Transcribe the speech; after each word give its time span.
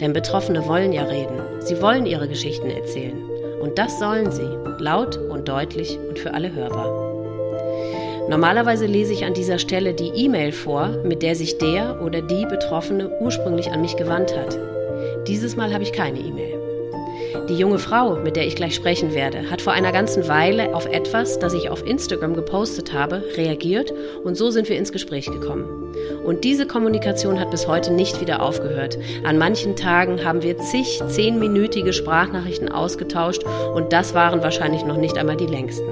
Denn 0.00 0.12
Betroffene 0.12 0.66
wollen 0.66 0.92
ja 0.92 1.04
reden. 1.04 1.40
Sie 1.60 1.80
wollen 1.80 2.06
ihre 2.06 2.28
Geschichten 2.28 2.70
erzählen. 2.70 3.18
Und 3.60 3.78
das 3.78 3.98
sollen 3.98 4.30
sie, 4.30 4.48
laut 4.78 5.16
und 5.16 5.48
deutlich 5.48 5.98
und 6.08 6.18
für 6.18 6.32
alle 6.32 6.52
hörbar. 6.54 7.10
Normalerweise 8.28 8.86
lese 8.86 9.12
ich 9.12 9.24
an 9.24 9.34
dieser 9.34 9.58
Stelle 9.58 9.92
die 9.92 10.12
E-Mail 10.14 10.52
vor, 10.52 10.88
mit 11.04 11.22
der 11.22 11.34
sich 11.34 11.58
der 11.58 12.00
oder 12.00 12.22
die 12.22 12.46
Betroffene 12.46 13.10
ursprünglich 13.20 13.70
an 13.72 13.80
mich 13.80 13.96
gewandt 13.96 14.36
hat. 14.36 14.56
Dieses 15.26 15.56
Mal 15.56 15.72
habe 15.74 15.82
ich 15.82 15.92
keine 15.92 16.20
E-Mail. 16.20 16.49
Die 17.50 17.56
junge 17.56 17.80
Frau, 17.80 18.14
mit 18.14 18.36
der 18.36 18.46
ich 18.46 18.54
gleich 18.54 18.76
sprechen 18.76 19.12
werde, 19.12 19.50
hat 19.50 19.60
vor 19.60 19.72
einer 19.72 19.90
ganzen 19.90 20.28
Weile 20.28 20.72
auf 20.72 20.86
etwas, 20.86 21.40
das 21.40 21.52
ich 21.52 21.68
auf 21.68 21.84
Instagram 21.84 22.34
gepostet 22.34 22.92
habe, 22.92 23.24
reagiert 23.36 23.92
und 24.22 24.36
so 24.36 24.52
sind 24.52 24.68
wir 24.68 24.78
ins 24.78 24.92
Gespräch 24.92 25.26
gekommen. 25.26 25.92
Und 26.24 26.44
diese 26.44 26.64
Kommunikation 26.64 27.40
hat 27.40 27.50
bis 27.50 27.66
heute 27.66 27.92
nicht 27.92 28.20
wieder 28.20 28.40
aufgehört. 28.40 28.98
An 29.24 29.36
manchen 29.36 29.74
Tagen 29.74 30.24
haben 30.24 30.44
wir 30.44 30.58
zig 30.58 31.02
zehnminütige 31.08 31.92
Sprachnachrichten 31.92 32.68
ausgetauscht 32.68 33.42
und 33.74 33.92
das 33.92 34.14
waren 34.14 34.44
wahrscheinlich 34.44 34.84
noch 34.84 34.96
nicht 34.96 35.18
einmal 35.18 35.36
die 35.36 35.46
längsten. 35.46 35.90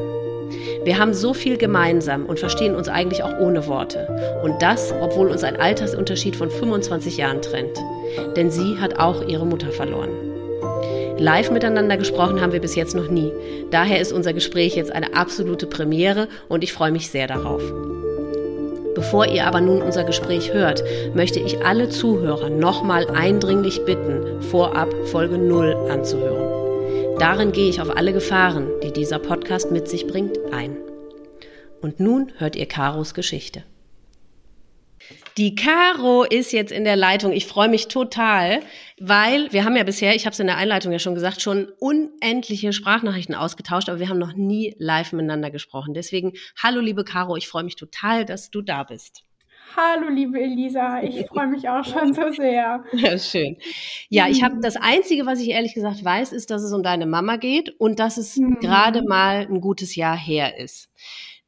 Wir 0.85 0.97
haben 0.97 1.13
so 1.13 1.35
viel 1.35 1.57
gemeinsam 1.57 2.27
und 2.27 2.39
verstehen 2.39 2.77
uns 2.77 2.89
eigentlich 2.89 3.25
auch 3.25 3.37
ohne 3.41 3.67
Worte. 3.67 4.07
Und 4.45 4.63
das, 4.63 4.95
obwohl 5.01 5.27
uns 5.27 5.43
ein 5.43 5.57
Altersunterschied 5.57 6.37
von 6.37 6.51
25 6.51 7.17
Jahren 7.17 7.43
trennt. 7.43 7.77
Denn 8.37 8.49
sie 8.53 8.79
hat 8.79 9.01
auch 9.01 9.27
ihre 9.27 9.45
Mutter 9.45 9.73
verloren. 9.73 10.28
Live 11.19 11.51
miteinander 11.51 11.97
gesprochen 11.97 12.41
haben 12.41 12.53
wir 12.53 12.61
bis 12.61 12.77
jetzt 12.77 12.95
noch 12.95 13.09
nie. 13.09 13.33
Daher 13.73 14.01
ist 14.01 14.13
unser 14.13 14.33
Gespräch 14.33 14.77
jetzt 14.77 14.93
eine 14.93 15.15
absolute 15.15 15.67
Premiere 15.67 16.29
und 16.49 16.63
ich 16.63 16.73
freue 16.73 16.93
mich 16.93 17.11
sehr 17.11 17.27
darauf. 17.27 17.63
Bevor 18.95 19.27
ihr 19.27 19.47
aber 19.47 19.61
nun 19.61 19.83
unser 19.83 20.05
Gespräch 20.05 20.53
hört, 20.53 20.83
möchte 21.15 21.41
ich 21.41 21.65
alle 21.65 21.89
Zuhörer 21.89 22.51
nochmal 22.51 23.09
eindringlich 23.11 23.85
bitten, 23.85 24.43
vorab 24.43 24.93
Folge 25.07 25.39
0 25.39 25.89
anzuhören. 25.91 27.19
Darin 27.19 27.51
gehe 27.51 27.69
ich 27.69 27.81
auf 27.81 27.97
alle 27.97 28.13
Gefahren, 28.13 28.69
die 28.85 28.93
dieser 28.93 29.19
Podcast 29.19 29.73
mit 29.73 29.89
sich 29.89 30.07
bringt, 30.07 30.39
ein. 30.53 30.77
Und 31.81 31.99
nun 31.99 32.33
hört 32.39 32.55
ihr 32.55 32.67
Karos 32.67 33.13
Geschichte. 33.13 33.65
Die 35.37 35.55
Caro 35.55 36.25
ist 36.25 36.53
jetzt 36.53 36.73
in 36.73 36.83
der 36.83 36.97
Leitung. 36.97 37.33
Ich 37.33 37.47
freue 37.47 37.69
mich 37.69 37.87
total, 37.87 38.61
weil 39.01 39.53
wir 39.53 39.65
haben 39.65 39.77
ja 39.77 39.85
bisher, 39.85 40.15
ich 40.15 40.27
habe 40.27 40.35
es 40.35 40.41
in 40.41 40.47
der 40.47 40.57
Einleitung 40.57 40.93
ja 40.93 40.99
schon 40.99 41.15
gesagt, 41.15 41.41
schon 41.41 41.69
unendliche 41.79 42.73
Sprachnachrichten 42.73 43.35
ausgetauscht, 43.35 43.89
aber 43.89 44.01
wir 44.01 44.09
haben 44.09 44.19
noch 44.19 44.35
nie 44.35 44.75
live 44.79 45.13
miteinander 45.13 45.51
gesprochen. 45.51 45.95
Deswegen, 45.95 46.33
hallo 46.63 46.81
liebe 46.81 47.05
Caro, 47.05 47.37
ich 47.37 47.49
freue 47.49 47.65
mich 47.65 47.77
total, 47.77 48.25
dass 48.25 48.51
du 48.51 48.63
da 48.63 48.85
bist. 48.85 49.25
Hallo, 49.77 50.09
liebe 50.09 50.41
Elisa, 50.41 51.03
ich 51.03 51.27
freue 51.27 51.47
mich 51.47 51.69
auch 51.69 51.85
schon 51.85 52.15
so 52.15 52.31
sehr. 52.33 52.85
Ja, 52.93 53.19
schön. 53.19 53.57
Ja, 54.09 54.27
ich 54.29 54.43
habe 54.43 54.57
das 54.63 54.77
Einzige, 54.77 55.27
was 55.27 55.41
ich 55.41 55.51
ehrlich 55.51 55.75
gesagt 55.75 56.03
weiß, 56.03 56.33
ist, 56.33 56.51
dass 56.51 56.63
es 56.63 56.73
um 56.73 56.83
deine 56.83 57.07
Mama 57.07 57.37
geht 57.37 57.79
und 57.79 58.01
dass 58.01 58.17
es 58.17 58.37
mhm. 58.37 58.61
gerade 58.61 59.03
mal 59.03 59.47
ein 59.47 59.61
gutes 59.61 59.95
Jahr 59.95 60.17
her 60.17 60.59
ist. 60.59 60.89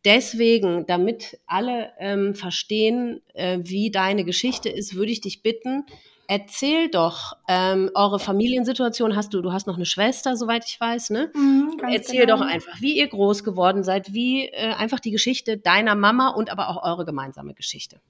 Deswegen, 0.05 0.87
damit 0.87 1.41
alle 1.47 1.93
ähm, 1.99 2.34
verstehen, 2.34 3.21
äh, 3.34 3.59
wie 3.62 3.91
deine 3.91 4.25
Geschichte 4.25 4.69
ist, 4.69 4.94
würde 4.94 5.12
ich 5.12 5.21
dich 5.21 5.43
bitten, 5.43 5.84
erzähl 6.31 6.89
doch 6.89 7.37
ähm, 7.49 7.91
eure 7.95 8.21
Familiensituation. 8.21 9.17
Hast 9.17 9.35
du, 9.35 9.43
du 9.43 9.53
hast 9.53 9.67
noch 9.67 9.75
eine 9.75 9.85
Schwester, 9.85 10.37
soweit 10.37 10.65
ich 10.65 10.81
weiß, 10.81 11.11
ne? 11.11 11.33
Mhm, 11.35 11.81
erzähl 11.91 12.25
genau. 12.25 12.37
doch 12.37 12.47
einfach, 12.47 12.81
wie 12.81 12.97
ihr 12.97 13.09
groß 13.09 13.43
geworden 13.43 13.83
seid, 13.83 14.15
wie 14.15 14.47
äh, 14.47 14.73
einfach 14.75 15.01
die 15.01 15.11
Geschichte 15.11 15.59
deiner 15.59 15.97
Mama 15.97 16.29
und 16.29 16.51
aber 16.51 16.69
auch 16.69 16.85
eure 16.85 17.05
gemeinsame 17.05 17.53
Geschichte. 17.55 18.01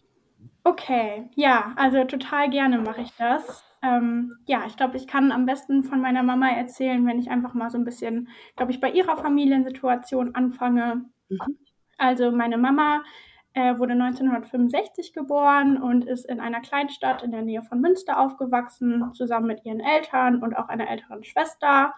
Okay, 0.65 1.31
ja, 1.35 1.73
also 1.77 2.05
total 2.05 2.51
gerne 2.51 2.79
mache 2.79 3.01
ich 3.01 3.11
das. 3.17 3.65
Ähm, 3.83 4.37
ja, 4.45 4.65
ich 4.67 4.77
glaube, 4.77 4.99
ich 4.99 5.07
kann 5.07 5.33
am 5.33 5.47
besten 5.47 5.83
von 5.83 6.03
meiner 6.03 6.23
Mama 6.23 6.51
erzählen, 6.51 7.07
wenn 7.07 7.19
ich 7.19 7.31
einfach 7.31 7.55
mal 7.55 7.71
so 7.71 7.79
ein 7.79 7.85
bisschen, 7.85 8.29
glaube 8.55 8.71
ich, 8.71 8.81
bei 8.81 8.91
ihrer 8.91 9.17
Familiensituation 9.17 10.35
anfange. 10.35 11.07
Mhm. 11.31 11.57
Also 11.97 12.31
meine 12.33 12.59
Mama 12.59 13.03
äh, 13.55 13.79
wurde 13.79 13.93
1965 13.93 15.13
geboren 15.13 15.81
und 15.81 16.05
ist 16.05 16.25
in 16.25 16.41
einer 16.41 16.61
Kleinstadt 16.61 17.23
in 17.23 17.33
der 17.33 17.43
Nähe 17.43 17.63
von 17.63 17.81
Münster 17.81 18.21
aufgewachsen, 18.21 19.13
zusammen 19.13 19.47
mit 19.47 19.65
ihren 19.65 19.81
Eltern 19.81 20.43
und 20.43 20.57
auch 20.57 20.69
einer 20.69 20.89
älteren 20.89 21.25
Schwester. 21.25 21.95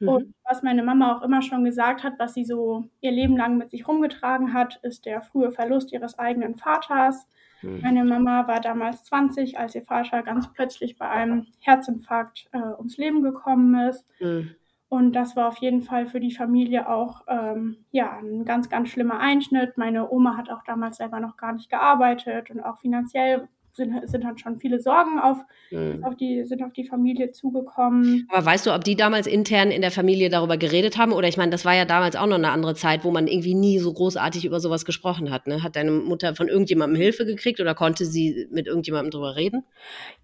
Mhm. 0.00 0.08
Und 0.08 0.34
was 0.48 0.62
meine 0.62 0.82
Mama 0.82 1.16
auch 1.16 1.22
immer 1.22 1.42
schon 1.42 1.64
gesagt 1.64 2.02
hat, 2.02 2.14
was 2.18 2.34
sie 2.34 2.44
so 2.44 2.88
ihr 3.00 3.12
Leben 3.12 3.36
lang 3.36 3.58
mit 3.58 3.70
sich 3.70 3.86
rumgetragen 3.86 4.52
hat, 4.52 4.80
ist 4.82 5.06
der 5.06 5.22
frühe 5.22 5.52
Verlust 5.52 5.92
ihres 5.92 6.18
eigenen 6.18 6.56
Vaters. 6.56 7.28
Mhm. 7.62 7.80
Meine 7.80 8.04
Mama 8.04 8.48
war 8.48 8.60
damals 8.60 9.04
20, 9.04 9.58
als 9.58 9.76
ihr 9.76 9.82
Vater 9.82 10.22
ganz 10.22 10.52
plötzlich 10.52 10.98
bei 10.98 11.08
einem 11.08 11.46
Herzinfarkt 11.60 12.48
äh, 12.52 12.58
ums 12.58 12.96
Leben 12.96 13.22
gekommen 13.22 13.88
ist. 13.88 14.04
Mhm. 14.20 14.56
Und 14.92 15.12
das 15.12 15.36
war 15.36 15.48
auf 15.48 15.56
jeden 15.56 15.80
Fall 15.80 16.04
für 16.04 16.20
die 16.20 16.34
Familie 16.34 16.86
auch 16.86 17.22
ähm, 17.26 17.86
ja, 17.92 18.18
ein 18.18 18.44
ganz, 18.44 18.68
ganz 18.68 18.90
schlimmer 18.90 19.20
Einschnitt. 19.20 19.78
Meine 19.78 20.10
Oma 20.10 20.36
hat 20.36 20.50
auch 20.50 20.62
damals 20.64 20.98
selber 20.98 21.18
noch 21.18 21.38
gar 21.38 21.54
nicht 21.54 21.70
gearbeitet 21.70 22.50
und 22.50 22.60
auch 22.60 22.76
finanziell 22.76 23.48
sind, 23.72 24.08
sind 24.08 24.24
halt 24.24 24.40
schon 24.40 24.58
viele 24.58 24.80
Sorgen 24.80 25.18
auf, 25.18 25.38
mhm. 25.70 26.04
auf, 26.04 26.14
die, 26.16 26.44
sind 26.44 26.62
auf 26.62 26.72
die 26.72 26.86
Familie 26.86 27.30
zugekommen. 27.30 28.28
Aber 28.30 28.44
weißt 28.44 28.66
du, 28.66 28.74
ob 28.74 28.84
die 28.84 28.96
damals 28.96 29.26
intern 29.26 29.70
in 29.70 29.80
der 29.80 29.90
Familie 29.90 30.28
darüber 30.28 30.58
geredet 30.58 30.98
haben? 30.98 31.12
Oder 31.12 31.28
ich 31.28 31.38
meine, 31.38 31.50
das 31.50 31.64
war 31.64 31.74
ja 31.74 31.86
damals 31.86 32.14
auch 32.14 32.26
noch 32.26 32.36
eine 32.36 32.50
andere 32.50 32.74
Zeit, 32.74 33.04
wo 33.04 33.10
man 33.10 33.26
irgendwie 33.26 33.54
nie 33.54 33.78
so 33.78 33.92
großartig 33.92 34.44
über 34.44 34.60
sowas 34.60 34.84
gesprochen 34.84 35.30
hat. 35.30 35.46
Ne? 35.46 35.62
Hat 35.62 35.76
deine 35.76 35.90
Mutter 35.90 36.34
von 36.34 36.48
irgendjemandem 36.48 37.00
Hilfe 37.00 37.24
gekriegt 37.24 37.60
oder 37.60 37.74
konnte 37.74 38.04
sie 38.04 38.46
mit 38.50 38.66
irgendjemandem 38.66 39.10
darüber 39.10 39.36
reden? 39.36 39.64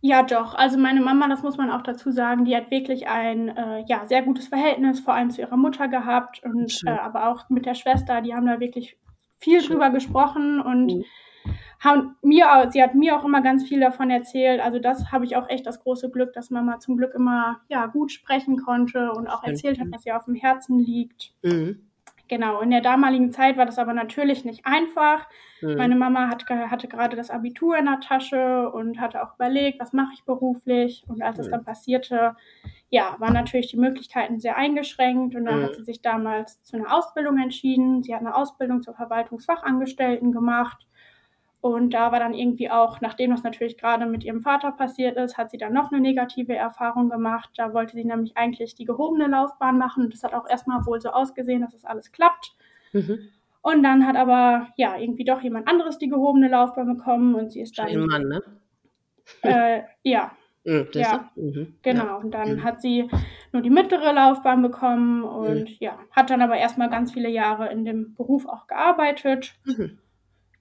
Ja, 0.03 0.22
doch. 0.22 0.54
Also 0.54 0.78
meine 0.78 1.00
Mama, 1.00 1.28
das 1.28 1.42
muss 1.42 1.56
man 1.56 1.70
auch 1.70 1.82
dazu 1.82 2.10
sagen, 2.10 2.44
die 2.44 2.54
hat 2.54 2.70
wirklich 2.70 3.09
ein 3.09 3.48
äh, 3.48 3.84
ja, 3.86 4.04
sehr 4.06 4.22
gutes 4.22 4.48
Verhältnis, 4.48 5.00
vor 5.00 5.15
allem 5.15 5.30
zu 5.30 5.41
ihrer 5.41 5.56
Mutter 5.56 5.88
gehabt 5.88 6.42
und 6.44 6.82
äh, 6.86 6.91
aber 6.91 7.28
auch 7.28 7.48
mit 7.48 7.65
der 7.65 7.75
Schwester. 7.75 8.20
Die 8.20 8.34
haben 8.34 8.47
da 8.47 8.60
wirklich 8.60 8.98
viel 9.38 9.60
Schön. 9.60 9.72
drüber 9.72 9.91
gesprochen 9.91 10.60
und 10.60 10.86
mhm 10.86 11.04
haben 11.81 12.16
mir, 12.22 12.69
sie 12.71 12.83
hat 12.83 12.94
mir 12.94 13.16
auch 13.16 13.25
immer 13.25 13.41
ganz 13.41 13.65
viel 13.65 13.81
davon 13.81 14.11
erzählt. 14.11 14.61
Also 14.61 14.78
das 14.78 15.12
habe 15.12 15.25
ich 15.25 15.37
auch 15.37 15.49
echt 15.49 15.66
das 15.66 15.81
große 15.81 16.11
Glück, 16.11 16.33
dass 16.33 16.50
Mama 16.50 16.81
zum 16.81 16.97
Glück 16.97 17.15
immer 17.15 17.61
ja 17.69 17.87
gut 17.87 18.11
sprechen 18.11 18.59
konnte 18.59 19.12
und 19.12 19.28
auch 19.28 19.44
erzählt 19.44 19.78
hat, 19.78 19.89
was 19.91 20.05
ihr 20.05 20.16
auf 20.16 20.25
dem 20.25 20.34
Herzen 20.34 20.81
liegt. 20.81 21.33
Mhm. 21.43 21.84
Genau, 22.27 22.61
in 22.61 22.71
der 22.71 22.83
damaligen 22.83 23.31
Zeit 23.33 23.56
war 23.56 23.65
das 23.65 23.78
aber 23.78 23.94
natürlich 23.94 24.44
nicht 24.44 24.66
einfach. 24.66 25.27
Mhm. 25.62 25.77
Meine 25.77 25.97
Mama 25.97 26.28
hat, 26.28 26.44
hatte 26.49 26.87
gerade 26.87 27.16
das 27.16 27.31
Abitur 27.31 27.78
in 27.78 27.87
der 27.87 28.00
Tasche 28.00 28.71
und 28.71 29.00
hatte 29.00 29.22
auch 29.22 29.37
überlegt, 29.37 29.81
was 29.81 29.95
mache 29.95 30.12
ich 30.15 30.25
beruflich. 30.25 31.05
Und 31.09 31.22
als 31.22 31.39
mhm. 31.39 31.45
es 31.45 31.50
dann 31.50 31.65
passierte, 31.65 32.37
ja, 32.91 33.16
waren 33.19 33.33
natürlich 33.33 33.69
die 33.69 33.78
Möglichkeiten 33.78 34.41
sehr 34.41 34.57
eingeschränkt. 34.57 35.36
Und 35.36 35.47
dann 35.47 35.60
mhm. 35.60 35.65
hat 35.65 35.77
sie 35.77 35.84
sich 35.84 36.03
damals 36.03 36.63
zu 36.65 36.77
einer 36.77 36.95
Ausbildung 36.95 37.39
entschieden. 37.39 38.03
Sie 38.03 38.15
hat 38.15 38.21
eine 38.21 38.34
Ausbildung 38.34 38.83
zur 38.83 38.95
Verwaltungsfachangestellten 38.95 40.33
gemacht 40.33 40.89
und 41.60 41.91
da 41.91 42.13
war 42.13 42.21
dann 42.21 42.34
irgendwie 42.34 42.71
auch, 42.71 43.01
nachdem 43.01 43.33
das 43.33 43.43
natürlich 43.43 43.77
gerade 43.77 44.07
mit 44.07 44.22
ihrem 44.22 44.43
Vater 44.43 44.71
passiert 44.71 45.16
ist, 45.16 45.37
hat 45.37 45.51
sie 45.51 45.59
dann 45.59 45.72
noch 45.72 45.91
eine 45.91 46.01
negative 46.01 46.55
Erfahrung 46.55 47.10
gemacht. 47.10 47.51
Da 47.57 47.75
wollte 47.75 47.95
sie 47.95 48.05
nämlich 48.05 48.37
eigentlich 48.37 48.77
die 48.77 48.84
gehobene 48.84 49.27
Laufbahn 49.27 49.77
machen. 49.77 50.05
Und 50.05 50.15
das 50.15 50.22
hat 50.22 50.34
auch 50.34 50.49
erstmal 50.49 50.87
wohl 50.87 51.01
so 51.01 51.10
ausgesehen, 51.10 51.63
dass 51.63 51.75
es 51.75 51.83
das 51.83 51.91
alles 51.91 52.13
klappt. 52.13 52.55
Mhm. 52.93 53.31
Und 53.60 53.83
dann 53.83 54.07
hat 54.07 54.15
aber 54.15 54.69
ja 54.77 54.97
irgendwie 54.97 55.25
doch 55.25 55.41
jemand 55.43 55.66
anderes 55.66 55.99
die 55.99 56.09
gehobene 56.09 56.49
Laufbahn 56.49 56.97
bekommen 56.97 57.34
und 57.34 57.51
sie 57.51 57.60
ist 57.60 57.77
dann. 57.77 57.89
Ein 57.89 58.07
Mann, 58.07 58.28
ne? 58.28 58.43
Äh, 59.43 59.83
ja. 60.05 60.31
Mhm, 60.65 60.89
ja, 60.93 61.31
mhm. 61.34 61.75
genau. 61.83 62.19
Und 62.19 62.33
dann 62.33 62.57
mhm. 62.57 62.63
hat 62.63 62.81
sie 62.81 63.09
nur 63.53 63.63
die 63.63 63.71
mittlere 63.71 64.13
Laufbahn 64.13 64.63
bekommen 64.63 65.25
und 65.25 65.71
mhm. 65.71 65.77
ja, 65.81 65.99
hat 66.13 66.31
dann 66.31 66.43
aber 66.43 66.57
erstmal 66.57 66.89
ganz 66.89 67.13
viele 67.13 67.28
Jahre 67.28 67.71
in 67.71 67.84
dem 67.84 68.15
Beruf 68.15 68.47
auch 68.47 68.69
gearbeitet. 68.69 69.55
Mhm. 69.65 69.99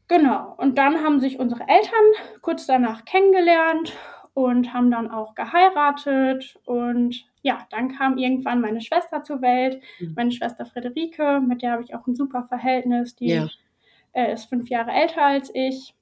Genau, 0.07 0.56
und 0.57 0.77
dann 0.77 1.04
haben 1.04 1.19
sich 1.19 1.38
unsere 1.39 1.68
Eltern 1.68 2.39
kurz 2.42 2.65
danach 2.65 3.04
kennengelernt 3.04 3.94
und 4.33 4.74
haben 4.74 4.89
dann 4.89 5.12
auch 5.12 5.36
geheiratet. 5.36 6.57
Und 6.65 7.25
ja, 7.42 7.68
dann 7.71 7.89
kam 7.98 8.18
irgendwann 8.18 8.62
meine 8.62 8.81
Schwester 8.81 9.24
zur 9.24 9.42
Welt, 9.42 9.81
mhm. 10.00 10.13
meine 10.15 10.31
Schwester 10.31 10.65
Friederike, 10.65 11.42
mit 11.42 11.62
der 11.62 11.74
habe 11.74 11.83
ich 11.83 11.94
auch 11.94 12.07
ein 12.07 12.15
super 12.15 12.45
Verhältnis. 12.48 13.15
Die 13.15 13.30
ja. 13.30 13.50
äh, 14.13 14.31
ist 14.31 14.45
fünf 14.45 14.69
Jahre 14.69 14.92
älter 14.92 15.24
als 15.24 15.51
ich. 15.54 15.94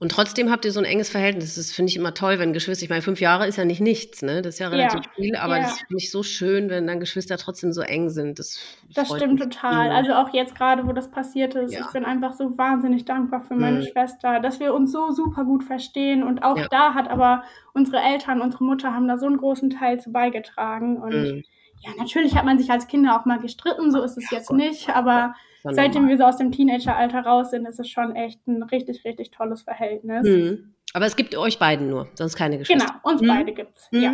Und 0.00 0.12
trotzdem 0.12 0.50
habt 0.50 0.64
ihr 0.64 0.72
so 0.72 0.80
ein 0.80 0.86
enges 0.86 1.10
Verhältnis. 1.10 1.56
Das 1.56 1.72
finde 1.72 1.90
ich 1.90 1.96
immer 1.96 2.14
toll, 2.14 2.38
wenn 2.38 2.54
Geschwister, 2.54 2.84
ich 2.84 2.88
meine, 2.88 3.02
fünf 3.02 3.20
Jahre 3.20 3.46
ist 3.46 3.56
ja 3.56 3.66
nicht 3.66 3.82
nichts, 3.82 4.22
ne? 4.22 4.40
Das 4.40 4.54
ist 4.54 4.58
ja 4.58 4.68
relativ 4.68 5.04
ja, 5.04 5.10
viel, 5.14 5.36
aber 5.36 5.58
ja. 5.58 5.64
das 5.64 5.78
finde 5.80 5.98
ich 5.98 6.10
so 6.10 6.22
schön, 6.22 6.70
wenn 6.70 6.86
dann 6.86 7.00
Geschwister 7.00 7.36
trotzdem 7.36 7.70
so 7.70 7.82
eng 7.82 8.08
sind. 8.08 8.38
Das, 8.38 8.58
das 8.94 9.08
stimmt 9.08 9.40
total. 9.40 9.90
Mhm. 9.90 9.96
Also 9.96 10.14
auch 10.14 10.32
jetzt 10.32 10.54
gerade, 10.54 10.86
wo 10.86 10.92
das 10.92 11.10
passiert 11.10 11.54
ist, 11.54 11.74
ja. 11.74 11.82
ich 11.82 11.92
bin 11.92 12.06
einfach 12.06 12.32
so 12.32 12.56
wahnsinnig 12.56 13.04
dankbar 13.04 13.42
für 13.42 13.54
meine 13.54 13.80
mhm. 13.80 13.88
Schwester, 13.92 14.40
dass 14.40 14.58
wir 14.58 14.72
uns 14.72 14.90
so 14.90 15.10
super 15.10 15.44
gut 15.44 15.64
verstehen. 15.64 16.22
Und 16.22 16.42
auch 16.44 16.66
da 16.70 16.94
hat 16.94 17.10
aber 17.10 17.44
unsere 17.74 17.98
Eltern, 17.98 18.40
unsere 18.40 18.64
Mutter 18.64 18.94
haben 18.94 19.06
da 19.06 19.18
so 19.18 19.26
einen 19.26 19.36
großen 19.36 19.68
Teil 19.68 20.00
zu 20.00 20.10
beigetragen. 20.12 20.96
Und 20.96 21.12
mhm. 21.12 21.44
ja, 21.82 21.90
natürlich 21.98 22.36
hat 22.36 22.46
man 22.46 22.56
sich 22.56 22.70
als 22.70 22.86
Kinder 22.86 23.20
auch 23.20 23.26
mal 23.26 23.38
gestritten, 23.38 23.90
so 23.90 24.02
ist 24.02 24.16
es 24.16 24.30
jetzt 24.30 24.50
nicht, 24.50 24.88
aber 24.88 25.34
seitdem 25.62 26.08
wir 26.08 26.16
so 26.16 26.24
aus 26.24 26.36
dem 26.36 26.52
Teenageralter 26.52 27.20
raus 27.20 27.50
sind, 27.50 27.66
ist 27.66 27.80
es 27.80 27.88
schon 27.88 28.14
echt 28.16 28.46
ein 28.46 28.62
richtig, 28.62 29.04
richtig 29.04 29.30
tolles 29.30 29.62
Verhältnis. 29.62 30.26
Mhm. 30.26 30.74
Aber 30.92 31.06
es 31.06 31.16
gibt 31.16 31.36
euch 31.36 31.58
beiden 31.58 31.88
nur, 31.88 32.08
sonst 32.14 32.36
keine 32.36 32.58
Geschwister. 32.58 32.86
Genau, 32.86 33.12
uns 33.12 33.22
mhm. 33.22 33.26
beide 33.28 33.52
gibt's, 33.52 33.88
mhm. 33.92 34.00
ja. 34.00 34.12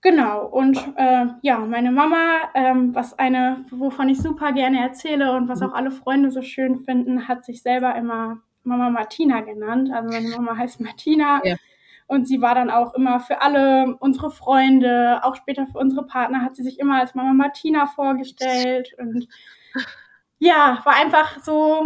Genau, 0.00 0.46
und 0.46 0.78
äh, 0.96 1.26
ja, 1.42 1.58
meine 1.58 1.90
Mama, 1.90 2.50
ähm, 2.54 2.94
was 2.94 3.18
eine, 3.18 3.64
wovon 3.70 4.08
ich 4.08 4.18
super 4.22 4.52
gerne 4.52 4.80
erzähle 4.80 5.32
und 5.32 5.48
was 5.48 5.60
mhm. 5.60 5.66
auch 5.66 5.74
alle 5.74 5.90
Freunde 5.90 6.30
so 6.30 6.40
schön 6.40 6.84
finden, 6.84 7.26
hat 7.26 7.44
sich 7.44 7.62
selber 7.62 7.96
immer 7.96 8.40
Mama 8.62 8.90
Martina 8.90 9.40
genannt. 9.40 9.90
Also 9.92 10.08
meine 10.08 10.28
Mama 10.28 10.56
heißt 10.56 10.80
Martina. 10.80 11.40
Ja. 11.44 11.56
Und 12.06 12.28
sie 12.28 12.40
war 12.40 12.54
dann 12.54 12.70
auch 12.70 12.94
immer 12.94 13.20
für 13.20 13.42
alle 13.42 13.96
unsere 13.98 14.30
Freunde, 14.30 15.20
auch 15.24 15.34
später 15.34 15.66
für 15.66 15.78
unsere 15.78 16.06
Partner, 16.06 16.42
hat 16.42 16.56
sie 16.56 16.62
sich 16.62 16.78
immer 16.78 17.00
als 17.00 17.14
Mama 17.14 17.32
Martina 17.32 17.86
vorgestellt. 17.86 18.94
Und 18.98 19.26
ja, 20.38 20.80
war 20.84 20.96
einfach 20.96 21.42
so, 21.42 21.82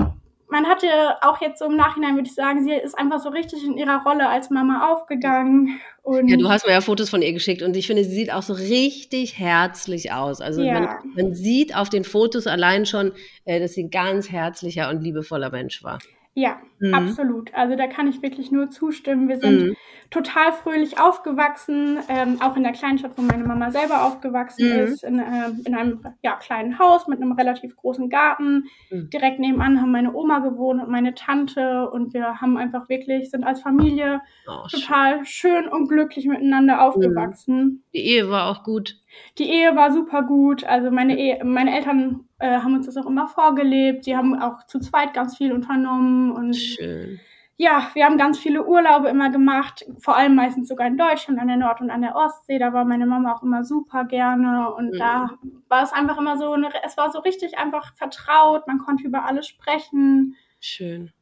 man 0.49 0.67
hatte 0.67 0.87
auch 1.23 1.41
jetzt 1.41 1.59
so 1.59 1.65
im 1.65 1.77
Nachhinein, 1.77 2.15
würde 2.15 2.29
ich 2.29 2.35
sagen, 2.35 2.63
sie 2.63 2.75
ist 2.75 2.99
einfach 2.99 3.21
so 3.21 3.31
richtig 3.31 3.65
in 3.65 3.77
ihrer 3.77 4.03
Rolle 4.05 4.29
als 4.29 4.51
Mama 4.51 4.93
aufgegangen. 4.93 5.81
Und 6.03 6.29
ja, 6.29 6.37
du 6.37 6.49
hast 6.49 6.67
mir 6.67 6.73
ja 6.73 6.81
Fotos 6.81 7.11
von 7.11 7.23
ihr 7.23 7.33
geschickt 7.33 7.63
und 7.63 7.77
ich 7.77 7.87
finde, 7.87 8.05
sie 8.05 8.15
sieht 8.15 8.33
auch 8.33 8.43
so 8.43 8.53
richtig 8.53 9.39
herzlich 9.39 10.13
aus. 10.13 10.41
Also 10.41 10.63
ja. 10.63 10.81
man, 10.81 10.89
man, 11.15 11.35
sieht 11.35 11.75
auf 11.75 11.89
den 11.89 12.05
Fotos 12.05 12.47
allein 12.47 12.87
schon, 12.87 13.13
äh, 13.45 13.61
dass 13.61 13.75
sie 13.75 13.85
ein 13.85 13.91
ganz 13.91 14.31
herzlicher 14.31 14.91
und 14.91 15.03
liebevoller 15.03 15.51
Mensch 15.51 15.83
war. 15.83 15.99
Ja, 16.35 16.61
mhm. 16.79 16.95
absolut. 16.95 17.53
Also 17.55 17.77
da 17.77 17.87
kann 17.87 18.09
ich 18.09 18.23
wirklich 18.23 18.51
nur 18.51 18.71
zustimmen. 18.71 19.29
Wir 19.29 19.39
sind 19.39 19.63
mhm. 19.63 19.77
total 20.11 20.53
fröhlich 20.53 20.99
aufgewachsen, 20.99 21.99
ähm, 22.09 22.41
auch 22.41 22.57
in 22.57 22.63
der 22.63 22.73
kleinen 22.73 22.97
Stadt, 22.97 23.13
wo 23.17 23.23
meine 23.23 23.45
Mama 23.45 23.71
selber 23.71 24.05
aufgewachsen 24.05 24.67
mhm. 24.67 24.79
ist, 24.79 25.05
in, 25.05 25.19
äh, 25.19 25.51
in 25.67 25.75
einem 25.75 26.01
ja, 26.23 26.37
kleinen 26.37 26.79
Haus 26.79 27.07
mit 27.07 27.21
einem 27.21 27.33
relativ 27.33 27.77
großen 27.77 28.09
Garten. 28.09 28.65
Mhm. 28.91 29.11
Direkt 29.11 29.41
nebenan 29.41 29.83
haben 29.83 29.93
meine 29.93 30.15
Oma 30.15 30.39
gewohnt 30.39 30.83
und 30.83 30.91
meine 30.91 31.15
Tante 31.15 31.91
und 31.91 32.15
wir 32.15 32.41
haben 32.41 32.57
einfach 32.57 32.89
wirklich, 32.89 33.31
sind 33.31 33.45
als 33.45 33.61
Familie 33.61 34.23
oh, 34.49 34.67
total 34.71 35.27
schön. 35.27 35.65
schön. 35.65 35.69
und 35.69 35.89
glücklich 35.89 36.27
miteinander 36.27 36.81
aufgewachsen. 36.83 37.85
Die 37.93 38.07
Ehe 38.07 38.31
war 38.31 38.49
auch 38.49 38.65
gut. 38.65 38.97
Die 39.39 39.51
Ehe 39.51 39.77
war 39.77 39.93
super 39.93 40.23
gut. 40.23 40.65
Also 40.65 40.91
meine, 40.91 41.19
Ehe, 41.19 41.45
meine 41.45 41.77
Eltern 41.77 42.25
äh, 42.43 42.59
haben 42.59 42.75
uns 42.75 42.87
das 42.87 42.97
auch 42.97 43.07
immer 43.07 43.29
vorgelebt. 43.29 44.05
Sie 44.05 44.17
haben 44.17 44.39
auch 44.39 44.67
zu 44.67 44.81
zweit 44.81 45.15
ganz 45.15 45.37
viel 45.37 45.53
unternommen 45.53 46.33
und 46.33 46.55
Schön. 46.55 47.21
ja, 47.57 47.89
wir 47.95 48.05
haben 48.05 48.19
ganz 48.19 48.39
viele 48.39 48.67
Urlaube 48.67 49.09
immer 49.09 49.31
gemacht, 49.31 49.85
vor 50.01 50.17
allem 50.17 50.35
meistens 50.35 50.67
sogar 50.67 50.89
in 50.89 50.97
Deutschland 50.97 51.39
an 51.39 51.47
der 51.47 51.57
Nord- 51.57 51.81
und 51.81 51.91
an 51.91 52.03
der 52.03 52.17
Ostsee. 52.17 52.59
Da 52.59 52.73
war 52.73 52.85
meine 52.85 53.07
Mama 53.07 53.33
auch 53.33 53.43
immer 53.45 53.63
super 53.63 54.05
gerne 54.05 54.75
und 54.75 54.93
mhm. 54.95 54.99
da 54.99 55.31
war 55.69 55.85
es 55.85 55.93
einfach 55.93 56.19
immer 56.19 56.37
so, 56.37 56.53
eine, 56.53 56.71
es 56.85 56.97
war 56.97 57.13
so 57.13 57.21
richtig 57.21 57.59
einfach 57.59 57.95
vertraut. 57.95 58.67
Man 58.67 58.79
konnte 58.79 59.05
über 59.05 59.25
alles 59.25 59.47
sprechen. 59.47 60.35
Schön. 60.59 61.13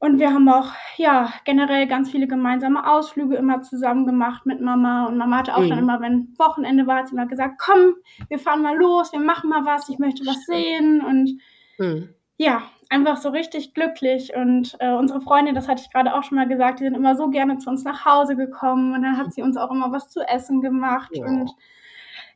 Und 0.00 0.20
wir 0.20 0.32
haben 0.32 0.48
auch, 0.48 0.70
ja, 0.96 1.32
generell 1.44 1.88
ganz 1.88 2.10
viele 2.10 2.28
gemeinsame 2.28 2.88
Ausflüge 2.88 3.34
immer 3.34 3.62
zusammen 3.62 4.06
gemacht 4.06 4.46
mit 4.46 4.60
Mama. 4.60 5.06
Und 5.06 5.18
Mama 5.18 5.38
hatte 5.38 5.56
auch 5.56 5.62
mhm. 5.62 5.70
dann 5.70 5.78
immer, 5.80 6.00
wenn 6.00 6.34
Wochenende 6.38 6.86
war, 6.86 6.98
hat 6.98 7.08
sie 7.08 7.14
immer 7.14 7.26
gesagt, 7.26 7.60
komm, 7.60 7.94
wir 8.28 8.38
fahren 8.38 8.62
mal 8.62 8.76
los, 8.76 9.12
wir 9.12 9.18
machen 9.18 9.50
mal 9.50 9.64
was, 9.64 9.88
ich 9.88 9.98
möchte 9.98 10.24
was 10.24 10.44
sehen. 10.44 11.00
Und 11.04 11.40
mhm. 11.78 12.10
ja, 12.36 12.62
einfach 12.90 13.16
so 13.16 13.30
richtig 13.30 13.74
glücklich. 13.74 14.32
Und 14.36 14.76
äh, 14.78 14.92
unsere 14.92 15.20
Freundin, 15.20 15.56
das 15.56 15.66
hatte 15.66 15.82
ich 15.84 15.92
gerade 15.92 16.14
auch 16.14 16.22
schon 16.22 16.36
mal 16.36 16.46
gesagt, 16.46 16.78
die 16.78 16.84
sind 16.84 16.94
immer 16.94 17.16
so 17.16 17.28
gerne 17.28 17.58
zu 17.58 17.68
uns 17.68 17.82
nach 17.82 18.04
Hause 18.04 18.36
gekommen. 18.36 18.94
Und 18.94 19.02
dann 19.02 19.16
hat 19.16 19.32
sie 19.32 19.42
uns 19.42 19.56
auch 19.56 19.72
immer 19.72 19.90
was 19.90 20.10
zu 20.10 20.20
essen 20.20 20.60
gemacht. 20.60 21.10
Ja. 21.12 21.26
Und 21.26 21.50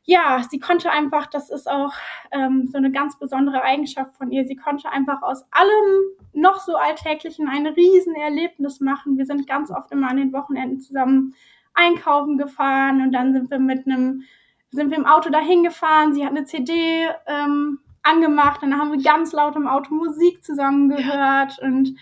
ja, 0.05 0.43
sie 0.49 0.59
konnte 0.59 0.91
einfach, 0.91 1.27
das 1.27 1.49
ist 1.49 1.69
auch 1.69 1.93
ähm, 2.31 2.67
so 2.67 2.77
eine 2.77 2.91
ganz 2.91 3.17
besondere 3.17 3.61
Eigenschaft 3.63 4.15
von 4.17 4.31
ihr, 4.31 4.45
sie 4.45 4.57
konnte 4.57 4.89
einfach 4.89 5.21
aus 5.21 5.45
allem 5.51 6.01
noch 6.33 6.59
so 6.59 6.75
Alltäglichen 6.75 7.47
ein 7.47 7.67
Riesenerlebnis 7.67 8.81
machen. 8.81 9.17
Wir 9.17 9.25
sind 9.25 9.47
ganz 9.47 9.71
oft 9.71 9.91
immer 9.91 10.09
an 10.09 10.17
den 10.17 10.33
Wochenenden 10.33 10.81
zusammen 10.81 11.35
einkaufen 11.73 12.37
gefahren 12.37 13.01
und 13.01 13.13
dann 13.13 13.33
sind 13.33 13.49
wir 13.49 13.59
mit 13.59 13.87
einem, 13.87 14.23
sind 14.71 14.89
wir 14.91 14.97
im 14.97 15.05
Auto 15.05 15.29
dahin 15.29 15.63
gefahren. 15.63 16.13
Sie 16.13 16.25
hat 16.25 16.31
eine 16.31 16.45
CD 16.45 17.07
ähm, 17.25 17.79
angemacht 18.03 18.61
und 18.61 18.71
dann 18.71 18.79
haben 18.79 18.91
wir 18.91 19.01
ganz 19.01 19.31
laut 19.31 19.55
im 19.55 19.67
Auto 19.67 19.93
Musik 19.93 20.43
zusammen 20.43 20.89
gehört 20.89 21.57
ja. 21.61 21.67
und 21.67 21.95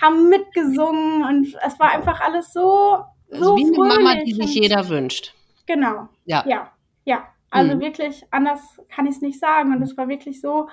haben 0.00 0.28
mitgesungen 0.28 1.24
und 1.24 1.56
es 1.66 1.80
war 1.80 1.90
einfach 1.90 2.20
alles 2.20 2.52
so, 2.52 2.98
so 3.30 3.54
also 3.54 3.56
wie 3.56 3.66
eine 3.66 3.78
Mama, 3.78 4.22
die 4.24 4.34
sich 4.34 4.54
jeder 4.54 4.88
wünscht. 4.88 5.34
Genau. 5.66 6.08
Ja. 6.24 6.44
Ja. 6.46 6.70
Ja. 7.04 7.24
Also 7.50 7.74
mhm. 7.74 7.80
wirklich, 7.80 8.24
anders 8.30 8.80
kann 8.88 9.06
ich 9.06 9.16
es 9.16 9.22
nicht 9.22 9.40
sagen. 9.40 9.74
Und 9.74 9.82
es 9.82 9.96
war 9.96 10.08
wirklich 10.08 10.40
so, 10.40 10.68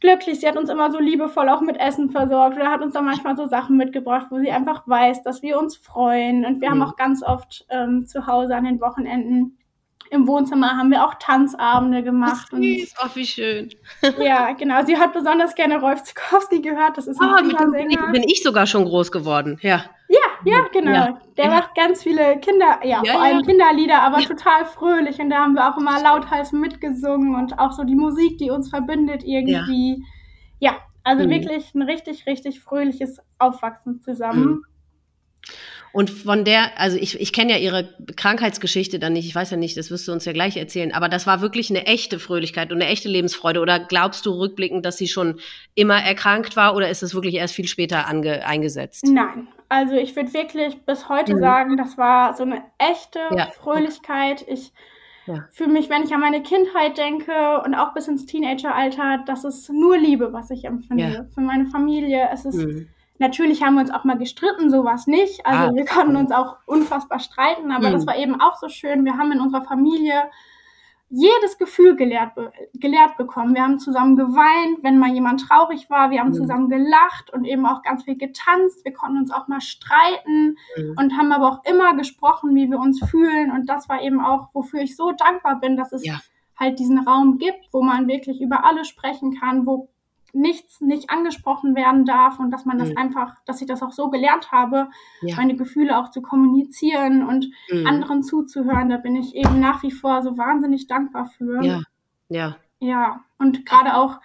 glücklich. 0.00 0.40
Sie 0.40 0.48
hat 0.48 0.56
uns 0.56 0.68
immer 0.68 0.90
so 0.90 0.98
liebevoll 0.98 1.48
auch 1.48 1.60
mit 1.60 1.78
Essen 1.80 2.10
versorgt 2.10 2.56
oder 2.56 2.70
hat 2.70 2.82
uns 2.82 2.94
dann 2.94 3.04
manchmal 3.04 3.36
so 3.36 3.46
Sachen 3.46 3.76
mitgebracht, 3.76 4.26
wo 4.30 4.38
sie 4.38 4.50
einfach 4.50 4.86
weiß, 4.86 5.22
dass 5.22 5.42
wir 5.42 5.58
uns 5.58 5.76
freuen. 5.76 6.44
Und 6.44 6.60
wir 6.60 6.70
mhm. 6.70 6.82
haben 6.82 6.90
auch 6.90 6.96
ganz 6.96 7.22
oft 7.22 7.64
ähm, 7.70 8.06
zu 8.06 8.26
Hause 8.26 8.54
an 8.54 8.64
den 8.64 8.80
Wochenenden 8.80 9.58
im 10.10 10.28
Wohnzimmer 10.28 10.76
haben 10.76 10.90
wir 10.90 11.04
auch 11.04 11.14
Tanzabende 11.14 12.02
gemacht. 12.02 12.50
Ach, 12.52 12.58
süß. 12.58 12.94
Ach, 12.98 13.16
wie 13.16 13.26
schön. 13.26 13.70
ja, 14.20 14.52
genau. 14.52 14.84
Sie 14.84 14.96
hat 14.96 15.12
besonders 15.14 15.54
gerne 15.54 15.80
Rolf 15.80 16.02
Zukowski 16.04 16.60
gehört. 16.60 16.98
Das 16.98 17.06
ist 17.06 17.20
ein 17.20 17.28
ah, 17.28 17.42
mit 17.42 17.58
dem 17.58 17.90
ich, 17.90 18.12
bin 18.12 18.22
ich 18.22 18.42
sogar 18.42 18.66
schon 18.66 18.84
groß 18.84 19.10
geworden. 19.10 19.58
Ja. 19.62 19.86
Ja, 20.08 20.18
ja, 20.44 20.66
genau. 20.72 20.92
Ja. 20.92 21.20
Der 21.36 21.46
ja. 21.46 21.50
macht 21.50 21.74
ganz 21.74 22.02
viele 22.02 22.38
Kinder, 22.40 22.80
ja, 22.82 23.02
ja 23.04 23.12
vor 23.12 23.22
allem 23.22 23.42
Kinderlieder, 23.42 24.02
aber 24.02 24.18
total 24.18 24.66
fröhlich. 24.66 25.18
Und 25.18 25.30
da 25.30 25.38
haben 25.38 25.54
wir 25.54 25.68
auch 25.68 25.78
immer 25.78 26.00
lauthals 26.02 26.52
mitgesungen 26.52 27.34
und 27.34 27.58
auch 27.58 27.72
so 27.72 27.84
die 27.84 27.94
Musik, 27.94 28.38
die 28.38 28.50
uns 28.50 28.68
verbindet 28.68 29.22
irgendwie. 29.24 30.04
Ja, 30.60 30.76
also 31.02 31.24
mhm. 31.24 31.30
wirklich 31.30 31.74
ein 31.74 31.82
richtig, 31.82 32.26
richtig 32.26 32.60
fröhliches 32.60 33.18
Aufwachsen 33.38 34.02
zusammen. 34.02 34.44
Mhm. 34.44 34.64
Und 35.94 36.10
von 36.10 36.44
der, 36.44 36.80
also 36.80 36.96
ich, 36.96 37.20
ich 37.20 37.32
kenne 37.32 37.52
ja 37.52 37.58
ihre 37.58 37.94
Krankheitsgeschichte 38.16 38.98
dann 38.98 39.12
nicht, 39.12 39.28
ich 39.28 39.34
weiß 39.34 39.52
ja 39.52 39.56
nicht, 39.56 39.76
das 39.76 39.92
wirst 39.92 40.08
du 40.08 40.12
uns 40.12 40.24
ja 40.24 40.32
gleich 40.32 40.56
erzählen, 40.56 40.92
aber 40.92 41.08
das 41.08 41.24
war 41.24 41.40
wirklich 41.40 41.70
eine 41.70 41.86
echte 41.86 42.18
Fröhlichkeit 42.18 42.72
und 42.72 42.82
eine 42.82 42.90
echte 42.90 43.08
Lebensfreude. 43.08 43.60
Oder 43.60 43.78
glaubst 43.78 44.26
du 44.26 44.32
rückblickend, 44.32 44.84
dass 44.84 44.96
sie 44.96 45.06
schon 45.06 45.38
immer 45.76 46.02
erkrankt 46.02 46.56
war 46.56 46.74
oder 46.74 46.88
ist 46.88 47.04
es 47.04 47.14
wirklich 47.14 47.36
erst 47.36 47.54
viel 47.54 47.68
später 47.68 48.08
ange, 48.08 48.44
eingesetzt? 48.44 49.04
Nein, 49.06 49.46
also 49.74 49.94
ich 49.94 50.14
würde 50.14 50.32
wirklich 50.32 50.86
bis 50.86 51.08
heute 51.08 51.34
mhm. 51.34 51.40
sagen, 51.40 51.76
das 51.76 51.98
war 51.98 52.34
so 52.34 52.44
eine 52.44 52.62
echte 52.78 53.18
ja. 53.36 53.50
Fröhlichkeit. 53.50 54.44
Ich 54.46 54.72
ja. 55.26 55.46
für 55.50 55.66
mich, 55.66 55.90
wenn 55.90 56.04
ich 56.04 56.14
an 56.14 56.20
meine 56.20 56.42
Kindheit 56.42 56.96
denke 56.96 57.60
und 57.64 57.74
auch 57.74 57.92
bis 57.92 58.06
ins 58.06 58.24
Teenageralter, 58.26 59.24
das 59.26 59.42
ist 59.42 59.68
nur 59.70 59.98
Liebe, 59.98 60.32
was 60.32 60.50
ich 60.50 60.64
empfinde. 60.64 61.12
Ja. 61.12 61.24
Für 61.34 61.40
meine 61.40 61.66
Familie. 61.66 62.28
Es 62.32 62.44
ist 62.44 62.56
mhm. 62.56 62.88
Natürlich 63.18 63.62
haben 63.62 63.74
wir 63.74 63.80
uns 63.80 63.92
auch 63.92 64.04
mal 64.04 64.18
gestritten, 64.18 64.70
sowas 64.70 65.06
nicht. 65.06 65.46
Also 65.46 65.70
ah, 65.70 65.74
wir 65.74 65.84
konnten 65.84 66.16
uns 66.16 66.32
auch 66.32 66.56
unfassbar 66.66 67.20
streiten, 67.20 67.70
aber 67.70 67.88
mhm. 67.88 67.92
das 67.92 68.06
war 68.06 68.16
eben 68.16 68.40
auch 68.40 68.56
so 68.56 68.68
schön. 68.68 69.04
Wir 69.04 69.16
haben 69.16 69.30
in 69.32 69.40
unserer 69.40 69.62
Familie 69.62 70.14
jedes 71.14 71.58
Gefühl 71.58 71.94
gelehrt, 71.94 72.32
gelehrt 72.74 73.16
bekommen. 73.16 73.54
Wir 73.54 73.62
haben 73.62 73.78
zusammen 73.78 74.16
geweint, 74.16 74.82
wenn 74.82 74.98
mal 74.98 75.12
jemand 75.12 75.42
traurig 75.42 75.88
war. 75.88 76.10
Wir 76.10 76.20
haben 76.20 76.30
mhm. 76.30 76.34
zusammen 76.34 76.68
gelacht 76.68 77.32
und 77.32 77.44
eben 77.44 77.66
auch 77.66 77.82
ganz 77.82 78.02
viel 78.02 78.16
getanzt. 78.16 78.84
Wir 78.84 78.92
konnten 78.92 79.18
uns 79.18 79.30
auch 79.30 79.46
mal 79.46 79.60
streiten 79.60 80.56
mhm. 80.76 80.96
und 80.98 81.16
haben 81.16 81.30
aber 81.30 81.48
auch 81.48 81.64
immer 81.64 81.94
gesprochen, 81.96 82.54
wie 82.56 82.68
wir 82.68 82.80
uns 82.80 83.00
fühlen. 83.08 83.52
Und 83.52 83.68
das 83.68 83.88
war 83.88 84.02
eben 84.02 84.20
auch, 84.20 84.48
wofür 84.54 84.80
ich 84.80 84.96
so 84.96 85.12
dankbar 85.12 85.60
bin, 85.60 85.76
dass 85.76 85.92
es 85.92 86.04
ja. 86.04 86.20
halt 86.58 86.80
diesen 86.80 86.98
Raum 86.98 87.38
gibt, 87.38 87.68
wo 87.72 87.82
man 87.82 88.08
wirklich 88.08 88.40
über 88.40 88.64
alles 88.64 88.88
sprechen 88.88 89.38
kann, 89.38 89.66
wo 89.66 89.88
nichts 90.34 90.80
nicht 90.80 91.10
angesprochen 91.10 91.74
werden 91.76 92.04
darf 92.04 92.38
und 92.38 92.50
dass 92.50 92.64
man 92.64 92.78
das 92.78 92.90
mhm. 92.90 92.98
einfach, 92.98 93.34
dass 93.46 93.60
ich 93.60 93.66
das 93.66 93.82
auch 93.82 93.92
so 93.92 94.10
gelernt 94.10 94.52
habe, 94.52 94.88
ja. 95.22 95.36
meine 95.36 95.56
Gefühle 95.56 95.98
auch 95.98 96.10
zu 96.10 96.22
kommunizieren 96.22 97.26
und 97.26 97.48
mhm. 97.70 97.86
anderen 97.86 98.22
zuzuhören. 98.22 98.88
Da 98.88 98.96
bin 98.96 99.16
ich 99.16 99.34
eben 99.34 99.60
nach 99.60 99.82
wie 99.82 99.92
vor 99.92 100.22
so 100.22 100.36
wahnsinnig 100.36 100.86
dankbar 100.86 101.26
für. 101.26 101.62
Ja, 101.62 101.82
ja. 102.28 102.56
Ja, 102.80 103.24
und 103.38 103.64
gerade 103.64 103.96
auch, 103.96 104.20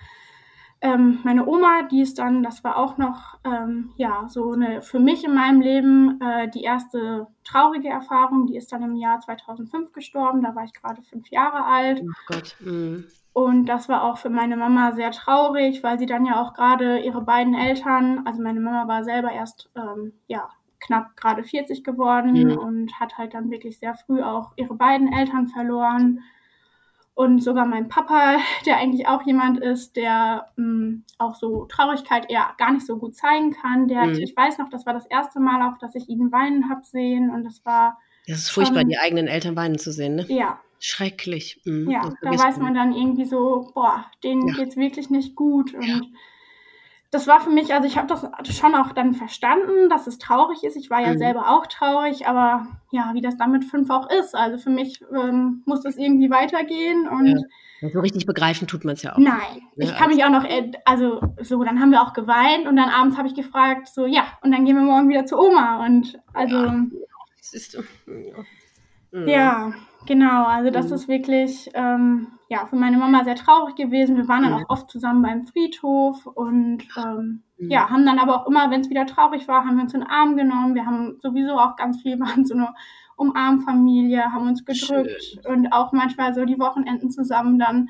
Ähm, 0.81 1.19
meine 1.23 1.45
Oma, 1.45 1.83
die 1.91 2.01
ist 2.01 2.19
dann, 2.19 2.41
das 2.41 2.63
war 2.63 2.77
auch 2.77 2.97
noch, 2.97 3.37
ähm, 3.43 3.91
ja, 3.97 4.27
so 4.29 4.53
eine 4.53 4.81
für 4.81 4.99
mich 4.99 5.25
in 5.25 5.33
meinem 5.33 5.59
Leben 5.59 6.21
äh, 6.21 6.49
die 6.49 6.61
erste 6.61 7.27
traurige 7.43 7.89
Erfahrung. 7.89 8.47
Die 8.47 8.55
ist 8.55 8.71
dann 8.71 8.83
im 8.83 8.95
Jahr 8.95 9.19
2005 9.19 9.91
gestorben. 9.91 10.41
Da 10.41 10.55
war 10.55 10.63
ich 10.63 10.73
gerade 10.73 11.01
fünf 11.01 11.27
Jahre 11.31 11.65
alt. 11.65 12.01
Oh 12.01 12.11
Gott. 12.27 12.55
Mhm. 12.61 13.05
Und 13.39 13.67
das 13.67 13.87
war 13.87 14.03
auch 14.03 14.17
für 14.17 14.29
meine 14.29 14.57
Mama 14.57 14.91
sehr 14.91 15.11
traurig, 15.11 15.81
weil 15.81 15.97
sie 15.97 16.05
dann 16.05 16.25
ja 16.25 16.41
auch 16.41 16.53
gerade 16.53 16.99
ihre 16.99 17.21
beiden 17.21 17.53
Eltern, 17.53 18.23
also 18.25 18.41
meine 18.41 18.59
Mama 18.59 18.85
war 18.89 19.05
selber 19.05 19.31
erst, 19.31 19.69
ähm, 19.77 20.11
ja, 20.27 20.49
knapp 20.81 21.15
gerade 21.15 21.45
40 21.45 21.85
geworden 21.85 22.33
mhm. 22.33 22.57
und 22.57 22.99
hat 22.99 23.17
halt 23.17 23.33
dann 23.33 23.49
wirklich 23.49 23.79
sehr 23.79 23.95
früh 23.95 24.21
auch 24.21 24.51
ihre 24.57 24.73
beiden 24.73 25.13
Eltern 25.13 25.47
verloren. 25.47 26.19
Und 27.13 27.41
sogar 27.41 27.65
mein 27.65 27.87
Papa, 27.87 28.39
der 28.65 28.75
eigentlich 28.75 29.07
auch 29.07 29.21
jemand 29.25 29.61
ist, 29.61 29.95
der 29.95 30.49
mh, 30.57 30.65
hm, 30.65 31.03
auch 31.17 31.35
so 31.35 31.63
Traurigkeit 31.63 32.29
eher 32.29 32.45
gar 32.57 32.73
nicht 32.73 32.85
so 32.85 32.97
gut 32.97 33.15
zeigen 33.15 33.51
kann. 33.51 33.87
Der, 33.87 34.07
mhm. 34.07 34.15
ich 34.15 34.35
weiß 34.35 34.57
noch, 34.57 34.69
das 34.69 34.85
war 34.85 34.93
das 34.93 35.05
erste 35.05 35.39
Mal 35.39 35.61
auch, 35.61 35.77
dass 35.77 35.95
ich 35.95 36.09
ihn 36.09 36.29
weinen 36.33 36.69
habe 36.69 36.83
sehen 36.83 37.29
und 37.29 37.45
das 37.45 37.63
war. 37.63 37.99
Das 38.27 38.39
ist 38.39 38.49
furchtbar, 38.49 38.81
schon, 38.81 38.89
die 38.89 38.97
eigenen 38.97 39.27
Eltern 39.27 39.55
weinen 39.55 39.77
zu 39.77 39.93
sehen, 39.93 40.15
ne? 40.15 40.25
Ja. 40.27 40.59
Schrecklich. 40.79 41.61
Mhm. 41.65 41.89
Ja, 41.89 42.13
da 42.21 42.31
weiß 42.31 42.57
man 42.57 42.73
dann 42.73 42.93
irgendwie 42.93 43.25
so, 43.25 43.71
boah, 43.73 44.05
denen 44.23 44.47
ja. 44.47 44.55
geht's 44.55 44.77
wirklich 44.77 45.09
nicht 45.09 45.35
gut 45.35 45.73
und 45.73 45.83
ja 45.83 46.01
das 47.11 47.25
war 47.25 47.41
für 47.41 47.49
mich, 47.49 47.73
also 47.73 47.87
ich 47.87 47.97
habe 47.97 48.07
das 48.07 48.55
schon 48.55 48.75
auch 48.75 48.91
dann 48.91 49.15
verstanden, 49.15 49.89
dass 49.89 50.05
es 50.05 50.19
traurig 50.19 50.63
ist. 50.63 50.75
Ich 50.75 50.91
war 50.91 51.01
ja 51.01 51.13
mhm. 51.13 51.17
selber 51.17 51.49
auch 51.49 51.65
traurig, 51.65 52.27
aber 52.27 52.67
ja, 52.91 53.11
wie 53.13 53.21
das 53.21 53.35
dann 53.35 53.51
mit 53.51 53.65
fünf 53.65 53.89
auch 53.89 54.09
ist. 54.11 54.35
Also 54.35 54.59
für 54.59 54.69
mich 54.69 55.03
ähm, 55.11 55.63
muss 55.65 55.81
das 55.81 55.97
irgendwie 55.97 56.29
weitergehen 56.29 57.07
und 57.07 57.45
ja. 57.81 57.89
so 57.89 57.99
richtig 57.99 58.27
begreifen 58.27 58.67
tut 58.67 58.85
man 58.85 58.93
es 58.93 59.01
ja 59.01 59.13
auch. 59.13 59.17
Nein, 59.17 59.63
ja, 59.75 59.85
ich 59.85 59.95
kann 59.95 60.09
mich 60.09 60.23
auch 60.23 60.29
noch, 60.29 60.43
äh, 60.43 60.71
also 60.85 61.19
so, 61.41 61.63
dann 61.63 61.79
haben 61.79 61.91
wir 61.91 62.03
auch 62.03 62.13
geweint 62.13 62.67
und 62.67 62.75
dann 62.75 62.89
abends 62.89 63.17
habe 63.17 63.27
ich 63.27 63.33
gefragt, 63.33 63.87
so 63.87 64.05
ja, 64.05 64.25
und 64.43 64.51
dann 64.51 64.65
gehen 64.65 64.75
wir 64.75 64.83
morgen 64.83 65.09
wieder 65.09 65.25
zu 65.25 65.39
Oma 65.39 65.83
und 65.83 66.19
also 66.33 66.57
ja, 66.57 66.85
ist, 67.51 67.73
ja. 69.13 69.25
ja 69.25 69.73
genau, 70.05 70.45
also 70.45 70.69
das 70.69 70.89
mhm. 70.89 70.93
ist 70.95 71.07
wirklich 71.07 71.69
ähm, 71.73 72.27
ja, 72.49 72.65
für 72.65 72.75
meine 72.75 72.97
Mama 72.97 73.23
sehr 73.23 73.35
traurig 73.35 73.75
gewesen. 73.75 74.17
Wir 74.17 74.27
waren 74.27 74.43
dann 74.43 74.53
auch 74.53 74.69
oft 74.69 74.89
zusammen 74.89 75.21
beim 75.21 75.45
Friedhof 75.45 76.25
und 76.25 76.83
ähm, 76.97 77.43
mhm. 77.57 77.69
ja, 77.69 77.89
haben 77.89 78.05
dann 78.05 78.17
aber 78.17 78.41
auch 78.41 78.47
immer, 78.47 78.71
wenn 78.71 78.81
es 78.81 78.89
wieder 78.89 79.05
traurig 79.05 79.47
war, 79.47 79.65
haben 79.65 79.75
wir 79.75 79.83
uns 79.83 79.93
in 79.93 80.01
den 80.01 80.09
Arm 80.09 80.35
genommen. 80.35 80.73
Wir 80.73 80.85
haben 80.85 81.17
sowieso 81.21 81.59
auch 81.59 81.75
ganz 81.75 82.01
viel, 82.01 82.19
waren 82.19 82.45
so 82.45 82.55
eine 82.55 82.73
Umarmfamilie, 83.17 84.31
haben 84.31 84.47
uns 84.47 84.65
gedrückt 84.65 85.21
Schön. 85.21 85.45
und 85.45 85.71
auch 85.71 85.91
manchmal 85.91 86.33
so 86.33 86.43
die 86.45 86.59
Wochenenden 86.59 87.11
zusammen 87.11 87.59
dann 87.59 87.89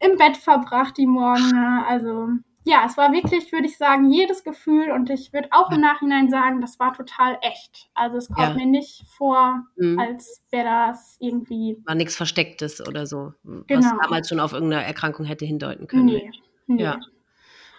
im 0.00 0.18
Bett 0.18 0.36
verbracht, 0.36 0.96
die 0.96 1.06
Morgen. 1.06 1.56
Also 1.86 2.28
ja, 2.64 2.84
es 2.86 2.96
war 2.96 3.12
wirklich, 3.12 3.52
würde 3.52 3.66
ich 3.66 3.76
sagen, 3.76 4.10
jedes 4.10 4.42
Gefühl 4.42 4.90
und 4.90 5.10
ich 5.10 5.32
würde 5.32 5.48
auch 5.50 5.70
im 5.70 5.80
Nachhinein 5.80 6.30
sagen, 6.30 6.62
das 6.62 6.80
war 6.80 6.94
total 6.94 7.38
echt. 7.42 7.90
Also 7.94 8.16
es 8.16 8.28
kommt 8.28 8.48
ja. 8.48 8.54
mir 8.54 8.66
nicht 8.66 9.04
vor, 9.06 9.66
mhm. 9.76 9.98
als 9.98 10.42
wäre 10.50 10.64
das 10.64 11.16
irgendwie. 11.20 11.76
War 11.84 11.94
nichts 11.94 12.16
Verstecktes 12.16 12.86
oder 12.86 13.06
so, 13.06 13.34
genau. 13.66 13.82
was 13.82 13.92
damals 14.02 14.28
schon 14.30 14.40
auf 14.40 14.54
irgendeine 14.54 14.84
Erkrankung 14.84 15.26
hätte 15.26 15.44
hindeuten 15.44 15.86
können. 15.86 16.06
Nee. 16.06 16.30
nee. 16.66 16.82
Ja. 16.82 16.98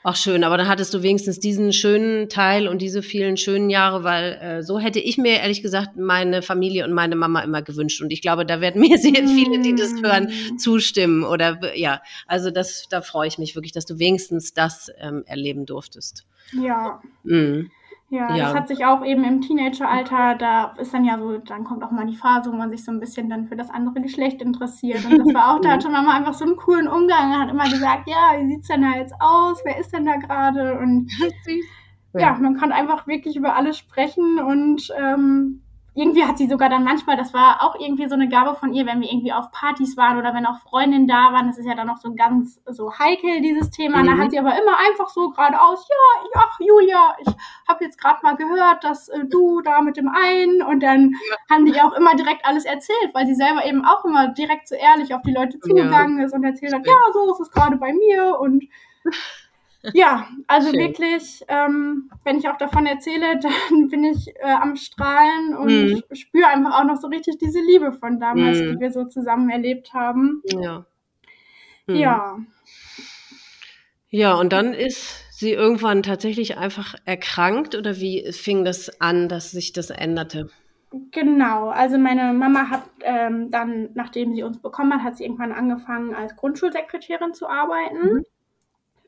Ach 0.08 0.16
schön, 0.16 0.44
aber 0.44 0.56
dann 0.56 0.68
hattest 0.68 0.94
du 0.94 1.02
wenigstens 1.02 1.40
diesen 1.40 1.74
schönen 1.74 2.30
Teil 2.30 2.68
und 2.68 2.80
diese 2.80 3.02
vielen 3.02 3.38
schönen 3.38 3.72
Jahre, 3.72 4.04
weil 4.04 4.34
äh, 4.34 4.62
so 4.62 4.78
hätte 4.78 5.00
ich 5.00 5.18
mir 5.18 5.40
ehrlich 5.40 5.64
gesagt 5.64 5.98
meine 5.98 6.44
Familie 6.44 6.86
und 6.86 6.94
meine 6.94 7.16
Mama 7.16 7.42
immer 7.42 7.64
gewünscht. 7.64 8.04
Und 8.04 8.14
ich 8.14 8.22
glaube, 8.22 8.46
da 8.46 8.62
werden 8.62 8.82
mir 8.82 8.98
sehr 9.00 9.28
viele, 9.28 9.62
die 9.64 9.74
das 9.74 9.94
hören, 10.04 10.26
mm. 10.26 10.60
zustimmen. 10.60 11.24
Oder 11.24 11.76
ja, 11.76 12.04
also 12.28 12.52
das, 12.52 12.86
da 12.88 13.02
freue 13.02 13.28
ich 13.28 13.40
mich 13.40 13.56
wirklich, 13.56 13.72
dass 13.72 13.88
du 13.88 13.98
wenigstens 13.98 14.54
das 14.54 14.92
ähm, 15.00 15.24
erleben 15.26 15.66
durftest. 15.66 16.28
Ja. 16.54 17.02
Mhm. 17.24 17.72
Ja, 18.16 18.34
ja, 18.34 18.46
das 18.46 18.56
hat 18.56 18.68
sich 18.70 18.86
auch 18.86 19.04
eben 19.04 19.26
im 19.26 19.42
Teenageralter, 19.42 20.36
da 20.36 20.74
ist 20.78 20.94
dann 20.94 21.04
ja 21.04 21.20
so, 21.20 21.38
dann 21.38 21.66
kommt 21.66 21.84
auch 21.84 21.92
mal 21.92 22.06
die 22.06 22.16
Phase, 22.16 22.50
wo 22.50 22.56
man 22.56 22.70
sich 22.70 22.86
so 22.86 22.92
ein 22.92 23.02
bisschen 23.02 23.30
dann 23.30 23.48
für 23.48 23.58
das 23.58 23.70
andere 23.70 24.00
Geschlecht 24.02 24.42
interessiert. 24.42 25.04
Und 25.06 25.18
das 25.18 25.34
war 25.34 25.54
auch, 25.54 25.60
da 25.60 25.70
hatte 25.72 25.90
Mama 25.90 26.14
einfach 26.14 26.34
so 26.34 26.46
einen 26.46 26.56
coolen 26.56 26.88
Umgang 26.88 27.38
hat 27.38 27.50
immer 27.50 27.70
gesagt, 27.70 28.08
ja, 28.08 28.40
wie 28.40 28.48
sieht's 28.48 28.68
denn 28.68 28.84
da 28.84 28.98
jetzt 28.98 29.14
aus? 29.20 29.60
Wer 29.66 29.78
ist 29.78 29.94
denn 29.94 30.06
da 30.06 30.16
gerade? 30.16 30.80
Und 30.80 31.12
ja, 32.14 32.38
man 32.40 32.56
kann 32.56 32.72
einfach 32.72 33.06
wirklich 33.06 33.36
über 33.36 33.56
alles 33.56 33.78
sprechen 33.78 34.40
und 34.40 34.88
ähm, 34.98 35.62
irgendwie 35.96 36.26
hat 36.26 36.38
sie 36.38 36.48
sogar 36.48 36.68
dann 36.68 36.84
manchmal, 36.84 37.16
das 37.16 37.34
war 37.34 37.64
auch 37.64 37.80
irgendwie 37.80 38.08
so 38.10 38.16
eine 38.16 38.28
Gabe 38.28 38.54
von 38.56 38.74
ihr, 38.74 38.86
wenn 38.86 39.00
wir 39.00 39.10
irgendwie 39.10 39.32
auf 39.32 39.50
Partys 39.52 39.96
waren 39.96 40.18
oder 40.18 40.34
wenn 40.34 40.46
auch 40.46 40.60
Freundinnen 40.60 41.08
da 41.08 41.32
waren, 41.32 41.48
das 41.48 41.58
ist 41.58 41.66
ja 41.66 41.74
dann 41.74 41.88
noch 41.88 41.98
so 41.98 42.14
ganz 42.14 42.62
so 42.66 42.92
heikel, 43.00 43.40
dieses 43.42 43.72
Thema. 43.72 44.04
Mhm. 44.04 44.08
Da 44.08 44.18
hat 44.18 44.32
sie 44.32 44.40
aber 44.40 44.60
immer 44.60 44.78
einfach 44.90 45.08
so 45.08 45.30
geradeaus, 45.30 45.88
ja, 45.88 46.30
ach 46.36 46.60
Julia, 46.60 47.16
ich 47.20 47.34
habe 47.68 47.86
jetzt 47.86 47.98
gerade 47.98 48.20
mal 48.24 48.36
gehört, 48.36 48.84
dass 48.84 49.08
äh, 49.08 49.24
du 49.24 49.62
da 49.62 49.82
mit 49.82 49.96
dem 49.96 50.10
einen 50.10 50.62
und 50.62 50.84
dann 50.84 51.12
ja. 51.12 51.56
haben 51.56 51.66
die 51.66 51.80
auch 51.80 51.94
immer 51.94 52.14
direkt 52.16 52.46
alles 52.46 52.66
erzählt, 52.66 53.14
weil 53.14 53.26
sie 53.26 53.36
selber 53.36 53.66
eben 53.66 53.86
auch 53.86 54.04
immer 54.04 54.28
direkt 54.28 54.68
so 54.68 54.76
ehrlich 54.76 55.16
auf 55.16 55.22
die 55.22 55.34
Leute 55.34 55.60
zugegangen 55.62 56.20
ja. 56.20 56.26
ist 56.26 56.34
und 56.34 56.44
erzählt 56.44 56.74
hat, 56.74 56.86
ja, 56.86 56.96
so 57.14 57.32
ist 57.32 57.40
es 57.40 57.52
gerade 57.52 57.78
bei 57.78 57.94
mir 57.94 58.38
und 58.38 58.66
ja, 59.94 60.28
also 60.48 60.70
Schön. 60.70 60.80
wirklich, 60.80 61.44
ähm, 61.48 62.10
wenn 62.24 62.38
ich 62.38 62.48
auch 62.50 62.58
davon 62.58 62.86
erzähle, 62.86 63.40
dann 63.70 63.90
bin 63.90 64.04
ich 64.04 64.28
äh, 64.40 64.52
am 64.52 64.76
Strahlen 64.76 65.56
und 65.58 65.68
mhm. 65.68 66.04
spüre 66.16 66.48
einfach 66.48 66.80
auch 66.80 66.86
noch 66.86 66.98
so 66.98 67.08
richtig 67.08 67.38
diese 67.38 67.60
Liebe 67.60 67.92
von 67.94 68.20
damals, 68.20 68.60
mhm. 68.60 68.74
die 68.74 68.80
wir 68.80 68.92
so 68.92 69.06
zusammen 69.06 69.50
erlebt 69.50 69.94
haben. 69.94 70.42
Ja. 70.46 70.86
Mhm. 71.88 71.96
Ja. 71.96 72.38
Ja, 74.10 74.36
und 74.36 74.54
dann 74.54 74.74
ist 74.74 75.26
sie 75.32 75.52
irgendwann 75.52 76.02
tatsächlich 76.02 76.58
einfach 76.58 76.96
erkrankt 77.04 77.76
oder 77.76 77.98
wie 77.98 78.32
fing 78.32 78.64
das 78.64 79.02
an, 79.02 79.28
dass 79.28 79.52
sich 79.52 79.74
das 79.74 79.90
änderte? 79.90 80.50
Genau, 81.12 81.70
also 81.70 81.98
meine 81.98 82.32
Mama 82.32 82.70
hat 82.70 82.84
ähm, 83.02 83.52
dann, 83.52 83.90
nachdem 83.96 84.34
sie 84.34 84.44
uns 84.44 84.62
bekommen 84.62 84.94
hat, 84.94 85.04
hat 85.04 85.18
sie 85.18 85.26
irgendwann 85.26 85.52
angefangen 85.52 86.16
als 86.16 86.36
Grundschulsekretärin 86.38 87.34
zu 87.34 87.50
arbeiten. 87.50 88.24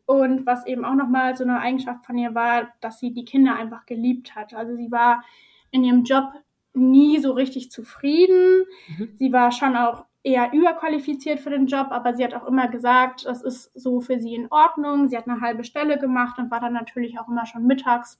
Und 0.07 0.45
was 0.45 0.65
eben 0.65 0.85
auch 0.85 0.95
nochmal 0.95 1.35
so 1.35 1.43
eine 1.43 1.59
Eigenschaft 1.59 2.05
von 2.05 2.17
ihr 2.17 2.33
war, 2.33 2.69
dass 2.79 2.99
sie 2.99 3.13
die 3.13 3.25
Kinder 3.25 3.55
einfach 3.55 3.85
geliebt 3.85 4.35
hat. 4.35 4.53
Also 4.53 4.75
sie 4.75 4.89
war 4.89 5.23
in 5.69 5.83
ihrem 5.83 6.05
Job 6.05 6.31
nie 6.73 7.19
so 7.19 7.33
richtig 7.33 7.71
zufrieden. 7.71 8.63
Mhm. 8.87 9.09
Sie 9.17 9.33
war 9.33 9.51
schon 9.51 9.75
auch 9.75 10.05
eher 10.23 10.53
überqualifiziert 10.53 11.41
für 11.41 11.49
den 11.49 11.67
Job, 11.67 11.87
aber 11.89 12.13
sie 12.13 12.23
hat 12.23 12.33
auch 12.33 12.47
immer 12.47 12.69
gesagt, 12.69 13.25
das 13.25 13.41
ist 13.43 13.71
so 13.77 13.99
für 13.99 14.17
sie 14.17 14.33
in 14.33 14.49
Ordnung. 14.49 15.09
Sie 15.09 15.17
hat 15.17 15.27
eine 15.27 15.41
halbe 15.41 15.65
Stelle 15.65 15.99
gemacht 15.99 16.39
und 16.39 16.51
war 16.51 16.61
dann 16.61 16.73
natürlich 16.73 17.19
auch 17.19 17.27
immer 17.27 17.45
schon 17.45 17.67
mittags 17.67 18.17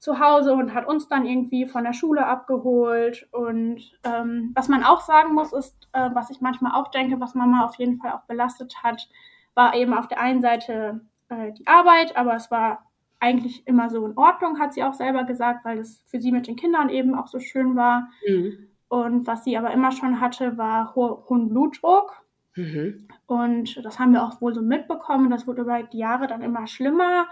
zu 0.00 0.18
Hause 0.18 0.54
und 0.54 0.74
hat 0.74 0.88
uns 0.88 1.08
dann 1.08 1.26
irgendwie 1.26 1.66
von 1.66 1.84
der 1.84 1.92
Schule 1.92 2.26
abgeholt. 2.26 3.28
Und 3.30 3.80
ähm, 4.02 4.50
was 4.54 4.66
man 4.66 4.82
auch 4.82 5.02
sagen 5.02 5.34
muss, 5.34 5.52
ist, 5.52 5.88
äh, 5.92 6.10
was 6.12 6.30
ich 6.30 6.40
manchmal 6.40 6.72
auch 6.72 6.90
denke, 6.90 7.20
was 7.20 7.34
Mama 7.34 7.64
auf 7.64 7.76
jeden 7.76 7.98
Fall 7.98 8.12
auch 8.12 8.22
belastet 8.22 8.82
hat, 8.82 9.08
war 9.54 9.74
eben 9.74 9.92
auf 9.92 10.08
der 10.08 10.20
einen 10.20 10.40
Seite 10.40 11.02
äh, 11.30 11.52
die 11.52 11.66
Arbeit, 11.66 12.16
aber 12.16 12.34
es 12.34 12.50
war 12.50 12.90
eigentlich 13.18 13.66
immer 13.66 13.90
so 13.90 14.04
in 14.06 14.16
Ordnung, 14.16 14.58
hat 14.58 14.74
sie 14.74 14.82
auch 14.82 14.94
selber 14.94 15.24
gesagt, 15.24 15.64
weil 15.64 15.78
es 15.78 16.02
für 16.06 16.20
sie 16.20 16.32
mit 16.32 16.46
den 16.46 16.56
Kindern 16.56 16.88
eben 16.88 17.14
auch 17.14 17.28
so 17.28 17.38
schön 17.38 17.76
war. 17.76 18.08
Mhm. 18.26 18.68
Und 18.88 19.26
was 19.26 19.44
sie 19.44 19.56
aber 19.56 19.70
immer 19.72 19.92
schon 19.92 20.20
hatte, 20.20 20.58
war 20.58 20.94
ho 20.94 21.24
hohen 21.28 21.48
Blutdruck. 21.48 22.24
Mhm. 22.56 23.06
Und 23.26 23.84
das 23.84 23.98
haben 23.98 24.12
wir 24.12 24.24
auch 24.24 24.40
wohl 24.40 24.54
so 24.54 24.62
mitbekommen. 24.62 25.30
Das 25.30 25.46
wurde 25.46 25.62
über 25.62 25.82
die 25.82 25.98
Jahre 25.98 26.26
dann 26.26 26.42
immer 26.42 26.66
schlimmer. 26.66 27.28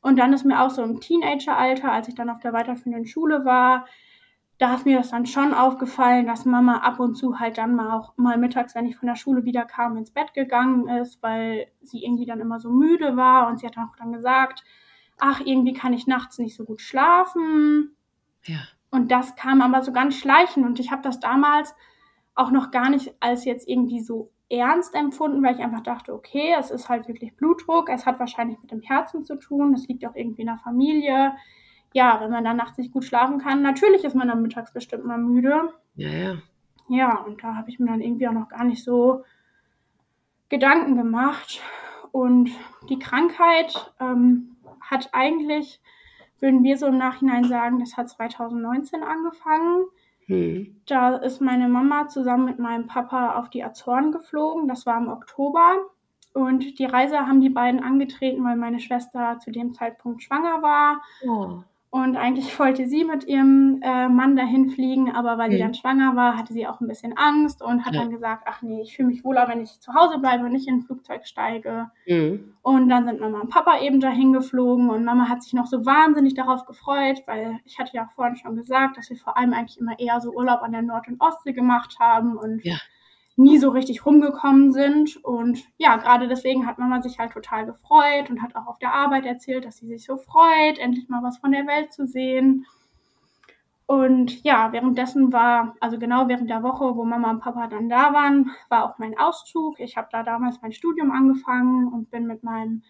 Und 0.00 0.18
dann 0.18 0.32
ist 0.32 0.44
mir 0.44 0.60
auch 0.60 0.70
so 0.70 0.82
im 0.82 1.00
Teenageralter, 1.00 1.90
als 1.90 2.08
ich 2.08 2.14
dann 2.14 2.30
auf 2.30 2.38
der 2.40 2.52
weiterführenden 2.52 3.06
Schule 3.06 3.44
war, 3.44 3.86
da 4.58 4.74
ist 4.74 4.86
mir 4.86 4.98
das 4.98 5.10
dann 5.10 5.26
schon 5.26 5.52
aufgefallen, 5.52 6.26
dass 6.26 6.46
Mama 6.46 6.78
ab 6.78 6.98
und 6.98 7.14
zu 7.14 7.38
halt 7.38 7.58
dann 7.58 7.74
mal 7.74 7.92
auch 7.92 8.16
mal 8.16 8.38
mittags, 8.38 8.74
wenn 8.74 8.86
ich 8.86 8.96
von 8.96 9.08
der 9.08 9.16
Schule 9.16 9.44
wieder 9.44 9.64
kam, 9.64 9.96
ins 9.96 10.10
Bett 10.10 10.32
gegangen 10.32 10.88
ist, 10.88 11.22
weil 11.22 11.66
sie 11.82 12.02
irgendwie 12.02 12.24
dann 12.24 12.40
immer 12.40 12.58
so 12.58 12.70
müde 12.70 13.16
war 13.16 13.48
und 13.48 13.60
sie 13.60 13.66
hat 13.66 13.76
auch 13.76 13.94
dann 13.98 14.12
gesagt, 14.12 14.64
ach, 15.18 15.40
irgendwie 15.44 15.74
kann 15.74 15.92
ich 15.92 16.06
nachts 16.06 16.38
nicht 16.38 16.56
so 16.56 16.64
gut 16.64 16.80
schlafen. 16.80 17.96
Ja. 18.44 18.60
Und 18.90 19.10
das 19.10 19.36
kam 19.36 19.60
aber 19.60 19.82
so 19.82 19.92
ganz 19.92 20.16
schleichend 20.16 20.64
und 20.64 20.80
ich 20.80 20.90
habe 20.90 21.02
das 21.02 21.20
damals 21.20 21.74
auch 22.34 22.50
noch 22.50 22.70
gar 22.70 22.88
nicht 22.88 23.14
als 23.20 23.44
jetzt 23.44 23.68
irgendwie 23.68 24.00
so 24.00 24.30
ernst 24.48 24.94
empfunden, 24.94 25.42
weil 25.42 25.56
ich 25.56 25.60
einfach 25.60 25.82
dachte, 25.82 26.14
okay, 26.14 26.54
es 26.58 26.70
ist 26.70 26.88
halt 26.88 27.08
wirklich 27.08 27.36
Blutdruck, 27.36 27.88
es 27.90 28.06
hat 28.06 28.20
wahrscheinlich 28.20 28.58
mit 28.60 28.70
dem 28.70 28.80
Herzen 28.80 29.24
zu 29.24 29.36
tun, 29.36 29.74
es 29.74 29.88
liegt 29.88 30.06
auch 30.06 30.14
irgendwie 30.14 30.42
in 30.42 30.46
der 30.46 30.58
Familie 30.58 31.34
ja, 31.96 32.20
wenn 32.20 32.30
man 32.30 32.44
dann 32.44 32.58
nachts 32.58 32.76
nicht 32.76 32.92
gut 32.92 33.06
schlafen 33.06 33.38
kann, 33.38 33.62
natürlich 33.62 34.04
ist 34.04 34.14
man 34.14 34.28
dann 34.28 34.42
mittags 34.42 34.70
bestimmt 34.70 35.06
mal 35.06 35.16
müde. 35.16 35.72
Ja, 35.94 36.10
ja. 36.10 36.36
Ja, 36.88 37.22
und 37.22 37.42
da 37.42 37.54
habe 37.54 37.70
ich 37.70 37.78
mir 37.78 37.86
dann 37.86 38.02
irgendwie 38.02 38.28
auch 38.28 38.34
noch 38.34 38.50
gar 38.50 38.64
nicht 38.64 38.84
so 38.84 39.24
Gedanken 40.50 40.94
gemacht. 40.94 41.62
Und 42.12 42.50
die 42.90 42.98
Krankheit 42.98 43.94
ähm, 43.98 44.56
hat 44.78 45.08
eigentlich, 45.12 45.80
würden 46.38 46.62
wir 46.64 46.76
so 46.76 46.84
im 46.86 46.98
Nachhinein 46.98 47.44
sagen, 47.44 47.80
das 47.80 47.96
hat 47.96 48.10
2019 48.10 49.02
angefangen. 49.02 49.86
Hm. 50.26 50.76
Da 50.86 51.16
ist 51.16 51.40
meine 51.40 51.66
Mama 51.66 52.08
zusammen 52.08 52.44
mit 52.44 52.58
meinem 52.58 52.88
Papa 52.88 53.38
auf 53.38 53.48
die 53.48 53.64
Azoren 53.64 54.12
geflogen. 54.12 54.68
Das 54.68 54.84
war 54.84 54.98
im 54.98 55.08
Oktober. 55.08 55.78
Und 56.34 56.78
die 56.78 56.84
Reise 56.84 57.20
haben 57.20 57.40
die 57.40 57.48
beiden 57.48 57.82
angetreten, 57.82 58.44
weil 58.44 58.56
meine 58.56 58.80
Schwester 58.80 59.38
zu 59.42 59.50
dem 59.50 59.72
Zeitpunkt 59.72 60.22
schwanger 60.22 60.60
war. 60.60 61.00
Oh. 61.26 61.62
Und 61.96 62.18
eigentlich 62.18 62.58
wollte 62.58 62.86
sie 62.86 63.04
mit 63.04 63.24
ihrem 63.24 63.80
äh, 63.82 64.10
Mann 64.10 64.36
dahin 64.36 64.68
fliegen, 64.68 65.10
aber 65.12 65.38
weil 65.38 65.48
mhm. 65.48 65.52
sie 65.52 65.58
dann 65.60 65.74
schwanger 65.74 66.14
war, 66.14 66.36
hatte 66.36 66.52
sie 66.52 66.66
auch 66.66 66.82
ein 66.82 66.88
bisschen 66.88 67.16
Angst 67.16 67.62
und 67.62 67.86
hat 67.86 67.94
ja. 67.94 68.02
dann 68.02 68.10
gesagt, 68.10 68.42
ach 68.44 68.60
nee, 68.60 68.82
ich 68.82 68.94
fühle 68.94 69.08
mich 69.08 69.24
wohler, 69.24 69.48
wenn 69.48 69.62
ich 69.62 69.80
zu 69.80 69.94
Hause 69.94 70.18
bleibe 70.18 70.44
und 70.44 70.52
nicht 70.52 70.68
in 70.68 70.74
ein 70.74 70.82
Flugzeug 70.82 71.26
steige. 71.26 71.90
Mhm. 72.06 72.52
Und 72.60 72.90
dann 72.90 73.06
sind 73.06 73.18
Mama 73.18 73.40
und 73.40 73.48
Papa 73.48 73.80
eben 73.80 74.00
dahin 74.00 74.34
geflogen 74.34 74.90
und 74.90 75.06
Mama 75.06 75.30
hat 75.30 75.42
sich 75.42 75.54
noch 75.54 75.64
so 75.64 75.86
wahnsinnig 75.86 76.34
darauf 76.34 76.66
gefreut, 76.66 77.22
weil 77.24 77.60
ich 77.64 77.78
hatte 77.78 77.92
ja 77.94 78.10
vorhin 78.14 78.36
schon 78.36 78.56
gesagt, 78.56 78.98
dass 78.98 79.08
wir 79.08 79.16
vor 79.16 79.38
allem 79.38 79.54
eigentlich 79.54 79.80
immer 79.80 79.98
eher 79.98 80.20
so 80.20 80.32
Urlaub 80.32 80.60
an 80.60 80.72
der 80.72 80.82
Nord- 80.82 81.08
und 81.08 81.18
Ostsee 81.18 81.54
gemacht 81.54 81.96
haben 81.98 82.36
und 82.36 82.62
ja 82.62 82.76
nie 83.36 83.58
so 83.58 83.70
richtig 83.70 84.04
rumgekommen 84.04 84.72
sind. 84.72 85.22
Und 85.24 85.64
ja, 85.76 85.96
gerade 85.96 86.26
deswegen 86.26 86.66
hat 86.66 86.78
Mama 86.78 87.00
sich 87.00 87.18
halt 87.18 87.32
total 87.32 87.66
gefreut 87.66 88.30
und 88.30 88.42
hat 88.42 88.56
auch 88.56 88.66
auf 88.66 88.78
der 88.78 88.94
Arbeit 88.94 89.26
erzählt, 89.26 89.64
dass 89.64 89.76
sie 89.76 89.86
sich 89.86 90.04
so 90.04 90.16
freut, 90.16 90.78
endlich 90.78 91.08
mal 91.08 91.22
was 91.22 91.38
von 91.38 91.52
der 91.52 91.66
Welt 91.66 91.92
zu 91.92 92.06
sehen. 92.06 92.66
Und 93.86 94.42
ja, 94.42 94.72
währenddessen 94.72 95.32
war, 95.32 95.76
also 95.78 95.98
genau 95.98 96.26
während 96.26 96.50
der 96.50 96.64
Woche, 96.64 96.96
wo 96.96 97.04
Mama 97.04 97.30
und 97.30 97.40
Papa 97.40 97.68
dann 97.68 97.88
da 97.88 98.12
waren, 98.12 98.50
war 98.68 98.84
auch 98.84 98.98
mein 98.98 99.16
Auszug. 99.16 99.78
Ich 99.78 99.96
habe 99.96 100.08
da 100.10 100.24
damals 100.24 100.60
mein 100.60 100.72
Studium 100.72 101.12
angefangen 101.12 101.92
und 101.92 102.10
bin 102.10 102.26
mit 102.26 102.42
meinem 102.42 102.82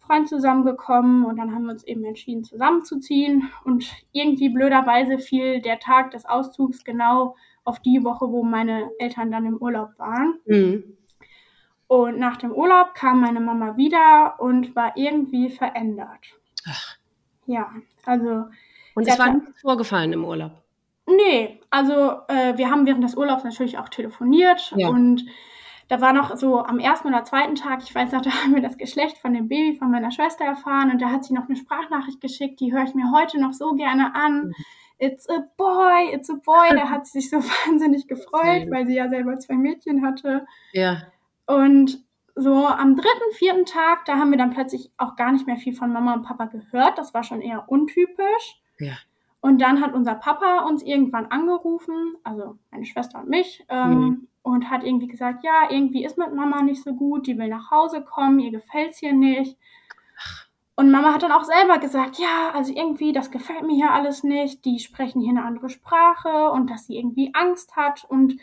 Freund 0.00 0.28
zusammengekommen 0.28 1.24
und 1.24 1.36
dann 1.36 1.54
haben 1.54 1.64
wir 1.64 1.72
uns 1.72 1.84
eben 1.84 2.04
entschieden, 2.04 2.42
zusammenzuziehen. 2.42 3.50
Und 3.64 3.88
irgendwie 4.10 4.48
blöderweise 4.48 5.18
fiel 5.18 5.60
der 5.60 5.78
Tag 5.78 6.10
des 6.10 6.24
Auszugs 6.24 6.82
genau 6.82 7.36
auf 7.64 7.80
die 7.80 8.02
Woche, 8.04 8.28
wo 8.28 8.42
meine 8.42 8.90
Eltern 8.98 9.30
dann 9.30 9.46
im 9.46 9.56
Urlaub 9.56 9.90
waren. 9.98 10.40
Mhm. 10.46 10.96
Und 11.86 12.18
nach 12.18 12.38
dem 12.38 12.52
Urlaub 12.52 12.94
kam 12.94 13.20
meine 13.20 13.40
Mama 13.40 13.76
wieder 13.76 14.40
und 14.40 14.74
war 14.74 14.96
irgendwie 14.96 15.50
verändert. 15.50 16.26
Ach. 16.66 16.96
Ja, 17.46 17.70
also. 18.06 18.46
Und 18.94 19.06
es 19.06 19.18
war 19.18 19.34
nichts 19.34 19.60
vorgefallen 19.60 20.12
im 20.12 20.24
Urlaub? 20.24 20.52
Nee, 21.06 21.60
also 21.70 22.20
äh, 22.28 22.56
wir 22.56 22.70
haben 22.70 22.86
während 22.86 23.04
des 23.04 23.16
Urlaubs 23.16 23.44
natürlich 23.44 23.78
auch 23.78 23.88
telefoniert 23.88 24.72
ja. 24.76 24.88
und 24.88 25.26
da 25.88 26.00
war 26.00 26.12
noch 26.12 26.36
so 26.36 26.60
am 26.60 26.78
ersten 26.78 27.08
oder 27.08 27.24
zweiten 27.24 27.56
Tag, 27.56 27.82
ich 27.82 27.94
weiß 27.94 28.12
noch, 28.12 28.22
da 28.22 28.30
haben 28.30 28.54
wir 28.54 28.62
das 28.62 28.78
Geschlecht 28.78 29.18
von 29.18 29.34
dem 29.34 29.48
Baby 29.48 29.76
von 29.76 29.90
meiner 29.90 30.12
Schwester 30.12 30.44
erfahren 30.44 30.90
und 30.92 31.02
da 31.02 31.10
hat 31.10 31.24
sie 31.24 31.34
noch 31.34 31.48
eine 31.48 31.56
Sprachnachricht 31.56 32.20
geschickt, 32.20 32.60
die 32.60 32.72
höre 32.72 32.84
ich 32.84 32.94
mir 32.94 33.10
heute 33.12 33.40
noch 33.40 33.52
so 33.52 33.72
gerne 33.72 34.14
an. 34.14 34.46
Mhm 34.46 34.54
it's 34.98 35.28
a 35.28 35.44
boy, 35.56 36.12
it's 36.12 36.30
a 36.30 36.34
boy. 36.34 36.70
Da 36.70 36.88
hat 36.88 37.06
sie 37.06 37.20
sich 37.20 37.30
so 37.30 37.36
wahnsinnig 37.66 38.08
gefreut, 38.08 38.70
weil 38.70 38.86
sie 38.86 38.94
ja 38.94 39.08
selber 39.08 39.38
zwei 39.38 39.54
Mädchen 39.54 40.04
hatte. 40.04 40.46
Ja. 40.72 41.02
Und 41.46 42.04
so 42.34 42.66
am 42.66 42.96
dritten, 42.96 43.32
vierten 43.32 43.66
Tag, 43.66 44.04
da 44.06 44.16
haben 44.16 44.30
wir 44.30 44.38
dann 44.38 44.52
plötzlich 44.52 44.90
auch 44.96 45.16
gar 45.16 45.32
nicht 45.32 45.46
mehr 45.46 45.56
viel 45.56 45.74
von 45.74 45.92
Mama 45.92 46.14
und 46.14 46.22
Papa 46.22 46.46
gehört. 46.46 46.98
Das 46.98 47.12
war 47.14 47.22
schon 47.22 47.42
eher 47.42 47.68
untypisch. 47.68 48.60
Ja. 48.78 48.94
Und 49.40 49.60
dann 49.60 49.80
hat 49.80 49.92
unser 49.92 50.14
Papa 50.14 50.60
uns 50.68 50.84
irgendwann 50.84 51.26
angerufen, 51.26 52.16
also 52.22 52.58
meine 52.70 52.86
Schwester 52.86 53.18
und 53.18 53.28
mich, 53.28 53.64
ähm, 53.68 53.90
mhm. 53.90 54.28
und 54.42 54.70
hat 54.70 54.84
irgendwie 54.84 55.08
gesagt, 55.08 55.42
ja, 55.42 55.68
irgendwie 55.68 56.04
ist 56.04 56.16
mit 56.16 56.32
Mama 56.32 56.62
nicht 56.62 56.84
so 56.84 56.94
gut, 56.94 57.26
die 57.26 57.36
will 57.36 57.48
nach 57.48 57.72
Hause 57.72 58.02
kommen, 58.02 58.38
ihr 58.38 58.52
gefällt's 58.52 58.98
hier 58.98 59.12
nicht. 59.12 59.58
Und 60.74 60.90
Mama 60.90 61.12
hat 61.12 61.22
dann 61.22 61.32
auch 61.32 61.44
selber 61.44 61.78
gesagt, 61.78 62.18
ja, 62.18 62.50
also 62.54 62.72
irgendwie, 62.74 63.12
das 63.12 63.30
gefällt 63.30 63.62
mir 63.62 63.74
hier 63.74 63.92
alles 63.92 64.22
nicht. 64.22 64.64
Die 64.64 64.78
sprechen 64.78 65.20
hier 65.20 65.30
eine 65.30 65.44
andere 65.44 65.68
Sprache 65.68 66.50
und 66.50 66.70
dass 66.70 66.86
sie 66.86 66.96
irgendwie 66.96 67.30
Angst 67.34 67.76
hat 67.76 68.04
und 68.08 68.38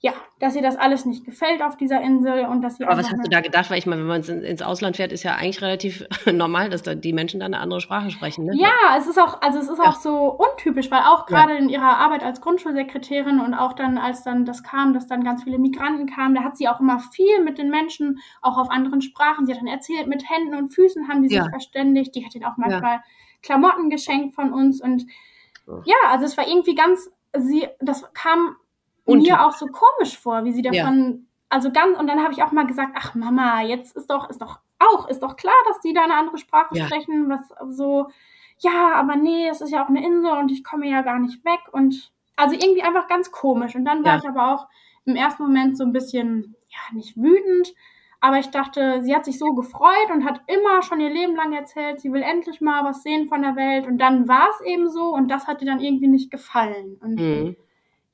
ja, 0.00 0.12
dass 0.40 0.54
ihr 0.54 0.60
das 0.60 0.76
alles 0.76 1.06
nicht 1.06 1.24
gefällt 1.24 1.62
auf 1.62 1.78
dieser 1.78 2.02
Insel 2.02 2.44
und 2.44 2.60
dass 2.60 2.76
sie. 2.76 2.84
Aber 2.84 2.98
was 2.98 3.10
hast 3.10 3.24
du 3.24 3.30
da 3.30 3.40
gedacht? 3.40 3.70
Weil 3.70 3.78
ich 3.78 3.86
meine, 3.86 4.02
wenn 4.02 4.08
man 4.08 4.22
ins 4.22 4.60
Ausland 4.60 4.96
fährt, 4.96 5.10
ist 5.10 5.22
ja 5.22 5.34
eigentlich 5.34 5.62
relativ 5.62 6.04
normal, 6.30 6.68
dass 6.68 6.82
da 6.82 6.94
die 6.94 7.14
Menschen 7.14 7.40
dann 7.40 7.54
eine 7.54 7.62
andere 7.62 7.80
Sprache 7.80 8.10
sprechen. 8.10 8.44
Ne? 8.44 8.52
Ja, 8.56 8.96
es 8.98 9.06
ist 9.06 9.18
auch, 9.18 9.40
also 9.40 9.58
es 9.58 9.68
ist 9.68 9.78
ja. 9.78 9.84
auch 9.84 9.96
so 9.96 10.32
untypisch, 10.32 10.90
weil 10.90 11.00
auch 11.00 11.24
gerade 11.24 11.54
ja. 11.54 11.58
in 11.58 11.70
ihrer 11.70 11.96
Arbeit 11.96 12.22
als 12.22 12.42
Grundschulsekretärin 12.42 13.40
und 13.40 13.54
auch 13.54 13.72
dann, 13.72 13.96
als 13.96 14.22
dann 14.22 14.44
das 14.44 14.62
kam, 14.62 14.92
dass 14.92 15.06
dann 15.06 15.24
ganz 15.24 15.44
viele 15.44 15.58
Migranten 15.58 16.06
kamen, 16.06 16.34
da 16.34 16.42
hat 16.42 16.58
sie 16.58 16.68
auch 16.68 16.80
immer 16.80 16.98
viel 16.98 17.42
mit 17.42 17.56
den 17.56 17.70
Menschen, 17.70 18.18
auch 18.42 18.58
auf 18.58 18.70
anderen 18.70 19.00
Sprachen. 19.00 19.46
Sie 19.46 19.52
hat 19.52 19.60
dann 19.60 19.66
erzählt, 19.66 20.08
mit 20.08 20.28
Händen 20.28 20.54
und 20.56 20.74
Füßen 20.74 21.08
haben 21.08 21.22
die 21.22 21.28
sich 21.28 21.38
ja. 21.38 21.48
verständigt. 21.48 22.14
Die 22.14 22.24
hat 22.24 22.34
ihnen 22.34 22.44
auch 22.44 22.58
manchmal 22.58 23.00
Klamotten 23.42 23.88
geschenkt 23.88 24.34
von 24.34 24.52
uns 24.52 24.82
und 24.82 25.06
ja, 25.84 25.96
also 26.10 26.24
es 26.26 26.36
war 26.36 26.46
irgendwie 26.46 26.76
ganz, 26.76 27.10
sie, 27.36 27.66
das 27.80 28.04
kam 28.12 28.56
und 29.06 29.22
mir 29.22 29.46
auch 29.46 29.52
so 29.52 29.66
komisch 29.66 30.18
vor, 30.18 30.44
wie 30.44 30.52
sie 30.52 30.62
davon, 30.62 31.10
ja. 31.10 31.14
also 31.48 31.70
ganz, 31.72 31.98
und 31.98 32.06
dann 32.06 32.22
habe 32.22 32.32
ich 32.32 32.42
auch 32.42 32.52
mal 32.52 32.66
gesagt, 32.66 32.92
ach 32.94 33.14
Mama, 33.14 33.62
jetzt 33.62 33.96
ist 33.96 34.10
doch, 34.10 34.28
ist 34.28 34.42
doch 34.42 34.58
auch, 34.78 35.08
ist 35.08 35.22
doch 35.22 35.36
klar, 35.36 35.54
dass 35.68 35.80
die 35.80 35.94
da 35.94 36.04
eine 36.04 36.14
andere 36.14 36.38
Sprache 36.38 36.76
ja. 36.76 36.86
sprechen, 36.86 37.28
was 37.28 37.40
so, 37.74 38.08
ja, 38.58 38.92
aber 38.94 39.16
nee, 39.16 39.48
es 39.48 39.60
ist 39.60 39.70
ja 39.70 39.84
auch 39.84 39.88
eine 39.88 40.04
Insel 40.04 40.32
und 40.32 40.50
ich 40.50 40.64
komme 40.64 40.88
ja 40.88 41.02
gar 41.02 41.18
nicht 41.18 41.44
weg 41.44 41.60
und 41.72 42.12
also 42.36 42.54
irgendwie 42.54 42.82
einfach 42.82 43.06
ganz 43.08 43.30
komisch. 43.30 43.74
Und 43.74 43.84
dann 43.84 44.04
war 44.04 44.12
ja. 44.12 44.18
ich 44.18 44.28
aber 44.28 44.54
auch 44.54 44.68
im 45.04 45.16
ersten 45.16 45.42
Moment 45.42 45.76
so 45.76 45.84
ein 45.84 45.92
bisschen, 45.92 46.54
ja, 46.68 46.94
nicht 46.94 47.16
wütend, 47.16 47.74
aber 48.20 48.38
ich 48.38 48.48
dachte, 48.48 49.02
sie 49.02 49.14
hat 49.14 49.24
sich 49.24 49.38
so 49.38 49.54
gefreut 49.54 50.10
und 50.12 50.24
hat 50.24 50.40
immer 50.46 50.82
schon 50.82 51.00
ihr 51.00 51.10
Leben 51.10 51.36
lang 51.36 51.52
erzählt, 51.52 52.00
sie 52.00 52.12
will 52.12 52.22
endlich 52.22 52.60
mal 52.60 52.84
was 52.84 53.02
sehen 53.02 53.28
von 53.28 53.42
der 53.42 53.56
Welt. 53.56 53.86
Und 53.86 53.98
dann 53.98 54.26
war 54.26 54.48
es 54.50 54.66
eben 54.66 54.88
so 54.88 55.14
und 55.14 55.28
das 55.28 55.46
hat 55.46 55.60
ihr 55.60 55.66
dann 55.66 55.80
irgendwie 55.80 56.08
nicht 56.08 56.30
gefallen. 56.30 56.98
Und 57.00 57.20
mhm. 57.20 57.56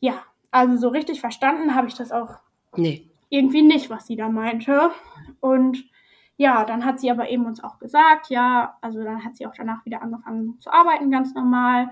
ja, 0.01 0.23
also 0.53 0.77
so 0.77 0.89
richtig 0.89 1.21
verstanden 1.21 1.75
habe 1.75 1.89
ich 1.89 1.95
das 1.95 2.13
auch 2.13 2.37
nee. 2.77 3.11
irgendwie 3.31 3.63
nicht, 3.63 3.91
was 3.91 4.07
sie 4.07 4.17
da 4.17 4.29
meinte. 4.29 4.91
Und 5.41 5.85
ja, 6.37 6.65
dann 6.65 6.85
hat 6.85 6.99
sie 6.99 7.11
aber 7.11 7.29
eben 7.31 7.47
uns 7.47 7.63
auch 7.63 7.79
gesagt, 7.79 8.29
ja, 8.29 8.77
also 8.81 9.03
dann 9.05 9.25
hat 9.25 9.37
sie 9.37 9.47
auch 9.47 9.53
danach 9.57 9.85
wieder 9.85 10.03
angefangen 10.03 10.59
zu 10.61 10.73
arbeiten, 10.73 11.11
ganz 11.11 11.35
normal. 11.35 11.91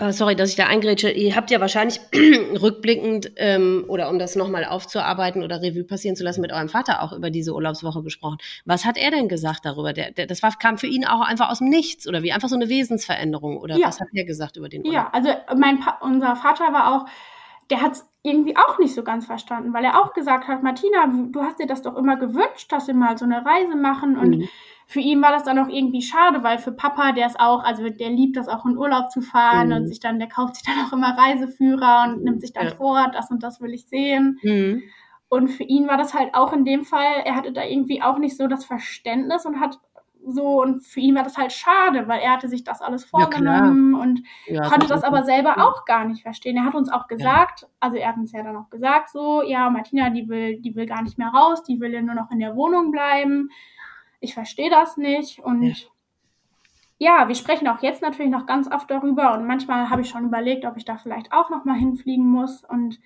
Uh, 0.00 0.10
sorry, 0.10 0.36
dass 0.36 0.50
ich 0.50 0.56
da 0.56 0.66
eingrätsche. 0.66 1.10
Ihr 1.10 1.34
habt 1.34 1.50
ja 1.50 1.60
wahrscheinlich 1.60 2.00
rückblickend 2.62 3.32
ähm, 3.36 3.84
oder 3.88 4.08
um 4.08 4.18
das 4.18 4.36
nochmal 4.36 4.64
aufzuarbeiten 4.64 5.42
oder 5.42 5.62
Revue 5.62 5.84
passieren 5.84 6.16
zu 6.16 6.24
lassen, 6.24 6.42
mit 6.42 6.52
eurem 6.52 6.68
Vater 6.68 7.02
auch 7.02 7.12
über 7.12 7.30
diese 7.30 7.54
Urlaubswoche 7.54 8.02
gesprochen. 8.02 8.38
Was 8.64 8.84
hat 8.84 8.98
er 8.98 9.10
denn 9.10 9.28
gesagt 9.28 9.64
darüber? 9.64 9.92
Der, 9.92 10.12
der, 10.12 10.26
das 10.26 10.42
war, 10.42 10.52
kam 10.58 10.78
für 10.78 10.86
ihn 10.86 11.04
auch 11.04 11.22
einfach 11.22 11.50
aus 11.50 11.58
dem 11.58 11.68
Nichts 11.68 12.06
oder 12.06 12.22
wie 12.22 12.32
einfach 12.32 12.48
so 12.48 12.56
eine 12.56 12.68
Wesensveränderung 12.68 13.58
oder 13.58 13.76
ja. 13.76 13.88
was 13.88 14.00
hat 14.00 14.08
er 14.12 14.24
gesagt 14.24 14.56
über 14.56 14.68
den 14.68 14.82
Urlaub? 14.82 14.94
Ja, 14.94 15.10
also 15.12 15.30
mein 15.56 15.78
unser 16.02 16.36
Vater 16.36 16.72
war 16.72 16.94
auch 16.94 17.06
der 17.70 17.82
hat 17.82 17.92
es 17.92 18.08
irgendwie 18.22 18.56
auch 18.56 18.78
nicht 18.78 18.94
so 18.94 19.02
ganz 19.02 19.26
verstanden, 19.26 19.72
weil 19.72 19.84
er 19.84 20.00
auch 20.00 20.12
gesagt 20.12 20.48
hat, 20.48 20.62
Martina, 20.62 21.06
du 21.30 21.42
hast 21.42 21.58
dir 21.58 21.66
das 21.66 21.82
doch 21.82 21.96
immer 21.96 22.16
gewünscht, 22.16 22.70
dass 22.72 22.86
wir 22.86 22.94
mal 22.94 23.16
so 23.16 23.24
eine 23.24 23.44
Reise 23.44 23.76
machen 23.76 24.16
und 24.16 24.38
mhm. 24.38 24.48
für 24.86 25.00
ihn 25.00 25.22
war 25.22 25.32
das 25.32 25.44
dann 25.44 25.58
auch 25.58 25.68
irgendwie 25.68 26.02
schade, 26.02 26.42
weil 26.42 26.58
für 26.58 26.72
Papa, 26.72 27.12
der 27.12 27.26
ist 27.26 27.38
auch, 27.38 27.62
also 27.62 27.88
der 27.88 28.10
liebt 28.10 28.36
das 28.36 28.48
auch 28.48 28.66
in 28.66 28.76
Urlaub 28.76 29.10
zu 29.10 29.20
fahren 29.20 29.68
mhm. 29.68 29.74
und 29.74 29.86
sich 29.86 30.00
dann, 30.00 30.18
der 30.18 30.28
kauft 30.28 30.56
sich 30.56 30.64
dann 30.64 30.84
auch 30.84 30.92
immer 30.92 31.16
Reiseführer 31.16 32.06
und 32.08 32.24
nimmt 32.24 32.40
sich 32.40 32.52
dann 32.52 32.68
ja. 32.68 32.74
vor, 32.74 33.10
das 33.12 33.30
und 33.30 33.42
das 33.42 33.60
will 33.60 33.72
ich 33.72 33.86
sehen. 33.86 34.38
Mhm. 34.42 34.82
Und 35.30 35.48
für 35.48 35.64
ihn 35.64 35.88
war 35.88 35.98
das 35.98 36.14
halt 36.14 36.34
auch 36.34 36.54
in 36.54 36.64
dem 36.64 36.84
Fall, 36.84 37.22
er 37.24 37.36
hatte 37.36 37.52
da 37.52 37.62
irgendwie 37.62 38.02
auch 38.02 38.18
nicht 38.18 38.36
so 38.36 38.46
das 38.46 38.64
Verständnis 38.64 39.44
und 39.44 39.60
hat 39.60 39.78
so 40.26 40.62
und 40.62 40.80
für 40.84 41.00
ihn 41.00 41.14
war 41.14 41.22
das 41.22 41.36
halt 41.36 41.52
schade, 41.52 42.08
weil 42.08 42.20
er 42.20 42.32
hatte 42.32 42.48
sich 42.48 42.64
das 42.64 42.80
alles 42.80 43.04
vorgenommen 43.04 43.94
ja, 43.94 44.02
und 44.02 44.22
ja, 44.46 44.62
konnte 44.62 44.86
das, 44.86 45.00
das 45.00 45.04
aber 45.04 45.22
selber 45.22 45.54
ja. 45.56 45.66
auch 45.66 45.84
gar 45.84 46.04
nicht 46.04 46.22
verstehen. 46.22 46.56
Er 46.56 46.64
hat 46.64 46.74
uns 46.74 46.90
auch 46.90 47.06
gesagt, 47.06 47.66
also 47.80 47.96
er 47.96 48.08
hat 48.08 48.16
uns 48.16 48.32
ja 48.32 48.42
dann 48.42 48.56
auch 48.56 48.70
gesagt, 48.70 49.10
so, 49.10 49.42
ja, 49.42 49.70
Martina, 49.70 50.10
die 50.10 50.28
will, 50.28 50.60
die 50.60 50.74
will 50.74 50.86
gar 50.86 51.02
nicht 51.02 51.18
mehr 51.18 51.28
raus, 51.28 51.62
die 51.62 51.80
will 51.80 51.92
ja 51.92 52.02
nur 52.02 52.14
noch 52.14 52.30
in 52.30 52.40
der 52.40 52.56
Wohnung 52.56 52.90
bleiben. 52.90 53.50
Ich 54.20 54.34
verstehe 54.34 54.70
das 54.70 54.96
nicht 54.96 55.38
und 55.38 55.88
ja, 56.98 57.28
wir 57.28 57.36
sprechen 57.36 57.68
auch 57.68 57.80
jetzt 57.80 58.02
natürlich 58.02 58.32
noch 58.32 58.46
ganz 58.46 58.70
oft 58.70 58.90
darüber 58.90 59.34
und 59.34 59.46
manchmal 59.46 59.88
habe 59.88 60.02
ich 60.02 60.08
schon 60.08 60.24
überlegt, 60.24 60.64
ob 60.64 60.76
ich 60.76 60.84
da 60.84 60.96
vielleicht 60.96 61.32
auch 61.32 61.48
noch 61.48 61.64
mal 61.64 61.76
hinfliegen 61.76 62.26
muss 62.26 62.64
und 62.64 62.98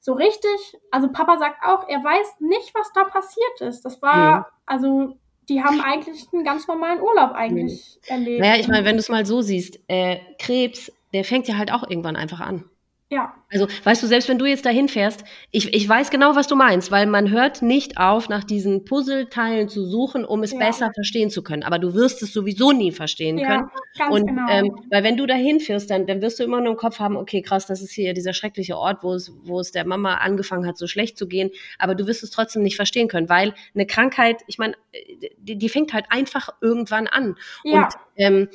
so 0.00 0.12
richtig, 0.12 0.78
also 0.90 1.10
Papa 1.10 1.38
sagt 1.38 1.64
auch, 1.64 1.88
er 1.88 2.02
weiß 2.04 2.40
nicht, 2.40 2.74
was 2.74 2.92
da 2.92 3.04
passiert 3.04 3.60
ist. 3.60 3.84
Das 3.84 4.00
war, 4.00 4.48
also 4.64 5.18
die 5.48 5.62
haben 5.62 5.80
eigentlich 5.80 6.26
einen 6.32 6.44
ganz 6.44 6.66
normalen 6.68 7.00
Urlaub 7.00 7.32
eigentlich 7.32 7.98
mhm. 8.02 8.14
erlebt. 8.14 8.40
Naja, 8.40 8.60
ich 8.60 8.68
meine, 8.68 8.84
wenn 8.84 8.96
du 8.96 9.00
es 9.00 9.08
mal 9.08 9.24
so 9.24 9.40
siehst, 9.40 9.80
äh, 9.88 10.18
Krebs, 10.38 10.92
der 11.12 11.24
fängt 11.24 11.48
ja 11.48 11.56
halt 11.56 11.72
auch 11.72 11.88
irgendwann 11.88 12.16
einfach 12.16 12.40
an. 12.40 12.64
Ja. 13.10 13.34
Also, 13.50 13.66
weißt 13.84 14.02
du, 14.02 14.06
selbst 14.06 14.28
wenn 14.28 14.38
du 14.38 14.44
jetzt 14.44 14.66
dahin 14.66 14.88
fährst, 14.88 15.24
ich, 15.50 15.72
ich 15.72 15.88
weiß 15.88 16.10
genau, 16.10 16.36
was 16.36 16.48
du 16.48 16.56
meinst, 16.56 16.90
weil 16.90 17.06
man 17.06 17.30
hört 17.30 17.62
nicht 17.62 17.96
auf, 17.96 18.28
nach 18.28 18.44
diesen 18.44 18.84
Puzzleteilen 18.84 19.68
zu 19.70 19.86
suchen, 19.86 20.26
um 20.26 20.42
es 20.42 20.52
ja. 20.52 20.58
besser 20.58 20.90
verstehen 20.94 21.30
zu 21.30 21.42
können. 21.42 21.62
Aber 21.62 21.78
du 21.78 21.94
wirst 21.94 22.22
es 22.22 22.32
sowieso 22.34 22.72
nie 22.72 22.92
verstehen 22.92 23.38
ja, 23.38 23.48
können. 23.48 23.70
Ganz 23.96 24.14
und 24.14 24.26
genau. 24.26 24.50
ähm, 24.50 24.76
weil 24.90 25.02
wenn 25.02 25.16
du 25.16 25.26
dahin 25.26 25.60
fährst, 25.60 25.90
dann, 25.90 26.06
dann 26.06 26.20
wirst 26.20 26.38
du 26.38 26.44
immer 26.44 26.60
nur 26.60 26.72
im 26.72 26.76
Kopf 26.76 26.98
haben, 26.98 27.16
okay, 27.16 27.40
krass, 27.40 27.66
das 27.66 27.80
ist 27.80 27.92
hier 27.92 28.12
dieser 28.12 28.34
schreckliche 28.34 28.76
Ort, 28.76 29.02
wo 29.02 29.14
es, 29.14 29.32
wo 29.44 29.60
es 29.60 29.72
der 29.72 29.86
Mama 29.86 30.16
angefangen 30.16 30.66
hat, 30.66 30.76
so 30.76 30.86
schlecht 30.86 31.16
zu 31.16 31.26
gehen. 31.26 31.50
Aber 31.78 31.94
du 31.94 32.06
wirst 32.06 32.22
es 32.22 32.30
trotzdem 32.30 32.62
nicht 32.62 32.76
verstehen 32.76 33.08
können, 33.08 33.30
weil 33.30 33.54
eine 33.74 33.86
Krankheit, 33.86 34.42
ich 34.46 34.58
meine, 34.58 34.74
die, 35.38 35.56
die 35.56 35.68
fängt 35.70 35.94
halt 35.94 36.04
einfach 36.10 36.50
irgendwann 36.60 37.06
an. 37.06 37.36
Ja. 37.64 37.84
Und 37.84 37.94
ähm, 38.16 38.48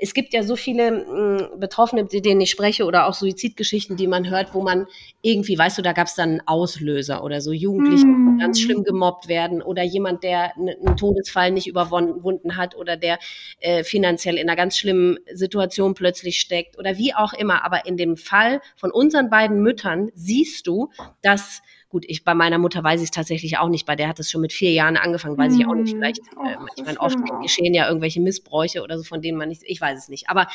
es 0.00 0.14
gibt 0.14 0.32
ja 0.32 0.42
so 0.42 0.56
viele 0.56 0.90
mh, 0.90 1.56
Betroffene, 1.58 2.04
mit 2.10 2.24
denen 2.24 2.40
ich 2.40 2.50
spreche, 2.50 2.84
oder 2.84 3.06
auch 3.06 3.14
Suizidgeschichten, 3.14 3.96
die 3.96 4.06
man 4.06 4.28
hört, 4.30 4.31
wo 4.52 4.62
man 4.62 4.86
irgendwie, 5.20 5.58
weißt 5.58 5.78
du, 5.78 5.82
da 5.82 5.92
gab 5.92 6.06
es 6.06 6.14
dann 6.14 6.30
einen 6.30 6.40
Auslöser 6.46 7.22
oder 7.24 7.40
so 7.40 7.52
Jugendliche, 7.52 8.04
die 8.04 8.38
ganz 8.38 8.60
schlimm 8.60 8.84
gemobbt 8.84 9.28
werden 9.28 9.62
oder 9.62 9.82
jemand, 9.82 10.24
der 10.24 10.56
einen 10.56 10.96
Todesfall 10.96 11.50
nicht 11.50 11.66
überwunden 11.66 12.56
hat 12.56 12.76
oder 12.76 12.96
der 12.96 13.18
äh, 13.60 13.84
finanziell 13.84 14.36
in 14.36 14.48
einer 14.48 14.56
ganz 14.56 14.76
schlimmen 14.76 15.18
Situation 15.32 15.94
plötzlich 15.94 16.40
steckt 16.40 16.78
oder 16.78 16.98
wie 16.98 17.14
auch 17.14 17.32
immer. 17.32 17.64
Aber 17.64 17.86
in 17.86 17.96
dem 17.96 18.16
Fall 18.16 18.60
von 18.76 18.90
unseren 18.90 19.30
beiden 19.30 19.62
Müttern 19.62 20.10
siehst 20.14 20.66
du, 20.66 20.90
dass 21.22 21.62
Gut, 21.92 22.06
ich 22.08 22.24
bei 22.24 22.32
meiner 22.32 22.56
Mutter 22.56 22.82
weiß 22.82 23.02
ich 23.02 23.08
es 23.08 23.10
tatsächlich 23.10 23.58
auch 23.58 23.68
nicht. 23.68 23.84
Bei 23.84 23.96
der 23.96 24.08
hat 24.08 24.18
es 24.18 24.30
schon 24.30 24.40
mit 24.40 24.54
vier 24.54 24.72
Jahren 24.72 24.96
angefangen, 24.96 25.36
weiß 25.36 25.54
ich 25.54 25.66
auch 25.66 25.74
nicht. 25.74 25.92
Hm. 25.92 25.98
Vielleicht, 25.98 26.20
äh, 26.20 26.56
ich 26.74 26.84
meine, 26.86 26.98
oft 26.98 27.18
geschehen 27.42 27.74
ja 27.74 27.86
irgendwelche 27.86 28.18
Missbräuche 28.18 28.82
oder 28.82 28.96
so, 28.96 29.04
von 29.04 29.20
denen 29.20 29.36
man 29.36 29.50
nicht, 29.50 29.60
ich 29.66 29.78
weiß 29.78 29.98
es 29.98 30.08
nicht. 30.08 30.30
Aber 30.30 30.48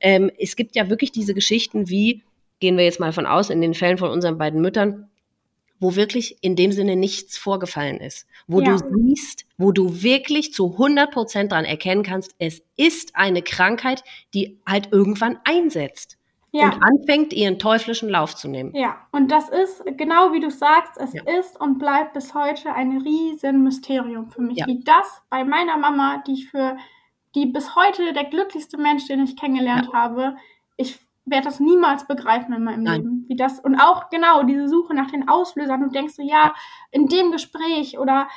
ähm, 0.00 0.30
es 0.38 0.54
gibt 0.54 0.76
ja 0.76 0.90
wirklich 0.90 1.10
diese 1.10 1.32
Geschichten, 1.32 1.88
wie, 1.88 2.22
gehen 2.62 2.78
wir 2.78 2.84
jetzt 2.84 3.00
mal 3.00 3.12
von 3.12 3.26
aus, 3.26 3.50
in 3.50 3.60
den 3.60 3.74
Fällen 3.74 3.98
von 3.98 4.10
unseren 4.10 4.38
beiden 4.38 4.62
Müttern, 4.62 5.10
wo 5.80 5.96
wirklich 5.96 6.38
in 6.42 6.54
dem 6.54 6.70
Sinne 6.70 6.94
nichts 6.94 7.36
vorgefallen 7.36 7.98
ist. 7.98 8.28
Wo 8.46 8.60
ja. 8.60 8.76
du 8.76 8.78
siehst, 8.78 9.46
wo 9.58 9.72
du 9.72 10.02
wirklich 10.02 10.54
zu 10.54 10.72
100 10.72 11.10
Prozent 11.10 11.50
dran 11.50 11.64
erkennen 11.64 12.04
kannst, 12.04 12.36
es 12.38 12.62
ist 12.76 13.16
eine 13.16 13.42
Krankheit, 13.42 14.04
die 14.32 14.60
halt 14.64 14.92
irgendwann 14.92 15.40
einsetzt 15.42 16.18
ja. 16.52 16.66
und 16.66 16.80
anfängt, 16.84 17.32
ihren 17.32 17.58
teuflischen 17.58 18.08
Lauf 18.08 18.36
zu 18.36 18.46
nehmen. 18.46 18.72
Ja, 18.76 19.08
und 19.10 19.32
das 19.32 19.48
ist, 19.48 19.82
genau 19.96 20.32
wie 20.32 20.40
du 20.40 20.52
sagst, 20.52 20.92
es 20.98 21.14
ja. 21.14 21.22
ist 21.40 21.60
und 21.60 21.80
bleibt 21.80 22.12
bis 22.12 22.32
heute 22.32 22.72
ein 22.72 22.98
riesen 22.98 23.64
Mysterium 23.64 24.30
für 24.30 24.40
mich. 24.40 24.58
Ja. 24.58 24.68
Wie 24.68 24.84
das 24.84 25.20
bei 25.30 25.42
meiner 25.42 25.76
Mama, 25.78 26.22
die 26.28 26.34
ich 26.34 26.48
für, 26.48 26.76
die 27.34 27.46
bis 27.46 27.74
heute 27.74 28.12
der 28.12 28.24
glücklichste 28.24 28.78
Mensch, 28.78 29.08
den 29.08 29.24
ich 29.24 29.36
kennengelernt 29.36 29.92
habe, 29.92 30.36
ich 30.76 31.00
werde 31.24 31.44
das 31.44 31.60
niemals 31.60 32.06
begreifen 32.06 32.52
in 32.52 32.64
meinem 32.64 32.82
Nein. 32.82 33.00
Leben. 33.00 33.24
Wie 33.28 33.36
das, 33.36 33.60
und 33.60 33.76
auch 33.76 34.10
genau 34.10 34.42
diese 34.42 34.68
Suche 34.68 34.94
nach 34.94 35.10
den 35.10 35.28
Auslösern. 35.28 35.80
Du 35.80 35.88
denkst 35.88 36.14
so, 36.14 36.22
ja, 36.22 36.54
in 36.90 37.06
dem 37.06 37.30
Gespräch 37.30 37.98
oder 37.98 38.28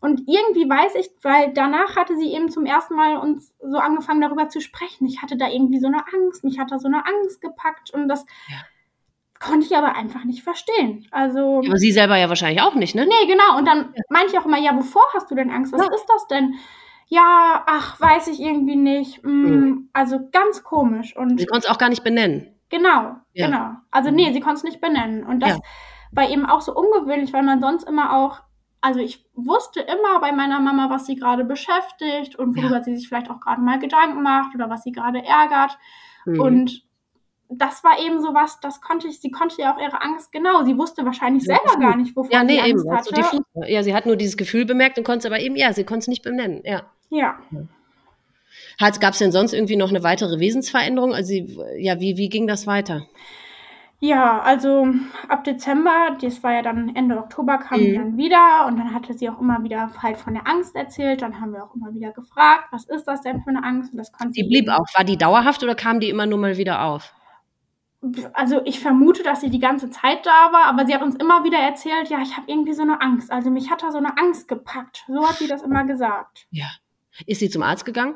und 0.00 0.22
irgendwie 0.28 0.68
weiß 0.68 0.94
ich, 0.94 1.10
weil 1.22 1.52
danach 1.52 1.96
hatte 1.96 2.16
sie 2.16 2.32
eben 2.32 2.50
zum 2.50 2.66
ersten 2.66 2.94
Mal 2.94 3.16
uns 3.16 3.52
so 3.60 3.78
angefangen 3.78 4.20
darüber 4.20 4.48
zu 4.48 4.60
sprechen. 4.60 5.06
Ich 5.06 5.22
hatte 5.22 5.36
da 5.36 5.48
irgendwie 5.48 5.80
so 5.80 5.88
eine 5.88 6.04
Angst, 6.14 6.44
mich 6.44 6.58
hat 6.58 6.70
da 6.70 6.78
so 6.78 6.86
eine 6.86 7.04
Angst 7.04 7.40
gepackt 7.40 7.90
und 7.90 8.06
das 8.06 8.24
ja. 8.48 8.58
konnte 9.40 9.66
ich 9.66 9.76
aber 9.76 9.96
einfach 9.96 10.22
nicht 10.22 10.44
verstehen. 10.44 11.08
Also. 11.10 11.62
aber 11.66 11.78
sie 11.78 11.90
selber 11.90 12.16
ja 12.16 12.28
wahrscheinlich 12.28 12.62
auch 12.62 12.76
nicht, 12.76 12.94
ne? 12.94 13.06
Nee, 13.06 13.26
genau. 13.26 13.58
Und 13.58 13.64
dann 13.64 13.92
ja. 13.96 14.02
meinte 14.08 14.32
ich 14.32 14.38
auch 14.38 14.46
immer, 14.46 14.58
ja, 14.58 14.76
wovor 14.76 15.02
hast 15.14 15.32
du 15.32 15.34
denn 15.34 15.50
Angst? 15.50 15.72
Was 15.72 15.84
ja. 15.84 15.92
ist 15.92 16.06
das 16.06 16.28
denn? 16.28 16.54
Ja, 17.08 17.64
ach, 17.66 18.00
weiß 18.00 18.28
ich 18.28 18.40
irgendwie 18.40 18.76
nicht. 18.76 19.24
Mhm. 19.24 19.88
Also 19.92 20.28
ganz 20.30 20.62
komisch. 20.62 21.16
Und 21.16 21.38
sie 21.38 21.46
konnte 21.46 21.66
es 21.66 21.72
auch 21.72 21.78
gar 21.78 21.88
nicht 21.88 22.04
benennen. 22.04 22.54
Genau, 22.68 23.16
genau. 23.34 23.70
Also 23.90 24.10
nee, 24.10 24.32
sie 24.32 24.40
konnte 24.40 24.58
es 24.58 24.64
nicht 24.64 24.80
benennen. 24.80 25.24
Und 25.24 25.40
das 25.40 25.58
war 26.12 26.28
eben 26.28 26.44
auch 26.44 26.60
so 26.60 26.74
ungewöhnlich, 26.74 27.32
weil 27.32 27.42
man 27.42 27.60
sonst 27.60 27.84
immer 27.84 28.14
auch 28.14 28.40
also 28.80 29.00
ich 29.00 29.24
wusste 29.34 29.80
immer 29.80 30.20
bei 30.20 30.32
meiner 30.32 30.60
Mama, 30.60 30.88
was 30.90 31.06
sie 31.06 31.16
gerade 31.16 31.44
beschäftigt 31.44 32.36
und 32.36 32.56
worüber 32.56 32.76
ja. 32.76 32.82
sie 32.84 32.96
sich 32.96 33.08
vielleicht 33.08 33.30
auch 33.30 33.40
gerade 33.40 33.60
mal 33.60 33.78
Gedanken 33.78 34.22
macht 34.22 34.54
oder 34.54 34.70
was 34.70 34.84
sie 34.84 34.92
gerade 34.92 35.18
ärgert. 35.24 35.76
Mhm. 36.24 36.40
Und 36.40 36.88
das 37.48 37.82
war 37.82 37.98
eben 37.98 38.20
so 38.20 38.34
was, 38.34 38.60
das 38.60 38.80
konnte 38.80 39.08
ich, 39.08 39.20
sie 39.20 39.30
konnte 39.30 39.60
ja 39.60 39.74
auch 39.74 39.80
ihre 39.80 40.02
Angst, 40.02 40.32
genau, 40.32 40.64
sie 40.64 40.76
wusste 40.76 41.04
wahrscheinlich 41.04 41.44
ja, 41.44 41.56
selber 41.56 41.80
gar 41.80 41.96
nicht, 41.96 42.14
wovon 42.14 42.30
ja, 42.30 42.44
nee, 42.44 42.54
sie 42.54 42.72
Angst 42.72 42.84
eben, 42.84 42.96
hatte. 42.96 43.16
Also 43.16 43.42
ja, 43.66 43.82
sie 43.82 43.94
hat 43.94 44.06
nur 44.06 44.16
dieses 44.16 44.36
Gefühl 44.36 44.66
bemerkt 44.66 44.98
und 44.98 45.04
konnte 45.04 45.20
es 45.20 45.26
aber 45.26 45.40
eben, 45.40 45.56
ja, 45.56 45.72
sie 45.72 45.84
konnte 45.84 46.00
es 46.00 46.08
nicht 46.08 46.22
benennen, 46.22 46.60
ja. 46.64 46.82
Ja. 47.10 47.38
Gab 48.78 49.12
es 49.12 49.18
denn 49.18 49.32
sonst 49.32 49.52
irgendwie 49.52 49.76
noch 49.76 49.90
eine 49.90 50.02
weitere 50.02 50.38
Wesensveränderung? 50.38 51.14
Also, 51.14 51.34
ja, 51.76 52.00
wie, 52.00 52.16
wie 52.16 52.28
ging 52.28 52.46
das 52.46 52.66
weiter? 52.66 53.06
Ja, 54.00 54.40
also 54.42 54.86
ab 55.28 55.42
Dezember, 55.42 56.16
das 56.20 56.42
war 56.44 56.52
ja 56.52 56.62
dann 56.62 56.94
Ende 56.94 57.18
Oktober, 57.18 57.58
kam 57.58 57.80
sie 57.80 57.98
mhm. 57.98 58.02
dann 58.02 58.16
wieder 58.16 58.66
und 58.68 58.76
dann 58.78 58.94
hatte 58.94 59.12
sie 59.12 59.28
auch 59.28 59.40
immer 59.40 59.64
wieder 59.64 59.90
halt 60.00 60.18
von 60.18 60.34
der 60.34 60.46
Angst 60.46 60.76
erzählt. 60.76 61.22
Dann 61.22 61.40
haben 61.40 61.52
wir 61.52 61.64
auch 61.64 61.74
immer 61.74 61.92
wieder 61.92 62.12
gefragt, 62.12 62.68
was 62.70 62.84
ist 62.84 63.04
das 63.04 63.22
denn 63.22 63.42
für 63.42 63.50
eine 63.50 63.64
Angst? 63.64 63.92
Und 63.92 63.98
das 63.98 64.12
konnte 64.12 64.32
Die 64.34 64.44
blieb 64.44 64.68
auch. 64.68 64.86
War 64.94 65.02
die 65.02 65.16
dauerhaft 65.16 65.64
oder 65.64 65.74
kam 65.74 65.98
die 65.98 66.10
immer 66.10 66.26
nur 66.26 66.38
mal 66.38 66.56
wieder 66.56 66.84
auf? 66.84 67.12
Also 68.34 68.60
ich 68.64 68.78
vermute, 68.78 69.24
dass 69.24 69.40
sie 69.40 69.50
die 69.50 69.58
ganze 69.58 69.90
Zeit 69.90 70.24
da 70.24 70.52
war, 70.52 70.66
aber 70.66 70.86
sie 70.86 70.94
hat 70.94 71.02
uns 71.02 71.16
immer 71.16 71.42
wieder 71.42 71.58
erzählt, 71.58 72.08
ja, 72.08 72.20
ich 72.22 72.36
habe 72.36 72.48
irgendwie 72.48 72.74
so 72.74 72.82
eine 72.82 73.00
Angst. 73.00 73.32
Also 73.32 73.50
mich 73.50 73.68
hat 73.68 73.82
da 73.82 73.90
so 73.90 73.98
eine 73.98 74.16
Angst 74.16 74.46
gepackt. 74.46 75.04
So 75.08 75.28
hat 75.28 75.38
sie 75.38 75.48
das 75.48 75.62
immer 75.62 75.82
gesagt. 75.82 76.46
Ja. 76.52 76.68
Ist 77.26 77.40
sie 77.40 77.50
zum 77.50 77.62
Arzt 77.62 77.84
gegangen? 77.84 78.14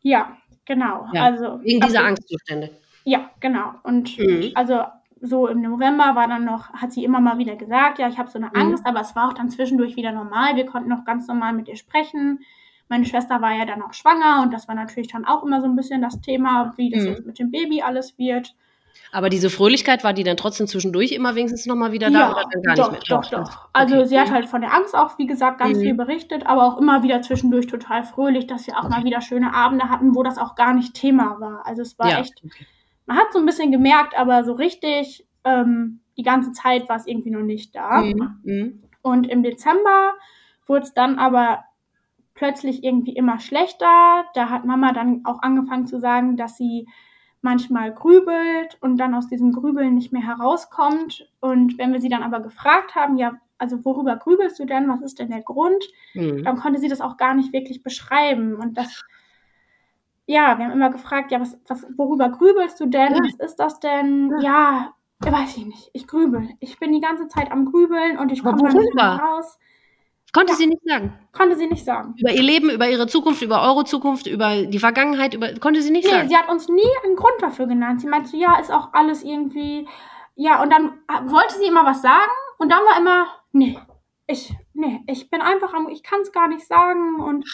Ja, 0.00 0.36
genau. 0.64 1.06
Ja, 1.12 1.24
also 1.24 1.60
wegen 1.62 1.80
dieser 1.80 2.04
Angstzustände. 2.04 2.70
Ja, 3.04 3.30
genau. 3.40 3.74
Und 3.82 4.18
mhm. 4.18 4.52
also 4.54 4.84
so 5.20 5.46
im 5.48 5.60
November 5.60 6.14
war 6.14 6.28
dann 6.28 6.44
noch, 6.44 6.72
hat 6.72 6.92
sie 6.92 7.04
immer 7.04 7.20
mal 7.20 7.38
wieder 7.38 7.56
gesagt, 7.56 7.98
ja, 7.98 8.08
ich 8.08 8.18
habe 8.18 8.30
so 8.30 8.38
eine 8.38 8.48
mhm. 8.48 8.60
Angst, 8.60 8.84
mhm. 8.84 8.90
aber 8.90 9.00
es 9.00 9.14
war 9.14 9.28
auch 9.28 9.34
dann 9.34 9.50
zwischendurch 9.50 9.96
wieder 9.96 10.12
normal. 10.12 10.56
Wir 10.56 10.66
konnten 10.66 10.88
noch 10.88 11.04
ganz 11.04 11.28
normal 11.28 11.52
mit 11.52 11.68
ihr 11.68 11.76
sprechen. 11.76 12.40
Meine 12.88 13.04
Schwester 13.04 13.40
war 13.40 13.52
ja 13.54 13.66
dann 13.66 13.82
auch 13.82 13.92
schwanger 13.92 14.42
und 14.42 14.52
das 14.52 14.66
war 14.66 14.74
natürlich 14.74 15.08
dann 15.08 15.24
auch 15.24 15.44
immer 15.44 15.60
so 15.60 15.66
ein 15.66 15.76
bisschen 15.76 16.02
das 16.02 16.20
Thema, 16.20 16.72
wie 16.76 16.90
das 16.90 17.02
mhm. 17.02 17.08
jetzt 17.08 17.26
mit 17.26 17.38
dem 17.38 17.50
Baby 17.50 17.82
alles 17.82 18.18
wird. 18.18 18.54
Aber 19.12 19.28
diese 19.28 19.50
Fröhlichkeit, 19.50 20.04
war 20.04 20.12
die 20.12 20.22
dann 20.22 20.36
trotzdem 20.36 20.66
zwischendurch 20.66 21.12
immer 21.12 21.34
wenigstens 21.34 21.66
nochmal 21.66 21.92
wieder 21.92 22.10
da 22.10 22.18
ja, 22.18 22.30
oder 22.32 22.44
dann 22.52 22.62
gar 22.62 22.76
doch, 22.76 22.92
nicht 22.92 23.08
mehr? 23.08 23.18
Doch, 23.18 23.30
doch, 23.30 23.44
doch. 23.44 23.68
Also 23.72 23.96
okay. 23.96 24.06
sie 24.06 24.20
hat 24.20 24.30
halt 24.30 24.46
von 24.46 24.60
der 24.60 24.72
Angst 24.72 24.94
auch, 24.94 25.18
wie 25.18 25.26
gesagt, 25.26 25.58
ganz 25.58 25.78
mhm. 25.78 25.82
viel 25.82 25.94
berichtet, 25.94 26.46
aber 26.46 26.64
auch 26.64 26.78
immer 26.78 27.02
wieder 27.02 27.20
zwischendurch 27.22 27.66
total 27.66 28.04
fröhlich, 28.04 28.46
dass 28.46 28.66
wir 28.66 28.78
auch 28.78 28.84
okay. 28.84 28.98
mal 28.98 29.04
wieder 29.04 29.20
schöne 29.20 29.54
Abende 29.54 29.88
hatten, 29.88 30.14
wo 30.14 30.22
das 30.22 30.38
auch 30.38 30.54
gar 30.54 30.74
nicht 30.74 30.94
Thema 30.94 31.40
war. 31.40 31.66
Also 31.66 31.82
es 31.82 31.98
war 31.98 32.10
ja. 32.10 32.20
echt, 32.20 32.34
okay 32.44 32.66
man 33.10 33.18
hat 33.18 33.32
so 33.32 33.40
ein 33.40 33.46
bisschen 33.46 33.72
gemerkt, 33.72 34.16
aber 34.16 34.44
so 34.44 34.52
richtig 34.52 35.26
ähm, 35.42 35.98
die 36.16 36.22
ganze 36.22 36.52
Zeit 36.52 36.88
war 36.88 36.94
es 36.94 37.08
irgendwie 37.08 37.32
noch 37.32 37.42
nicht 37.42 37.74
da. 37.74 38.02
Mhm. 38.02 38.40
mhm. 38.44 38.82
Und 39.02 39.26
im 39.26 39.42
Dezember 39.42 40.12
wurde 40.66 40.84
es 40.84 40.94
dann 40.94 41.18
aber 41.18 41.64
plötzlich 42.34 42.84
irgendwie 42.84 43.16
immer 43.16 43.40
schlechter. 43.40 44.26
Da 44.34 44.48
hat 44.48 44.64
Mama 44.64 44.92
dann 44.92 45.22
auch 45.24 45.42
angefangen 45.42 45.88
zu 45.88 45.98
sagen, 45.98 46.36
dass 46.36 46.56
sie 46.56 46.86
manchmal 47.42 47.92
grübelt 47.92 48.76
und 48.80 48.98
dann 48.98 49.14
aus 49.14 49.28
diesem 49.28 49.52
Grübeln 49.52 49.94
nicht 49.94 50.12
mehr 50.12 50.26
herauskommt. 50.26 51.28
Und 51.40 51.78
wenn 51.78 51.92
wir 51.92 52.00
sie 52.00 52.08
dann 52.08 52.22
aber 52.22 52.40
gefragt 52.40 52.94
haben, 52.94 53.16
ja, 53.16 53.34
also 53.58 53.84
worüber 53.84 54.16
grübelst 54.16 54.58
du 54.58 54.64
denn? 54.64 54.88
Was 54.88 55.02
ist 55.02 55.18
denn 55.18 55.30
der 55.30 55.42
Grund? 55.42 55.84
Mhm. 56.14 56.44
Dann 56.44 56.56
konnte 56.56 56.80
sie 56.80 56.88
das 56.88 57.00
auch 57.00 57.16
gar 57.16 57.34
nicht 57.34 57.52
wirklich 57.52 57.82
beschreiben. 57.82 58.54
Und 58.54 58.78
das 58.78 59.02
ja, 60.30 60.56
wir 60.56 60.64
haben 60.64 60.72
immer 60.72 60.90
gefragt, 60.90 61.32
ja, 61.32 61.40
was, 61.40 61.58
was, 61.66 61.84
worüber 61.96 62.28
grübelst 62.28 62.78
du 62.78 62.86
denn? 62.86 63.14
Ja. 63.14 63.18
Was 63.20 63.50
ist 63.50 63.56
das 63.56 63.80
denn? 63.80 64.32
Ja. 64.40 64.94
ja, 65.24 65.32
weiß 65.32 65.56
ich 65.56 65.66
nicht. 65.66 65.90
Ich 65.92 66.06
grübel. 66.06 66.48
Ich 66.60 66.78
bin 66.78 66.92
die 66.92 67.00
ganze 67.00 67.26
Zeit 67.26 67.50
am 67.50 67.64
Grübeln 67.64 68.16
und 68.16 68.30
ich 68.30 68.44
komme 68.44 68.62
da 68.62 68.68
nicht 68.68 68.94
mehr 68.94 69.18
raus. 69.18 69.58
Konnte 70.32 70.52
ja. 70.52 70.58
sie 70.58 70.66
nicht 70.66 70.82
sagen. 70.84 71.18
Konnte 71.32 71.56
sie 71.56 71.66
nicht 71.66 71.84
sagen. 71.84 72.14
Über 72.18 72.30
ihr 72.30 72.42
Leben, 72.42 72.70
über 72.70 72.88
ihre 72.88 73.06
Zukunft, 73.06 73.42
über 73.42 73.62
eure 73.62 73.84
Zukunft, 73.84 74.26
über 74.26 74.62
die 74.62 74.78
Vergangenheit, 74.78 75.34
über 75.34 75.52
konnte 75.54 75.82
sie 75.82 75.90
nicht 75.90 76.04
nee, 76.04 76.10
sagen. 76.10 76.28
Sie 76.28 76.36
hat 76.36 76.48
uns 76.48 76.68
nie 76.68 76.82
einen 77.04 77.16
Grund 77.16 77.34
dafür 77.40 77.66
genannt. 77.66 78.00
Sie 78.00 78.06
meinte 78.06 78.36
ja, 78.36 78.58
ist 78.58 78.70
auch 78.70 78.92
alles 78.92 79.22
irgendwie. 79.22 79.88
Ja, 80.36 80.62
und 80.62 80.70
dann 80.72 80.92
wollte 81.30 81.58
sie 81.58 81.66
immer 81.66 81.84
was 81.84 82.02
sagen 82.02 82.30
und 82.58 82.70
dann 82.70 82.80
war 82.80 82.98
immer, 82.98 83.26
nee, 83.52 83.78
ich, 84.26 84.54
nee, 84.74 85.02
ich 85.06 85.30
bin 85.30 85.40
einfach 85.40 85.74
am, 85.74 85.88
ich 85.88 86.02
kann 86.02 86.20
es 86.20 86.32
gar 86.32 86.48
nicht 86.48 86.66
sagen 86.66 87.20
und 87.20 87.44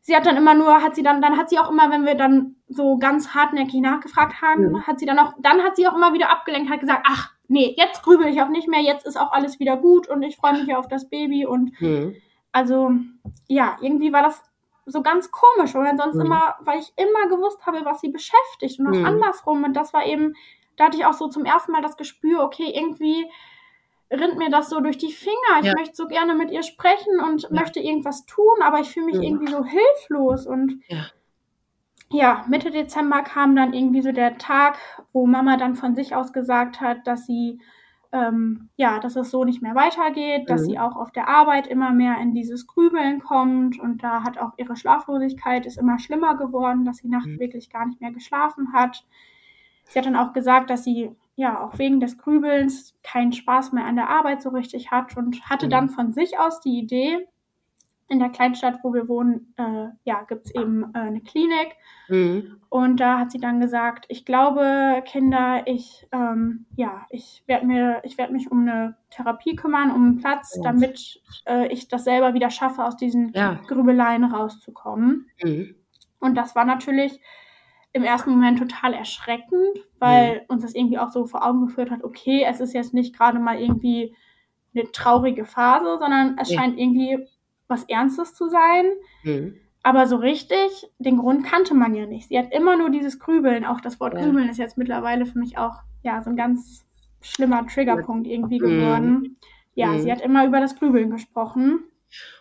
sie 0.00 0.16
hat 0.16 0.26
dann 0.26 0.36
immer 0.36 0.54
nur, 0.54 0.82
hat 0.82 0.94
sie 0.94 1.02
dann, 1.02 1.22
dann 1.22 1.36
hat 1.36 1.48
sie 1.48 1.58
auch 1.58 1.70
immer, 1.70 1.90
wenn 1.90 2.04
wir 2.04 2.14
dann 2.14 2.56
so 2.68 2.98
ganz 2.98 3.34
hartnäckig 3.34 3.80
nachgefragt 3.80 4.42
haben, 4.42 4.72
mhm. 4.72 4.86
hat 4.86 4.98
sie 4.98 5.06
dann 5.06 5.18
auch, 5.18 5.34
dann 5.38 5.62
hat 5.62 5.76
sie 5.76 5.86
auch 5.86 5.94
immer 5.94 6.12
wieder 6.12 6.30
abgelenkt, 6.30 6.70
hat 6.70 6.80
gesagt, 6.80 7.06
ach, 7.08 7.32
nee, 7.48 7.74
jetzt 7.76 8.02
grübel 8.02 8.26
ich 8.28 8.40
auch 8.40 8.48
nicht 8.48 8.68
mehr, 8.68 8.80
jetzt 8.80 9.06
ist 9.06 9.18
auch 9.18 9.32
alles 9.32 9.58
wieder 9.58 9.76
gut 9.76 10.08
und 10.08 10.22
ich 10.22 10.36
freue 10.36 10.52
mich 10.52 10.66
ja 10.66 10.78
auf 10.78 10.88
das 10.88 11.08
Baby 11.08 11.46
und 11.46 11.78
mhm. 11.80 12.14
also, 12.52 12.92
ja, 13.48 13.76
irgendwie 13.80 14.12
war 14.12 14.22
das 14.22 14.42
so 14.86 15.02
ganz 15.02 15.30
komisch, 15.30 15.74
weil 15.74 15.96
sonst 15.96 16.14
mhm. 16.14 16.26
immer, 16.26 16.56
weil 16.60 16.78
ich 16.78 16.92
immer 16.96 17.28
gewusst 17.28 17.66
habe, 17.66 17.84
was 17.84 18.00
sie 18.00 18.08
beschäftigt 18.08 18.78
und 18.78 18.88
auch 18.88 18.98
mhm. 18.98 19.04
andersrum 19.04 19.64
und 19.64 19.74
das 19.74 19.92
war 19.92 20.06
eben, 20.06 20.34
da 20.76 20.84
hatte 20.84 20.96
ich 20.96 21.04
auch 21.04 21.12
so 21.12 21.28
zum 21.28 21.44
ersten 21.44 21.72
Mal 21.72 21.82
das 21.82 21.96
Gespür, 21.96 22.42
okay, 22.44 22.72
irgendwie 22.74 23.26
rinnt 24.10 24.38
mir 24.38 24.50
das 24.50 24.70
so 24.70 24.80
durch 24.80 24.98
die 24.98 25.12
Finger. 25.12 25.60
Ich 25.60 25.66
ja. 25.66 25.72
möchte 25.76 25.94
so 25.94 26.06
gerne 26.06 26.34
mit 26.34 26.50
ihr 26.50 26.62
sprechen 26.62 27.20
und 27.20 27.42
ja. 27.42 27.48
möchte 27.50 27.80
irgendwas 27.80 28.24
tun, 28.26 28.62
aber 28.62 28.80
ich 28.80 28.90
fühle 28.90 29.06
mich 29.06 29.16
ja. 29.16 29.22
irgendwie 29.22 29.52
so 29.52 29.64
hilflos. 29.64 30.46
Und 30.46 30.82
ja. 30.88 31.06
Mitte 32.48 32.70
Dezember 32.70 33.22
kam 33.22 33.54
dann 33.54 33.74
irgendwie 33.74 34.02
so 34.02 34.12
der 34.12 34.38
Tag, 34.38 34.78
wo 35.12 35.26
Mama 35.26 35.56
dann 35.56 35.74
von 35.74 35.94
sich 35.94 36.14
aus 36.14 36.32
gesagt 36.32 36.80
hat, 36.80 37.06
dass 37.06 37.26
sie 37.26 37.60
ähm, 38.10 38.70
ja, 38.76 38.98
dass 39.00 39.16
es 39.16 39.30
so 39.30 39.44
nicht 39.44 39.60
mehr 39.60 39.74
weitergeht, 39.74 40.42
mhm. 40.42 40.46
dass 40.46 40.64
sie 40.64 40.78
auch 40.78 40.96
auf 40.96 41.10
der 41.10 41.28
Arbeit 41.28 41.66
immer 41.66 41.92
mehr 41.92 42.18
in 42.18 42.34
dieses 42.34 42.66
Grübeln 42.66 43.20
kommt 43.20 43.78
und 43.78 44.02
da 44.02 44.22
hat 44.22 44.38
auch 44.38 44.52
ihre 44.56 44.76
Schlaflosigkeit 44.76 45.66
ist 45.66 45.76
immer 45.76 45.98
schlimmer 45.98 46.36
geworden, 46.36 46.84
dass 46.84 46.98
sie 46.98 47.08
nachts 47.08 47.28
mhm. 47.28 47.38
wirklich 47.40 47.70
gar 47.70 47.86
nicht 47.86 48.00
mehr 48.00 48.12
geschlafen 48.12 48.72
hat. 48.72 49.04
Sie 49.84 49.98
hat 49.98 50.06
dann 50.06 50.16
auch 50.16 50.32
gesagt, 50.32 50.70
dass 50.70 50.84
sie 50.84 51.10
ja 51.36 51.62
auch 51.62 51.78
wegen 51.78 52.00
des 52.00 52.18
Grübelns 52.18 52.94
keinen 53.02 53.32
Spaß 53.32 53.72
mehr 53.72 53.84
an 53.84 53.96
der 53.96 54.08
Arbeit 54.08 54.42
so 54.42 54.50
richtig 54.50 54.90
hat 54.90 55.16
und 55.16 55.48
hatte 55.48 55.66
mhm. 55.66 55.70
dann 55.70 55.88
von 55.90 56.12
sich 56.12 56.38
aus 56.38 56.60
die 56.60 56.78
Idee, 56.78 57.28
in 58.08 58.18
der 58.18 58.30
Kleinstadt, 58.30 58.78
wo 58.82 58.94
wir 58.94 59.06
wohnen, 59.06 59.52
äh, 59.58 59.88
ja, 60.04 60.22
gibt 60.22 60.46
es 60.46 60.54
eben 60.54 60.84
äh, 60.94 60.98
eine 60.98 61.20
Klinik. 61.20 61.76
Mhm. 62.08 62.60
Und 62.70 63.00
da 63.00 63.18
hat 63.18 63.30
sie 63.30 63.38
dann 63.38 63.60
gesagt, 63.60 64.06
ich 64.08 64.24
glaube, 64.24 65.02
Kinder, 65.06 65.62
ich, 65.66 66.08
ähm, 66.10 66.66
ja, 66.74 67.06
ich 67.10 67.42
werde 67.46 67.66
mir, 67.66 68.00
ich 68.04 68.16
werde 68.16 68.32
mich 68.32 68.50
um 68.50 68.62
eine 68.62 68.96
Therapie 69.10 69.56
kümmern, 69.56 69.90
um 69.90 70.04
einen 70.04 70.18
Platz, 70.18 70.54
ja. 70.56 70.62
damit 70.62 71.20
äh, 71.46 71.66
ich 71.68 71.88
das 71.88 72.04
selber 72.04 72.32
wieder 72.32 72.50
schaffe, 72.50 72.82
aus 72.82 72.96
diesen 72.96 73.32
ja. 73.34 73.60
Grübeleien 73.66 74.24
rauszukommen. 74.24 75.28
Mhm. 75.42 75.74
Und 76.18 76.34
das 76.34 76.56
war 76.56 76.64
natürlich 76.64 77.20
im 77.92 78.04
ersten 78.04 78.30
Moment 78.30 78.58
total 78.58 78.94
erschreckend, 78.94 79.84
weil 79.98 80.36
mhm. 80.36 80.40
uns 80.48 80.62
das 80.62 80.74
irgendwie 80.74 80.98
auch 80.98 81.10
so 81.10 81.26
vor 81.26 81.46
Augen 81.46 81.66
geführt 81.66 81.90
hat, 81.90 82.04
okay, 82.04 82.44
es 82.48 82.60
ist 82.60 82.72
jetzt 82.72 82.94
nicht 82.94 83.14
gerade 83.16 83.38
mal 83.38 83.60
irgendwie 83.60 84.14
eine 84.74 84.90
traurige 84.92 85.44
Phase, 85.44 85.98
sondern 85.98 86.36
es 86.38 86.52
scheint 86.52 86.78
irgendwie 86.78 87.18
was 87.68 87.84
Ernstes 87.84 88.34
zu 88.34 88.48
sein. 88.48 88.86
Mhm. 89.22 89.54
Aber 89.82 90.06
so 90.06 90.16
richtig, 90.16 90.90
den 90.98 91.18
Grund 91.18 91.44
kannte 91.44 91.74
man 91.74 91.94
ja 91.94 92.06
nicht. 92.06 92.28
Sie 92.28 92.38
hat 92.38 92.52
immer 92.52 92.76
nur 92.76 92.90
dieses 92.90 93.18
Grübeln. 93.18 93.64
Auch 93.64 93.80
das 93.80 94.00
Wort 94.00 94.14
ja. 94.14 94.20
Grübeln 94.20 94.48
ist 94.48 94.58
jetzt 94.58 94.76
mittlerweile 94.76 95.24
für 95.24 95.38
mich 95.38 95.56
auch 95.56 95.76
ja 96.02 96.22
so 96.22 96.30
ein 96.30 96.36
ganz 96.36 96.84
schlimmer 97.20 97.66
Triggerpunkt 97.66 98.26
irgendwie 98.26 98.58
geworden. 98.58 99.10
Mhm. 99.12 99.36
Ja, 99.74 99.92
mhm. 99.92 100.00
sie 100.00 100.10
hat 100.10 100.20
immer 100.20 100.46
über 100.46 100.60
das 100.60 100.76
Grübeln 100.76 101.10
gesprochen. 101.10 101.84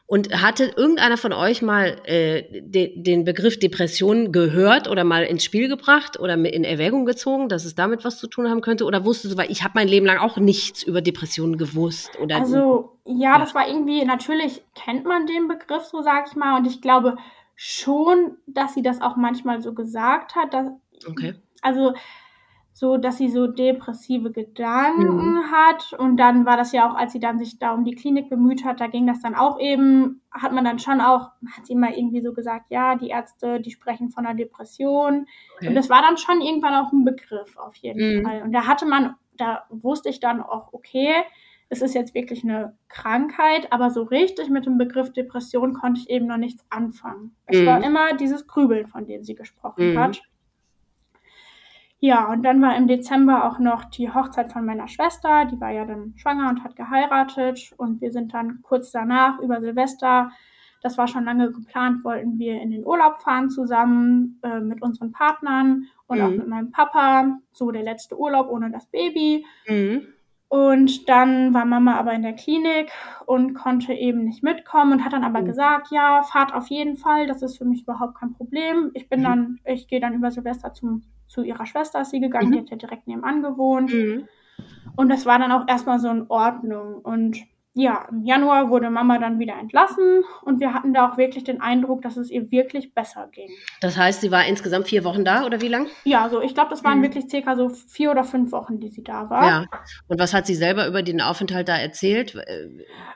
Und 0.06 0.42
hatte 0.42 0.72
irgendeiner 0.78 1.18
von 1.18 1.34
euch 1.34 1.62
mal 1.62 1.98
äh, 2.06 2.62
de, 2.62 3.04
den 3.04 3.26
Begriff 3.26 3.60
Depression 3.60 4.32
gehört 4.32 4.88
oder 4.88 5.04
mal 5.04 5.24
ins 5.24 5.44
Spiel 5.44 5.68
gebracht 5.68 6.18
oder 6.18 6.36
in 6.36 6.64
Erwägung 6.64 7.06
gezogen, 7.06 7.50
dass 7.50 7.66
es 7.66 7.76
damit 7.76 8.06
was 8.06 8.18
zu 8.18 8.28
tun 8.28 8.50
haben 8.50 8.62
könnte? 8.62 8.86
Oder 8.86 9.04
wusstest 9.04 9.34
du, 9.34 9.38
weil 9.38 9.52
ich 9.52 9.64
habe 9.64 9.74
mein 9.76 9.90
Leben 9.90 10.06
lang 10.06 10.20
auch 10.20 10.38
nichts 10.38 10.82
über 10.82 11.02
Depressionen 11.02 11.58
gewusst? 11.58 12.18
Oder 12.22 12.38
also 12.38 12.98
ja, 13.04 13.34
ja, 13.34 13.38
das 13.40 13.54
war 13.54 13.68
irgendwie, 13.68 14.06
natürlich 14.06 14.62
kennt 14.76 15.06
man 15.06 15.28
den 15.28 15.50
Begriff, 15.50 15.84
so 15.84 16.02
sag 16.02 16.28
ich 16.30 16.36
mal. 16.38 16.58
Und 16.58 16.68
ich 16.68 16.82
glaube 16.82 17.18
schon, 17.56 18.38
dass 18.46 18.74
sie 18.76 18.82
das 18.84 19.02
auch 19.02 19.18
manchmal 19.18 19.62
so 19.62 19.74
gesagt 19.74 20.36
hat. 20.36 20.54
Dass, 20.54 20.68
okay. 21.06 21.36
Also 21.62 21.94
so, 22.78 22.98
dass 22.98 23.18
sie 23.18 23.30
so 23.30 23.48
depressive 23.48 24.32
Gedanken 24.32 25.34
mhm. 25.34 25.52
hat. 25.52 25.94
Und 25.94 26.18
dann 26.18 26.46
war 26.46 26.58
das 26.58 26.74
ja 26.74 26.88
auch, 26.88 26.94
als 26.94 27.12
sie 27.12 27.20
dann 27.20 27.40
sich 27.40 27.58
da 27.58 27.74
um 27.74 27.84
die 27.84 27.96
Klinik 27.96 28.30
bemüht 28.30 28.64
hat, 28.64 28.80
da 28.80 28.86
ging 28.86 29.08
das 29.08 29.20
dann 29.20 29.34
auch 29.34 29.60
eben, 29.60 30.22
hat 30.30 30.52
man 30.52 30.64
dann 30.64 30.78
schon 30.78 31.02
auch, 31.02 31.32
hat 31.56 31.66
sie 31.66 31.74
mal 31.74 31.94
irgendwie 31.94 32.22
so 32.22 32.34
gesagt, 32.34 32.68
ja, 32.70 32.94
die 32.94 33.08
Ärzte, 33.08 33.60
die 33.60 33.72
sprechen 33.72 34.12
von 34.12 34.28
einer 34.28 34.36
Depression. 34.36 35.26
Okay. 35.56 35.70
Und 35.70 35.74
das 35.74 35.90
war 35.90 36.04
dann 36.04 36.18
schon 36.18 36.40
irgendwann 36.40 36.76
auch 36.76 36.92
ein 36.92 37.04
Begriff 37.04 37.58
auf 37.58 37.76
jeden 37.78 38.20
mhm. 38.20 38.24
Fall. 38.24 38.44
Und 38.44 38.52
da 38.52 38.68
hatte 38.68 38.86
man, 38.86 39.16
da 39.38 39.64
wusste 39.72 40.10
ich 40.10 40.20
dann 40.20 40.40
auch, 40.40 40.72
okay, 40.72 41.16
es 41.70 41.82
ist 41.82 41.96
jetzt 41.96 42.14
wirklich 42.14 42.44
eine 42.44 42.78
Krankheit, 42.90 43.74
aber 43.74 43.90
so 43.90 44.04
richtig 44.04 44.50
mit 44.50 44.68
dem 44.68 44.78
Begriff 44.78 45.12
Depression 45.12 45.74
konnte 45.74 46.00
ich 46.02 46.12
eben 46.12 46.28
noch 46.28 46.38
nichts 46.38 46.64
anfangen. 46.70 47.36
Es 47.48 47.60
mhm. 47.60 47.66
war 47.66 47.84
immer 47.84 48.16
dieses 48.16 48.46
Grübeln, 48.46 48.86
von 48.86 49.08
dem 49.08 49.24
sie 49.24 49.34
gesprochen 49.34 49.94
mhm. 49.94 50.00
hat. 50.00 50.22
Ja, 52.00 52.32
und 52.32 52.44
dann 52.44 52.62
war 52.62 52.78
im 52.78 52.88
Dezember 52.88 53.46
auch 53.46 53.58
noch 53.58 53.86
die 53.86 54.14
Hochzeit 54.14 54.52
von 54.52 54.66
meiner 54.66 54.88
Schwester. 54.88 55.46
Die 55.46 55.60
war 55.60 55.72
ja 55.72 55.86
dann 55.86 56.14
schwanger 56.16 56.50
und 56.50 56.64
hat 56.64 56.76
geheiratet. 56.76 57.74
Und 57.78 58.02
wir 58.02 58.12
sind 58.12 58.34
dann 58.34 58.62
kurz 58.62 58.92
danach 58.92 59.40
über 59.40 59.60
Silvester, 59.62 60.32
das 60.82 60.98
war 60.98 61.08
schon 61.08 61.26
lange 61.26 61.52
geplant, 61.52 62.04
wollten 62.04 62.38
wir 62.38 62.62
in 62.62 62.72
den 62.72 62.86
Urlaub 62.86 63.20
fahren 63.20 63.50
zusammen 63.50 64.40
äh, 64.44 64.60
mit 64.60 64.82
unseren 64.82 65.12
Partnern 65.12 65.88
und 66.06 66.20
mhm. 66.20 66.24
auch 66.24 66.30
mit 66.30 66.48
meinem 66.48 66.72
Papa. 66.72 67.40
So 67.52 67.72
der 67.72 67.84
letzte 67.84 68.18
Urlaub 68.18 68.50
ohne 68.50 68.70
das 68.70 68.86
Baby. 68.88 69.46
Mhm. 69.68 70.08
Und 70.50 71.10
dann 71.10 71.54
war 71.54 71.66
Mama 71.66 71.98
aber 71.98 72.14
in 72.14 72.22
der 72.22 72.34
Klinik 72.34 72.90
und 73.26 73.54
konnte 73.54 73.92
eben 73.94 74.24
nicht 74.24 74.44
mitkommen 74.44 74.94
und 74.94 75.04
hat 75.04 75.12
dann 75.12 75.26
aber 75.26 75.42
mhm. 75.42 75.46
gesagt, 75.46 75.88
ja, 75.92 76.22
fahrt 76.22 76.54
auf 76.54 76.68
jeden 76.68 76.96
Fall, 76.96 77.28
das 77.28 77.42
ist 77.42 77.58
für 77.58 77.66
mich 77.66 77.82
überhaupt 77.82 78.16
kein 78.16 78.34
Problem. 78.34 78.92
Ich 78.94 79.10
bin 79.10 79.22
mhm. 79.22 79.24
dann, 79.24 79.60
ich 79.66 79.88
gehe 79.88 80.00
dann 80.00 80.14
über 80.14 80.32
Silvester 80.32 80.72
zum 80.72 81.04
zu 81.28 81.44
ihrer 81.44 81.66
Schwester 81.66 82.02
ist 82.02 82.12
sie 82.12 82.20
gegangen, 82.20 82.50
mhm. 82.50 82.52
die 82.54 82.60
hat 82.60 82.70
ja 82.70 82.78
direkt 82.78 83.08
nebenan 83.08 83.42
gewohnt. 83.42 83.94
Mhm. 83.94 84.28
Und 84.96 85.10
das 85.10 85.26
war 85.26 85.38
dann 85.40 85.52
auch 85.52 85.68
erstmal 85.68 86.00
so 86.00 86.10
in 86.10 86.26
Ordnung. 86.30 86.96
Und 86.96 87.38
ja, 87.78 88.08
im 88.10 88.24
Januar 88.24 88.70
wurde 88.70 88.90
Mama 88.90 89.20
dann 89.20 89.38
wieder 89.38 89.54
entlassen 89.54 90.24
und 90.42 90.60
wir 90.60 90.74
hatten 90.74 90.94
da 90.94 91.10
auch 91.10 91.18
wirklich 91.18 91.44
den 91.44 91.62
Eindruck, 91.62 92.02
dass 92.02 92.18
es 92.18 92.32
ihr 92.32 92.50
wirklich 92.52 92.96
besser 92.96 93.28
ging. 93.32 93.50
Das 93.82 93.98
heißt, 93.98 94.22
sie 94.22 94.32
war 94.32 94.46
insgesamt 94.46 94.88
vier 94.88 95.04
Wochen 95.04 95.24
da 95.24 95.46
oder 95.46 95.62
wie 95.62 95.68
lang? 95.68 95.88
Ja, 96.04 96.28
so 96.30 96.42
ich 96.42 96.56
glaube, 96.56 96.72
das 96.72 96.84
waren 96.84 97.00
mhm. 97.00 97.04
wirklich 97.04 97.30
circa 97.30 97.56
so 97.56 97.70
vier 97.70 98.10
oder 98.10 98.24
fünf 98.24 98.52
Wochen, 98.52 98.80
die 98.80 98.90
sie 98.90 99.04
da 99.04 99.30
war. 99.30 99.46
Ja. 99.46 99.66
Und 100.08 100.20
was 100.20 100.34
hat 100.34 100.48
sie 100.48 100.56
selber 100.56 100.88
über 100.88 101.04
den 101.04 101.22
Aufenthalt 101.22 101.70
da 101.70 101.78
erzählt? 101.78 102.34
Äh, 102.36 102.70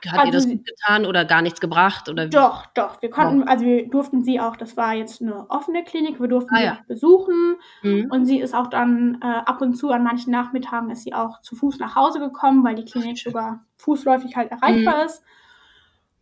hat 0.08 0.20
also, 0.20 0.26
ihr 0.26 0.32
das 0.32 0.48
gut 0.48 0.64
getan 0.64 1.06
oder 1.06 1.24
gar 1.24 1.42
nichts 1.42 1.60
gebracht? 1.60 2.08
Oder 2.08 2.28
Doch, 2.28 2.66
doch. 2.66 3.02
Wir 3.02 3.10
konnten, 3.10 3.42
also 3.48 3.64
wir 3.64 3.88
durften 3.88 4.22
sie 4.22 4.38
auch, 4.38 4.56
das 4.56 4.76
war 4.76 4.94
jetzt 4.94 5.20
eine 5.20 5.50
offene 5.50 5.82
Klinik, 5.82 6.20
wir 6.20 6.28
durften 6.28 6.54
ah, 6.54 6.58
sie 6.58 6.64
ja. 6.64 6.78
besuchen. 6.86 7.56
Mhm. 7.82 8.06
Und 8.10 8.26
sie 8.26 8.38
ist 8.38 8.54
auch 8.54 8.68
dann 8.68 9.18
äh, 9.20 9.26
ab 9.26 9.60
und 9.60 9.74
zu 9.74 9.90
an 9.90 10.04
manchen 10.04 10.30
Nachmittagen 10.30 10.90
ist 10.90 11.02
sie 11.02 11.14
auch 11.14 11.40
zu 11.40 11.56
Fuß 11.56 11.80
nach 11.80 11.96
Hause 11.96 12.20
gekommen, 12.20 12.62
weil 12.62 12.76
die 12.76 12.84
Klinik 12.84 13.18
sogar 13.18 13.64
fußläufig 13.82 14.36
halt 14.36 14.50
erreichbar 14.50 14.98
mhm. 14.98 15.06
ist. 15.06 15.22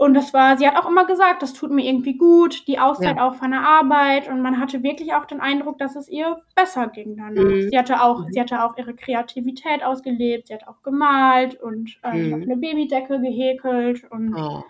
Und 0.00 0.14
das 0.14 0.32
war, 0.32 0.56
sie 0.56 0.66
hat 0.66 0.76
auch 0.76 0.88
immer 0.88 1.04
gesagt, 1.04 1.42
das 1.42 1.52
tut 1.52 1.70
mir 1.70 1.84
irgendwie 1.84 2.16
gut, 2.16 2.66
die 2.66 2.78
Auszeit 2.78 3.18
ja. 3.18 3.28
auch 3.28 3.34
von 3.34 3.50
der 3.50 3.60
Arbeit. 3.60 4.30
Und 4.30 4.40
man 4.40 4.58
hatte 4.58 4.82
wirklich 4.82 5.12
auch 5.12 5.26
den 5.26 5.40
Eindruck, 5.40 5.76
dass 5.76 5.94
es 5.94 6.08
ihr 6.08 6.40
besser 6.56 6.86
ging 6.86 7.18
danach. 7.18 7.42
Mhm. 7.44 7.68
Sie 7.70 7.78
hatte 7.78 8.00
auch, 8.02 8.20
mhm. 8.20 8.32
sie 8.32 8.40
hatte 8.40 8.64
auch 8.64 8.78
ihre 8.78 8.94
Kreativität 8.94 9.84
ausgelebt, 9.84 10.48
sie 10.48 10.54
hat 10.54 10.66
auch 10.66 10.82
gemalt 10.82 11.60
und 11.60 12.00
ähm, 12.02 12.28
mhm. 12.28 12.42
eine 12.42 12.56
Babydecke 12.56 13.20
gehäkelt 13.20 14.10
und 14.10 14.34
oh. 14.34 14.62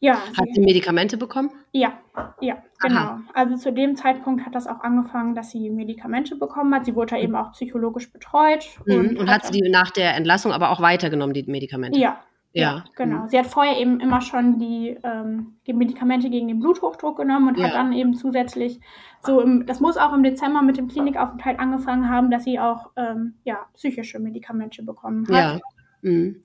Ja. 0.00 0.14
Hat 0.14 0.48
sie, 0.52 0.60
Medikamente 0.60 1.16
bekommen? 1.16 1.50
Ja, 1.72 1.98
ja, 2.40 2.62
genau. 2.80 3.00
Aha. 3.00 3.22
Also 3.34 3.56
zu 3.56 3.72
dem 3.72 3.96
Zeitpunkt 3.96 4.46
hat 4.46 4.54
das 4.54 4.66
auch 4.66 4.80
angefangen, 4.80 5.34
dass 5.34 5.50
sie 5.50 5.70
Medikamente 5.70 6.36
bekommen 6.36 6.74
hat. 6.74 6.84
Sie 6.84 6.94
wurde 6.94 7.14
da 7.14 7.20
eben 7.20 7.34
auch 7.34 7.52
psychologisch 7.52 8.12
betreut. 8.12 8.66
Mhm. 8.86 8.94
Und, 8.94 9.18
und 9.18 9.30
hat 9.30 9.46
sie 9.46 9.60
die 9.60 9.68
nach 9.68 9.90
der 9.90 10.14
Entlassung 10.14 10.52
aber 10.52 10.70
auch 10.70 10.80
weitergenommen, 10.80 11.34
die 11.34 11.44
Medikamente? 11.44 11.98
Ja, 11.98 12.20
ja, 12.52 12.84
genau. 12.96 13.22
Mhm. 13.22 13.28
Sie 13.28 13.38
hat 13.38 13.46
vorher 13.46 13.78
eben 13.78 14.00
immer 14.00 14.20
schon 14.20 14.58
die, 14.58 14.96
ähm, 15.02 15.58
die 15.66 15.72
Medikamente 15.72 16.30
gegen 16.30 16.48
den 16.48 16.60
Bluthochdruck 16.60 17.18
genommen 17.18 17.48
und 17.48 17.58
ja. 17.58 17.66
hat 17.66 17.74
dann 17.74 17.92
eben 17.92 18.14
zusätzlich 18.14 18.80
so 19.20 19.40
im, 19.40 19.66
das 19.66 19.80
muss 19.80 19.96
auch 19.96 20.12
im 20.14 20.22
Dezember 20.22 20.62
mit 20.62 20.76
dem 20.76 20.88
Klinikaufenthalt 20.88 21.58
angefangen 21.58 22.08
haben, 22.08 22.30
dass 22.30 22.44
sie 22.44 22.58
auch 22.58 22.90
ähm, 22.96 23.34
ja, 23.44 23.66
psychische 23.74 24.18
Medikamente 24.18 24.82
bekommen 24.82 25.26
hat. 25.28 25.34
Ja. 25.34 25.58
Mhm. 26.02 26.42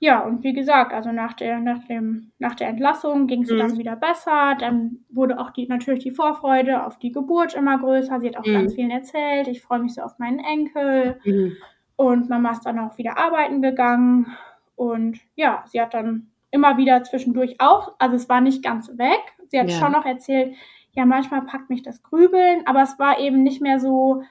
Ja, 0.00 0.20
und 0.20 0.44
wie 0.44 0.52
gesagt, 0.52 0.92
also 0.92 1.10
nach 1.10 1.32
der, 1.32 1.58
nach 1.58 1.84
dem, 1.86 2.30
nach 2.38 2.54
der 2.54 2.68
Entlassung 2.68 3.26
ging 3.26 3.42
es 3.42 3.50
mhm. 3.50 3.58
dann 3.58 3.78
wieder 3.78 3.96
besser. 3.96 4.56
Dann 4.58 4.98
wurde 5.08 5.40
auch 5.40 5.50
die, 5.50 5.66
natürlich 5.66 6.04
die 6.04 6.12
Vorfreude 6.12 6.84
auf 6.86 6.98
die 6.98 7.10
Geburt 7.10 7.54
immer 7.54 7.78
größer. 7.78 8.20
Sie 8.20 8.28
hat 8.28 8.36
auch 8.36 8.46
mhm. 8.46 8.52
ganz 8.52 8.74
viel 8.74 8.90
erzählt. 8.90 9.48
Ich 9.48 9.60
freue 9.60 9.80
mich 9.80 9.94
so 9.94 10.02
auf 10.02 10.18
meinen 10.18 10.38
Enkel. 10.38 11.18
Mhm. 11.24 11.56
Und 11.96 12.28
Mama 12.28 12.52
ist 12.52 12.64
dann 12.64 12.78
auch 12.78 12.96
wieder 12.96 13.18
arbeiten 13.18 13.60
gegangen. 13.60 14.36
Und 14.76 15.18
ja, 15.34 15.64
sie 15.66 15.80
hat 15.80 15.94
dann 15.94 16.30
immer 16.52 16.76
wieder 16.76 17.02
zwischendurch 17.02 17.56
auch, 17.58 17.94
also 17.98 18.14
es 18.14 18.28
war 18.28 18.40
nicht 18.40 18.62
ganz 18.62 18.96
weg. 18.96 19.20
Sie 19.48 19.58
hat 19.58 19.68
ja. 19.68 19.78
schon 19.78 19.92
noch 19.92 20.04
erzählt, 20.06 20.54
ja, 20.92 21.04
manchmal 21.04 21.42
packt 21.42 21.70
mich 21.70 21.82
das 21.82 22.02
Grübeln, 22.02 22.62
aber 22.66 22.82
es 22.82 22.98
war 22.98 23.18
eben 23.18 23.42
nicht 23.42 23.60
mehr 23.60 23.80
so, 23.80 24.22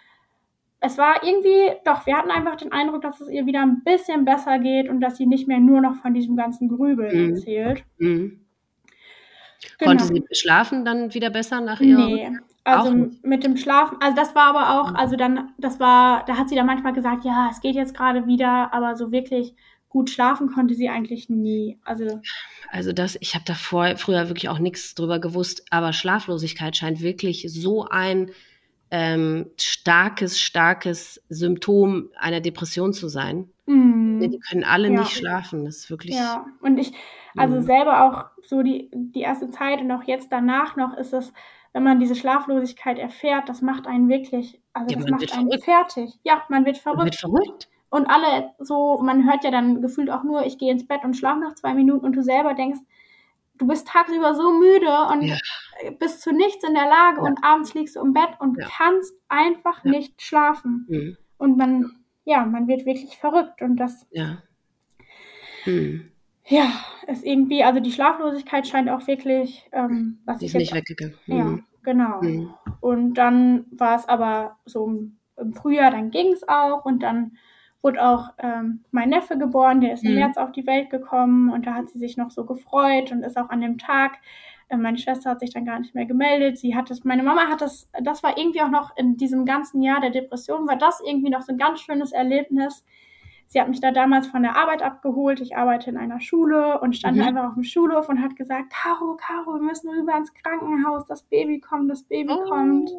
es 0.80 0.98
war 0.98 1.24
irgendwie, 1.24 1.76
doch, 1.86 2.06
wir 2.06 2.18
hatten 2.18 2.30
einfach 2.30 2.56
den 2.56 2.72
Eindruck, 2.72 3.02
dass 3.02 3.20
es 3.20 3.30
ihr 3.30 3.46
wieder 3.46 3.62
ein 3.62 3.84
bisschen 3.84 4.26
besser 4.26 4.60
geht 4.60 4.90
und 4.90 5.02
dass 5.02 5.18
sie 5.18 5.26
nicht 5.26 5.48
mehr 5.48 5.60
nur 5.60 5.82
noch 5.82 5.96
von 5.96 6.14
diesem 6.14 6.36
ganzen 6.36 6.70
Grübeln 6.70 7.30
mhm. 7.30 7.36
erzählt. 7.36 7.84
Mhm. 7.98 8.42
Genau. 9.80 9.92
Konnte 9.92 10.06
sie 10.06 10.24
schlafen 10.34 10.86
dann 10.86 11.14
wieder 11.14 11.32
besser 11.32 11.62
nach 11.62 11.82
ihrer? 11.82 12.06
Nee, 12.06 12.30
also 12.64 13.10
mit 13.24 13.44
dem 13.44 13.58
Schlafen, 13.58 13.98
also 14.02 14.16
das 14.16 14.36
war 14.36 14.56
aber 14.56 14.82
auch, 14.82 14.92
mhm. 14.92 14.98
also 14.98 15.16
dann, 15.16 15.54
das 15.58 15.80
war, 15.80 16.26
da 16.26 16.38
hat 16.38 16.50
sie 16.50 16.56
dann 16.56 16.66
manchmal 16.66 16.94
gesagt, 16.94 17.24
ja, 17.24 17.50
es 17.50 17.62
geht 17.62 17.76
jetzt 17.76 17.96
gerade 17.96 18.28
wieder, 18.28 18.74
aber 18.74 18.96
so 18.96 19.12
wirklich 19.12 19.56
gut 19.90 20.10
schlafen 20.10 20.50
konnte 20.50 20.76
sie 20.76 20.90
eigentlich 20.90 21.30
nie. 21.30 21.80
Also, 21.86 22.22
also 22.70 22.92
das, 22.92 23.18
ich 23.22 23.36
habe 23.36 23.46
davor 23.48 23.96
früher 23.96 24.28
wirklich 24.28 24.50
auch 24.50 24.60
nichts 24.60 24.96
drüber 24.96 25.20
gewusst, 25.20 25.66
aber 25.72 25.94
Schlaflosigkeit 25.94 26.76
scheint 26.76 27.02
wirklich 27.02 27.46
so 27.50 27.86
ein 27.86 28.32
ähm, 28.92 29.48
starkes, 29.58 30.40
starkes 30.40 31.22
Symptom 31.30 32.10
einer 32.18 32.42
Depression 32.42 32.94
zu 32.94 33.08
sein. 33.08 33.50
Mm. 33.66 34.20
Die 34.20 34.40
können 34.40 34.64
alle 34.64 34.90
ja. 34.90 35.00
nicht 35.00 35.12
schlafen. 35.12 35.66
Das 35.66 35.78
ist 35.78 35.90
wirklich. 35.90 36.16
Ja, 36.16 36.46
und 36.62 36.78
ich, 36.78 36.94
also 37.36 37.58
mm. 37.58 37.62
selber 37.64 38.04
auch 38.04 38.26
so 38.44 38.64
die, 38.64 38.90
die 38.94 39.22
erste 39.22 39.50
Zeit 39.50 39.82
und 39.82 39.92
auch 39.92 40.04
jetzt 40.04 40.32
danach 40.32 40.76
noch 40.78 40.96
ist 40.96 41.14
es, 41.14 41.34
wenn 41.74 41.84
man 41.84 42.00
diese 42.00 42.16
Schlaflosigkeit 42.16 42.98
erfährt, 42.98 43.50
das 43.50 43.62
macht 43.62 43.88
einen 43.88 44.10
wirklich, 44.10 44.62
also 44.74 44.96
ja, 44.96 45.02
das 45.02 45.10
macht 45.12 45.34
einen 45.34 45.48
verrückt. 45.48 45.64
fertig. 45.64 46.20
Ja, 46.24 46.44
man 46.50 46.66
wird 46.66 46.78
verrückt. 46.78 46.98
Man 46.98 47.06
wird 47.06 47.16
verrückt. 47.16 47.70
Und 47.90 48.08
alle 48.08 48.52
so, 48.60 49.00
man 49.02 49.30
hört 49.30 49.44
ja 49.44 49.52
dann 49.52 49.82
gefühlt 49.82 50.10
auch 50.10 50.24
nur, 50.24 50.46
ich 50.46 50.58
gehe 50.58 50.72
ins 50.72 50.88
Bett 50.88 51.04
und 51.04 51.16
schlafe 51.16 51.40
nach 51.40 51.56
zwei 51.56 51.74
Minuten 51.74 52.06
und 52.06 52.16
du 52.16 52.24
selber 52.24 52.54
denkst, 52.54 52.80
du 53.58 53.68
bist 53.68 53.88
tagsüber 53.88 54.36
so 54.36 54.52
müde 54.52 54.92
und 55.12 55.24
ja. 55.24 55.38
bist 56.00 56.22
zu 56.22 56.32
nichts 56.32 56.64
in 56.68 56.74
der 56.74 56.88
Lage 56.88 57.18
ja. 57.18 57.24
und 57.24 57.44
abends 57.44 57.74
liegst 57.74 57.96
du 57.96 58.02
im 58.02 58.14
Bett 58.14 58.30
und 58.40 58.58
ja. 58.58 58.68
kannst 58.70 59.14
einfach 59.30 59.84
nicht 59.84 60.22
schlafen. 60.22 60.86
Mhm. 60.90 61.18
Und 61.38 61.58
man, 61.58 61.92
ja, 62.26 62.46
man 62.46 62.68
wird 62.68 62.86
wirklich 62.86 63.18
verrückt 63.18 63.62
und 63.62 63.78
das. 63.78 64.06
Ja. 64.12 64.42
Mhm. 65.66 66.10
ja, 66.46 66.72
ist 67.08 67.26
irgendwie, 67.26 67.64
also 67.64 67.80
die 67.80 67.92
Schlaflosigkeit 67.92 68.68
scheint 68.68 68.90
auch 68.90 69.06
wirklich, 69.08 69.68
ähm, 69.74 70.20
was 70.26 70.40
Die 70.40 70.46
ich 70.46 70.56
ist 70.56 70.58
nicht 70.60 70.74
weggegangen. 70.74 71.18
ja, 71.26 71.44
Mhm. 71.44 71.66
genau. 71.84 72.22
Mhm. 72.22 72.54
Und 72.80 73.14
dann 73.16 73.66
war 73.72 73.96
es 73.98 74.08
aber 74.08 74.58
so 74.66 74.88
im 75.38 75.54
Frühjahr, 75.54 75.92
dann 75.92 76.10
ging 76.12 76.32
es 76.34 76.48
auch 76.48 76.86
und 76.86 77.04
dann 77.04 77.38
wurde 77.82 78.04
auch 78.06 78.30
ähm, 78.40 78.84
mein 78.92 79.10
Neffe 79.10 79.38
geboren, 79.38 79.82
der 79.82 79.94
ist 79.94 80.04
im 80.06 80.14
Mhm. 80.14 80.20
März 80.20 80.38
auf 80.38 80.52
die 80.52 80.66
Welt 80.68 80.90
gekommen 80.90 81.52
und 81.52 81.66
da 81.68 81.74
hat 81.76 81.90
sie 81.90 82.00
sich 82.00 82.18
noch 82.18 82.32
so 82.32 82.46
gefreut 82.46 83.12
und 83.12 83.24
ist 83.24 83.38
auch 83.38 83.50
an 83.50 83.62
dem 83.62 83.78
Tag, 83.78 84.18
äh, 84.70 84.78
meine 84.78 84.98
Schwester 84.98 85.30
hat 85.32 85.40
sich 85.40 85.54
dann 85.54 85.66
gar 85.66 85.80
nicht 85.80 85.96
mehr 85.96 86.06
gemeldet, 86.06 86.58
sie 86.58 86.76
hat 86.76 86.92
es, 86.92 87.04
meine 87.04 87.24
Mama 87.24 87.48
hat 87.48 87.62
es, 87.62 87.90
das 88.04 88.24
war 88.24 88.38
irgendwie 88.38 88.62
auch 88.62 88.70
noch 88.70 88.96
in 88.98 89.16
diesem 89.18 89.46
ganzen 89.46 89.82
Jahr 89.82 90.02
der 90.02 90.10
Depression, 90.10 90.68
war 90.68 90.78
das 90.78 91.02
irgendwie 91.06 91.30
noch 91.30 91.42
so 91.42 91.54
ein 91.54 91.58
ganz 91.58 91.82
schönes 91.82 92.12
Erlebnis. 92.12 92.84
Sie 93.50 93.62
hat 93.62 93.70
mich 93.70 93.80
da 93.80 93.92
damals 93.92 94.28
von 94.28 94.44
der 94.44 94.58
Arbeit 94.58 94.82
abgeholt. 94.82 95.40
Ich 95.40 95.56
arbeite 95.56 95.90
in 95.90 95.96
einer 95.98 96.20
Schule 96.20 96.80
und 96.82 96.96
stand 96.96 97.18
Mhm. 97.18 97.24
einfach 97.24 97.48
auf 97.48 97.54
dem 97.54 97.64
Schulhof 97.64 98.10
und 98.10 98.22
hat 98.22 98.36
gesagt, 98.36 98.72
Caro, 98.74 99.16
Caro, 99.16 99.54
wir 99.56 99.62
müssen 99.62 99.90
rüber 99.90 100.18
ins 100.18 100.34
Krankenhaus. 100.34 101.06
Das 101.08 101.24
Baby 101.24 101.60
kommt, 101.62 101.90
das 101.90 102.04
Baby 102.04 102.30
Oh. 102.34 102.44
kommt. 102.50 102.90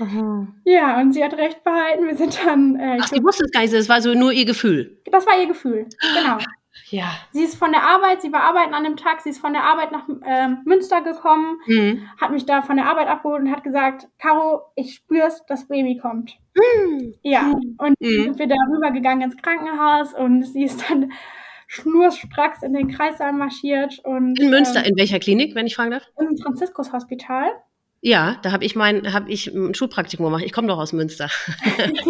Aha. 0.00 0.46
Ja, 0.64 1.00
und 1.00 1.12
sie 1.12 1.24
hat 1.24 1.34
recht 1.34 1.64
behalten. 1.64 2.06
Wir 2.06 2.16
sind 2.16 2.38
dann, 2.44 2.76
äh, 2.76 2.98
Ach, 3.00 3.08
sie 3.08 3.22
wusste 3.24 3.44
es 3.44 3.50
gar 3.50 3.62
nicht, 3.62 3.72
das 3.74 3.88
war 3.88 4.00
so 4.02 4.12
nur 4.14 4.30
ihr 4.32 4.44
Gefühl. 4.44 4.98
das 5.10 5.26
war 5.26 5.40
ihr 5.40 5.46
Gefühl. 5.48 5.86
Genau. 6.14 6.38
Ja. 6.90 7.10
Sie 7.32 7.42
ist 7.44 7.56
von 7.56 7.72
der 7.72 7.82
Arbeit, 7.82 8.22
sie 8.22 8.32
war 8.32 8.42
arbeiten 8.42 8.74
an 8.74 8.84
dem 8.84 8.96
Tag, 8.96 9.20
sie 9.20 9.30
ist 9.30 9.40
von 9.40 9.52
der 9.52 9.64
Arbeit 9.64 9.92
nach 9.92 10.08
ähm, 10.24 10.62
Münster 10.64 11.00
gekommen, 11.02 11.58
Mhm. 11.66 12.08
hat 12.20 12.30
mich 12.30 12.46
da 12.46 12.62
von 12.62 12.76
der 12.76 12.86
Arbeit 12.86 13.08
abgeholt 13.08 13.42
und 13.42 13.50
hat 13.52 13.64
gesagt, 13.64 14.08
Caro, 14.18 14.62
ich 14.74 14.94
spür's, 14.94 15.42
das 15.48 15.68
Baby 15.68 15.98
kommt. 15.98 16.36
Mhm. 16.54 17.14
Ja, 17.22 17.52
und 17.78 17.94
Mhm. 18.00 18.22
sind 18.24 18.38
wir 18.38 18.46
da 18.48 18.56
rübergegangen 18.74 19.22
ins 19.22 19.36
Krankenhaus 19.36 20.14
und 20.14 20.44
sie 20.44 20.64
ist 20.64 20.88
dann 20.90 21.12
schnurstracks 21.66 22.62
in 22.62 22.72
den 22.72 22.88
Kreissaal 22.88 23.32
marschiert 23.32 24.00
und 24.04 24.38
In 24.40 24.50
Münster, 24.50 24.80
ähm, 24.80 24.86
in 24.92 24.96
welcher 24.98 25.18
Klinik, 25.18 25.54
wenn 25.54 25.66
ich 25.66 25.76
fragen 25.76 25.90
darf? 25.90 26.04
im 26.18 26.36
Franziskus-Hospital. 26.38 27.50
Ja, 28.00 28.36
da 28.42 28.52
habe 28.52 28.64
ich 28.64 28.76
mein, 28.76 29.12
habe 29.12 29.30
ich 29.30 29.48
ein 29.48 29.74
Schulpraktikum 29.74 30.26
gemacht. 30.26 30.44
Ich 30.44 30.52
komme 30.52 30.68
doch 30.68 30.78
aus 30.78 30.92
Münster. 30.92 31.28
ich 31.56 32.02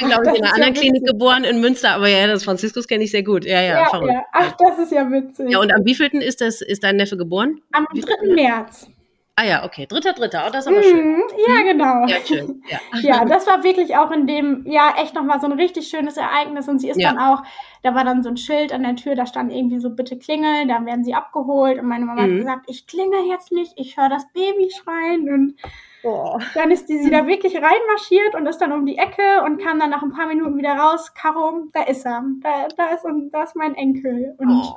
bin, 0.00 0.08
glaube 0.08 0.22
ich, 0.26 0.38
in 0.38 0.44
einer 0.44 0.46
ja 0.46 0.52
anderen 0.54 0.72
Klinik 0.72 1.02
witzig. 1.02 1.12
geboren 1.12 1.44
in 1.44 1.60
Münster, 1.60 1.90
aber 1.90 2.08
ja, 2.08 2.26
das 2.26 2.44
Franziskus 2.44 2.88
kenne 2.88 3.04
ich 3.04 3.10
sehr 3.10 3.22
gut. 3.22 3.44
Ja, 3.44 3.60
ja, 3.60 3.86
Ja, 3.92 4.06
ja. 4.06 4.22
Ach, 4.32 4.56
das 4.56 4.78
ist 4.78 4.92
ja 4.92 5.10
witzig. 5.10 5.50
Ja, 5.50 5.60
und 5.60 5.70
am 5.70 5.84
wievielten 5.84 6.22
ist 6.22 6.40
das, 6.40 6.62
ist 6.62 6.82
dein 6.82 6.96
Neffe 6.96 7.18
geboren? 7.18 7.60
Am 7.72 7.86
3. 7.92 8.34
März. 8.34 8.88
Ah 9.36 9.44
ja, 9.44 9.64
okay. 9.64 9.86
Dritter, 9.86 10.12
dritter. 10.12 10.44
Oh, 10.46 10.50
das 10.52 10.64
ist 10.64 10.72
aber 10.72 10.80
schön. 10.84 11.14
Mhm, 11.16 11.22
ja, 11.48 11.62
genau. 11.64 12.06
Ja, 12.06 12.16
schön. 12.24 12.62
Ja. 12.68 12.78
Ja, 13.02 13.24
das 13.24 13.48
war 13.48 13.64
wirklich 13.64 13.96
auch 13.96 14.12
in 14.12 14.28
dem 14.28 14.64
Jahr 14.64 14.96
echt 14.96 15.14
nochmal 15.16 15.40
so 15.40 15.46
ein 15.46 15.52
richtig 15.52 15.88
schönes 15.88 16.16
Ereignis. 16.16 16.68
Und 16.68 16.78
sie 16.78 16.88
ist 16.88 17.00
Ja. 17.00 17.08
dann 17.12 17.18
auch, 17.18 17.42
da 17.82 17.96
war 17.96 18.04
dann 18.04 18.22
so 18.22 18.28
ein 18.28 18.36
Schild 18.36 18.72
an 18.72 18.84
der 18.84 18.94
Tür, 18.94 19.16
da 19.16 19.26
stand 19.26 19.52
irgendwie 19.52 19.80
so, 19.80 19.90
bitte 19.90 20.16
klingeln, 20.18 20.68
dann 20.68 20.86
werden 20.86 21.02
sie 21.04 21.14
abgeholt. 21.14 21.80
Und 21.80 21.88
meine 21.88 22.04
Mama 22.04 22.22
Mhm. 22.22 22.30
hat 22.30 22.38
gesagt, 22.38 22.64
ich 22.68 22.86
klingel 22.86 23.24
jetzt 23.28 23.50
nicht, 23.50 23.72
ich 23.76 23.96
höre 23.96 24.08
das 24.08 24.24
Baby 24.32 24.70
schreien. 24.70 25.28
Und 25.28 25.56
Oh. 26.04 26.38
dann 26.54 26.70
ist 26.70 26.88
die, 26.88 26.98
sie 26.98 27.10
da 27.10 27.26
wirklich 27.26 27.54
reinmarschiert 27.56 28.34
und 28.36 28.46
ist 28.46 28.58
dann 28.58 28.70
um 28.72 28.86
die 28.86 28.98
Ecke 28.98 29.42
und 29.44 29.58
kam 29.60 29.80
dann 29.80 29.90
nach 29.90 30.02
ein 30.02 30.12
paar 30.12 30.26
Minuten 30.26 30.56
wieder 30.58 30.74
raus. 30.76 31.12
Caro, 31.14 31.66
da 31.72 31.82
ist 31.82 32.06
er. 32.06 32.22
Da, 32.40 32.68
da, 32.76 32.86
ist, 32.94 33.04
da 33.32 33.42
ist 33.42 33.56
mein 33.56 33.74
Enkel. 33.74 34.36
Und 34.38 34.48
Oh. 34.48 34.74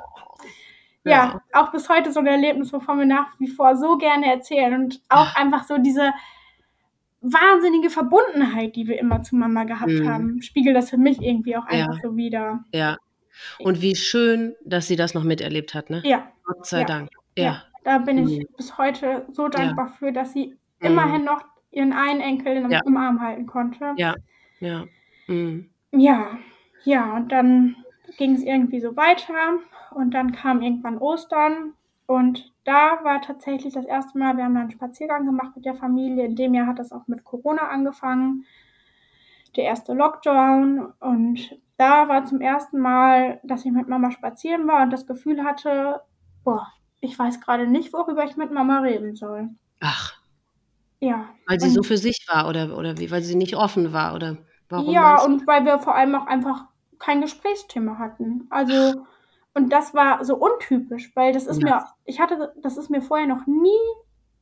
Ja, 1.04 1.40
auch 1.52 1.70
bis 1.72 1.88
heute 1.88 2.12
so 2.12 2.20
ein 2.20 2.26
Erlebnis, 2.26 2.72
wovon 2.72 2.98
wir 2.98 3.06
nach 3.06 3.38
wie 3.38 3.48
vor 3.48 3.76
so 3.76 3.96
gerne 3.96 4.26
erzählen 4.32 4.74
und 4.74 5.00
auch 5.08 5.34
einfach 5.36 5.64
so 5.64 5.78
diese 5.78 6.12
wahnsinnige 7.20 7.90
Verbundenheit, 7.90 8.76
die 8.76 8.86
wir 8.86 8.98
immer 8.98 9.22
zu 9.22 9.34
Mama 9.36 9.64
gehabt 9.64 9.90
Mhm. 9.90 10.08
haben, 10.08 10.42
spiegelt 10.42 10.76
das 10.76 10.90
für 10.90 10.98
mich 10.98 11.20
irgendwie 11.20 11.56
auch 11.56 11.64
einfach 11.66 11.94
Ja. 11.96 12.00
so 12.02 12.16
wieder. 12.16 12.64
Ja. 12.72 12.96
Und 13.58 13.82
wie 13.82 13.96
schön, 13.96 14.54
dass 14.64 14.86
sie 14.86 14.96
das 14.96 15.14
noch 15.14 15.24
miterlebt 15.24 15.74
hat, 15.74 15.90
ne? 15.90 16.02
Ja, 16.04 16.28
Gott 16.44 16.66
sei 16.66 16.80
Ja. 16.80 16.84
Dank. 16.86 17.10
ja. 17.36 17.44
Ja. 17.44 17.62
da 17.84 17.98
bin 17.98 18.18
ich 18.28 18.38
Mhm. 18.40 18.46
bis 18.56 18.76
heute 18.76 19.24
so 19.32 19.48
dankbar 19.48 19.88
für, 19.88 20.12
dass 20.12 20.32
sie 20.34 20.56
Mhm. 20.80 20.86
immerhin 20.86 21.24
noch 21.24 21.40
ihren 21.70 21.92
einen 21.94 22.20
Enkel 22.20 22.56
im, 22.58 22.70
Ja. 22.70 22.80
im 22.84 22.96
Arm 22.96 23.20
halten 23.20 23.46
konnte. 23.46 23.94
Ja. 23.96 24.14
Ja. 24.60 24.84
Mhm. 25.26 25.70
Ja, 25.92 26.38
ja, 26.84 27.14
und 27.16 27.32
dann 27.32 27.76
ging 28.18 28.34
es 28.34 28.42
irgendwie 28.42 28.80
so 28.80 28.94
weiter 28.96 29.34
und 29.92 30.12
dann 30.12 30.32
kam 30.32 30.60
irgendwann 30.60 30.98
Ostern 30.98 31.72
und 32.06 32.52
da 32.64 32.98
war 33.02 33.22
tatsächlich 33.22 33.72
das 33.72 33.86
erste 33.86 34.18
Mal, 34.18 34.36
wir 34.36 34.44
haben 34.44 34.54
dann 34.54 34.62
einen 34.64 34.70
Spaziergang 34.70 35.24
gemacht 35.24 35.52
mit 35.56 35.64
der 35.64 35.74
Familie. 35.74 36.26
In 36.26 36.36
dem 36.36 36.52
Jahr 36.52 36.66
hat 36.66 36.78
das 36.78 36.92
auch 36.92 37.06
mit 37.06 37.24
Corona 37.24 37.68
angefangen, 37.68 38.44
der 39.56 39.64
erste 39.64 39.94
Lockdown 39.94 40.92
und 41.00 41.56
da 41.78 42.08
war 42.08 42.24
zum 42.24 42.40
ersten 42.40 42.80
Mal, 42.80 43.40
dass 43.44 43.64
ich 43.64 43.72
mit 43.72 43.88
Mama 43.88 44.10
spazieren 44.10 44.66
war 44.66 44.82
und 44.82 44.90
das 44.90 45.06
Gefühl 45.06 45.44
hatte, 45.44 46.00
boah, 46.44 46.66
ich 47.00 47.16
weiß 47.18 47.40
gerade 47.40 47.66
nicht, 47.66 47.92
worüber 47.92 48.24
ich 48.24 48.36
mit 48.36 48.50
Mama 48.52 48.80
reden 48.80 49.14
soll. 49.14 49.50
Ach, 49.80 50.14
Ja. 51.00 51.26
weil 51.46 51.60
sie 51.60 51.70
so 51.70 51.82
für 51.84 51.96
sich 51.96 52.26
war 52.28 52.48
oder, 52.48 52.76
oder 52.76 52.98
wie, 52.98 53.10
weil 53.10 53.22
sie 53.22 53.36
nicht 53.36 53.56
offen 53.56 53.92
war 53.92 54.14
oder 54.14 54.38
warum? 54.68 54.92
Ja, 54.92 55.22
und 55.22 55.46
weil 55.46 55.64
wir 55.64 55.78
vor 55.78 55.94
allem 55.94 56.14
auch 56.16 56.26
einfach 56.26 56.64
kein 56.98 57.20
Gesprächsthema 57.20 57.98
hatten. 57.98 58.46
Also, 58.50 59.04
und 59.54 59.72
das 59.72 59.94
war 59.94 60.24
so 60.24 60.36
untypisch, 60.36 61.10
weil 61.16 61.32
das 61.32 61.46
ist 61.46 61.62
Ja. 61.62 61.68
mir, 61.76 61.84
ich 62.04 62.20
hatte, 62.20 62.52
das 62.62 62.76
ist 62.76 62.90
mir 62.90 63.02
vorher 63.02 63.26
noch 63.26 63.46
nie 63.46 63.78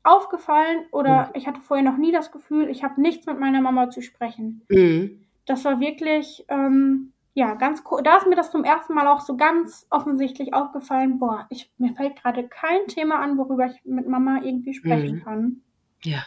aufgefallen 0.03 0.85
oder 0.93 1.09
Ja. 1.09 1.31
ich 1.35 1.47
hatte 1.47 1.61
vorher 1.61 1.85
noch 1.85 1.97
nie 1.97 2.13
das 2.13 2.31
Gefühl, 2.33 2.69
ich 2.69 2.85
habe 2.85 3.01
nichts 3.01 3.27
mit 3.27 3.39
meiner 3.41 3.61
Mama 3.61 3.91
zu 3.91 4.03
sprechen. 4.03 4.63
Mhm. 4.69 5.21
Das 5.47 5.65
war 5.65 5.81
wirklich, 5.81 6.45
ähm, 6.49 7.13
ja, 7.35 7.55
ganz 7.55 7.83
cool. 7.91 8.03
Da 8.03 8.17
ist 8.17 8.27
mir 8.27 8.37
das 8.37 8.51
zum 8.51 8.65
ersten 8.65 8.95
Mal 8.95 9.07
auch 9.09 9.21
so 9.21 9.37
ganz 9.37 9.87
offensichtlich 9.91 10.55
aufgefallen, 10.55 11.19
boah, 11.19 11.47
ich, 11.51 11.71
mir 11.79 11.93
fällt 11.95 12.23
gerade 12.23 12.49
kein 12.49 12.87
Thema 12.89 13.19
an, 13.19 13.37
worüber 13.37 13.67
ich 13.67 13.85
mit 13.85 14.09
Mama 14.09 14.41
irgendwie 14.43 14.75
sprechen 14.75 15.17
Mhm. 15.17 15.23
kann 15.25 15.63
Ja. 16.05 16.21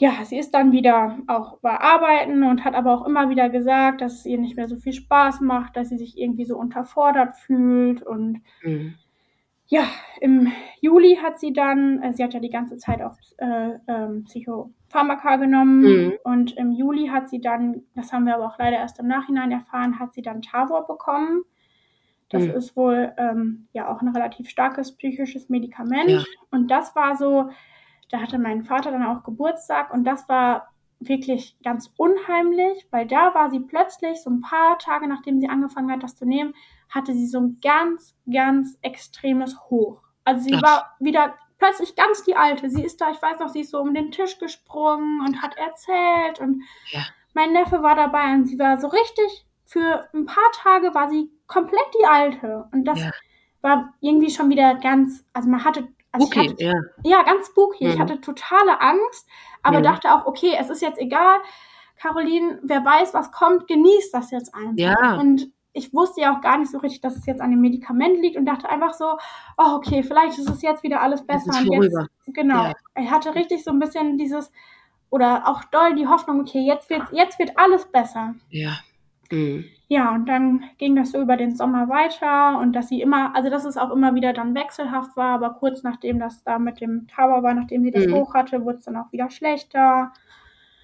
Ja, 0.00 0.24
sie 0.24 0.38
ist 0.38 0.52
dann 0.54 0.72
wieder 0.72 1.18
auch 1.26 1.58
bei 1.58 1.78
Arbeiten 1.78 2.42
und 2.42 2.64
hat 2.64 2.74
aber 2.74 2.94
auch 2.94 3.06
immer 3.06 3.28
wieder 3.28 3.50
gesagt, 3.50 4.00
dass 4.00 4.14
es 4.20 4.24
ihr 4.26 4.38
nicht 4.38 4.56
mehr 4.56 4.66
so 4.66 4.76
viel 4.76 4.94
Spaß 4.94 5.42
macht, 5.42 5.76
dass 5.76 5.90
sie 5.90 5.98
sich 5.98 6.16
irgendwie 6.16 6.46
so 6.46 6.56
unterfordert 6.56 7.36
fühlt. 7.36 8.02
Und 8.02 8.40
Mhm. 8.64 8.94
ja, 9.66 9.84
im 10.22 10.50
Juli 10.80 11.18
hat 11.22 11.38
sie 11.38 11.52
dann, 11.52 12.02
äh, 12.02 12.14
sie 12.14 12.24
hat 12.24 12.32
ja 12.32 12.40
die 12.40 12.48
ganze 12.48 12.78
Zeit 12.78 13.02
auch 13.02 13.14
äh, 13.36 13.72
ähm, 13.88 14.24
Psychopharmaka 14.24 15.36
genommen 15.36 15.82
Mhm. 15.82 16.12
und 16.24 16.56
im 16.56 16.72
Juli 16.72 17.08
hat 17.08 17.28
sie 17.28 17.42
dann, 17.42 17.82
das 17.94 18.10
haben 18.10 18.24
wir 18.24 18.34
aber 18.36 18.46
auch 18.46 18.58
leider 18.58 18.78
erst 18.78 19.00
im 19.00 19.06
Nachhinein 19.06 19.52
erfahren, 19.52 19.98
hat 19.98 20.14
sie 20.14 20.22
dann 20.22 20.40
Tavor 20.40 20.86
bekommen. 20.86 21.42
Das 22.30 22.44
Mhm. 22.44 22.50
ist 22.52 22.74
wohl 22.74 23.12
ähm, 23.18 23.66
ja 23.74 23.88
auch 23.92 24.00
ein 24.00 24.08
relativ 24.08 24.48
starkes 24.48 24.96
psychisches 24.96 25.50
Medikament. 25.50 26.08
Ja. 26.10 26.22
Und 26.50 26.70
das 26.70 26.96
war 26.96 27.16
so, 27.16 27.50
da 28.10 28.20
hatte 28.20 28.38
mein 28.38 28.64
Vater 28.64 28.90
dann 28.90 29.06
auch 29.06 29.22
Geburtstag 29.24 29.92
und 29.92 30.04
das 30.04 30.28
war 30.28 30.68
wirklich 30.98 31.56
ganz 31.64 31.90
unheimlich, 31.96 32.86
weil 32.90 33.06
da 33.06 33.34
war 33.34 33.50
sie 33.50 33.60
plötzlich, 33.60 34.22
so 34.22 34.30
ein 34.30 34.42
paar 34.42 34.78
Tage 34.78 35.08
nachdem 35.08 35.40
sie 35.40 35.48
angefangen 35.48 35.90
hat, 35.90 36.02
das 36.02 36.16
zu 36.16 36.26
nehmen, 36.26 36.54
hatte 36.90 37.14
sie 37.14 37.26
so 37.26 37.40
ein 37.40 37.58
ganz, 37.62 38.14
ganz 38.30 38.76
extremes 38.82 39.58
Hoch. 39.70 40.02
Also 40.24 40.42
sie 40.42 40.54
Ach. 40.56 40.62
war 40.62 40.96
wieder 41.00 41.34
plötzlich 41.58 41.94
ganz 41.96 42.22
die 42.24 42.36
Alte. 42.36 42.68
Sie 42.68 42.82
ist 42.82 43.00
da, 43.00 43.10
ich 43.10 43.22
weiß 43.22 43.38
noch, 43.38 43.48
sie 43.48 43.60
ist 43.60 43.70
so 43.70 43.80
um 43.80 43.94
den 43.94 44.10
Tisch 44.12 44.38
gesprungen 44.38 45.24
und 45.26 45.40
hat 45.42 45.56
erzählt 45.56 46.40
und 46.40 46.62
Ja. 46.90 47.00
mein 47.32 47.52
Neffe 47.52 47.82
war 47.82 47.94
dabei 47.94 48.34
und 48.34 48.46
sie 48.46 48.58
war 48.58 48.78
so 48.78 48.88
richtig, 48.88 49.46
für 49.64 50.08
ein 50.12 50.26
paar 50.26 50.50
Tage 50.52 50.94
war 50.94 51.08
sie 51.08 51.30
komplett 51.46 51.86
die 52.00 52.06
Alte. 52.06 52.68
Und 52.72 52.84
das 52.84 52.98
Ja. 52.98 53.10
war 53.62 53.94
irgendwie 54.00 54.30
schon 54.30 54.50
wieder 54.50 54.74
ganz, 54.74 55.24
also 55.32 55.48
man 55.48 55.64
hatte, 55.64 55.88
also 56.12 56.26
ich 56.26 56.36
Okay, 56.36 56.48
hatte, 56.50 56.62
ja. 56.64 56.74
ja, 57.04 57.22
ganz 57.22 57.46
spooky. 57.48 57.88
Ich 57.88 57.96
Mhm. 57.96 58.00
hatte 58.00 58.20
totale 58.20 58.80
Angst, 58.80 59.28
aber 59.62 59.78
Mhm. 59.78 59.84
dachte 59.84 60.12
auch, 60.14 60.26
okay, 60.26 60.56
es 60.58 60.70
ist 60.70 60.82
jetzt 60.82 60.98
egal. 60.98 61.38
Caroline, 62.00 62.58
wer 62.62 62.84
weiß, 62.84 63.12
was 63.14 63.30
kommt, 63.30 63.66
genießt 63.68 64.12
das 64.14 64.30
jetzt 64.30 64.54
einfach. 64.54 64.72
Ja. 64.76 65.16
Und 65.20 65.50
ich 65.72 65.92
wusste 65.94 66.22
ja 66.22 66.34
auch 66.36 66.40
gar 66.40 66.58
nicht 66.58 66.70
so 66.70 66.78
richtig, 66.78 67.00
dass 67.00 67.14
es 67.16 67.26
jetzt 67.26 67.40
an 67.40 67.50
dem 67.50 67.60
Medikament 67.60 68.18
liegt 68.20 68.36
und 68.36 68.46
dachte 68.46 68.68
einfach 68.68 68.94
so, 68.94 69.16
oh, 69.58 69.74
okay, 69.76 70.02
vielleicht 70.02 70.38
ist 70.38 70.48
es 70.48 70.62
jetzt 70.62 70.82
wieder 70.82 71.00
alles 71.00 71.20
Es 71.20 71.26
besser. 71.26 71.50
ist 71.50 71.68
und 71.68 71.72
jetzt, 71.82 71.96
genau. 72.26 72.64
Ja. 72.64 72.72
Ich 72.98 73.10
hatte 73.10 73.34
richtig 73.34 73.62
so 73.62 73.70
ein 73.70 73.78
bisschen 73.78 74.18
dieses, 74.18 74.50
oder 75.10 75.46
auch 75.46 75.62
doll 75.64 75.94
die 75.94 76.06
Hoffnung, 76.08 76.40
okay, 76.40 76.60
jetzt 76.60 76.88
wird, 76.90 77.02
jetzt 77.12 77.38
wird 77.38 77.56
alles 77.58 77.84
besser. 77.84 78.34
Ja. 78.48 78.72
Mhm. 79.30 79.64
Ja, 79.88 80.14
und 80.14 80.26
dann 80.28 80.62
ging 80.78 80.94
das 80.94 81.10
so 81.12 81.20
über 81.20 81.36
den 81.36 81.56
Sommer 81.56 81.88
weiter 81.88 82.58
und 82.60 82.74
dass 82.74 82.88
sie 82.88 83.00
immer, 83.00 83.34
also 83.34 83.50
dass 83.50 83.64
es 83.64 83.76
auch 83.76 83.90
immer 83.90 84.14
wieder 84.14 84.32
dann 84.32 84.54
wechselhaft 84.54 85.16
war, 85.16 85.34
aber 85.34 85.50
kurz 85.54 85.82
nachdem 85.82 86.20
das 86.20 86.44
da 86.44 86.58
mit 86.60 86.80
dem 86.80 87.08
Tower 87.08 87.42
war, 87.42 87.54
nachdem 87.54 87.82
sie 87.82 87.90
das 87.90 88.06
Mhm. 88.06 88.14
hoch 88.14 88.34
hatte, 88.34 88.64
wurde 88.64 88.78
es 88.78 88.84
dann 88.84 88.96
auch 88.96 89.10
wieder 89.12 89.30
schlechter. 89.30 90.12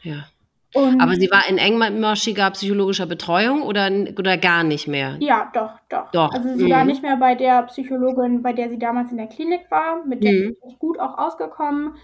Ja. 0.03 0.27
Und 0.75 1.01
Aber 1.01 1.15
sie 1.15 1.31
war 1.31 1.49
in 1.49 1.59
engmaschiger 1.59 2.51
psychologischer 2.51 3.07
Betreuung 3.07 3.63
oder, 3.63 3.91
oder 4.19 4.37
gar 4.37 4.63
nicht 4.65 4.89
mehr? 4.89 5.17
ja, 5.21 5.51
doch, 5.55 5.79
doch. 5.89 6.11
Doch, 6.11 6.33
Also 6.35 6.57
sie 6.57 6.65
mhm. 6.65 6.71
war 6.71 6.85
nicht 6.85 7.03
mehr 7.03 7.17
bei 7.17 7.35
der 7.35 7.63
Psychologin, 7.65 8.43
bei 8.43 8.53
der 8.53 8.69
sie 8.69 8.79
damals 8.79 9.11
in 9.11 9.17
der 9.17 9.29
Klinik 9.29 9.71
war, 9.71 10.05
mit 10.05 10.23
der 10.25 10.33
Mhm. 10.33 10.57
sie 10.61 10.69
ist 10.69 10.79
gut 10.79 10.99
auch 10.99 11.17
ausgekommen, 11.17 11.95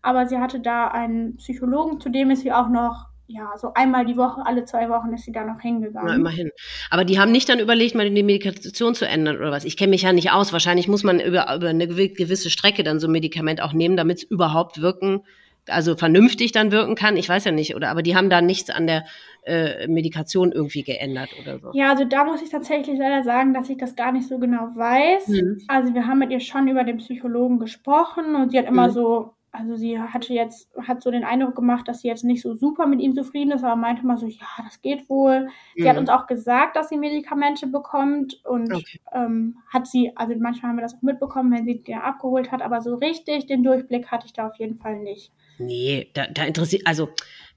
aber 0.00 0.26
sie 0.26 0.38
hatte 0.38 0.60
da 0.60 0.88
einen 0.88 1.36
Psychologen, 1.36 2.00
zu 2.00 2.08
dem 2.08 2.30
ist 2.30 2.40
sie 2.42 2.52
auch 2.52 2.68
noch 2.68 3.06
ja, 3.32 3.50
so 3.56 3.72
einmal 3.74 4.04
die 4.04 4.16
Woche, 4.16 4.42
alle 4.44 4.64
zwei 4.64 4.88
Wochen 4.88 5.12
ist 5.12 5.24
sie 5.24 5.32
da 5.32 5.44
noch 5.44 5.60
hingegangen. 5.60 6.08
Na, 6.08 6.14
immerhin. 6.14 6.50
Aber 6.90 7.04
die 7.04 7.18
haben 7.18 7.32
nicht 7.32 7.48
dann 7.48 7.60
überlegt, 7.60 7.94
mal 7.94 8.08
die 8.08 8.22
Medikation 8.22 8.94
zu 8.94 9.06
ändern 9.06 9.36
oder 9.36 9.50
was. 9.50 9.64
Ich 9.64 9.76
kenne 9.76 9.90
mich 9.90 10.02
ja 10.02 10.12
nicht 10.12 10.30
aus. 10.30 10.52
Wahrscheinlich 10.52 10.88
muss 10.88 11.04
man 11.04 11.20
über, 11.20 11.54
über 11.54 11.68
eine 11.68 11.88
gewisse 11.88 12.50
Strecke 12.50 12.82
dann 12.82 13.00
so 13.00 13.08
ein 13.08 13.12
Medikament 13.12 13.62
auch 13.62 13.72
nehmen, 13.72 13.96
damit 13.96 14.18
es 14.18 14.24
überhaupt 14.24 14.80
wirken 14.80 15.22
also 15.68 15.96
vernünftig 15.96 16.52
dann 16.52 16.72
wirken 16.72 16.94
kann. 16.94 17.16
Ich 17.16 17.28
weiß 17.28 17.44
ja 17.44 17.52
nicht, 17.52 17.76
oder 17.76 17.90
aber 17.90 18.02
die 18.02 18.16
haben 18.16 18.30
da 18.30 18.40
nichts 18.40 18.70
an 18.70 18.86
der 18.86 19.04
äh, 19.44 19.86
Medikation 19.86 20.52
irgendwie 20.52 20.82
geändert 20.82 21.30
oder 21.40 21.58
so. 21.58 21.70
Ja, 21.72 21.90
also 21.90 22.04
da 22.04 22.24
muss 22.24 22.42
ich 22.42 22.50
tatsächlich 22.50 22.98
leider 22.98 23.22
sagen, 23.22 23.54
dass 23.54 23.68
ich 23.68 23.76
das 23.76 23.94
gar 23.94 24.12
nicht 24.12 24.28
so 24.28 24.38
genau 24.38 24.70
weiß. 24.74 25.28
Mhm. 25.28 25.58
Also 25.68 25.94
wir 25.94 26.06
haben 26.06 26.18
mit 26.18 26.30
ihr 26.30 26.40
schon 26.40 26.68
über 26.68 26.84
den 26.84 26.98
Psychologen 26.98 27.58
gesprochen 27.58 28.34
und 28.34 28.50
sie 28.50 28.58
hat 28.58 28.66
immer 28.66 28.88
mhm. 28.88 28.92
so, 28.92 29.34
also 29.54 29.76
sie 29.76 30.00
hatte 30.00 30.32
jetzt, 30.32 30.70
hat 30.86 31.02
so 31.02 31.10
den 31.10 31.24
Eindruck 31.24 31.54
gemacht, 31.54 31.86
dass 31.86 32.00
sie 32.00 32.08
jetzt 32.08 32.24
nicht 32.24 32.40
so 32.40 32.54
super 32.54 32.86
mit 32.86 33.00
ihm 33.00 33.14
zufrieden 33.14 33.52
ist, 33.52 33.62
aber 33.62 33.76
meinte 33.76 34.04
mal 34.06 34.16
so, 34.16 34.26
ja, 34.26 34.46
das 34.64 34.80
geht 34.80 35.10
wohl. 35.10 35.48
Sie 35.76 35.86
hat 35.86 35.96
mhm. 35.96 36.00
uns 36.00 36.08
auch 36.08 36.26
gesagt, 36.26 36.74
dass 36.74 36.88
sie 36.88 36.96
Medikamente 36.96 37.66
bekommt 37.66 38.40
und 38.46 38.72
okay. 38.72 39.00
ähm, 39.12 39.58
hat 39.68 39.86
sie, 39.86 40.10
also 40.16 40.34
manchmal 40.38 40.70
haben 40.70 40.78
wir 40.78 40.82
das 40.82 40.94
auch 40.94 41.02
mitbekommen, 41.02 41.52
wenn 41.52 41.66
sie 41.66 41.82
die 41.82 41.94
abgeholt 41.94 42.50
hat, 42.50 42.62
aber 42.62 42.80
so 42.80 42.94
richtig 42.94 43.46
den 43.46 43.62
Durchblick 43.62 44.06
hatte 44.10 44.24
ich 44.24 44.32
da 44.32 44.48
auf 44.48 44.56
jeden 44.56 44.78
Fall 44.78 44.98
nicht. 45.00 45.32
Nee, 45.58 46.08
da, 46.14 46.26
da 46.28 46.44
interessiert, 46.44 46.86
also 46.86 47.10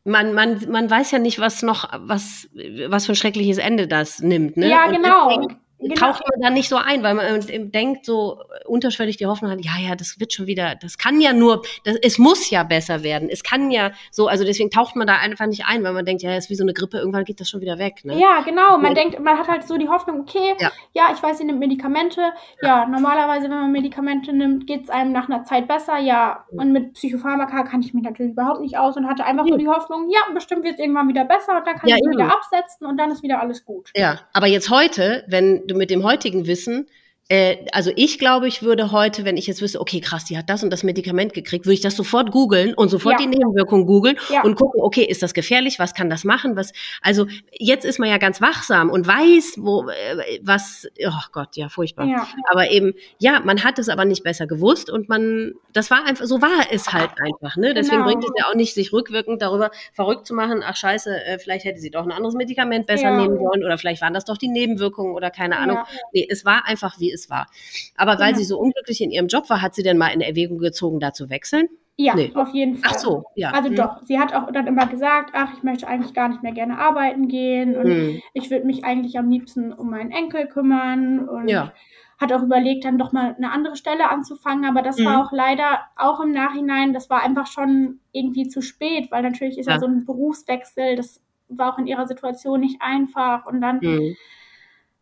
man, 0.04 0.34
man, 0.34 0.70
man 0.70 0.90
weiß 0.90 1.12
ja 1.12 1.20
nicht, 1.20 1.40
was 1.40 1.64
noch, 1.64 1.90
was, 1.94 2.50
was 2.90 3.06
für 3.06 3.14
ein 3.14 3.16
schreckliches 3.16 3.58
Ende 3.58 3.88
das 3.88 4.20
nimmt. 4.20 4.58
Ne? 4.58 4.70
Ja, 4.70 4.86
Und 4.86 4.96
genau 4.96 5.48
genau. 5.80 5.96
taucht 5.96 6.24
man 6.30 6.42
da 6.42 6.50
nicht 6.50 6.70
so 6.70 6.78
ein, 6.78 7.04
weil 7.04 7.14
man 7.14 7.72
denkt 7.72 8.06
so 8.06 8.40
unterschwellig 8.66 9.18
die 9.18 9.26
Hoffnung 9.26 9.52
hat, 9.52 9.64
ja, 9.64 9.74
ja, 9.80 9.96
das 9.96 10.20
wird 10.20 10.34
schon 10.34 10.48
wieder, 10.48 10.76
das 10.76 10.98
kann 10.98 11.22
ja 11.22 11.34
nur, 11.34 11.64
das, 11.84 11.96
es 12.02 12.18
muss 12.18 12.50
ja 12.50 12.64
besser 12.64 13.04
werden. 13.04 13.30
Es 13.30 13.44
kann 13.44 13.72
ja 13.72 13.92
so, 14.12 14.28
also 14.28 14.44
deswegen 14.44 14.70
taucht 14.70 14.96
man 14.96 15.08
da 15.08 15.18
einfach 15.18 15.46
nicht 15.48 15.66
ein, 15.66 15.84
weil 15.84 15.94
man 15.94 16.06
denkt, 16.06 16.24
ja, 16.24 16.32
es 16.32 16.46
ist 16.46 16.50
wie 16.50 16.56
so 16.56 16.64
eine 16.64 16.74
Grippe, 16.74 16.98
irgendwann 16.98 17.26
geht 17.26 17.40
das 17.40 17.50
schon 17.50 17.62
wieder 17.62 17.78
weg. 17.78 18.04
Ne? 18.04 18.20
Ja, 18.20 18.42
genau. 18.42 18.78
Man 18.78 18.96
ja. 18.96 19.04
denkt, 19.04 19.20
man 19.20 19.38
hat 19.38 19.48
halt 19.48 19.68
so 19.68 19.78
die 19.78 19.90
Hoffnung, 19.90 20.22
okay, 20.22 20.56
ja, 20.60 20.72
ja 20.94 21.10
ich 21.14 21.22
weiß, 21.22 21.38
sie 21.38 21.44
nimmt 21.44 21.60
Medikamente. 21.60 22.22
Ja, 22.62 22.68
ja 22.68 22.86
normalerweise, 22.86 23.44
wenn 23.44 23.58
man 23.58 23.72
Medikamente 23.72 24.34
nimmt, 24.34 24.68
geht 24.68 24.84
es 24.84 24.90
einem 24.90 25.12
nach 25.12 25.30
einer 25.30 25.44
Zeit 25.44 25.68
besser. 25.68 25.98
Ja, 25.98 26.46
und 26.52 26.72
mit 26.72 26.94
Psychopharmaka 26.94 27.64
kann 27.64 27.82
ich 27.82 27.94
mich 27.94 28.04
natürlich 28.04 28.34
überhaupt 28.34 28.62
nicht 28.62 28.78
aus 28.78 28.98
und 28.98 29.08
hatte 29.08 29.26
einfach 29.26 29.46
nur 29.46 29.58
die 29.58 29.68
Hoffnung, 29.68 30.10
ja, 30.10 30.20
bestimmt 30.34 30.64
wird 30.64 30.76
es 30.76 30.80
irgendwann 30.80 31.08
wieder 31.08 31.26
besser 31.26 31.58
und 31.58 31.68
dann 31.68 31.76
kann 31.76 31.90
ich 31.90 31.96
wieder 31.96 32.34
absetzen 32.34 32.88
und 32.88 32.98
dann 32.98 33.12
ist 33.12 33.24
wieder 33.24 33.42
alles 33.42 33.66
gut. 33.66 33.92
Ja, 33.96 34.20
aber 34.34 34.48
jetzt 34.48 34.70
heute, 34.70 35.24
wenn 35.28 35.65
du 35.68 35.76
mit 35.76 35.90
dem 35.90 36.04
heutigen 36.04 36.48
Wissen 36.48 36.88
äh, 37.28 37.66
also 37.72 37.92
ich 37.96 38.20
glaube, 38.20 38.48
ich 38.48 38.62
würde 38.62 38.92
heute, 38.92 39.26
wenn 39.26 39.36
ich 39.36 39.48
jetzt 39.48 39.60
wüsste, 39.60 39.82
okay, 39.82 40.00
krass, 40.00 40.26
die 40.26 40.38
hat 40.38 40.48
das 40.48 40.64
und 40.64 40.70
das 40.70 40.84
Medikament 40.84 41.34
gekriegt, 41.34 41.66
würde 41.66 41.74
ich 41.74 41.82
das 41.82 41.96
sofort 41.96 42.30
googeln 42.32 42.76
und 42.76 42.90
sofort 42.90 43.20
ja. 43.20 43.26
die 43.26 43.36
Nebenwirkungen 43.36 43.88
googeln 43.88 44.18
ja. 44.30 44.44
und 44.44 44.54
gucken, 44.56 44.80
okay, 44.84 45.04
ist 45.04 45.24
das 45.24 45.34
gefährlich? 45.34 45.80
Was 45.80 45.96
kann 45.96 46.08
das 46.12 46.24
machen? 46.24 46.56
Was, 46.56 46.72
also 47.02 47.26
jetzt 47.52 47.84
ist 47.84 47.98
man 47.98 48.10
ja 48.10 48.20
ganz 48.20 48.42
wachsam 48.42 48.92
und 48.92 49.08
weiß, 49.08 49.56
wo, 49.58 49.90
äh, 49.90 50.40
was, 50.44 50.88
oh 51.04 51.22
Gott, 51.32 51.56
ja, 51.56 51.68
furchtbar. 51.68 52.06
Ja. 52.06 52.28
Aber 52.52 52.70
eben, 52.70 52.94
ja, 53.18 53.40
man 53.40 53.64
hat 53.64 53.80
es 53.80 53.90
aber 53.90 54.06
nicht 54.06 54.24
besser 54.24 54.46
gewusst 54.46 54.92
und 54.92 55.10
man, 55.10 55.54
das 55.74 55.90
war 55.90 56.06
einfach, 56.06 56.26
so 56.26 56.44
war 56.44 56.68
es 56.70 56.94
halt 56.94 57.10
einfach, 57.20 57.58
ne? 57.58 57.74
Deswegen 57.74 58.04
genau. 58.04 58.06
bringt 58.06 58.24
es 58.24 58.32
ja 58.38 58.46
auch 58.52 58.56
nicht, 58.56 58.76
sich 58.76 58.94
rückwirkend 58.94 59.42
darüber 59.42 59.72
verrückt 59.94 60.28
zu 60.28 60.36
machen, 60.36 60.62
ach 60.64 60.76
scheiße, 60.76 61.26
äh, 61.26 61.40
vielleicht 61.40 61.66
hätte 61.66 61.80
sie 61.80 61.90
doch 61.90 62.04
ein 62.04 62.12
anderes 62.12 62.36
Medikament 62.36 62.86
besser 62.86 63.18
nehmen 63.18 63.40
sollen 63.40 63.66
oder 63.66 63.80
vielleicht 63.80 64.04
waren 64.04 64.14
das 64.14 64.26
doch 64.26 64.38
die 64.38 64.48
Nebenwirkungen 64.48 65.16
oder 65.16 65.32
keine 65.32 65.58
Ahnung. 65.58 65.80
Nee, 66.14 66.28
es 66.30 66.46
war 66.46 66.68
einfach, 66.68 67.00
wie 67.00 67.15
es 67.16 67.30
war. 67.30 67.48
Aber 67.96 68.20
weil 68.20 68.32
ja. 68.32 68.38
sie 68.38 68.44
so 68.44 68.60
unglücklich 68.60 69.02
in 69.02 69.10
ihrem 69.10 69.28
Job 69.28 69.50
war, 69.50 69.62
hat 69.62 69.74
sie 69.74 69.84
denn 69.84 69.98
mal 69.98 70.10
in 70.10 70.22
Erwägung 70.22 70.60
gezogen, 70.60 71.00
da 71.00 71.14
zu 71.14 71.32
wechseln? 71.32 71.68
Ja, 71.98 72.14
nee. 72.14 72.32
auf 72.34 72.50
jeden 72.54 72.76
Fall. 72.76 72.92
Ach 72.94 73.00
so, 73.00 73.24
ja. 73.36 73.52
Also 73.52 73.70
hm. 73.70 73.76
doch, 73.76 74.04
sie 74.04 74.20
hat 74.20 74.34
auch 74.34 74.52
dann 74.52 74.68
immer 74.68 74.86
gesagt, 74.86 75.32
ach, 75.34 75.54
ich 75.56 75.64
möchte 75.64 75.88
eigentlich 75.88 76.14
gar 76.14 76.28
nicht 76.28 76.44
mehr 76.44 76.52
gerne 76.52 76.78
arbeiten 76.78 77.30
gehen 77.30 77.78
und 77.78 77.86
hm. 77.86 78.22
ich 78.34 78.52
würde 78.52 78.66
mich 78.66 78.84
eigentlich 78.84 79.18
am 79.18 79.30
liebsten 79.30 79.72
um 79.72 79.90
meinen 79.92 80.12
Enkel 80.12 80.48
kümmern 80.48 81.30
und 81.30 81.48
ja. 81.48 81.72
hat 82.20 82.34
auch 82.34 82.44
überlegt, 82.44 82.84
dann 82.84 82.98
doch 82.98 83.14
mal 83.14 83.34
eine 83.36 83.50
andere 83.50 83.78
Stelle 83.78 84.10
anzufangen, 84.10 84.66
aber 84.66 84.82
das 84.82 84.98
hm. 84.98 85.06
war 85.06 85.26
auch 85.26 85.32
leider 85.32 85.80
auch 85.96 86.20
im 86.20 86.32
Nachhinein, 86.32 86.92
das 86.92 87.10
war 87.10 87.24
einfach 87.24 87.48
schon 87.48 88.00
irgendwie 88.12 88.50
zu 88.50 88.62
spät, 88.62 89.10
weil 89.10 89.24
natürlich 89.24 89.58
ist 89.58 89.68
ja, 89.68 89.76
ja 89.76 89.80
so 89.80 89.86
ein 89.86 90.04
Berufswechsel, 90.04 90.98
das 90.98 91.22
war 91.48 91.74
auch 91.74 91.80
in 91.80 91.88
ihrer 91.88 92.08
Situation 92.08 92.60
nicht 92.60 92.82
einfach 92.82 93.46
und 93.46 93.62
dann 93.62 93.80
hm 93.80 94.16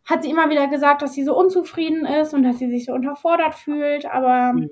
hat 0.06 0.24
sie 0.24 0.30
immer 0.30 0.50
wieder 0.50 0.68
gesagt, 0.68 1.02
dass 1.02 1.14
sie 1.14 1.24
so 1.24 1.38
unzufrieden 1.38 2.06
ist 2.06 2.34
und 2.34 2.44
dass 2.44 2.60
sie 2.60 2.70
sich 2.70 2.86
so 2.86 2.94
unterfordert 2.94 3.56
fühlt. 3.56 4.06
Aber 4.06 4.54
mhm. 4.54 4.70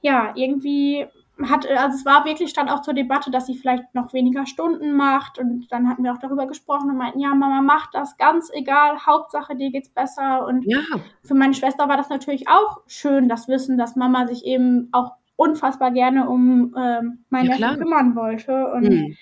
ja, 0.00 0.32
irgendwie 0.34 1.06
hat, 1.42 1.66
also 1.66 1.96
es 1.96 2.04
war 2.04 2.24
wirklich, 2.24 2.50
stand 2.50 2.70
auch 2.70 2.82
zur 2.82 2.94
Debatte, 2.94 3.30
dass 3.30 3.46
sie 3.46 3.56
vielleicht 3.56 3.94
noch 3.94 4.12
weniger 4.12 4.46
Stunden 4.46 4.92
macht. 4.92 5.38
Und 5.38 5.72
dann 5.72 5.88
hatten 5.88 6.04
wir 6.04 6.12
auch 6.12 6.18
darüber 6.18 6.46
gesprochen 6.46 6.90
und 6.90 6.98
meinten, 6.98 7.20
ja, 7.20 7.34
Mama 7.34 7.62
macht 7.62 7.94
das 7.94 8.16
ganz 8.18 8.50
egal, 8.52 8.98
Hauptsache 9.06 9.56
dir 9.56 9.70
geht's 9.70 9.88
besser. 9.88 10.46
Und 10.46 10.64
ja. 10.66 10.80
für 11.22 11.34
meine 11.34 11.54
Schwester 11.54 11.88
war 11.88 11.96
das 11.96 12.10
natürlich 12.10 12.48
auch 12.48 12.80
schön, 12.86 13.28
das 13.28 13.48
Wissen, 13.48 13.78
dass 13.78 13.96
Mama 13.96 14.26
sich 14.26 14.44
eben 14.44 14.90
auch 14.92 15.12
unfassbar 15.36 15.90
gerne 15.90 16.28
um 16.28 16.74
ähm, 16.76 17.24
mein 17.30 17.46
ja, 17.46 17.74
kümmern 17.74 18.14
wollte. 18.14 18.70
Und 18.72 18.82
mhm 18.82 19.16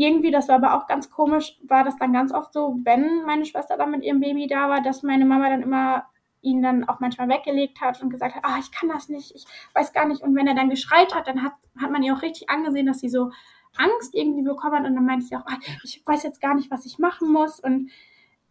irgendwie, 0.00 0.30
das 0.30 0.48
war 0.48 0.56
aber 0.56 0.74
auch 0.74 0.86
ganz 0.86 1.10
komisch, 1.10 1.58
war 1.62 1.84
das 1.84 1.96
dann 1.98 2.12
ganz 2.12 2.32
oft 2.32 2.52
so, 2.52 2.78
wenn 2.84 3.22
meine 3.24 3.44
Schwester 3.44 3.76
dann 3.76 3.90
mit 3.90 4.02
ihrem 4.02 4.20
Baby 4.20 4.46
da 4.46 4.68
war, 4.68 4.80
dass 4.80 5.02
meine 5.02 5.26
Mama 5.26 5.50
dann 5.50 5.62
immer 5.62 6.06
ihn 6.40 6.62
dann 6.62 6.88
auch 6.88 7.00
manchmal 7.00 7.28
weggelegt 7.28 7.82
hat 7.82 8.02
und 8.02 8.08
gesagt 8.08 8.34
hat, 8.34 8.44
ah, 8.44 8.56
ich 8.58 8.72
kann 8.72 8.88
das 8.88 9.10
nicht, 9.10 9.34
ich 9.34 9.44
weiß 9.74 9.92
gar 9.92 10.06
nicht. 10.06 10.22
Und 10.22 10.34
wenn 10.34 10.46
er 10.46 10.54
dann 10.54 10.70
geschreit 10.70 11.14
hat, 11.14 11.28
dann 11.28 11.42
hat, 11.42 11.52
hat 11.78 11.90
man 11.90 12.02
ihr 12.02 12.14
auch 12.14 12.22
richtig 12.22 12.48
angesehen, 12.48 12.86
dass 12.86 13.00
sie 13.00 13.10
so 13.10 13.30
Angst 13.76 14.14
irgendwie 14.14 14.42
bekommen 14.42 14.74
hat 14.74 14.86
und 14.86 14.94
dann 14.94 15.04
meinte 15.04 15.26
sie 15.26 15.36
auch, 15.36 15.44
ah, 15.46 15.58
ich 15.84 16.02
weiß 16.04 16.22
jetzt 16.22 16.40
gar 16.40 16.54
nicht, 16.54 16.70
was 16.70 16.86
ich 16.86 16.98
machen 16.98 17.30
muss. 17.30 17.60
Und 17.60 17.90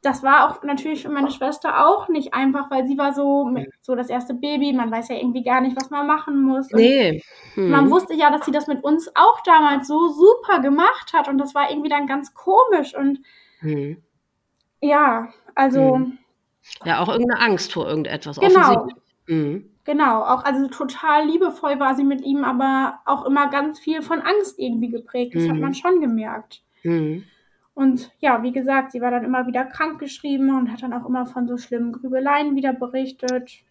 das 0.02 0.24
war 0.24 0.50
auch 0.50 0.64
natürlich 0.64 1.02
für 1.02 1.10
meine 1.10 1.32
Schwester 1.32 1.86
auch 1.86 2.08
nicht 2.08 2.34
einfach, 2.34 2.72
weil 2.72 2.86
sie 2.86 2.98
war 2.98 3.14
so 3.14 3.54
so 3.82 3.96
das 3.96 4.10
erste 4.10 4.34
Baby, 4.34 4.72
man 4.74 4.92
weiß 4.92 5.10
ja 5.10 5.16
irgendwie 5.16 5.44
gar 5.44 5.62
nicht, 5.62 5.76
was 5.76 5.90
man 5.90 6.08
machen 6.08 6.42
muss. 6.42 6.72
Und 6.72 6.80
nee. 6.80 7.22
Hm. 7.56 7.70
Man 7.70 7.90
wusste 7.90 8.14
ja, 8.14 8.32
dass 8.32 8.46
sie 8.46 8.52
das 8.52 8.68
mit 8.68 8.84
uns 8.84 9.12
auch 9.16 9.42
damals 9.44 9.88
so 9.88 10.08
super 10.08 10.62
gemacht 10.62 11.12
hat 11.14 11.28
und 11.28 11.38
das 11.38 11.54
war 11.54 11.70
irgendwie 11.70 11.90
dann 11.90 12.08
ganz 12.08 12.34
komisch 12.34 12.96
und 12.96 13.20
hm. 13.60 13.98
ja, 14.82 15.30
also 15.56 15.96
hm. 15.96 16.18
ja 16.86 17.02
auch 17.02 17.10
irgendeine 17.10 17.42
Angst 17.42 17.74
vor 17.74 17.88
irgendetwas. 17.88 18.40
Genau. 18.40 18.88
Hm. 19.28 19.70
Genau, 19.86 20.22
auch 20.22 20.44
also 20.44 20.68
total 20.68 21.26
liebevoll 21.26 21.80
war 21.80 21.96
sie 21.96 22.04
mit 22.04 22.22
ihm, 22.22 22.44
aber 22.44 23.00
auch 23.06 23.26
immer 23.26 23.50
ganz 23.50 23.80
viel 23.80 24.02
von 24.02 24.22
Angst 24.22 24.60
irgendwie 24.60 24.90
geprägt. 24.90 25.34
Das 25.36 25.44
hat 25.44 25.56
hm. 25.56 25.62
man 25.62 25.74
schon 25.74 26.00
gemerkt. 26.00 26.62
Mhm. 26.84 27.24
Und 27.74 28.12
ja, 28.20 28.44
wie 28.44 28.52
gesagt, 28.52 28.92
sie 28.92 29.02
war 29.02 29.12
dann 29.12 29.24
immer 29.24 29.48
wieder 29.48 29.66
krankgeschrieben 29.66 30.56
und 30.56 30.72
hat 30.72 30.84
dann 30.84 30.94
auch 30.94 31.08
immer 31.08 31.26
von 31.26 31.48
so 31.48 31.58
schlimmen 31.58 31.94
Grübeleien 31.94 32.56
wieder 32.56 32.74
berichtet. 32.74 33.64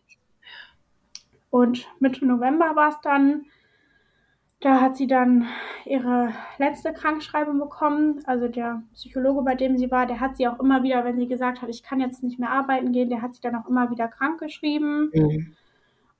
Und 1.51 1.87
Mitte 2.01 2.27
November 2.27 2.75
war 2.75 2.91
es 2.91 3.01
dann, 3.03 3.47
da 4.61 4.81
hat 4.81 4.97
sie 4.97 5.07
dann 5.07 5.47
ihre 5.85 6.33
letzte 6.59 6.93
Krankschreibung 6.93 7.59
bekommen. 7.59 8.23
Also 8.27 8.49
der 8.49 8.83
Psychologe, 8.95 9.43
bei 9.43 9.55
dem 9.55 9.79
sie 9.79 9.91
war, 9.91 10.07
der 10.07 10.21
hat 10.21 10.37
sie 10.37 10.49
auch 10.49 10.59
immer 10.59 10.83
wieder, 10.83 11.05
wenn 11.05 11.19
sie 11.19 11.29
gesagt 11.29 11.63
hat, 11.63 11.69
ich 11.69 11.83
kann 11.83 12.01
jetzt 12.01 12.23
nicht 12.23 12.39
mehr 12.39 12.51
arbeiten 12.51 12.93
gehen, 12.93 13.09
der 13.09 13.23
hat 13.23 13.35
sie 13.35 13.41
dann 13.41 13.55
auch 13.55 13.69
immer 13.69 13.91
wieder 13.91 14.09
krankgeschrieben. 14.09 15.11
Mhm. 15.15 15.55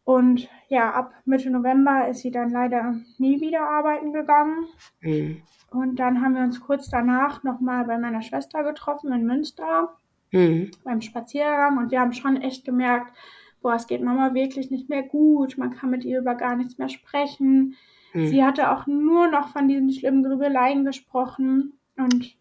Und 0.09 0.49
ja, 0.69 0.91
ab 0.95 1.13
Mitte 1.27 1.51
November 1.51 2.09
ist 2.09 2.21
sie 2.21 2.31
dann 2.31 2.49
leider 2.49 2.95
nie 3.19 3.43
wieder 3.43 3.69
arbeiten 3.69 4.15
gegangen. 4.15 4.65
Mhm. 5.03 5.43
Und 5.71 5.97
dann 5.97 6.23
haben 6.23 6.35
wir 6.35 6.41
uns 6.45 6.63
kurz 6.63 6.89
danach 6.89 7.43
nochmal 7.43 7.85
bei 7.85 7.99
meiner 7.99 8.23
Schwester 8.23 8.65
getroffen 8.65 9.13
in 9.13 9.27
Münster 9.27 9.99
mhm. 10.33 10.71
beim 10.83 11.03
Spaziergang. 11.03 11.77
Und 11.77 11.91
wir 11.91 12.01
haben 12.01 12.15
schon 12.15 12.39
echt 12.39 12.65
gemerkt, 12.65 13.13
boah, 13.61 13.75
es 13.75 13.87
geht 13.87 14.03
Mama 14.03 14.33
wirklich 14.33 14.71
nicht 14.71 14.89
mehr 14.89 15.03
gut. 15.03 15.59
Man 15.59 15.73
kann 15.73 15.91
mit 15.91 16.07
ihr 16.07 16.21
über 16.21 16.37
gar 16.37 16.57
nichts 16.57 16.79
mehr 16.79 16.89
sprechen. 16.89 17.77
Mhm. 18.15 18.29
Sie 18.29 18.43
hatte 18.43 18.73
auch 18.73 18.87
nur 18.87 19.29
noch 19.29 19.49
von 19.49 19.69
diesen 19.69 19.93
schlimmen 19.93 20.23
Grübeleien 20.23 20.87
gesprochen. 20.87 21.75
Und 21.99 22.35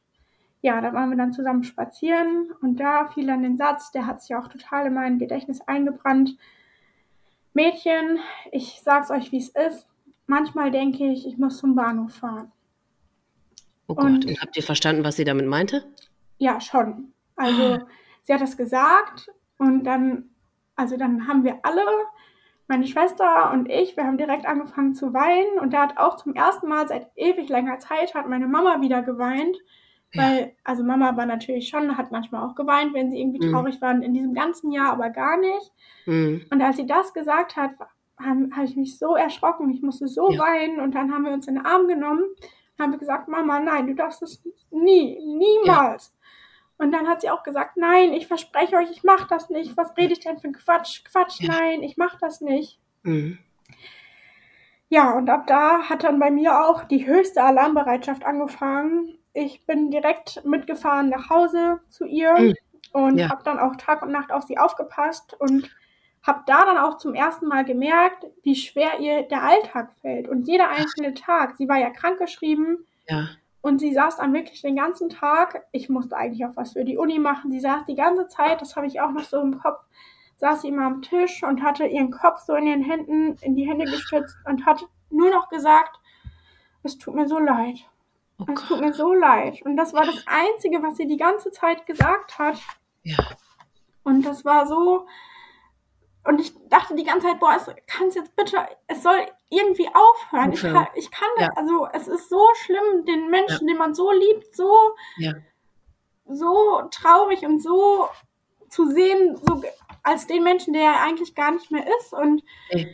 ja, 0.62 0.80
da 0.80 0.94
waren 0.94 1.10
wir 1.10 1.18
dann 1.18 1.34
zusammen 1.34 1.66
spazieren. 1.66 2.50
Und 2.62 2.80
da 2.80 3.08
fiel 3.08 3.28
dann 3.28 3.44
den 3.44 3.58
Satz, 3.58 3.92
der 3.92 4.08
hat 4.08 4.22
sich 4.22 4.38
auch 4.38 4.48
total 4.48 4.86
in 4.86 4.94
mein 4.94 5.20
Gedächtnis 5.20 5.60
eingebrannt. 5.60 6.38
Mädchen, 7.58 8.20
ich 8.52 8.82
sag's 8.84 9.10
euch, 9.10 9.32
wie 9.32 9.40
es 9.40 9.50
ist. 9.50 9.88
Manchmal 10.28 10.70
denke 10.70 11.12
ich, 11.12 11.26
ich 11.26 11.40
muss 11.40 11.58
zum 11.58 11.74
Bahnhof 11.74 12.14
fahren. 12.14 12.52
Oh 13.88 13.96
Gott, 13.96 14.06
und, 14.06 14.26
und 14.26 14.42
habt 14.42 14.56
ihr 14.56 14.64
verstanden, 14.64 15.04
was 15.04 15.16
sie 15.16 15.24
damit 15.24 15.48
meinte? 15.48 15.84
Ja, 16.38 16.62
schon. 16.62 17.14
Also, 17.36 17.80
sie 18.24 18.34
hat 18.34 18.42
das 18.42 18.58
gesagt 18.58 19.32
und 19.58 19.86
dann, 19.86 20.30
also 20.76 20.98
dann 20.98 21.28
haben 21.28 21.44
wir 21.44 21.60
alle, 21.64 21.84
meine 22.68 22.86
Schwester 22.86 23.52
und 23.52 23.72
ich, 23.72 23.98
wir 23.98 24.04
haben 24.04 24.18
direkt 24.20 24.46
angefangen 24.46 24.94
zu 24.94 25.14
weinen 25.14 25.58
und 25.60 25.74
da 25.74 25.82
hat 25.84 25.98
auch 25.98 26.18
zum 26.18 26.36
ersten 26.36 26.68
Mal 26.68 26.88
seit 26.88 27.10
ewig 27.16 27.50
langer 27.50 27.80
Zeit 27.80 28.14
hat 28.14 28.30
meine 28.30 28.48
Mama 28.48 28.82
wieder 28.82 29.02
geweint. 29.02 29.58
Weil, 30.14 30.56
also 30.64 30.84
Mama 30.84 31.16
war 31.18 31.26
natürlich 31.26 31.68
schon, 31.68 31.98
hat 31.98 32.12
manchmal 32.12 32.48
auch 32.48 32.56
geweint, 32.56 32.94
wenn 32.94 33.12
sie 33.12 33.20
irgendwie 33.20 33.46
mhm. 33.46 33.52
traurig 33.52 33.82
waren, 33.82 34.02
in 34.02 34.14
diesem 34.14 34.34
ganzen 34.34 34.72
Jahr 34.72 34.94
aber 34.94 35.10
gar 35.10 35.38
nicht. 35.38 35.72
Mhm. 36.06 36.46
Und 36.50 36.62
als 36.62 36.78
sie 36.78 36.86
das 36.86 37.14
gesagt 37.14 37.56
hat, 37.56 37.72
habe 38.20 38.50
hab 38.56 38.64
ich 38.64 38.76
mich 38.76 38.98
so 38.98 39.16
erschrocken, 39.16 39.70
ich 39.70 39.82
musste 39.82 40.08
so 40.08 40.32
ja. 40.32 40.40
weinen 40.40 40.80
und 40.80 40.96
dann 40.96 41.14
haben 41.14 41.26
wir 41.26 41.34
uns 41.34 41.48
in 41.48 41.56
den 41.56 41.66
Arm 41.66 41.88
genommen 41.88 42.24
Haben 42.80 42.92
wir 42.92 43.00
gesagt, 43.00 43.28
Mama, 43.28 43.60
nein, 43.60 43.88
du 43.88 43.96
darfst 43.96 44.24
es 44.24 44.44
nie, 44.72 45.20
niemals. 45.20 46.14
Ja. 46.14 46.86
Und 46.86 46.92
dann 46.92 47.08
hat 47.08 47.22
sie 47.22 47.30
auch 47.30 47.44
gesagt, 47.44 47.76
nein, 47.76 48.14
ich 48.14 48.28
verspreche 48.28 48.76
euch, 48.78 48.92
ich 48.92 49.04
mache 49.04 49.28
das 49.30 49.50
nicht. 49.50 49.76
Was 49.78 49.98
rede 49.98 50.14
ich 50.14 50.20
denn 50.20 50.38
für 50.38 50.52
Quatsch? 50.52 51.04
Quatsch, 51.06 51.42
nein, 51.42 51.82
ich 51.84 51.98
mache 51.98 52.18
das 52.22 52.40
nicht. 52.40 52.80
Mhm. 53.04 53.40
Ja, 54.90 55.18
und 55.18 55.30
ab 55.30 55.48
da 55.48 55.90
hat 55.90 56.04
dann 56.04 56.20
bei 56.20 56.32
mir 56.32 56.66
auch 56.66 56.86
die 56.86 57.06
höchste 57.06 57.44
Alarmbereitschaft 57.44 58.26
angefangen. 58.26 59.17
Ich 59.40 59.64
bin 59.68 59.92
direkt 59.92 60.44
mitgefahren 60.46 61.10
nach 61.10 61.30
Hause 61.30 61.80
zu 61.90 62.06
ihr 62.06 62.34
mhm. 62.40 62.56
und 62.92 63.20
ja. 63.20 63.30
habe 63.30 63.44
dann 63.44 63.60
auch 63.60 63.76
Tag 63.76 64.02
und 64.02 64.12
Nacht 64.12 64.32
auf 64.32 64.46
sie 64.46 64.58
aufgepasst 64.58 65.36
und 65.38 65.70
habe 66.24 66.42
da 66.48 66.66
dann 66.66 66.80
auch 66.80 66.98
zum 66.98 67.14
ersten 67.14 67.46
Mal 67.48 67.64
gemerkt, 67.64 68.26
wie 68.42 68.56
schwer 68.56 69.00
ihr 69.00 69.28
der 69.28 69.44
Alltag 69.44 69.92
fällt 70.02 70.28
und 70.28 70.48
jeder 70.48 70.70
einzelne 70.70 71.14
Tag. 71.14 71.56
Sie 71.56 71.70
war 71.70 71.78
ja 71.78 71.92
krankgeschrieben 71.92 72.84
ja. 73.08 73.28
und 73.62 73.78
sie 73.78 73.94
saß 73.94 74.18
dann 74.18 74.34
wirklich 74.34 74.64
den 74.64 74.76
ganzen 74.76 75.10
Tag. 75.10 75.68
Ich 75.72 75.88
musste 75.88 76.18
eigentlich 76.18 76.44
auch 76.44 76.56
was 76.56 76.74
für 76.74 76.84
die 76.84 76.98
Uni 76.98 77.20
machen. 77.20 77.52
Sie 77.52 77.60
saß 77.60 77.86
die 77.86 77.96
ganze 77.96 78.28
Zeit, 78.28 78.60
das 78.60 78.76
habe 78.76 78.88
ich 78.88 79.02
auch 79.02 79.12
noch 79.12 79.24
so 79.24 79.40
im 79.40 79.60
Kopf, 79.60 79.86
saß 80.38 80.64
sie 80.64 80.70
immer 80.70 80.88
am 80.88 81.04
Tisch 81.04 81.44
und 81.44 81.62
hatte 81.62 81.86
ihren 81.86 82.10
Kopf 82.10 82.40
so 82.40 82.56
in 82.56 82.66
den 82.66 82.82
Händen, 82.82 83.38
in 83.42 83.56
die 83.56 83.70
Hände 83.70 83.86
gestützt 83.86 84.36
und 84.46 84.66
hat 84.66 84.84
nur 85.12 85.30
noch 85.30 85.48
gesagt, 85.50 86.00
es 86.82 86.98
tut 86.98 87.14
mir 87.14 87.28
so 87.28 87.38
leid. 87.38 87.86
Oh 88.40 88.46
es 88.54 88.68
tut 88.68 88.82
mir 88.82 88.94
so 88.94 89.14
leid. 89.14 89.62
Und 89.64 89.78
das 89.78 89.94
war 89.94 90.06
das 90.06 90.24
Einzige, 90.28 90.82
was 90.84 90.98
sie 90.98 91.08
die 91.08 91.18
ganze 91.18 91.52
Zeit 91.52 91.86
gesagt 91.86 92.38
hat. 92.38 92.58
Ja. 93.04 93.18
Und 94.04 94.24
das 94.24 94.46
war 94.46 94.68
so. 94.68 95.08
Und 96.24 96.42
ich 96.42 96.54
dachte 96.70 96.96
die 96.96 97.04
ganze 97.04 97.28
Zeit, 97.28 97.40
boah, 97.40 97.56
es 97.56 97.66
kann 97.88 98.10
jetzt 98.12 98.36
bitte, 98.36 98.58
es 98.88 99.02
soll 99.02 99.26
irgendwie 99.50 99.88
aufhören. 99.88 100.52
Ich 100.52 100.62
kann, 100.62 100.88
ich 100.96 101.10
kann 101.10 101.30
ja. 101.40 101.50
also 101.56 101.88
es 101.94 102.08
ist 102.08 102.30
so 102.30 102.46
schlimm, 102.56 103.06
den 103.06 103.30
Menschen, 103.30 103.68
ja. 103.68 103.74
den 103.74 103.78
man 103.78 103.96
so 103.96 104.12
liebt, 104.12 104.54
so, 104.54 104.94
ja. 105.16 105.34
so 106.26 106.84
traurig 106.92 107.46
und 107.46 107.64
so 107.64 108.10
zu 108.68 108.92
sehen, 108.92 109.38
so 109.38 109.64
als 110.04 110.28
den 110.28 110.44
Menschen, 110.44 110.74
der 110.74 110.84
er 110.84 111.02
eigentlich 111.02 111.34
gar 111.34 111.52
nicht 111.52 111.72
mehr 111.72 111.86
ist. 111.98 112.12
Und 112.12 112.44
Ey 112.70 112.94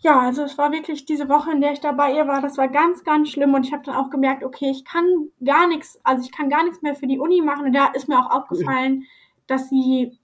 ja, 0.00 0.20
also 0.20 0.42
es 0.42 0.56
war 0.58 0.70
wirklich 0.72 1.04
diese 1.04 1.28
Woche, 1.28 1.50
in 1.50 1.60
der 1.60 1.72
ich 1.72 1.80
da 1.80 1.92
bei 1.92 2.12
ihr 2.14 2.26
war, 2.26 2.40
das 2.40 2.56
war 2.56 2.68
ganz, 2.68 3.02
ganz 3.04 3.30
schlimm. 3.30 3.54
Und 3.54 3.66
ich 3.66 3.72
habe 3.72 3.82
dann 3.82 3.96
auch 3.96 4.10
gemerkt, 4.10 4.44
okay, 4.44 4.70
ich 4.70 4.84
kann 4.84 5.04
gar 5.44 5.66
nichts, 5.66 6.00
also 6.04 6.22
ich 6.22 6.32
kann 6.32 6.50
gar 6.50 6.64
nichts 6.64 6.82
mehr 6.82 6.94
für 6.94 7.06
die 7.06 7.18
Uni 7.18 7.40
machen. 7.40 7.66
Und 7.66 7.72
da 7.72 7.86
ist 7.86 8.08
mir 8.08 8.18
auch 8.18 8.30
aufgefallen, 8.30 9.04
dass 9.46 9.68
sie 9.68 10.18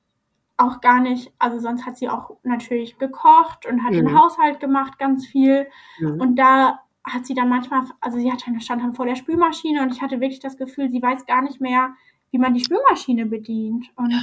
auch 0.57 0.81
gar 0.81 1.01
nicht, 1.01 1.33
also 1.39 1.59
sonst 1.59 1.85
hat 1.85 1.97
sie 1.97 2.09
auch 2.09 2.37
natürlich 2.45 2.99
gekocht 2.99 3.67
und 3.67 3.83
hat 3.83 3.93
mhm. 3.93 4.07
den 4.07 4.19
Haushalt 4.19 4.61
gemacht, 4.61 4.99
ganz 4.99 5.27
viel. 5.27 5.67
Mhm. 5.99 6.21
und 6.21 6.37
da 6.37 6.81
hat 7.05 7.27
sie 7.27 7.35
dann 7.35 7.49
manchmal, 7.49 7.83
also 8.01 8.19
sie 8.19 8.33
hat 8.33 8.47
dann, 8.47 8.61
stand 8.61 8.83
dann 8.83 8.95
vor 8.95 9.05
der 9.05 9.17
Spülmaschine 9.17 9.83
und 9.83 9.93
ich 9.93 10.01
hatte 10.01 10.21
wirklich 10.21 10.41
das 10.41 10.57
Gefühl, 10.57 10.89
sie 10.89 11.03
weiß 11.03 11.27
gar 11.27 11.43
nicht 11.43 11.61
mehr, 11.61 11.95
wie 12.31 12.39
man 12.39 12.55
die 12.55 12.65
Spülmaschine 12.65 13.27
bedient. 13.27 13.87
Und 13.97 14.15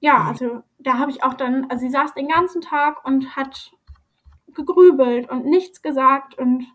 ja, 0.00 0.24
also 0.24 0.62
da 0.78 0.98
habe 0.98 1.10
ich 1.10 1.22
auch 1.22 1.34
dann, 1.34 1.70
also 1.70 1.86
sie 1.86 1.92
saß 1.92 2.14
den 2.14 2.28
ganzen 2.28 2.62
Tag 2.62 3.04
und 3.06 3.36
hat 3.36 3.72
gegrübelt 4.54 5.30
und 5.30 5.46
nichts 5.46 5.82
gesagt 5.82 6.38
und 6.38 6.66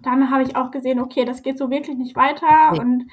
dann 0.00 0.30
habe 0.30 0.42
ich 0.44 0.56
auch 0.56 0.70
gesehen, 0.70 1.00
okay, 1.00 1.24
das 1.24 1.42
geht 1.42 1.58
so 1.58 1.70
wirklich 1.70 1.96
nicht 1.96 2.14
weiter 2.14 2.46
ja. 2.46 2.70
und 2.80 3.08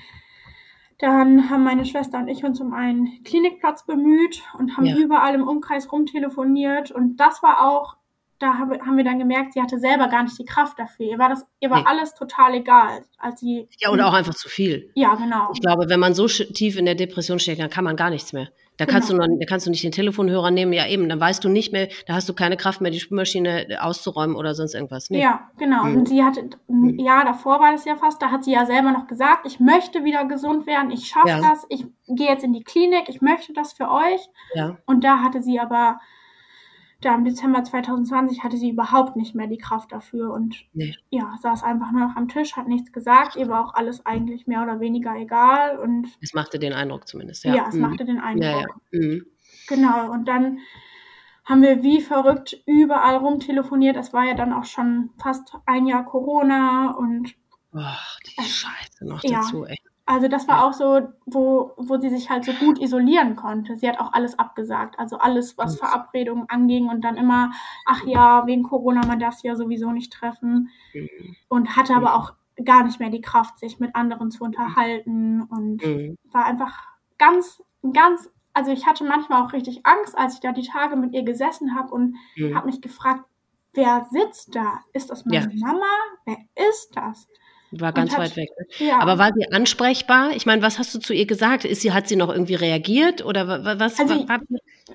dann 1.00 1.50
haben 1.50 1.64
meine 1.64 1.86
Schwester 1.86 2.20
und 2.20 2.28
ich 2.28 2.44
uns 2.44 2.62
um 2.62 2.74
einen 2.74 3.24
Klinikplatz 3.24 3.86
bemüht 3.86 4.44
und 4.58 4.78
haben 4.78 4.86
ja. 4.86 4.96
überall 4.96 5.36
im 5.36 5.48
Umkreis 5.48 5.92
rumtelefoniert 5.92 6.92
und 6.92 7.18
das 7.18 7.44
war 7.44 7.66
auch 7.66 7.98
da 8.40 8.58
haben 8.58 8.98
wir 8.98 9.04
dann 9.04 9.18
gemerkt, 9.18 9.54
sie 9.54 9.62
hatte 9.62 9.80
selber 9.80 10.08
gar 10.10 10.24
nicht 10.24 10.38
die 10.38 10.46
Kraft 10.46 10.78
dafür. 10.78 11.06
Ihr 11.06 11.18
war 11.18 11.30
das, 11.30 11.46
ihr 11.62 11.70
war 11.70 11.80
nee. 11.80 11.86
alles 11.88 12.14
total 12.16 12.56
egal, 12.56 13.06
als 13.18 13.40
sie. 13.40 13.70
Ja, 13.80 13.92
oder 13.92 14.08
auch 14.08 14.14
einfach 14.14 14.36
zu 14.36 14.50
viel. 14.50 14.92
Ja, 14.94 15.16
genau. 15.16 15.52
Ich 15.54 15.62
glaube, 15.62 15.88
wenn 15.88 16.00
man 16.00 16.14
so 16.14 16.28
tief 16.28 16.78
in 16.78 16.86
der 16.86 16.96
Depression 16.96 17.40
steckt, 17.40 17.62
dann 17.62 17.70
kann 17.70 17.86
man 17.86 17.96
gar 17.96 18.10
nichts 18.10 18.34
mehr. 18.34 18.50
Da 18.78 18.86
genau. 18.86 18.94
kannst 18.94 19.10
du 19.10 19.16
noch, 19.16 19.28
da 19.28 19.46
kannst 19.46 19.66
du 19.66 19.70
nicht 19.70 19.84
den 19.84 19.92
Telefonhörer 19.92 20.52
nehmen, 20.52 20.74
ja 20.74 20.88
eben, 20.88 21.08
dann 21.08 21.20
weißt 21.20 21.44
du 21.44 21.50
nicht 21.50 21.72
mehr, 21.72 21.88
da 22.08 22.16
hast 22.16 22.28
du 22.28 22.34
keine 22.34 22.58
Kraft 22.58 22.82
mehr, 22.82 22.92
die 22.92 23.00
Spülmaschine 23.00 23.68
auszuräumen 23.80 24.36
oder 24.36 24.54
sonst 24.54 24.74
irgendwas. 24.74 25.10
Nee. 25.10 25.22
Ja, 25.22 25.50
genau. 25.58 25.84
Mhm. 25.86 25.98
Und 25.98 26.10
sie 26.10 26.24
hatte, 26.24 26.50
ein 26.70 27.00
Jahr 27.00 27.26
davor 27.26 27.60
war 27.60 27.72
das 27.72 27.86
ja 27.86 27.96
fast, 27.96 28.22
da 28.22 28.32
hat 28.32 28.44
sie 28.44 28.52
ja 28.52 28.66
selber 28.66 28.92
noch 28.92 29.08
gesagt, 29.08 29.46
ich 29.46 29.60
möchte 29.60 30.04
wieder 30.04 30.26
gesund 30.26 30.68
werden, 30.68 30.92
ich 30.92 31.08
schaffe 31.08 31.30
ja. 31.30 31.42
das, 31.42 31.66
ich 31.70 31.86
gehe 32.08 32.28
jetzt 32.28 32.44
in 32.44 32.54
die 32.54 32.64
Klinik, 32.64 33.08
ich 33.08 33.22
möchte 33.22 33.54
das 33.54 33.74
für 33.74 33.90
euch. 33.90 34.30
Ja. 34.54 34.78
Und 34.86 35.04
da 35.04 35.20
hatte 35.20 35.42
sie 35.42 35.60
aber 35.60 36.00
da 37.06 37.14
im 37.14 37.24
Dezember 37.24 37.64
2020 37.64 38.44
hatte 38.44 38.58
sie 38.58 38.70
überhaupt 38.70 39.16
nicht 39.16 39.36
mehr 39.36 39.48
die 39.48 39.58
Kraft 39.58 39.92
dafür 39.92 40.32
und 40.32 40.66
nee. 40.74 40.96
ja, 41.10 41.36
saß 41.42 41.64
einfach 41.64 41.92
nur 41.92 42.08
noch 42.08 42.16
am 42.16 42.28
Tisch, 42.28 42.56
hat 42.56 42.68
nichts 42.68 42.92
gesagt, 42.92 43.36
ihr 43.36 43.48
war 43.48 43.64
auch 43.64 43.74
alles 43.76 44.06
eigentlich 44.06 44.48
mehr 44.48 44.64
oder 44.64 44.80
weniger 44.80 45.16
egal 45.16 45.78
und 45.78 46.08
es 46.22 46.34
machte 46.34 46.58
den 46.58 46.74
Eindruck 46.74 47.08
zumindest, 47.08 47.44
ja. 47.44 47.56
Ja, 47.56 47.66
es 47.70 47.76
mhm. 47.76 47.82
machte 47.82 48.06
den 48.06 48.20
Eindruck. 48.20 48.44
Ja, 48.44 48.60
ja. 48.60 49.00
Mhm. 49.00 49.26
Genau, 49.68 50.12
und 50.12 50.28
dann 50.28 50.60
haben 51.44 51.62
wir 51.62 51.84
wie 51.84 52.02
verrückt 52.02 52.58
überall 52.66 53.18
rumtelefoniert. 53.18 53.98
Es 53.98 54.12
war 54.12 54.26
ja 54.26 54.34
dann 54.34 54.52
auch 54.52 54.66
schon 54.66 55.12
fast 55.18 55.54
ein 55.68 55.86
Jahr 55.86 56.06
Corona 56.06 56.92
und 56.92 57.36
Ach, 57.74 58.20
die 58.22 58.42
Scheiße 58.42 59.06
noch 59.06 59.24
ja, 59.24 59.42
dazu, 59.42 59.66
ey. 59.66 59.78
Also 60.08 60.28
das 60.28 60.48
war 60.48 60.64
auch 60.64 60.74
so, 60.74 61.02
wo, 61.26 61.72
wo 61.78 61.98
sie 61.98 62.10
sich 62.10 62.30
halt 62.30 62.46
so 62.46 62.54
gut 62.54 62.80
isolieren 62.80 63.36
konnte. 63.36 63.76
Sie 63.76 63.90
hat 63.90 64.00
auch 64.00 64.14
alles 64.14 64.38
abgesagt. 64.38 65.00
Also 65.00 65.18
alles, 65.18 65.58
was 65.58 65.80
Verabredungen 65.80 66.46
anging 66.48 66.90
und 66.90 67.02
dann 67.02 67.18
immer, 67.18 67.52
ach 67.86 68.04
ja, 68.06 68.46
wegen 68.46 68.64
Corona 68.64 69.06
man 69.08 69.20
darf 69.20 69.36
sie 69.36 69.48
ja 69.48 69.56
sowieso 69.56 69.92
nicht 69.92 70.14
treffen. 70.14 70.70
Mhm. 70.94 71.36
Und 71.50 71.76
hatte 71.76 71.96
aber 71.96 72.16
auch 72.16 72.34
gar 72.64 72.84
nicht 72.84 73.00
mehr 73.00 73.10
die 73.10 73.22
Kraft, 73.22 73.58
sich 73.60 73.80
mit 73.80 73.96
anderen 73.96 74.30
zu 74.30 74.44
unterhalten 74.44 75.42
und 75.42 75.84
mhm. 75.84 76.18
war 76.32 76.46
einfach 76.46 76.84
ganz, 77.18 77.62
ganz, 77.94 78.30
also 78.54 78.72
ich 78.72 78.86
hatte 78.86 79.04
manchmal 79.04 79.44
auch 79.44 79.54
richtig 79.54 79.86
Angst, 79.86 80.18
als 80.18 80.36
ich 80.36 80.40
da 80.40 80.52
die 80.52 80.68
Tage 80.68 80.96
mit 80.96 81.14
ihr 81.14 81.24
gesessen 81.24 81.76
habe 81.76 81.94
und 81.94 82.16
mhm. 82.38 82.56
habe 82.56 82.68
mich 82.68 82.80
gefragt, 82.80 83.26
wer 83.74 84.08
sitzt 84.12 84.56
da? 84.56 84.82
Ist 84.94 85.10
das 85.10 85.26
meine 85.26 85.52
ja. 85.52 85.68
Mama? 85.68 85.86
Wer 86.26 86.38
ist 86.70 86.96
das? 86.96 87.28
War 87.80 87.94
ganz 87.94 88.14
hat, 88.14 88.20
weit 88.20 88.36
weg. 88.36 88.50
Ja. 88.78 89.00
Aber 89.00 89.18
war 89.18 89.32
sie 89.36 89.52
ansprechbar? 89.52 90.32
Ich 90.36 90.46
meine, 90.46 90.62
was 90.62 90.80
hast 90.80 90.94
du 90.96 91.00
zu 91.00 91.14
ihr 91.14 91.26
gesagt? 91.26 91.66
Ist 91.66 91.82
sie, 91.82 91.92
hat 91.92 92.08
sie 92.08 92.16
noch 92.16 92.30
irgendwie 92.30 92.56
reagiert 92.56 93.24
oder 93.26 93.48
was? 93.80 94.00
Also, 94.00 94.28
war, 94.28 94.40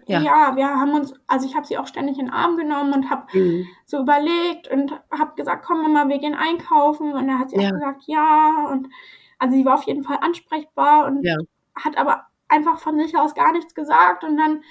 ja. 0.06 0.20
ja. 0.20 0.56
wir 0.56 0.66
haben 0.66 0.94
uns, 0.94 1.12
also 1.26 1.46
ich 1.46 1.54
habe 1.54 1.66
sie 1.66 1.78
auch 1.78 1.86
ständig 1.86 2.18
in 2.18 2.26
den 2.26 2.34
Arm 2.34 2.56
genommen 2.56 2.92
und 2.92 3.10
habe 3.10 3.26
mhm. 3.36 3.66
so 3.84 4.00
überlegt 4.00 4.68
und 4.70 4.92
habe 5.10 5.34
gesagt, 5.36 5.64
komm 5.64 5.82
Mama, 5.82 6.08
wir 6.08 6.18
gehen 6.18 6.34
einkaufen. 6.34 7.12
Und 7.12 7.26
dann 7.26 7.38
hat 7.38 7.50
sie 7.50 7.56
ja. 7.56 7.68
auch 7.68 7.72
gesagt, 7.72 8.02
ja. 8.06 8.68
Und 8.70 8.88
also 9.38 9.56
sie 9.56 9.64
war 9.64 9.74
auf 9.74 9.84
jeden 9.84 10.04
Fall 10.04 10.18
ansprechbar 10.20 11.06
und 11.06 11.26
hat 11.74 11.96
aber 11.96 12.26
einfach 12.48 12.78
von 12.78 12.98
sich 12.98 13.16
aus 13.16 13.34
gar 13.34 13.52
nichts 13.52 13.74
gesagt. 13.74 14.24
Und 14.24 14.36
dann 14.36 14.62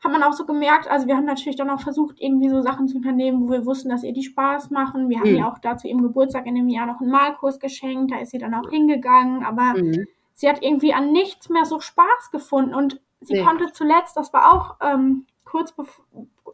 hat 0.00 0.12
man 0.12 0.22
auch 0.22 0.32
so 0.32 0.46
gemerkt, 0.46 0.88
also 0.88 1.06
wir 1.08 1.16
haben 1.16 1.24
natürlich 1.24 1.56
dann 1.56 1.70
auch 1.70 1.80
versucht, 1.80 2.20
irgendwie 2.20 2.48
so 2.48 2.60
Sachen 2.62 2.86
zu 2.86 2.96
unternehmen, 2.96 3.42
wo 3.42 3.50
wir 3.50 3.66
wussten, 3.66 3.88
dass 3.88 4.04
ihr 4.04 4.12
die 4.12 4.22
Spaß 4.22 4.70
machen. 4.70 5.08
Wir 5.08 5.18
mhm. 5.18 5.20
haben 5.20 5.36
ihr 5.36 5.48
auch 5.48 5.58
da 5.58 5.76
zu 5.76 5.88
ihrem 5.88 6.02
Geburtstag 6.02 6.46
in 6.46 6.54
dem 6.54 6.68
Jahr 6.68 6.86
noch 6.86 7.00
einen 7.00 7.10
Malkurs 7.10 7.58
geschenkt, 7.58 8.12
da 8.12 8.18
ist 8.18 8.30
sie 8.30 8.38
dann 8.38 8.54
auch 8.54 8.70
hingegangen, 8.70 9.44
aber 9.44 9.74
mhm. 9.74 10.06
sie 10.34 10.48
hat 10.48 10.62
irgendwie 10.62 10.94
an 10.94 11.10
nichts 11.10 11.48
mehr 11.48 11.64
so 11.64 11.80
Spaß 11.80 12.30
gefunden 12.30 12.74
und 12.74 13.00
sie 13.20 13.34
nee. 13.34 13.44
konnte 13.44 13.72
zuletzt, 13.72 14.16
das 14.16 14.32
war 14.32 14.52
auch 14.52 14.76
ähm, 14.80 15.26
kurz 15.44 15.72
bevor, 15.72 16.04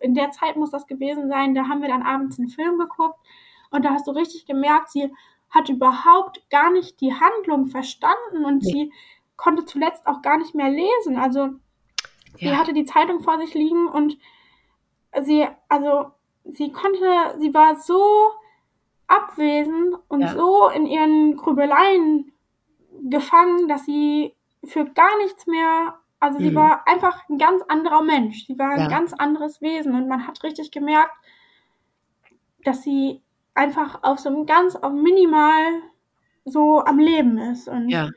in 0.01 0.15
der 0.15 0.31
Zeit 0.31 0.57
muss 0.57 0.71
das 0.71 0.87
gewesen 0.87 1.29
sein, 1.29 1.55
da 1.55 1.69
haben 1.69 1.83
wir 1.83 1.89
dann 1.89 2.03
abends 2.03 2.39
einen 2.39 2.49
Film 2.49 2.79
geguckt 2.79 3.19
und 3.71 3.85
da 3.85 3.91
hast 3.91 4.07
du 4.07 4.13
richtig 4.13 4.47
gemerkt, 4.47 4.91
sie 4.91 5.13
hat 5.51 5.69
überhaupt 5.69 6.49
gar 6.51 6.73
nicht 6.73 7.01
die 7.01 7.13
Handlung 7.13 7.67
verstanden 7.67 8.45
und 8.45 8.63
nee. 8.63 8.71
sie 8.71 8.93
konnte 9.37 9.65
zuletzt 9.65 10.07
auch 10.07 10.23
gar 10.23 10.39
nicht 10.39 10.55
mehr 10.55 10.71
lesen. 10.71 11.17
Also 11.17 11.51
ja. 12.39 12.51
Sie 12.51 12.57
hatte 12.57 12.72
die 12.72 12.85
Zeitung 12.85 13.20
vor 13.20 13.39
sich 13.39 13.55
liegen 13.55 13.89
und 13.89 14.18
sie, 15.22 15.47
also 15.68 16.07
sie 16.45 16.72
konnte, 16.72 17.37
sie 17.39 17.55
war 17.55 17.76
so 17.76 18.03
abwesend 19.07 19.97
und 20.09 20.22
ja. 20.22 20.32
so 20.32 20.68
in 20.68 20.87
ihren 20.87 21.37
Grübeleien 21.37 22.32
gefangen, 23.09 23.68
dass 23.68 23.85
sie 23.85 24.35
für 24.64 24.85
gar 24.85 25.16
nichts 25.18 25.47
mehr, 25.47 25.99
also 26.20 26.39
mhm. 26.39 26.43
sie 26.43 26.55
war 26.55 26.87
einfach 26.87 27.28
ein 27.28 27.39
ganz 27.39 27.62
anderer 27.68 28.03
Mensch. 28.03 28.47
Sie 28.47 28.59
war 28.59 28.70
ein 28.70 28.80
ja. 28.80 28.89
ganz 28.89 29.12
anderes 29.12 29.61
Wesen 29.61 29.95
und 29.95 30.09
man 30.09 30.26
hat 30.26 30.43
richtig 30.43 30.70
gemerkt, 30.70 31.12
dass 32.64 32.82
sie 32.82 33.22
einfach 33.55 34.03
auf 34.03 34.18
so 34.18 34.28
einem 34.28 34.47
ganz, 34.47 34.74
auf 34.76 34.93
minimal 34.93 35.82
so 36.45 36.85
am 36.85 36.99
Leben 36.99 37.39
ist. 37.39 37.68
Und 37.68 37.89
ja. 37.89 38.09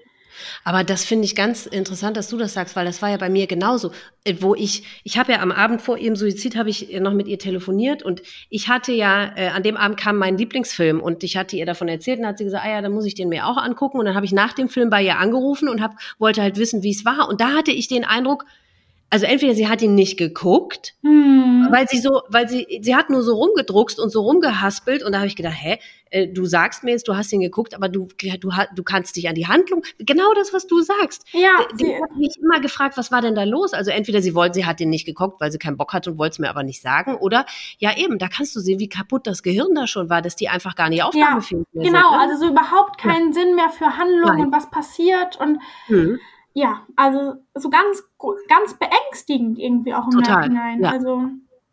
Aber 0.64 0.84
das 0.84 1.06
finde 1.06 1.26
ich 1.26 1.36
ganz 1.36 1.66
interessant, 1.66 2.18
dass 2.18 2.30
du 2.30 2.38
das 2.38 2.54
sagst, 2.54 2.76
weil 2.76 2.86
das 2.86 3.02
war 3.02 3.10
ja 3.10 3.18
bei 3.18 3.30
mir 3.30 3.48
genauso, 3.48 3.92
äh, 4.24 4.36
wo 4.40 4.56
ich, 4.56 4.84
ich 5.04 5.18
habe 5.18 5.34
ja 5.34 5.40
am 5.42 5.52
Abend 5.52 5.82
vor 5.82 5.98
ihrem 5.98 6.16
Suizid 6.16 6.56
habe 6.56 6.70
ich 6.70 6.90
noch 7.00 7.14
mit 7.14 7.28
ihr 7.28 7.40
telefoniert 7.40 8.04
und 8.04 8.22
ich 8.50 8.70
hatte 8.70 8.92
ja, 8.92 9.32
äh, 9.36 9.48
an 9.50 9.64
dem 9.64 9.78
Abend 9.78 9.98
kam 9.98 10.18
mein 10.18 10.38
Lieblingsfilm 10.38 11.00
und 11.00 11.24
ich 11.24 11.38
hatte 11.38 11.56
ihr 11.56 11.66
davon 11.66 11.88
erzählt 11.88 12.20
und 12.20 12.28
hat 12.28 12.38
sie 12.38 12.44
gesagt, 12.44 12.66
ah 12.66 12.70
ja, 12.70 12.82
dann 12.82 12.92
muss 12.92 13.06
ich 13.06 13.16
den 13.16 13.30
mir 13.30 13.48
auch 13.48 13.58
angucken. 13.58 14.00
Und 14.00 14.06
dann 14.06 14.16
habe 14.16 14.26
ich 14.26 14.32
nach 14.32 14.54
dem 14.54 14.70
Film 14.70 14.90
bei 14.90 15.04
ihr 15.04 15.18
angerufen 15.18 15.70
und 15.70 15.82
hab, 15.82 15.96
wollte 16.20 16.42
halt 16.42 16.58
wissen, 16.58 16.84
wie 16.84 16.92
es 16.92 17.06
war. 17.06 17.30
Und 17.30 17.42
da 17.42 17.54
hatte 17.54 17.72
ich 17.72 17.88
den 17.88 18.04
Eindruck, 18.04 18.46
also 19.10 19.26
entweder 19.26 19.56
sie 19.56 19.68
hat 19.68 19.82
ihn 19.82 19.96
nicht 19.96 20.18
geguckt, 20.18 20.96
Hm. 21.04 21.68
weil 21.72 21.88
sie 21.88 22.00
so, 22.00 22.22
weil 22.30 22.48
sie, 22.50 22.80
sie 22.82 22.96
hat 22.96 23.10
nur 23.10 23.24
so 23.24 23.36
rumgedruckst 23.36 24.00
und 24.00 24.10
so 24.12 24.22
rumgehaspelt 24.22 25.04
und 25.04 25.12
da 25.14 25.20
habe 25.20 25.28
ich 25.28 25.36
gedacht, 25.36 25.56
hä, 25.58 25.78
äh, 26.10 26.28
du 26.28 26.46
sagst 26.46 26.84
mir 26.84 26.92
jetzt, 26.92 27.08
du 27.08 27.16
hast 27.16 27.32
ihn 27.34 27.42
geguckt, 27.42 27.74
aber 27.74 27.90
du, 27.90 28.08
du, 28.40 28.50
du 28.76 28.84
kannst 28.84 29.16
dich 29.16 29.28
an 29.30 29.36
die 29.36 29.48
Handlung, 29.48 29.84
genau 30.00 30.34
das, 30.36 30.54
was 30.54 30.68
du 30.68 30.82
sagst. 30.82 31.26
Ja, 31.32 31.50
Die 31.80 31.86
sie, 31.86 31.96
hat 31.96 32.16
mich 32.18 32.36
immer 32.42 32.60
gefragt, 32.62 32.98
was 32.98 33.12
war 33.12 33.22
denn 33.22 33.36
da 33.36 33.44
los? 33.44 33.74
Also 33.74 33.92
entweder 33.92 34.22
sie 34.22 34.34
wollte, 34.36 34.56
sie 34.56 34.66
hat 34.66 34.80
den 34.80 34.90
nicht 34.90 35.06
geguckt, 35.06 35.40
weil 35.42 35.52
sie 35.52 35.58
keinen 35.58 35.78
Bock 35.78 35.94
hatte 35.94 36.12
und 36.12 36.18
wollte 36.18 36.34
es 36.34 36.40
mir 36.40 36.50
aber 36.50 36.64
nicht 36.64 36.82
sagen, 36.82 37.16
oder 37.16 37.46
ja 37.78 37.96
eben, 37.98 38.20
da 38.20 38.28
kannst 38.28 38.56
du 38.56 38.60
sehen, 38.60 38.80
wie 38.80 38.90
kaputt 38.90 39.26
das 39.28 39.44
Gehirn 39.44 39.74
da 39.76 39.88
schon 39.88 40.10
war, 40.10 40.22
dass 40.22 40.36
die 40.36 40.50
einfach 40.50 40.76
gar 40.76 40.90
nicht 40.90 41.04
aufnahmefähig 41.04 41.66
mehr 41.74 41.86
genau, 41.92 42.10
sind. 42.12 42.18
ne? 42.18 42.20
also 42.34 42.46
so 42.46 42.52
überhaupt 42.52 42.98
keinen 43.00 43.34
Sinn 43.34 43.56
mehr 43.56 43.70
für 43.70 43.98
Handlung 43.98 44.30
Nein. 44.36 44.46
und 44.48 44.52
was 44.54 44.70
passiert 44.70 45.38
und 45.40 45.60
Mhm. 45.90 46.20
Ja, 46.58 46.82
also 46.96 47.36
so 47.54 47.70
ganz, 47.70 48.04
ganz 48.50 48.74
beängstigend 48.74 49.60
irgendwie 49.60 49.94
auch 49.94 50.06
im 50.06 50.12
Total, 50.12 50.38
Nachhinein. 50.38 50.82
ja. 50.82 50.90
Also, 50.90 51.30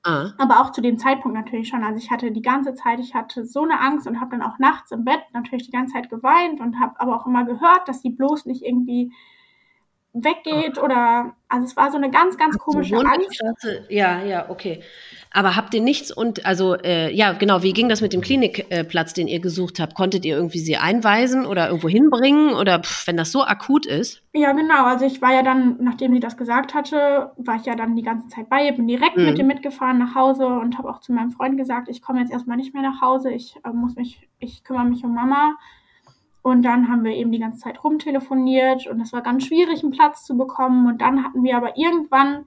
Ah. 0.07 0.35
aber 0.37 0.61
auch 0.61 0.73
zu 0.73 0.83
dem 0.83 0.99
Zeitpunkt 0.99 1.35
natürlich 1.35 1.69
schon. 1.69 1.83
Also 1.83 1.97
ich 1.97 2.11
hatte 2.11 2.31
die 2.31 2.43
ganze 2.43 2.75
Zeit, 2.75 3.01
ich 3.01 3.15
hatte 3.15 3.47
so 3.47 3.63
eine 3.63 3.81
Angst 3.81 4.07
und 4.07 4.21
habe 4.21 4.33
dann 4.33 4.43
auch 4.43 4.59
nachts 4.59 4.91
im 4.91 5.07
Bett 5.07 5.23
natürlich 5.33 5.65
die 5.65 5.71
ganze 5.73 5.95
Zeit 5.95 6.11
geweint 6.11 6.61
und 6.61 6.79
habe 6.79 7.01
aber 7.01 7.17
auch 7.17 7.27
immer 7.27 7.47
gehört, 7.47 7.89
dass 7.89 8.03
sie 8.03 8.11
bloß 8.11 8.45
nicht 8.45 8.63
irgendwie 8.63 9.15
weggeht 10.13 10.77
oder 10.77 11.35
also 11.49 11.65
es 11.65 11.75
war 11.75 11.91
so 11.91 11.97
eine 11.97 12.11
ganz, 12.11 12.37
ganz 12.37 12.59
komische 12.59 12.97
Angst. 12.99 13.43
Ja, 13.89 14.23
ja, 14.23 14.51
okay. 14.51 14.83
Aber 15.37 15.57
habt 15.57 15.75
ihr 15.75 15.81
nichts 15.83 16.13
und 16.13 16.47
also 16.47 16.77
äh, 16.77 17.13
ja 17.13 17.33
genau, 17.33 17.65
wie 17.65 17.73
ging 17.73 17.89
das 17.89 18.01
mit 18.01 18.13
dem 18.13 18.21
Klinikplatz, 18.21 19.15
den 19.15 19.27
ihr 19.27 19.41
gesucht 19.41 19.81
habt? 19.81 19.95
Konntet 19.97 20.25
ihr 20.25 20.37
irgendwie 20.37 20.61
sie 20.61 20.77
einweisen 20.77 21.45
oder 21.45 21.67
irgendwo 21.67 21.89
hinbringen 21.89 22.55
oder 22.55 22.79
pff, 22.79 23.09
wenn 23.09 23.17
das 23.17 23.33
so 23.33 23.43
akut 23.43 23.85
ist? 23.85 24.23
Ja, 24.33 24.53
genau. 24.53 24.85
Also 24.85 25.05
ich 25.07 25.21
war 25.21 25.35
ja 25.35 25.43
dann, 25.43 25.77
nachdem 25.81 26.15
sie 26.15 26.21
das 26.21 26.37
gesagt 26.37 26.73
hatte, 26.73 27.33
war 27.37 27.57
ich 27.57 27.67
ja 27.67 27.75
dann 27.75 27.97
die 27.97 28.03
ganze 28.03 28.29
Zeit 28.29 28.49
bei 28.49 28.65
ihr, 28.65 28.73
bin 28.73 28.87
direkt 28.87 29.17
Mhm. 29.17 29.25
mit 29.25 29.39
ihr 29.39 29.45
mitgefahren 29.45 29.99
nach 29.99 30.15
Hause 30.15 30.47
und 30.47 30.79
habe 30.79 30.89
auch 30.89 31.01
zu 31.01 31.13
meinem 31.13 31.33
Freund 31.33 31.57
gesagt, 31.59 31.89
ich 31.89 32.01
komme 32.01 32.21
jetzt 32.21 32.33
erstmal 32.33 32.57
nicht 32.57 32.73
mehr 32.73 32.83
nach 32.85 33.01
Hause, 33.03 33.33
ich 33.33 33.57
äh, 33.65 33.71
muss 33.71 33.97
mich, 33.97 34.29
ich 34.39 34.63
kümmere 34.63 34.85
mich 34.85 35.03
um 35.03 35.15
Mama. 35.15 35.57
Und 36.43 36.63
dann 36.63 36.89
haben 36.89 37.03
wir 37.05 37.13
eben 37.13 37.33
die 37.33 37.39
ganze 37.41 37.61
Zeit 37.61 37.83
rumtelefoniert 37.83 38.87
und 38.87 39.01
es 39.01 39.13
war 39.13 39.23
ganz 39.23 39.47
schwierig, 39.47 39.83
einen 39.83 39.93
Platz 39.93 40.25
zu 40.25 40.37
bekommen. 40.37 40.87
Und 40.87 41.01
dann 41.01 41.25
hatten 41.25 41.43
wir 41.43 41.57
aber 41.57 41.77
irgendwann 41.77 42.45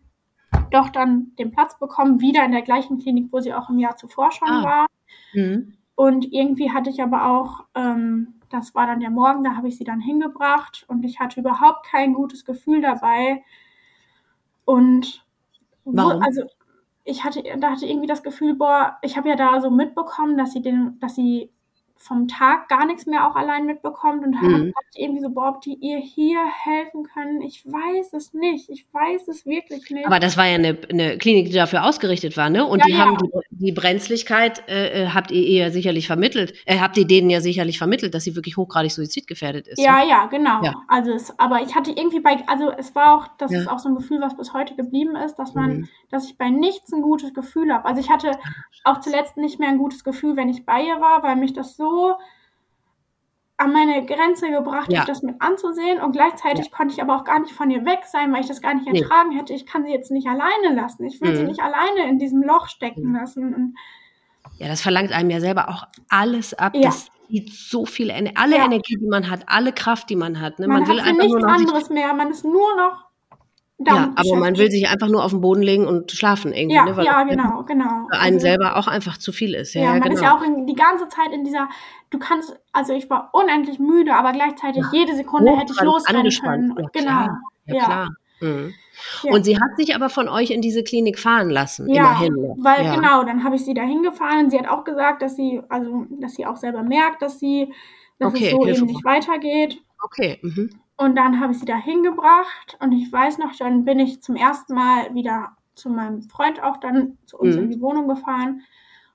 doch 0.72 0.90
dann 0.90 1.36
den 1.38 1.52
Platz 1.52 1.78
bekommen, 1.80 2.22
wieder 2.22 2.44
in 2.46 2.52
der 2.52 2.62
gleichen 2.62 3.00
Klinik, 3.00 3.28
wo 3.32 3.40
sie 3.40 3.54
auch 3.54 3.70
im 3.70 3.80
Jahr 3.80 3.96
zuvor 3.96 4.32
schon 4.32 4.48
Ah. 4.50 4.64
war. 4.64 4.86
Mhm. 5.34 5.74
Und 5.96 6.32
irgendwie 6.32 6.72
hatte 6.72 6.90
ich 6.90 7.02
aber 7.02 7.26
auch, 7.28 7.66
ähm, 7.76 8.36
das 8.50 8.76
war 8.76 8.88
dann 8.88 9.00
der 9.00 9.10
Morgen, 9.10 9.44
da 9.44 9.56
habe 9.56 9.68
ich 9.68 9.78
sie 9.78 9.84
dann 9.84 10.00
hingebracht 10.00 10.86
und 10.88 11.04
ich 11.04 11.20
hatte 11.20 11.40
überhaupt 11.40 11.86
kein 11.86 12.14
gutes 12.14 12.46
Gefühl 12.46 12.82
dabei. 12.82 13.44
Und 14.66 15.26
wo, 15.86 15.96
Warum? 15.98 16.22
also 16.22 16.44
ich 17.04 17.24
hatte, 17.24 17.42
da 17.60 17.72
hatte 17.72 17.86
irgendwie 17.86 18.08
das 18.08 18.24
Gefühl, 18.24 18.56
boah, 18.56 18.98
ich 19.02 19.18
habe 19.18 19.30
ja 19.30 19.36
da 19.36 19.62
so 19.62 19.70
mitbekommen, 19.72 20.38
dass 20.38 20.52
sie 20.52 20.62
den, 20.62 21.00
dass 21.00 21.16
sie 21.16 21.52
vom 22.00 22.28
Tag 22.28 22.70
gar 22.70 22.86
nichts 22.86 23.06
mehr 23.06 23.28
auch 23.28 23.36
allein 23.36 23.66
mitbekommt 23.66 24.24
und 24.26 24.32
Mhm. 24.32 24.54
habe 24.54 24.66
dachte 24.68 25.00
irgendwie 25.00 25.22
so, 25.22 25.30
boah, 25.30 25.50
ob 25.50 25.62
die 25.62 25.74
ihr 25.76 25.98
hier 26.00 26.40
helfen 26.64 27.04
können. 27.04 27.42
Ich 27.42 27.66
weiß 27.66 28.14
es 28.14 28.34
nicht. 28.34 28.70
Ich 28.70 28.86
weiß 28.94 29.28
es 29.28 29.46
wirklich 29.46 29.90
nicht. 29.90 30.06
Aber 30.06 30.20
das 30.20 30.38
war 30.38 30.46
ja 30.48 30.56
eine, 30.56 30.78
eine 30.90 31.18
Klinik, 31.18 31.48
die 31.48 31.54
dafür 31.54 31.86
ausgerichtet 31.86 32.38
war, 32.38 32.50
ne? 32.50 32.66
Und 32.66 32.80
Ja, 32.80 32.86
die 32.86 32.92
ja. 32.92 32.98
haben 33.00 33.18
die, 33.18 33.30
die 33.66 33.72
Brenzlichkeit 33.72 34.64
äh, 34.68 35.04
äh, 35.04 35.08
habt 35.10 35.32
ihr 35.32 35.42
ihr 35.42 35.72
sicherlich 35.72 36.08
vermittelt, 36.08 36.54
äh, 36.66 36.80
habt 36.80 36.98
ihr 36.98 37.06
denen 37.08 37.30
ja 37.30 37.42
sicherlich 37.42 37.78
vermittelt, 37.78 38.14
dass 38.14 38.24
sie 38.24 38.36
wirklich 38.36 38.58
hochgradig 38.58 38.92
suizidgefährdet 38.92 39.68
ist. 39.68 39.80
Ja, 39.82 40.00
ne? 40.04 40.10
ja, 40.10 40.26
genau. 40.28 40.64
Ja. 40.64 40.74
Also 40.88 41.12
es, 41.12 41.38
aber 41.40 41.62
ich 41.62 41.76
hatte 41.76 41.92
irgendwie 41.92 42.20
bei, 42.20 42.38
also 42.48 42.72
es 42.72 42.94
war 42.96 43.16
auch, 43.18 43.28
das 43.38 43.52
ist 43.52 43.68
auch 43.70 43.80
so 43.80 43.90
ein 43.90 43.96
Gefühl, 43.96 44.22
was 44.22 44.36
bis 44.38 44.54
heute 44.54 44.76
geblieben 44.76 45.16
ist, 45.16 45.36
dass 45.36 45.54
man, 45.54 45.68
Mhm. 45.78 45.90
dass 46.12 46.26
ich 46.30 46.38
bei 46.38 46.50
nichts 46.50 46.92
ein 46.94 47.02
gutes 47.02 47.34
Gefühl 47.34 47.74
habe. 47.74 47.86
Also 47.86 48.02
ich 48.02 48.10
hatte 48.10 48.32
auch 48.84 49.00
zuletzt 49.00 49.38
nicht 49.38 49.60
mehr 49.60 49.70
ein 49.70 49.78
gutes 49.78 50.04
Gefühl, 50.04 50.36
wenn 50.36 50.50
ich 50.50 50.66
bei 50.66 50.82
ihr 50.84 51.00
war, 51.02 51.24
weil 51.24 51.36
mich 51.36 51.54
das 51.54 51.76
so 51.76 51.87
an 53.60 53.74
meine 53.74 54.06
Grenze 54.06 54.52
gebracht 54.52 54.92
Ja. 54.92 55.02
hat, 55.02 55.10
das 55.10 55.24
mit 55.24 55.42
anzusehen. 55.42 56.00
Und 56.00 56.12
gleichzeitig 56.12 56.72
konnte 56.72 56.94
ich 56.94 57.02
aber 57.02 57.16
auch 57.16 57.24
gar 57.24 57.40
nicht 57.40 57.54
von 57.54 57.72
ihr 57.72 57.84
weg 57.86 58.02
sein, 58.06 58.32
weil 58.32 58.42
ich 58.42 58.48
das 58.48 58.62
gar 58.62 58.76
nicht 58.76 58.88
Nee. 58.88 59.02
ertragen 59.02 59.32
hätte. 59.32 59.54
Ich 59.54 59.66
kann 59.66 59.84
sie 59.84 59.92
jetzt 59.92 60.12
nicht 60.12 60.28
alleine 60.28 60.76
lassen. 60.80 61.06
Ich 61.06 61.20
will 61.22 61.36
sie 61.36 61.42
Mhm. 61.42 61.48
nicht 61.48 61.62
alleine 61.62 62.08
in 62.08 62.20
diesem 62.20 62.44
Loch 62.44 62.68
stecken 62.68 63.10
Mhm. 63.10 63.16
lassen. 63.16 63.56
Und 63.56 63.76
Ja, 64.60 64.68
das 64.68 64.82
verlangt 64.82 65.12
einem 65.12 65.30
ja 65.32 65.40
selber 65.40 65.70
auch 65.70 65.88
alles 66.10 66.54
ab. 66.54 66.74
Ja. 66.76 66.84
Das 66.84 67.10
zieht 67.28 67.52
so 67.52 67.86
viel, 67.86 68.10
Ener 68.12 68.32
alle 68.36 68.58
Ja. 68.58 68.66
Energie, 68.66 68.96
die 68.98 69.08
man 69.08 69.30
hat, 69.30 69.44
alle 69.48 69.74
Kraft, 69.74 70.10
die 70.10 70.16
man 70.16 70.40
hat. 70.40 70.60
Ne? 70.60 70.68
man, 70.68 70.82
Man, 70.82 70.90
will 70.90 70.98
hat 71.02 71.06
für 71.06 71.10
einfach 71.10 71.26
nur 71.28 71.36
nichts 71.36 71.42
noch 71.48 71.58
sich, 71.58 71.68
anderes 71.68 71.90
mehr. 71.90 72.14
Man 72.14 72.30
ist 72.32 72.44
nur 72.46 72.76
noch 72.78 73.07
ja, 73.80 74.12
aber 74.16 74.36
man 74.38 74.58
will 74.58 74.72
sich 74.72 74.90
einfach 74.90 75.08
nur 75.08 75.24
auf 75.24 75.32
den 75.32 75.42
Boden 75.42 75.62
legen 75.62 75.86
und 75.88 76.12
schlafen 76.12 76.52
irgendwie, 76.54 76.76
Ja, 76.76 76.86
ne? 76.86 76.98
weil 76.98 77.06
ja, 77.06 77.24
genau, 77.24 77.64
genau. 77.64 78.08
für 78.12 78.18
einen 78.20 78.36
Also- 78.38 78.48
selber 78.48 78.76
auch 78.78 78.88
einfach 78.88 79.18
zu 79.18 79.32
viel 79.32 79.54
ist. 79.54 79.74
Ja, 79.76 79.82
Ja, 79.82 79.88
ja, 79.88 79.94
man 79.94 80.02
genau. 80.02 80.16
ist 80.16 80.22
ja 80.22 80.36
auch 80.36 80.42
in, 80.42 80.66
die 80.66 80.74
ganze 80.76 81.08
Zeit 81.10 81.32
in 81.32 81.44
dieser, 81.44 81.70
du 82.10 82.18
kannst, 82.20 82.58
also 82.74 82.94
ich 82.94 83.10
war 83.10 83.30
unendlich 83.34 83.78
müde, 83.80 84.16
aber 84.16 84.32
gleichzeitig 84.32 84.84
jede 84.92 85.16
Sekunde 85.16 85.56
hätte 85.56 85.74
ich 85.74 85.82
losrennen 85.82 86.30
können. 86.44 86.74
Ja, 86.78 86.86
genau. 86.92 87.06
klar. 87.06 87.40
Ja, 87.66 87.76
Ja. 87.76 87.86
klar. 87.86 88.10
Mhm. 88.40 88.74
Ja. 89.24 89.34
Und 89.34 89.46
sie 89.46 89.56
hat 89.56 89.78
sich 89.78 89.96
aber 89.96 90.10
von 90.10 90.28
euch 90.28 90.50
in 90.50 90.62
diese 90.62 90.84
Klinik 90.84 91.20
fahren 91.20 91.50
lassen, 91.52 91.88
Ja, 91.90 92.04
immerhin. 92.22 92.56
weil 92.64 92.84
ja. 92.86 92.96
genau, 92.96 93.24
dann 93.24 93.44
habe 93.44 93.56
ich 93.56 93.64
sie 93.66 93.74
da 93.76 93.84
hingefahren. 93.84 94.50
Sie 94.50 94.58
hat 94.58 94.68
auch 94.68 94.84
gesagt, 94.84 95.22
dass 95.22 95.36
sie, 95.36 95.62
also 95.70 96.06
dass 96.20 96.34
sie 96.34 96.46
auch 96.48 96.58
selber 96.58 96.82
merkt, 96.82 97.22
dass 97.22 97.40
sie, 97.40 97.72
dass 98.18 98.34
Okay, 98.34 98.46
es 98.48 98.52
so 98.52 98.66
eben 98.68 98.86
nicht 98.88 99.06
weitergeht. 99.06 99.80
Okay. 100.04 100.40
Mhm. 100.42 100.70
Und 100.98 101.16
dann 101.16 101.40
habe 101.40 101.54
ich 101.54 101.60
sie 101.60 101.66
da 101.66 101.76
hingebracht 101.76 102.78
und 102.80 102.92
ich 102.92 103.12
weiß 103.12 103.38
noch, 103.38 103.56
dann 103.56 103.86
bin 103.86 104.00
ich 104.00 104.22
zum 104.22 104.36
ersten 104.36 104.74
Mal 104.74 105.14
wieder 105.14 105.50
zu 105.76 105.90
meinem 105.92 106.24
Freund 106.24 106.62
auch 106.64 106.78
dann 106.78 107.18
zu 107.28 107.38
uns 107.38 107.56
Mhm. 107.56 107.64
in 107.64 107.70
die 107.72 107.82
Wohnung 107.82 108.08
gefahren 108.08 108.62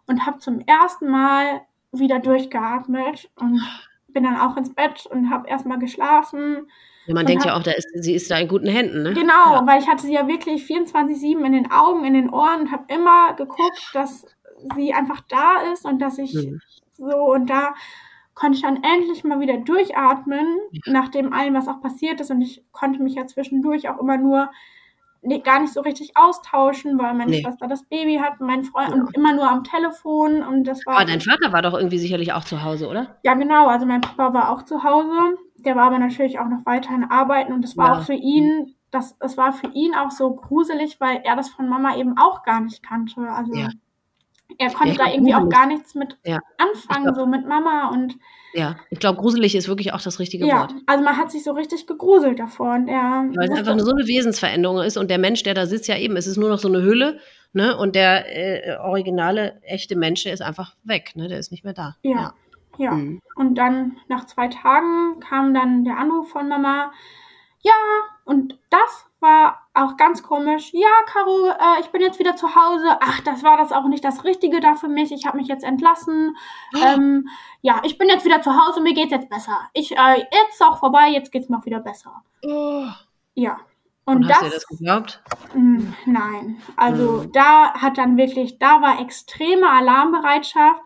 und 0.06 0.24
habe 0.24 0.38
zum 0.38 0.60
ersten 0.60 1.08
Mal 1.10 1.62
wieder 1.90 2.20
durchgeatmet 2.20 3.30
und 3.40 3.60
bin 4.08 4.22
dann 4.24 4.36
auch 4.38 4.56
ins 4.56 4.72
Bett 4.74 5.06
und 5.06 5.30
habe 5.30 5.48
erstmal 5.48 5.78
geschlafen. 5.80 6.68
Ja, 7.06 7.14
man 7.14 7.26
denkt 7.26 7.44
ja 7.44 7.50
hab- 7.50 7.58
auch, 7.60 7.62
da 7.64 7.72
ist, 7.72 7.88
sie 7.94 8.14
ist 8.14 8.30
da 8.30 8.38
in 8.38 8.46
guten 8.46 8.68
Händen, 8.68 9.02
ne? 9.02 9.12
Genau, 9.14 9.54
Ja. 9.54 9.66
weil 9.66 9.80
ich 9.80 9.88
hatte 9.88 10.02
sie 10.06 10.12
ja 10.14 10.28
wirklich 10.28 10.64
24-7 10.64 11.44
in 11.44 11.52
den 11.52 11.70
Augen, 11.72 12.04
in 12.04 12.14
den 12.14 12.30
Ohren 12.30 12.60
und 12.62 12.70
habe 12.72 12.84
immer 12.94 13.34
geguckt, 13.34 13.90
dass 13.92 14.24
sie 14.76 14.94
einfach 14.94 15.20
da 15.28 15.62
ist 15.72 15.84
und 15.84 15.98
dass 15.98 16.18
ich 16.18 16.32
Mhm. 16.34 16.60
so 16.92 17.08
und 17.32 17.50
da 17.50 17.74
konnte 18.34 18.56
ich 18.56 18.62
dann 18.62 18.82
endlich 18.82 19.24
mal 19.24 19.40
wieder 19.40 19.58
durchatmen, 19.58 20.46
nach 20.86 21.08
dem 21.08 21.32
allem, 21.32 21.54
was 21.54 21.68
auch 21.68 21.80
passiert 21.80 22.20
ist. 22.20 22.30
Und 22.30 22.40
ich 22.42 22.64
konnte 22.72 23.02
mich 23.02 23.14
ja 23.14 23.26
zwischendurch 23.26 23.88
auch 23.88 23.98
immer 23.98 24.16
nur 24.16 24.50
nee, 25.24 25.38
gar 25.38 25.60
nicht 25.60 25.72
so 25.72 25.82
richtig 25.82 26.16
austauschen, 26.16 26.98
weil 26.98 27.14
meine 27.14 27.30
Nee. 27.30 27.42
Schwester 27.42 27.68
das 27.68 27.84
Baby 27.84 28.16
hat, 28.16 28.40
mein 28.40 28.64
Freund 28.64 28.88
Ja. 28.90 28.94
und 28.96 29.14
immer 29.14 29.32
nur 29.32 29.48
am 29.48 29.62
Telefon 29.62 30.42
und 30.42 30.64
das 30.64 30.84
war 30.84 30.96
Aber 30.96 31.04
dein 31.04 31.20
Vater 31.20 31.52
war 31.52 31.62
doch 31.62 31.74
irgendwie 31.74 31.98
sicherlich 31.98 32.32
auch 32.32 32.42
zu 32.44 32.64
Hause, 32.64 32.88
oder? 32.88 33.18
ja, 33.22 33.34
genau. 33.34 33.68
Also 33.68 33.86
mein 33.86 34.00
Papa 34.00 34.34
war 34.34 34.50
auch 34.50 34.62
zu 34.64 34.82
Hause. 34.82 35.36
Der 35.58 35.76
war 35.76 35.84
aber 35.84 36.00
natürlich 36.00 36.40
auch 36.40 36.48
noch 36.48 36.66
weiterhin 36.66 37.04
arbeiten 37.04 37.52
und 37.52 37.64
es 37.64 37.76
war 37.76 37.86
Ja. 37.92 37.98
auch 37.98 38.02
für 38.02 38.14
ihn, 38.14 38.74
das, 38.90 39.16
es 39.20 39.36
war 39.36 39.52
für 39.52 39.68
ihn 39.68 39.94
auch 39.94 40.10
so 40.10 40.34
gruselig, 40.34 40.98
weil 41.00 41.20
er 41.22 41.36
das 41.36 41.50
von 41.50 41.68
Mama 41.68 41.94
eben 41.96 42.18
auch 42.18 42.42
gar 42.42 42.60
nicht 42.60 42.82
kannte. 42.82 43.20
Also 43.30 43.54
Ja. 43.54 43.68
Er 44.58 44.70
konnte 44.70 44.92
ich 44.92 44.98
da 44.98 45.10
irgendwie 45.10 45.34
auch 45.34 45.48
gar 45.48 45.66
nichts 45.66 45.94
mit 45.94 46.16
Ja. 46.24 46.38
anfangen, 46.58 47.04
glaub- 47.04 47.16
so 47.16 47.26
mit 47.26 47.46
Mama 47.46 47.88
und 47.90 48.16
Ja. 48.54 48.76
Ich 48.90 48.98
glaube, 48.98 49.18
gruselig 49.20 49.54
ist 49.54 49.66
wirklich 49.68 49.92
auch 49.94 50.00
das 50.02 50.18
richtige 50.18 50.46
ja, 50.46 50.60
Wort. 50.60 50.74
also 50.86 51.02
man 51.02 51.16
hat 51.16 51.30
sich 51.30 51.42
so 51.42 51.52
richtig 51.52 51.86
gegruselt 51.86 52.38
davor 52.38 52.74
und 52.74 52.88
er 52.88 53.24
Weil 53.34 53.50
es 53.50 53.58
einfach 53.58 53.78
so 53.78 53.92
eine 53.92 54.06
Wesensveränderung 54.06 54.78
ist 54.82 54.96
und 54.98 55.10
der 55.10 55.18
Mensch, 55.18 55.42
der 55.42 55.54
da 55.54 55.64
sitzt, 55.66 55.88
ja 55.88 55.96
eben, 55.96 56.16
es 56.16 56.26
ist 56.26 56.36
nur 56.36 56.50
noch 56.50 56.58
so 56.58 56.68
eine 56.68 56.82
Hülle, 56.82 57.18
ne? 57.54 57.76
Und 57.78 57.96
der 57.96 58.26
äh, 58.36 58.76
originale, 58.78 59.60
echte 59.62 59.96
Mensch, 59.96 60.24
der 60.24 60.34
ist 60.34 60.42
einfach 60.42 60.74
weg, 60.84 61.12
ne? 61.16 61.28
Der 61.28 61.38
ist 61.38 61.50
nicht 61.50 61.64
mehr 61.64 61.72
da. 61.72 61.96
Ja. 62.02 62.34
ja. 62.76 62.90
Mhm. 62.92 63.20
Und 63.36 63.54
dann 63.56 63.96
nach 64.08 64.26
zwei 64.26 64.48
Tagen 64.48 65.18
kam 65.20 65.54
dann 65.54 65.84
der 65.84 65.96
Anruf 65.98 66.28
von 66.30 66.46
Mama. 66.48 66.92
Ja, 67.60 67.72
und 68.32 68.58
das 68.70 69.06
war 69.20 69.68
auch 69.74 69.96
ganz 69.96 70.22
komisch. 70.22 70.70
Ja, 70.72 70.88
Caro, 71.06 71.48
äh, 71.48 71.80
ich 71.80 71.88
bin 71.88 72.00
jetzt 72.00 72.18
wieder 72.18 72.34
zu 72.34 72.54
Hause. 72.54 72.96
Ach, 73.00 73.20
das 73.20 73.42
war 73.42 73.56
das 73.56 73.70
auch 73.72 73.86
nicht 73.86 74.04
das 74.04 74.24
Richtige 74.24 74.60
da 74.60 74.74
für 74.74 74.88
mich. 74.88 75.12
Ich 75.12 75.26
habe 75.26 75.36
mich 75.36 75.48
jetzt 75.48 75.64
entlassen. 75.64 76.36
Ähm, 76.82 77.28
ja, 77.60 77.80
ich 77.84 77.98
bin 77.98 78.08
jetzt 78.08 78.24
wieder 78.24 78.42
zu 78.42 78.50
Hause. 78.50 78.80
Mir 78.80 78.94
geht's 78.94 79.12
jetzt 79.12 79.28
besser. 79.28 79.60
Ich, 79.74 79.92
äh, 79.92 80.18
jetzt 80.18 80.54
ist 80.54 80.62
auch 80.62 80.78
vorbei. 80.78 81.08
Jetzt 81.08 81.30
geht's 81.30 81.48
mir 81.48 81.58
auch 81.58 81.66
wieder 81.66 81.80
besser. 81.80 82.22
Oh. 82.44 82.86
Ja. 83.34 83.58
Und, 84.04 84.16
Und, 84.16 84.28
hast 84.28 84.30
das, 84.30 84.38
du 84.40 84.46
dir 84.46 84.54
das 84.54 84.66
geglaubt? 84.66 85.22
Mm, 85.54 85.92
Nein, 86.06 86.60
also 86.76 87.22
Mhm. 87.22 87.32
da 87.32 87.74
hat 87.74 87.98
dann 87.98 88.16
wirklich, 88.16 88.58
da 88.58 88.82
war 88.82 89.00
extreme 89.00 89.68
Alarmbereitschaft. 89.70 90.80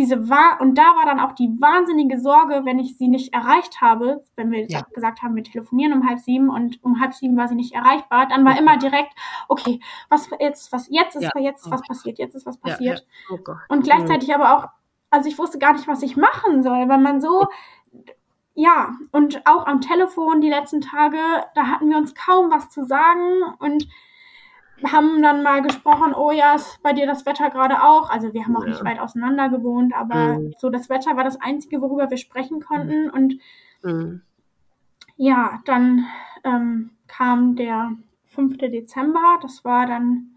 Diese 0.00 0.30
war 0.30 0.62
und 0.62 0.76
da 0.78 0.96
war 0.96 1.04
dann 1.04 1.20
auch 1.20 1.32
die 1.32 1.60
wahnsinnige 1.60 2.18
Sorge, 2.18 2.62
wenn 2.64 2.78
ich 2.78 2.96
sie 2.96 3.06
nicht 3.06 3.34
erreicht 3.34 3.82
habe, 3.82 4.24
wenn 4.34 4.50
wir 4.50 4.64
Ja. 4.66 4.80
gesagt 4.94 5.20
haben, 5.22 5.36
wir 5.36 5.44
telefonieren 5.44 5.92
um 5.92 6.08
halb 6.08 6.20
sieben 6.20 6.48
und 6.48 6.82
um 6.82 7.00
halb 7.02 7.12
sieben 7.12 7.36
war 7.36 7.48
sie 7.48 7.54
nicht 7.54 7.74
erreichbar, 7.74 8.26
dann 8.26 8.42
war 8.46 8.58
immer 8.58 8.78
direkt, 8.78 9.12
okay, 9.48 9.78
was 10.08 10.30
jetzt, 10.40 10.72
was 10.72 10.88
jetzt 10.90 11.16
ist, 11.16 11.24
Ja. 11.24 11.32
jetzt 11.38 11.70
was 11.70 11.82
Oh. 11.82 11.84
passiert, 11.86 12.18
jetzt 12.18 12.34
ist 12.34 12.46
was 12.46 12.56
passiert. 12.56 13.04
ja. 13.28 13.36
Oh. 13.36 13.38
Und 13.68 13.84
gleichzeitig 13.84 14.34
aber 14.34 14.56
auch, 14.56 14.68
also 15.10 15.28
ich 15.28 15.36
wusste 15.38 15.58
gar 15.58 15.74
nicht, 15.74 15.86
was 15.86 16.02
ich 16.02 16.16
machen 16.16 16.62
soll, 16.62 16.88
weil 16.88 16.96
man 16.98 17.20
so, 17.20 17.46
ja, 18.54 18.94
und 19.12 19.42
auch 19.46 19.66
am 19.66 19.82
Telefon 19.82 20.40
die 20.40 20.48
letzten 20.48 20.80
Tage, 20.80 21.18
da 21.54 21.66
hatten 21.66 21.90
wir 21.90 21.98
uns 21.98 22.14
kaum 22.14 22.50
was 22.50 22.70
zu 22.70 22.84
sagen 22.86 23.42
und 23.58 23.86
haben 24.84 25.22
dann 25.22 25.42
mal 25.42 25.62
gesprochen, 25.62 26.14
oh 26.14 26.30
ja, 26.30 26.54
ist 26.54 26.82
bei 26.82 26.92
dir 26.92 27.06
das 27.06 27.26
Wetter 27.26 27.50
gerade 27.50 27.82
auch. 27.82 28.10
Also 28.10 28.32
wir 28.32 28.44
haben 28.44 28.56
auch 28.56 28.62
Ja. 28.64 28.70
nicht 28.70 28.84
weit 28.84 28.98
auseinander 29.00 29.48
gewohnt, 29.48 29.94
aber 29.94 30.38
Mhm. 30.38 30.54
so 30.58 30.70
das 30.70 30.88
Wetter 30.88 31.16
war 31.16 31.24
das 31.24 31.40
Einzige, 31.40 31.80
worüber 31.80 32.10
wir 32.10 32.16
sprechen 32.16 32.60
konnten. 32.60 33.10
Und 33.10 33.38
Mhm. 33.82 34.22
ja, 35.16 35.60
dann 35.64 36.06
ähm, 36.44 36.90
kam 37.08 37.56
der 37.56 37.92
5. 38.28 38.68
Dezember, 38.70 39.38
das 39.42 39.64
war 39.64 39.86
dann 39.86 40.36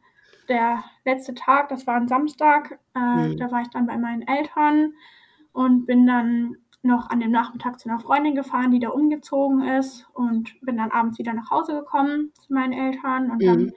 der 0.50 0.84
letzte 1.06 1.34
Tag, 1.36 1.70
das 1.70 1.88
war 1.88 1.96
ein 1.96 2.08
Samstag. 2.08 2.80
Äh, 2.96 3.00
Mhm. 3.00 3.38
Da 3.38 3.52
war 3.52 3.62
ich 3.62 3.70
dann 3.70 3.86
bei 3.88 3.98
meinen 3.98 4.24
Eltern 4.24 4.94
und 5.54 5.86
bin 5.86 6.06
dann 6.06 6.58
noch 6.86 7.10
an 7.10 7.22
dem 7.22 7.32
Nachmittag 7.32 7.80
zu 7.80 7.88
einer 7.90 8.00
Freundin 8.02 8.36
gefahren, 8.36 8.72
die 8.72 8.80
da 8.80 8.90
umgezogen 8.90 9.62
ist 9.62 10.06
und 10.14 10.60
bin 10.62 10.76
dann 10.76 10.92
abends 10.92 11.18
wieder 11.18 11.32
nach 11.34 11.50
Hause 11.50 11.76
gekommen 11.76 12.34
zu 12.46 12.52
meinen 12.54 12.74
Eltern 12.74 13.32
und 13.32 13.42
dann 13.46 13.60
Mhm. 13.62 13.74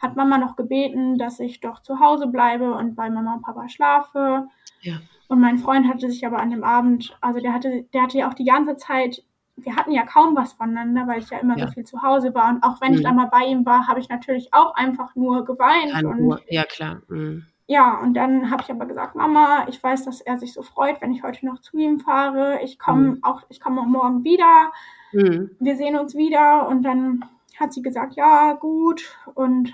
Hat 0.00 0.16
Mama 0.16 0.38
noch 0.38 0.56
gebeten, 0.56 1.18
dass 1.18 1.40
ich 1.40 1.60
doch 1.60 1.80
zu 1.80 2.00
Hause 2.00 2.26
bleibe 2.26 2.72
und 2.74 2.94
bei 2.96 3.10
Mama 3.10 3.34
und 3.34 3.42
Papa 3.42 3.68
schlafe. 3.68 4.46
Ja. 4.80 4.94
Und 5.28 5.40
mein 5.40 5.58
Freund 5.58 5.86
hatte 5.88 6.10
sich 6.10 6.26
aber 6.26 6.38
an 6.40 6.50
dem 6.50 6.64
Abend, 6.64 7.16
also 7.20 7.38
der 7.40 7.52
hatte, 7.52 7.84
der 7.92 8.02
hatte 8.02 8.18
ja 8.18 8.28
auch 8.28 8.34
die 8.34 8.44
ganze 8.44 8.76
Zeit, 8.76 9.22
wir 9.56 9.76
hatten 9.76 9.92
ja 9.92 10.04
kaum 10.06 10.34
was 10.34 10.54
voneinander, 10.54 11.06
weil 11.06 11.18
ich 11.20 11.28
ja 11.30 11.38
immer 11.38 11.56
Ja. 11.58 11.66
so 11.66 11.72
viel 11.74 11.84
zu 11.84 12.02
Hause 12.02 12.34
war. 12.34 12.48
Und 12.48 12.62
auch 12.62 12.80
wenn 12.80 12.94
ich 12.94 13.00
Mhm. 13.00 13.04
dann 13.04 13.16
mal 13.16 13.26
bei 13.26 13.44
ihm 13.44 13.66
war, 13.66 13.86
habe 13.88 14.00
ich 14.00 14.08
natürlich 14.08 14.52
auch 14.54 14.74
einfach 14.74 15.14
nur 15.14 15.44
geweint. 15.44 15.92
Keine 15.92 16.08
und 16.08 16.18
Ruhe. 16.18 16.40
Ja, 16.48 16.64
klar. 16.64 17.02
Mhm. 17.08 17.44
ja, 17.66 17.98
und 18.00 18.14
dann 18.14 18.50
habe 18.50 18.62
ich 18.62 18.70
aber 18.70 18.86
gesagt, 18.86 19.14
Mama, 19.14 19.66
ich 19.68 19.80
weiß, 19.80 20.04
dass 20.06 20.20
er 20.22 20.38
sich 20.38 20.52
so 20.54 20.62
freut, 20.62 21.00
wenn 21.02 21.12
ich 21.12 21.22
heute 21.22 21.44
noch 21.46 21.60
zu 21.60 21.76
ihm 21.78 22.00
fahre. 22.00 22.58
Ich 22.64 22.78
komme 22.80 23.02
Mhm. 23.10 23.18
auch, 23.22 23.42
ich 23.50 23.60
komme 23.60 23.82
auch 23.82 23.86
morgen 23.86 24.24
wieder. 24.24 24.72
Mhm. 25.12 25.50
Wir 25.60 25.76
sehen 25.76 25.96
uns 25.96 26.16
wieder. 26.16 26.66
Und 26.66 26.82
dann 26.82 27.24
hat 27.60 27.72
sie 27.72 27.82
gesagt, 27.82 28.14
ja, 28.14 28.54
gut. 28.54 29.16
Und 29.34 29.72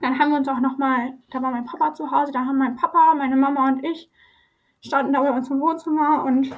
dann 0.00 0.18
haben 0.18 0.30
wir 0.30 0.38
uns 0.38 0.48
auch 0.48 0.60
nochmal, 0.60 1.14
da 1.30 1.42
war 1.42 1.50
mein 1.50 1.64
Papa 1.64 1.94
zu 1.94 2.10
Hause, 2.10 2.30
da 2.32 2.40
haben 2.44 2.58
mein 2.58 2.76
Papa, 2.76 3.14
meine 3.16 3.36
Mama 3.36 3.68
und 3.68 3.84
ich 3.84 4.10
standen 4.80 5.12
da 5.12 5.20
bei 5.22 5.32
uns 5.32 5.50
im 5.50 5.60
Wohnzimmer 5.60 6.24
und 6.24 6.54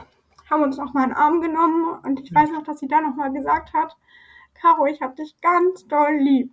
haben 0.51 0.63
uns 0.63 0.77
nochmal 0.77 1.05
in 1.05 1.11
den 1.11 1.17
Arm 1.17 1.41
genommen. 1.41 2.01
Und 2.03 2.21
ich 2.21 2.35
weiß 2.35 2.51
noch, 2.51 2.65
dass 2.65 2.81
sie 2.81 2.89
da 2.89 3.01
nochmal 3.01 3.33
gesagt 3.33 3.73
hat, 3.73 3.97
Caro, 4.55 4.85
ich 4.87 5.01
habe 5.01 5.15
dich 5.15 5.41
ganz 5.41 5.87
doll 5.87 6.17
lieb. 6.17 6.53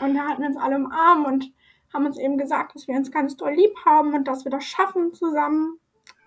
Und 0.00 0.14
da 0.14 0.26
hatten 0.26 0.40
wir 0.40 0.48
uns 0.48 0.56
alle 0.56 0.76
im 0.76 0.90
Arm 0.90 1.24
und 1.26 1.52
haben 1.92 2.06
uns 2.06 2.18
eben 2.18 2.36
gesagt, 2.38 2.74
dass 2.74 2.88
wir 2.88 2.96
uns 2.96 3.10
ganz 3.12 3.36
doll 3.36 3.52
lieb 3.52 3.74
haben 3.84 4.14
und 4.14 4.26
dass 4.26 4.44
wir 4.44 4.50
das 4.50 4.64
schaffen 4.64 5.12
zusammen. 5.12 5.78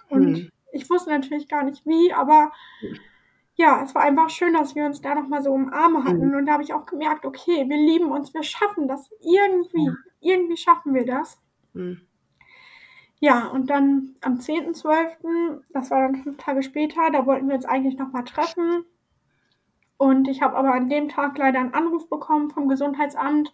Und 0.09 0.21
Mhm. 0.31 0.49
ich 0.71 0.89
wusste 0.89 1.09
natürlich 1.09 1.47
gar 1.49 1.63
nicht 1.63 1.85
wie, 1.85 2.13
aber 2.13 2.51
ja, 3.55 3.83
es 3.83 3.93
war 3.93 4.03
einfach 4.03 4.29
schön, 4.29 4.53
dass 4.53 4.75
wir 4.75 4.85
uns 4.85 5.01
da 5.01 5.13
nochmal 5.15 5.41
so 5.43 5.53
im 5.55 5.71
Arme 5.73 6.03
hatten. 6.03 6.29
Mhm. 6.29 6.35
Und 6.35 6.45
da 6.45 6.53
habe 6.53 6.63
ich 6.63 6.73
auch 6.73 6.85
gemerkt, 6.85 7.25
okay, 7.25 7.65
wir 7.67 7.77
lieben 7.77 8.11
uns, 8.11 8.33
wir 8.33 8.43
schaffen 8.43 8.87
das 8.87 9.09
irgendwie. 9.21 9.85
Ja. 9.85 9.93
Irgendwie 10.21 10.57
schaffen 10.57 10.93
wir 10.93 11.05
das. 11.05 11.39
Mhm. 11.73 12.01
Ja, 13.19 13.47
und 13.47 13.69
dann 13.69 14.15
am 14.21 14.35
10.12., 14.35 15.61
das 15.69 15.91
war 15.91 16.01
dann 16.01 16.23
fünf 16.23 16.37
Tage 16.37 16.63
später, 16.63 17.11
da 17.11 17.25
wollten 17.27 17.47
wir 17.47 17.55
uns 17.55 17.65
eigentlich 17.65 17.97
nochmal 17.97 18.23
treffen. 18.23 18.83
Und 19.97 20.27
ich 20.27 20.41
habe 20.41 20.57
aber 20.57 20.73
an 20.73 20.89
dem 20.89 21.09
Tag 21.09 21.37
leider 21.37 21.59
einen 21.59 21.75
Anruf 21.75 22.09
bekommen 22.09 22.49
vom 22.49 22.67
Gesundheitsamt. 22.67 23.53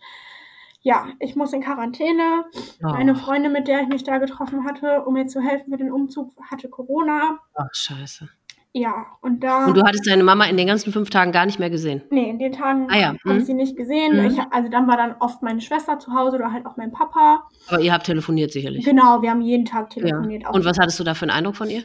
Ja, 0.80 1.08
ich 1.20 1.36
muss 1.36 1.52
in 1.52 1.62
Quarantäne. 1.62 2.46
Eine 2.82 3.12
Oh. 3.12 3.16
Freundin, 3.16 3.52
mit 3.52 3.68
der 3.68 3.82
ich 3.82 3.90
mich 3.90 4.06
da 4.06 4.20
getroffen 4.20 4.64
hatte, 4.64 5.04
um 5.04 5.16
mir 5.16 5.28
zu 5.28 5.42
helfen 5.42 5.72
für 5.72 5.78
den 5.78 5.92
Umzug, 5.92 6.32
hatte 6.50 6.70
Corona. 6.70 7.40
Ach, 7.56 7.68
scheiße. 7.74 8.30
Ja, 8.74 9.06
und 9.22 9.44
da. 9.44 9.66
Und 9.66 9.76
du 9.76 9.82
hattest 9.84 10.08
deine 10.08 10.24
Mama 10.24 10.46
in 10.46 10.58
den 10.58 10.68
ganzen 10.68 10.94
fünf 10.94 11.10
Tagen 11.10 11.32
gar 11.32 11.46
nicht 11.46 11.58
mehr 11.58 11.70
gesehen? 11.70 12.04
Nee, 12.12 12.30
in 12.30 12.38
den 12.38 12.52
Tagen 12.52 12.88
Ah 12.92 12.98
ja, 12.98 13.08
habe 13.08 13.34
mhm. 13.34 13.38
ich 13.40 13.46
sie 13.46 13.54
nicht 13.54 13.76
gesehen. 13.76 14.20
Mhm. 14.20 14.28
Ich, 14.28 14.40
also 14.52 14.70
dann 14.70 14.88
war 14.88 14.98
dann 14.98 15.16
oft 15.20 15.42
meine 15.42 15.62
Schwester 15.62 15.98
zu 16.00 16.14
Hause 16.14 16.38
oder 16.38 16.52
halt 16.52 16.66
auch 16.66 16.78
mein 16.78 16.92
Papa. 16.92 17.48
Aber 17.70 17.82
ihr 17.82 17.92
habt 17.94 18.06
telefoniert 18.06 18.52
sicherlich. 18.52 18.86
Genau, 18.86 19.22
wir 19.22 19.32
haben 19.32 19.42
jeden 19.42 19.66
Tag 19.66 19.96
Ja. 19.96 20.02
telefoniert. 20.02 20.46
auch 20.46 20.54
Und 20.54 20.66
was 20.66 20.78
hattest 20.78 21.00
du 21.00 21.04
da 21.04 21.14
für 21.16 21.24
einen 21.24 21.32
Eindruck 21.32 21.56
von 21.56 21.70
ihr? 21.70 21.84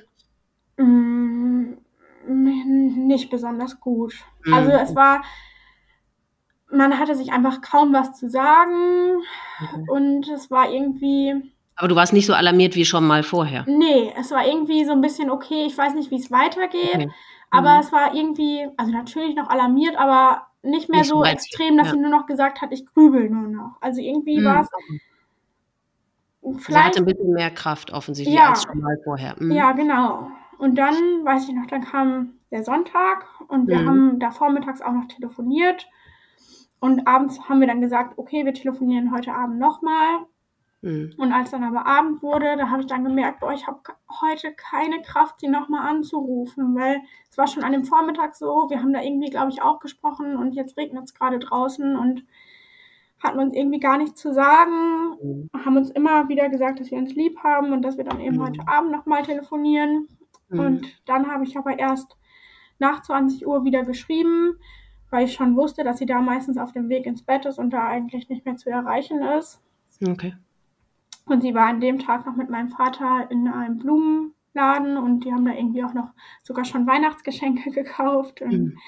Mm, 0.77 1.75
nicht 2.27 3.31
besonders 3.31 3.81
gut. 3.81 4.15
Mhm. 4.45 4.55
Also 4.55 4.71
es 4.73 4.95
war, 4.95 5.23
man 6.71 6.99
hatte 6.99 7.15
sich 7.15 7.33
einfach 7.33 7.61
kaum 7.61 7.93
was 7.93 8.15
zu 8.19 8.29
sagen 8.29 9.23
Okay. 9.63 9.85
und 9.89 10.29
es 10.29 10.51
war 10.51 10.71
irgendwie, 10.71 11.52
Aber 11.77 11.89
du 11.89 11.97
warst 11.97 12.13
nicht 12.13 12.27
so 12.27 12.35
alarmiert 12.35 12.75
wie 12.77 12.85
schon 12.85 13.07
mal 13.07 13.23
vorher. 13.23 13.65
nee, 13.67 14.13
es 14.19 14.31
war 14.31 14.47
irgendwie 14.47 14.85
so 14.85 14.93
ein 14.93 15.01
bisschen 15.01 15.31
okay, 15.31 15.65
ich 15.67 15.77
weiß 15.77 15.95
nicht, 15.95 16.11
wie 16.11 16.17
es 16.17 16.31
weitergeht, 16.31 16.95
Okay. 16.95 17.11
aber 17.51 17.75
Mhm. 17.75 17.81
es 17.81 17.93
war 17.93 18.15
irgendwie, 18.15 18.69
also 18.77 18.93
natürlich 18.93 19.35
noch 19.35 19.49
alarmiert, 19.49 19.97
aber 19.97 20.47
nicht 20.63 20.89
mehr 20.89 21.01
Nicht 21.01 21.09
so 21.09 21.21
weit, 21.21 21.33
extrem, 21.35 21.77
dass 21.77 21.89
ja. 21.89 21.95
sie 21.95 21.99
nur 22.01 22.11
noch 22.11 22.27
gesagt 22.27 22.61
hat, 22.63 22.71
ich 22.73 22.87
grübel 22.87 23.29
nur 23.31 23.49
noch. 23.49 23.77
Also 23.81 24.01
irgendwie 24.01 24.41
Mhm. 24.41 24.45
war 24.45 24.61
es 24.61 24.69
Sie 26.43 26.59
vielleicht 26.59 26.87
hatte 26.87 26.99
ein 27.01 27.05
bisschen 27.05 27.33
mehr 27.33 27.51
Kraft 27.51 27.93
offensichtlich 27.93 28.37
Ja. 28.37 28.51
als 28.51 28.65
schon 28.65 28.81
mal 28.81 28.97
vorher. 29.05 29.35
Mhm. 29.39 29.53
Ja, 29.53 29.73
genau. 29.73 30.31
Und 30.59 30.77
dann, 30.77 30.95
weiß 31.25 31.49
ich 31.49 31.55
noch, 31.55 31.67
dann 31.67 31.83
kam 31.85 32.35
der 32.51 32.63
Sonntag 32.65 33.25
und 33.49 33.69
wir 33.69 33.79
Mhm. 33.79 33.87
haben 33.89 34.19
da 34.21 34.31
vormittags 34.31 34.83
auch 34.83 34.93
noch 34.93 35.07
telefoniert. 35.09 35.87
Und 36.81 37.07
abends 37.07 37.49
haben 37.49 37.61
wir 37.61 37.67
dann 37.69 37.81
gesagt, 37.81 38.19
okay, 38.19 38.45
wir 38.45 38.55
telefonieren 38.55 39.13
heute 39.13 39.33
Abend 39.35 39.59
nochmal. 39.59 40.27
Mhm. 40.83 41.15
Und 41.17 41.33
als 41.33 41.53
dann 41.53 41.63
aber 41.65 41.87
Abend 41.87 42.23
wurde, 42.23 42.57
da 42.57 42.69
habe 42.69 42.83
ich 42.83 42.89
dann 42.89 43.05
gemerkt, 43.05 43.41
boah, 43.41 43.53
ich 43.53 43.67
habe 43.67 43.81
heute 44.21 44.53
keine 44.53 45.01
Kraft, 45.03 45.41
sie 45.41 45.49
nochmal 45.49 45.89
anzurufen, 45.89 46.75
weil 46.75 47.01
es 47.31 47.39
war 47.39 47.47
schon 47.47 47.63
an 47.63 47.73
dem 47.73 47.85
Vormittag 47.85 48.35
so, 48.35 48.67
wir 48.69 48.81
haben 48.81 48.93
da 48.93 49.01
irgendwie, 49.01 49.31
glaube 49.31 49.51
ich, 49.51 49.63
auch 49.63 49.79
gesprochen 49.79 50.37
und 50.37 50.53
jetzt 50.55 50.77
regnet 50.77 51.05
es 51.05 51.15
gerade 51.15 51.39
draußen 51.39 51.97
und 51.97 52.25
hatten 53.23 53.39
uns 53.39 53.55
irgendwie 53.55 53.79
gar 53.79 53.97
nichts 53.99 54.21
zu 54.21 54.33
sagen, 54.35 55.17
Mhm. 55.23 55.51
haben 55.65 55.77
uns 55.77 55.91
immer 55.91 56.29
wieder 56.29 56.49
gesagt, 56.49 56.81
dass 56.81 56.91
wir 56.91 56.99
uns 56.99 57.15
lieb 57.15 57.39
haben 57.45 57.73
und 57.73 57.83
dass 57.83 57.97
wir 57.97 58.05
dann 58.05 58.19
eben 58.21 58.37
Mhm. 58.37 58.43
heute 58.43 58.67
Abend 58.67 58.91
nochmal 58.91 59.23
telefonieren. 59.23 60.09
Mhm. 60.49 60.59
Und 60.59 60.87
dann 61.07 61.31
habe 61.31 61.45
ich 61.45 61.57
aber 61.57 61.79
erst 61.79 62.17
nach 62.81 63.03
20 63.03 63.47
Uhr 63.47 63.65
wieder 63.65 63.85
geschrieben, 63.85 64.57
weil 65.11 65.27
ich 65.27 65.35
schon 65.35 65.55
wusste, 65.57 65.85
dass 65.85 65.99
sie 65.99 66.07
da 66.07 66.21
meistens 66.21 66.59
auf 66.59 66.73
dem 66.73 66.89
Weg 66.89 67.07
ins 67.07 67.23
Bett 67.23 67.47
ist 67.47 67.61
und 67.61 67.71
da 67.71 67.87
eigentlich 67.87 68.29
nicht 68.29 68.45
mehr 68.45 68.57
zu 68.57 68.69
erreichen 68.69 69.23
ist. 69.23 69.61
Okay. 70.05 70.35
Und 71.27 71.43
sie 71.43 71.55
war 71.55 71.67
an 71.69 71.81
dem 71.81 71.99
Tag 71.99 72.27
noch 72.27 72.37
mit 72.37 72.51
meinem 72.51 72.71
Vater 72.71 73.31
in 73.31 73.47
einem 73.49 73.79
Blumenladen 73.79 74.97
und 74.97 75.21
die 75.25 75.33
haben 75.33 75.45
da 75.45 75.53
irgendwie 75.53 75.85
auch 75.85 75.95
noch 75.95 76.11
sogar 76.43 76.65
schon 76.65 76.87
Weihnachtsgeschenke 76.87 77.71
gekauft. 77.73 78.43
Und 78.43 78.53
Mhm. 78.53 78.79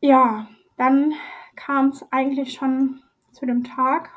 ja, 0.00 0.48
dann 0.76 1.12
kam 1.56 1.88
es 1.88 2.04
eigentlich 2.10 2.52
schon 2.54 3.00
zu 3.32 3.46
dem 3.46 3.64
Tag. 3.64 4.10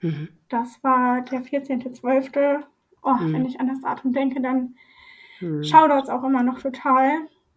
Mhm. 0.00 0.28
Das 0.48 0.82
war 0.82 1.22
der 1.22 1.42
14.12. 1.42 2.64
Oh, 3.02 3.14
Mhm. 3.14 3.32
wenn 3.32 3.46
ich 3.46 3.60
an 3.60 3.68
das 3.68 3.80
Datum 3.80 4.12
denke, 4.12 4.40
dann 4.40 4.74
Mhm. 5.40 5.62
schaudert 5.64 6.04
es 6.04 6.08
auch 6.10 6.24
immer 6.24 6.42
noch 6.42 6.60
total. 6.60 7.12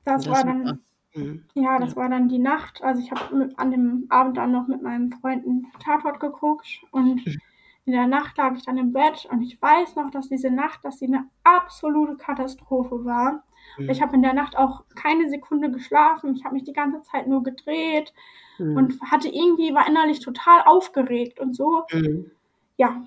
Das, 0.05 0.23
Das 0.25 0.33
war 0.33 0.43
dann. 0.45 0.79
Mhm. 1.15 1.43
ja, 1.53 1.79
das 1.79 1.95
war 1.95 2.09
dann 2.09 2.27
die 2.29 2.39
Nacht. 2.39 2.81
Also 2.83 3.01
ich 3.01 3.11
habe 3.11 3.49
an 3.57 3.71
dem 3.71 4.05
Abend 4.09 4.37
dann 4.37 4.51
noch 4.51 4.67
mit 4.67 4.81
meinem 4.81 5.11
Freund 5.11 5.45
einen 5.45 5.67
Tatort 5.79 6.19
geguckt 6.19 6.81
und 6.91 7.25
Mhm. 7.25 7.37
In 7.85 7.93
der 7.93 8.07
Nacht 8.07 8.37
lag 8.37 8.55
ich 8.55 8.63
dann 8.65 8.77
im 8.77 8.93
Bett 8.93 9.27
und 9.29 9.41
ich 9.41 9.61
weiß 9.61 9.95
noch, 9.95 10.09
dass 10.11 10.29
diese 10.29 10.49
Nacht, 10.49 10.83
dass 10.85 10.99
sie 10.99 11.07
eine 11.07 11.25
absolute 11.43 12.15
Katastrophe 12.15 13.03
war. 13.03 13.43
Mhm. 13.77 13.89
Ich 13.89 14.01
habe 14.01 14.15
in 14.15 14.21
der 14.21 14.33
Nacht 14.33 14.57
auch 14.57 14.83
keine 14.95 15.29
Sekunde 15.29 15.69
geschlafen. 15.71 16.35
Ich 16.35 16.43
habe 16.45 16.53
mich 16.55 16.63
die 16.63 16.73
ganze 16.73 17.01
Zeit 17.01 17.27
nur 17.27 17.43
gedreht 17.43 18.13
Mhm. 18.59 18.77
und 18.77 19.01
hatte 19.01 19.27
irgendwie, 19.29 19.73
war 19.73 19.87
innerlich 19.87 20.19
total 20.19 20.61
aufgeregt 20.65 21.39
und 21.39 21.55
so. 21.55 21.83
Mhm. 21.91 22.31
ja, 22.77 23.03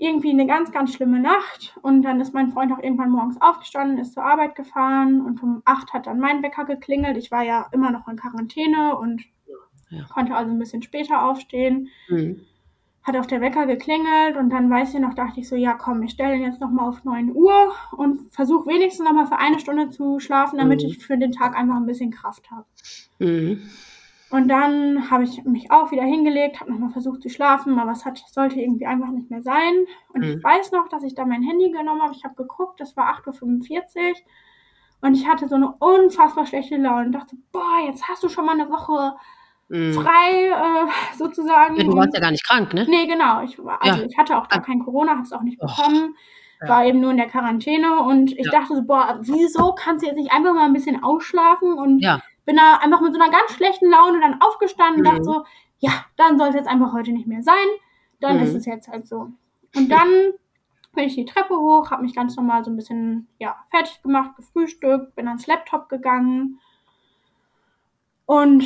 irgendwie 0.00 0.30
eine 0.30 0.46
ganz, 0.46 0.70
ganz 0.72 0.92
schlimme 0.94 1.18
Nacht. 1.20 1.76
Und 1.82 2.02
dann 2.02 2.20
ist 2.20 2.32
mein 2.34 2.50
Freund 2.52 2.72
auch 2.72 2.78
irgendwann 2.82 3.10
morgens 3.10 3.40
aufgestanden, 3.40 3.98
ist 3.98 4.12
zur 4.14 4.24
Arbeit 4.24 4.54
gefahren 4.54 5.20
und 5.20 5.42
um 5.42 5.62
acht 5.64 5.92
hat 5.92 6.06
dann 6.06 6.20
mein 6.20 6.42
Wecker 6.42 6.64
geklingelt. 6.66 7.16
Ich 7.16 7.30
war 7.32 7.42
ja 7.42 7.66
immer 7.72 7.90
noch 7.90 8.06
in 8.08 8.16
Quarantäne 8.16 8.96
und 8.96 9.24
Ja. 9.90 10.04
konnte 10.12 10.34
also 10.36 10.50
ein 10.52 10.58
bisschen 10.58 10.82
später 10.82 11.24
aufstehen. 11.24 11.88
Mhm. 12.08 12.40
Hat 13.08 13.16
auf 13.16 13.26
der 13.26 13.40
Wecker 13.40 13.64
geklingelt 13.66 14.36
und 14.36 14.50
dann 14.50 14.68
weiß 14.70 14.92
ich 14.92 15.00
noch, 15.00 15.14
dachte 15.14 15.40
ich 15.40 15.48
so, 15.48 15.56
ja 15.56 15.72
komm, 15.72 16.02
ich 16.02 16.10
stelle 16.10 16.32
den 16.34 16.42
jetzt 16.42 16.60
nochmal 16.60 16.88
auf 16.90 17.04
9 17.04 17.34
Uhr 17.34 17.72
und 17.96 18.30
versuche 18.32 18.66
wenigstens 18.68 19.06
nochmal 19.06 19.26
für 19.26 19.38
eine 19.38 19.58
Stunde 19.58 19.88
zu 19.88 20.20
schlafen, 20.20 20.58
damit 20.58 20.82
Mhm. 20.82 20.88
ich 20.88 20.98
für 20.98 21.16
den 21.16 21.32
Tag 21.32 21.56
einfach 21.56 21.76
ein 21.76 21.86
bisschen 21.86 22.10
Kraft 22.10 22.50
habe. 22.50 22.66
Mhm. 23.18 23.62
Und 24.30 24.48
dann 24.48 25.10
habe 25.10 25.24
ich 25.24 25.42
mich 25.44 25.70
auch 25.70 25.90
wieder 25.90 26.02
hingelegt, 26.02 26.60
habe 26.60 26.70
nochmal 26.70 26.90
versucht 26.90 27.22
zu 27.22 27.30
schlafen, 27.30 27.78
aber 27.78 27.92
es 27.92 28.04
hat, 28.04 28.18
sollte 28.30 28.60
irgendwie 28.60 28.84
einfach 28.84 29.08
nicht 29.08 29.30
mehr 29.30 29.40
sein. 29.40 29.72
Und 30.12 30.20
Mhm. 30.20 30.36
ich 30.36 30.44
weiß 30.44 30.72
noch, 30.72 30.88
dass 30.90 31.02
ich 31.02 31.14
da 31.14 31.24
mein 31.24 31.42
Handy 31.42 31.70
genommen 31.70 32.02
habe. 32.02 32.12
Ich 32.14 32.24
habe 32.24 32.34
geguckt, 32.34 32.78
es 32.82 32.94
war 32.94 33.06
8.45 33.08 33.96
Uhr. 33.96 34.14
Und 35.00 35.14
ich 35.14 35.26
hatte 35.26 35.48
so 35.48 35.54
eine 35.54 35.72
unfassbar 35.78 36.44
schlechte 36.44 36.76
Laune 36.76 37.06
und 37.06 37.12
dachte, 37.12 37.36
boah, 37.52 37.78
jetzt 37.86 38.06
hast 38.06 38.22
du 38.22 38.28
schon 38.28 38.44
mal 38.44 38.60
eine 38.60 38.68
Woche 38.70 39.16
Mhm. 39.68 39.92
frei, 39.94 40.48
äh, 40.48 41.16
sozusagen. 41.16 41.76
Ja, 41.76 41.84
du 41.84 41.90
Und- 41.90 41.96
warst 41.98 42.14
ja 42.14 42.20
gar 42.20 42.30
nicht 42.30 42.46
krank, 42.46 42.72
ne? 42.74 42.86
Nee, 42.88 43.06
genau. 43.06 43.42
Ich, 43.42 43.58
also 43.58 44.00
Ja. 44.02 44.06
ich 44.08 44.16
hatte 44.16 44.36
auch 44.38 44.48
gar 44.48 44.60
Ah. 44.60 44.62
kein 44.64 44.80
Corona, 44.84 45.12
habe 45.12 45.22
es 45.22 45.32
auch 45.32 45.42
nicht 45.42 45.58
bekommen. 45.60 46.14
Ja. 46.62 46.68
War 46.68 46.84
eben 46.86 47.00
nur 47.00 47.10
in 47.12 47.16
der 47.18 47.28
Quarantäne 47.28 48.00
und 48.02 48.32
ich 48.36 48.50
dachte 48.50 48.74
so, 48.74 48.82
boah, 48.82 49.18
wieso 49.20 49.72
kannst 49.74 50.02
du 50.02 50.08
jetzt 50.08 50.16
nicht 50.16 50.32
einfach 50.32 50.54
mal 50.54 50.64
ein 50.64 50.72
bisschen 50.72 51.02
ausschlafen? 51.04 51.72
Und 51.74 52.02
bin 52.46 52.56
da 52.56 52.76
einfach 52.78 53.00
mit 53.02 53.14
so 53.14 53.20
einer 53.20 53.30
ganz 53.30 53.52
schlechten 53.52 53.90
Laune 53.90 54.20
dann 54.20 54.40
aufgestanden 54.40 54.96
und 54.96 55.06
Mhm. 55.06 55.16
dachte 55.16 55.24
so, 55.24 55.44
ja, 55.80 55.92
dann 56.16 56.38
soll 56.38 56.48
es 56.48 56.54
jetzt 56.54 56.66
einfach 56.68 56.92
heute 56.94 57.12
nicht 57.12 57.26
mehr 57.28 57.42
sein. 57.42 57.54
Dann 58.20 58.38
Mhm. 58.38 58.42
ist 58.44 58.54
es 58.54 58.64
jetzt 58.66 58.88
halt 58.88 59.06
so. 59.06 59.28
Und 59.76 59.88
dann 59.90 60.08
bin 60.94 61.04
ich 61.04 61.14
die 61.14 61.26
Treppe 61.26 61.56
hoch, 61.56 61.90
habe 61.92 62.02
mich 62.02 62.16
ganz 62.16 62.34
normal 62.36 62.64
so 62.64 62.70
ein 62.72 62.76
bisschen 62.76 63.28
ja, 63.38 63.54
fertig 63.70 64.02
gemacht, 64.02 64.34
gefrühstückt, 64.36 65.14
bin 65.14 65.28
ans 65.28 65.46
Laptop 65.46 65.88
gegangen. 65.88 66.58
Und 68.26 68.64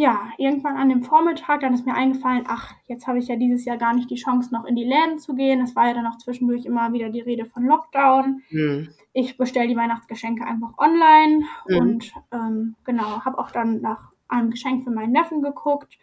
ja, 0.00 0.30
irgendwann 0.38 0.76
an 0.78 0.88
dem 0.88 1.02
Vormittag, 1.02 1.60
dann 1.60 1.74
ist 1.74 1.84
mir 1.84 1.94
eingefallen, 1.94 2.44
ach, 2.48 2.72
jetzt 2.86 3.06
habe 3.06 3.18
ich 3.18 3.28
ja 3.28 3.36
dieses 3.36 3.66
Jahr 3.66 3.76
gar 3.76 3.94
nicht 3.94 4.10
die 4.10 4.14
Chance, 4.16 4.52
noch 4.54 4.64
in 4.64 4.74
die 4.74 4.84
Läden 4.84 5.18
zu 5.18 5.34
gehen. 5.34 5.60
Es 5.60 5.76
war 5.76 5.88
ja 5.88 5.94
dann 5.94 6.06
auch 6.06 6.16
zwischendurch 6.16 6.64
immer 6.64 6.92
wieder 6.94 7.10
die 7.10 7.20
Rede 7.20 7.44
von 7.44 7.64
Lockdown. 7.66 8.42
Mhm. 8.50 8.88
Ich 9.12 9.36
bestelle 9.36 9.68
die 9.68 9.76
Weihnachtsgeschenke 9.76 10.44
einfach 10.46 10.78
online 10.78 11.44
Mhm. 11.68 11.76
und 11.76 12.12
ähm, 12.32 12.76
genau, 12.84 13.24
habe 13.24 13.38
auch 13.38 13.50
dann 13.50 13.80
nach 13.82 14.12
einem 14.28 14.50
Geschenk 14.50 14.84
für 14.84 14.90
meinen 14.90 15.12
Neffen 15.12 15.42
geguckt. 15.42 15.98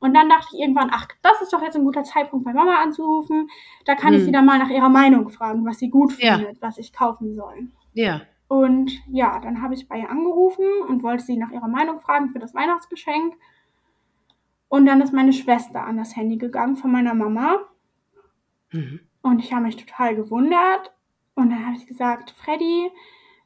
Und 0.00 0.14
dann 0.14 0.28
dachte 0.28 0.48
ich 0.54 0.60
irgendwann, 0.60 0.90
ach, 0.92 1.08
das 1.22 1.40
ist 1.42 1.52
doch 1.52 1.62
jetzt 1.62 1.76
ein 1.76 1.84
guter 1.84 2.04
Zeitpunkt, 2.04 2.44
bei 2.44 2.52
Mama 2.52 2.76
anzurufen. 2.82 3.48
Da 3.84 3.94
kann 3.94 4.12
ich 4.14 4.20
Mhm. 4.20 4.24
sie 4.26 4.32
dann 4.32 4.46
mal 4.46 4.58
nach 4.58 4.70
ihrer 4.70 4.88
Meinung 4.90 5.28
fragen, 5.28 5.64
was 5.66 5.78
sie 5.78 5.90
gut 5.90 6.16
Ja. 6.18 6.36
findet, 6.38 6.62
was 6.62 6.78
ich 6.78 6.92
kaufen 6.92 7.34
soll. 7.34 7.68
Ja. 7.94 8.22
Und 8.54 9.02
ja, 9.08 9.40
dann 9.40 9.62
habe 9.62 9.74
ich 9.74 9.88
bei 9.88 9.98
ihr 9.98 10.08
angerufen 10.08 10.64
und 10.88 11.02
wollte 11.02 11.24
sie 11.24 11.36
nach 11.36 11.50
ihrer 11.50 11.66
Meinung 11.66 12.00
fragen 12.00 12.30
für 12.30 12.38
das 12.38 12.54
Weihnachtsgeschenk. 12.54 13.34
Und 14.68 14.86
dann 14.86 15.00
ist 15.00 15.12
meine 15.12 15.32
Schwester 15.32 15.84
an 15.84 15.96
das 15.96 16.14
Handy 16.14 16.36
gegangen 16.36 16.76
von 16.76 16.92
meiner 16.92 17.14
Mama. 17.14 17.58
Mhm. 18.70 19.00
Und 19.22 19.40
ich 19.40 19.52
habe 19.52 19.64
mich 19.64 19.74
total 19.74 20.14
gewundert. 20.14 20.92
Und 21.34 21.50
dann 21.50 21.66
habe 21.66 21.76
ich 21.76 21.88
gesagt, 21.88 22.30
Freddy, 22.30 22.92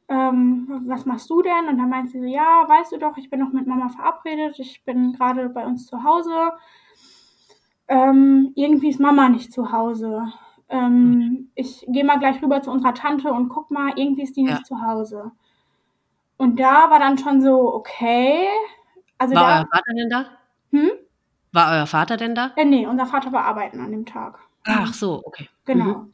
ähm, 0.09 0.83
was 0.87 1.07
machst 1.07 1.31
du 1.31 1.41
denn? 1.41 1.69
Und 1.71 1.79
dann 1.79 1.89
meinte 1.89 2.13
sie 2.13 2.21
so, 2.21 2.27
ja, 2.27 2.69
weißt 2.69 2.93
du 2.93 2.99
doch, 2.99 3.17
ich 3.17 3.31
bin 3.31 3.41
noch 3.41 3.55
mit 3.55 3.67
Mama 3.67 3.89
verabredet. 3.89 4.59
Ich 4.59 4.85
bin 4.85 5.15
gerade 5.15 5.49
bei 5.49 5.65
uns 5.65 5.87
zu 5.87 6.05
Hause. 6.05 6.53
Ähm, 7.89 8.53
irgendwie 8.57 8.91
ist 8.91 9.01
Mama 9.01 9.31
nicht 9.31 9.55
zu 9.55 9.73
Hause. 9.73 10.31
Ähm, 10.71 11.51
ich 11.55 11.85
gehe 11.89 12.05
mal 12.05 12.19
gleich 12.19 12.43
rüber 12.43 12.61
zu 12.63 12.71
unserer 12.71 12.95
Tante 12.95 13.33
und 13.33 13.49
guck 13.49 13.71
mal, 13.71 13.93
irgendwie 13.97 14.23
ist 14.23 14.37
die 14.37 14.45
Ja. 14.45 14.53
nicht 14.53 14.67
zu 14.67 14.81
Hause. 14.83 15.33
Und 16.37 16.61
da 16.61 16.91
war 16.91 16.99
dann 17.01 17.19
schon 17.19 17.41
so, 17.43 17.75
okay. 17.75 18.47
Also 19.19 19.35
War 19.35 19.43
da, 19.43 19.59
euer 19.61 19.67
Vater 19.73 19.93
denn 19.97 20.11
da? 20.11 20.25
hm? 20.71 20.91
War 21.53 21.73
euer 21.73 21.87
Vater 21.87 22.17
denn 22.17 22.35
da? 22.35 22.53
Äh, 22.57 22.65
nee, 22.65 22.87
unser 22.87 23.07
Vater 23.07 23.33
war 23.33 23.45
arbeiten 23.45 23.81
an 23.81 23.91
dem 23.91 24.07
Tag. 24.07 24.39
Ach 24.67 24.93
so, 24.93 25.23
okay. 25.25 25.49
Genau. 25.65 25.85
Mhm. 25.85 26.13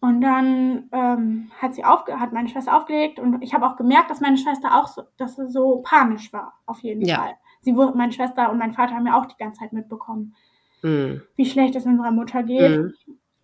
Und 0.00 0.20
dann 0.20 0.88
ähm, 0.90 1.52
hat 1.60 1.74
sie 1.74 1.84
aufge 1.84 2.18
hat 2.18 2.32
meine 2.32 2.48
Schwester 2.48 2.76
aufgelegt 2.76 3.20
und 3.20 3.40
ich 3.40 3.54
habe 3.54 3.64
auch 3.66 3.76
gemerkt, 3.76 4.10
dass 4.10 4.20
meine 4.20 4.36
Schwester 4.36 4.76
auch 4.76 4.88
so, 4.88 5.02
dass 5.16 5.36
sie 5.36 5.48
so 5.48 5.80
panisch 5.84 6.32
war, 6.32 6.54
auf 6.66 6.80
jeden 6.80 7.02
Ja. 7.06 7.18
Fall. 7.18 7.34
Sie 7.60 7.76
wurde, 7.76 7.96
meine 7.96 8.10
Schwester 8.12 8.50
und 8.50 8.58
mein 8.58 8.72
Vater 8.74 8.96
haben 8.96 9.06
ja 9.06 9.16
auch 9.16 9.26
die 9.26 9.36
ganze 9.38 9.60
Zeit 9.60 9.72
mitbekommen, 9.72 10.34
Mhm. 10.82 11.22
wie 11.36 11.46
schlecht 11.46 11.76
es 11.76 11.86
unserer 11.86 12.10
Mutter 12.10 12.42
geht. 12.42 12.80
Mhm. 12.80 12.92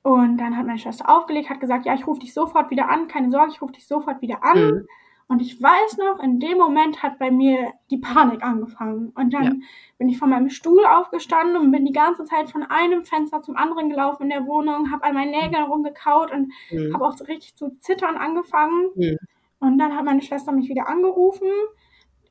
Und 0.02 0.38
dann 0.38 0.56
hat 0.56 0.66
meine 0.66 0.78
Schwester 0.78 1.08
aufgelegt, 1.08 1.50
hat 1.50 1.60
gesagt, 1.60 1.84
ja, 1.84 1.94
ich 1.94 2.06
rufe 2.06 2.20
dich 2.20 2.32
sofort 2.32 2.70
wieder 2.70 2.88
an, 2.88 3.08
keine 3.08 3.30
Sorge, 3.30 3.50
ich 3.52 3.60
rufe 3.60 3.72
dich 3.72 3.86
sofort 3.86 4.22
wieder 4.22 4.42
an. 4.44 4.58
Mhm. 4.58 4.86
Und 5.30 5.42
ich 5.42 5.60
weiß 5.62 5.98
noch, 5.98 6.22
in 6.22 6.40
dem 6.40 6.56
Moment 6.56 7.02
hat 7.02 7.18
bei 7.18 7.30
mir 7.30 7.72
die 7.90 7.98
Panik 7.98 8.42
angefangen. 8.42 9.10
Und 9.14 9.34
dann 9.34 9.44
Ja. 9.44 9.52
bin 9.98 10.08
ich 10.08 10.16
von 10.18 10.30
meinem 10.30 10.48
Stuhl 10.48 10.86
aufgestanden 10.86 11.58
und 11.58 11.70
bin 11.70 11.84
die 11.84 11.92
ganze 11.92 12.24
Zeit 12.24 12.48
von 12.50 12.62
einem 12.62 13.04
Fenster 13.04 13.42
zum 13.42 13.54
anderen 13.56 13.90
gelaufen 13.90 14.22
in 14.22 14.28
der 14.30 14.46
Wohnung, 14.46 14.90
habe 14.90 15.04
an 15.04 15.12
meinen 15.14 15.32
Nägeln 15.32 15.64
rumgekaut 15.64 16.32
und 16.32 16.50
Mhm. 16.70 16.94
habe 16.94 17.04
auch 17.06 17.12
so 17.12 17.24
richtig 17.24 17.56
zu 17.56 17.76
zittern 17.80 18.16
angefangen. 18.16 18.88
Mhm. 18.94 19.18
Und 19.60 19.76
dann 19.78 19.94
hat 19.94 20.04
meine 20.06 20.22
Schwester 20.22 20.52
mich 20.52 20.70
wieder 20.70 20.88
angerufen. 20.88 21.48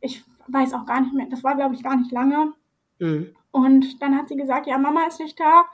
Ich 0.02 0.24
weiß 0.48 0.74
auch 0.74 0.86
gar 0.86 1.02
nicht 1.02 1.14
mehr, 1.14 1.28
das 1.30 1.44
war, 1.44 1.56
glaube 1.56 1.76
ich, 1.76 1.84
gar 1.84 1.98
nicht 1.98 2.12
lange. 2.12 2.54
Mhm. 2.98 3.36
Und 3.52 4.02
dann 4.02 4.18
hat 4.18 4.30
sie 4.30 4.38
gesagt, 4.38 4.66
ja, 4.66 4.78
Mama 4.80 5.04
ist 5.06 5.20
nicht 5.20 5.40
da. 5.40 5.66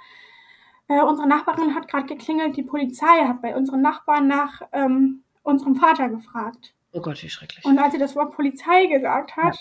Äh, 0.88 1.01
unsere 1.01 1.27
Nachbarin 1.27 1.73
hat 1.75 1.88
gerade 1.88 2.05
geklingelt, 2.07 2.57
die 2.57 2.63
Polizei 2.63 3.25
hat 3.25 3.41
bei 3.41 3.55
unseren 3.55 3.81
Nachbarn 3.81 4.27
nach 4.27 4.61
ähm, 4.73 5.23
unserem 5.43 5.75
Vater 5.75 6.09
gefragt. 6.09 6.73
Oh 6.91 7.01
Gott, 7.01 7.21
wie 7.23 7.29
schrecklich. 7.29 7.63
Und 7.65 7.79
als 7.79 7.93
sie 7.93 7.99
das 7.99 8.15
Wort 8.15 8.36
Polizei 8.36 8.86
gesagt 8.88 9.36
hat, 9.38 9.57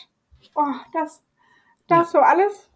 oh, 0.54 0.74
das, 0.92 1.22
das 1.88 1.98
Ja. 1.98 2.04
so 2.04 2.18
alles 2.18 2.68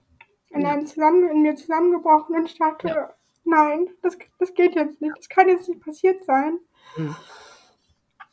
in, 0.50 0.62
Ja. 0.62 0.70
einem 0.70 0.86
zusammen, 0.86 1.28
in 1.28 1.42
mir 1.42 1.56
zusammengebrochen. 1.56 2.36
Und 2.36 2.46
ich 2.46 2.56
dachte, 2.58 2.88
Ja. 2.88 3.10
nein, 3.44 3.88
das, 4.02 4.16
das 4.38 4.54
geht 4.54 4.74
jetzt 4.76 5.00
nicht. 5.00 5.16
Das 5.18 5.28
kann 5.28 5.48
jetzt 5.48 5.68
nicht 5.68 5.82
passiert 5.82 6.24
sein. 6.24 6.58
Mhm. 6.96 7.16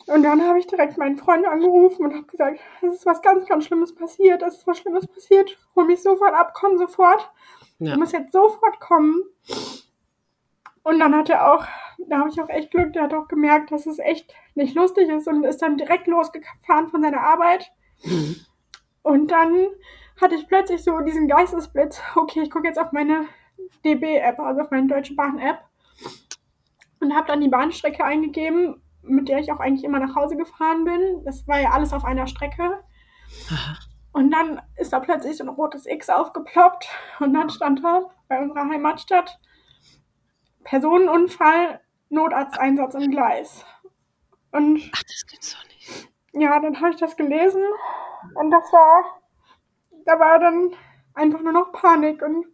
Und 0.06 0.24
dann 0.24 0.46
habe 0.46 0.60
ich 0.60 0.68
direkt 0.68 0.98
meinen 0.98 1.18
Freund 1.18 1.46
angerufen 1.46 2.06
und 2.06 2.14
habe 2.14 2.26
gesagt, 2.26 2.60
es 2.82 2.96
ist 2.96 3.06
was 3.06 3.22
ganz, 3.22 3.46
ganz 3.48 3.66
Schlimmes 3.66 3.96
passiert. 3.96 4.42
Es 4.44 4.58
ist 4.58 4.68
was 4.68 4.78
Schlimmes 4.78 5.08
passiert. 5.08 5.58
Hol 5.76 5.86
mich 5.86 6.02
sofort 6.04 6.34
ab, 6.34 6.54
komm 6.54 6.78
sofort. 6.78 7.32
Ja. 7.80 7.94
Du 7.94 8.00
musst 8.00 8.12
jetzt 8.14 8.34
sofort 8.34 8.80
kommen. 8.82 9.24
Und 10.84 11.00
dann 11.00 11.16
hat 11.16 11.30
er 11.30 11.54
auch, 11.54 11.66
da 12.08 12.20
habe 12.20 12.30
ich 12.30 12.42
auch 12.42 12.50
echt 12.50 12.72
Glück, 12.72 12.94
der 12.94 13.04
hat 13.04 13.14
auch 13.14 13.28
gemerkt, 13.28 13.72
dass 13.72 13.86
es 13.86 14.00
echt 14.00 14.34
nicht 14.56 14.76
lustig 14.76 15.10
ist 15.10 15.28
und 15.28 15.44
ist 15.46 15.62
dann 15.62 15.78
direkt 15.78 16.08
losgefahren 16.08 16.90
von 16.90 17.02
seiner 17.02 17.22
Arbeit. 17.22 17.72
Mhm. 18.04 18.36
Und 19.02 19.32
dann 19.32 19.68
hatte 20.20 20.36
ich 20.36 20.48
plötzlich 20.48 20.84
so 20.84 21.00
diesen 21.00 21.28
Geistesblitz, 21.28 22.02
okay, 22.16 22.42
ich 22.42 22.52
gucke 22.52 22.68
jetzt 22.68 22.80
auf 22.80 22.92
meine 22.92 23.28
DB-App, 23.86 24.40
also 24.40 24.62
auf 24.62 24.72
meine 24.72 24.88
Deutsche 24.88 25.16
Bahn-App 25.16 25.60
und 27.00 27.16
habe 27.16 27.28
dann 27.28 27.42
die 27.42 27.50
Bahnstrecke 27.50 28.04
eingegeben, 28.04 28.82
mit 29.02 29.28
der 29.28 29.40
ich 29.40 29.52
auch 29.52 29.60
eigentlich 29.60 29.84
immer 29.84 30.00
nach 30.00 30.16
Hause 30.16 30.38
gefahren 30.38 30.86
bin. 30.86 31.24
Das 31.26 31.48
war 31.48 31.60
ja 31.60 31.72
alles 31.72 31.94
auf 31.94 32.06
einer 32.06 32.28
Strecke. 32.28 32.84
Aha. 33.52 33.78
Und 34.14 34.32
dann 34.32 34.62
ist 34.78 34.94
da 34.94 35.00
plötzlich 35.00 35.38
so 35.38 35.44
ein 35.44 35.50
rotes 35.50 35.86
X 35.86 36.10
aufgeploppt 36.10 36.88
und 37.20 37.34
dann 37.34 37.50
stand 37.50 37.84
da 37.84 38.10
bei 38.28 38.42
unserer 38.42 38.70
Heimatstadt 38.70 39.40
Personenunfall, 40.64 41.80
Notarzteinsatz 42.10 42.96
im 42.96 43.12
Gleis. 43.12 43.66
Und 44.52 44.82
Ach, 44.94 45.04
das 45.04 45.26
gibt's 45.28 45.56
doch 45.56 45.64
nicht. 45.68 46.10
ja, 46.34 46.60
dann 46.60 46.80
habe 46.80 46.92
ich 46.92 46.98
das 46.98 47.16
gelesen 47.16 47.64
und 48.36 48.52
das 48.52 48.72
war, 48.72 49.22
da 50.06 50.20
war 50.20 50.40
dann 50.40 50.72
einfach 51.14 51.42
nur 51.42 51.54
noch 51.54 51.72
Panik 51.72 52.22
und 52.22 52.46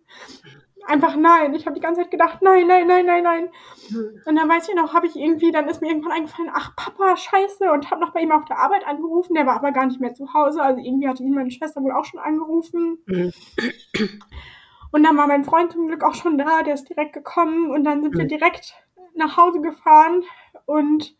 einfach 0.85 1.15
nein. 1.15 1.53
Ich 1.53 1.65
habe 1.65 1.75
die 1.75 1.81
ganze 1.81 2.01
Zeit 2.01 2.11
gedacht, 2.11 2.41
nein, 2.41 2.67
nein, 2.67 2.87
nein, 2.87 3.05
nein, 3.05 3.23
nein. 3.23 3.49
Mhm. 3.89 4.21
Und 4.25 4.35
dann 4.35 4.49
weiß 4.49 4.69
ich 4.69 4.75
noch, 4.75 4.93
habe 4.93 5.07
ich 5.07 5.15
irgendwie, 5.15 5.51
dann 5.51 5.67
ist 5.67 5.81
mir 5.81 5.89
irgendwann 5.89 6.13
eingefallen, 6.13 6.51
ach 6.53 6.75
Papa, 6.75 7.15
scheiße, 7.17 7.71
und 7.71 7.91
habe 7.91 8.01
noch 8.01 8.13
bei 8.13 8.21
ihm 8.21 8.31
auf 8.31 8.45
der 8.45 8.59
Arbeit 8.59 8.87
angerufen. 8.87 9.35
Der 9.35 9.45
war 9.45 9.55
aber 9.57 9.71
gar 9.71 9.85
nicht 9.85 9.99
mehr 9.99 10.13
zu 10.13 10.33
Hause. 10.33 10.61
Also 10.61 10.81
irgendwie 10.81 11.07
hatte 11.07 11.23
ihn 11.23 11.33
meine 11.33 11.51
Schwester 11.51 11.81
wohl 11.81 11.91
auch 11.91 12.05
schon 12.05 12.19
angerufen. 12.19 12.99
Mhm. 14.91 14.95
Und 14.95 15.03
dann 15.03 15.17
war 15.17 15.27
mein 15.27 15.43
Freund 15.43 15.71
zum 15.71 15.87
Glück 15.87 16.03
auch 16.03 16.15
schon 16.15 16.37
da, 16.37 16.63
der 16.63 16.73
ist 16.73 16.89
direkt 16.89 17.13
gekommen 17.13 17.71
und 17.71 17.83
dann 17.83 18.01
sind 18.01 18.17
wir 18.17 18.25
Mhm. 18.25 18.29
direkt 18.29 18.73
nach 19.15 19.37
Hause 19.37 19.61
gefahren 19.61 20.23
und 20.65 21.15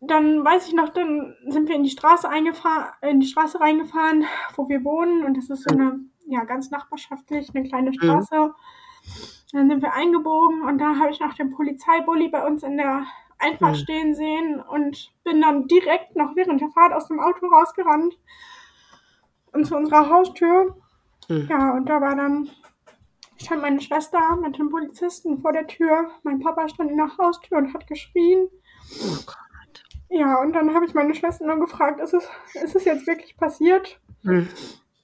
dann 0.00 0.44
weiß 0.44 0.66
ich 0.66 0.74
noch, 0.74 0.88
dann 0.88 1.36
sind 1.46 1.68
wir 1.68 1.76
in 1.76 1.84
die 1.84 1.90
Straße 1.90 2.28
eingefahren, 2.28 2.92
in 3.02 3.20
die 3.20 3.26
Straße 3.26 3.60
reingefahren, 3.60 4.24
wo 4.56 4.68
wir 4.68 4.82
wohnen 4.84 5.24
und 5.24 5.36
das 5.36 5.48
ist 5.48 5.62
so 5.64 5.70
eine, 5.70 6.00
ja, 6.26 6.44
ganz 6.44 6.70
nachbarschaftlich, 6.70 7.50
eine 7.54 7.68
kleine 7.68 7.92
Straße. 7.94 8.52
Dann 9.52 9.68
sind 9.68 9.82
wir 9.82 9.92
eingebogen 9.92 10.62
und 10.62 10.78
da 10.78 10.96
habe 10.96 11.10
ich 11.10 11.20
noch 11.20 11.34
den 11.34 11.50
Polizeibully 11.52 12.28
bei 12.28 12.44
uns 12.46 12.62
in 12.62 12.76
der 12.78 13.04
Einfahrt 13.38 13.76
Mhm. 13.76 13.80
stehen 13.80 14.14
sehen 14.14 14.60
und 14.60 15.12
bin 15.24 15.40
dann 15.40 15.68
direkt 15.68 16.16
noch 16.16 16.34
während 16.36 16.60
der 16.60 16.70
Fahrt 16.70 16.92
aus 16.92 17.08
dem 17.08 17.20
Auto 17.20 17.46
rausgerannt 17.46 18.18
und 19.52 19.64
zu 19.66 19.76
unserer 19.76 20.08
Haustür. 20.08 20.81
Mhm. 21.28 21.48
Ja, 21.50 21.72
und 21.72 21.88
da 21.88 22.00
war 22.00 22.16
dann, 22.16 22.50
stand 23.36 23.62
meine 23.62 23.80
Schwester 23.80 24.36
mit 24.36 24.58
dem 24.58 24.70
Polizisten 24.70 25.38
vor 25.40 25.52
der 25.52 25.66
Tür. 25.66 26.10
Mein 26.22 26.40
Papa 26.40 26.68
stand 26.68 26.90
in 26.90 26.96
der 26.96 27.16
Haustür 27.18 27.58
und 27.58 27.74
hat 27.74 27.86
geschrien. 27.86 28.48
Oh 29.02 29.16
Gott. 29.26 29.36
Ja, 30.10 30.40
und 30.40 30.52
dann 30.52 30.74
habe 30.74 30.84
ich 30.84 30.94
meine 30.94 31.14
Schwester 31.14 31.46
nur 31.46 31.58
gefragt, 31.58 32.00
ist 32.00 32.12
es, 32.14 32.28
ist 32.62 32.76
es 32.76 32.84
jetzt 32.84 33.06
wirklich 33.06 33.36
passiert? 33.36 33.98
Mhm. 34.22 34.48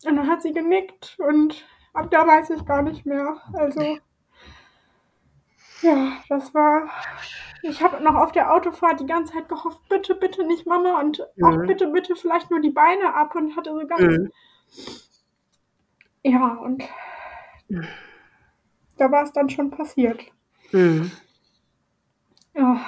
Und 0.06 0.16
dann 0.16 0.28
hat 0.28 0.42
sie 0.42 0.52
genickt 0.52 1.16
und 1.18 1.64
ab 1.94 2.10
da 2.10 2.26
weiß 2.26 2.50
ich 2.50 2.64
gar 2.66 2.82
nicht 2.82 3.06
mehr. 3.06 3.36
Also, 3.54 3.98
ja, 5.82 6.12
das 6.28 6.52
war. 6.54 6.90
Ich 7.62 7.82
habe 7.82 8.02
noch 8.02 8.14
auf 8.14 8.32
der 8.32 8.52
Autofahrt 8.52 9.00
die 9.00 9.06
ganze 9.06 9.32
Zeit 9.32 9.48
gehofft, 9.48 9.80
bitte, 9.88 10.14
bitte 10.14 10.44
nicht 10.46 10.66
Mama 10.66 11.00
und 11.00 11.20
auch 11.42 11.56
Mhm. 11.56 11.66
bitte, 11.66 11.88
bitte 11.88 12.14
vielleicht 12.14 12.50
nur 12.50 12.60
die 12.60 12.70
Beine 12.70 13.14
ab 13.14 13.34
und 13.34 13.56
hatte 13.56 13.70
so 13.72 13.86
ganz. 13.86 14.00
Mhm. 14.00 14.30
Ja, 16.24 16.54
und 16.54 16.82
da 18.96 19.10
war 19.10 19.22
es 19.22 19.32
dann 19.32 19.48
schon 19.50 19.70
passiert. 19.70 20.20
Mhm. 20.72 21.10
Ja, 22.54 22.80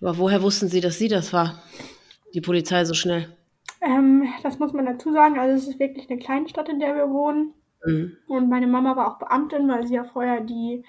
Aber 0.00 0.18
woher 0.18 0.42
wussten 0.42 0.68
Sie, 0.68 0.80
dass 0.80 0.98
sie 0.98 1.08
das 1.08 1.32
war? 1.32 1.62
Die 2.34 2.40
Polizei 2.40 2.84
so 2.84 2.94
schnell. 2.94 3.36
ähm, 3.82 4.26
das 4.42 4.58
muss 4.58 4.72
man 4.72 4.86
dazu 4.86 5.12
sagen. 5.12 5.38
Also, 5.38 5.54
es 5.56 5.68
ist 5.68 5.78
wirklich 5.80 6.08
eine 6.10 6.18
Kleinstadt, 6.18 6.68
in 6.68 6.80
der 6.80 6.94
wir 6.94 7.10
wohnen. 7.10 7.52
Mhm. 7.84 8.16
Und 8.28 8.48
meine 8.48 8.66
Mama 8.66 8.96
war 8.96 9.08
auch 9.12 9.18
Beamtin, 9.18 9.68
weil 9.68 9.86
sie 9.86 9.94
ja 9.94 10.04
vorher 10.04 10.40
die 10.40 10.84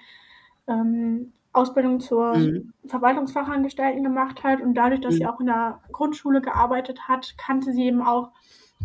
ähm, 0.66 1.32
Ausbildung 1.52 2.00
zur 2.00 2.34
Mhm. 2.38 2.72
Verwaltungsfachangestellten 2.86 4.02
gemacht 4.02 4.42
hat. 4.42 4.60
Und 4.62 4.74
dadurch, 4.74 5.00
dass 5.02 5.14
sie 5.14 5.24
Mhm. 5.24 5.28
auch 5.28 5.40
in 5.40 5.46
der 5.46 5.80
Grundschule 5.92 6.40
gearbeitet 6.40 7.00
hat, 7.06 7.34
kannte 7.36 7.72
sie 7.72 7.84
eben 7.84 8.00
auch 8.02 8.32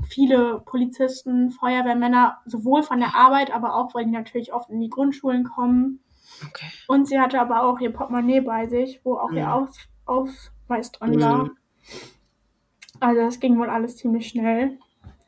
viele 0.07 0.61
Polizisten, 0.65 1.51
Feuerwehrmänner, 1.51 2.39
sowohl 2.45 2.83
von 2.83 2.99
der 2.99 3.15
Arbeit, 3.15 3.51
aber 3.51 3.75
auch, 3.75 3.93
weil 3.93 4.05
die 4.05 4.11
natürlich 4.11 4.53
oft 4.53 4.69
in 4.69 4.79
die 4.79 4.89
Grundschulen 4.89 5.43
kommen. 5.43 5.99
Okay. 6.47 6.67
Und 6.87 7.07
sie 7.07 7.19
hatte 7.19 7.39
aber 7.39 7.63
auch 7.63 7.79
ihr 7.79 7.91
Portemonnaie 7.91 8.41
bei 8.41 8.67
sich, 8.67 9.01
wo 9.03 9.15
auch 9.15 9.31
mhm. 9.31 9.37
ihr 9.37 9.53
Aus 9.53 9.77
Ausweis 10.05 10.91
dran 10.91 11.11
mhm. 11.11 11.21
war. 11.21 11.49
Also 12.99 13.21
das 13.21 13.39
ging 13.39 13.57
wohl 13.57 13.69
alles 13.69 13.97
ziemlich 13.97 14.27
schnell. 14.27 14.77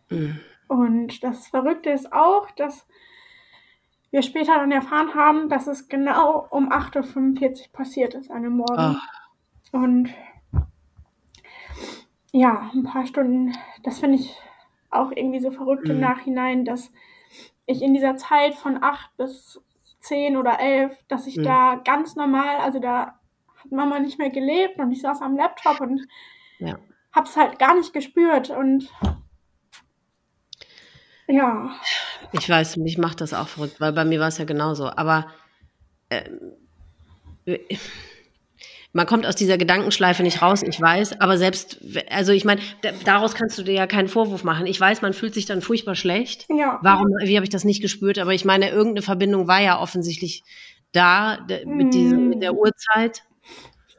Mhm. 0.09 0.39
Und 0.67 1.23
das 1.23 1.47
Verrückte 1.47 1.89
ist 1.89 2.11
auch, 2.11 2.49
dass 2.51 2.87
wir 4.09 4.21
später 4.21 4.55
dann 4.55 4.71
erfahren 4.71 5.15
haben, 5.15 5.49
dass 5.49 5.67
es 5.67 5.87
genau 5.87 6.47
um 6.49 6.71
8.45 6.71 7.67
Uhr 7.67 7.71
passiert 7.71 8.13
ist, 8.13 8.29
an 8.29 8.37
einem 8.37 8.57
Morgen. 8.57 8.77
Ach. 8.77 9.07
Und 9.71 10.09
ja, 12.33 12.69
ein 12.73 12.83
paar 12.83 13.05
Stunden, 13.05 13.53
das 13.83 13.99
finde 13.99 14.17
ich 14.17 14.37
auch 14.91 15.11
irgendwie 15.11 15.39
so 15.39 15.51
verrückt 15.51 15.85
mhm. 15.85 15.91
im 15.91 15.99
Nachhinein, 15.99 16.65
dass 16.65 16.91
ich 17.65 17.81
in 17.81 17.93
dieser 17.93 18.17
Zeit 18.17 18.55
von 18.55 18.83
8 18.83 19.17
bis 19.17 19.61
10 20.01 20.37
oder 20.37 20.59
11, 20.59 20.97
dass 21.07 21.27
ich 21.27 21.37
mhm. 21.37 21.43
da 21.43 21.75
ganz 21.83 22.15
normal, 22.15 22.57
also 22.57 22.79
da 22.79 23.19
hat 23.57 23.71
Mama 23.71 23.99
nicht 23.99 24.19
mehr 24.19 24.29
gelebt 24.29 24.79
und 24.79 24.91
ich 24.91 25.01
saß 25.01 25.21
am 25.21 25.37
Laptop 25.37 25.79
und 25.79 26.05
ja. 26.59 26.77
hab's 27.13 27.37
halt 27.37 27.59
gar 27.59 27.75
nicht 27.75 27.93
gespürt 27.93 28.49
und 28.49 28.89
ja. 31.27 31.69
Ich 32.33 32.49
weiß, 32.49 32.77
mich 32.77 32.97
macht 32.97 33.21
das 33.21 33.33
auch 33.33 33.47
verrückt, 33.47 33.79
weil 33.79 33.93
bei 33.93 34.03
mir 34.03 34.19
war 34.19 34.27
es 34.27 34.37
ja 34.37 34.45
genauso. 34.45 34.89
Aber 34.89 35.27
äh, 36.09 36.29
man 38.93 39.05
kommt 39.05 39.25
aus 39.25 39.35
dieser 39.35 39.57
Gedankenschleife 39.57 40.21
nicht 40.21 40.41
raus, 40.41 40.63
ich 40.63 40.79
weiß, 40.79 41.21
aber 41.21 41.37
selbst, 41.37 41.79
also 42.09 42.33
ich 42.33 42.43
meine, 42.43 42.61
daraus 43.05 43.35
kannst 43.35 43.57
du 43.57 43.63
dir 43.63 43.73
ja 43.73 43.87
keinen 43.87 44.09
Vorwurf 44.09 44.43
machen. 44.43 44.65
Ich 44.65 44.79
weiß, 44.79 45.01
man 45.01 45.13
fühlt 45.13 45.33
sich 45.33 45.45
dann 45.45 45.61
furchtbar 45.61 45.95
schlecht. 45.95 46.45
Ja. 46.49 46.79
Warum, 46.81 47.07
wie 47.23 47.35
habe 47.35 47.45
ich 47.45 47.49
das 47.49 47.63
nicht 47.63 47.81
gespürt? 47.81 48.19
Aber 48.19 48.33
ich 48.33 48.43
meine, 48.43 48.69
irgendeine 48.69 49.01
Verbindung 49.01 49.47
war 49.47 49.61
ja 49.61 49.79
offensichtlich 49.79 50.43
da 50.91 51.39
mit, 51.65 51.93
diesem, 51.93 52.29
mit 52.29 52.41
der 52.41 52.51
mm. 52.51 52.57
Uhrzeit. 52.57 53.23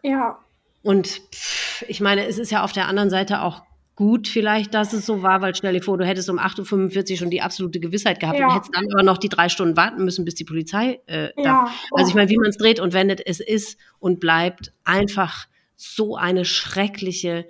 Ja. 0.03 0.39
Und 0.83 1.07
pff, 1.07 1.85
ich 1.89 2.01
meine, 2.01 2.27
es 2.27 2.39
ist 2.39 2.51
ja 2.51 2.63
auf 2.63 2.73
der 2.73 2.87
anderen 2.87 3.09
Seite 3.09 3.43
auch 3.43 3.63
gut 4.03 4.27
vielleicht, 4.27 4.75
dass 4.75 4.93
es 4.93 5.07
so 5.07 5.23
war, 5.23 5.43
weil 5.43 5.55
stell 5.55 5.73
dir 5.73 5.81
vor, 5.81 5.97
du 5.97 6.05
hättest 6.05 6.29
um 6.29 6.41
8.45 6.41 7.13
Uhr 7.13 7.17
schon 7.19 7.31
die 7.31 7.41
absolute 7.41 7.79
Gewissheit 7.79 8.19
gehabt 8.19 8.37
ja. 8.37 8.49
und 8.49 8.55
hättest 8.57 8.75
dann 8.75 8.85
aber 8.93 9.05
noch 9.05 9.17
die 9.17 9.29
drei 9.29 9.49
Stunden 9.49 9.77
warten 9.77 10.05
müssen, 10.05 10.25
bis 10.25 10.35
die 10.35 10.45
Polizei 10.45 11.01
äh, 11.07 11.27
ja. 11.37 11.67
da. 11.67 11.69
Also 11.93 12.09
ich 12.09 12.17
meine, 12.17 12.29
wie 12.29 12.37
man 12.37 12.49
es 12.49 12.57
dreht 12.57 12.81
und 12.81 12.95
wendet, 12.95 13.25
es 13.25 13.39
ist 13.39 13.79
und 14.01 14.19
bleibt 14.19 14.73
einfach 14.83 15.47
so 15.77 16.17
eine 16.17 16.45
schreckliche 16.45 17.47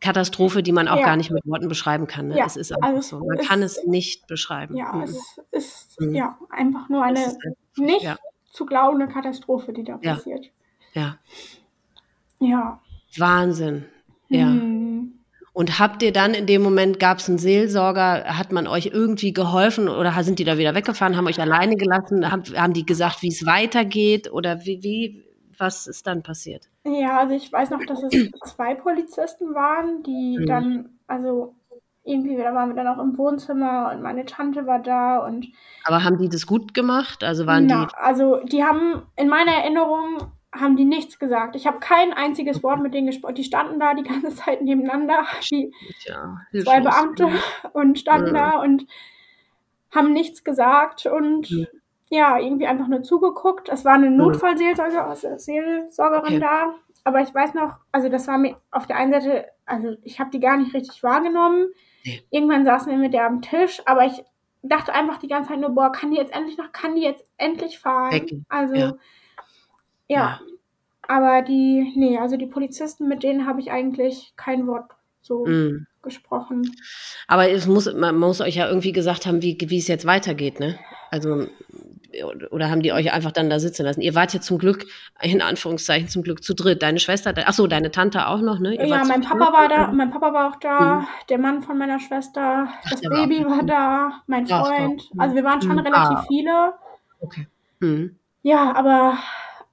Katastrophe, 0.00 0.62
die 0.62 0.72
man 0.72 0.86
auch 0.86 0.98
ja. 0.98 1.06
gar 1.06 1.16
nicht 1.16 1.30
mit 1.30 1.46
Worten 1.46 1.68
beschreiben 1.68 2.06
kann. 2.06 2.28
Ne? 2.28 2.36
Ja. 2.36 2.44
Es 2.44 2.56
ist 2.56 2.72
einfach 2.72 2.88
also 2.88 3.20
so. 3.20 3.24
Man 3.24 3.38
kann 3.38 3.62
es 3.62 3.82
nicht 3.86 4.26
beschreiben. 4.26 4.76
Ja, 4.76 4.92
mhm. 4.92 5.02
es 5.04 5.38
ist 5.50 5.98
mhm. 5.98 6.14
ja 6.14 6.38
einfach 6.50 6.90
nur 6.90 7.04
eine 7.04 7.38
nicht 7.78 8.02
ja. 8.02 8.18
zu 8.52 8.66
glaubende 8.66 9.08
Katastrophe, 9.08 9.72
die 9.72 9.84
da 9.84 9.96
passiert. 9.96 10.50
Ja. 10.92 11.16
Ja. 12.38 12.82
Wahnsinn. 13.16 13.86
Ja. 14.28 14.44
Mhm. 14.44 14.85
Und 15.56 15.78
habt 15.78 16.02
ihr 16.02 16.12
dann 16.12 16.34
in 16.34 16.44
dem 16.44 16.62
Moment, 16.62 17.00
gab 17.00 17.16
es 17.16 17.30
einen 17.30 17.38
Seelsorger, 17.38 18.24
hat 18.36 18.52
man 18.52 18.66
euch 18.66 18.90
irgendwie 18.92 19.32
geholfen 19.32 19.88
oder 19.88 20.12
sind 20.22 20.38
die 20.38 20.44
da 20.44 20.58
wieder 20.58 20.74
weggefahren, 20.74 21.16
haben 21.16 21.26
euch 21.26 21.40
alleine 21.40 21.76
gelassen, 21.76 22.30
haben, 22.30 22.42
haben 22.58 22.74
die 22.74 22.84
gesagt, 22.84 23.22
wie 23.22 23.28
es 23.28 23.46
weitergeht 23.46 24.30
oder 24.30 24.66
wie, 24.66 24.82
wie, 24.82 25.24
was 25.56 25.86
ist 25.86 26.06
dann 26.06 26.22
passiert? 26.22 26.68
Ja, 26.84 27.20
also 27.20 27.34
ich 27.34 27.50
weiß 27.50 27.70
noch, 27.70 27.82
dass 27.86 28.02
es 28.02 28.30
zwei 28.44 28.74
Polizisten 28.74 29.54
waren, 29.54 30.02
die 30.02 30.36
mhm. 30.40 30.46
dann, 30.46 30.88
also 31.06 31.54
irgendwie, 32.04 32.36
da 32.36 32.54
waren 32.54 32.68
wir 32.68 32.76
dann 32.76 32.88
auch 32.88 33.02
im 33.02 33.16
Wohnzimmer 33.16 33.92
und 33.94 34.02
meine 34.02 34.26
Tante 34.26 34.66
war 34.66 34.82
da 34.82 35.24
und. 35.24 35.46
Aber 35.86 36.04
haben 36.04 36.18
die 36.18 36.28
das 36.28 36.46
gut 36.46 36.74
gemacht? 36.74 37.24
Also 37.24 37.46
waren 37.46 37.64
na, 37.64 37.86
die. 37.86 37.94
Also 37.96 38.40
die 38.44 38.62
haben 38.62 39.06
in 39.16 39.30
meiner 39.30 39.52
Erinnerung 39.52 40.18
haben 40.60 40.76
die 40.76 40.84
nichts 40.84 41.18
gesagt. 41.18 41.56
Ich 41.56 41.66
habe 41.66 41.78
kein 41.78 42.12
einziges 42.12 42.62
Wort 42.62 42.80
mit 42.80 42.94
denen 42.94 43.06
gesprochen. 43.06 43.34
Die 43.34 43.44
standen 43.44 43.80
da 43.80 43.94
die 43.94 44.02
ganze 44.02 44.34
Zeit 44.34 44.62
nebeneinander, 44.62 45.24
die 45.50 45.72
ja, 46.04 46.38
zwei 46.52 46.80
Beamte 46.80 47.28
und 47.72 47.98
standen 47.98 48.34
ja. 48.34 48.50
da 48.52 48.60
und 48.60 48.86
haben 49.94 50.12
nichts 50.12 50.44
gesagt 50.44 51.06
und 51.06 51.48
ja. 51.50 51.66
ja. 52.10 52.38
irgendwie 52.38 52.66
einfach 52.66 52.88
nur 52.88 53.02
zugeguckt. 53.02 53.68
Es 53.68 53.84
war 53.84 53.94
eine 53.94 54.10
Notfallseelsorgerin 54.10 55.88
okay. 55.90 56.38
da, 56.40 56.74
aber 57.04 57.20
ich 57.20 57.34
weiß 57.34 57.54
noch, 57.54 57.76
also 57.92 58.08
das 58.08 58.26
war 58.26 58.38
mir 58.38 58.56
auf 58.70 58.86
der 58.86 58.96
einen 58.96 59.12
Seite, 59.12 59.46
also 59.64 59.96
ich 60.02 60.18
habe 60.20 60.30
die 60.30 60.40
gar 60.40 60.56
nicht 60.56 60.74
richtig 60.74 61.02
wahrgenommen. 61.02 61.68
Irgendwann 62.30 62.64
saßen 62.64 62.90
wir 62.90 62.98
mit 62.98 63.14
der 63.14 63.26
am 63.26 63.42
Tisch, 63.42 63.82
aber 63.84 64.06
ich 64.06 64.22
dachte 64.62 64.92
einfach 64.94 65.18
die 65.18 65.28
ganze 65.28 65.50
Zeit 65.50 65.60
nur, 65.60 65.70
boah, 65.70 65.90
kann 65.90 66.10
die 66.10 66.16
jetzt 66.16 66.34
endlich 66.34 66.56
noch, 66.56 66.72
kann 66.72 66.94
die 66.94 67.02
jetzt 67.02 67.24
endlich 67.36 67.78
fahren? 67.78 68.44
Also 68.48 68.74
ja. 70.08 70.18
ja. 70.18 70.40
Aber 71.08 71.42
die, 71.42 71.92
nee, 71.96 72.18
also 72.18 72.36
die 72.36 72.46
Polizisten, 72.46 73.08
mit 73.08 73.22
denen 73.22 73.46
habe 73.46 73.60
ich 73.60 73.70
eigentlich 73.70 74.32
kein 74.36 74.66
Wort 74.66 74.90
so 75.22 75.44
mm. 75.44 75.86
gesprochen. 76.02 76.74
Aber 77.28 77.48
es 77.48 77.66
muss, 77.66 77.92
man 77.92 78.18
muss 78.18 78.40
euch 78.40 78.56
ja 78.56 78.68
irgendwie 78.68 78.92
gesagt 78.92 79.26
haben, 79.26 79.42
wie, 79.42 79.56
wie 79.60 79.78
es 79.78 79.88
jetzt 79.88 80.06
weitergeht, 80.06 80.60
ne? 80.60 80.78
Also, 81.10 81.46
oder 82.50 82.70
haben 82.70 82.82
die 82.82 82.92
euch 82.92 83.12
einfach 83.12 83.32
dann 83.32 83.50
da 83.50 83.60
sitzen 83.60 83.84
lassen? 83.84 84.00
Ihr 84.00 84.14
wart 84.14 84.34
ja 84.34 84.40
zum 84.40 84.58
Glück, 84.58 84.86
in 85.20 85.42
Anführungszeichen, 85.42 86.08
zum 86.08 86.22
Glück 86.22 86.42
zu 86.42 86.54
dritt. 86.54 86.82
Deine 86.82 86.98
Schwester, 86.98 87.34
ach 87.44 87.52
so, 87.52 87.66
deine 87.66 87.90
Tante 87.90 88.26
auch 88.26 88.40
noch, 88.40 88.58
ne? 88.58 88.74
Ihr 88.74 88.86
ja, 88.86 89.04
mein 89.04 89.20
Papa 89.20 89.52
war 89.52 89.68
da, 89.68 89.92
mein 89.92 90.10
Papa 90.10 90.32
war 90.32 90.50
auch 90.50 90.56
da, 90.56 91.00
mhm. 91.00 91.06
der 91.28 91.38
Mann 91.38 91.62
von 91.62 91.78
meiner 91.78 92.00
Schwester, 92.00 92.68
ach, 92.68 92.90
das 92.90 93.00
Baby 93.02 93.44
war, 93.44 93.58
war, 93.58 93.62
da, 93.64 94.22
mein 94.26 94.46
Freund. 94.46 95.02
Also 95.18 95.36
wir 95.36 95.44
waren 95.44 95.60
schon 95.60 95.72
mhm. 95.72 95.80
relativ 95.80 96.18
ah. 96.18 96.24
viele. 96.26 96.74
Okay. 97.20 97.46
Mhm. 97.80 98.16
Ja, 98.42 98.74
aber 98.74 99.18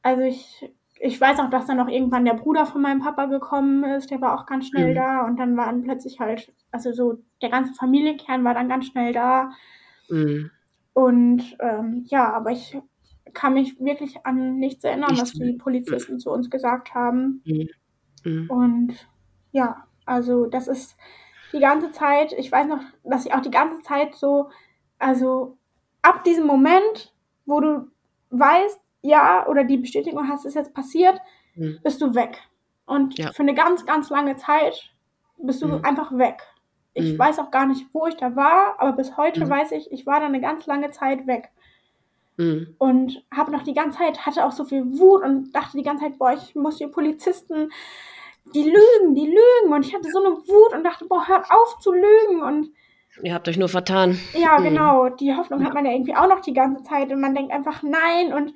also 0.04 0.22
ich, 0.22 0.72
ich 1.00 1.20
weiß 1.20 1.40
auch, 1.40 1.50
dass 1.50 1.66
dann 1.66 1.78
noch 1.78 1.88
irgendwann 1.88 2.26
der 2.26 2.36
Bruder 2.36 2.66
von 2.66 2.82
meinem 2.82 3.02
Papa 3.02 3.26
gekommen 3.26 3.84
ist, 3.84 4.12
der 4.12 4.22
war 4.22 4.40
auch 4.40 4.46
ganz 4.46 4.68
schnell 4.68 4.92
mhm. 4.92 4.96
da 4.96 5.26
und 5.26 5.38
dann 5.38 5.58
waren 5.58 5.82
plötzlich 5.82 6.20
halt, 6.20 6.54
also 6.72 6.92
so 6.92 7.24
der 7.42 7.50
ganze 7.50 7.74
Familienkern 7.74 8.44
war 8.44 8.54
dann 8.54 8.70
ganz 8.70 8.86
schnell 8.86 9.14
da. 9.14 9.52
Mhm. 10.10 10.52
Und 10.94 11.58
ähm, 11.60 12.06
ja, 12.08 12.32
aber 12.32 12.52
ich 12.52 12.78
kann 13.34 13.56
mich 13.56 13.80
wirklich 13.80 14.26
an 14.26 14.58
nichts 14.58 14.84
erinnern, 14.84 15.18
was 15.18 15.34
die 15.34 15.54
Polizisten 15.54 16.14
mhm. 16.14 16.20
zu 16.20 16.32
uns 16.32 16.50
gesagt 16.50 16.94
haben. 16.94 17.42
Mhm. 17.46 17.70
Mhm. 18.24 18.50
Und 18.50 19.10
ja, 19.52 19.88
also 20.06 20.46
das 20.46 20.68
ist 20.68 20.96
die 21.52 21.60
ganze 21.60 21.92
Zeit, 21.92 22.34
ich 22.34 22.52
weiß 22.52 22.68
noch, 22.68 22.82
dass 23.04 23.26
ich 23.26 23.34
auch 23.34 23.42
die 23.42 23.52
ganze 23.52 23.82
Zeit 23.82 24.16
so, 24.16 24.50
also 25.00 25.58
ab 26.02 26.24
diesem 26.24 26.46
Moment, 26.46 27.14
wo 27.46 27.60
du 27.60 27.88
weißt, 28.30 28.80
ja, 29.04 29.46
oder 29.48 29.64
die 29.64 29.78
Bestätigung 29.78 30.28
hast, 30.28 30.46
ist 30.46 30.56
jetzt 30.56 30.74
passiert, 30.74 31.20
mhm. 31.56 31.80
bist 31.84 32.02
du 32.02 32.16
weg. 32.16 32.42
Und 32.86 33.18
ja. 33.20 33.32
für 33.32 33.44
eine 33.44 33.54
ganz, 33.54 33.86
ganz 33.86 34.10
lange 34.10 34.36
Zeit 34.38 34.92
bist 35.38 35.62
du 35.62 35.68
mhm. 35.68 35.86
einfach 35.86 36.18
weg. 36.18 36.42
Ich 36.94 37.14
mhm. 37.14 37.20
weiß 37.20 37.40
auch 37.40 37.52
gar 37.52 37.66
nicht, 37.66 37.86
wo 37.94 38.08
ich 38.08 38.16
da 38.16 38.36
war, 38.36 38.76
aber 38.78 38.94
bis 38.94 39.18
heute 39.18 39.46
mhm. 39.46 39.50
weiß 39.50 39.72
ich, 39.74 39.92
ich 39.92 40.06
war 40.06 40.20
da 40.20 40.26
eine 40.26 40.42
ganz 40.42 40.66
lange 40.66 40.90
Zeit 40.92 41.28
weg. 41.28 41.50
Mhm. 42.38 42.76
Und 42.78 43.24
habe 43.32 43.52
noch 43.52 43.64
die 43.64 43.74
ganze 43.74 44.00
Zeit, 44.00 44.26
hatte 44.26 44.46
auch 44.46 44.52
so 44.52 44.64
viel 44.64 44.86
Wut 44.98 45.24
und 45.24 45.52
dachte 45.54 45.78
die 45.78 45.84
ganze 45.84 46.06
Zeit, 46.06 46.18
boah, 46.18 46.34
ich 46.34 46.56
muss 46.56 46.78
die 46.78 46.88
Polizisten, 46.88 47.72
die 48.56 48.64
lügen, 48.64 49.16
die 49.16 49.28
lügen. 49.28 49.74
Und 49.74 49.86
ich 49.86 49.94
hatte 49.94 50.10
so 50.12 50.24
eine 50.24 50.36
Wut 50.36 50.74
und 50.74 50.84
dachte, 50.84 51.06
boah, 51.06 51.28
hört 51.28 51.46
auf 51.52 51.80
zu 51.80 51.92
lügen. 51.92 52.42
Und 52.42 52.70
Ihr 53.22 53.34
habt 53.34 53.48
euch 53.48 53.58
nur 53.58 53.70
vertan. 53.70 54.18
Ja, 54.34 54.58
mhm. 54.60 54.64
genau. 54.64 55.10
Die 55.10 55.36
Hoffnung 55.36 55.64
hat 55.64 55.74
man 55.74 55.86
ja 55.86 55.92
irgendwie 55.92 56.16
auch 56.16 56.28
noch 56.28 56.40
die 56.40 56.54
ganze 56.54 56.84
Zeit 56.84 57.12
und 57.12 57.22
man 57.22 57.36
denkt 57.36 57.52
einfach 57.52 57.84
nein 57.84 58.34
und 58.34 58.54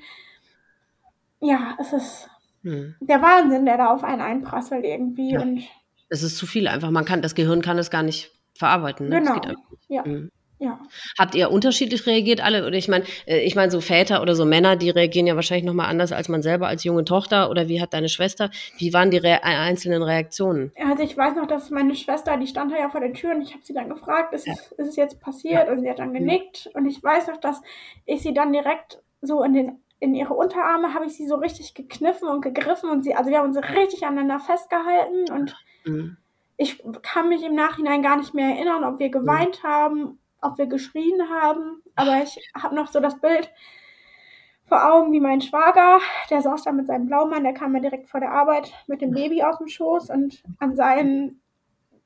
ja, 1.40 1.76
es 1.80 1.94
ist 1.94 2.30
hm. 2.64 2.96
der 3.00 3.22
Wahnsinn, 3.22 3.66
der 3.66 3.78
da 3.78 3.88
auf 3.88 4.04
einen 4.04 4.22
einprasselt 4.22 4.86
irgendwie. 4.86 5.34
Ja. 5.34 5.42
Und 5.42 5.64
es 6.10 6.24
ist 6.24 6.38
zu 6.38 6.46
viel 6.46 6.68
einfach. 6.68 6.92
Man 6.92 7.06
kann, 7.06 7.22
das 7.22 7.36
Gehirn 7.36 7.62
kann 7.62 7.78
es 7.78 7.90
gar 7.90 8.04
nicht 8.04 8.32
verarbeiten. 8.54 9.10
Ne? 9.10 9.20
Genau. 9.20 9.42
Ja. 9.88 10.04
Hm. 10.04 10.32
Ja. 10.60 10.80
Habt 11.20 11.36
ihr 11.36 11.52
unterschiedlich 11.52 12.08
reagiert 12.08 12.42
alle? 12.44 12.66
Oder 12.66 12.78
ich 12.78 12.88
meine, 12.88 13.06
äh, 13.28 13.42
ich 13.42 13.56
meine, 13.56 13.72
so 13.72 13.80
Väter 13.80 14.24
oder 14.24 14.34
so 14.34 14.44
Männer, 14.44 14.76
die 14.76 14.90
reagieren 14.90 15.28
ja 15.28 15.36
wahrscheinlich 15.36 15.66
nochmal 15.66 15.88
anders 15.88 16.12
als 16.12 16.30
man 16.30 16.42
selber 16.42 16.68
als 16.68 16.84
junge 16.84 17.06
Tochter. 17.06 17.52
Oder 17.52 17.68
wie 17.68 17.80
hat 17.80 17.94
deine 17.94 18.10
Schwester? 18.10 18.50
Wie 18.80 18.92
waren 18.92 19.12
die 19.12 19.18
Re 19.18 19.44
einzelnen 19.44 20.02
Reaktionen? 20.02 20.72
Also 20.84 21.04
ich 21.04 21.16
weiß 21.16 21.36
noch, 21.36 21.48
dass 21.48 21.70
meine 21.70 21.96
Schwester, 21.96 22.38
die 22.38 22.48
stand 22.48 22.72
da 22.72 22.78
ja 22.78 22.90
vor 22.90 23.02
der 23.02 23.14
Tür 23.14 23.36
und 23.36 23.42
ich 23.44 23.54
habe 23.54 23.64
sie 23.64 23.74
dann 23.74 23.90
gefragt, 23.90 24.34
ist, 24.34 24.48
ja. 24.48 24.54
es, 24.54 24.72
ist 24.72 24.88
es 24.90 24.96
jetzt 24.96 25.20
passiert? 25.22 25.68
Ja. 25.68 25.72
Und 25.72 25.82
sie 25.82 25.90
hat 25.90 26.00
dann 26.00 26.14
genickt. 26.14 26.70
Und 26.74 26.88
ich 26.88 27.04
weiß 27.04 27.28
noch, 27.28 27.38
dass 27.38 27.62
ich 28.06 28.24
sie 28.24 28.34
dann 28.34 28.52
direkt 28.52 29.00
so 29.22 29.44
in 29.44 29.54
den 29.54 29.80
in 30.00 30.14
ihre 30.14 30.34
Unterarme 30.34 30.94
habe 30.94 31.06
ich 31.06 31.16
sie 31.16 31.28
so 31.28 31.36
richtig 31.36 31.74
gekniffen 31.74 32.28
und 32.28 32.42
gegriffen 32.42 32.90
und 32.90 33.04
sie, 33.04 33.16
also 33.16 33.30
wir 33.30 33.40
haben 33.40 33.48
uns 33.48 33.58
richtig 33.58 34.06
aneinander 34.06 34.40
festgehalten 34.40 35.32
und 35.32 35.56
mhm. 35.86 36.18
ich 36.58 36.84
kann 37.02 37.30
mich 37.30 37.44
im 37.44 37.56
Nachhinein 37.56 38.04
gar 38.04 38.18
nicht 38.18 38.34
mehr 38.34 38.56
erinnern, 38.56 38.84
ob 38.84 39.00
wir 39.00 39.10
geweint 39.10 39.64
mhm. 39.64 39.68
haben, 39.68 40.20
ob 40.42 40.58
wir 40.58 40.68
geschrien 40.68 41.30
haben, 41.30 41.82
aber 41.96 42.22
ich 42.22 42.40
habe 42.56 42.76
noch 42.76 42.88
so 42.88 43.00
das 43.00 43.20
Bild 43.20 43.52
vor 44.66 44.94
Augen 44.94 45.14
wie 45.14 45.22
mein 45.22 45.42
Schwager, 45.42 46.00
der 46.30 46.42
saß 46.42 46.64
da 46.64 46.72
mit 46.72 46.88
seinem 46.88 47.08
Blaumann, 47.08 47.44
der 47.44 47.54
kam 47.54 47.72
mir 47.72 47.82
direkt 47.82 48.10
vor 48.10 48.20
der 48.20 48.32
Arbeit 48.32 48.72
mit 48.88 49.02
dem 49.02 49.12
Baby 49.12 49.42
auf 49.44 49.58
dem 49.58 49.68
Schoß 49.68 50.10
und 50.10 50.44
an 50.60 50.76
seinen 50.76 51.42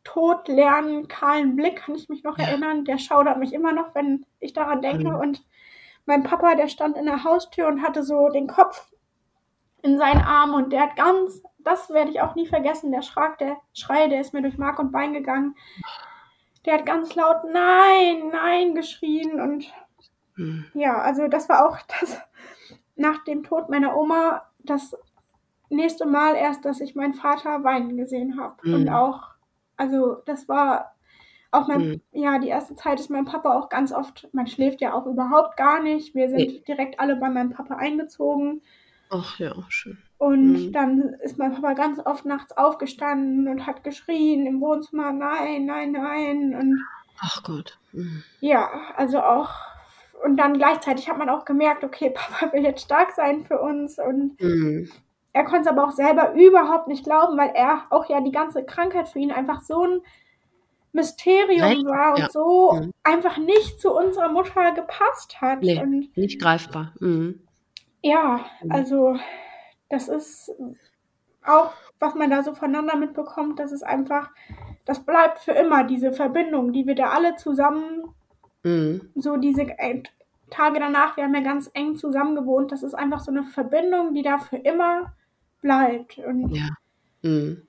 todlernen, 0.03 1.07
kahlen 1.07 1.55
Blick, 1.55 1.77
kann 1.77 1.95
ich 1.95 2.09
mich 2.09 2.23
noch 2.23 2.37
erinnern. 2.37 2.85
Der 2.85 2.97
schaudert 2.97 3.37
mich 3.37 3.53
immer 3.53 3.71
noch, 3.71 3.93
wenn 3.93 4.25
ich 4.39 4.53
daran 4.53 4.81
denke. 4.81 5.09
Mhm. 5.09 5.15
Und 5.15 5.43
mein 6.11 6.23
Papa, 6.23 6.55
der 6.55 6.67
stand 6.67 6.97
in 6.97 7.05
der 7.05 7.23
Haustür 7.23 7.67
und 7.67 7.83
hatte 7.83 8.03
so 8.03 8.27
den 8.27 8.47
Kopf 8.47 8.91
in 9.81 9.97
seinen 9.97 10.21
Arm 10.21 10.53
und 10.53 10.73
der 10.73 10.81
hat 10.81 10.97
ganz, 10.97 11.41
das 11.59 11.89
werde 11.89 12.11
ich 12.11 12.19
auch 12.19 12.35
nie 12.35 12.47
vergessen, 12.47 12.91
der 12.91 13.01
Schrak, 13.01 13.37
der 13.37 13.55
Schrei, 13.73 14.09
der 14.09 14.19
ist 14.19 14.33
mir 14.33 14.41
durch 14.41 14.57
Mark 14.57 14.77
und 14.77 14.91
Bein 14.91 15.13
gegangen. 15.13 15.55
Der 16.65 16.73
hat 16.73 16.85
ganz 16.85 17.15
laut 17.15 17.45
Nein, 17.45 18.27
Nein 18.29 18.75
geschrien 18.75 19.39
und 19.39 19.71
mhm. 20.35 20.65
ja, 20.73 20.97
also 20.97 21.29
das 21.29 21.47
war 21.47 21.65
auch 21.65 21.77
das 22.01 22.19
nach 22.97 23.23
dem 23.23 23.43
Tod 23.43 23.69
meiner 23.69 23.95
Oma 23.95 24.43
das 24.59 24.93
nächste 25.69 26.05
Mal 26.05 26.35
erst, 26.35 26.65
dass 26.65 26.81
ich 26.81 26.93
meinen 26.93 27.13
Vater 27.13 27.63
weinen 27.63 27.95
gesehen 27.95 28.37
habe 28.37 28.57
mhm. 28.67 28.73
und 28.73 28.89
auch, 28.89 29.29
also 29.77 30.15
das 30.25 30.49
war 30.49 30.90
auch 31.51 31.67
mein, 31.67 31.81
mhm. 31.81 32.01
ja, 32.13 32.39
die 32.39 32.47
erste 32.47 32.75
Zeit 32.75 32.99
ist 32.99 33.09
mein 33.09 33.25
Papa 33.25 33.57
auch 33.57 33.69
ganz 33.69 33.91
oft, 33.91 34.29
man 34.31 34.47
schläft 34.47 34.81
ja 34.81 34.93
auch 34.93 35.05
überhaupt 35.05 35.57
gar 35.57 35.83
nicht. 35.83 36.15
Wir 36.15 36.29
sind 36.29 36.37
nee. 36.37 36.63
direkt 36.65 36.99
alle 36.99 37.17
bei 37.17 37.29
meinem 37.29 37.51
Papa 37.51 37.75
eingezogen. 37.75 38.61
Ach 39.09 39.37
ja, 39.37 39.53
schön. 39.67 39.97
Und 40.17 40.53
mhm. 40.53 40.71
dann 40.71 41.01
ist 41.23 41.37
mein 41.37 41.53
Papa 41.53 41.73
ganz 41.73 41.99
oft 42.05 42.25
nachts 42.25 42.55
aufgestanden 42.55 43.49
und 43.49 43.67
hat 43.67 43.83
geschrien 43.83 44.45
im 44.45 44.61
Wohnzimmer, 44.61 45.11
nein, 45.11 45.65
nein, 45.65 45.91
nein. 45.91 46.55
Und 46.55 46.81
Ach 47.19 47.43
Gott. 47.43 47.77
Mhm. 47.91 48.23
Ja, 48.39 48.69
also 48.95 49.21
auch, 49.21 49.49
und 50.23 50.37
dann 50.37 50.57
gleichzeitig 50.57 51.09
hat 51.09 51.17
man 51.17 51.29
auch 51.29 51.43
gemerkt, 51.43 51.83
okay, 51.83 52.11
Papa 52.15 52.53
will 52.53 52.63
jetzt 52.63 52.83
stark 52.85 53.11
sein 53.11 53.43
für 53.43 53.59
uns. 53.59 53.99
Und 53.99 54.39
mhm. 54.41 54.89
er 55.33 55.43
konnte 55.43 55.61
es 55.61 55.67
aber 55.67 55.85
auch 55.85 55.91
selber 55.91 56.33
überhaupt 56.33 56.87
nicht 56.87 57.03
glauben, 57.03 57.37
weil 57.37 57.51
er 57.53 57.83
auch 57.89 58.07
ja 58.07 58.21
die 58.21 58.31
ganze 58.31 58.63
Krankheit 58.63 59.09
für 59.09 59.19
ihn 59.19 59.31
einfach 59.31 59.61
so 59.61 59.85
ein 59.85 60.01
Mysterium 60.93 61.59
Nein. 61.59 61.85
war 61.85 62.13
und 62.15 62.19
ja. 62.19 62.29
so 62.29 62.73
mhm. 62.73 62.93
einfach 63.03 63.37
nicht 63.37 63.79
zu 63.79 63.95
unserer 63.95 64.29
Mutter 64.29 64.71
gepasst 64.73 65.39
hat. 65.41 65.61
Nee, 65.61 65.81
und 65.81 66.15
nicht 66.17 66.41
greifbar. 66.41 66.93
Mhm. 66.99 67.41
Ja, 68.01 68.45
mhm. 68.61 68.71
also 68.71 69.17
das 69.89 70.07
ist 70.07 70.51
auch, 71.43 71.71
was 71.99 72.15
man 72.15 72.29
da 72.29 72.43
so 72.43 72.53
voneinander 72.53 72.97
mitbekommt, 72.97 73.59
das 73.59 73.71
ist 73.71 73.83
einfach, 73.83 74.29
das 74.85 74.99
bleibt 74.99 75.39
für 75.39 75.51
immer, 75.51 75.83
diese 75.83 76.11
Verbindung, 76.11 76.73
die 76.73 76.85
wir 76.85 76.95
da 76.95 77.09
alle 77.09 77.35
zusammen, 77.35 78.03
mhm. 78.63 79.09
so 79.15 79.37
diese 79.37 79.63
äh, 79.63 80.03
Tage 80.49 80.79
danach, 80.79 81.15
wir 81.15 81.23
haben 81.23 81.33
ja 81.33 81.41
ganz 81.41 81.71
eng 81.73 81.95
zusammen 81.95 82.35
gewohnt, 82.35 82.71
das 82.71 82.83
ist 82.83 82.93
einfach 82.93 83.19
so 83.19 83.31
eine 83.31 83.43
Verbindung, 83.43 84.13
die 84.13 84.21
da 84.21 84.37
für 84.37 84.57
immer 84.57 85.13
bleibt. 85.61 86.17
Und 86.17 86.53
ja. 86.53 86.67
Mhm. 87.21 87.63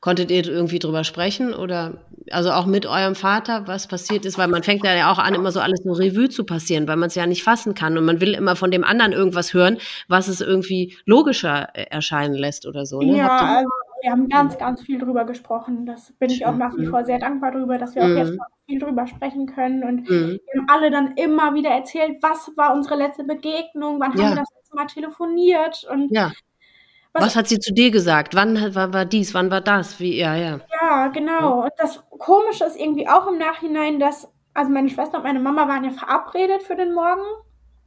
Konntet 0.00 0.30
ihr 0.30 0.46
irgendwie 0.46 0.78
drüber 0.78 1.04
sprechen 1.04 1.52
oder 1.52 1.98
also 2.30 2.50
auch 2.52 2.64
mit 2.64 2.86
eurem 2.86 3.14
Vater, 3.14 3.66
was 3.66 3.86
passiert 3.86 4.24
ist? 4.24 4.38
Weil 4.38 4.48
man 4.48 4.62
fängt 4.62 4.82
ja 4.84 5.12
auch 5.12 5.18
an, 5.18 5.34
immer 5.34 5.52
so 5.52 5.60
alles 5.60 5.82
so 5.84 5.92
Revue 5.92 6.30
zu 6.30 6.44
passieren, 6.44 6.88
weil 6.88 6.96
man 6.96 7.08
es 7.08 7.14
ja 7.14 7.26
nicht 7.26 7.42
fassen 7.42 7.74
kann 7.74 7.98
und 7.98 8.04
man 8.06 8.20
will 8.20 8.32
immer 8.32 8.56
von 8.56 8.70
dem 8.70 8.82
anderen 8.82 9.12
irgendwas 9.12 9.52
hören, 9.52 9.78
was 10.08 10.28
es 10.28 10.40
irgendwie 10.40 10.96
logischer 11.04 11.68
äh, 11.74 11.84
erscheinen 11.90 12.34
lässt 12.34 12.66
oder 12.66 12.86
so. 12.86 13.00
Ne? 13.00 13.18
Ja, 13.18 13.58
also 13.58 13.68
wir 14.02 14.10
haben 14.10 14.28
ganz, 14.28 14.56
ganz 14.56 14.80
viel 14.82 14.98
drüber 14.98 15.24
gesprochen. 15.24 15.84
Das 15.84 16.12
bin 16.12 16.30
ich 16.30 16.46
auch 16.46 16.56
nach 16.56 16.76
wie 16.76 16.86
vor 16.86 17.04
sehr 17.04 17.18
dankbar 17.18 17.52
drüber, 17.52 17.76
dass 17.78 17.94
wir 17.94 18.02
auch 18.02 18.08
mhm. 18.08 18.16
jetzt 18.16 18.34
noch 18.36 18.46
viel 18.66 18.78
drüber 18.78 19.06
sprechen 19.06 19.46
können. 19.46 19.84
Und 19.84 20.08
mhm. 20.08 20.38
wir 20.52 20.60
haben 20.60 20.68
alle 20.68 20.90
dann 20.90 21.16
immer 21.16 21.54
wieder 21.54 21.70
erzählt, 21.70 22.22
was 22.22 22.50
war 22.56 22.74
unsere 22.74 22.96
letzte 22.96 23.24
Begegnung, 23.24 24.00
wann 24.00 24.16
ja. 24.16 24.24
haben 24.24 24.30
wir 24.30 24.36
das 24.36 24.54
letzte 24.56 24.76
Mal 24.76 24.86
telefoniert 24.86 25.86
und 25.90 26.10
ja. 26.10 26.32
Was, 27.12 27.24
was, 27.24 27.36
hat 27.36 27.48
sie 27.48 27.58
zu 27.58 27.72
dir 27.72 27.90
gesagt? 27.90 28.34
Wann 28.34 28.74
war, 28.74 28.92
war 28.92 29.04
dies? 29.04 29.34
Wann 29.34 29.50
war 29.50 29.60
das? 29.60 29.98
Wie, 29.98 30.16
ja, 30.16 30.36
ja. 30.36 30.60
Ja, 30.80 31.08
genau. 31.08 31.64
Und 31.64 31.72
das 31.76 32.02
Komische 32.10 32.64
ist 32.64 32.78
irgendwie 32.78 33.08
auch 33.08 33.26
im 33.26 33.38
Nachhinein, 33.38 33.98
dass, 33.98 34.28
also 34.54 34.70
meine 34.70 34.88
Schwester 34.88 35.18
und 35.18 35.24
meine 35.24 35.40
Mama 35.40 35.66
waren 35.66 35.84
ja 35.84 35.90
verabredet 35.90 36.62
für 36.62 36.76
den 36.76 36.94
Morgen. 36.94 37.22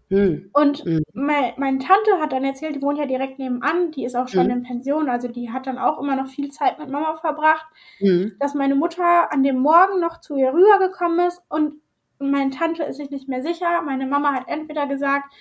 Hm. 0.09 0.49
Und 0.53 0.80
hm. 0.84 1.03
Mein, 1.13 1.53
meine 1.57 1.80
Tante 1.80 2.19
hat 2.19 2.34
dann 2.34 2.43
erzählt, 2.43 2.76
die 2.76 2.82
wohnt 2.82 2.99
ja 2.99 3.05
direkt 3.05 3.39
nebenan, 3.39 3.91
die 3.91 4.03
ist 4.03 4.15
auch 4.15 4.28
schon 4.28 4.45
hm. 4.45 4.57
in 4.57 4.63
Pension, 4.63 5.09
also 5.09 5.28
die 5.28 5.51
hat 5.51 5.65
dann 5.65 5.78
auch 5.78 5.99
immer 5.99 6.15
noch 6.15 6.28
viel 6.28 6.51
Zeit 6.51 6.78
mit 6.78 6.89
Mama 6.89 7.17
verbracht, 7.17 7.65
hm. 7.99 8.36
dass 8.39 8.53
meine 8.53 8.76
Mutter 8.76 9.32
an 9.32 9.41
dem 9.43 9.59
Morgen 9.59 10.01
noch 10.01 10.19
zu 10.19 10.36
ihr 10.36 10.53
rübergekommen 10.53 11.28
ist 11.28 11.41
und 11.49 11.76
meine 12.19 12.51
Tante 12.51 12.84
ist 12.84 12.97
sich 12.97 13.09
nicht 13.09 13.28
mehr 13.28 13.41
sicher. 13.41 13.82
Meine 13.82 14.05
Mama 14.05 14.34
hat 14.34 14.47
entweder 14.47 14.88
gesagt, 14.88 15.34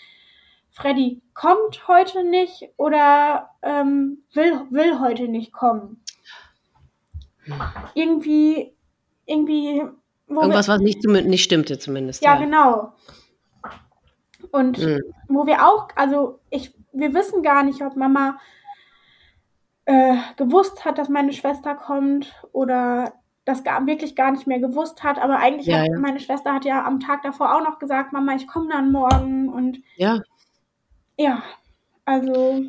Freddy 0.73 1.21
kommt 1.35 1.87
heute 1.87 2.25
nicht 2.25 2.71
oder 2.77 3.51
ähm, 3.63 4.25
will, 4.33 4.67
will 4.71 5.01
heute 5.01 5.29
nicht 5.29 5.53
kommen. 5.53 6.03
Irgendwie, 7.95 8.75
irgendwie. 9.27 9.83
Irgendwas, 10.29 10.69
wir, 10.69 10.75
was 10.75 10.81
nicht, 10.81 11.05
nicht 11.05 11.45
stimmte 11.45 11.79
zumindest. 11.79 12.23
Ja, 12.23 12.35
ja. 12.35 12.41
genau. 12.41 12.93
Und 14.51 14.79
mhm. 14.79 15.01
wo 15.29 15.47
wir 15.47 15.67
auch, 15.67 15.89
also 15.95 16.41
ich, 16.51 16.75
wir 16.93 17.13
wissen 17.15 17.43
gar 17.43 17.63
nicht, 17.63 17.83
ob 17.83 17.97
Mama 17.97 18.39
äh, 19.85 20.17
gewusst 20.37 20.85
hat, 20.85 20.99
dass 20.99 21.09
meine 21.09 21.33
Schwester 21.33 21.75
kommt 21.75 22.33
oder 22.53 23.15
das 23.45 23.65
gar, 23.65 23.87
wirklich 23.87 24.15
gar 24.15 24.31
nicht 24.31 24.47
mehr 24.47 24.61
gewusst 24.61 25.03
hat. 25.03 25.19
Aber 25.19 25.39
eigentlich 25.39 25.67
ja, 25.67 25.79
hat 25.79 25.89
ja. 25.89 25.99
meine 25.99 26.21
Schwester 26.21 26.55
hat 26.55 26.65
ja 26.65 26.85
am 26.85 27.01
Tag 27.01 27.23
davor 27.23 27.55
auch 27.55 27.63
noch 27.63 27.79
gesagt, 27.79 28.13
Mama, 28.13 28.35
ich 28.35 28.47
komme 28.47 28.69
dann 28.71 28.93
morgen 28.93 29.49
und 29.49 29.83
ja. 29.97 30.21
Ja, 31.17 31.43
also. 32.05 32.65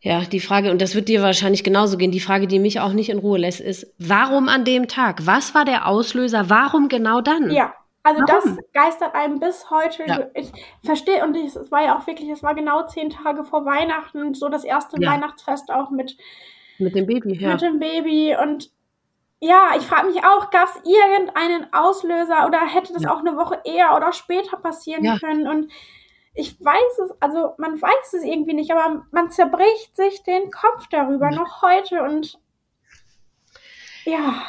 Ja, 0.00 0.20
die 0.20 0.40
Frage, 0.40 0.70
und 0.70 0.80
das 0.80 0.94
wird 0.94 1.08
dir 1.08 1.22
wahrscheinlich 1.22 1.64
genauso 1.64 1.96
gehen, 1.96 2.12
die 2.12 2.20
Frage, 2.20 2.46
die 2.46 2.60
mich 2.60 2.78
auch 2.80 2.92
nicht 2.92 3.10
in 3.10 3.18
Ruhe 3.18 3.38
lässt, 3.38 3.60
ist, 3.60 3.92
warum 3.98 4.48
an 4.48 4.64
dem 4.64 4.86
Tag? 4.86 5.26
Was 5.26 5.54
war 5.54 5.64
der 5.64 5.88
Auslöser? 5.88 6.48
Warum 6.48 6.88
genau 6.88 7.20
dann? 7.20 7.50
Ja, 7.50 7.74
also 8.04 8.22
warum? 8.22 8.56
das 8.56 8.64
geistert 8.72 9.14
einem 9.14 9.40
bis 9.40 9.70
heute. 9.70 10.04
Ja. 10.06 10.26
Ich 10.34 10.52
verstehe, 10.84 11.24
und 11.24 11.36
es 11.36 11.56
war 11.72 11.84
ja 11.84 11.98
auch 11.98 12.06
wirklich, 12.06 12.28
es 12.30 12.42
war 12.42 12.54
genau 12.54 12.86
zehn 12.86 13.10
Tage 13.10 13.44
vor 13.44 13.64
Weihnachten, 13.64 14.34
so 14.34 14.48
das 14.48 14.64
erste 14.64 15.02
ja. 15.02 15.10
Weihnachtsfest 15.10 15.70
auch 15.70 15.90
mit, 15.90 16.16
mit 16.78 16.94
dem 16.94 17.06
Baby, 17.06 17.34
ja. 17.34 17.52
Mit 17.52 17.62
dem 17.62 17.80
Baby 17.80 18.36
und 18.40 18.70
ja, 19.40 19.70
ich 19.76 19.84
frage 19.84 20.08
mich 20.08 20.24
auch, 20.24 20.50
gab 20.50 20.68
es 20.68 20.82
irgendeinen 20.84 21.72
Auslöser 21.72 22.46
oder 22.46 22.60
hätte 22.66 22.92
das 22.92 23.04
ja. 23.04 23.12
auch 23.12 23.20
eine 23.20 23.36
Woche 23.36 23.60
eher 23.64 23.96
oder 23.96 24.12
später 24.12 24.56
passieren 24.56 25.18
können? 25.18 25.46
Und 25.46 25.70
ich 26.38 26.54
weiß 26.60 26.98
es, 27.04 27.10
also 27.20 27.54
man 27.58 27.82
weiß 27.82 28.12
es 28.14 28.22
irgendwie 28.22 28.54
nicht, 28.54 28.70
aber 28.70 29.04
man 29.10 29.30
zerbricht 29.30 29.96
sich 29.96 30.22
den 30.22 30.50
Kopf 30.50 30.86
darüber 30.88 31.30
noch 31.30 31.62
heute 31.62 32.02
und 32.02 32.38
ja. 34.04 34.42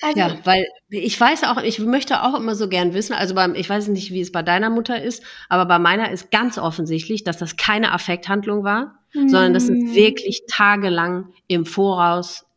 Also, 0.00 0.18
ja, 0.18 0.38
weil 0.44 0.66
ich 0.90 1.20
weiß 1.20 1.44
auch, 1.44 1.60
ich 1.60 1.78
möchte 1.80 2.22
auch 2.22 2.34
immer 2.34 2.54
so 2.54 2.68
gern 2.68 2.94
wissen, 2.94 3.14
also 3.14 3.34
beim, 3.34 3.54
ich 3.54 3.68
weiß 3.68 3.88
nicht, 3.88 4.12
wie 4.12 4.20
es 4.20 4.30
bei 4.30 4.42
deiner 4.42 4.70
Mutter 4.70 5.00
ist, 5.00 5.24
aber 5.48 5.66
bei 5.66 5.78
meiner 5.78 6.10
ist 6.10 6.30
ganz 6.30 6.58
offensichtlich, 6.58 7.24
dass 7.24 7.36
das 7.38 7.56
keine 7.56 7.92
Affekthandlung 7.92 8.62
war, 8.62 8.98
mhm. 9.12 9.28
sondern 9.28 9.54
dass 9.54 9.64
es 9.64 9.94
wirklich 9.94 10.42
tagelang 10.48 11.32
im 11.48 11.66
Voraus 11.66 12.47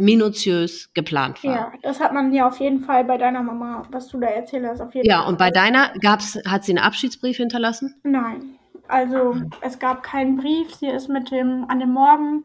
minutiös 0.00 0.92
geplant 0.94 1.44
war. 1.44 1.54
Ja, 1.54 1.72
das 1.82 2.00
hat 2.00 2.12
man 2.12 2.32
ja 2.32 2.48
auf 2.48 2.58
jeden 2.58 2.80
Fall 2.80 3.04
bei 3.04 3.18
deiner 3.18 3.42
Mama, 3.42 3.82
was 3.90 4.08
du 4.08 4.18
da 4.18 4.28
erzählt 4.28 4.66
hast, 4.66 4.80
auf 4.80 4.94
jeden 4.94 5.08
ja, 5.08 5.16
Fall. 5.16 5.24
Ja, 5.24 5.28
und 5.28 5.38
bei 5.38 5.50
deiner 5.50 5.92
gab's, 6.00 6.38
hat 6.46 6.64
sie 6.64 6.72
einen 6.72 6.84
Abschiedsbrief 6.84 7.36
hinterlassen? 7.36 7.94
Nein. 8.02 8.56
Also 8.88 9.36
es 9.60 9.78
gab 9.78 10.02
keinen 10.02 10.36
Brief. 10.36 10.74
Sie 10.74 10.88
ist 10.88 11.08
mit 11.08 11.30
dem, 11.30 11.64
an 11.68 11.78
dem 11.78 11.92
Morgen 11.92 12.44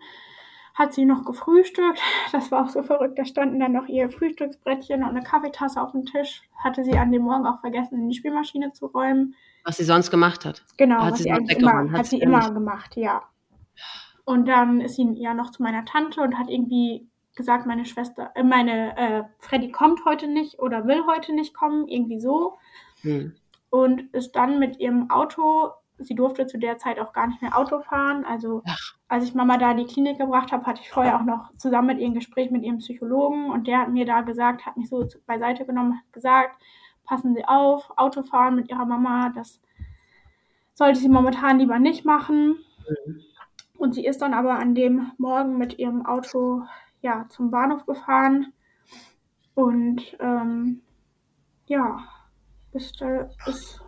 hat 0.76 0.94
sie 0.94 1.06
noch 1.06 1.26
gefrühstückt. 1.26 2.00
Das 2.32 2.52
war 2.52 2.66
auch 2.66 2.70
so 2.70 2.84
verrückt. 2.84 3.18
Da 3.18 3.26
standen 3.26 3.60
dann 3.60 3.72
noch 3.72 3.88
ihr 3.88 4.10
Frühstücksbrettchen 4.10 5.04
und 5.04 5.10
eine 5.10 5.24
Kaffeetasse 5.24 5.82
auf 5.82 5.92
dem 5.92 6.06
Tisch. 6.06 6.42
Hatte 6.64 6.84
sie 6.84 6.98
an 6.98 7.12
dem 7.12 7.24
Morgen 7.24 7.46
auch 7.46 7.62
vergessen, 7.62 7.96
in 7.96 8.10
die 8.10 8.16
Spielmaschine 8.16 8.74
zu 8.74 8.88
räumen. 8.88 9.36
Was 9.64 9.78
sie 9.78 9.86
sonst 9.86 10.12
gemacht 10.12 10.46
hat. 10.46 10.64
Genau, 10.78 11.02
hat 11.02 11.18
sie, 11.18 11.24
sie 11.24 11.32
eigentlich 11.32 11.58
immer, 11.58 11.92
hat, 11.92 12.00
hat 12.00 12.06
sie 12.06 12.20
immer 12.20 12.52
gemacht, 12.52 12.96
ja. 12.96 13.24
Und 14.26 14.48
dann 14.48 14.82
ist 14.82 14.96
sie 14.96 15.08
ja 15.14 15.34
noch 15.34 15.52
zu 15.52 15.64
meiner 15.64 15.86
Tante 15.86 16.22
und 16.22 16.38
hat 16.38 16.50
irgendwie 16.50 17.08
gesagt, 17.36 17.66
meine 17.66 17.86
Schwester, 17.86 18.32
äh, 18.36 18.44
meine 18.44 18.98
äh, 18.98 19.24
Freddy 19.40 19.72
kommt 19.72 20.06
heute 20.06 20.28
nicht 20.28 20.60
oder 20.60 20.86
will 20.86 21.06
heute 21.06 21.34
nicht 21.34 21.54
kommen, 21.54 21.88
irgendwie 21.88 22.20
so. 22.20 22.58
Hm. 23.02 23.36
Und 23.70 24.14
ist 24.14 24.36
dann 24.36 24.60
mit 24.60 24.80
ihrem 24.80 25.10
Auto, 25.10 25.72
sie 25.98 26.16
durfte 26.16 26.48
zu 26.48 26.58
der 26.58 26.78
Zeit 26.78 27.00
auch 27.00 27.14
gar 27.14 27.28
nicht 27.28 27.42
mehr 27.42 27.58
Auto 27.58 27.82
fahren. 27.82 28.26
Also 28.26 28.62
Ach. 28.66 28.96
als 29.08 29.26
ich 29.26 29.34
Mama 29.34 29.58
da 29.58 29.72
in 29.72 29.78
die 29.78 29.86
Klinik 29.86 30.18
gebracht 30.18 30.52
habe, 30.52 30.66
hatte 30.66 30.82
ich 30.82 30.92
vorher 30.92 31.20
auch 31.20 31.26
noch 31.26 31.56
zusammen 31.58 31.88
mit 31.88 32.00
ihr 32.00 32.08
ein 32.08 32.14
Gespräch 32.14 32.52
mit 32.52 32.64
ihrem 32.64 32.78
Psychologen 32.78 33.52
und 33.52 33.68
der 33.68 33.80
hat 33.80 33.90
mir 33.90 34.06
da 34.06 34.22
gesagt, 34.22 34.66
hat 34.66 34.78
mich 34.78 34.90
so 34.90 35.06
beiseite 35.26 35.66
genommen, 35.66 35.96
hat 35.96 36.14
gesagt, 36.14 36.62
passen 37.04 37.36
Sie 37.36 37.46
auf, 37.46 37.92
Autofahren 37.98 38.56
mit 38.56 38.70
Ihrer 38.70 38.86
Mama, 38.86 39.32
das 39.36 39.62
sollte 40.76 41.00
sie 41.00 41.10
momentan 41.10 41.58
lieber 41.58 41.80
nicht 41.80 42.06
machen. 42.06 42.58
Mhm. 42.88 43.22
Und 43.78 43.94
sie 43.94 44.06
ist 44.06 44.22
dann 44.22 44.34
aber 44.34 44.60
an 44.60 44.76
dem 44.76 45.12
Morgen 45.18 45.58
mit 45.58 45.80
ihrem 45.80 46.06
Auto 46.06 46.64
ja, 47.02 47.26
zum 47.30 47.52
Bahnhof 47.52 47.86
gefahren 47.86 48.54
und 49.54 50.18
ähm, 50.20 50.82
ja, 51.68 52.04
ist, 52.74 53.02
äh, 53.02 53.28
ist, 53.48 53.82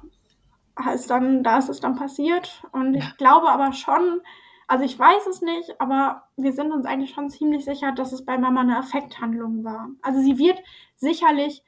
ist 0.93 1.09
dann, 1.09 1.43
da 1.43 1.57
ist 1.57 1.69
es 1.69 1.79
dann 1.79 1.95
passiert 1.95 2.63
und 2.71 2.93
ja. 2.93 2.99
ich 2.99 3.17
glaube 3.17 3.49
aber 3.49 3.73
schon, 3.73 4.21
Also 4.67 4.84
ich 4.84 4.99
weiß 4.99 5.27
es 5.27 5.41
nicht, 5.41 5.79
aber 5.79 6.23
wir 6.35 6.51
sind 6.51 6.71
uns 6.71 6.85
eigentlich 6.85 7.11
schon 7.11 7.29
ziemlich 7.29 7.63
sicher, 7.63 7.93
dass 7.93 8.11
es 8.11 8.25
bei 8.25 8.38
Mama 8.38 8.61
eine 8.61 8.77
Affekthandlung 8.77 9.63
war. 9.63 9.89
Also 10.01 10.19
sie 10.21 10.38
wird 10.38 10.59
sicherlich 10.95 11.63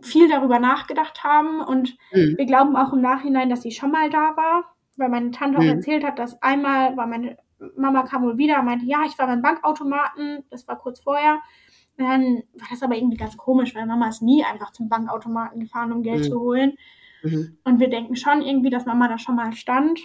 viel 0.00 0.28
darüber 0.28 0.58
nachgedacht 0.58 1.22
haben 1.22 1.60
und 1.60 1.96
mhm. 2.12 2.34
wir 2.38 2.46
glauben 2.46 2.76
auch 2.76 2.94
im 2.94 3.02
Nachhinein, 3.02 3.50
dass 3.50 3.62
sie 3.62 3.72
schon 3.72 3.90
mal 3.90 4.08
da 4.08 4.36
war, 4.36 4.74
weil 4.96 5.10
meine 5.10 5.30
Tante 5.32 5.58
mhm. 5.58 5.64
auch 5.64 5.74
erzählt 5.74 6.04
hat, 6.04 6.18
dass 6.18 6.40
einmal 6.42 6.96
war 6.96 7.06
meine 7.06 7.36
Mama 7.76 8.02
kam 8.02 8.22
wohl 8.22 8.38
wieder 8.38 8.58
und 8.58 8.66
meinte, 8.66 8.86
ja, 8.86 9.02
ich 9.06 9.18
war 9.18 9.26
beim 9.26 9.42
Bankautomaten, 9.42 10.44
das 10.50 10.66
war 10.68 10.78
kurz 10.78 11.00
vorher. 11.00 11.40
Und 11.98 12.04
dann 12.06 12.42
war 12.54 12.68
das 12.70 12.82
aber 12.82 12.96
irgendwie 12.96 13.16
ganz 13.16 13.36
komisch, 13.36 13.74
weil 13.74 13.86
Mama 13.86 14.08
ist 14.08 14.22
nie 14.22 14.44
einfach 14.44 14.72
zum 14.72 14.88
Bankautomaten 14.88 15.60
gefahren, 15.60 15.92
um 15.92 16.02
Geld 16.02 16.20
mhm. 16.20 16.24
zu 16.24 16.40
holen. 16.40 16.72
Mhm. 17.22 17.58
Und 17.64 17.80
wir 17.80 17.90
denken 17.90 18.16
schon 18.16 18.42
irgendwie, 18.42 18.70
dass 18.70 18.86
Mama 18.86 19.08
da 19.08 19.18
schon 19.18 19.36
mal 19.36 19.52
stand. 19.52 20.00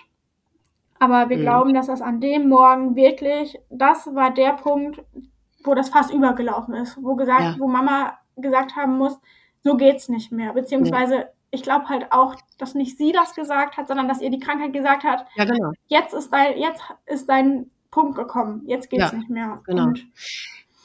Aber 0.99 1.29
wir 1.29 1.37
mhm. 1.37 1.41
glauben, 1.41 1.73
dass 1.73 1.87
das 1.87 2.01
an 2.01 2.19
dem 2.19 2.49
Morgen 2.49 2.95
wirklich, 2.95 3.57
das 3.69 4.13
war 4.13 4.33
der 4.33 4.53
Punkt, 4.53 5.03
wo 5.63 5.73
das 5.73 5.89
fast 5.89 6.13
übergelaufen 6.13 6.75
ist, 6.75 7.01
wo 7.01 7.15
gesagt, 7.15 7.41
ja. 7.41 7.55
wo 7.59 7.67
Mama 7.67 8.17
gesagt 8.35 8.75
haben 8.75 8.97
muss, 8.97 9.19
so 9.63 9.77
geht's 9.77 10.09
nicht 10.09 10.31
mehr. 10.31 10.53
Beziehungsweise. 10.53 11.29
Ich 11.55 11.63
glaube 11.63 11.89
halt 11.89 12.11
auch, 12.11 12.35
dass 12.57 12.75
nicht 12.75 12.97
sie 12.97 13.11
das 13.11 13.33
gesagt 13.33 13.77
hat, 13.77 13.87
sondern 13.87 14.07
dass 14.07 14.21
ihr 14.21 14.29
die 14.29 14.39
Krankheit 14.39 14.73
gesagt 14.73 15.03
hat, 15.03 15.25
ja, 15.35 15.45
genau. 15.45 15.71
jetzt 15.87 16.13
ist 16.13 16.31
dein, 16.31 16.57
jetzt 16.57 16.81
ist 17.05 17.27
dein 17.27 17.71
Punkt 17.89 18.15
gekommen, 18.15 18.63
jetzt 18.67 18.89
geht's 18.89 19.11
ja, 19.11 19.17
nicht 19.17 19.29
mehr. 19.29 19.61
Genau. 19.65 19.85
Und 19.85 20.05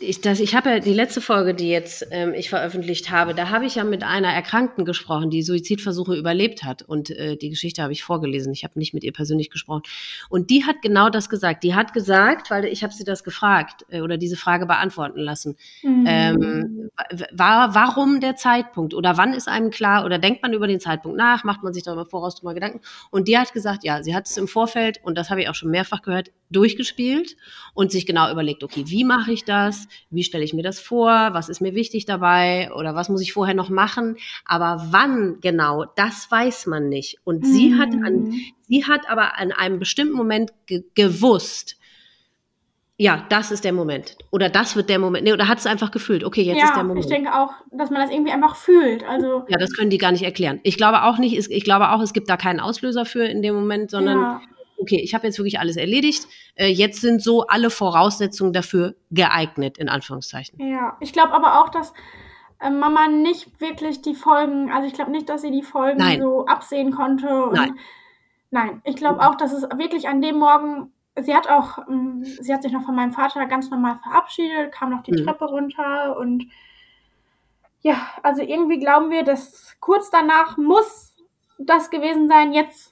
ich, 0.00 0.20
das, 0.22 0.40
ich 0.40 0.54
habe 0.54 0.70
ja 0.70 0.78
die 0.80 0.94
letzte 0.94 1.20
Folge, 1.20 1.54
die 1.54 1.68
jetzt 1.68 2.06
ähm, 2.10 2.32
ich 2.32 2.48
veröffentlicht 2.48 3.10
habe, 3.10 3.34
da 3.34 3.50
habe 3.50 3.66
ich 3.66 3.74
ja 3.74 3.84
mit 3.84 4.02
einer 4.02 4.32
Erkrankten 4.32 4.84
gesprochen, 4.86 5.28
die 5.28 5.42
Suizidversuche 5.42 6.14
überlebt 6.14 6.64
hat. 6.64 6.82
Und 6.82 7.10
äh, 7.10 7.36
die 7.36 7.50
Geschichte 7.50 7.82
habe 7.82 7.92
ich 7.92 8.02
vorgelesen. 8.02 8.52
Ich 8.52 8.64
habe 8.64 8.78
nicht 8.78 8.94
mit 8.94 9.04
ihr 9.04 9.12
persönlich 9.12 9.50
gesprochen. 9.50 9.82
Und 10.30 10.48
die 10.48 10.64
hat 10.64 10.80
genau 10.80 11.10
das 11.10 11.28
gesagt. 11.28 11.64
Die 11.64 11.74
hat 11.74 11.92
gesagt, 11.92 12.50
weil 12.50 12.64
ich 12.64 12.82
habe 12.82 12.94
sie 12.94 13.04
das 13.04 13.24
gefragt 13.24 13.84
äh, 13.90 14.00
oder 14.00 14.16
diese 14.16 14.36
Frage 14.36 14.64
beantworten 14.64 15.20
lassen. 15.20 15.56
Mhm. 15.82 16.04
Ähm, 16.06 16.90
war, 17.32 17.74
warum 17.74 18.20
der 18.20 18.36
Zeitpunkt 18.36 18.94
oder 18.94 19.18
wann 19.18 19.34
ist 19.34 19.48
einem 19.48 19.70
klar 19.70 20.06
oder 20.06 20.18
denkt 20.18 20.42
man 20.42 20.54
über 20.54 20.66
den 20.66 20.80
Zeitpunkt 20.80 21.18
nach, 21.18 21.44
macht 21.44 21.62
man 21.62 21.74
sich 21.74 21.82
darüber 21.82 22.06
voraus 22.06 22.36
drüber 22.36 22.54
Gedanken? 22.54 22.80
Und 23.10 23.28
die 23.28 23.36
hat 23.36 23.52
gesagt, 23.52 23.84
ja, 23.84 24.02
sie 24.02 24.14
hat 24.14 24.26
es 24.26 24.36
im 24.38 24.48
Vorfeld, 24.48 24.98
und 25.02 25.18
das 25.18 25.28
habe 25.28 25.42
ich 25.42 25.48
auch 25.48 25.54
schon 25.54 25.70
mehrfach 25.70 26.00
gehört, 26.00 26.30
durchgespielt 26.50 27.36
und 27.74 27.92
sich 27.92 28.06
genau 28.06 28.30
überlegt, 28.30 28.64
okay, 28.64 28.84
wie 28.86 29.04
mache 29.04 29.32
ich 29.32 29.44
das? 29.44 29.86
Wie 30.10 30.24
stelle 30.24 30.44
ich 30.44 30.54
mir 30.54 30.62
das 30.62 30.80
vor? 30.80 31.10
Was 31.32 31.48
ist 31.48 31.60
mir 31.60 31.74
wichtig 31.74 32.04
dabei? 32.04 32.70
Oder 32.74 32.94
was 32.94 33.08
muss 33.08 33.22
ich 33.22 33.32
vorher 33.32 33.54
noch 33.54 33.70
machen? 33.70 34.16
Aber 34.44 34.86
wann 34.90 35.38
genau, 35.40 35.84
das 35.96 36.30
weiß 36.30 36.66
man 36.66 36.88
nicht. 36.88 37.18
Und 37.24 37.42
mhm. 37.42 37.46
sie 37.46 37.74
hat 37.74 37.90
an, 38.04 38.34
sie 38.68 38.84
hat 38.84 39.08
aber 39.08 39.38
an 39.38 39.52
einem 39.52 39.78
bestimmten 39.78 40.14
Moment 40.14 40.52
ge 40.66 40.84
gewusst, 40.94 41.76
ja, 42.96 43.24
das 43.30 43.50
ist 43.50 43.64
der 43.64 43.72
Moment. 43.72 44.18
Oder 44.30 44.50
das 44.50 44.76
wird 44.76 44.90
der 44.90 44.98
Moment. 44.98 45.24
Nee, 45.24 45.32
oder 45.32 45.48
hat 45.48 45.56
es 45.56 45.64
einfach 45.64 45.90
gefühlt, 45.90 46.22
okay, 46.22 46.42
jetzt 46.42 46.58
ja, 46.58 46.64
ist 46.64 46.76
der 46.76 46.84
Moment. 46.84 47.06
Ich 47.06 47.10
denke 47.10 47.34
auch, 47.34 47.50
dass 47.70 47.88
man 47.88 48.02
das 48.02 48.10
irgendwie 48.10 48.30
einfach 48.30 48.56
fühlt. 48.56 49.08
Also 49.08 49.46
ja, 49.48 49.56
das 49.56 49.72
können 49.72 49.88
die 49.88 49.96
gar 49.96 50.12
nicht 50.12 50.22
erklären. 50.22 50.60
Ich 50.64 50.76
glaube 50.76 51.04
auch 51.04 51.16
nicht, 51.16 51.50
ich 51.50 51.64
glaube 51.64 51.92
auch, 51.92 52.02
es 52.02 52.12
gibt 52.12 52.28
da 52.28 52.36
keinen 52.36 52.60
Auslöser 52.60 53.06
für 53.06 53.24
in 53.24 53.40
dem 53.40 53.54
Moment, 53.54 53.90
sondern 53.90 54.18
ja 54.18 54.40
okay, 54.80 55.00
ich 55.02 55.14
habe 55.14 55.26
jetzt 55.26 55.38
wirklich 55.38 55.58
alles 55.60 55.76
erledigt. 55.76 56.26
Äh, 56.54 56.68
jetzt 56.68 57.00
sind 57.00 57.22
so 57.22 57.46
alle 57.46 57.70
Voraussetzungen 57.70 58.52
dafür 58.52 58.94
geeignet, 59.10 59.78
in 59.78 59.88
Anführungszeichen. 59.88 60.58
Ja, 60.60 60.96
ich 61.00 61.12
glaube 61.12 61.32
aber 61.32 61.60
auch, 61.60 61.68
dass 61.68 61.92
äh, 62.60 62.70
Mama 62.70 63.08
nicht 63.08 63.60
wirklich 63.60 64.02
die 64.02 64.14
Folgen, 64.14 64.70
also 64.70 64.86
ich 64.86 64.94
glaube 64.94 65.10
nicht, 65.10 65.28
dass 65.28 65.42
sie 65.42 65.50
die 65.50 65.62
Folgen 65.62 65.98
nein. 65.98 66.20
so 66.20 66.46
absehen 66.46 66.92
konnte. 66.92 67.50
Nein. 67.52 67.78
Nein, 68.50 68.80
ich 68.84 68.96
glaube 68.96 69.20
auch, 69.20 69.36
dass 69.36 69.52
es 69.52 69.62
wirklich 69.62 70.08
an 70.08 70.20
dem 70.20 70.38
Morgen, 70.38 70.92
sie 71.16 71.34
hat 71.34 71.48
auch, 71.48 71.78
ähm, 71.88 72.24
sie 72.24 72.52
hat 72.52 72.62
sich 72.62 72.72
noch 72.72 72.82
von 72.82 72.96
meinem 72.96 73.12
Vater 73.12 73.46
ganz 73.46 73.70
normal 73.70 74.00
verabschiedet, 74.02 74.72
kam 74.72 74.90
noch 74.90 75.02
die 75.02 75.12
mhm. 75.12 75.24
Treppe 75.24 75.44
runter 75.44 76.16
und 76.18 76.46
ja, 77.82 77.96
also 78.22 78.42
irgendwie 78.42 78.78
glauben 78.78 79.10
wir, 79.10 79.22
dass 79.22 79.76
kurz 79.80 80.10
danach 80.10 80.58
muss 80.58 81.14
das 81.58 81.90
gewesen 81.90 82.28
sein, 82.28 82.52
jetzt 82.52 82.89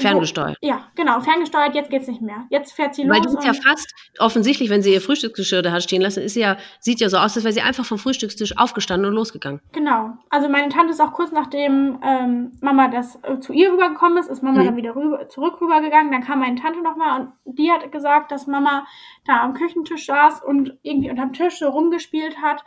Ferngesteuert. 0.00 0.56
Ja, 0.60 0.88
genau, 0.94 1.20
ferngesteuert, 1.20 1.74
jetzt 1.74 1.90
geht's 1.90 2.08
nicht 2.08 2.20
mehr. 2.20 2.46
Jetzt 2.50 2.72
fährt 2.72 2.94
sie 2.94 3.04
los. 3.04 3.16
Weil 3.16 3.22
du 3.22 3.46
ja 3.46 3.52
fast 3.52 3.94
offensichtlich, 4.18 4.70
wenn 4.70 4.82
sie 4.82 4.92
ihr 4.92 5.00
Frühstücksgeschirr 5.00 5.62
da 5.62 5.72
hat 5.72 5.82
stehen 5.82 6.02
lassen, 6.02 6.22
ist 6.22 6.34
sie 6.34 6.40
ja, 6.40 6.56
sieht 6.80 7.00
ja 7.00 7.08
so 7.08 7.16
aus, 7.16 7.36
als 7.36 7.44
wäre 7.44 7.52
sie 7.52 7.62
einfach 7.62 7.84
vom 7.84 7.98
Frühstückstisch 7.98 8.56
aufgestanden 8.56 9.08
und 9.08 9.14
losgegangen. 9.14 9.60
Genau. 9.72 10.10
Also 10.30 10.48
meine 10.48 10.68
Tante 10.68 10.92
ist 10.92 11.00
auch 11.00 11.12
kurz 11.12 11.32
nachdem 11.32 11.98
ähm, 12.02 12.52
Mama 12.60 12.88
das 12.88 13.18
äh, 13.22 13.38
zu 13.40 13.52
ihr 13.52 13.72
rübergekommen 13.72 14.18
ist, 14.18 14.28
ist 14.28 14.42
Mama 14.42 14.60
mhm. 14.60 14.66
dann 14.66 14.76
wieder 14.76 14.96
rüber, 14.96 15.28
zurück 15.28 15.60
rübergegangen. 15.60 16.12
Dann 16.12 16.22
kam 16.22 16.40
meine 16.40 16.60
Tante 16.60 16.82
nochmal 16.82 17.20
und 17.20 17.58
die 17.58 17.70
hat 17.70 17.90
gesagt, 17.92 18.32
dass 18.32 18.46
Mama 18.46 18.86
da 19.26 19.42
am 19.42 19.54
Küchentisch 19.54 20.06
saß 20.06 20.42
und 20.42 20.78
irgendwie 20.82 21.10
unterm 21.10 21.32
Tisch 21.32 21.58
so 21.58 21.68
rumgespielt 21.68 22.38
hat. 22.42 22.64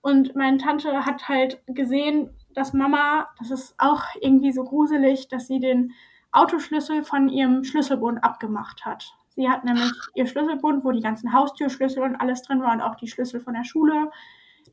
Und 0.00 0.36
meine 0.36 0.58
Tante 0.58 1.06
hat 1.06 1.28
halt 1.28 1.62
gesehen, 1.66 2.30
dass 2.54 2.72
Mama, 2.72 3.28
das 3.38 3.50
ist 3.50 3.74
auch 3.78 4.02
irgendwie 4.20 4.52
so 4.52 4.64
gruselig, 4.64 5.28
dass 5.28 5.46
sie 5.46 5.60
den 5.60 5.92
Autoschlüssel 6.34 7.02
von 7.02 7.28
ihrem 7.28 7.64
Schlüsselbund 7.64 8.22
abgemacht 8.22 8.84
hat. 8.84 9.14
Sie 9.36 9.48
hat 9.48 9.64
nämlich 9.64 9.90
ihr 10.14 10.26
Schlüsselbund, 10.26 10.84
wo 10.84 10.92
die 10.92 11.00
ganzen 11.00 11.32
Haustürschlüssel 11.32 12.02
und 12.02 12.16
alles 12.16 12.42
drin 12.42 12.62
war 12.62 12.72
und 12.72 12.80
auch 12.80 12.94
die 12.94 13.08
Schlüssel 13.08 13.40
von 13.40 13.54
der 13.54 13.64
Schule. 13.64 14.10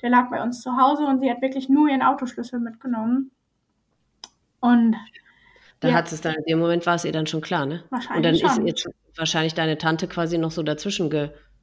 Der 0.01 0.09
lag 0.09 0.29
bei 0.29 0.41
uns 0.41 0.61
zu 0.61 0.77
Hause 0.77 1.05
und 1.05 1.19
sie 1.19 1.29
hat 1.29 1.41
wirklich 1.41 1.69
nur 1.69 1.87
ihren 1.89 2.01
Autoschlüssel 2.01 2.59
mitgenommen. 2.59 3.31
Und 4.59 4.95
da 5.79 5.89
ja. 5.89 5.95
hat 5.95 6.11
es 6.11 6.21
dann, 6.21 6.35
in 6.35 6.43
dem 6.47 6.59
Moment 6.59 6.85
war 6.85 6.95
es 6.95 7.05
ihr 7.05 7.11
dann 7.11 7.25
schon 7.25 7.41
klar, 7.41 7.65
ne? 7.65 7.83
Wahrscheinlich. 7.89 8.17
Und 8.17 8.23
dann 8.23 8.55
schon. 8.55 8.67
ist 8.67 8.85
jetzt 8.85 9.17
wahrscheinlich 9.17 9.55
deine 9.55 9.77
Tante 9.77 10.07
quasi 10.07 10.37
noch 10.37 10.51
so 10.51 10.61
dazwischen 10.63 11.09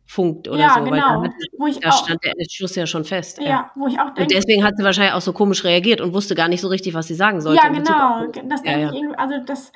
gefunkt 0.08 0.48
oder 0.48 0.58
ja, 0.58 0.74
so. 0.74 0.84
Genau. 0.84 0.90
Weil 0.90 1.00
da, 1.00 1.22
hat, 1.22 1.32
wo 1.58 1.66
ich 1.66 1.78
da 1.78 1.90
auch, 1.90 2.04
stand 2.04 2.24
der 2.24 2.32
Schluss 2.50 2.74
ja 2.74 2.86
schon 2.86 3.04
fest. 3.04 3.38
Ja, 3.40 3.46
ja. 3.46 3.70
wo 3.74 3.86
ich 3.86 4.00
auch 4.00 4.06
denke. 4.06 4.22
Und 4.22 4.32
deswegen 4.32 4.64
hat 4.64 4.74
sie 4.76 4.82
wahrscheinlich 4.82 5.14
auch 5.14 5.20
so 5.20 5.32
komisch 5.32 5.64
reagiert 5.64 6.00
und 6.00 6.14
wusste 6.14 6.34
gar 6.34 6.48
nicht 6.48 6.62
so 6.62 6.68
richtig, 6.68 6.94
was 6.94 7.06
sie 7.06 7.14
sagen 7.14 7.40
sollte. 7.40 7.62
Ja, 7.62 7.68
genau. 7.68 8.26
Das 8.48 8.62
denke 8.62 8.86
ich 8.86 9.00
irgendwie, 9.00 9.18
also 9.18 9.34
das 9.44 9.72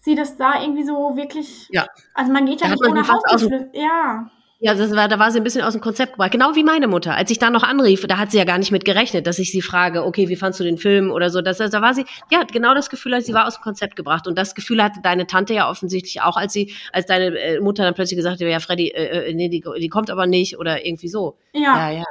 sie 0.00 0.14
das 0.14 0.36
da 0.36 0.60
irgendwie 0.60 0.84
so 0.84 1.16
wirklich. 1.16 1.68
Ja. 1.70 1.86
Also 2.14 2.32
man 2.32 2.46
geht 2.46 2.60
ja 2.62 2.68
da 2.68 2.72
nicht 2.72 2.86
ohne 2.86 3.06
Hauptschlüssel. 3.06 3.70
Ja. 3.74 4.30
Ja, 4.60 4.74
das 4.74 4.90
war, 4.94 5.06
da 5.06 5.20
war 5.20 5.30
sie 5.30 5.38
ein 5.38 5.44
bisschen 5.44 5.62
aus 5.62 5.74
dem 5.74 5.80
Konzept 5.80 6.14
gebracht. 6.14 6.32
Genau 6.32 6.56
wie 6.56 6.64
meine 6.64 6.88
Mutter. 6.88 7.14
Als 7.14 7.30
ich 7.30 7.38
da 7.38 7.48
noch 7.48 7.62
anrief, 7.62 8.04
da 8.08 8.18
hat 8.18 8.32
sie 8.32 8.38
ja 8.38 8.44
gar 8.44 8.58
nicht 8.58 8.72
mit 8.72 8.84
gerechnet, 8.84 9.28
dass 9.28 9.38
ich 9.38 9.52
sie 9.52 9.62
frage, 9.62 10.04
okay, 10.04 10.28
wie 10.28 10.34
fandst 10.34 10.58
du 10.58 10.64
den 10.64 10.78
Film 10.78 11.12
oder 11.12 11.30
so. 11.30 11.40
Das, 11.40 11.58
da 11.58 11.80
war 11.80 11.94
sie, 11.94 12.04
ja, 12.32 12.42
genau 12.42 12.74
das 12.74 12.90
Gefühl, 12.90 13.20
sie 13.20 13.34
war 13.34 13.46
aus 13.46 13.54
dem 13.54 13.62
Konzept 13.62 13.94
gebracht. 13.94 14.26
Und 14.26 14.36
das 14.36 14.56
Gefühl 14.56 14.82
hatte 14.82 15.00
deine 15.00 15.28
Tante 15.28 15.54
ja 15.54 15.70
offensichtlich 15.70 16.22
auch, 16.22 16.36
als 16.36 16.52
sie, 16.52 16.74
als 16.92 17.06
deine 17.06 17.38
äh, 17.38 17.60
Mutter 17.60 17.84
dann 17.84 17.94
plötzlich 17.94 18.16
gesagt 18.16 18.40
hat, 18.40 18.48
ja, 18.48 18.58
Freddy, 18.58 18.88
äh, 18.88 19.30
äh, 19.30 19.34
nee, 19.34 19.48
die, 19.48 19.62
die 19.78 19.88
kommt 19.88 20.10
aber 20.10 20.26
nicht 20.26 20.58
oder 20.58 20.84
irgendwie 20.84 21.08
so. 21.08 21.38
Ja. 21.52 21.90
ja, 21.90 21.98
ja. 21.98 22.04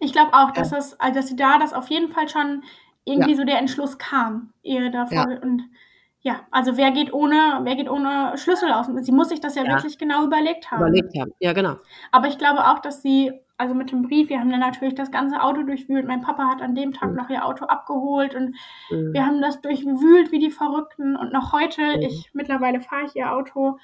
Ich 0.00 0.12
glaube 0.12 0.34
auch, 0.34 0.50
dass 0.50 0.70
das, 0.70 1.00
also 1.00 1.14
dass 1.14 1.28
sie 1.28 1.36
da, 1.36 1.58
dass 1.58 1.72
auf 1.72 1.88
jeden 1.88 2.10
Fall 2.10 2.28
schon 2.28 2.64
irgendwie 3.06 3.30
ja. 3.30 3.36
so 3.36 3.44
der 3.44 3.58
Entschluss 3.58 3.96
kam, 3.96 4.52
ihr 4.62 4.90
davor 4.90 5.30
ja. 5.30 5.38
und 5.40 5.62
ja, 6.24 6.40
also 6.50 6.78
wer 6.78 6.90
geht 6.90 7.12
ohne, 7.12 7.60
wer 7.64 7.76
geht 7.76 7.90
ohne 7.90 8.32
Schlüssel 8.38 8.72
aus? 8.72 8.86
Sie 9.02 9.12
muss 9.12 9.28
sich 9.28 9.40
das 9.40 9.56
ja, 9.56 9.62
ja, 9.62 9.74
wirklich 9.74 9.98
genau 9.98 10.24
überlegt 10.24 10.70
haben. 10.70 10.80
Überlegt 10.80 11.14
haben, 11.20 11.32
ja 11.38 11.52
genau. 11.52 11.76
Aber 12.12 12.28
ich 12.28 12.38
glaube 12.38 12.66
auch, 12.66 12.78
dass 12.78 13.02
sie, 13.02 13.30
also 13.58 13.74
mit 13.74 13.92
dem 13.92 14.00
Brief, 14.00 14.30
wir 14.30 14.40
haben 14.40 14.48
dann 14.48 14.60
natürlich 14.60 14.94
das 14.94 15.10
ganze 15.10 15.42
Auto 15.42 15.64
durchwühlt. 15.64 16.06
Mein 16.06 16.22
Papa 16.22 16.48
hat 16.48 16.62
an 16.62 16.74
dem 16.74 16.94
Tag 16.94 17.10
mhm. 17.10 17.16
noch 17.16 17.28
ihr 17.28 17.44
Auto 17.44 17.66
abgeholt 17.66 18.34
und 18.34 18.56
mhm. 18.90 19.12
wir 19.12 19.26
haben 19.26 19.42
das 19.42 19.60
durchwühlt 19.60 20.32
wie 20.32 20.38
die 20.38 20.50
Verrückten. 20.50 21.14
Und 21.14 21.30
noch 21.30 21.52
heute, 21.52 21.82
mhm. 21.82 22.02
ich 22.02 22.30
mittlerweile 22.32 22.80
fahre 22.80 23.04
ich 23.04 23.14
ihr 23.14 23.30
Auto, 23.30 23.76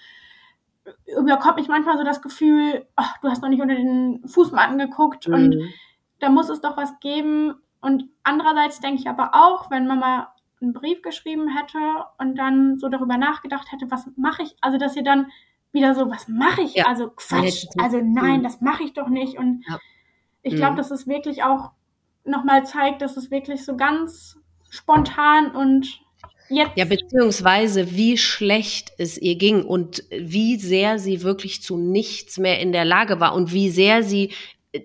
überkommt 1.19 1.57
mich 1.57 1.69
manchmal 1.69 1.99
so 1.99 2.05
das 2.05 2.23
Gefühl, 2.23 2.87
ach, 2.97 3.19
du 3.19 3.29
hast 3.29 3.43
noch 3.43 3.51
nicht 3.51 3.61
unter 3.61 3.75
den 3.75 4.27
Fußmatten 4.27 4.79
geguckt 4.79 5.27
und 5.27 5.57
mhm. 5.57 5.69
da 6.21 6.31
muss 6.31 6.49
es 6.49 6.63
doch 6.63 6.79
was 6.79 6.99
geben. 7.01 7.55
Und 7.83 8.09
andererseits 8.23 8.81
denke 8.81 8.99
ich 8.99 9.11
aber 9.11 9.33
auch, 9.35 9.71
wenn 9.71 9.87
Mama 9.87 10.33
einen 10.61 10.73
Brief 10.73 11.03
geschrieben 11.03 11.49
hätte 11.57 11.79
und 12.19 12.37
dann 12.37 12.79
so 12.79 12.89
darüber 12.89 13.17
nachgedacht 13.17 13.73
hätte, 13.73 13.91
was 13.91 14.09
mache 14.17 14.43
ich, 14.43 14.57
also 14.61 14.79
dass 14.79 14.97
ihr 14.97 15.03
dann 15.03 15.31
wieder 15.73 15.95
so, 15.95 16.11
was 16.11 16.29
mache 16.29 16.63
ich? 16.63 16.75
Ja. 16.75 16.87
Also 16.87 17.11
Quatsch, 17.11 17.67
also 17.79 18.01
nein, 18.03 18.43
das 18.43 18.61
mache 18.61 18.83
ich 18.83 18.93
doch 18.93 19.09
nicht. 19.09 19.39
Und 19.39 19.65
ja. 19.69 19.79
ich 20.43 20.57
glaube, 20.57 20.73
mhm. 20.73 20.77
dass 20.79 20.91
es 20.91 21.07
wirklich 21.07 21.43
auch 21.45 21.71
nochmal 22.25 22.67
zeigt, 22.67 23.03
dass 23.03 23.17
es 23.17 23.31
wirklich 23.31 23.65
so 23.65 23.77
ganz 23.77 24.37
spontan 24.69 25.53
und 25.53 26.01
jetzt. 26.49 26.77
Ja, 26.77 26.85
beziehungsweise 26.85 27.93
wie 27.93 28.17
schlecht 28.17 28.93
es 28.99 29.17
ihr 29.17 29.37
ging 29.37 29.65
und 29.65 30.05
wie 30.11 30.57
sehr 30.57 30.99
sie 30.99 31.23
wirklich 31.23 31.63
zu 31.63 31.77
nichts 31.77 32.39
mehr 32.39 32.61
in 32.61 32.73
der 32.73 32.85
Lage 32.85 33.21
war 33.21 33.35
und 33.35 33.53
wie 33.53 33.71
sehr 33.71 34.03
sie 34.03 34.33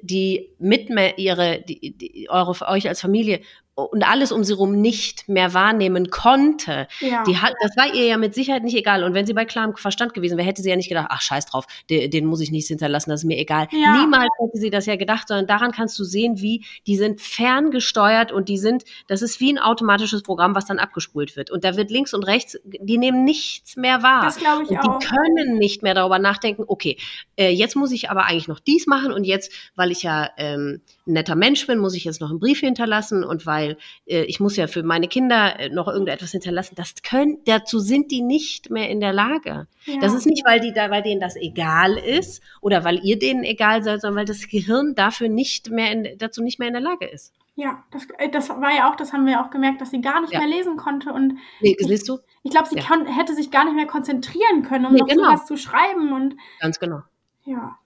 die 0.01 0.49
Mitme 0.57 1.17
ihre, 1.17 1.61
die, 1.61 1.95
die, 1.95 2.27
eure, 2.29 2.67
euch 2.67 2.87
als 2.87 3.01
Familie 3.01 3.41
und 3.75 4.07
alles 4.07 4.31
um 4.31 4.43
sie 4.45 4.53
rum 4.53 4.79
nicht 4.79 5.27
mehr 5.27 5.53
wahrnehmen 5.53 6.09
konnte, 6.09 6.87
Ja. 7.01 7.23
die 7.25 7.37
hat, 7.37 7.53
das 7.61 7.75
war 7.75 7.93
ihr 7.93 8.05
ja 8.05 8.17
mit 8.17 8.33
Sicherheit 8.33 8.63
nicht 8.63 8.75
egal. 8.77 9.03
Und 9.03 9.13
wenn 9.13 9.25
sie 9.25 9.33
bei 9.33 9.43
klarem 9.43 9.75
Verstand 9.75 10.13
gewesen 10.13 10.37
wäre, 10.37 10.47
hätte 10.47 10.61
sie 10.61 10.69
ja 10.69 10.77
nicht 10.77 10.87
gedacht, 10.87 11.07
ach 11.09 11.21
scheiß 11.21 11.45
drauf, 11.47 11.65
den, 11.89 12.09
den 12.09 12.25
muss 12.25 12.39
ich 12.39 12.51
nicht 12.51 12.67
hinterlassen, 12.67 13.09
das 13.09 13.21
ist 13.21 13.25
mir 13.27 13.37
egal. 13.37 13.67
Ja. 13.71 13.99
Niemals 13.99 14.29
hätte 14.39 14.57
sie 14.57 14.69
das 14.69 14.85
ja 14.85 14.95
gedacht, 14.95 15.27
sondern 15.27 15.47
daran 15.47 15.71
kannst 15.73 15.99
du 15.99 16.05
sehen, 16.05 16.39
wie 16.41 16.63
die 16.87 16.95
sind 16.95 17.19
ferngesteuert 17.19 18.31
und 18.31 18.47
die 18.49 18.57
sind, 18.57 18.83
das 19.07 19.21
ist 19.21 19.39
wie 19.39 19.51
ein 19.51 19.59
automatisches 19.59 20.23
Programm, 20.23 20.55
was 20.55 20.65
dann 20.65 20.79
abgespult 20.79 21.35
wird. 21.35 21.51
Und 21.51 21.63
da 21.63 21.75
wird 21.75 21.91
links 21.91 22.13
und 22.13 22.23
rechts, 22.23 22.57
die 22.63 22.97
nehmen 22.97 23.23
nichts 23.25 23.75
mehr 23.75 24.03
wahr. 24.03 24.23
Das 24.23 24.37
glaube 24.37 24.63
ich 24.63 24.69
Und 24.69 24.77
auch. 24.79 24.99
die 24.99 25.05
können 25.07 25.57
nicht 25.57 25.83
mehr 25.83 25.93
darüber 25.93 26.19
nachdenken, 26.19 26.63
okay, 26.67 26.97
äh, 27.37 27.49
jetzt 27.49 27.75
muss 27.75 27.91
ich 27.91 28.09
aber 28.09 28.25
eigentlich 28.25 28.47
noch 28.47 28.59
dies 28.59 28.87
machen 28.87 29.11
und 29.11 29.25
jetzt, 29.25 29.51
weil 29.75 29.91
ich 29.91 30.03
ja 30.03 30.29
ähm, 30.37 30.81
ein 31.07 31.13
netter 31.13 31.35
Mensch 31.35 31.67
bin, 31.67 31.79
muss 31.79 31.93
ich 31.95 32.05
jetzt 32.05 32.21
noch 32.21 32.29
einen 32.29 32.39
Brief 32.39 32.59
hinterlassen 32.59 33.23
und 33.23 33.45
weil 33.45 33.64
äh, 34.05 34.23
ich 34.23 34.39
muss 34.39 34.55
ja 34.55 34.67
für 34.67 34.83
meine 34.83 35.07
Kinder 35.07 35.59
äh, 35.59 35.69
noch 35.69 35.87
irgendetwas 35.87 36.31
hinterlassen. 36.31 36.75
Das 36.75 36.93
können, 37.03 37.39
dazu 37.45 37.79
sind 37.79 38.11
die 38.11 38.21
nicht 38.21 38.69
mehr 38.69 38.89
in 38.89 38.99
der 38.99 39.13
Lage. 39.13 39.67
Ja. 39.85 39.99
Das 40.01 40.13
ist 40.13 40.25
nicht, 40.25 40.45
weil 40.45 40.59
die 40.59 40.73
da, 40.73 40.89
weil 40.91 41.03
denen 41.03 41.21
das 41.21 41.35
egal 41.35 41.97
ist 41.97 42.41
oder 42.61 42.83
weil 42.83 42.99
ihr 43.03 43.17
denen 43.19 43.43
egal 43.43 43.83
seid, 43.83 44.01
sondern 44.01 44.19
weil 44.19 44.25
das 44.25 44.47
Gehirn 44.47 44.95
dafür 44.95 45.29
nicht 45.29 45.69
mehr 45.69 45.91
in, 45.91 46.17
dazu 46.17 46.41
nicht 46.43 46.59
mehr 46.59 46.67
in 46.69 46.73
der 46.73 46.81
Lage 46.83 47.05
ist. 47.07 47.33
Ja, 47.57 47.83
das, 47.91 48.05
äh, 48.17 48.29
das 48.29 48.49
war 48.49 48.75
ja 48.75 48.91
auch, 48.91 48.95
das 48.97 49.13
haben 49.13 49.25
wir 49.25 49.39
auch 49.41 49.49
gemerkt, 49.49 49.79
dass 49.79 49.91
sie 49.91 50.01
gar 50.01 50.19
nicht 50.21 50.33
Ja. 50.33 50.39
mehr 50.39 50.49
lesen 50.49 50.75
konnte 50.75 51.13
und 51.13 51.37
Nee, 51.61 51.75
siehst 51.79 52.09
du? 52.09 52.19
ich 52.43 52.51
glaube, 52.51 52.67
sie 52.67 52.75
Ja. 52.77 52.83
kann, 52.83 53.05
hätte 53.05 53.33
sich 53.33 53.49
gar 53.49 53.63
nicht 53.65 53.75
mehr 53.75 53.87
konzentrieren 53.87 54.63
können, 54.63 54.85
um 54.85 54.93
Nee, 54.93 54.99
noch 54.99 55.07
genau. 55.07 55.23
sowas 55.23 55.45
zu 55.45 55.55
schreiben 55.55 56.11
und 56.11 56.35
Ganz 56.59 56.79
genau. 56.79 57.01
ja. 57.45 57.77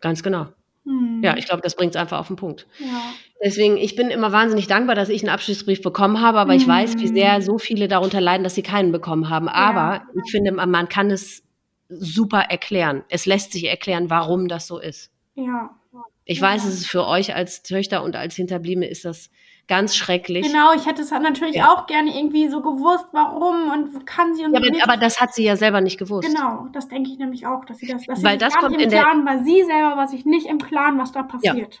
Ganz 0.00 0.22
genau. 0.22 0.46
Hm. 0.88 1.20
Ja, 1.22 1.36
ich 1.36 1.44
glaube, 1.46 1.60
das 1.62 1.76
bringt 1.76 1.94
es 1.94 2.00
einfach 2.00 2.18
auf 2.18 2.28
den 2.28 2.36
Punkt. 2.36 2.66
ja. 2.78 3.12
Deswegen, 3.44 3.76
ich 3.76 3.94
bin 3.94 4.10
immer 4.10 4.32
wahnsinnig 4.32 4.66
dankbar, 4.66 4.96
dass 4.96 5.08
ich 5.10 5.22
einen 5.22 5.28
Abschiedsbrief 5.32 5.80
bekommen 5.80 6.20
habe, 6.20 6.40
aber 6.40 6.56
ich 6.56 6.66
Mhm. 6.66 6.70
weiß, 6.70 6.98
wie 6.98 7.06
sehr 7.06 7.40
so 7.40 7.56
viele 7.58 7.86
darunter 7.86 8.20
leiden, 8.20 8.42
dass 8.42 8.56
sie 8.56 8.64
keinen 8.64 8.90
bekommen 8.90 9.28
haben. 9.30 9.48
Aber 9.48 9.94
Ja. 9.98 10.06
ich 10.24 10.28
finde, 10.32 10.50
man 10.50 10.68
man 10.72 10.88
kann 10.88 11.08
es 11.12 11.44
super 11.88 12.40
erklären. 12.48 13.04
Es 13.10 13.26
lässt 13.26 13.52
sich 13.52 13.64
erklären, 13.68 14.10
warum 14.10 14.48
das 14.48 14.66
so 14.66 14.78
ist. 14.80 15.12
Ja. 15.36 15.70
Ich 16.24 16.38
Ja. 16.40 16.48
weiß, 16.48 16.64
es 16.64 16.74
ist 16.80 16.86
für 16.88 17.06
euch 17.06 17.32
als 17.34 17.62
Töchter 17.62 18.02
und 18.02 18.16
als 18.16 18.34
Hinterbliebene 18.34 18.88
ist 18.88 19.04
das 19.04 19.30
ganz 19.68 19.94
schrecklich. 19.94 20.46
Genau, 20.46 20.72
ich 20.74 20.86
hätte 20.86 21.02
es 21.02 21.12
halt 21.12 21.22
natürlich 21.22 21.56
Ja. 21.56 21.72
auch 21.72 21.86
gerne 21.86 22.16
irgendwie 22.16 22.48
so 22.48 22.60
gewusst, 22.60 23.06
warum 23.12 23.70
und 23.70 24.06
kann 24.06 24.34
sie 24.34 24.44
und 24.44 24.54
Ja, 24.54 24.60
aber, 24.60 24.92
aber 24.92 24.96
das 24.96 25.20
hat 25.20 25.34
sie 25.34 25.44
ja 25.44 25.56
selber 25.56 25.80
nicht 25.80 25.98
gewusst. 25.98 26.26
Genau, 26.26 26.66
das 26.72 26.88
denke 26.88 27.10
ich 27.10 27.18
nämlich 27.18 27.46
auch, 27.46 27.64
dass 27.64 27.78
sie 27.78 27.86
das, 27.86 28.04
dass 28.06 28.18
sie 28.18 28.24
Weil 28.24 28.32
sich 28.32 28.40
das 28.40 28.54
gar 28.54 28.62
kommt 28.62 28.76
nicht 28.76 28.84
im 28.86 28.90
Klaren 28.90 29.26
war. 29.26 29.44
Sie 29.44 29.62
selber 29.62 29.96
war 29.96 30.08
sich 30.08 30.24
nicht 30.24 30.46
im 30.46 30.58
Klaren, 30.58 30.98
was 30.98 31.12
da 31.12 31.22
passiert. 31.22 31.80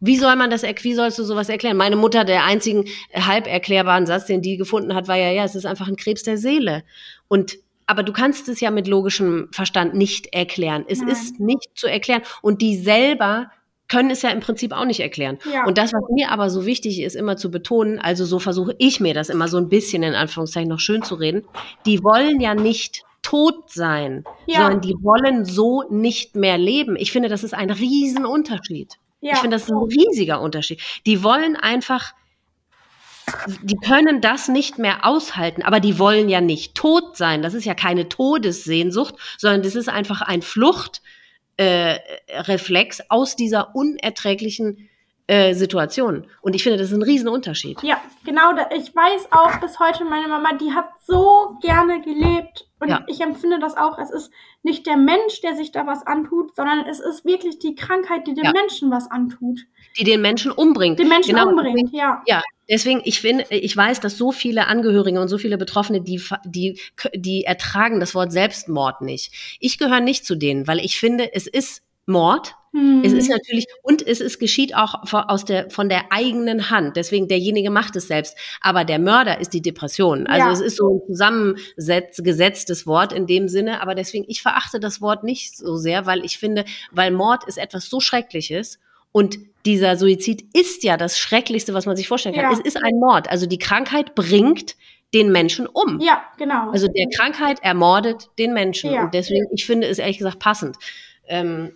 Wie 0.00 0.16
soll 0.16 0.36
man 0.36 0.50
das, 0.50 0.62
wie 0.62 0.94
sollst 0.94 1.18
du 1.18 1.24
sowas 1.24 1.48
erklären? 1.48 1.76
Meine 1.76 1.96
Mutter, 1.96 2.24
der 2.24 2.44
einzigen 2.44 2.84
äh, 3.10 3.20
halb 3.22 3.46
erklärbaren 3.46 4.06
Satz, 4.06 4.26
den 4.26 4.42
die 4.42 4.56
gefunden 4.56 4.94
hat, 4.94 5.08
war 5.08 5.16
ja, 5.16 5.30
ja, 5.30 5.44
es 5.44 5.54
ist 5.54 5.64
einfach 5.64 5.88
ein 5.88 5.96
Krebs 5.96 6.22
der 6.22 6.36
Seele. 6.36 6.84
Und, 7.28 7.56
aber 7.86 8.02
du 8.02 8.12
kannst 8.12 8.48
es 8.48 8.60
ja 8.60 8.70
mit 8.70 8.88
logischem 8.88 9.48
Verstand 9.52 9.94
nicht 9.94 10.34
erklären. 10.34 10.84
Es 10.86 11.00
Nein. 11.00 11.08
ist 11.08 11.40
nicht 11.40 11.70
zu 11.74 11.86
erklären. 11.86 12.22
Und 12.42 12.60
die 12.60 12.76
selber 12.76 13.50
können 13.88 14.10
es 14.10 14.22
ja 14.22 14.30
im 14.30 14.40
Prinzip 14.40 14.72
auch 14.72 14.84
nicht 14.84 15.00
erklären. 15.00 15.38
Ja. 15.52 15.64
Und 15.66 15.78
das, 15.78 15.92
was 15.92 16.02
mir 16.12 16.30
aber 16.30 16.50
so 16.50 16.66
wichtig 16.66 17.00
ist, 17.00 17.14
immer 17.14 17.36
zu 17.36 17.50
betonen, 17.50 17.98
also 17.98 18.24
so 18.24 18.38
versuche 18.38 18.74
ich 18.78 19.00
mir 19.00 19.14
das 19.14 19.28
immer 19.28 19.48
so 19.48 19.58
ein 19.58 19.68
bisschen 19.68 20.02
in 20.02 20.14
Anführungszeichen 20.14 20.68
noch 20.68 20.80
schön 20.80 21.02
zu 21.02 21.14
reden, 21.14 21.44
die 21.84 22.02
wollen 22.02 22.40
ja 22.40 22.54
nicht 22.54 23.02
tot 23.22 23.70
sein, 23.70 24.24
Ja. 24.46 24.60
sondern 24.62 24.80
die 24.80 24.94
wollen 25.02 25.44
so 25.44 25.82
nicht 25.90 26.36
mehr 26.36 26.58
leben. 26.58 26.96
Ich 26.96 27.10
finde, 27.12 27.28
das 27.28 27.42
ist 27.42 27.54
ein 27.54 27.70
Riesenunterschied. 27.70 28.94
Ja. 29.20 29.32
Ich 29.34 29.38
finde, 29.40 29.56
das 29.56 29.64
ist 29.64 29.72
ein 29.72 29.78
riesiger 29.78 30.40
Unterschied. 30.40 30.80
Die 31.06 31.24
wollen 31.24 31.56
einfach, 31.56 32.12
die 33.62 33.76
können 33.76 34.20
das 34.20 34.46
nicht 34.48 34.78
mehr 34.78 35.04
aushalten, 35.04 35.62
aber 35.62 35.80
die 35.80 35.98
wollen 35.98 36.28
ja 36.28 36.40
nicht 36.40 36.76
tot 36.76 37.16
sein. 37.16 37.42
Das 37.42 37.54
ist 37.54 37.64
ja 37.64 37.74
keine 37.74 38.08
Todessehnsucht, 38.08 39.16
sondern 39.38 39.62
das 39.62 39.74
ist 39.74 39.88
einfach 39.88 40.22
ein 40.22 40.42
Fluchtreflex 40.42 41.02
äh, 41.56 41.98
Reflex 42.28 43.02
aus 43.08 43.36
dieser 43.36 43.74
unerträglichen 43.74 44.88
äh, 45.28 45.54
Situation. 45.54 46.26
Und 46.40 46.54
ich 46.54 46.62
finde, 46.62 46.78
das 46.78 46.88
ist 46.92 46.96
ein 46.96 47.02
Riesenunterschied. 47.02 47.82
Ja, 47.82 48.00
genau. 48.24 48.52
Ich 48.76 48.94
weiß 48.94 49.32
auch 49.32 49.60
bis 49.60 49.78
heute, 49.80 50.04
meine 50.04 50.28
Mama, 50.28 50.52
die 50.54 50.72
hat 50.72 50.88
so 51.04 51.56
gerne 51.60 52.00
gelebt. 52.00 52.68
Und 52.78 52.90
Ja. 52.90 53.04
ich 53.08 53.20
empfinde 53.20 53.58
das 53.58 53.76
auch. 53.76 53.98
Es 53.98 54.10
ist 54.10 54.30
nicht 54.62 54.86
der 54.86 54.96
Mensch, 54.96 55.40
der 55.42 55.56
sich 55.56 55.72
da 55.72 55.86
was 55.86 56.06
antut, 56.06 56.54
sondern 56.54 56.86
es 56.86 57.00
ist 57.00 57.24
wirklich 57.24 57.58
die 57.58 57.74
Krankheit, 57.74 58.26
die 58.26 58.34
dem 58.34 58.44
Ja. 58.44 58.52
Menschen 58.52 58.90
was 58.90 59.10
antut. 59.10 59.60
Die 59.98 60.04
den 60.04 60.20
Menschen 60.20 60.52
umbringt. 60.52 60.98
Den 60.98 61.08
Menschen 61.08 61.34
Genau. 61.34 61.48
umbringt, 61.48 61.90
ja. 61.92 62.22
Ja, 62.26 62.42
deswegen, 62.68 63.00
ich 63.04 63.20
finde, 63.20 63.46
ich 63.50 63.74
weiß, 63.76 64.00
dass 64.00 64.18
so 64.18 64.30
viele 64.30 64.66
Angehörige 64.66 65.20
und 65.20 65.28
so 65.28 65.38
viele 65.38 65.56
Betroffene, 65.58 66.02
die, 66.02 66.22
die, 66.44 66.78
die 67.14 67.44
ertragen 67.44 67.98
das 67.98 68.14
Wort 68.14 68.30
Selbstmord 68.30 69.00
nicht. 69.00 69.32
Ich 69.58 69.78
gehöre 69.78 70.00
nicht 70.00 70.24
zu 70.26 70.34
denen, 70.36 70.68
weil 70.68 70.78
ich 70.80 71.00
finde, 71.00 71.32
es 71.34 71.46
ist 71.46 71.82
Mord. 72.06 72.54
Hm. 72.72 73.02
Es 73.04 73.12
ist 73.12 73.28
natürlich, 73.28 73.66
und 73.82 74.06
es 74.06 74.20
ist, 74.20 74.38
geschieht 74.38 74.74
auch 74.76 75.06
von, 75.08 75.22
aus 75.24 75.44
der, 75.44 75.70
von 75.70 75.88
der 75.88 76.12
eigenen 76.12 76.70
Hand. 76.70 76.96
Deswegen, 76.96 77.26
derjenige 77.28 77.70
macht 77.70 77.96
es 77.96 78.06
selbst. 78.08 78.36
Aber 78.60 78.84
der 78.84 78.98
Mörder 78.98 79.40
ist 79.40 79.52
die 79.54 79.62
Depression. 79.62 80.26
Also 80.26 80.46
Ja. 80.46 80.52
es 80.52 80.60
ist 80.60 80.76
so 80.76 80.96
ein 80.96 81.00
zusammengesetztes 81.06 82.86
Wort 82.86 83.12
in 83.12 83.26
dem 83.26 83.48
Sinne. 83.48 83.80
Aber 83.82 83.94
deswegen, 83.94 84.24
ich 84.28 84.42
verachte 84.42 84.80
das 84.80 85.00
Wort 85.00 85.24
nicht 85.24 85.56
so 85.56 85.76
sehr, 85.76 86.06
weil 86.06 86.24
ich 86.24 86.38
finde, 86.38 86.64
weil 86.92 87.10
Mord 87.10 87.44
ist 87.44 87.58
etwas 87.58 87.86
so 87.88 88.00
Schreckliches. 88.00 88.78
Und 89.12 89.38
dieser 89.64 89.96
Suizid 89.96 90.44
ist 90.54 90.84
ja 90.84 90.96
das 90.96 91.18
Schrecklichste, 91.18 91.72
was 91.74 91.86
man 91.86 91.96
sich 91.96 92.06
vorstellen 92.08 92.34
kann. 92.34 92.44
Ja. 92.44 92.52
Es 92.52 92.60
ist 92.60 92.76
ein 92.76 92.98
Mord. 92.98 93.30
Also 93.30 93.46
die 93.46 93.58
Krankheit 93.58 94.14
bringt 94.14 94.76
den 95.14 95.32
Menschen 95.32 95.66
um. 95.66 96.00
ja, 96.00 96.22
genau. 96.36 96.70
Also 96.72 96.88
der 96.88 97.06
Krankheit 97.16 97.58
ermordet 97.62 98.28
den 98.38 98.52
Menschen. 98.52 98.92
Ja. 98.92 99.04
Und 99.04 99.14
deswegen, 99.14 99.46
ich 99.52 99.64
finde 99.64 99.86
es 99.86 99.98
ehrlich 99.98 100.18
gesagt 100.18 100.40
passend. 100.40 100.76
Ähm, 101.28 101.72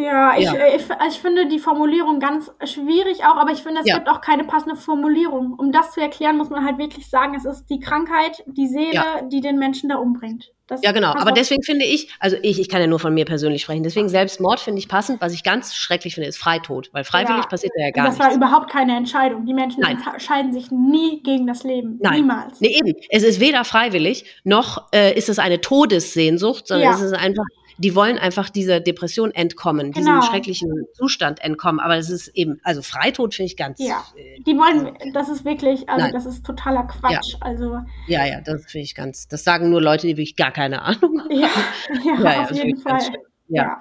Ja, 0.00 0.36
ich, 0.38 0.44
Ja. 0.44 0.54
äh, 0.54 0.76
Ich, 0.76 0.84
ich 1.08 1.18
finde 1.20 1.46
die 1.48 1.58
Formulierung 1.58 2.20
ganz 2.20 2.52
schwierig 2.64 3.24
auch, 3.24 3.36
aber 3.36 3.50
ich 3.50 3.58
finde, 3.62 3.80
es 3.80 3.86
Ja. 3.88 3.96
gibt 3.96 4.08
auch 4.08 4.20
keine 4.20 4.44
passende 4.44 4.76
Formulierung. 4.76 5.54
Um 5.58 5.72
das 5.72 5.90
zu 5.92 6.00
erklären, 6.00 6.36
muss 6.36 6.50
man 6.50 6.64
halt 6.64 6.78
wirklich 6.78 7.08
sagen, 7.10 7.34
es 7.34 7.44
ist 7.44 7.66
die 7.68 7.80
Krankheit, 7.80 8.44
die 8.46 8.68
Seele, 8.68 8.92
Ja. 8.92 9.22
die 9.22 9.40
den 9.40 9.58
Menschen 9.58 9.88
da 9.88 9.96
umbringt. 9.96 10.52
Das 10.68 10.82
Ja, 10.82 10.92
genau. 10.92 11.12
Aber 11.14 11.32
deswegen 11.32 11.62
finde 11.62 11.84
ich, 11.86 12.10
also 12.20 12.36
ich, 12.42 12.60
ich 12.60 12.68
kann 12.68 12.80
ja 12.80 12.86
nur 12.86 12.98
von 13.00 13.12
mir 13.14 13.24
persönlich 13.24 13.62
sprechen, 13.62 13.82
deswegen 13.82 14.08
Selbstmord 14.10 14.60
finde 14.60 14.78
ich 14.78 14.86
passend. 14.88 15.20
Was 15.20 15.32
ich 15.32 15.42
ganz 15.42 15.74
schrecklich 15.74 16.14
finde, 16.14 16.28
ist 16.28 16.36
Freitod, 16.38 16.90
weil 16.92 17.02
freiwillig 17.04 17.42
Ja. 17.44 17.48
passiert 17.48 17.72
ja 17.76 17.90
gar 17.90 18.04
das 18.06 18.18
war 18.18 18.26
nichts. 18.26 18.36
überhaupt 18.36 18.70
keine 18.70 18.94
Entscheidung. 18.96 19.46
Die 19.46 19.54
Menschen 19.54 19.80
Nein. 19.80 19.98
entscheiden 20.12 20.52
sich 20.52 20.70
nie 20.70 21.22
gegen 21.24 21.46
das 21.46 21.64
Leben. 21.64 21.98
Nein. 22.02 22.20
Niemals. 22.20 22.60
Nee, 22.60 22.76
eben. 22.78 22.92
Es 23.08 23.22
ist 23.24 23.40
weder 23.40 23.64
freiwillig, 23.64 24.26
noch 24.44 24.86
äh, 24.94 25.16
ist 25.18 25.28
es 25.30 25.38
eine 25.40 25.60
Todessehnsucht, 25.60 26.66
sondern 26.68 26.92
es 26.92 27.00
ist 27.00 27.14
einfach, 27.14 27.44
die 27.78 27.94
wollen 27.94 28.18
einfach 28.18 28.50
dieser 28.50 28.80
Depression 28.80 29.30
entkommen, 29.30 29.92
diesem 29.92 30.14
Genau. 30.14 30.22
schrecklichen 30.26 30.70
Zustand 30.94 31.40
entkommen. 31.42 31.80
Aber 31.80 31.96
es 31.96 32.10
ist 32.10 32.28
eben, 32.28 32.60
also 32.64 32.82
Freitod 32.82 33.34
finde 33.34 33.46
ich 33.46 33.56
ganz, 33.56 33.78
Ja. 33.80 34.04
äh, 34.16 34.40
Die 34.42 34.56
wollen, 34.56 34.96
das 35.14 35.28
ist 35.28 35.44
wirklich, 35.44 35.88
also 35.88 36.04
Nein. 36.04 36.12
das 36.12 36.26
ist 36.26 36.44
totaler 36.44 36.84
Quatsch. 36.84 37.36
Also 37.40 37.78
ja, 38.06 38.26
ja, 38.26 38.40
das 38.40 38.66
finde 38.66 38.84
ich 38.84 38.94
ganz, 38.94 39.28
das 39.28 39.44
sagen 39.44 39.70
nur 39.70 39.80
Leute, 39.80 40.06
die 40.08 40.14
wirklich 40.16 40.36
gar 40.36 40.50
keine 40.50 40.82
Ahnung 40.82 41.20
haben. 41.22 41.30
ja, 41.30 41.48
ja, 42.04 42.20
Ja, 42.20 42.32
ja, 42.32 42.42
auf 42.42 42.50
jeden 42.52 42.80
Fall. 42.80 43.00
Ja. 43.48 43.62
ja. 43.62 43.80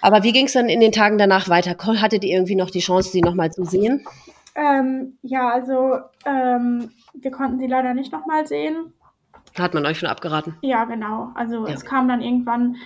Aber 0.00 0.24
wie 0.24 0.32
ging 0.32 0.46
es 0.46 0.52
dann 0.52 0.68
in 0.68 0.80
den 0.80 0.90
Tagen 0.92 1.16
danach 1.16 1.48
weiter? 1.48 1.76
Hattet 2.00 2.24
ihr 2.24 2.34
irgendwie 2.34 2.56
noch 2.56 2.70
die 2.70 2.80
Chance, 2.80 3.10
sie 3.10 3.20
nochmal 3.20 3.52
zu 3.52 3.64
sehen? 3.64 4.04
Ähm, 4.56 5.16
ja, 5.22 5.48
also 5.48 5.96
ähm, 6.26 6.90
wir 7.14 7.30
konnten 7.30 7.58
sie 7.60 7.68
leider 7.68 7.94
nicht 7.94 8.12
nochmal 8.12 8.46
sehen. 8.46 8.92
Hat 9.58 9.74
man 9.74 9.86
euch 9.86 9.98
schon 9.98 10.08
abgeraten? 10.08 10.56
Ja, 10.62 10.84
genau. 10.86 11.30
Also 11.34 11.66
Ja. 11.68 11.72
es 11.74 11.84
kam 11.84 12.08
dann 12.08 12.20
irgendwann 12.20 12.76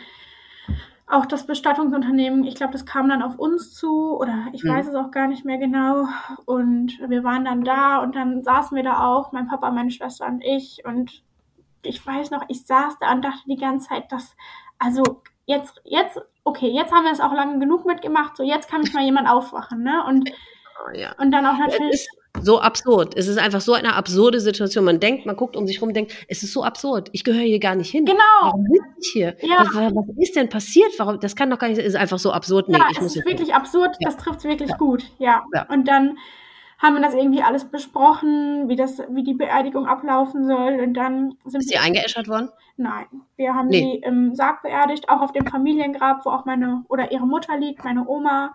auch 1.08 1.26
das 1.26 1.46
Bestattungsunternehmen, 1.46 2.44
ich 2.44 2.56
glaube, 2.56 2.72
das 2.72 2.84
kam 2.84 3.08
dann 3.08 3.22
auf 3.22 3.38
uns 3.38 3.74
zu 3.74 4.16
oder 4.18 4.46
ich 4.52 4.64
Mhm. 4.64 4.68
weiß 4.70 4.88
es 4.88 4.94
auch 4.94 5.10
gar 5.12 5.28
nicht 5.28 5.44
mehr 5.44 5.58
genau. 5.58 6.06
Und 6.46 6.98
wir 7.08 7.22
waren 7.24 7.44
dann 7.44 7.62
da 7.62 7.98
und 7.98 8.16
dann 8.16 8.42
saßen 8.42 8.76
wir 8.76 8.82
da 8.82 9.06
auch, 9.06 9.30
mein 9.32 9.46
Papa, 9.46 9.70
meine 9.70 9.90
Schwester 9.90 10.26
und 10.26 10.42
ich. 10.44 10.82
Und 10.84 11.22
ich 11.82 12.04
weiß 12.04 12.30
noch, 12.32 12.44
ich 12.48 12.66
saß 12.66 12.98
da 13.00 13.12
und 13.12 13.24
dachte 13.24 13.42
die 13.46 13.56
ganze 13.56 13.88
Zeit, 13.88 14.10
dass, 14.10 14.34
also 14.78 15.22
jetzt, 15.46 15.80
jetzt, 15.84 16.20
okay, 16.42 16.68
jetzt 16.68 16.92
haben 16.92 17.04
wir 17.04 17.12
es 17.12 17.20
auch 17.20 17.32
lange 17.32 17.58
genug 17.60 17.86
mitgemacht, 17.86 18.36
so 18.36 18.42
jetzt 18.42 18.68
kann 18.68 18.80
mich 18.80 18.92
mal 18.92 19.04
jemand 19.04 19.28
aufwachen, 19.28 19.82
ne? 19.82 20.04
Und, 20.06 20.30
Oh, 20.86 20.90
ja. 20.94 21.14
und 21.18 21.30
dann 21.30 21.46
auch 21.46 21.56
natürlich. 21.56 22.06
So 22.42 22.60
absurd. 22.60 23.14
Es 23.16 23.28
ist 23.28 23.38
einfach 23.38 23.60
so 23.60 23.72
eine 23.72 23.94
absurde 23.94 24.40
Situation. 24.40 24.84
Man 24.84 25.00
denkt, 25.00 25.26
man 25.26 25.36
guckt 25.36 25.56
um 25.56 25.66
sich 25.66 25.80
rum, 25.82 25.92
denkt, 25.92 26.12
es 26.28 26.42
ist 26.42 26.52
so 26.52 26.62
absurd. 26.64 27.08
Ich 27.12 27.24
gehöre 27.24 27.42
hier 27.44 27.58
gar 27.60 27.74
nicht 27.74 27.90
hin. 27.90 28.04
Genau. 28.04 28.18
Warum 28.42 28.64
bin 28.64 28.80
ich 29.00 29.10
hier? 29.12 29.36
Ja. 29.42 29.60
Was, 29.60 29.74
was 29.74 30.04
ist 30.18 30.36
denn 30.36 30.48
passiert? 30.48 30.90
Warum? 30.98 31.20
Das 31.20 31.34
kann 31.36 31.50
doch 31.50 31.58
gar 31.58 31.68
nicht. 31.68 31.78
Es 31.78 31.86
ist 31.86 31.96
einfach 31.96 32.18
so 32.18 32.32
absurd. 32.32 32.68
Nee, 32.68 32.78
ja, 32.78 32.86
ich 32.90 32.96
es 32.98 33.02
muss 33.02 33.16
ist 33.16 33.26
wirklich 33.26 33.54
absurd, 33.54 33.96
Ja. 34.00 34.08
das 34.10 34.16
trifft 34.16 34.38
es 34.40 34.44
wirklich 34.44 34.70
Ja. 34.70 34.76
gut, 34.76 35.04
ja. 35.18 35.44
Und 35.68 35.88
dann 35.88 36.18
haben 36.78 36.94
wir 36.94 37.00
das 37.02 37.14
irgendwie 37.14 37.42
alles 37.42 37.64
besprochen, 37.64 38.68
wie 38.68 38.76
das, 38.76 39.00
wie 39.10 39.24
die 39.24 39.32
Beerdigung 39.34 39.86
ablaufen 39.86 40.46
soll. 40.46 40.78
Und 40.80 40.94
dann 40.94 41.36
sind 41.46 41.60
Ist 41.62 41.70
sie 41.70 41.78
eingeäschert 41.78 42.28
worden? 42.28 42.50
Nein, 42.76 43.06
wir 43.36 43.54
haben 43.54 43.68
Nee. 43.68 43.80
sie 44.02 44.06
im 44.06 44.34
Sarg 44.34 44.62
beerdigt, 44.62 45.08
auch 45.08 45.22
auf 45.22 45.32
dem 45.32 45.46
Familiengrab, 45.46 46.26
wo 46.26 46.30
auch 46.30 46.44
meine 46.44 46.84
oder 46.88 47.10
ihre 47.12 47.26
Mutter 47.26 47.56
liegt, 47.56 47.82
meine 47.84 48.06
Oma. 48.06 48.54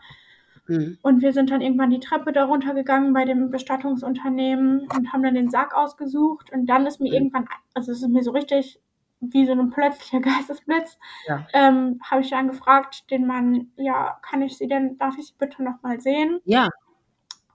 Mhm. 0.67 0.97
Und 1.01 1.21
wir 1.21 1.33
sind 1.33 1.51
dann 1.51 1.61
irgendwann 1.61 1.89
die 1.89 1.99
Treppe 1.99 2.31
darunter 2.31 2.73
gegangen 2.73 3.13
bei 3.13 3.25
dem 3.25 3.49
Bestattungsunternehmen 3.49 4.87
und 4.95 5.11
haben 5.11 5.23
dann 5.23 5.35
den 5.35 5.49
Sarg 5.49 5.75
ausgesucht. 5.75 6.51
Und 6.51 6.67
dann 6.67 6.85
ist 6.85 6.99
mir 6.99 7.09
mhm. 7.09 7.15
irgendwann, 7.15 7.47
also 7.73 7.91
es 7.91 8.01
ist 8.01 8.09
mir 8.09 8.23
so 8.23 8.31
richtig 8.31 8.79
wie 9.21 9.45
so 9.45 9.51
ein 9.51 9.69
plötzlicher 9.69 10.19
Geistesblitz, 10.21 10.97
ja. 11.27 11.45
ähm, 11.53 11.99
habe 12.03 12.21
ich 12.21 12.31
dann 12.31 12.47
gefragt, 12.47 13.09
den 13.11 13.27
Mann, 13.27 13.71
ja, 13.77 14.17
kann 14.21 14.41
ich 14.41 14.57
sie 14.57 14.67
denn, 14.67 14.97
darf 14.97 15.17
ich 15.17 15.27
sie 15.27 15.35
bitte 15.37 15.63
nochmal 15.63 16.01
sehen? 16.01 16.41
Ja. 16.45 16.69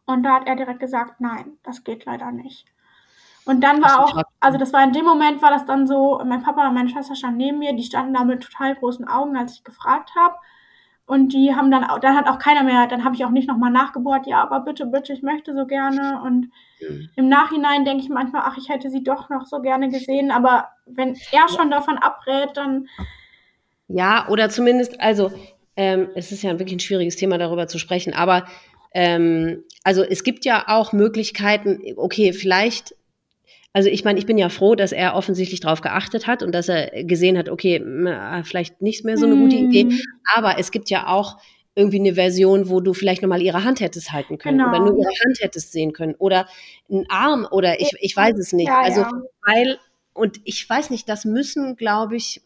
Und 0.07 0.23
da 0.23 0.35
hat 0.35 0.47
er 0.47 0.55
direkt 0.55 0.81
gesagt, 0.81 1.21
nein, 1.21 1.59
das 1.65 1.83
geht 1.83 2.05
leider 2.05 2.31
nicht. 2.31 2.67
Und 3.45 3.63
dann 3.63 3.83
war 3.83 4.05
auch, 4.05 4.23
also 4.41 4.59
das 4.59 4.73
war 4.73 4.83
in 4.83 4.93
dem 4.93 5.05
Moment, 5.05 5.41
war 5.43 5.51
das 5.51 5.67
dann 5.67 5.87
so, 5.87 6.21
mein 6.25 6.43
Papa 6.43 6.67
und 6.67 6.75
meine 6.75 6.89
Schwester 6.89 7.15
standen 7.15 7.39
neben 7.39 7.59
mir, 7.59 7.75
die 7.75 7.85
standen 7.85 8.15
da 8.15 8.25
mit 8.25 8.43
total 8.43 8.75
großen 8.75 9.07
Augen, 9.07 9.37
als 9.37 9.55
ich 9.55 9.65
gefragt 9.65 10.11
habe. 10.17 10.35
Und 11.07 11.33
die 11.33 11.55
haben 11.55 11.71
dann, 11.71 11.87
dann 12.01 12.17
hat 12.17 12.29
auch 12.29 12.41
keiner 12.41 12.65
mehr, 12.65 12.89
dann 12.89 13.05
habe 13.05 13.15
ich 13.15 13.25
auch 13.25 13.31
nicht 13.31 13.47
nochmal 13.47 13.71
nachgebohrt, 13.71 14.27
ja, 14.27 14.43
aber 14.43 14.61
bitte, 14.61 14.87
bitte, 14.87 15.13
ich 15.13 15.23
möchte 15.23 15.55
so 15.55 15.65
gerne. 15.65 16.21
Und 16.25 16.51
mhm. 16.81 17.09
im 17.15 17.29
Nachhinein 17.29 17.85
denke 17.85 18.03
ich 18.03 18.09
manchmal, 18.09 18.43
ach, 18.45 18.59
ich 18.59 18.69
hätte 18.69 18.91
sie 18.91 19.05
doch 19.05 19.31
noch 19.31 19.47
so 19.47 19.61
gerne 19.61 19.89
gesehen. 19.89 20.33
Aber 20.33 20.69
wenn 20.85 21.17
er 21.31 21.49
schon 21.49 21.71
davon 21.71 21.97
abrät, 21.99 22.57
dann. 22.57 22.89
Ja, 23.87 24.29
oder 24.29 24.49
zumindest, 24.51 25.01
also, 25.01 25.31
ähm, 25.77 26.09
es 26.17 26.33
ist 26.33 26.43
ja 26.43 26.59
wirklich 26.59 26.75
ein 26.75 26.81
schwieriges 26.81 27.15
Thema, 27.15 27.39
darüber 27.39 27.69
zu 27.69 27.79
sprechen, 27.79 28.13
aber 28.13 28.47
ähm, 28.93 29.63
also 29.85 30.03
es 30.03 30.25
gibt 30.25 30.45
ja 30.45 30.65
auch 30.69 30.93
Möglichkeiten, 30.93 31.83
okay, 31.97 32.33
vielleicht 32.33 32.97
also 33.77 33.91
ich 33.91 34.05
meine, 34.05 34.19
ich 34.19 34.25
bin 34.25 34.39
ja 34.39 34.49
froh, 34.49 34.75
dass 34.75 34.91
er 34.91 35.15
offensichtlich 35.15 35.61
darauf 35.61 35.83
geachtet 35.83 36.27
hat 36.27 36.43
und 36.43 36.55
dass 36.55 36.71
er 36.71 37.05
gesehen 37.05 37.37
hat, 37.37 37.51
okay, 37.51 37.85
vielleicht 38.43 38.81
nicht 38.81 39.05
mehr 39.05 39.19
so 39.19 39.27
eine 39.27 39.37
gute 39.37 39.57
Idee. 39.57 39.85
Mhm. 39.85 40.01
Aber 40.35 40.59
es 40.59 40.71
gibt 40.71 40.89
ja 40.89 41.09
auch 41.09 41.37
irgendwie 41.75 41.99
eine 42.01 42.15
Version, 42.15 42.71
wo 42.71 42.81
du 42.81 42.95
vielleicht 42.95 43.21
nochmal 43.21 43.43
ihre 43.43 43.65
Hand 43.65 43.81
hättest 43.81 44.13
halten 44.13 44.39
können 44.39 44.61
genau. 44.61 44.71
oder 44.71 44.79
nur 44.79 44.99
ihre 44.99 45.11
Hand 45.27 45.41
hättest 45.41 45.73
sehen 45.73 45.93
können 45.93 46.15
oder 46.17 46.49
einen 46.91 47.05
Arm 47.11 47.47
oder 47.51 47.79
ich, 47.79 47.93
ich 48.01 48.17
weiß 48.17 48.39
es 48.39 48.55
nicht. 48.55 48.69
Ja, 48.69 48.81
also 48.81 49.03
ja. 49.03 49.11
weil, 49.45 49.79
und 50.15 50.41
ich 50.45 50.67
weiß 50.67 50.89
nicht, 50.89 51.07
das 51.07 51.27
müssen, 51.27 51.77
glaube 51.77 52.17
ich, 52.17 52.41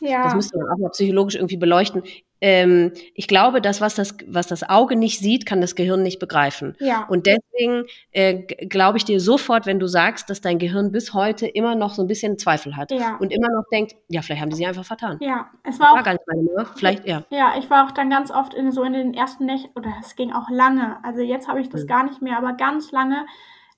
ja. 0.00 0.24
das 0.24 0.34
müsste 0.34 0.58
man 0.58 0.68
auch 0.68 0.78
mal 0.78 0.90
psychologisch 0.90 1.34
irgendwie 1.36 1.56
beleuchten 1.56 2.02
ähm, 2.40 2.92
ich 3.14 3.26
glaube, 3.26 3.60
das 3.60 3.80
was, 3.80 3.94
das, 3.94 4.16
was 4.26 4.46
das 4.46 4.68
Auge 4.68 4.96
nicht 4.96 5.18
sieht, 5.18 5.46
kann 5.46 5.60
das 5.60 5.74
Gehirn 5.74 6.02
nicht 6.02 6.18
begreifen. 6.18 6.76
Ja. 6.78 7.04
Und 7.08 7.26
deswegen 7.26 7.84
äh, 8.12 8.34
glaube 8.66 8.98
ich 8.98 9.04
dir 9.04 9.20
sofort, 9.20 9.66
wenn 9.66 9.80
du 9.80 9.86
sagst, 9.86 10.30
dass 10.30 10.40
dein 10.40 10.58
Gehirn 10.58 10.92
bis 10.92 11.14
heute 11.14 11.46
immer 11.46 11.74
noch 11.74 11.94
so 11.94 12.02
ein 12.02 12.08
bisschen 12.08 12.38
Zweifel 12.38 12.76
hat 12.76 12.92
ja. 12.92 13.16
und 13.16 13.32
immer 13.32 13.48
noch 13.48 13.64
denkt, 13.72 13.96
ja, 14.08 14.22
vielleicht 14.22 14.42
haben 14.42 14.50
die 14.50 14.56
sie 14.56 14.66
einfach 14.66 14.84
vertan. 14.84 15.18
Ja, 15.20 15.48
es 15.64 15.80
war, 15.80 15.92
war 15.92 16.00
auch, 16.00 16.04
gar 16.04 16.12
nicht 16.12 16.24
meine. 16.26 16.66
Vielleicht, 16.76 17.06
ja. 17.06 17.24
Ja, 17.30 17.54
ich 17.58 17.68
war 17.70 17.86
auch 17.86 17.92
dann 17.92 18.10
ganz 18.10 18.30
oft 18.30 18.54
in 18.54 18.70
so 18.70 18.82
in 18.82 18.92
den 18.92 19.14
ersten 19.14 19.46
Nächten, 19.46 19.70
oder 19.76 19.92
es 20.00 20.14
ging 20.14 20.32
auch 20.32 20.48
lange, 20.50 20.98
also 21.02 21.20
jetzt 21.20 21.48
habe 21.48 21.60
ich 21.60 21.68
das 21.68 21.82
mhm. 21.82 21.88
gar 21.88 22.04
nicht 22.04 22.22
mehr, 22.22 22.36
aber 22.38 22.52
ganz 22.52 22.92
lange 22.92 23.26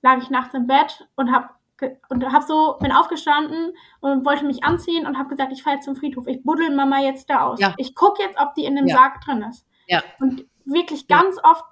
lag 0.03 0.17
ich 0.21 0.29
nachts 0.29 0.53
im 0.53 0.67
Bett 0.67 1.07
und 1.15 1.31
habe 1.31 1.49
und 2.09 2.31
habe 2.31 2.45
so, 2.45 2.77
bin 2.79 2.91
aufgestanden 2.91 3.73
und 3.99 4.25
wollte 4.25 4.45
mich 4.45 4.63
anziehen 4.63 5.05
und 5.05 5.17
habe 5.17 5.29
gesagt, 5.29 5.51
ich 5.51 5.63
fahre 5.63 5.77
jetzt 5.77 5.85
zum 5.85 5.95
Friedhof. 5.95 6.27
Ich 6.27 6.43
buddel 6.43 6.75
Mama 6.75 6.99
jetzt 6.99 7.29
da 7.29 7.41
aus. 7.41 7.59
Ja. 7.59 7.73
Ich 7.77 7.95
gucke 7.95 8.21
jetzt, 8.21 8.39
ob 8.39 8.53
die 8.55 8.65
in 8.65 8.75
dem 8.75 8.87
ja. 8.87 8.95
Sarg 8.95 9.21
drin 9.21 9.43
ist. 9.49 9.65
Ja. 9.87 10.03
Und 10.19 10.45
wirklich 10.65 11.07
ganz 11.07 11.37
oft 11.43 11.65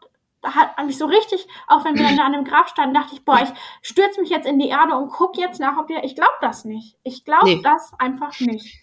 hat 0.43 0.85
mich 0.85 0.97
so 0.97 1.05
richtig, 1.05 1.47
auch 1.67 1.83
wenn 1.83 1.95
wir 1.95 2.05
dann 2.05 2.17
da 2.17 2.23
an 2.23 2.33
dem 2.33 2.45
Grab 2.45 2.69
standen, 2.69 2.93
dachte 2.93 3.13
ich, 3.13 3.25
boah, 3.25 3.39
ich 3.41 3.49
stürze 3.81 4.21
mich 4.21 4.29
jetzt 4.29 4.47
in 4.47 4.57
die 4.57 4.69
Erde 4.69 4.95
und 4.95 5.09
gucke 5.09 5.39
jetzt 5.39 5.59
nach, 5.59 5.77
ob 5.77 5.87
die, 5.87 5.95
ich 6.03 6.15
glaube 6.15 6.31
das 6.41 6.65
nicht. 6.65 6.97
Ich 7.03 7.25
glaube 7.25 7.45
nee. 7.45 7.61
das 7.61 7.91
einfach 7.99 8.39
nicht. 8.39 8.81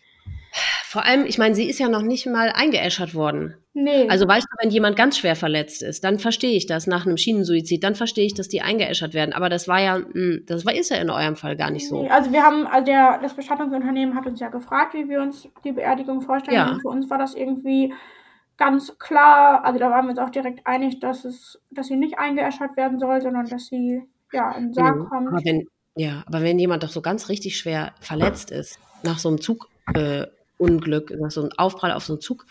Vor 0.85 1.05
allem, 1.05 1.27
ich 1.27 1.39
meine, 1.39 1.55
sie 1.55 1.69
ist 1.69 1.79
ja 1.79 1.89
noch 1.89 2.03
nicht 2.03 2.27
mal 2.27 2.51
eingeäschert 2.55 3.15
worden. 3.15 3.55
Nee. 3.75 4.09
Also 4.09 4.27
weißt 4.27 4.47
du, 4.47 4.57
wenn 4.63 4.71
jemand 4.71 4.97
ganz 4.97 5.19
schwer 5.19 5.37
verletzt 5.37 5.83
ist, 5.83 6.05
dann 6.05 6.19
verstehe 6.19 6.57
ich 6.57 6.67
das 6.67 6.87
nach 6.87 7.05
einem 7.05 7.19
Schienensuizid, 7.19 7.85
dann 7.85 7.95
verstehe 7.95 8.25
ich, 8.25 8.35
dass 8.35 8.49
die 8.49 8.63
eingeäschert 8.63 9.13
werden. 9.13 9.35
Aber 9.35 9.49
das 9.49 9.69
war 9.69 9.81
ja, 9.81 9.97
hm, 9.97 10.45
das 10.47 10.65
war 10.65 10.75
ist 10.75 10.91
ja 10.91 10.97
in 10.97 11.11
eurem 11.11 11.37
Fall 11.37 11.57
gar 11.57 11.71
nicht 11.71 11.89
so. 11.89 12.03
Nee, 12.03 12.09
also 12.09 12.33
wir 12.33 12.43
haben, 12.43 12.67
also 12.67 12.87
der, 12.87 13.19
das 13.21 13.35
Bestattungsunternehmen 13.35 14.15
hat 14.15 14.27
uns 14.27 14.41
ja 14.41 14.49
gefragt, 14.49 14.95
wie 14.95 15.09
wir 15.09 15.21
uns 15.21 15.49
die 15.65 15.73
Beerdigung 15.73 16.23
vorstellen. 16.23 16.57
Ja. 16.57 16.71
Und 16.71 16.81
für 16.81 16.89
uns 16.89 17.11
war 17.11 17.19
das 17.19 17.35
irgendwie 17.35 17.93
ganz 18.57 18.99
klar, 18.99 19.65
also 19.65 19.79
da 19.79 19.91
waren 19.91 20.07
wir 20.07 20.11
uns 20.11 20.19
auch 20.19 20.31
direkt 20.31 20.67
einig, 20.67 21.01
dass 21.01 21.25
es, 21.25 21.61
dass 21.71 21.89
sie 21.89 21.97
nicht 21.97 22.19
eingeäschert 22.19 22.77
werden 22.77 22.99
soll, 22.99 23.21
sondern 23.21 23.47
dass 23.47 23.67
sie 23.67 24.03
ja 24.33 24.53
in 24.53 24.69
den 24.69 24.73
Sarg 24.73 24.97
mhm. 24.97 25.09
kommt. 25.09 25.29
Aber 25.29 25.45
wenn, 25.45 25.67
ja, 25.95 26.23
aber 26.27 26.43
wenn 26.43 26.59
jemand 26.59 26.83
doch 26.83 26.89
so 26.89 27.03
ganz 27.03 27.29
richtig 27.29 27.59
schwer 27.59 27.93
verletzt 28.01 28.51
ist, 28.51 28.79
nach 29.03 29.19
so 29.19 29.29
einem 29.29 29.41
Zug, 29.41 29.69
äh, 29.95 30.27
Unglück, 30.59 31.13
so 31.29 31.43
ein 31.43 31.53
Aufprall 31.59 31.93
auf 31.93 32.05
so 32.05 32.15
einen 32.15 32.21
Zug, 32.21 32.47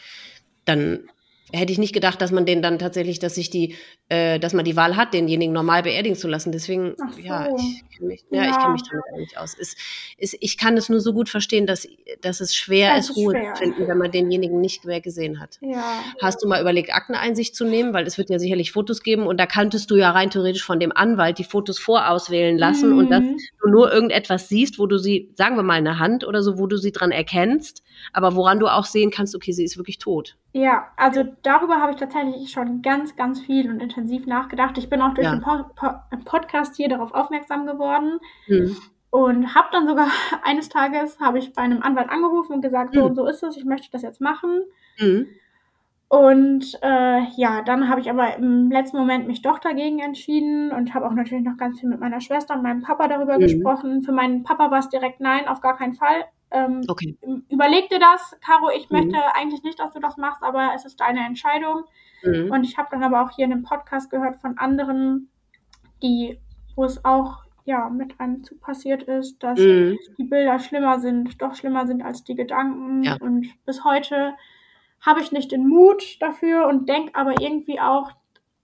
dann 0.65 1.09
hätte 1.51 1.71
ich 1.71 1.77
nicht 1.77 1.93
gedacht, 1.93 2.21
dass 2.21 2.31
man 2.31 2.45
den 2.45 2.61
dann 2.61 2.79
tatsächlich, 2.79 3.19
dass 3.19 3.35
sich 3.35 3.49
die, 3.49 3.75
äh, 4.09 4.39
dass 4.39 4.53
man 4.53 4.65
die 4.65 4.75
Wahl 4.75 4.95
hat, 4.95 5.13
denjenigen 5.13 5.53
normal 5.53 5.83
beerdigen 5.83 6.17
zu 6.17 6.27
lassen. 6.27 6.51
Deswegen, 6.51 6.95
so. 6.97 7.21
ja, 7.21 7.47
ich 7.55 7.83
kenne 7.95 8.07
mich, 8.07 8.25
ja, 8.31 8.43
ja. 8.43 8.49
Ich 8.49 8.57
kenn 8.57 8.71
mich 8.71 8.81
damit 8.89 9.19
nicht 9.19 9.37
aus. 9.37 9.55
Es, 9.59 9.75
es, 10.17 10.35
ich 10.39 10.57
kann 10.57 10.75
es 10.75 10.89
nur 10.89 10.99
so 10.99 11.13
gut 11.13 11.29
verstehen, 11.29 11.67
dass, 11.67 11.87
dass 12.21 12.41
es 12.41 12.55
schwer 12.55 12.95
es 12.97 13.09
ist, 13.09 13.17
Ruhe 13.17 13.33
schwer. 13.33 13.53
zu 13.53 13.63
finden, 13.63 13.87
wenn 13.87 13.97
man 13.97 14.11
denjenigen 14.11 14.59
nicht 14.59 14.85
mehr 14.85 15.01
gesehen 15.01 15.39
hat. 15.39 15.59
Ja. 15.61 16.03
Hast 16.19 16.43
du 16.43 16.47
mal 16.47 16.59
überlegt, 16.59 16.93
Akteneinsicht 16.93 17.55
zu 17.55 17.65
nehmen? 17.65 17.93
Weil 17.93 18.07
es 18.07 18.17
wird 18.17 18.29
ja 18.31 18.39
sicherlich 18.39 18.71
Fotos 18.71 19.03
geben 19.03 19.27
und 19.27 19.39
da 19.39 19.45
kanntest 19.45 19.91
du 19.91 19.95
ja 19.95 20.11
rein 20.11 20.31
theoretisch 20.31 20.63
von 20.63 20.79
dem 20.79 20.91
Anwalt 20.91 21.37
die 21.37 21.43
Fotos 21.43 21.77
vorauswählen 21.77 22.57
lassen 22.57 22.91
mhm. 22.91 22.97
und 22.97 23.09
dass 23.11 23.21
du 23.21 23.69
nur 23.69 23.93
irgendetwas 23.93 24.49
siehst, 24.49 24.79
wo 24.79 24.87
du 24.87 24.97
sie, 24.97 25.31
sagen 25.35 25.55
wir 25.55 25.63
mal 25.63 25.73
eine 25.73 25.99
Hand 25.99 26.25
oder 26.25 26.41
so, 26.41 26.57
wo 26.57 26.65
du 26.65 26.77
sie 26.77 26.91
dran 26.91 27.11
erkennst, 27.11 27.83
aber 28.13 28.35
woran 28.35 28.59
du 28.59 28.67
auch 28.67 28.85
sehen 28.85 29.11
kannst, 29.11 29.35
okay, 29.35 29.51
sie 29.51 29.63
ist 29.63 29.77
wirklich 29.77 29.99
tot. 29.99 30.37
Ja, 30.57 30.87
also 30.95 31.25
darüber 31.43 31.81
habe 31.81 31.91
ich 31.91 31.97
tatsächlich 31.97 32.49
schon 32.49 32.81
ganz, 32.81 33.17
ganz 33.17 33.41
viel 33.41 33.69
und 33.69 33.81
intensiv 33.81 34.25
nachgedacht. 34.25 34.77
Ich 34.77 34.89
bin 34.89 35.01
auch 35.01 35.13
durch 35.13 35.27
ja. 35.27 35.35
den 35.35 35.41
po 35.41 35.65
po 35.75 35.89
Podcast 36.23 36.77
hier 36.77 36.87
darauf 36.87 37.13
aufmerksam 37.13 37.65
geworden. 37.65 38.21
Mhm. 38.47 38.77
Und 39.09 39.53
habe 39.53 39.67
dann 39.73 39.85
sogar 39.85 40.07
eines 40.43 40.69
Tages 40.69 41.19
habe 41.19 41.39
ich 41.39 41.51
bei 41.51 41.61
einem 41.61 41.81
Anwalt 41.83 42.09
angerufen 42.09 42.53
und 42.53 42.61
gesagt, 42.61 42.95
mhm. 42.95 42.99
so 42.99 43.05
und 43.05 43.15
so 43.15 43.25
ist 43.27 43.43
es, 43.43 43.57
ich 43.57 43.65
möchte 43.65 43.91
das 43.91 44.01
jetzt 44.01 44.21
machen. 44.21 44.61
Mhm. 44.97 45.27
Und 46.07 46.79
äh, 46.81 47.23
ja, 47.35 47.61
dann 47.61 47.89
habe 47.89 47.99
ich 47.99 48.09
aber 48.09 48.37
im 48.37 48.71
letzten 48.71 48.95
Moment 48.95 49.27
mich 49.27 49.41
doch 49.41 49.59
dagegen 49.59 49.99
entschieden 49.99 50.71
und 50.71 50.93
habe 50.93 51.05
auch 51.05 51.13
natürlich 51.13 51.43
noch 51.43 51.57
ganz 51.57 51.81
viel 51.81 51.89
mit 51.89 51.99
meiner 51.99 52.21
Schwester 52.21 52.55
und 52.55 52.63
meinem 52.63 52.81
Papa 52.81 53.09
darüber 53.09 53.35
mhm. 53.35 53.41
gesprochen. 53.41 54.03
Für 54.03 54.13
meinen 54.13 54.43
Papa 54.43 54.71
war 54.71 54.79
es 54.79 54.87
direkt 54.87 55.19
nein, 55.19 55.49
auf 55.49 55.59
gar 55.59 55.75
keinen 55.75 55.95
Fall. 55.95 56.23
Ähm, 56.51 56.81
okay. 56.87 57.17
Überleg 57.49 57.89
dir 57.89 57.99
das, 57.99 58.35
Caro, 58.41 58.69
ich 58.75 58.89
mhm. 58.89 58.97
möchte 58.97 59.35
eigentlich 59.35 59.63
nicht, 59.63 59.79
dass 59.79 59.91
du 59.91 59.99
das 59.99 60.17
machst, 60.17 60.43
aber 60.43 60.71
es 60.75 60.85
ist 60.85 60.99
deine 60.99 61.25
Entscheidung. 61.25 61.83
Mhm. 62.23 62.51
Und 62.51 62.63
ich 62.63 62.77
habe 62.77 62.89
dann 62.91 63.03
aber 63.03 63.23
auch 63.23 63.31
hier 63.31 63.45
in 63.45 63.51
einem 63.51 63.63
Podcast 63.63 64.09
gehört 64.09 64.37
von 64.37 64.57
anderen, 64.57 65.29
die, 66.01 66.39
wo 66.75 66.83
es 66.83 67.03
auch 67.03 67.43
ja 67.65 67.89
mit 67.89 68.19
einem 68.19 68.43
Zug 68.43 68.61
passiert 68.61 69.03
ist, 69.03 69.41
dass 69.41 69.59
mhm. 69.59 69.97
die 70.17 70.23
Bilder 70.23 70.59
schlimmer 70.59 70.99
sind, 70.99 71.41
doch 71.41 71.55
schlimmer 71.55 71.87
sind 71.87 72.03
als 72.03 72.23
die 72.23 72.35
Gedanken. 72.35 73.03
Ja. 73.03 73.17
Und 73.19 73.47
bis 73.65 73.83
heute 73.83 74.35
habe 75.01 75.21
ich 75.21 75.31
nicht 75.31 75.51
den 75.51 75.67
Mut 75.67 76.21
dafür 76.21 76.67
und 76.67 76.87
denke 76.87 77.15
aber 77.15 77.41
irgendwie 77.41 77.79
auch, 77.79 78.11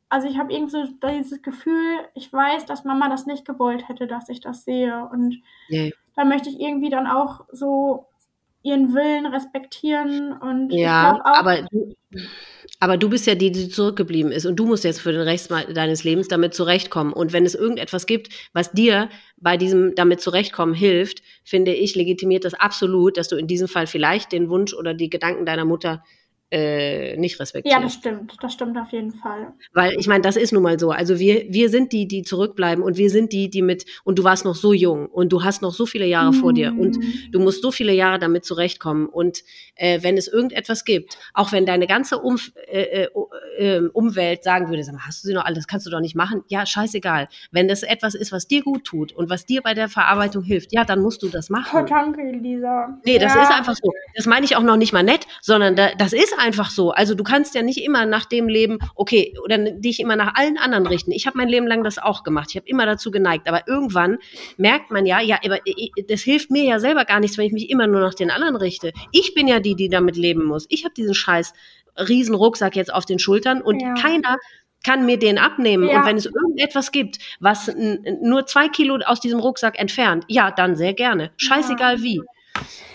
also 0.09 0.27
ich 0.27 0.37
habe 0.37 0.53
irgendwie 0.53 0.71
so 0.71 1.07
dieses 1.07 1.41
Gefühl, 1.41 1.99
ich 2.13 2.31
weiß, 2.31 2.65
dass 2.65 2.83
Mama 2.83 3.09
das 3.09 3.25
nicht 3.25 3.45
gewollt 3.45 3.87
hätte, 3.87 4.07
dass 4.07 4.29
ich 4.29 4.39
das 4.39 4.65
sehe. 4.65 5.07
Und 5.11 5.41
yeah 5.69 5.91
da 6.15 6.25
möchte 6.25 6.49
ich 6.49 6.59
irgendwie 6.59 6.89
dann 6.89 7.07
auch 7.07 7.45
so 7.51 8.07
ihren 8.63 8.93
Willen 8.93 9.25
respektieren 9.25 10.33
und 10.33 10.71
ja, 10.71 11.19
auch, 11.23 11.39
aber 11.39 11.63
du, 11.63 11.95
aber 12.79 12.97
du 12.97 13.09
bist 13.09 13.25
ja 13.25 13.35
die, 13.35 13.51
die 13.51 13.69
zurückgeblieben 13.69 14.31
ist 14.31 14.45
und 14.45 14.55
du 14.55 14.65
musst 14.65 14.83
jetzt 14.83 15.01
für 15.01 15.11
den 15.11 15.21
Rest 15.21 15.51
deines 15.51 16.03
Lebens 16.03 16.27
damit 16.27 16.53
zurechtkommen. 16.53 17.13
Und 17.13 17.33
wenn 17.33 17.45
es 17.45 17.55
irgendetwas 17.55 18.05
gibt, 18.05 18.29
was 18.53 18.71
dir 18.71 19.09
bei 19.37 19.57
diesem 19.57 19.95
damit 19.95 20.21
zurechtkommen 20.21 20.73
hilft, 20.73 21.23
finde 21.43 21.73
ich, 21.73 21.95
legitimiert 21.95 22.45
das 22.45 22.53
absolut, 22.53 23.17
dass 23.17 23.27
du 23.27 23.35
in 23.35 23.47
diesem 23.47 23.67
Fall 23.67 23.87
vielleicht 23.87 24.31
den 24.31 24.49
Wunsch 24.49 24.73
oder 24.73 24.93
die 24.93 25.09
Gedanken 25.09 25.45
deiner 25.45 25.65
Mutter 25.65 26.03
äh, 26.03 26.20
nicht 26.51 27.39
respektieren. 27.39 27.79
Ja, 27.79 27.83
das 27.83 27.93
stimmt. 27.93 28.35
Das 28.41 28.51
stimmt 28.53 28.77
auf 28.77 28.91
jeden 28.91 29.13
Fall. 29.13 29.53
Weil 29.73 29.93
ich 29.97 30.07
meine, 30.07 30.21
das 30.21 30.35
ist 30.35 30.51
nun 30.51 30.63
mal 30.63 30.77
so. 30.77 30.91
Also 30.91 31.17
wir, 31.17 31.45
wir 31.47 31.69
sind 31.69 31.93
die, 31.93 32.07
die 32.07 32.23
zurückbleiben 32.23 32.83
und 32.83 32.97
wir 32.97 33.09
sind 33.09 33.31
die, 33.31 33.49
die 33.49 33.61
mit, 33.61 33.85
und 34.03 34.19
du 34.19 34.25
warst 34.25 34.43
noch 34.43 34.55
so 34.55 34.73
jung 34.73 35.07
und 35.07 35.31
du 35.31 35.43
hast 35.43 35.61
noch 35.61 35.73
so 35.73 35.85
viele 35.85 36.05
Jahre 36.05 36.31
mm. 36.31 36.33
vor 36.33 36.53
dir 36.53 36.69
und 36.77 36.97
mhm. 36.97 37.13
du 37.31 37.39
musst 37.39 37.61
so 37.61 37.71
viele 37.71 37.93
Jahre 37.93 38.19
damit 38.19 38.43
zurechtkommen. 38.43 39.07
Und 39.07 39.43
äh, 39.75 40.03
wenn 40.03 40.17
es 40.17 40.27
irgendetwas 40.27 40.83
gibt, 40.83 41.17
auch 41.33 41.51
wenn 41.51 41.65
deine 41.65 41.87
ganze 41.87 42.19
Umf 42.19 42.51
äh, 42.67 43.03
äh, 43.03 43.09
ähm, 43.57 43.89
Umwelt 43.93 44.43
sagen 44.43 44.69
würde, 44.69 44.83
sag 44.83 44.93
mal, 44.93 45.05
hast 45.05 45.23
du 45.23 45.27
sie 45.27 45.33
noch 45.33 45.45
alles, 45.45 45.59
das 45.59 45.67
kannst 45.67 45.85
du 45.85 45.89
doch 45.89 45.99
nicht 45.99 46.15
machen. 46.15 46.43
Ja, 46.47 46.65
scheißegal. 46.65 47.27
Wenn 47.51 47.67
das 47.67 47.83
etwas 47.83 48.15
ist, 48.15 48.31
was 48.31 48.47
dir 48.47 48.61
gut 48.61 48.83
tut 48.83 49.13
und 49.13 49.29
was 49.29 49.45
dir 49.45 49.61
bei 49.61 49.73
der 49.73 49.89
Verarbeitung 49.89 50.43
hilft, 50.43 50.73
ja, 50.73 50.83
dann 50.83 51.01
musst 51.01 51.23
du 51.23 51.29
das 51.29 51.49
machen. 51.49 51.81
Oh, 51.81 51.85
danke, 51.87 52.21
Lisa. 52.31 52.99
Nee, 53.05 53.19
das 53.19 53.35
ja. 53.35 53.43
ist 53.43 53.51
einfach 53.51 53.75
so. 53.75 53.91
Das 54.15 54.25
meine 54.25 54.45
ich 54.45 54.55
auch 54.55 54.63
noch 54.63 54.77
nicht 54.77 54.93
mal 54.93 55.03
nett, 55.03 55.27
sondern 55.41 55.75
da, 55.75 55.89
das 55.97 56.13
ist 56.13 56.37
einfach 56.41 56.71
so. 56.71 56.91
Also 56.91 57.15
du 57.15 57.23
kannst 57.23 57.55
ja 57.55 57.61
nicht 57.61 57.83
immer 57.83 58.05
nach 58.05 58.25
dem 58.25 58.49
leben, 58.49 58.79
okay, 58.95 59.33
oder 59.43 59.57
dich 59.57 59.99
immer 59.99 60.15
nach 60.15 60.35
allen 60.35 60.57
anderen 60.57 60.87
richten. 60.87 61.11
Ich 61.11 61.27
habe 61.27 61.37
mein 61.37 61.47
Leben 61.47 61.67
lang 61.67 61.83
das 61.83 61.97
auch 61.97 62.23
gemacht. 62.23 62.49
Ich 62.49 62.55
habe 62.55 62.67
immer 62.67 62.85
dazu 62.85 63.11
geneigt. 63.11 63.47
Aber 63.47 63.67
irgendwann 63.67 64.17
merkt 64.57 64.91
man 64.91 65.05
ja, 65.05 65.21
ja, 65.21 65.39
aber 65.45 65.59
das 66.07 66.21
hilft 66.21 66.51
mir 66.51 66.63
ja 66.63 66.79
selber 66.79 67.05
gar 67.05 67.19
nichts, 67.19 67.37
wenn 67.37 67.45
ich 67.45 67.53
mich 67.53 67.69
immer 67.69 67.87
nur 67.87 68.01
nach 68.01 68.13
den 68.13 68.31
anderen 68.31 68.55
richte. 68.55 68.91
Ich 69.11 69.33
bin 69.33 69.47
ja 69.47 69.59
die, 69.59 69.75
die 69.75 69.89
damit 69.89 70.17
leben 70.17 70.43
muss. 70.43 70.65
Ich 70.69 70.83
habe 70.83 70.93
diesen 70.93 71.13
scheiß 71.13 71.53
Riesenrucksack 71.97 72.75
jetzt 72.75 72.93
auf 72.93 73.05
den 73.05 73.19
Schultern 73.19 73.61
und 73.61 73.81
ja. 73.81 73.93
keiner 73.93 74.37
kann 74.83 75.05
mir 75.05 75.19
den 75.19 75.37
abnehmen. 75.37 75.87
Ja. 75.87 75.99
Und 75.99 76.05
wenn 76.05 76.17
es 76.17 76.25
irgendetwas 76.25 76.91
gibt, 76.91 77.19
was 77.39 77.71
nur 78.21 78.45
zwei 78.45 78.67
Kilo 78.67 78.97
aus 79.05 79.19
diesem 79.19 79.39
Rucksack 79.39 79.79
entfernt, 79.79 80.25
ja, 80.27 80.51
dann 80.51 80.75
sehr 80.75 80.93
gerne. 80.93 81.31
Scheißegal 81.37 81.97
ja. 81.97 82.03
wie. 82.03 82.21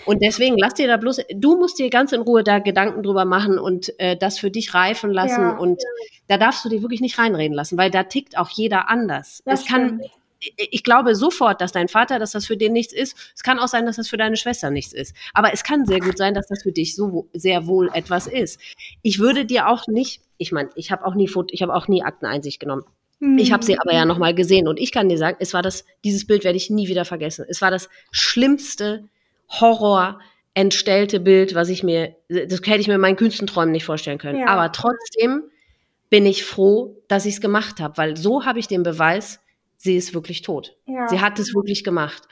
Und 0.05 0.21
deswegen 0.23 0.57
lass 0.57 0.73
dir 0.73 0.87
da 0.87 0.97
bloß, 0.97 1.21
du 1.35 1.57
musst 1.57 1.79
dir 1.79 1.89
ganz 1.89 2.11
in 2.11 2.21
Ruhe 2.21 2.43
da 2.43 2.59
Gedanken 2.59 3.03
drüber 3.03 3.25
machen 3.25 3.59
und 3.59 3.97
äh, 3.99 4.15
das 4.15 4.39
für 4.39 4.51
dich 4.51 4.73
reifen 4.73 5.11
lassen. 5.11 5.41
Ja. 5.41 5.57
Und 5.57 5.81
da 6.27 6.37
darfst 6.37 6.63
du 6.63 6.69
dir 6.69 6.81
wirklich 6.81 7.01
nicht 7.01 7.17
reinreden 7.19 7.53
lassen, 7.53 7.77
weil 7.77 7.91
da 7.91 8.03
tickt 8.03 8.37
auch 8.37 8.49
jeder 8.49 8.89
anders. 8.89 9.41
Das 9.45 9.61
es 9.61 9.67
kann, 9.67 9.99
stimmt 9.99 10.11
ich 10.39 10.83
glaube 10.83 11.15
sofort, 11.15 11.61
dass 11.61 11.71
dein 11.71 11.87
Vater, 11.87 12.19
dass 12.19 12.31
das 12.31 12.45
für 12.45 12.57
den 12.57 12.73
nichts 12.73 12.93
ist. 12.93 13.15
Es 13.35 13.43
kann 13.43 13.59
auch 13.59 13.67
sein, 13.67 13.85
dass 13.85 13.95
das 13.95 14.07
für 14.07 14.17
deine 14.17 14.37
Schwester 14.37 14.69
nichts 14.69 14.93
ist. 14.93 15.15
Aber 15.33 15.53
es 15.53 15.63
kann 15.63 15.85
sehr 15.85 15.99
gut 15.99 16.17
sein, 16.17 16.33
dass 16.33 16.47
das 16.47 16.63
für 16.63 16.71
dich 16.71 16.95
so 16.95 17.27
sehr 17.33 17.67
wohl 17.67 17.89
etwas 17.93 18.27
ist. 18.27 18.59
Ich 19.01 19.19
würde 19.19 19.45
dir 19.45 19.67
auch 19.67 19.87
nicht, 19.87 20.21
ich 20.37 20.51
meine, 20.51 20.69
ich 20.75 20.91
habe 20.91 21.05
auch 21.05 21.15
nie 21.15 21.27
Foto, 21.27 21.49
ich 21.51 21.61
habe 21.61 21.73
auch 21.73 21.87
nie 21.87 22.03
Akteneinsicht 22.03 22.59
genommen. 22.59 22.83
Mhm. 23.19 23.39
Ich 23.39 23.51
habe 23.51 23.65
sie 23.65 23.79
aber 23.79 23.93
ja 23.93 24.05
nochmal 24.05 24.35
gesehen 24.35 24.67
und 24.67 24.79
ich 24.79 24.91
kann 24.91 25.09
dir 25.09 25.17
sagen, 25.17 25.37
es 25.39 25.53
war 25.53 25.63
das, 25.63 25.85
dieses 26.03 26.27
Bild 26.27 26.43
werde 26.43 26.57
ich 26.57 26.69
nie 26.69 26.87
wieder 26.87 27.05
vergessen. 27.05 27.45
Es 27.49 27.61
war 27.61 27.71
das 27.71 27.89
schlimmste 28.11 29.05
Horror 29.49 30.19
entstellte 30.53 31.19
Bild, 31.19 31.53
was 31.53 31.69
ich 31.69 31.83
mir, 31.83 32.15
das 32.29 32.61
hätte 32.63 32.79
ich 32.79 32.87
mir 32.87 32.95
in 32.95 33.01
meinen 33.01 33.15
kühnsten 33.15 33.47
Träumen 33.47 33.71
nicht 33.71 33.85
vorstellen 33.85 34.17
können. 34.17 34.39
Ja. 34.39 34.47
Aber 34.47 34.71
trotzdem 34.71 35.43
bin 36.09 36.25
ich 36.25 36.45
froh, 36.45 36.97
dass 37.07 37.25
ich 37.25 37.35
es 37.35 37.41
gemacht 37.41 37.79
habe, 37.79 37.97
weil 37.97 38.17
so 38.17 38.45
habe 38.45 38.59
ich 38.59 38.67
den 38.67 38.83
Beweis, 38.83 39.39
sie 39.77 39.95
ist 39.95 40.13
wirklich 40.13 40.41
tot. 40.41 40.75
Ja. 40.85 41.07
Sie 41.09 41.21
hat 41.21 41.37
es 41.39 41.53
wirklich 41.53 41.83
gemacht. 41.83 42.23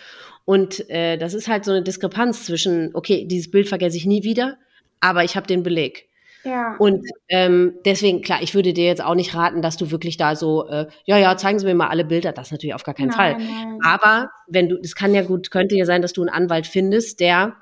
Und 0.43 0.89
äh, 0.89 1.17
das 1.17 1.33
ist 1.33 1.47
halt 1.47 1.65
so 1.65 1.71
eine 1.71 1.83
Diskrepanz 1.83 2.45
zwischen, 2.45 2.91
okay, 2.93 3.25
dieses 3.25 3.51
Bild 3.51 3.67
vergesse 3.67 3.97
ich 3.97 4.05
nie 4.05 4.23
wieder, 4.23 4.57
aber 4.99 5.23
ich 5.23 5.35
habe 5.35 5.47
den 5.47 5.63
Beleg. 5.63 6.07
Ja. 6.45 6.75
Und 6.77 7.05
ähm, 7.27 7.73
deswegen, 7.85 8.21
klar, 8.21 8.39
ich 8.41 8.53
würde 8.53 8.71
dir 8.71 8.85
jetzt 8.85 9.03
auch 9.03 9.15
nicht 9.15 9.35
raten, 9.35 9.61
dass 9.61 9.77
du 9.77 9.91
wirklich 9.91 10.17
da 10.17 10.35
so, 10.35 10.67
äh, 10.67 10.87
ja, 11.05 11.17
ja, 11.17 11.35
zeigen 11.37 11.59
Sie 11.59 11.65
mir 11.65 11.75
mal 11.75 11.89
alle 11.89 12.05
Bilder. 12.05 12.31
Das 12.31 12.51
natürlich 12.51 12.75
auf 12.75 12.83
gar 12.83 12.95
keinen 12.95 13.09
nein, 13.09 13.17
Fall. 13.17 13.37
Nein. 13.37 13.79
Aber 13.83 14.29
wenn 14.47 14.69
du, 14.69 14.79
das 14.79 14.95
kann 14.95 15.13
ja 15.13 15.23
gut, 15.23 15.51
könnte 15.51 15.75
ja 15.75 15.85
sein, 15.85 16.01
dass 16.01 16.13
du 16.13 16.21
einen 16.21 16.29
Anwalt 16.29 16.67
findest, 16.67 17.19
der 17.19 17.55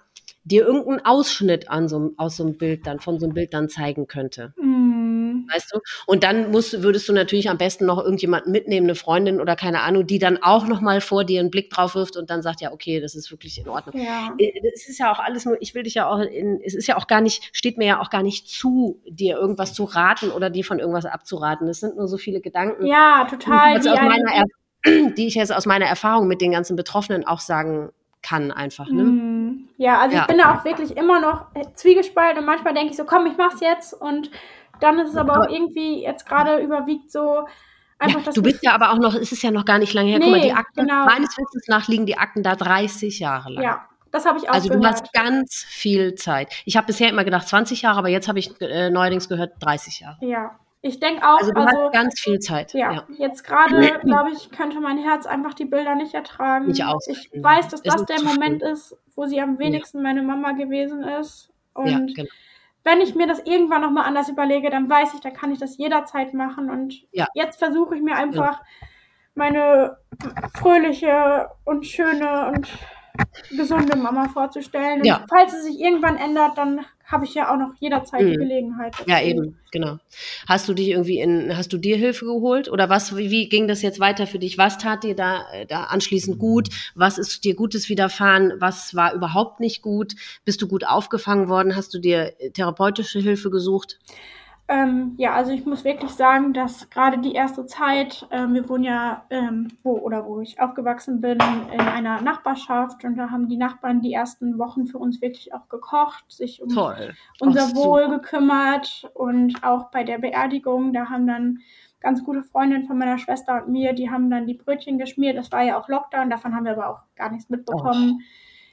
dir 0.43 0.65
irgendeinen 0.65 1.05
Ausschnitt 1.05 1.69
an 1.69 1.87
so, 1.87 2.11
aus 2.17 2.37
so 2.37 2.43
einem 2.43 2.57
Bild 2.57 2.85
dann, 2.85 2.99
von 2.99 3.19
so 3.19 3.25
einem 3.25 3.33
Bild 3.33 3.53
dann 3.53 3.69
zeigen 3.69 4.07
könnte. 4.07 4.53
Mhm. 4.57 4.72
Weißt 5.51 5.73
du? 5.73 5.79
Und 6.05 6.23
dann 6.23 6.51
musst, 6.51 6.83
würdest 6.83 7.07
du 7.09 7.13
natürlich 7.13 7.49
am 7.49 7.57
besten 7.57 7.85
noch 7.85 7.99
irgendjemanden 7.99 8.51
mitnehmen, 8.51 8.87
eine 8.87 8.95
Freundin 8.95 9.39
oder 9.41 9.55
keine 9.55 9.81
Ahnung, 9.81 10.05
die 10.07 10.19
dann 10.19 10.41
auch 10.41 10.67
nochmal 10.67 11.01
vor 11.01 11.23
dir 11.23 11.39
einen 11.39 11.51
Blick 11.51 11.69
drauf 11.69 11.95
wirft 11.95 12.17
und 12.17 12.29
dann 12.29 12.41
sagt, 12.41 12.61
ja, 12.61 12.71
okay, 12.71 12.99
das 12.99 13.15
ist 13.15 13.31
wirklich 13.31 13.59
in 13.59 13.67
Ordnung. 13.67 14.03
Ja. 14.03 14.33
Äh, 14.37 14.51
es 14.73 14.87
ist 14.87 14.99
ja 14.99 15.11
auch 15.11 15.19
alles 15.19 15.45
nur, 15.45 15.57
ich 15.61 15.75
will 15.75 15.83
dich 15.83 15.95
ja 15.95 16.07
auch 16.07 16.19
in, 16.19 16.61
es 16.63 16.73
ist 16.73 16.87
ja 16.87 16.97
auch 16.97 17.07
gar 17.07 17.21
nicht, 17.21 17.49
steht 17.53 17.77
mir 17.77 17.87
ja 17.87 18.01
auch 18.01 18.09
gar 18.09 18.23
nicht 18.23 18.47
zu, 18.47 19.01
dir 19.07 19.37
irgendwas 19.37 19.73
zu 19.73 19.83
raten 19.83 20.31
oder 20.31 20.49
dir 20.49 20.63
von 20.63 20.79
irgendwas 20.79 21.05
abzuraten. 21.05 21.67
Es 21.67 21.79
sind 21.79 21.97
nur 21.97 22.07
so 22.07 22.17
viele 22.17 22.41
Gedanken. 22.41 22.85
Ja, 22.85 23.25
total. 23.29 23.79
Die, 23.79 25.13
die 25.17 25.27
ich 25.27 25.35
jetzt 25.35 25.53
aus 25.53 25.65
meiner 25.65 25.85
Erfahrung 25.85 26.27
mit 26.27 26.41
den 26.41 26.51
ganzen 26.51 26.75
Betroffenen 26.75 27.25
auch 27.25 27.39
sagen 27.39 27.89
kann 28.23 28.51
einfach. 28.51 28.89
Ne? 28.89 29.03
Mhm. 29.03 29.69
Ja, 29.77 29.99
also 29.99 30.15
ja. 30.15 30.21
ich 30.21 30.27
bin 30.27 30.37
da 30.37 30.55
auch 30.55 30.65
wirklich 30.65 30.95
immer 30.97 31.19
noch 31.19 31.47
zwiegespalten 31.75 32.39
und 32.39 32.45
manchmal 32.45 32.73
denke 32.73 32.91
ich 32.91 32.97
so, 32.97 33.03
komm, 33.03 33.25
ich 33.27 33.37
mach's 33.37 33.59
jetzt 33.59 33.93
und 33.93 34.31
dann 34.83 34.99
ist 34.99 35.11
es 35.11 35.15
aber 35.15 35.39
auch 35.39 35.49
irgendwie 35.49 36.03
jetzt 36.03 36.27
gerade 36.27 36.57
überwiegt 36.57 37.11
so 37.11 37.47
einfach 37.97 38.19
ja, 38.19 38.25
das. 38.25 38.35
Du 38.35 38.41
bist 38.41 38.63
ja 38.63 38.73
aber 38.73 38.91
auch 38.91 38.99
noch, 38.99 39.15
es 39.15 39.31
ist 39.31 39.41
ja 39.41 39.51
noch 39.51 39.65
gar 39.65 39.79
nicht 39.79 39.93
lange 39.93 40.09
her. 40.09 40.19
Nee, 40.19 40.25
Guck 40.25 40.33
mal, 40.33 40.41
die 40.41 40.53
Akten, 40.53 40.81
genau. 40.81 41.05
meines 41.05 41.37
Wissens 41.37 41.67
nach 41.67 41.87
liegen 41.87 42.05
die 42.05 42.17
Akten 42.17 42.43
da 42.43 42.55
30 42.55 43.19
Jahre 43.19 43.51
lang. 43.53 43.63
Ja, 43.63 43.85
das 44.11 44.25
habe 44.25 44.37
ich 44.37 44.49
auch 44.49 44.53
Also 44.53 44.69
gehört. 44.69 44.83
du 44.83 44.87
hast 44.87 45.13
ganz 45.13 45.65
viel 45.67 46.15
Zeit. 46.15 46.49
Ich 46.65 46.75
habe 46.75 46.87
bisher 46.87 47.09
immer 47.09 47.23
gedacht 47.23 47.47
20 47.47 47.81
Jahre, 47.81 47.97
aber 47.97 48.09
jetzt 48.09 48.27
habe 48.27 48.39
ich 48.39 48.59
äh, 48.61 48.89
neuerdings 48.89 49.29
gehört 49.29 49.53
30 49.61 50.01
Jahre. 50.01 50.17
Ja, 50.19 50.59
ich 50.81 50.99
denke 50.99 51.23
auch. 51.23 51.39
Also 51.39 51.53
du 51.53 51.61
also, 51.61 51.77
hast 51.77 51.93
ganz 51.93 52.19
viel 52.19 52.39
Zeit. 52.39 52.73
Ja, 52.73 52.91
ja. 52.91 53.07
jetzt 53.17 53.45
gerade, 53.45 53.99
glaube 54.03 54.31
ich, 54.31 54.51
könnte 54.51 54.81
mein 54.81 54.97
Herz 54.97 55.25
einfach 55.25 55.53
die 55.53 55.65
Bilder 55.65 55.95
nicht 55.95 56.13
ertragen. 56.13 56.69
Ich 56.69 56.83
auch. 56.83 56.99
Ich 57.07 57.31
weiß, 57.33 57.69
dass 57.69 57.79
ist 57.79 57.93
das 57.93 58.05
der 58.05 58.21
Moment 58.21 58.61
schlimm. 58.61 58.73
ist, 58.73 58.97
wo 59.15 59.25
sie 59.25 59.39
am 59.39 59.59
wenigsten 59.59 59.99
ja. 59.99 60.03
meine 60.03 60.23
Mama 60.23 60.51
gewesen 60.51 61.03
ist. 61.03 61.53
Und 61.73 61.87
ja, 61.87 61.99
genau. 62.13 62.29
Wenn 62.83 63.01
ich 63.01 63.15
mir 63.15 63.27
das 63.27 63.39
irgendwann 63.39 63.81
nochmal 63.81 64.05
anders 64.05 64.29
überlege, 64.29 64.69
dann 64.69 64.89
weiß 64.89 65.13
ich, 65.13 65.21
da 65.21 65.29
kann 65.29 65.51
ich 65.51 65.59
das 65.59 65.77
jederzeit 65.77 66.33
machen. 66.33 66.69
Und 66.69 67.07
jetzt 67.33 67.59
versuche 67.59 67.95
ich 67.95 68.01
mir 68.01 68.15
einfach 68.15 68.61
meine 69.35 69.97
fröhliche 70.55 71.49
und 71.63 71.85
schöne 71.85 72.51
und 72.51 72.69
gesunde 73.51 73.97
Mama 73.97 74.29
vorzustellen. 74.29 74.99
Und 74.99 75.05
ja. 75.05 75.25
falls 75.29 75.53
es 75.53 75.65
sich 75.65 75.79
irgendwann 75.79 76.17
ändert, 76.17 76.57
dann 76.57 76.81
habe 77.05 77.25
ich 77.25 77.35
ja 77.35 77.53
auch 77.53 77.57
noch 77.57 77.73
jederzeit 77.79 78.21
mhm. 78.21 78.31
die 78.31 78.37
Gelegenheit. 78.37 78.95
Ja, 79.07 79.21
eben, 79.21 79.59
genau. 79.71 79.97
Hast 80.47 80.67
du 80.67 80.73
dich 80.73 80.89
irgendwie 80.89 81.19
in, 81.19 81.55
hast 81.55 81.71
du 81.71 81.77
dir 81.77 81.95
Hilfe 81.97 82.25
geholt 82.25 82.69
oder 82.69 82.89
was, 82.89 83.15
wie, 83.15 83.29
wie 83.29 83.49
ging 83.49 83.67
das 83.67 83.81
jetzt 83.81 83.99
weiter 83.99 84.25
für 84.25 84.39
dich? 84.39 84.57
Was 84.57 84.77
tat 84.77 85.03
dir 85.03 85.15
da, 85.15 85.45
da 85.67 85.83
anschließend 85.85 86.39
gut? 86.39 86.69
Was 86.95 87.17
ist 87.17 87.43
dir 87.43 87.55
Gutes 87.55 87.89
widerfahren? 87.89 88.53
Was 88.59 88.95
war 88.95 89.13
überhaupt 89.13 89.59
nicht 89.59 89.81
gut? 89.81 90.13
Bist 90.45 90.61
du 90.61 90.67
gut 90.67 90.85
aufgefangen 90.87 91.49
worden? 91.49 91.75
Hast 91.75 91.93
du 91.93 91.99
dir 91.99 92.33
therapeutische 92.53 93.19
Hilfe 93.19 93.51
gesucht? 93.51 93.99
Ähm, 94.69 95.15
ja, 95.17 95.33
also 95.33 95.51
ich 95.51 95.65
muss 95.65 95.83
wirklich 95.83 96.11
sagen, 96.11 96.53
dass 96.53 96.89
gerade 96.89 97.17
die 97.17 97.33
erste 97.33 97.65
Zeit, 97.65 98.25
ähm, 98.31 98.53
wir 98.53 98.69
wohnen 98.69 98.85
ja, 98.85 99.25
ähm, 99.29 99.67
wo 99.83 99.97
oder 99.97 100.25
wo 100.25 100.39
ich 100.39 100.61
aufgewachsen 100.61 101.19
bin, 101.19 101.37
in 101.73 101.81
einer 101.81 102.21
Nachbarschaft 102.21 103.03
und 103.03 103.17
da 103.17 103.29
haben 103.29 103.49
die 103.49 103.57
Nachbarn 103.57 104.01
die 104.01 104.13
ersten 104.13 104.57
Wochen 104.57 104.85
für 104.85 104.99
uns 104.99 105.21
wirklich 105.21 105.53
auch 105.53 105.67
gekocht, 105.67 106.23
sich 106.29 106.61
um 106.61 106.69
Toll. 106.69 107.13
unser 107.41 107.67
Ach, 107.71 107.75
Wohl 107.75 108.07
gekümmert 108.07 109.11
und 109.13 109.63
auch 109.65 109.91
bei 109.91 110.05
der 110.05 110.19
Beerdigung, 110.19 110.93
da 110.93 111.09
haben 111.09 111.27
dann 111.27 111.59
ganz 111.99 112.23
gute 112.23 112.43
Freundinnen 112.43 112.85
von 112.85 112.97
meiner 112.97 113.17
Schwester 113.17 113.63
und 113.63 113.71
mir, 113.71 113.91
die 113.91 114.09
haben 114.09 114.29
dann 114.29 114.47
die 114.47 114.53
Brötchen 114.53 114.97
geschmiert. 114.97 115.37
Das 115.37 115.51
war 115.51 115.63
ja 115.63 115.77
auch 115.77 115.89
Lockdown, 115.89 116.29
davon 116.29 116.55
haben 116.55 116.65
wir 116.65 116.73
aber 116.73 116.89
auch 116.89 116.99
gar 117.15 117.31
nichts 117.31 117.49
mitbekommen. 117.49 118.19
Oh. 118.19 118.23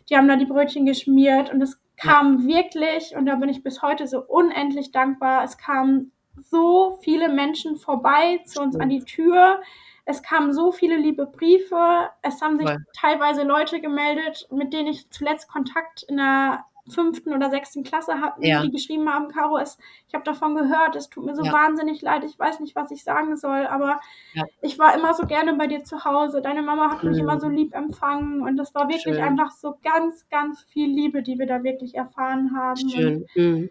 Die 0.09 0.17
haben 0.17 0.29
dann 0.29 0.41
die 0.41 0.47
Brötchen 0.47 0.87
geschmiert 0.87 1.53
und 1.53 1.63
es 1.63 1.80
kam 2.03 2.47
wirklich, 2.47 3.15
und 3.17 3.27
da 3.27 3.37
bin 3.37 3.49
ich 3.49 3.63
bis 3.63 3.83
heute 3.83 4.07
so 4.07 4.21
unendlich 4.21 4.93
dankbar, 4.93 5.45
es 5.45 5.59
kamen 5.59 6.13
so 6.43 6.99
viele 7.03 7.29
Menschen 7.29 7.77
vorbei 7.77 8.41
zu 8.47 8.63
uns 8.63 8.77
an 8.77 8.89
die 8.89 9.05
Tür. 9.05 9.61
Es 10.07 10.23
kamen 10.23 10.53
so 10.53 10.73
viele 10.73 10.97
liebe 10.97 11.27
Briefe. 11.27 12.09
Es 12.23 12.41
haben 12.41 12.57
sich 12.57 12.67
Nein. 12.67 12.85
teilweise 12.99 13.43
Leute 13.43 13.81
gemeldet, 13.81 14.49
mit 14.51 14.73
denen 14.73 14.89
ich 14.89 15.11
zuletzt 15.11 15.49
Kontakt 15.49 16.03
in 16.05 16.17
der 16.17 16.65
fünften 16.91 17.33
oder 17.33 17.51
sechsten 17.51 17.83
Klasse 17.83 18.21
hatten, 18.21 18.43
ja. 18.43 18.63
die 18.63 18.71
geschrieben 18.71 19.09
haben, 19.09 19.29
Caro, 19.29 19.59
es, 19.59 19.79
ich 20.09 20.15
habe 20.15 20.25
davon 20.25 20.55
gehört, 20.55 20.97
es 20.97 21.09
tut 21.09 21.25
mir 21.25 21.35
so 21.35 21.45
ja. 21.45 21.53
wahnsinnig 21.53 22.03
leid, 22.03 22.25
ich 22.25 22.39
weiß 22.39 22.61
nicht, 22.61 22.77
was 22.77 22.91
ich 22.91 23.05
sagen 23.05 23.37
soll, 23.37 23.67
aber 23.67 24.01
ja. 24.35 24.45
ich 24.61 24.79
war 24.79 24.95
immer 24.95 25.15
so 25.15 25.27
gerne 25.27 25.55
bei 25.55 25.67
dir 25.67 25.85
zu 25.85 26.05
Hause. 26.05 26.43
Deine 26.43 26.63
Mama 26.63 26.91
hat 26.91 27.03
mhm. 27.03 27.11
mich 27.11 27.19
immer 27.19 27.41
so 27.41 27.49
lieb 27.49 27.75
empfangen 27.75 28.43
und 28.43 28.57
das 28.57 28.75
war 28.75 28.89
wirklich 28.89 29.17
Schön. 29.17 29.23
einfach 29.23 29.51
so 29.51 29.77
ganz, 29.83 30.29
ganz 30.29 30.63
viel 30.65 30.91
Liebe, 30.91 31.23
die 31.23 31.39
wir 31.39 31.47
da 31.47 31.63
wirklich 31.63 31.95
erfahren 31.95 32.57
haben. 32.57 32.89
Schön. 32.89 33.27
Mhm. 33.35 33.71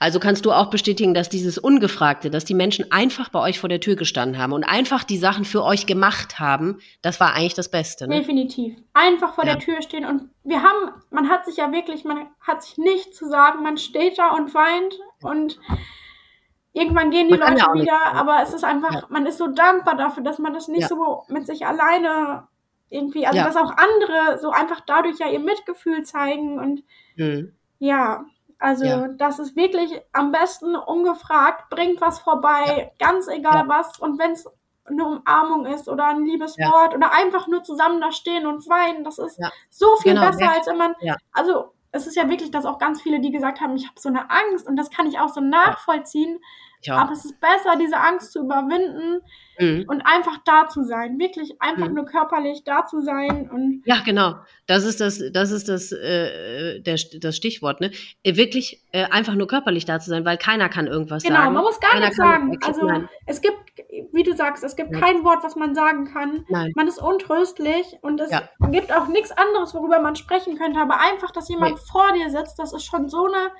Also 0.00 0.18
kannst 0.18 0.44
du 0.44 0.52
auch 0.52 0.70
bestätigen, 0.70 1.14
dass 1.14 1.28
dieses 1.28 1.58
Ungefragte, 1.58 2.30
dass 2.30 2.44
die 2.44 2.54
Menschen 2.54 2.90
einfach 2.90 3.28
bei 3.28 3.40
euch 3.40 3.60
vor 3.60 3.68
der 3.68 3.80
Tür 3.80 3.96
gestanden 3.96 4.40
haben 4.40 4.52
und 4.52 4.64
einfach 4.64 5.04
die 5.04 5.18
Sachen 5.18 5.44
für 5.44 5.62
euch 5.62 5.86
gemacht 5.86 6.40
haben, 6.40 6.78
das 7.02 7.20
war 7.20 7.34
eigentlich 7.34 7.54
das 7.54 7.70
Beste. 7.70 8.08
Ne? 8.08 8.18
Definitiv. 8.18 8.76
Einfach 8.94 9.34
vor 9.34 9.44
ja. 9.44 9.54
der 9.54 9.60
Tür 9.60 9.80
stehen 9.82 10.04
und 10.04 10.30
wir 10.42 10.62
haben, 10.62 10.92
man 11.10 11.28
hat 11.28 11.44
sich 11.46 11.56
ja 11.58 11.70
wirklich, 11.70 12.04
man 12.04 12.26
hat 12.40 12.62
sich 12.62 12.78
nichts 12.78 13.16
zu 13.16 13.28
sagen, 13.28 13.62
man 13.62 13.78
steht 13.78 14.18
da 14.18 14.30
und 14.30 14.54
weint 14.54 14.98
und 15.22 15.58
irgendwann 16.72 17.10
gehen 17.10 17.28
die 17.28 17.36
man 17.36 17.54
Leute 17.54 17.66
ja 17.66 17.74
wieder, 17.74 18.12
aber 18.14 18.42
es 18.42 18.52
ist 18.52 18.64
einfach, 18.64 18.94
ja. 18.94 19.06
man 19.08 19.26
ist 19.26 19.38
so 19.38 19.48
dankbar 19.48 19.96
dafür, 19.96 20.22
dass 20.22 20.38
man 20.38 20.52
das 20.52 20.68
nicht 20.68 20.88
so 20.88 21.24
mit 21.28 21.46
sich 21.46 21.66
alleine 21.66 22.48
irgendwie, 22.88 23.26
also 23.26 23.38
dass 23.38 23.56
auch 23.56 23.72
andere 23.76 24.38
so 24.40 24.50
einfach 24.50 24.80
dadurch 24.84 25.18
ja 25.18 25.28
ihr 25.28 25.38
Mitgefühl 25.38 26.02
zeigen 26.02 26.58
und 26.58 26.82
mhm. 27.16 27.52
ja, 27.78 28.24
also 28.60 28.84
ja. 28.84 29.08
das 29.08 29.38
ist 29.38 29.56
wirklich 29.56 30.00
am 30.12 30.32
besten 30.32 30.76
ungefragt, 30.76 31.70
bringt 31.70 32.00
was 32.00 32.20
vorbei, 32.20 32.92
ja. 33.00 33.06
ganz 33.08 33.26
egal 33.26 33.66
ja. 33.66 33.68
was. 33.68 33.98
Und 33.98 34.18
wenn 34.18 34.32
es 34.32 34.46
eine 34.84 35.04
Umarmung 35.04 35.66
ist 35.66 35.88
oder 35.88 36.06
ein 36.08 36.24
liebes 36.24 36.58
Wort 36.58 36.94
oder 36.94 37.12
einfach 37.12 37.48
nur 37.48 37.62
zusammen 37.62 38.00
da 38.00 38.12
stehen 38.12 38.46
und 38.46 38.68
weinen, 38.68 39.02
das 39.02 39.18
ist 39.18 39.40
so 39.70 39.96
viel 39.96 40.14
genau. 40.14 40.26
besser, 40.26 40.50
als 40.52 40.66
wenn 40.66 40.76
man, 40.76 40.94
also 41.32 41.72
es 41.92 42.06
ist 42.06 42.16
ja 42.16 42.28
wirklich, 42.28 42.50
dass 42.50 42.66
auch 42.66 42.78
ganz 42.78 43.00
viele, 43.00 43.20
die 43.20 43.30
gesagt 43.30 43.60
haben, 43.60 43.76
ich 43.76 43.88
habe 43.88 43.98
so 43.98 44.10
eine 44.10 44.30
Angst 44.30 44.68
und 44.68 44.76
das 44.76 44.90
kann 44.90 45.06
ich 45.06 45.18
auch 45.18 45.30
so 45.30 45.40
nachvollziehen. 45.40 46.38
Aber 46.88 47.12
es 47.12 47.24
ist 47.24 47.40
besser, 47.40 47.76
diese 47.78 47.96
Angst 47.98 48.32
zu 48.32 48.40
überwinden 48.40 49.20
mhm. 49.58 49.84
und 49.86 50.02
einfach 50.02 50.38
da 50.44 50.68
zu 50.68 50.82
sein. 50.82 51.18
Wirklich 51.18 51.60
einfach 51.60 51.88
mhm. 51.88 51.94
nur 51.94 52.04
körperlich 52.06 52.64
da 52.64 52.86
zu 52.86 53.02
sein. 53.02 53.50
Und 53.50 53.82
ja, 53.84 53.96
genau. 54.04 54.36
Das 54.66 54.84
ist 54.84 55.00
das, 55.00 55.22
das 55.32 55.50
ist 55.50 55.68
das, 55.68 55.92
äh, 55.92 56.80
der, 56.80 56.96
das 57.20 57.36
Stichwort, 57.36 57.80
ne? 57.80 57.90
Äh, 58.22 58.36
wirklich 58.36 58.82
äh, 58.92 59.04
einfach 59.04 59.34
nur 59.34 59.46
körperlich 59.46 59.84
da 59.84 60.00
zu 60.00 60.10
sein, 60.10 60.24
weil 60.24 60.38
keiner 60.38 60.68
kann 60.68 60.86
irgendwas 60.86 61.22
genau, 61.22 61.36
sagen. 61.36 61.48
Genau, 61.48 61.60
man 61.60 61.64
muss 61.64 61.80
gar 61.80 62.00
nichts 62.00 62.16
sagen. 62.16 62.58
Also 62.64 63.06
es 63.26 63.40
gibt, 63.42 63.58
wie 64.12 64.22
du 64.22 64.34
sagst, 64.34 64.64
es 64.64 64.76
gibt 64.76 64.92
ja. 64.92 65.00
kein 65.00 65.22
Wort, 65.24 65.42
was 65.42 65.56
man 65.56 65.74
sagen 65.74 66.06
kann. 66.06 66.44
Nein. 66.48 66.72
Man 66.74 66.88
ist 66.88 66.98
untröstlich 66.98 67.98
und 68.00 68.20
es 68.20 68.30
ja. 68.30 68.48
gibt 68.70 68.92
auch 68.92 69.08
nichts 69.08 69.32
anderes, 69.32 69.74
worüber 69.74 70.00
man 70.00 70.16
sprechen 70.16 70.56
könnte. 70.56 70.80
Aber 70.80 70.98
einfach, 71.00 71.30
dass 71.30 71.48
jemand 71.48 71.74
nee. 71.74 71.80
vor 71.90 72.12
dir 72.14 72.30
sitzt, 72.30 72.58
das 72.58 72.72
ist 72.72 72.84
schon 72.84 73.08
so 73.08 73.26
eine 73.26 73.50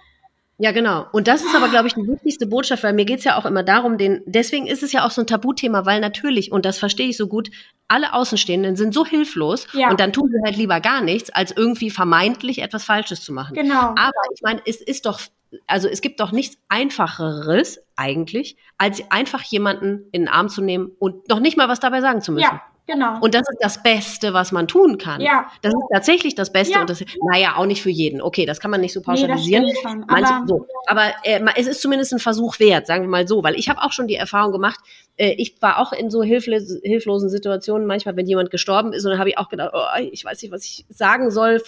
ja, 0.62 0.72
genau. 0.72 1.06
Und 1.12 1.26
das 1.26 1.42
ist 1.42 1.54
aber, 1.56 1.70
glaube 1.70 1.88
ich, 1.88 1.94
die 1.94 2.06
wichtigste 2.06 2.46
Botschaft, 2.46 2.82
weil 2.82 2.92
mir 2.92 3.06
geht's 3.06 3.24
ja 3.24 3.38
auch 3.38 3.46
immer 3.46 3.62
darum, 3.62 3.96
den, 3.96 4.20
deswegen 4.26 4.66
ist 4.66 4.82
es 4.82 4.92
ja 4.92 5.06
auch 5.06 5.10
so 5.10 5.22
ein 5.22 5.26
Tabuthema, 5.26 5.86
weil 5.86 6.00
natürlich, 6.00 6.52
und 6.52 6.66
das 6.66 6.78
verstehe 6.78 7.08
ich 7.08 7.16
so 7.16 7.28
gut, 7.28 7.50
alle 7.88 8.12
Außenstehenden 8.12 8.76
sind 8.76 8.92
so 8.92 9.06
hilflos 9.06 9.66
ja. 9.72 9.90
und 9.90 9.98
dann 10.00 10.12
tun 10.12 10.28
sie 10.30 10.38
halt 10.44 10.58
lieber 10.58 10.80
gar 10.80 11.00
nichts, 11.00 11.30
als 11.30 11.50
irgendwie 11.56 11.88
vermeintlich 11.88 12.60
etwas 12.60 12.84
Falsches 12.84 13.22
zu 13.22 13.32
machen. 13.32 13.54
Genau. 13.54 13.94
Aber 13.96 14.12
ich 14.34 14.42
meine, 14.42 14.60
es 14.66 14.82
ist 14.82 15.06
doch, 15.06 15.20
also 15.66 15.88
es 15.88 16.02
gibt 16.02 16.20
doch 16.20 16.30
nichts 16.30 16.58
Einfacheres 16.68 17.80
eigentlich, 17.96 18.58
als 18.76 19.02
einfach 19.10 19.42
jemanden 19.42 20.10
in 20.12 20.26
den 20.26 20.28
Arm 20.28 20.50
zu 20.50 20.60
nehmen 20.60 20.90
und 20.98 21.26
noch 21.30 21.40
nicht 21.40 21.56
mal 21.56 21.68
was 21.68 21.80
dabei 21.80 22.02
sagen 22.02 22.20
zu 22.20 22.32
müssen. 22.32 22.44
Ja. 22.44 22.62
Genau. 22.90 23.18
Und 23.20 23.34
das 23.34 23.42
ist 23.42 23.58
das 23.60 23.82
Beste, 23.84 24.32
was 24.32 24.50
man 24.50 24.66
tun 24.66 24.98
kann. 24.98 25.20
Ja. 25.20 25.46
Das 25.62 25.72
ist 25.72 25.80
tatsächlich 25.92 26.34
das 26.34 26.52
Beste 26.52 26.74
ja. 26.74 26.80
und 26.80 26.90
das, 26.90 27.04
naja, 27.30 27.54
auch 27.56 27.66
nicht 27.66 27.82
für 27.82 27.90
jeden. 27.90 28.20
Okay, 28.20 28.46
das 28.46 28.58
kann 28.58 28.72
man 28.72 28.80
nicht 28.80 28.92
so 28.92 29.00
pauschalisieren. 29.00 29.64
Nee, 29.64 29.74
schon, 29.80 30.04
Manche, 30.08 30.34
aber, 30.34 30.46
so. 30.48 30.66
aber 30.88 31.04
äh, 31.22 31.40
es 31.54 31.68
ist 31.68 31.82
zumindest 31.82 32.12
ein 32.12 32.18
Versuch 32.18 32.58
wert, 32.58 32.88
sagen 32.88 33.02
wir 33.02 33.08
mal 33.08 33.28
so, 33.28 33.44
weil 33.44 33.54
ich 33.54 33.68
habe 33.68 33.80
auch 33.80 33.92
schon 33.92 34.08
die 34.08 34.16
Erfahrung 34.16 34.50
gemacht, 34.50 34.80
äh, 35.16 35.34
ich 35.38 35.62
war 35.62 35.78
auch 35.78 35.92
in 35.92 36.10
so 36.10 36.24
hilflos, 36.24 36.80
hilflosen 36.82 37.28
Situationen 37.28 37.86
manchmal, 37.86 38.16
wenn 38.16 38.26
jemand 38.26 38.50
gestorben 38.50 38.92
ist 38.92 39.04
und 39.04 39.12
dann 39.12 39.20
habe 39.20 39.28
ich 39.28 39.38
auch 39.38 39.50
gedacht, 39.50 39.70
oh, 39.72 40.00
ich 40.10 40.24
weiß 40.24 40.42
nicht, 40.42 40.50
was 40.50 40.64
ich 40.64 40.84
sagen 40.88 41.30
soll. 41.30 41.62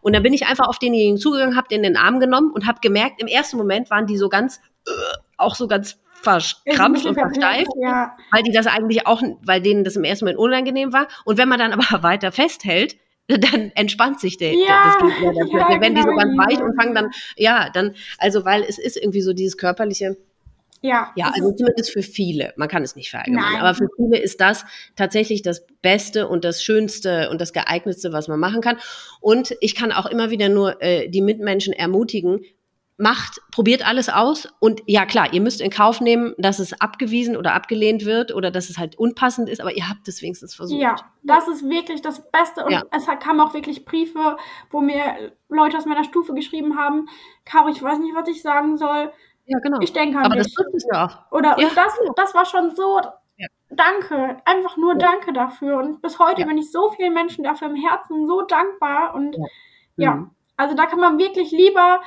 Und 0.00 0.14
dann 0.14 0.22
bin 0.22 0.32
ich 0.32 0.46
einfach 0.46 0.68
auf 0.68 0.78
denjenigen 0.78 1.18
zugegangen, 1.18 1.56
habe 1.56 1.66
den 1.66 1.82
in 1.82 1.94
den 1.94 1.96
Arm 1.96 2.20
genommen 2.20 2.52
und 2.52 2.68
habe 2.68 2.78
gemerkt, 2.80 3.20
im 3.20 3.26
ersten 3.26 3.56
Moment 3.56 3.90
waren 3.90 4.06
die 4.06 4.16
so 4.16 4.28
ganz, 4.28 4.60
äh, 4.86 4.90
auch 5.38 5.56
so 5.56 5.66
ganz 5.66 5.98
verkrampft 6.22 7.06
und 7.06 7.14
versteift, 7.14 7.70
ja. 7.80 8.16
weil 8.30 8.42
die 8.42 8.52
das 8.52 8.66
eigentlich 8.66 9.06
auch, 9.06 9.22
weil 9.42 9.60
denen 9.60 9.84
das 9.84 9.96
im 9.96 10.04
ersten 10.04 10.24
Moment 10.24 10.38
unangenehm 10.38 10.92
war. 10.92 11.08
Und 11.24 11.38
wenn 11.38 11.48
man 11.48 11.58
dann 11.58 11.72
aber 11.72 12.02
weiter 12.02 12.32
festhält, 12.32 12.96
dann 13.28 13.72
entspannt 13.74 14.20
sich 14.20 14.38
der, 14.38 14.54
ja, 14.54 14.96
das 15.00 15.16
Gegenüber. 15.18 15.58
Ja, 15.58 15.68
dann 15.68 15.80
werden 15.80 15.94
die 15.94 16.02
so 16.02 16.08
ganz 16.08 16.36
weich 16.38 16.62
und 16.62 16.74
fangen 16.80 16.94
dann, 16.94 17.10
ja, 17.36 17.68
dann, 17.70 17.94
also 18.16 18.44
weil 18.44 18.62
es 18.62 18.78
ist 18.78 18.96
irgendwie 18.96 19.20
so 19.20 19.34
dieses 19.34 19.58
körperliche, 19.58 20.16
ja. 20.80 21.12
Ja, 21.16 21.32
also 21.34 21.52
zumindest 21.52 21.90
für 21.90 22.02
viele. 22.02 22.52
Man 22.56 22.68
kann 22.68 22.82
es 22.82 22.94
nicht 22.94 23.10
verallgemeinern. 23.10 23.60
Aber 23.60 23.74
für 23.74 23.88
viele 23.96 24.18
ist 24.18 24.40
das 24.40 24.64
tatsächlich 24.94 25.42
das 25.42 25.66
Beste 25.82 26.28
und 26.28 26.44
das 26.44 26.62
Schönste 26.62 27.30
und 27.30 27.40
das 27.40 27.52
geeignetste, 27.52 28.12
was 28.12 28.28
man 28.28 28.38
machen 28.38 28.60
kann. 28.60 28.78
Und 29.20 29.56
ich 29.60 29.74
kann 29.74 29.92
auch 29.92 30.06
immer 30.06 30.30
wieder 30.30 30.48
nur 30.48 30.80
äh, 30.80 31.08
die 31.08 31.20
Mitmenschen 31.20 31.72
ermutigen, 31.72 32.44
macht, 32.98 33.40
probiert 33.52 33.86
alles 33.86 34.08
aus 34.08 34.48
und 34.58 34.82
ja 34.86 35.06
klar, 35.06 35.32
ihr 35.32 35.40
müsst 35.40 35.60
in 35.60 35.70
Kauf 35.70 36.00
nehmen, 36.00 36.34
dass 36.36 36.58
es 36.58 36.78
abgewiesen 36.80 37.36
oder 37.36 37.54
abgelehnt 37.54 38.04
wird 38.04 38.34
oder 38.34 38.50
dass 38.50 38.70
es 38.70 38.76
halt 38.76 38.98
unpassend 38.98 39.48
ist, 39.48 39.60
aber 39.60 39.72
ihr 39.72 39.88
habt 39.88 40.08
es 40.08 40.20
wenigstens 40.20 40.56
versucht. 40.56 40.80
Ja, 40.80 40.96
das 41.22 41.46
ist 41.46 41.68
wirklich 41.68 42.02
das 42.02 42.28
Beste 42.32 42.64
und 42.64 42.72
ja. 42.72 42.82
es 42.90 43.06
kamen 43.20 43.40
auch 43.40 43.54
wirklich 43.54 43.84
Briefe, 43.84 44.36
wo 44.70 44.80
mir 44.80 45.32
Leute 45.48 45.78
aus 45.78 45.86
meiner 45.86 46.02
Stufe 46.02 46.34
geschrieben 46.34 46.76
haben, 46.76 47.08
Caro, 47.44 47.68
ich 47.68 47.80
weiß 47.80 48.00
nicht, 48.00 48.16
was 48.16 48.28
ich 48.28 48.42
sagen 48.42 48.76
soll. 48.76 49.12
Ja, 49.46 49.60
genau. 49.60 49.78
Ich 49.80 49.92
denke 49.92 50.18
an 50.18 50.24
aber 50.24 50.34
dich. 50.34 50.44
das 50.44 50.52
trifft 50.54 50.74
es 50.74 50.86
ja 50.92 51.06
auch. 51.06 51.32
Oder 51.32 51.56
ja. 51.60 51.68
das, 51.72 51.92
das 52.16 52.34
war 52.34 52.46
schon 52.46 52.74
so, 52.74 53.00
ja. 53.36 53.46
danke, 53.70 54.38
einfach 54.44 54.76
nur 54.76 54.96
danke 54.96 55.32
dafür 55.32 55.78
und 55.78 56.02
bis 56.02 56.18
heute 56.18 56.44
bin 56.46 56.58
ich 56.58 56.72
so 56.72 56.90
vielen 56.90 57.14
Menschen 57.14 57.44
dafür 57.44 57.68
im 57.68 57.76
Herzen 57.76 58.26
so 58.26 58.42
dankbar 58.42 59.14
und 59.14 59.36
ja, 59.94 60.16
mhm. 60.16 60.30
also 60.56 60.74
da 60.74 60.86
kann 60.86 60.98
man 60.98 61.16
wirklich 61.18 61.52
lieber 61.52 62.00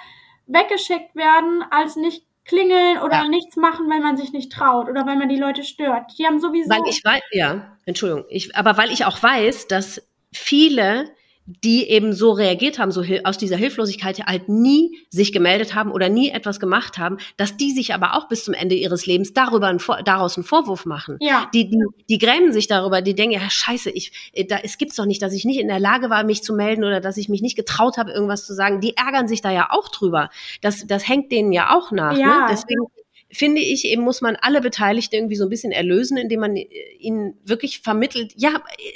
weggeschickt 0.52 1.16
werden, 1.16 1.64
als 1.70 1.96
nicht 1.96 2.26
klingeln 2.46 2.98
oder 3.00 3.24
ja. 3.24 3.28
nichts 3.28 3.56
machen, 3.56 3.90
wenn 3.90 4.02
man 4.02 4.18
sich 4.18 4.34
nicht 4.34 4.52
traut 4.52 4.90
oder 4.90 5.06
wenn 5.06 5.20
man 5.20 5.30
die 5.30 5.38
Leute 5.38 5.64
stört. 5.64 6.12
Die 6.18 6.26
haben 6.26 6.40
sowieso. 6.40 6.70
Weil 6.70 6.88
ich 6.90 7.04
weiß, 7.04 7.22
ja, 7.32 7.78
Entschuldigung, 7.86 8.26
ich, 8.30 8.56
aber 8.56 8.78
weil 8.78 8.92
ich 8.92 9.06
auch 9.06 9.22
weiß, 9.22 9.68
dass 9.68 10.08
viele 10.34 11.12
die 11.46 11.90
eben 11.90 12.14
so 12.14 12.32
reagiert 12.32 12.80
haben, 12.80 12.92
so 12.92 13.04
aus 13.24 13.38
dieser 13.38 13.58
Hilflosigkeit 13.58 14.20
halt 14.26 14.48
nie 14.48 15.00
sich 15.10 15.34
gemeldet 15.34 15.74
haben 15.74 15.92
oder 15.92 16.08
nie 16.08 16.30
etwas 16.30 16.60
gemacht 16.60 16.98
haben, 16.98 17.18
dass 17.38 17.58
die 17.58 17.72
sich 17.72 17.94
aber 17.94 18.16
auch 18.16 18.28
bis 18.28 18.46
zum 18.46 18.54
Ende 18.54 18.76
ihres 18.76 19.06
Lebens 19.06 19.34
darüber 19.34 19.68
ein, 19.68 19.80
daraus 20.06 20.38
einen 20.38 20.44
Vorwurf 20.44 20.86
machen. 20.86 21.18
Ja. 21.20 21.50
Die, 21.54 21.70
die, 21.70 21.84
die 22.10 22.18
grämen 22.20 22.54
sich 22.54 22.68
darüber, 22.68 23.02
die 23.02 23.16
denken, 23.16 23.36
ja, 23.36 23.50
scheiße, 23.50 23.90
ich, 23.90 24.32
äh, 24.34 24.46
da, 24.46 24.58
es 24.64 24.78
gibt's 24.78 24.96
doch 24.96 25.06
nicht, 25.06 25.22
dass 25.22 25.34
ich 25.34 25.44
nicht 25.46 25.60
in 25.60 25.68
der 25.68 25.80
Lage 25.80 26.10
war, 26.10 26.24
mich 26.24 26.44
zu 26.44 26.54
melden 26.54 26.84
oder 26.84 27.02
dass 27.02 27.18
ich 27.18 27.28
mich 27.28 27.42
nicht 27.42 27.56
getraut 27.56 27.98
habe, 27.98 28.12
irgendwas 28.12 28.46
zu 28.46 28.54
sagen. 28.54 28.80
Die 28.80 28.96
ärgern 28.96 29.28
sich 29.28 29.42
da 29.42 29.52
ja 29.52 29.70
auch 29.72 29.90
drüber. 29.90 30.30
Das, 30.62 30.86
das 30.86 31.08
hängt 31.08 31.32
denen 31.32 31.52
ja 31.52 31.76
auch 31.76 31.92
nach. 31.92 32.14
Ne? 32.14 32.22
Ja. 32.22 32.42
Ne? 32.42 32.46
Deswegen 32.52 32.86
finde 33.32 33.62
ich, 33.62 33.86
eben 33.86 34.04
muss 34.04 34.22
man 34.22 34.36
alle 34.42 34.62
Beteiligten 34.62 35.16
irgendwie 35.16 35.36
so 35.36 35.46
ein 35.46 35.50
bisschen 35.50 35.72
erlösen, 35.72 36.18
indem 36.18 36.42
man 36.42 36.56
äh, 36.56 36.68
ihnen 37.00 37.40
wirklich 37.46 37.82
vermittelt, 37.82 38.34
ja, 38.36 38.52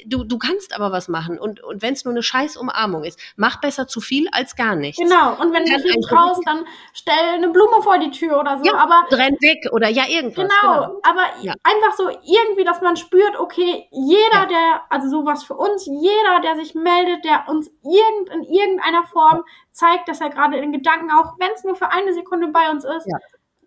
du, 0.05 0.23
du 0.23 0.37
kannst 0.37 0.75
aber 0.75 0.91
was 0.91 1.07
machen. 1.07 1.39
Und, 1.39 1.63
und 1.63 1.81
wenn 1.81 1.93
es 1.93 2.05
nur 2.05 2.13
eine 2.13 2.23
scheiß 2.23 2.57
Umarmung 2.57 3.03
ist, 3.03 3.19
mach 3.35 3.61
besser 3.61 3.87
zu 3.87 4.01
viel 4.01 4.27
als 4.31 4.55
gar 4.55 4.75
nichts. 4.75 5.01
Genau, 5.01 5.39
und 5.41 5.53
wenn 5.53 5.65
du 5.65 5.71
nicht 5.71 6.09
traust, 6.09 6.41
dann 6.45 6.65
stell 6.93 7.35
eine 7.35 7.49
Blume 7.49 7.81
vor 7.81 7.97
die 7.97 8.11
Tür 8.11 8.39
oder 8.39 8.57
so. 8.57 8.65
Ja, 8.65 8.75
aber 8.75 9.05
renn 9.11 9.37
weg 9.41 9.69
oder 9.71 9.89
ja, 9.89 10.03
irgendwas. 10.07 10.47
Genau, 10.47 10.73
genau. 10.73 11.01
aber 11.03 11.23
ja. 11.41 11.53
einfach 11.63 11.97
so 11.97 12.09
irgendwie, 12.09 12.63
dass 12.63 12.81
man 12.81 12.97
spürt, 12.97 13.39
okay, 13.39 13.87
jeder, 13.91 14.33
ja. 14.33 14.45
der, 14.45 14.81
also 14.89 15.09
sowas 15.09 15.43
für 15.43 15.55
uns, 15.55 15.85
jeder, 15.85 16.41
der 16.43 16.55
sich 16.55 16.75
meldet, 16.75 17.23
der 17.23 17.45
uns 17.47 17.71
irgend, 17.83 18.29
in 18.33 18.43
irgendeiner 18.43 19.05
Form 19.05 19.43
zeigt, 19.71 20.07
dass 20.07 20.21
er 20.21 20.29
gerade 20.29 20.57
in 20.57 20.71
Gedanken, 20.71 21.11
auch 21.11 21.33
wenn 21.39 21.51
es 21.53 21.63
nur 21.63 21.75
für 21.75 21.91
eine 21.91 22.13
Sekunde 22.13 22.47
bei 22.47 22.69
uns 22.69 22.83
ist, 22.83 23.07
ja 23.07 23.17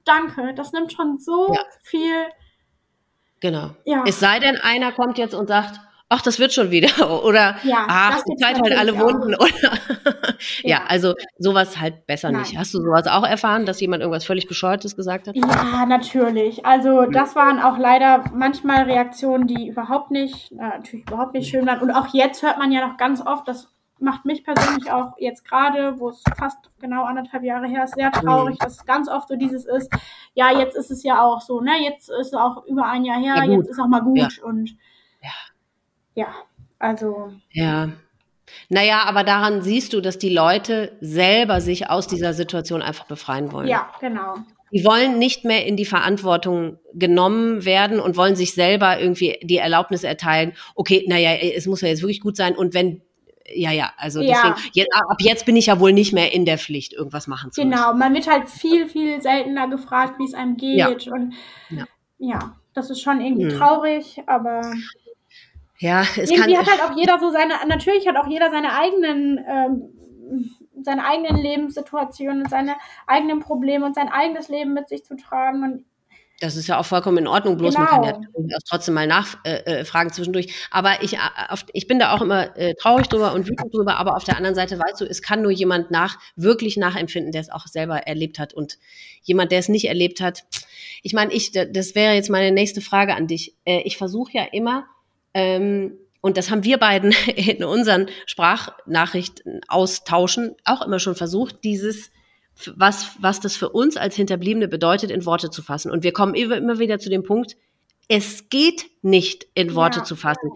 danke. 0.08 0.54
Das 0.54 0.72
nimmt 0.72 0.92
schon 0.92 1.18
so 1.18 1.52
ja. 1.52 1.60
viel. 1.82 2.26
Genau. 3.40 3.70
Ja. 3.84 4.04
Es 4.06 4.18
sei 4.18 4.40
denn, 4.40 4.56
einer 4.56 4.92
kommt 4.92 5.18
jetzt 5.18 5.34
und 5.34 5.46
sagt, 5.46 5.80
ach, 6.08 6.22
das 6.22 6.38
wird 6.38 6.52
schon 6.52 6.70
wieder. 6.70 6.88
Oder 7.24 7.56
ja, 7.62 7.86
ach, 7.88 8.22
die 8.22 8.36
Zeit 8.36 8.60
halt 8.60 8.76
alle 8.76 8.98
Wunden. 8.98 9.34
Oder 9.34 9.50
ja. 10.62 10.78
ja. 10.78 10.80
also 10.88 11.14
sowas 11.38 11.78
halt 11.78 12.06
besser 12.06 12.30
Nein. 12.30 12.42
nicht. 12.42 12.58
Hast 12.58 12.74
du 12.74 12.78
sowas 12.78 13.06
auch 13.06 13.26
erfahren, 13.26 13.66
dass 13.66 13.80
jemand 13.80 14.02
irgendwas 14.02 14.24
völlig 14.24 14.48
Bescheuertes 14.48 14.96
gesagt 14.96 15.28
hat? 15.28 15.36
Ja, 15.36 15.86
natürlich. 15.86 16.64
Also 16.64 17.06
das 17.06 17.36
waren 17.36 17.60
auch 17.60 17.78
leider 17.78 18.24
manchmal 18.32 18.84
Reaktionen, 18.84 19.46
die 19.46 19.68
überhaupt 19.68 20.10
nicht, 20.10 20.50
natürlich 20.52 21.06
überhaupt 21.06 21.34
nicht 21.34 21.48
schön 21.48 21.66
waren. 21.66 21.80
Und 21.80 21.90
auch 21.90 22.12
jetzt 22.12 22.42
hört 22.42 22.58
man 22.58 22.72
ja 22.72 22.86
noch 22.86 22.96
ganz 22.96 23.24
oft, 23.24 23.46
dass 23.46 23.68
macht 24.00 24.24
mich 24.24 24.44
persönlich 24.44 24.90
auch 24.90 25.12
jetzt 25.18 25.44
gerade, 25.44 25.98
wo 25.98 26.10
es 26.10 26.22
fast 26.36 26.58
genau 26.80 27.04
anderthalb 27.04 27.42
Jahre 27.42 27.66
her 27.66 27.84
ist, 27.84 27.94
sehr 27.94 28.12
traurig, 28.12 28.54
mhm. 28.54 28.64
dass 28.64 28.76
es 28.76 28.86
ganz 28.86 29.08
oft 29.08 29.28
so 29.28 29.36
dieses 29.36 29.64
ist, 29.64 29.90
ja, 30.34 30.56
jetzt 30.56 30.76
ist 30.76 30.90
es 30.90 31.02
ja 31.02 31.22
auch 31.22 31.40
so, 31.40 31.60
ne, 31.60 31.72
jetzt 31.82 32.08
ist 32.08 32.28
es 32.28 32.34
auch 32.34 32.64
über 32.66 32.86
ein 32.86 33.04
Jahr 33.04 33.18
her, 33.18 33.34
ja, 33.36 33.44
jetzt 33.44 33.68
ist 33.68 33.80
auch 33.80 33.88
mal 33.88 34.00
gut 34.00 34.18
ja. 34.18 34.44
und 34.44 34.76
ja. 35.22 35.30
ja, 36.14 36.28
also. 36.78 37.32
Ja. 37.50 37.88
Naja, 38.70 39.02
aber 39.04 39.24
daran 39.24 39.60
siehst 39.60 39.92
du, 39.92 40.00
dass 40.00 40.18
die 40.18 40.32
Leute 40.32 40.92
selber 41.00 41.60
sich 41.60 41.90
aus 41.90 42.06
dieser 42.06 42.32
Situation 42.32 42.80
einfach 42.80 43.04
befreien 43.04 43.52
wollen. 43.52 43.68
Ja, 43.68 43.90
genau. 44.00 44.36
Die 44.72 44.84
wollen 44.84 45.18
nicht 45.18 45.44
mehr 45.44 45.66
in 45.66 45.76
die 45.76 45.86
Verantwortung 45.86 46.78
genommen 46.92 47.64
werden 47.64 48.00
und 48.00 48.16
wollen 48.16 48.36
sich 48.36 48.54
selber 48.54 49.00
irgendwie 49.00 49.38
die 49.42 49.56
Erlaubnis 49.56 50.04
erteilen, 50.04 50.52
okay, 50.74 51.04
naja, 51.08 51.30
es 51.32 51.66
muss 51.66 51.80
ja 51.80 51.88
jetzt 51.88 52.02
wirklich 52.02 52.20
gut 52.20 52.36
sein 52.36 52.54
und 52.54 52.74
wenn 52.74 53.02
ja, 53.54 53.72
ja, 53.72 53.92
also 53.96 54.20
ja. 54.20 54.54
deswegen, 54.54 54.70
jetzt, 54.72 54.94
ab 54.94 55.16
jetzt 55.20 55.46
bin 55.46 55.56
ich 55.56 55.66
ja 55.66 55.80
wohl 55.80 55.92
nicht 55.92 56.12
mehr 56.12 56.32
in 56.32 56.44
der 56.44 56.58
Pflicht, 56.58 56.92
irgendwas 56.92 57.26
machen 57.26 57.52
zu 57.52 57.62
genau. 57.62 57.70
müssen. 57.70 57.82
Genau, 57.84 57.98
man 57.98 58.14
wird 58.14 58.28
halt 58.28 58.48
viel, 58.48 58.88
viel 58.88 59.20
seltener 59.20 59.68
gefragt, 59.68 60.18
wie 60.18 60.24
es 60.24 60.34
einem 60.34 60.56
geht. 60.56 60.76
Ja. 60.76 61.12
Und 61.12 61.34
ja. 61.70 61.84
ja. 62.18 62.56
das 62.74 62.90
ist 62.90 63.00
schon 63.00 63.20
irgendwie 63.20 63.50
hm. 63.50 63.58
traurig, 63.58 64.22
aber 64.26 64.62
ja, 65.78 66.02
es 66.02 66.30
irgendwie 66.30 66.54
kann, 66.54 66.66
hat 66.66 66.80
halt 66.80 66.90
auch 66.90 66.96
jeder 66.96 67.18
so 67.18 67.30
seine, 67.30 67.54
natürlich 67.68 68.06
hat 68.08 68.16
auch 68.16 68.26
jeder 68.26 68.50
seine 68.50 68.74
eigenen, 68.74 69.38
ähm, 69.48 70.54
seine 70.82 71.04
eigenen 71.04 71.36
Lebenssituationen 71.36 72.42
und 72.42 72.50
seine 72.50 72.76
eigenen 73.06 73.40
Probleme 73.40 73.86
und 73.86 73.94
sein 73.94 74.08
eigenes 74.08 74.48
Leben 74.48 74.74
mit 74.74 74.88
sich 74.88 75.04
zu 75.04 75.16
tragen. 75.16 75.62
Und 75.62 75.84
das 76.40 76.56
ist 76.56 76.68
ja 76.68 76.78
auch 76.78 76.86
vollkommen 76.86 77.18
in 77.18 77.26
Ordnung, 77.26 77.56
bloß 77.56 77.74
genau. 77.74 77.86
man 77.86 77.94
kann 77.94 78.04
ja 78.04 78.12
genau. 78.12 78.58
trotzdem 78.68 78.94
mal 78.94 79.06
nachfragen 79.06 80.08
äh, 80.08 80.10
äh 80.10 80.12
zwischendurch. 80.12 80.54
Aber 80.70 81.02
ich, 81.02 81.14
äh, 81.14 81.18
auf, 81.48 81.64
ich 81.72 81.88
bin 81.88 81.98
da 81.98 82.12
auch 82.12 82.22
immer 82.22 82.56
äh, 82.56 82.74
traurig 82.74 83.08
drüber 83.08 83.32
und 83.32 83.48
wütend 83.48 83.74
drüber, 83.74 83.96
aber 83.96 84.16
auf 84.16 84.24
der 84.24 84.36
anderen 84.36 84.54
Seite 84.54 84.78
weißt 84.78 85.00
du, 85.00 85.04
es 85.04 85.22
kann 85.22 85.42
nur 85.42 85.50
jemand 85.50 85.90
nach, 85.90 86.18
wirklich 86.36 86.76
nachempfinden, 86.76 87.32
der 87.32 87.40
es 87.40 87.50
auch 87.50 87.66
selber 87.66 88.06
erlebt 88.06 88.38
hat. 88.38 88.54
Und 88.54 88.78
jemand, 89.22 89.50
der 89.50 89.58
es 89.58 89.68
nicht 89.68 89.88
erlebt 89.88 90.20
hat, 90.20 90.44
ich 91.02 91.12
meine, 91.12 91.32
ich, 91.32 91.52
das 91.52 91.94
wäre 91.94 92.14
jetzt 92.14 92.30
meine 92.30 92.52
nächste 92.52 92.80
Frage 92.80 93.14
an 93.14 93.26
dich. 93.26 93.56
Äh, 93.64 93.80
ich 93.80 93.96
versuche 93.96 94.32
ja 94.32 94.44
immer, 94.44 94.86
ähm, 95.34 95.98
und 96.20 96.36
das 96.36 96.50
haben 96.50 96.62
wir 96.62 96.78
beiden 96.78 97.12
in 97.36 97.64
unseren 97.64 98.08
Sprachnachrichten 98.26 99.60
austauschen 99.66 100.54
auch 100.64 100.82
immer 100.82 101.00
schon 101.00 101.16
versucht, 101.16 101.64
dieses 101.64 102.10
was, 102.76 103.10
was 103.20 103.40
das 103.40 103.56
für 103.56 103.70
uns 103.70 103.96
als 103.96 104.16
Hinterbliebene 104.16 104.68
bedeutet, 104.68 105.10
in 105.10 105.24
Worte 105.24 105.50
zu 105.50 105.62
fassen. 105.62 105.90
Und 105.90 106.02
wir 106.02 106.12
kommen 106.12 106.34
immer, 106.34 106.78
wieder 106.78 106.98
zu 106.98 107.10
dem 107.10 107.22
Punkt, 107.22 107.56
es 108.08 108.48
geht 108.48 108.86
nicht 109.02 109.46
in 109.54 109.74
Worte 109.74 109.98
ja. 110.00 110.04
zu 110.04 110.16
fassen. 110.16 110.50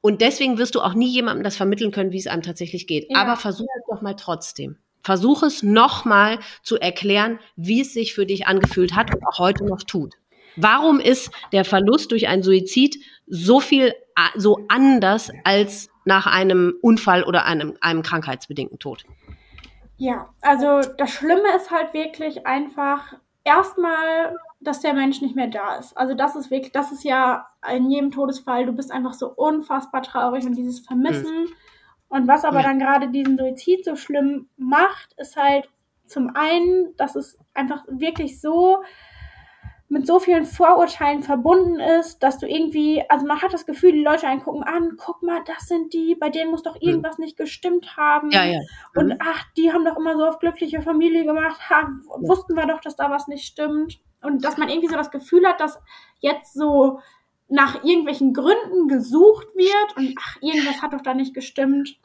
Und 0.00 0.20
deswegen 0.20 0.58
wirst 0.58 0.74
du 0.74 0.80
auch 0.80 0.94
nie 0.94 1.08
jemandem 1.08 1.44
das 1.44 1.56
vermitteln 1.56 1.92
können, 1.92 2.12
wie 2.12 2.18
es 2.18 2.26
einem 2.26 2.42
tatsächlich 2.42 2.86
geht. 2.86 3.06
Ja. 3.10 3.18
Aber 3.18 3.36
versuch 3.36 3.68
es 3.78 3.84
doch 3.88 4.02
mal 4.02 4.14
trotzdem. 4.14 4.76
Versuch 5.02 5.44
es 5.44 5.62
nochmal 5.62 6.40
zu 6.62 6.78
erklären, 6.80 7.38
wie 7.54 7.80
es 7.80 7.92
sich 7.92 8.12
für 8.12 8.26
dich 8.26 8.48
angefühlt 8.48 8.96
hat 8.96 9.14
und 9.14 9.24
auch 9.24 9.38
heute 9.38 9.64
noch 9.64 9.82
tut. 9.82 10.14
Warum 10.56 11.00
ist 11.00 11.30
der 11.52 11.64
Verlust 11.64 12.10
durch 12.10 12.26
einen 12.28 12.42
Suizid 12.42 12.98
so 13.26 13.60
viel 13.60 13.94
so 14.34 14.64
anders 14.68 15.30
als 15.44 15.90
nach 16.04 16.26
einem 16.26 16.74
Unfall 16.80 17.22
oder 17.22 17.44
einem, 17.44 17.76
einem 17.80 18.02
krankheitsbedingten 18.02 18.78
Tod? 18.78 19.04
Ja, 19.96 20.28
also 20.42 20.80
das 20.98 21.10
Schlimme 21.10 21.56
ist 21.56 21.70
halt 21.70 21.94
wirklich 21.94 22.46
einfach 22.46 23.14
erstmal, 23.44 24.36
dass 24.60 24.80
der 24.80 24.92
Mensch 24.92 25.22
nicht 25.22 25.36
mehr 25.36 25.46
da 25.46 25.76
ist. 25.76 25.96
Also 25.96 26.14
das 26.14 26.36
ist 26.36 26.50
wirklich, 26.50 26.72
das 26.72 26.92
ist 26.92 27.04
ja 27.04 27.46
in 27.74 27.90
jedem 27.90 28.10
Todesfall, 28.10 28.66
du 28.66 28.72
bist 28.72 28.92
einfach 28.92 29.14
so 29.14 29.28
unfassbar 29.28 30.02
traurig 30.02 30.44
und 30.44 30.54
dieses 30.54 30.80
Vermissen. 30.80 31.44
Mhm. 31.44 31.52
Und 32.08 32.28
was 32.28 32.44
aber 32.44 32.60
ja. 32.60 32.68
dann 32.68 32.78
gerade 32.78 33.08
diesen 33.08 33.36
Suizid 33.36 33.84
so 33.84 33.96
schlimm 33.96 34.48
macht, 34.56 35.14
ist 35.16 35.36
halt 35.36 35.68
zum 36.06 36.36
einen, 36.36 36.94
dass 36.96 37.16
es 37.16 37.38
einfach 37.54 37.84
wirklich 37.88 38.40
so 38.40 38.82
mit 39.88 40.06
so 40.06 40.18
vielen 40.18 40.44
Vorurteilen 40.44 41.22
verbunden 41.22 41.78
ist, 41.78 42.22
dass 42.22 42.38
du 42.38 42.46
irgendwie, 42.46 43.02
also 43.08 43.24
man 43.24 43.40
hat 43.40 43.52
das 43.52 43.66
Gefühl, 43.66 43.92
die 43.92 44.02
Leute 44.02 44.26
einen 44.26 44.42
gucken 44.42 44.64
an, 44.64 44.96
guck 44.96 45.22
mal, 45.22 45.40
das 45.46 45.68
sind 45.68 45.92
die, 45.92 46.16
bei 46.16 46.28
denen 46.28 46.50
muss 46.50 46.64
doch 46.64 46.74
hm. 46.74 46.82
irgendwas 46.82 47.18
mhm. 47.18 47.24
nicht 47.24 47.36
gestimmt 47.36 47.96
haben. 47.96 48.30
Ja, 48.30 48.44
ja. 48.44 48.60
Und 48.96 49.08
mhm. 49.08 49.18
ach, 49.20 49.44
die 49.56 49.72
haben 49.72 49.84
doch 49.84 49.96
immer 49.96 50.16
so 50.16 50.24
auf 50.24 50.40
glückliche 50.40 50.82
Familie 50.82 51.24
gemacht, 51.24 51.60
ha, 51.70 51.88
wussten 52.18 52.54
wir 52.54 52.66
doch, 52.66 52.80
dass 52.80 52.96
da 52.96 53.10
was 53.10 53.28
nicht 53.28 53.44
stimmt. 53.44 54.00
Und 54.22 54.44
dass 54.44 54.56
man 54.56 54.68
irgendwie 54.68 54.88
so 54.88 54.96
das 54.96 55.12
Gefühl 55.12 55.46
hat, 55.46 55.60
dass 55.60 55.78
jetzt 56.18 56.54
so 56.54 56.98
nach 57.48 57.84
irgendwelchen 57.84 58.32
Gründen 58.32 58.88
gesucht 58.88 59.46
wird 59.54 59.96
und 59.96 60.14
ach, 60.20 60.36
irgendwas 60.40 60.82
hat 60.82 60.92
doch 60.92 61.02
da 61.02 61.14
nicht 61.14 61.32
gestimmt. 61.32 61.96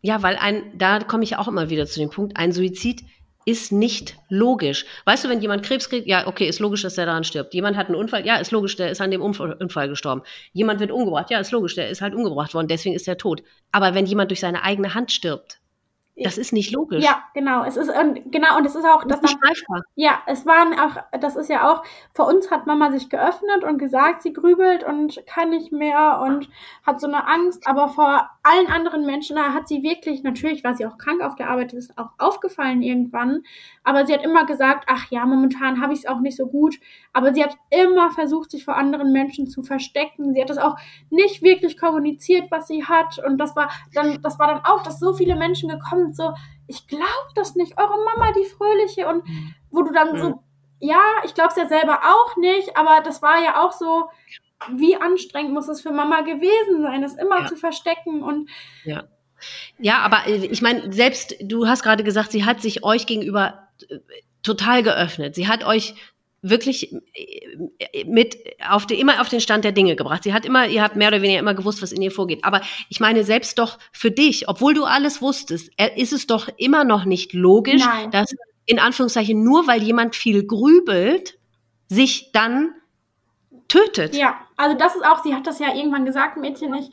Ja, 0.00 0.22
weil 0.22 0.36
ein, 0.36 0.76
da 0.76 0.98
komme 0.98 1.22
ich 1.22 1.36
auch 1.36 1.46
immer 1.46 1.70
wieder 1.70 1.86
zu 1.86 2.00
dem 2.00 2.10
Punkt, 2.10 2.36
ein 2.36 2.50
Suizid 2.50 3.04
ist 3.44 3.72
nicht 3.72 4.16
logisch. 4.28 4.86
Weißt 5.04 5.24
du, 5.24 5.28
wenn 5.28 5.40
jemand 5.40 5.64
Krebs 5.64 5.88
kriegt, 5.88 6.06
ja, 6.06 6.26
okay, 6.26 6.48
ist 6.48 6.60
logisch, 6.60 6.82
dass 6.82 6.94
der 6.94 7.06
daran 7.06 7.24
stirbt. 7.24 7.54
Jemand 7.54 7.76
hat 7.76 7.88
einen 7.88 7.96
Unfall, 7.96 8.26
ja, 8.26 8.36
ist 8.36 8.50
logisch, 8.50 8.76
der 8.76 8.90
ist 8.90 9.00
an 9.00 9.10
dem 9.10 9.22
Unfall 9.22 9.88
gestorben. 9.88 10.22
Jemand 10.52 10.80
wird 10.80 10.90
umgebracht, 10.90 11.30
ja, 11.30 11.38
ist 11.38 11.52
logisch, 11.52 11.74
der 11.74 11.90
ist 11.90 12.00
halt 12.00 12.14
umgebracht 12.14 12.54
worden, 12.54 12.68
deswegen 12.68 12.94
ist 12.94 13.08
er 13.08 13.18
tot. 13.18 13.42
Aber 13.72 13.94
wenn 13.94 14.06
jemand 14.06 14.30
durch 14.30 14.40
seine 14.40 14.62
eigene 14.62 14.94
Hand 14.94 15.12
stirbt, 15.12 15.60
das 16.16 16.38
ist 16.38 16.52
nicht 16.52 16.72
logisch. 16.72 17.04
Ja, 17.04 17.24
genau. 17.34 17.64
Es 17.64 17.76
ist 17.76 17.90
und 17.90 18.30
genau 18.30 18.56
und 18.56 18.64
es 18.64 18.76
ist 18.76 18.84
auch 18.84 19.02
das, 19.04 19.20
greifbar. 19.20 19.82
Ja, 19.96 20.22
es 20.26 20.46
waren 20.46 20.78
auch 20.78 21.02
das 21.20 21.34
ist 21.34 21.48
ja 21.50 21.68
auch 21.68 21.82
für 22.14 22.22
uns 22.22 22.52
hat 22.52 22.66
Mama 22.66 22.92
sich 22.92 23.08
geöffnet 23.08 23.64
und 23.64 23.78
gesagt, 23.78 24.22
sie 24.22 24.32
grübelt 24.32 24.84
und 24.84 25.20
kann 25.26 25.50
nicht 25.50 25.72
mehr 25.72 26.20
und 26.22 26.48
hat 26.86 27.00
so 27.00 27.08
eine 27.08 27.26
Angst, 27.26 27.66
aber 27.66 27.88
vor 27.88 28.30
allen 28.44 28.68
anderen 28.68 29.06
Menschen 29.06 29.38
hat 29.38 29.66
sie 29.66 29.82
wirklich 29.82 30.22
natürlich 30.22 30.62
war 30.62 30.74
sie 30.74 30.86
auch 30.86 30.98
krank 30.98 31.20
auf 31.20 31.34
der 31.34 31.50
Arbeit, 31.50 31.72
ist 31.72 31.98
auch 31.98 32.10
aufgefallen 32.18 32.82
irgendwann, 32.82 33.42
aber 33.82 34.06
sie 34.06 34.14
hat 34.14 34.24
immer 34.24 34.46
gesagt, 34.46 34.84
ach 34.88 35.10
ja, 35.10 35.26
momentan 35.26 35.80
habe 35.80 35.94
ich 35.94 36.00
es 36.00 36.06
auch 36.06 36.20
nicht 36.20 36.36
so 36.36 36.46
gut, 36.46 36.76
aber 37.12 37.34
sie 37.34 37.42
hat 37.42 37.56
immer 37.70 38.12
versucht, 38.12 38.52
sich 38.52 38.64
vor 38.64 38.76
anderen 38.76 39.10
Menschen 39.12 39.48
zu 39.48 39.62
verstecken. 39.62 40.32
Sie 40.32 40.40
hat 40.40 40.50
das 40.50 40.58
auch 40.58 40.76
nicht 41.10 41.42
wirklich 41.42 41.76
kommuniziert, 41.76 42.50
was 42.50 42.68
sie 42.68 42.84
hat 42.84 43.18
und 43.18 43.38
das 43.38 43.56
war 43.56 43.70
dann 43.94 44.22
das 44.22 44.38
war 44.38 44.46
dann 44.46 44.64
auch, 44.64 44.82
dass 44.84 45.00
so 45.00 45.12
viele 45.12 45.34
Menschen 45.34 45.68
gekommen 45.68 46.03
sind, 46.04 46.16
so, 46.16 46.32
ich 46.66 46.86
glaube 46.86 47.10
das 47.34 47.54
nicht, 47.54 47.78
eure 47.78 48.04
Mama, 48.04 48.32
die 48.32 48.44
Fröhliche. 48.44 49.08
Und 49.08 49.24
wo 49.70 49.82
du 49.82 49.92
dann 49.92 50.18
so, 50.20 50.42
ja, 50.80 51.02
ich 51.24 51.34
glaube 51.34 51.50
es 51.50 51.56
ja 51.56 51.66
selber 51.66 52.00
auch 52.02 52.36
nicht, 52.36 52.76
aber 52.76 53.00
das 53.02 53.22
war 53.22 53.42
ja 53.42 53.64
auch 53.64 53.72
so, 53.72 54.08
wie 54.70 54.96
anstrengend 54.96 55.52
muss 55.52 55.68
es 55.68 55.80
für 55.80 55.92
Mama 55.92 56.22
gewesen 56.22 56.82
sein, 56.82 57.02
das 57.02 57.14
immer 57.14 57.40
ja. 57.40 57.46
zu 57.46 57.56
verstecken 57.56 58.22
und 58.22 58.48
ja. 58.84 59.04
Ja, 59.78 59.98
aber 59.98 60.26
äh, 60.26 60.46
ich 60.46 60.62
meine, 60.62 60.92
selbst 60.92 61.34
du 61.40 61.66
hast 61.66 61.82
gerade 61.82 62.04
gesagt, 62.04 62.32
sie 62.32 62.44
hat 62.44 62.62
sich 62.62 62.82
euch 62.82 63.06
gegenüber 63.06 63.68
äh, 63.88 63.98
total 64.42 64.82
geöffnet. 64.82 65.34
Sie 65.34 65.48
hat 65.48 65.64
euch 65.64 65.94
wirklich 66.44 66.92
äh, 66.92 68.04
mit 68.04 68.36
auf 68.68 68.86
die, 68.86 69.00
immer 69.00 69.20
auf 69.20 69.28
den 69.28 69.40
Stand 69.40 69.64
der 69.64 69.72
Dinge 69.72 69.96
gebracht. 69.96 70.22
Sie 70.24 70.34
hat 70.34 70.44
immer, 70.44 70.68
ihr 70.68 70.82
habt 70.82 70.94
mehr 70.94 71.08
oder 71.08 71.22
weniger 71.22 71.40
immer 71.40 71.54
gewusst, 71.54 71.82
was 71.82 71.90
in 71.90 72.02
ihr 72.02 72.10
vorgeht. 72.10 72.44
Aber 72.44 72.60
ich 72.90 73.00
meine, 73.00 73.24
selbst 73.24 73.58
doch 73.58 73.78
für 73.92 74.10
dich, 74.10 74.48
obwohl 74.48 74.74
du 74.74 74.84
alles 74.84 75.22
wusstest, 75.22 75.72
äh, 75.78 75.90
ist 75.96 76.12
es 76.12 76.26
doch 76.26 76.48
immer 76.58 76.84
noch 76.84 77.06
nicht 77.06 77.32
logisch, 77.32 77.84
Nein. 77.84 78.10
dass 78.10 78.34
in 78.66 78.78
Anführungszeichen 78.78 79.42
nur 79.42 79.66
weil 79.66 79.82
jemand 79.82 80.16
viel 80.16 80.46
grübelt, 80.46 81.38
sich 81.88 82.30
dann 82.32 82.74
tötet. 83.68 84.14
Ja, 84.14 84.36
also 84.56 84.76
das 84.76 84.94
ist 84.94 85.04
auch, 85.04 85.22
sie 85.22 85.34
hat 85.34 85.46
das 85.46 85.58
ja 85.58 85.74
irgendwann 85.74 86.04
gesagt, 86.04 86.36
Mädchen, 86.36 86.74
ich 86.74 86.90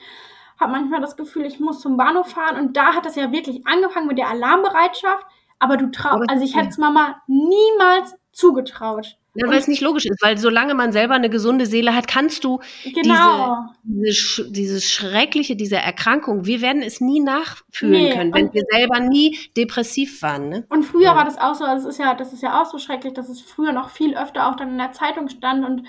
habe 0.60 0.72
manchmal 0.72 1.02
das 1.02 1.18
Gefühl, 1.18 1.46
ich 1.46 1.60
muss 1.60 1.82
zum 1.82 1.98
Bahnhof 1.98 2.30
fahren 2.30 2.60
und 2.60 2.78
da 2.78 2.94
hat 2.94 3.06
das 3.06 3.16
ja 3.16 3.32
wirklich 3.32 3.66
angefangen 3.68 4.08
mit 4.08 4.18
der 4.18 4.30
Alarmbereitschaft, 4.30 5.26
aber 5.60 5.78
du 5.78 5.92
traust, 5.92 6.30
also 6.30 6.44
ich 6.44 6.56
hätte 6.56 6.70
es 6.70 6.78
Mama 6.78 7.22
niemals 7.28 8.16
zugetraut. 8.32 9.18
Ja, 9.34 9.48
weil 9.48 9.60
es 9.60 9.68
nicht 9.70 9.82
logisch 9.82 10.06
ist, 10.06 10.22
weil 10.22 10.38
solange 10.38 10.74
man 10.74 10.92
selber 10.92 11.14
eine 11.14 11.30
gesunde 11.30 11.66
Seele 11.66 11.96
hat, 11.96 12.06
kannst 12.06 12.44
du 12.44 12.60
genau. 12.84 13.70
diese, 13.84 14.44
diese, 14.44 14.52
diese 14.52 14.82
schreckliche, 14.82 15.56
diese 15.56 15.78
Erkrankung, 15.78 16.46
wir 16.46 16.60
werden 16.60 16.82
es 16.82 17.00
nie 17.00 17.22
nachfühlen 17.22 18.04
nee. 18.04 18.14
können, 18.14 18.34
wenn 18.34 18.48
und 18.48 18.54
wir 18.54 18.64
selber 18.70 19.00
nie 19.00 19.40
depressiv 19.56 20.22
waren. 20.22 20.50
Ne? 20.50 20.66
Und 20.68 20.84
früher 20.84 21.04
ja. 21.04 21.16
war 21.16 21.24
das 21.24 21.38
auch 21.38 21.56
so, 21.56 21.64
also 21.64 21.88
es 21.88 21.96
ist 21.96 22.04
ja, 22.04 22.14
das 22.14 22.34
ist 22.34 22.44
ja 22.44 22.62
auch 22.62 22.66
so 22.66 22.78
schrecklich, 22.78 23.14
dass 23.14 23.30
es 23.30 23.40
früher 23.40 23.72
noch 23.72 23.90
viel 23.90 24.18
öfter 24.18 24.50
auch 24.50 24.58
dann 24.58 24.72
in 24.72 24.78
der 24.78 24.92
Zeitung 24.92 25.30
stand 25.30 25.66
und 25.66 25.88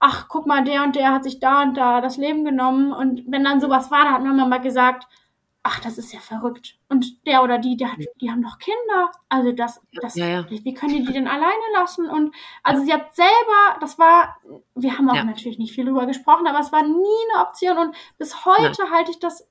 ach, 0.00 0.26
guck 0.28 0.46
mal, 0.46 0.64
der 0.64 0.82
und 0.82 0.96
der 0.96 1.12
hat 1.12 1.24
sich 1.24 1.38
da 1.38 1.62
und 1.62 1.76
da 1.76 2.00
das 2.00 2.16
Leben 2.16 2.44
genommen. 2.44 2.92
Und 2.92 3.22
wenn 3.28 3.44
dann 3.44 3.60
sowas 3.60 3.90
war, 3.90 4.04
da 4.04 4.12
hat 4.12 4.22
man 4.22 4.48
mal 4.48 4.60
gesagt, 4.60 5.06
ach, 5.68 5.80
das 5.80 5.98
ist 5.98 6.12
ja 6.12 6.20
verrückt. 6.20 6.78
Und 6.88 7.26
der 7.26 7.42
oder 7.42 7.58
die, 7.58 7.76
der 7.76 7.92
hat, 7.92 7.98
die 8.20 8.30
haben 8.30 8.40
noch 8.40 8.58
Kinder. 8.58 9.12
Also 9.28 9.52
das, 9.52 9.80
das, 10.00 10.14
ja, 10.14 10.26
ja. 10.26 10.46
wie 10.48 10.72
können 10.72 10.94
die 10.94 11.04
die 11.04 11.12
denn 11.12 11.28
alleine 11.28 11.52
lassen? 11.74 12.08
Und 12.08 12.34
also 12.62 12.84
sie 12.84 12.92
hat 12.92 13.14
selber, 13.14 13.78
das 13.80 13.98
war, 13.98 14.38
wir 14.74 14.96
haben 14.96 15.10
auch 15.10 15.14
ja. 15.14 15.24
natürlich 15.24 15.58
nicht 15.58 15.74
viel 15.74 15.84
drüber 15.84 16.06
gesprochen, 16.06 16.46
aber 16.46 16.60
es 16.60 16.72
war 16.72 16.82
nie 16.82 17.18
eine 17.34 17.46
Option. 17.46 17.76
Und 17.76 17.96
bis 18.16 18.46
heute 18.46 18.82
Nein. 18.82 18.92
halte 18.92 19.10
ich 19.10 19.18
das, 19.18 19.46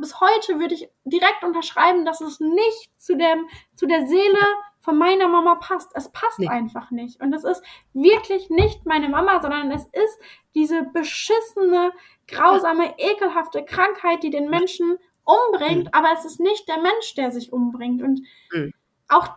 bis 0.00 0.20
heute 0.20 0.60
würde 0.60 0.74
ich 0.74 0.88
direkt 1.04 1.42
unterschreiben, 1.42 2.04
dass 2.04 2.20
es 2.20 2.38
nicht 2.38 2.90
zu 2.96 3.16
dem, 3.16 3.48
zu 3.74 3.86
der 3.86 4.06
Seele 4.06 4.38
von 4.80 4.96
meiner 4.96 5.26
Mama 5.26 5.56
passt. 5.56 5.90
Es 5.94 6.10
passt 6.12 6.38
nee. 6.38 6.48
einfach 6.48 6.92
nicht. 6.92 7.20
Und 7.20 7.34
es 7.34 7.42
ist 7.42 7.64
wirklich 7.94 8.48
nicht 8.48 8.86
meine 8.86 9.08
Mama, 9.08 9.40
sondern 9.40 9.72
es 9.72 9.86
ist 9.86 10.20
diese 10.54 10.84
beschissene, 10.84 11.92
grausame, 12.28 12.94
ekelhafte 12.96 13.64
Krankheit, 13.64 14.22
die 14.22 14.30
den 14.30 14.48
Menschen 14.48 14.98
umbringt, 15.28 15.84
mhm. 15.84 15.90
aber 15.92 16.08
es 16.18 16.24
ist 16.24 16.40
nicht 16.40 16.66
der 16.68 16.78
Mensch, 16.78 17.14
der 17.14 17.30
sich 17.30 17.52
umbringt. 17.52 18.02
Und 18.02 18.22
mhm. 18.52 18.72
auch, 19.08 19.28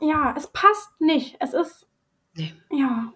ja, 0.00 0.34
es 0.36 0.46
passt 0.52 1.00
nicht. 1.00 1.36
Es 1.40 1.54
ist, 1.54 1.86
nee. 2.34 2.54
ja. 2.70 3.12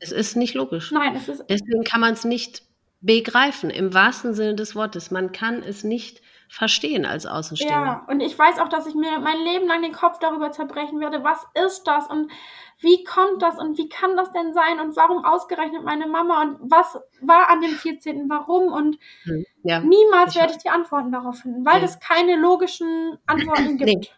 Es 0.00 0.12
ist 0.12 0.36
nicht 0.36 0.54
logisch. 0.54 0.90
Nein, 0.90 1.14
es 1.16 1.28
ist. 1.28 1.44
Deswegen 1.48 1.84
kann 1.84 2.00
man 2.00 2.12
es 2.12 2.24
nicht 2.24 2.62
begreifen, 3.00 3.70
im 3.70 3.94
wahrsten 3.94 4.34
Sinne 4.34 4.54
des 4.54 4.74
Wortes. 4.74 5.10
Man 5.10 5.32
kann 5.32 5.62
es 5.62 5.84
nicht 5.84 6.20
verstehen 6.54 7.04
als 7.04 7.26
Außenstehender. 7.26 7.74
Ja, 7.74 8.06
und 8.06 8.20
ich 8.20 8.38
weiß 8.38 8.60
auch, 8.60 8.68
dass 8.68 8.86
ich 8.86 8.94
mir 8.94 9.18
mein 9.18 9.40
Leben 9.40 9.66
lang 9.66 9.82
den 9.82 9.92
Kopf 9.92 10.20
darüber 10.20 10.52
zerbrechen 10.52 11.00
werde, 11.00 11.24
was 11.24 11.44
ist 11.66 11.82
das 11.84 12.06
und 12.06 12.30
wie 12.78 13.02
kommt 13.02 13.42
das 13.42 13.58
und 13.58 13.76
wie 13.76 13.88
kann 13.88 14.16
das 14.16 14.30
denn 14.30 14.54
sein 14.54 14.78
und 14.78 14.94
warum 14.94 15.24
ausgerechnet 15.24 15.82
meine 15.82 16.06
Mama 16.06 16.42
und 16.42 16.70
was 16.70 16.96
war 17.22 17.50
an 17.50 17.60
dem 17.60 17.72
14. 17.72 18.28
warum 18.28 18.72
und 18.72 18.98
hm, 19.24 19.44
ja, 19.64 19.80
niemals 19.80 20.36
werde 20.36 20.52
ich 20.52 20.58
die 20.58 20.68
Antworten 20.68 21.10
darauf 21.10 21.38
finden, 21.38 21.66
weil 21.66 21.80
ja. 21.80 21.86
es 21.86 21.98
keine 21.98 22.36
logischen 22.36 23.18
Antworten 23.26 23.76
gibt. 23.76 23.90
Nee. 23.90 24.08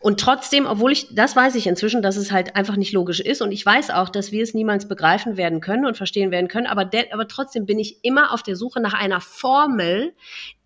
Und 0.00 0.20
trotzdem, 0.20 0.66
obwohl 0.66 0.92
ich, 0.92 1.14
das 1.14 1.36
weiß 1.36 1.54
ich 1.54 1.66
inzwischen, 1.66 2.02
dass 2.02 2.16
es 2.16 2.32
halt 2.32 2.54
einfach 2.54 2.76
nicht 2.76 2.92
logisch 2.92 3.20
ist 3.20 3.40
und 3.40 3.52
ich 3.52 3.64
weiß 3.64 3.90
auch, 3.90 4.10
dass 4.10 4.30
wir 4.30 4.42
es 4.42 4.52
niemals 4.52 4.88
begreifen 4.88 5.38
werden 5.38 5.60
können 5.62 5.86
und 5.86 5.96
verstehen 5.96 6.30
werden 6.30 6.48
können, 6.48 6.66
aber, 6.66 6.84
der, 6.84 7.14
aber 7.14 7.28
trotzdem 7.28 7.64
bin 7.64 7.78
ich 7.78 8.04
immer 8.04 8.34
auf 8.34 8.42
der 8.42 8.56
Suche 8.56 8.80
nach 8.80 8.94
einer 8.94 9.22
Formel, 9.22 10.12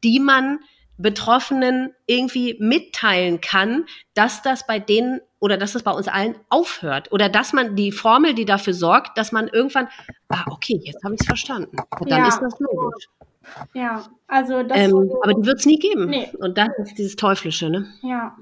die 0.03 0.19
man 0.19 0.59
Betroffenen 0.99 1.93
irgendwie 2.07 2.57
mitteilen 2.59 3.41
kann, 3.41 3.87
dass 4.15 4.43
das 4.43 4.67
bei 4.67 4.79
denen 4.79 5.21
oder 5.39 5.57
dass 5.57 5.73
das 5.73 5.83
bei 5.83 5.91
uns 5.91 6.09
allen 6.09 6.37
aufhört 6.49 7.13
oder 7.13 7.29
dass 7.29 7.53
man 7.53 7.77
die 7.77 7.93
Formel, 7.93 8.35
die 8.35 8.47
dafür 8.47 8.73
sorgt, 8.73 9.19
dass 9.19 9.33
man 9.33 9.49
irgendwann, 9.49 9.89
ah, 10.29 10.45
okay, 10.51 10.81
jetzt 10.83 11.05
habe 11.05 11.15
ich 11.15 11.21
es 11.21 11.27
verstanden. 11.27 11.77
Und 12.01 12.11
dann 12.11 12.21
ja. 12.21 12.29
ist 12.29 12.41
das 12.41 12.59
logisch. 12.59 13.09
Ja, 13.75 14.05
also 14.27 14.63
das. 14.63 14.79
Ähm, 14.79 15.13
aber 15.23 15.35
die 15.35 15.47
wird 15.47 15.59
es 15.59 15.67
nie 15.67 15.79
geben. 15.79 16.07
Nee. 16.07 16.29
Und 16.39 16.59
das 16.59 16.69
ist 16.79 16.99
dieses 16.99 17.17
Teuflische, 17.17 17.71
ne? 17.71 17.87
Ja. 18.03 18.37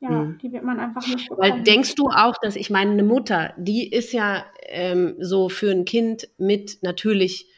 Ja, 0.00 0.10
hm. 0.10 0.38
die 0.42 0.52
wird 0.52 0.64
man 0.64 0.78
einfach 0.78 1.06
nicht 1.06 1.30
bekommen. 1.30 1.54
Weil 1.54 1.62
denkst 1.62 1.94
du 1.94 2.08
auch, 2.08 2.36
dass 2.36 2.56
ich 2.56 2.68
meine, 2.68 2.90
eine 2.90 3.04
Mutter, 3.04 3.54
die 3.56 3.90
ist 3.90 4.12
ja 4.12 4.44
ähm, 4.66 5.16
so 5.18 5.48
für 5.48 5.70
ein 5.70 5.86
Kind 5.86 6.28
mit 6.36 6.78
natürlich 6.82 7.48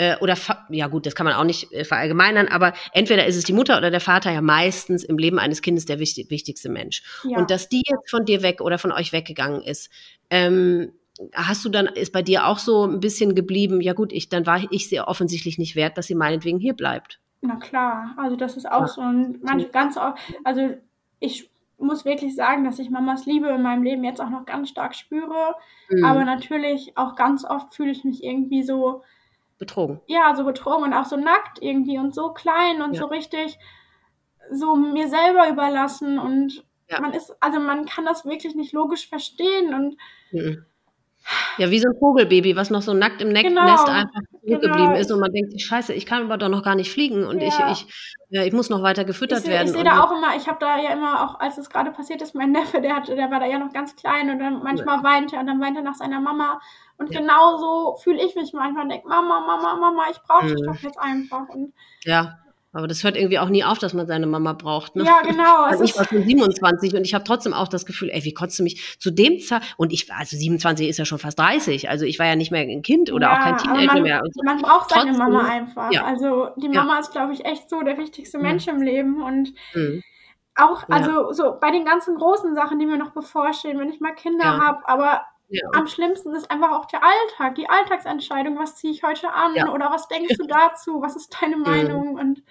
äh, 0.00 0.16
oder 0.20 0.34
ja 0.70 0.86
gut, 0.86 1.04
das 1.04 1.14
kann 1.14 1.26
man 1.26 1.34
auch 1.34 1.44
nicht 1.44 1.70
äh, 1.72 1.84
verallgemeinern, 1.84 2.48
aber 2.48 2.72
entweder 2.94 3.26
ist 3.26 3.36
es 3.36 3.44
die 3.44 3.52
Mutter 3.52 3.76
oder 3.76 3.90
der 3.90 4.00
Vater 4.00 4.32
ja 4.32 4.40
meistens 4.40 5.04
im 5.04 5.18
Leben 5.18 5.38
eines 5.38 5.60
Kindes 5.60 5.84
der 5.84 5.98
wichtig, 5.98 6.30
wichtigste 6.30 6.70
Mensch. 6.70 7.02
Ja. 7.24 7.36
Und 7.36 7.50
dass 7.50 7.68
die 7.68 7.82
jetzt 7.86 8.08
von 8.08 8.24
dir 8.24 8.42
weg 8.42 8.62
oder 8.62 8.78
von 8.78 8.92
euch 8.92 9.12
weggegangen 9.12 9.60
ist, 9.60 9.90
ähm, 10.30 10.92
hast 11.34 11.66
du 11.66 11.68
dann, 11.68 11.84
ist 11.84 12.14
bei 12.14 12.22
dir 12.22 12.46
auch 12.46 12.58
so 12.58 12.86
ein 12.86 13.00
bisschen 13.00 13.34
geblieben, 13.34 13.82
ja 13.82 13.92
gut, 13.92 14.10
ich, 14.14 14.30
dann 14.30 14.46
war 14.46 14.62
ich 14.70 14.88
sehr 14.88 15.06
offensichtlich 15.06 15.58
nicht 15.58 15.76
wert, 15.76 15.98
dass 15.98 16.06
sie 16.06 16.14
meinetwegen 16.14 16.58
hier 16.58 16.72
bleibt. 16.72 17.20
Na 17.42 17.56
klar, 17.56 18.14
also 18.16 18.36
das 18.36 18.56
ist 18.56 18.70
auch 18.70 18.80
ja. 18.80 18.86
so 18.86 19.02
ein, 19.02 19.38
manch, 19.42 19.70
ganz, 19.70 19.98
also 20.44 20.76
ich 21.18 21.50
muss 21.76 22.06
wirklich 22.06 22.34
sagen, 22.34 22.64
dass 22.64 22.78
ich 22.78 22.88
Mamas 22.88 23.26
Liebe 23.26 23.48
in 23.48 23.60
meinem 23.60 23.82
Leben 23.82 24.04
jetzt 24.04 24.22
auch 24.22 24.30
noch 24.30 24.46
ganz 24.46 24.70
stark 24.70 24.94
spüre, 24.94 25.56
mhm. 25.90 26.04
aber 26.04 26.24
natürlich 26.24 26.96
auch 26.96 27.16
ganz 27.16 27.44
oft 27.44 27.74
fühle 27.74 27.90
ich 27.90 28.04
mich 28.04 28.24
irgendwie 28.24 28.62
so, 28.62 29.02
betrogen. 29.60 30.00
Ja, 30.06 30.34
so 30.34 30.44
betrogen 30.44 30.84
und 30.84 30.94
auch 30.94 31.04
so 31.04 31.16
nackt 31.16 31.62
irgendwie 31.62 31.98
und 31.98 32.12
so 32.14 32.32
klein 32.32 32.82
und 32.82 32.94
ja. 32.94 33.00
so 33.00 33.06
richtig 33.06 33.58
so 34.50 34.74
mir 34.74 35.08
selber 35.08 35.48
überlassen 35.48 36.18
und 36.18 36.64
ja. 36.88 37.00
man 37.00 37.12
ist, 37.12 37.32
also 37.40 37.60
man 37.60 37.84
kann 37.84 38.04
das 38.04 38.24
wirklich 38.24 38.56
nicht 38.56 38.72
logisch 38.72 39.08
verstehen 39.08 39.72
und 39.72 39.96
mhm. 40.32 40.64
Ja, 41.58 41.70
wie 41.70 41.78
so 41.78 41.86
ein 41.86 41.98
Vogelbaby, 41.98 42.56
was 42.56 42.70
noch 42.70 42.80
so 42.80 42.94
nackt 42.94 43.20
im 43.20 43.28
Neck 43.28 43.46
genau, 43.46 43.66
Nest 43.66 43.86
einfach 43.86 44.22
zurückgeblieben 44.40 44.88
genau. 44.88 45.00
ist 45.00 45.12
und 45.12 45.20
man 45.20 45.32
denkt, 45.32 45.60
scheiße, 45.60 45.92
ich 45.92 46.06
kann 46.06 46.24
aber 46.24 46.38
doch 46.38 46.48
noch 46.48 46.62
gar 46.62 46.74
nicht 46.74 46.90
fliegen 46.90 47.24
und 47.24 47.40
ja. 47.40 47.48
ich, 47.48 47.84
ich, 47.84 48.16
ja, 48.30 48.42
ich 48.44 48.52
muss 48.52 48.70
noch 48.70 48.82
weiter 48.82 49.04
gefüttert 49.04 49.44
ich 49.44 49.48
werden. 49.48 49.66
Ich 49.66 49.72
sehe 49.72 49.84
da 49.84 50.02
auch 50.02 50.12
immer, 50.12 50.36
ich 50.36 50.48
habe 50.48 50.58
da 50.60 50.78
ja 50.78 50.92
immer 50.92 51.24
auch, 51.24 51.40
als 51.40 51.58
es 51.58 51.70
gerade 51.70 51.90
passiert 51.90 52.22
ist, 52.22 52.34
mein 52.34 52.52
Neffe, 52.52 52.80
der, 52.80 52.96
hatte, 52.96 53.14
der 53.14 53.30
war 53.30 53.40
da 53.40 53.46
ja 53.46 53.58
noch 53.58 53.72
ganz 53.72 53.96
klein 53.96 54.30
und 54.30 54.38
dann 54.38 54.62
manchmal 54.62 54.98
ja. 54.98 55.04
weinte 55.04 55.36
und 55.36 55.46
dann 55.46 55.60
weinte 55.60 55.80
er 55.80 55.84
nach 55.84 55.94
seiner 55.94 56.20
Mama 56.20 56.60
und 57.00 57.12
ja. 57.12 57.20
genauso 57.20 57.96
fühle 57.96 58.22
ich 58.24 58.34
mich 58.34 58.52
manchmal 58.52 58.84
und 58.84 58.90
denke, 58.90 59.08
Mama, 59.08 59.40
Mama, 59.40 59.76
Mama, 59.76 60.02
ich 60.10 60.20
brauche 60.20 60.46
dich 60.46 60.60
mhm. 60.60 60.66
doch 60.66 60.76
jetzt 60.76 60.98
einfach. 60.98 61.48
Und 61.48 61.72
ja, 62.04 62.38
aber 62.72 62.86
das 62.86 63.02
hört 63.02 63.16
irgendwie 63.16 63.38
auch 63.38 63.48
nie 63.48 63.64
auf, 63.64 63.78
dass 63.78 63.94
man 63.94 64.06
seine 64.06 64.26
Mama 64.26 64.52
braucht. 64.52 64.94
Ne? 64.94 65.04
Ja, 65.04 65.22
genau. 65.22 65.64
Also 65.64 65.82
ich 65.82 65.96
war 65.96 66.06
schon 66.06 66.22
27 66.22 66.94
und 66.94 67.04
ich 67.04 67.14
habe 67.14 67.24
trotzdem 67.24 67.52
auch 67.52 67.66
das 67.66 67.84
Gefühl, 67.84 68.10
ey, 68.10 68.24
wie 68.24 68.32
konntest 68.32 68.60
du 68.60 68.62
mich 68.62 68.96
zu 69.00 69.10
dem 69.10 69.40
Zeit, 69.40 69.62
und 69.76 69.92
ich, 69.92 70.12
also 70.12 70.36
27 70.36 70.88
ist 70.88 70.98
ja 70.98 71.04
schon 71.04 71.18
fast 71.18 71.38
30, 71.38 71.88
also 71.88 72.04
ich 72.04 72.18
war 72.18 72.26
ja 72.26 72.36
nicht 72.36 72.52
mehr 72.52 72.62
ein 72.62 72.82
Kind 72.82 73.12
oder 73.12 73.26
ja, 73.26 73.34
auch 73.34 73.40
kein 73.40 73.56
Teenager 73.58 73.94
man, 73.94 74.02
mehr. 74.02 74.22
So. 74.30 74.42
Man 74.44 74.62
braucht 74.62 74.90
seine 74.90 75.10
trotzdem, 75.10 75.18
Mama 75.18 75.48
einfach. 75.48 75.92
Ja. 75.92 76.04
Also 76.04 76.50
die 76.56 76.68
Mama 76.68 76.94
ja. 76.94 77.00
ist, 77.00 77.10
glaube 77.10 77.32
ich, 77.32 77.44
echt 77.44 77.68
so 77.68 77.82
der 77.82 77.98
wichtigste 77.98 78.38
Mensch 78.38 78.68
im 78.68 78.80
Leben 78.80 79.20
und 79.22 79.52
mhm. 79.74 80.02
auch, 80.54 80.88
also 80.88 81.32
so 81.32 81.56
bei 81.60 81.72
den 81.72 81.84
ganzen 81.84 82.14
großen 82.14 82.54
Sachen, 82.54 82.78
die 82.78 82.86
mir 82.86 82.98
noch 82.98 83.10
bevorstehen, 83.10 83.80
wenn 83.80 83.90
ich 83.90 84.00
mal 84.00 84.14
Kinder 84.14 84.58
habe, 84.58 84.88
aber 84.88 85.22
ja. 85.50 85.68
Am 85.72 85.86
schlimmsten 85.86 86.34
ist 86.34 86.50
einfach 86.50 86.72
auch 86.72 86.86
der 86.86 87.00
Alltag, 87.02 87.56
die 87.56 87.68
Alltagsentscheidung. 87.68 88.58
Was 88.58 88.76
ziehe 88.76 88.92
ich 88.92 89.02
heute 89.02 89.32
an? 89.32 89.54
Ja. 89.54 89.72
Oder 89.72 89.90
was 89.90 90.08
denkst 90.08 90.36
du 90.38 90.46
dazu? 90.48 91.02
Was 91.02 91.16
ist 91.16 91.36
deine 91.40 91.56
Meinung? 91.56 92.14
Und 92.14 92.42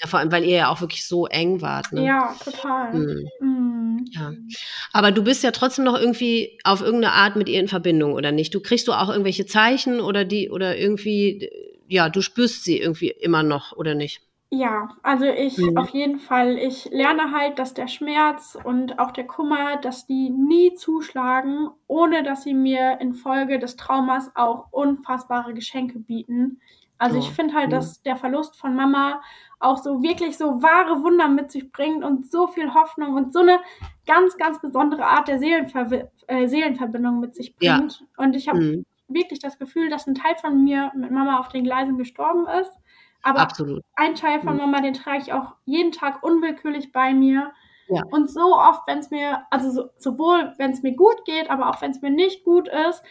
ja, 0.00 0.08
vor 0.08 0.18
allem, 0.18 0.32
weil 0.32 0.44
ihr 0.44 0.56
ja 0.56 0.68
auch 0.68 0.80
wirklich 0.80 1.06
so 1.06 1.26
eng 1.26 1.62
wart. 1.62 1.92
Ne? 1.92 2.04
Ja, 2.04 2.34
total. 2.42 2.92
Mhm. 2.92 3.28
Mhm. 3.40 4.04
Ja. 4.10 4.32
Aber 4.92 5.10
du 5.10 5.24
bist 5.24 5.42
ja 5.42 5.50
trotzdem 5.50 5.84
noch 5.84 5.98
irgendwie 5.98 6.58
auf 6.64 6.80
irgendeine 6.80 7.14
Art 7.14 7.36
mit 7.36 7.48
ihr 7.48 7.60
in 7.60 7.68
Verbindung, 7.68 8.12
oder 8.12 8.32
nicht? 8.32 8.54
Du 8.54 8.60
kriegst 8.60 8.88
du 8.88 8.92
auch 8.92 9.08
irgendwelche 9.08 9.46
Zeichen 9.46 10.00
oder 10.00 10.24
die, 10.24 10.50
oder 10.50 10.76
irgendwie, 10.76 11.50
ja, 11.88 12.08
du 12.08 12.20
spürst 12.20 12.64
sie 12.64 12.78
irgendwie 12.78 13.08
immer 13.08 13.42
noch, 13.42 13.72
oder 13.72 13.94
nicht? 13.94 14.20
Ja, 14.56 14.88
also 15.02 15.26
ich 15.26 15.58
mhm. 15.58 15.76
auf 15.76 15.90
jeden 15.90 16.18
Fall, 16.18 16.56
ich 16.56 16.86
lerne 16.90 17.32
halt, 17.32 17.58
dass 17.58 17.74
der 17.74 17.88
Schmerz 17.88 18.56
und 18.64 18.98
auch 18.98 19.10
der 19.10 19.26
Kummer, 19.26 19.76
dass 19.76 20.06
die 20.06 20.30
nie 20.30 20.74
zuschlagen, 20.74 21.68
ohne 21.86 22.22
dass 22.22 22.44
sie 22.44 22.54
mir 22.54 22.98
infolge 23.00 23.58
des 23.58 23.76
Traumas 23.76 24.30
auch 24.34 24.68
unfassbare 24.70 25.52
Geschenke 25.52 25.98
bieten. 25.98 26.60
Also 26.96 27.16
oh, 27.16 27.20
ich 27.20 27.30
finde 27.30 27.52
halt, 27.52 27.70
dass 27.72 28.00
der 28.02 28.16
Verlust 28.16 28.56
von 28.56 28.74
Mama 28.74 29.20
auch 29.60 29.76
so 29.76 30.02
wirklich 30.02 30.38
so 30.38 30.62
wahre 30.62 31.02
Wunder 31.02 31.28
mit 31.28 31.50
sich 31.50 31.70
bringt 31.70 32.02
und 32.02 32.30
so 32.30 32.46
viel 32.46 32.72
Hoffnung 32.72 33.14
und 33.14 33.34
so 33.34 33.40
eine 33.40 33.60
ganz, 34.06 34.38
ganz 34.38 34.58
besondere 34.60 35.04
Art 35.04 35.28
der 35.28 35.38
Seelenver 35.38 36.08
äh, 36.28 36.48
Seelenverbindung 36.48 37.20
mit 37.20 37.34
sich 37.34 37.54
bringt. 37.54 38.00
Ja. 38.00 38.06
Und 38.16 38.34
ich 38.34 38.48
habe 38.48 38.60
mhm. 38.60 38.86
wirklich 39.08 39.40
das 39.40 39.58
Gefühl, 39.58 39.90
dass 39.90 40.06
ein 40.06 40.14
Teil 40.14 40.36
von 40.36 40.64
mir 40.64 40.92
mit 40.94 41.10
Mama 41.10 41.38
auf 41.40 41.48
den 41.48 41.64
Gleisen 41.64 41.98
gestorben 41.98 42.46
ist. 42.62 42.72
Aber 43.26 43.40
Absolut. 43.40 43.82
ein 43.96 44.14
Teil 44.14 44.40
von 44.40 44.56
Mama, 44.56 44.80
den 44.80 44.94
trage 44.94 45.18
ich 45.18 45.32
auch 45.32 45.56
jeden 45.64 45.90
Tag 45.90 46.22
unwillkürlich 46.22 46.92
bei 46.92 47.12
mir. 47.12 47.52
Ja. 47.88 48.02
Und 48.12 48.30
so 48.30 48.56
oft, 48.56 48.86
wenn 48.86 48.98
es 48.98 49.10
mir, 49.10 49.42
also 49.50 49.70
so, 49.70 49.88
sowohl 49.96 50.52
wenn 50.58 50.70
es 50.70 50.84
mir 50.84 50.94
gut 50.94 51.24
geht, 51.24 51.50
aber 51.50 51.68
auch 51.68 51.82
wenn 51.82 51.90
es 51.90 52.00
mir 52.02 52.10
nicht 52.10 52.44
gut 52.44 52.68
ist, 52.68 53.02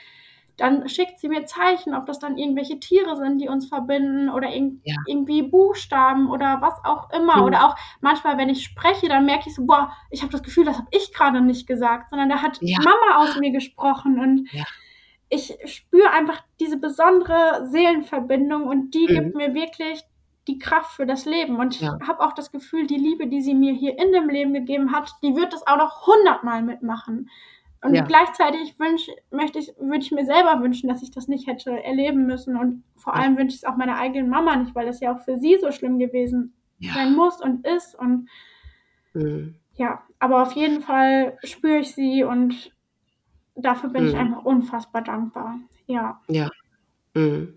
dann 0.56 0.88
schickt 0.88 1.20
sie 1.20 1.28
mir 1.28 1.46
Zeichen, 1.46 1.94
ob 1.94 2.06
das 2.06 2.18
dann 2.18 2.38
irgendwelche 2.38 2.80
Tiere 2.80 3.18
sind, 3.18 3.42
die 3.42 3.50
uns 3.50 3.68
verbinden 3.68 4.30
oder 4.30 4.56
irg 4.56 4.76
ja. 4.86 4.96
irgendwie 5.06 5.42
Buchstaben 5.44 6.30
oder 6.30 6.62
was 6.62 6.76
auch 6.86 7.10
immer. 7.12 7.38
Mhm. 7.38 7.44
Oder 7.44 7.66
auch 7.66 7.76
manchmal, 8.00 8.38
wenn 8.38 8.48
ich 8.48 8.64
spreche, 8.64 9.10
dann 9.10 9.26
merke 9.26 9.50
ich 9.50 9.56
so, 9.56 9.66
boah, 9.66 9.92
ich 10.12 10.22
habe 10.22 10.32
das 10.32 10.44
Gefühl, 10.44 10.64
das 10.64 10.78
habe 10.78 10.88
ich 10.92 11.14
gerade 11.14 11.42
nicht 11.42 11.68
gesagt, 11.68 12.10
sondern 12.10 12.30
da 12.30 12.42
hat 12.42 12.58
ja. 12.62 12.78
Mama 12.78 13.18
aus 13.22 13.38
mir 13.38 13.52
gesprochen 13.52 14.18
und 14.18 14.50
ja. 14.54 14.64
Ich 15.30 15.58
spüre 15.66 16.12
einfach 16.12 16.44
diese 16.60 16.78
besondere 16.78 17.68
Seelenverbindung 17.68 18.68
und 18.68 18.92
die 18.94 19.08
mhm. 19.10 19.14
gibt 19.14 19.36
mir 19.36 19.54
wirklich 19.54 20.04
die 20.48 20.60
Kraft 20.60 20.96
für 20.96 21.06
das 21.06 21.26
Leben. 21.26 21.58
Und 21.58 21.76
ich 21.76 21.88
habe 21.88 22.20
auch 22.20 22.34
das 22.34 22.52
Gefühl, 22.52 22.86
die 22.86 22.98
Liebe, 22.98 23.28
die 23.28 23.42
sie 23.42 23.56
mir 23.56 23.74
hier 23.74 23.98
in 23.98 24.12
dem 24.12 24.30
Leben 24.30 24.54
gegeben 24.54 24.92
hat, 24.92 25.12
die 25.24 25.36
wird 25.36 25.54
das 25.54 25.66
auch 25.66 25.78
noch 25.78 26.06
hundertmal 26.06 26.62
mitmachen. 26.62 27.30
Und 27.82 27.94
ja. 27.94 28.04
gleichzeitig 28.04 28.80
wünsch, 28.80 29.10
möchte 29.32 29.60
ich, 29.60 29.74
würde 29.78 30.00
ich 30.00 30.12
mir 30.12 30.26
selber 30.26 30.62
wünschen, 30.62 30.88
dass 30.88 31.04
ich 31.04 31.12
das 31.12 31.28
nicht 31.28 31.48
hätte 31.48 31.84
erleben 31.84 32.26
müssen. 32.26 32.58
Und 32.58 32.84
vor 32.96 33.16
allem 33.16 33.34
ja. 33.34 33.40
wünsche 33.40 33.56
ich 33.56 33.64
es 33.64 33.68
auch 33.68 33.76
meiner 33.76 33.98
eigenen 33.98 34.30
Mama 34.30 34.56
nicht, 34.56 34.76
weil 34.76 34.86
das 34.86 35.00
ja 35.00 35.16
auch 35.16 35.20
für 35.20 35.38
sie 35.38 35.58
so 35.60 35.72
schlimm 35.72 36.00
gewesen 36.00 36.54
ja. 36.80 36.94
sein 36.94 37.16
muss 37.16 37.42
und 37.42 37.66
ist. 37.66 37.96
Und 37.96 38.30
mhm. 39.14 39.56
ja, 39.76 40.04
aber 40.20 40.42
auf 40.42 40.54
jeden 40.54 40.82
Fall 40.82 41.38
spüre 41.44 41.80
ich 41.80 41.94
sie 41.94 42.24
und 42.24 42.72
dafür 43.56 43.90
bin 43.90 44.04
mhm. 44.04 44.10
ich 44.10 44.16
einfach 44.16 44.44
unfassbar 44.44 45.02
dankbar. 45.02 45.60
Ja. 45.88 46.22
Ja. 46.28 46.50
Mhm. 47.14 47.54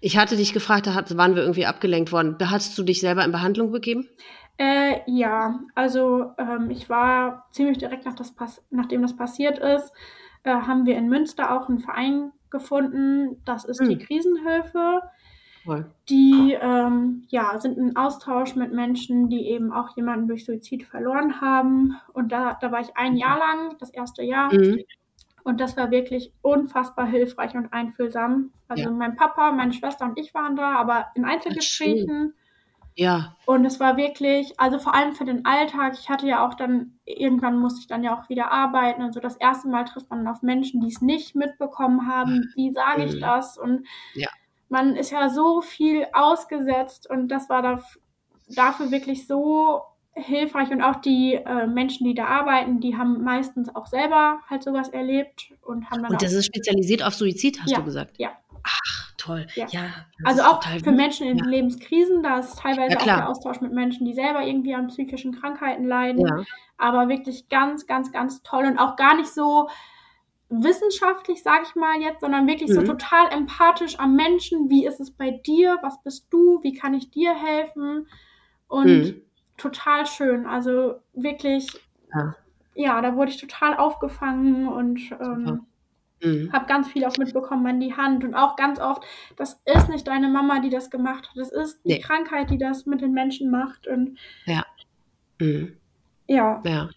Ich 0.00 0.16
hatte 0.16 0.36
dich 0.36 0.52
gefragt, 0.52 0.86
da 0.86 0.94
waren 0.94 1.34
wir 1.34 1.42
irgendwie 1.42 1.66
abgelenkt 1.66 2.12
worden. 2.12 2.36
Hast 2.40 2.76
du 2.78 2.82
dich 2.82 3.00
selber 3.00 3.24
in 3.24 3.32
Behandlung 3.32 3.72
begeben? 3.72 4.08
Äh, 4.56 5.00
ja, 5.06 5.60
also 5.74 6.32
ähm, 6.38 6.70
ich 6.70 6.88
war 6.88 7.46
ziemlich 7.52 7.78
direkt 7.78 8.06
nach 8.06 8.14
das 8.14 8.34
nachdem 8.70 9.02
das 9.02 9.16
passiert 9.16 9.58
ist, 9.58 9.92
äh, 10.42 10.50
haben 10.50 10.84
wir 10.84 10.96
in 10.96 11.08
Münster 11.08 11.52
auch 11.52 11.68
einen 11.68 11.78
Verein 11.78 12.32
gefunden. 12.50 13.40
Das 13.44 13.64
ist 13.64 13.80
mhm. 13.80 13.88
die. 13.90 13.98
Krisenhilfe. 13.98 15.02
Cool. 15.66 15.90
Die 16.08 16.56
ähm, 16.60 17.24
ja, 17.28 17.58
sind 17.58 17.76
ein 17.76 17.96
Austausch 17.96 18.56
mit 18.56 18.72
Menschen, 18.72 19.28
die 19.28 19.48
eben 19.48 19.72
auch 19.72 19.96
jemanden 19.96 20.26
durch 20.26 20.44
Suizid 20.44 20.84
verloren 20.84 21.40
haben. 21.40 21.96
Und 22.12 22.32
da, 22.32 22.56
da 22.60 22.72
war 22.72 22.80
ich 22.80 22.96
ein 22.96 23.16
Jahr 23.16 23.38
lang, 23.38 23.76
das 23.78 23.90
erste 23.90 24.22
Jahr. 24.22 24.52
Mhm. 24.52 24.82
Und 25.44 25.60
das 25.60 25.76
war 25.76 25.90
wirklich 25.90 26.32
unfassbar 26.42 27.06
hilfreich 27.06 27.54
und 27.54 27.72
einfühlsam. 27.72 28.50
Also 28.68 28.84
ja. 28.84 28.90
mein 28.90 29.16
Papa, 29.16 29.52
meine 29.52 29.72
Schwester 29.72 30.04
und 30.04 30.18
ich 30.18 30.34
waren 30.34 30.56
da, 30.56 30.76
aber 30.76 31.06
in 31.14 31.24
Einzelgesprächen. 31.24 32.34
Ja. 32.98 33.36
Und 33.46 33.64
es 33.64 33.78
war 33.78 33.96
wirklich, 33.96 34.58
also 34.58 34.80
vor 34.80 34.92
allem 34.92 35.12
für 35.12 35.24
den 35.24 35.44
Alltag, 35.44 35.94
ich 35.96 36.08
hatte 36.08 36.26
ja 36.26 36.44
auch 36.44 36.54
dann, 36.54 36.98
irgendwann 37.04 37.56
musste 37.56 37.80
ich 37.80 37.86
dann 37.86 38.02
ja 38.02 38.18
auch 38.18 38.28
wieder 38.28 38.50
arbeiten 38.50 39.02
und 39.02 39.14
so 39.14 39.20
das 39.20 39.36
erste 39.36 39.68
Mal 39.68 39.84
trifft 39.84 40.10
man 40.10 40.26
auf 40.26 40.42
Menschen, 40.42 40.80
die 40.80 40.88
es 40.88 41.00
nicht 41.00 41.36
mitbekommen 41.36 42.08
haben, 42.08 42.50
wie 42.56 42.72
sage 42.72 43.04
ich 43.04 43.20
das? 43.20 43.56
Und 43.56 43.86
ja. 44.14 44.28
man 44.68 44.96
ist 44.96 45.12
ja 45.12 45.28
so 45.28 45.60
viel 45.60 46.06
ausgesetzt 46.12 47.08
und 47.08 47.28
das 47.28 47.48
war 47.48 47.62
da, 47.62 47.80
dafür 48.48 48.90
wirklich 48.90 49.28
so 49.28 49.82
hilfreich 50.14 50.70
und 50.70 50.82
auch 50.82 50.96
die 50.96 51.34
äh, 51.34 51.66
Menschen, 51.66 52.06
die 52.06 52.14
da 52.14 52.26
arbeiten, 52.26 52.80
die 52.80 52.96
haben 52.96 53.22
meistens 53.22 53.74
auch 53.74 53.86
selber 53.86 54.40
halt 54.48 54.62
sowas 54.62 54.88
erlebt 54.88 55.52
und 55.62 55.90
haben 55.90 56.02
dann. 56.02 56.12
Und 56.12 56.22
das 56.22 56.32
ist 56.32 56.46
spezialisiert 56.46 57.02
auf 57.02 57.14
Suizid, 57.14 57.60
hast 57.60 57.70
ja, 57.70 57.78
du 57.78 57.84
gesagt? 57.84 58.18
Ja. 58.18 58.32
Ach, 58.64 59.12
toll. 59.16 59.46
Ja. 59.54 59.66
ja 59.70 59.90
also 60.24 60.42
auch 60.42 60.62
für 60.62 60.92
Menschen 60.92 61.28
in 61.28 61.38
ja. 61.38 61.44
Lebenskrisen, 61.44 62.22
da 62.22 62.40
ist 62.40 62.58
teilweise 62.58 62.98
auch 62.98 63.04
der 63.04 63.28
Austausch 63.28 63.60
mit 63.60 63.72
Menschen, 63.72 64.04
die 64.04 64.14
selber 64.14 64.42
irgendwie 64.42 64.74
an 64.74 64.88
psychischen 64.88 65.38
Krankheiten 65.38 65.84
leiden. 65.84 66.26
Ja. 66.26 66.44
Aber 66.76 67.08
wirklich 67.08 67.48
ganz, 67.48 67.86
ganz, 67.86 68.12
ganz 68.12 68.42
toll 68.42 68.64
und 68.64 68.78
auch 68.78 68.96
gar 68.96 69.16
nicht 69.16 69.32
so 69.32 69.68
wissenschaftlich, 70.50 71.42
sage 71.42 71.64
ich 71.68 71.74
mal 71.74 72.00
jetzt, 72.00 72.20
sondern 72.20 72.46
wirklich 72.46 72.70
mhm. 72.70 72.74
so 72.74 72.82
total 72.82 73.30
empathisch 73.32 73.98
am 73.98 74.16
Menschen. 74.16 74.70
Wie 74.70 74.86
ist 74.86 75.00
es 75.00 75.10
bei 75.10 75.30
dir? 75.30 75.78
Was 75.82 76.02
bist 76.02 76.26
du? 76.30 76.60
Wie 76.62 76.72
kann 76.72 76.94
ich 76.94 77.10
dir 77.10 77.34
helfen? 77.34 78.08
Und 78.66 78.86
mhm. 78.86 79.22
Total 79.58 80.06
schön. 80.06 80.46
Also 80.46 81.00
wirklich, 81.12 81.68
ja. 82.14 82.34
ja. 82.74 83.00
da 83.02 83.14
wurde 83.14 83.30
ich 83.30 83.36
total 83.36 83.76
aufgefangen 83.76 84.66
und 84.66 85.00
ähm, 85.20 85.66
Mhm. 86.22 86.52
Habe 86.52 86.66
ganz 86.66 86.88
viel 86.88 87.04
auch 87.04 87.16
mitbekommen 87.16 87.66
an 87.66 87.80
die 87.80 87.94
Hand 87.94 88.24
und 88.24 88.34
auch 88.34 88.56
ganz 88.56 88.80
oft, 88.80 89.04
das 89.36 89.60
ist 89.64 89.88
nicht 89.88 90.06
deine 90.06 90.28
Mama, 90.28 90.60
die 90.60 90.70
das 90.70 90.90
gemacht 90.90 91.28
hat, 91.28 91.36
das 91.36 91.52
ist 91.52 91.80
die 91.84 91.94
nee. 91.94 92.00
Krankheit, 92.00 92.50
die 92.50 92.58
das 92.58 92.86
mit 92.86 93.00
den 93.00 93.12
Menschen 93.12 93.50
macht. 93.50 93.86
Und 93.86 94.18
ja. 94.46 94.64
Mhm. 95.38 95.76
Ja. 96.28 96.62
Ja. 96.64 96.90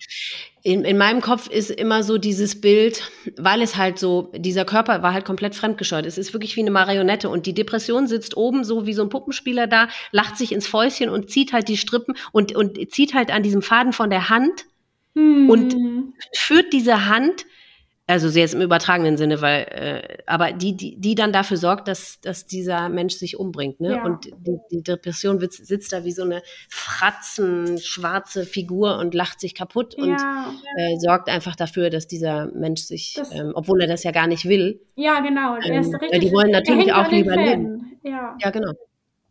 In, 0.61 0.83
in 0.83 0.97
meinem 0.97 1.21
Kopf 1.21 1.49
ist 1.49 1.71
immer 1.71 2.03
so 2.03 2.17
dieses 2.17 2.59
Bild, 2.59 3.09
weil 3.37 3.61
es 3.61 3.77
halt 3.77 3.97
so, 3.97 4.31
dieser 4.35 4.65
Körper 4.65 5.01
war 5.01 5.13
halt 5.13 5.25
komplett 5.25 5.55
fremdgesteuert. 5.55 6.05
Es 6.05 6.17
ist 6.17 6.33
wirklich 6.33 6.55
wie 6.57 6.59
eine 6.59 6.69
Marionette 6.69 7.29
und 7.29 7.45
die 7.45 7.53
Depression 7.53 8.07
sitzt 8.07 8.35
oben 8.37 8.63
so 8.63 8.85
wie 8.85 8.93
so 8.93 9.01
ein 9.01 9.09
Puppenspieler 9.09 9.67
da, 9.67 9.87
lacht 10.11 10.37
sich 10.37 10.51
ins 10.51 10.67
Fäuschen 10.67 11.09
und 11.09 11.31
zieht 11.31 11.53
halt 11.53 11.69
die 11.69 11.77
Strippen 11.77 12.15
und, 12.33 12.53
und 12.53 12.77
zieht 12.91 13.13
halt 13.13 13.31
an 13.31 13.41
diesem 13.41 13.61
Faden 13.61 13.93
von 13.93 14.09
der 14.09 14.29
Hand 14.29 14.65
hm. 15.15 15.49
und 15.49 15.75
führt 16.33 16.73
diese 16.73 17.07
Hand 17.07 17.45
also 18.11 18.29
sehr 18.29 18.41
jetzt 18.41 18.53
im 18.53 18.61
übertragenen 18.61 19.17
Sinne, 19.17 19.41
weil, 19.41 19.63
äh, 19.63 20.17
aber 20.25 20.51
die, 20.51 20.75
die, 20.75 20.99
die 20.99 21.15
dann 21.15 21.31
dafür 21.31 21.57
sorgt, 21.57 21.87
dass, 21.87 22.19
dass 22.21 22.45
dieser 22.45 22.89
Mensch 22.89 23.13
sich 23.15 23.37
umbringt. 23.37 23.79
Ne? 23.79 23.95
Ja. 23.95 24.03
Und 24.03 24.25
die, 24.25 24.57
die 24.71 24.83
Depression 24.83 25.39
sitzt, 25.39 25.65
sitzt 25.65 25.93
da 25.93 26.03
wie 26.03 26.11
so 26.11 26.23
eine 26.23 26.41
fratzen, 26.69 27.79
schwarze 27.79 28.45
Figur 28.45 28.97
und 28.97 29.13
lacht 29.13 29.39
sich 29.39 29.55
kaputt 29.55 29.95
ja. 29.97 30.03
und 30.03 30.61
äh, 30.77 30.97
sorgt 30.99 31.29
einfach 31.29 31.55
dafür, 31.55 31.89
dass 31.89 32.07
dieser 32.07 32.47
Mensch 32.53 32.81
sich, 32.81 33.13
das, 33.15 33.31
ähm, 33.31 33.51
obwohl 33.55 33.81
er 33.81 33.87
das 33.87 34.03
ja 34.03 34.11
gar 34.11 34.27
nicht 34.27 34.45
will. 34.45 34.81
Ja, 34.95 35.19
genau. 35.21 35.55
Ähm, 35.63 35.95
richtig, 35.95 36.19
die 36.19 36.31
wollen 36.31 36.51
natürlich 36.51 36.91
auch 36.93 37.09
lieber 37.11 37.35
leben. 37.35 37.97
Ja. 38.03 38.35
ja, 38.39 38.49
genau. 38.49 38.73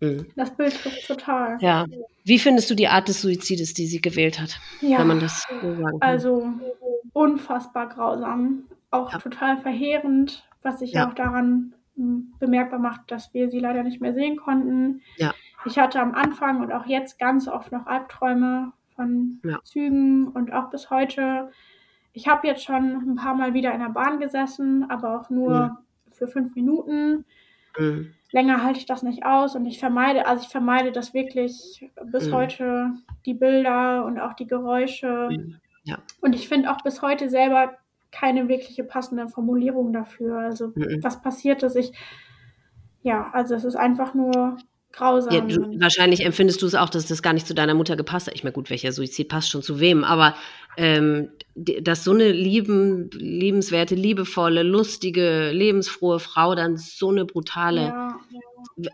Mhm. 0.00 0.26
Das 0.34 0.56
Bild 0.56 0.74
trifft 0.74 1.06
total. 1.06 1.58
Ja. 1.60 1.84
Wie 2.24 2.38
findest 2.38 2.70
du 2.70 2.74
die 2.74 2.88
Art 2.88 3.08
des 3.08 3.20
Suizides, 3.20 3.74
die 3.74 3.86
sie 3.86 4.00
gewählt 4.00 4.40
hat? 4.40 4.58
Ja. 4.80 4.98
Wenn 4.98 5.06
man 5.06 5.20
das 5.20 5.44
so 5.60 5.74
sagen 5.74 6.00
kann. 6.00 6.08
Also 6.08 6.46
unfassbar 7.12 7.88
grausam, 7.88 8.64
auch 8.90 9.12
ja. 9.12 9.18
total 9.18 9.58
verheerend, 9.58 10.48
was 10.62 10.80
sich 10.80 10.92
ja. 10.92 11.08
auch 11.08 11.14
daran 11.14 11.74
hm, 11.96 12.32
bemerkbar 12.38 12.78
macht, 12.78 13.10
dass 13.10 13.32
wir 13.34 13.50
sie 13.50 13.60
leider 13.60 13.82
nicht 13.82 14.00
mehr 14.00 14.14
sehen 14.14 14.36
konnten. 14.36 15.02
Ja. 15.16 15.34
Ich 15.64 15.78
hatte 15.78 16.00
am 16.00 16.14
Anfang 16.14 16.60
und 16.60 16.72
auch 16.72 16.86
jetzt 16.86 17.18
ganz 17.18 17.48
oft 17.48 17.72
noch 17.72 17.86
Albträume 17.86 18.72
von 18.94 19.40
ja. 19.44 19.60
Zügen 19.62 20.28
und 20.28 20.52
auch 20.52 20.70
bis 20.70 20.90
heute. 20.90 21.50
Ich 22.12 22.28
habe 22.28 22.46
jetzt 22.46 22.64
schon 22.64 23.12
ein 23.12 23.14
paar 23.16 23.34
Mal 23.34 23.54
wieder 23.54 23.72
in 23.72 23.80
der 23.80 23.90
Bahn 23.90 24.18
gesessen, 24.20 24.90
aber 24.90 25.20
auch 25.20 25.30
nur 25.30 25.66
mhm. 25.66 25.76
für 26.12 26.28
fünf 26.28 26.54
Minuten. 26.54 27.24
Mhm. 27.78 28.14
Länger 28.32 28.62
halte 28.62 28.78
ich 28.78 28.86
das 28.86 29.02
nicht 29.02 29.24
aus 29.24 29.56
und 29.56 29.66
ich 29.66 29.78
vermeide, 29.78 30.26
also 30.26 30.44
ich 30.44 30.50
vermeide 30.50 30.92
das 30.92 31.14
wirklich 31.14 31.90
bis 32.04 32.28
mhm. 32.28 32.32
heute, 32.32 32.92
die 33.26 33.34
Bilder 33.34 34.04
und 34.04 34.20
auch 34.20 34.34
die 34.34 34.46
Geräusche. 34.46 35.28
Ja. 35.84 35.98
Und 36.20 36.34
ich 36.34 36.48
finde 36.48 36.70
auch 36.70 36.82
bis 36.82 37.02
heute 37.02 37.28
selber 37.28 37.76
keine 38.12 38.48
wirkliche 38.48 38.84
passende 38.84 39.28
Formulierung 39.28 39.92
dafür. 39.92 40.38
Also 40.38 40.72
mhm. 40.74 41.02
was 41.02 41.22
passiert 41.22 41.62
ist, 41.62 41.76
ich, 41.76 41.92
ja, 43.02 43.30
also 43.32 43.54
es 43.54 43.64
ist 43.64 43.76
einfach 43.76 44.14
nur 44.14 44.58
grausam. 44.92 45.32
Ja, 45.32 45.40
du, 45.40 45.80
wahrscheinlich 45.80 46.24
empfindest 46.24 46.60
du 46.62 46.66
es 46.66 46.74
auch, 46.74 46.88
dass 46.88 47.06
das 47.06 47.22
gar 47.22 47.32
nicht 47.32 47.46
zu 47.46 47.54
deiner 47.54 47.74
Mutter 47.74 47.96
gepasst 47.96 48.26
hat. 48.26 48.34
Ich 48.34 48.42
meine, 48.42 48.52
gut, 48.52 48.70
welcher 48.70 48.92
Suizid 48.92 49.28
passt 49.28 49.50
schon 49.50 49.62
zu 49.62 49.80
wem, 49.80 50.04
aber 50.04 50.34
ähm, 50.76 51.30
dass 51.54 52.04
so 52.04 52.12
eine 52.12 52.32
lieben, 52.32 53.10
liebenswerte, 53.12 53.94
liebevolle, 53.94 54.62
lustige, 54.62 55.50
lebensfrohe 55.52 56.18
Frau 56.18 56.54
dann 56.54 56.76
so 56.76 57.10
eine 57.10 57.24
brutale 57.24 57.82
ja, 57.82 58.18
ja. 58.30 58.40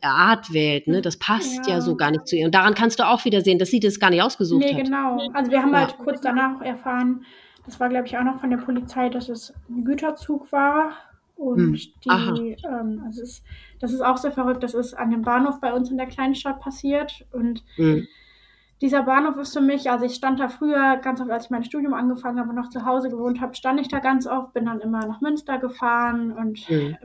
Art 0.02 0.52
wählt, 0.52 0.86
ne? 0.86 1.02
Das 1.02 1.18
passt 1.18 1.66
ja. 1.66 1.74
ja. 1.74 1.80
so 1.80 1.96
gar 1.96 2.10
nicht 2.10 2.26
zu 2.26 2.36
ihr. 2.36 2.46
Und 2.46 2.54
daran 2.54 2.74
kannst 2.74 2.98
du 2.98 3.06
auch 3.06 3.24
wieder 3.24 3.40
sehen, 3.40 3.58
dass 3.58 3.70
sie 3.70 3.80
das 3.80 4.00
gar 4.00 4.10
nicht 4.10 4.22
ausgesucht 4.22 4.60
nee, 4.60 4.68
hat. 4.68 4.76
Nee, 4.76 4.82
genau. 4.84 5.30
Also 5.32 5.50
wir 5.50 5.62
haben 5.62 5.76
halt 5.76 5.96
kurz 5.98 6.20
danach 6.20 6.60
erfahren, 6.60 7.24
das 7.66 7.80
war, 7.80 7.88
glaube 7.88 8.06
ich, 8.06 8.16
auch 8.16 8.22
noch 8.22 8.40
von 8.40 8.50
der 8.50 8.58
Polizei, 8.58 9.08
dass 9.08 9.28
es 9.28 9.52
ein 9.68 9.84
Güterzug 9.84 10.50
war. 10.52 10.92
Und 11.34 11.58
hm. 11.58 11.74
die, 11.74 12.56
ähm, 12.64 13.02
also 13.04 13.22
es, 13.22 13.42
das 13.78 13.92
ist 13.92 14.00
auch 14.00 14.16
sehr 14.16 14.32
verrückt, 14.32 14.62
das 14.62 14.72
ist 14.72 14.94
an 14.94 15.10
dem 15.10 15.22
Bahnhof 15.22 15.60
bei 15.60 15.74
uns 15.74 15.90
in 15.90 15.98
der 15.98 16.06
Kleinstadt 16.06 16.60
passiert. 16.60 17.26
Und 17.32 17.62
hm. 17.74 18.06
dieser 18.80 19.02
Bahnhof 19.02 19.36
ist 19.36 19.52
für 19.52 19.60
mich, 19.60 19.90
also 19.90 20.06
ich 20.06 20.14
stand 20.14 20.40
da 20.40 20.48
früher 20.48 20.96
ganz 20.96 21.20
oft, 21.20 21.30
als 21.30 21.46
ich 21.46 21.50
mein 21.50 21.64
Studium 21.64 21.92
angefangen 21.92 22.38
habe 22.38 22.50
und 22.50 22.56
noch 22.56 22.70
zu 22.70 22.86
Hause 22.86 23.10
gewohnt 23.10 23.40
habe, 23.40 23.54
stand 23.54 23.80
ich 23.80 23.88
da 23.88 23.98
ganz 23.98 24.26
oft, 24.26 24.54
bin 24.54 24.64
dann 24.64 24.80
immer 24.80 25.06
nach 25.06 25.20
Münster 25.20 25.58
gefahren 25.58 26.32
und 26.32 26.58
hm. 26.60 26.96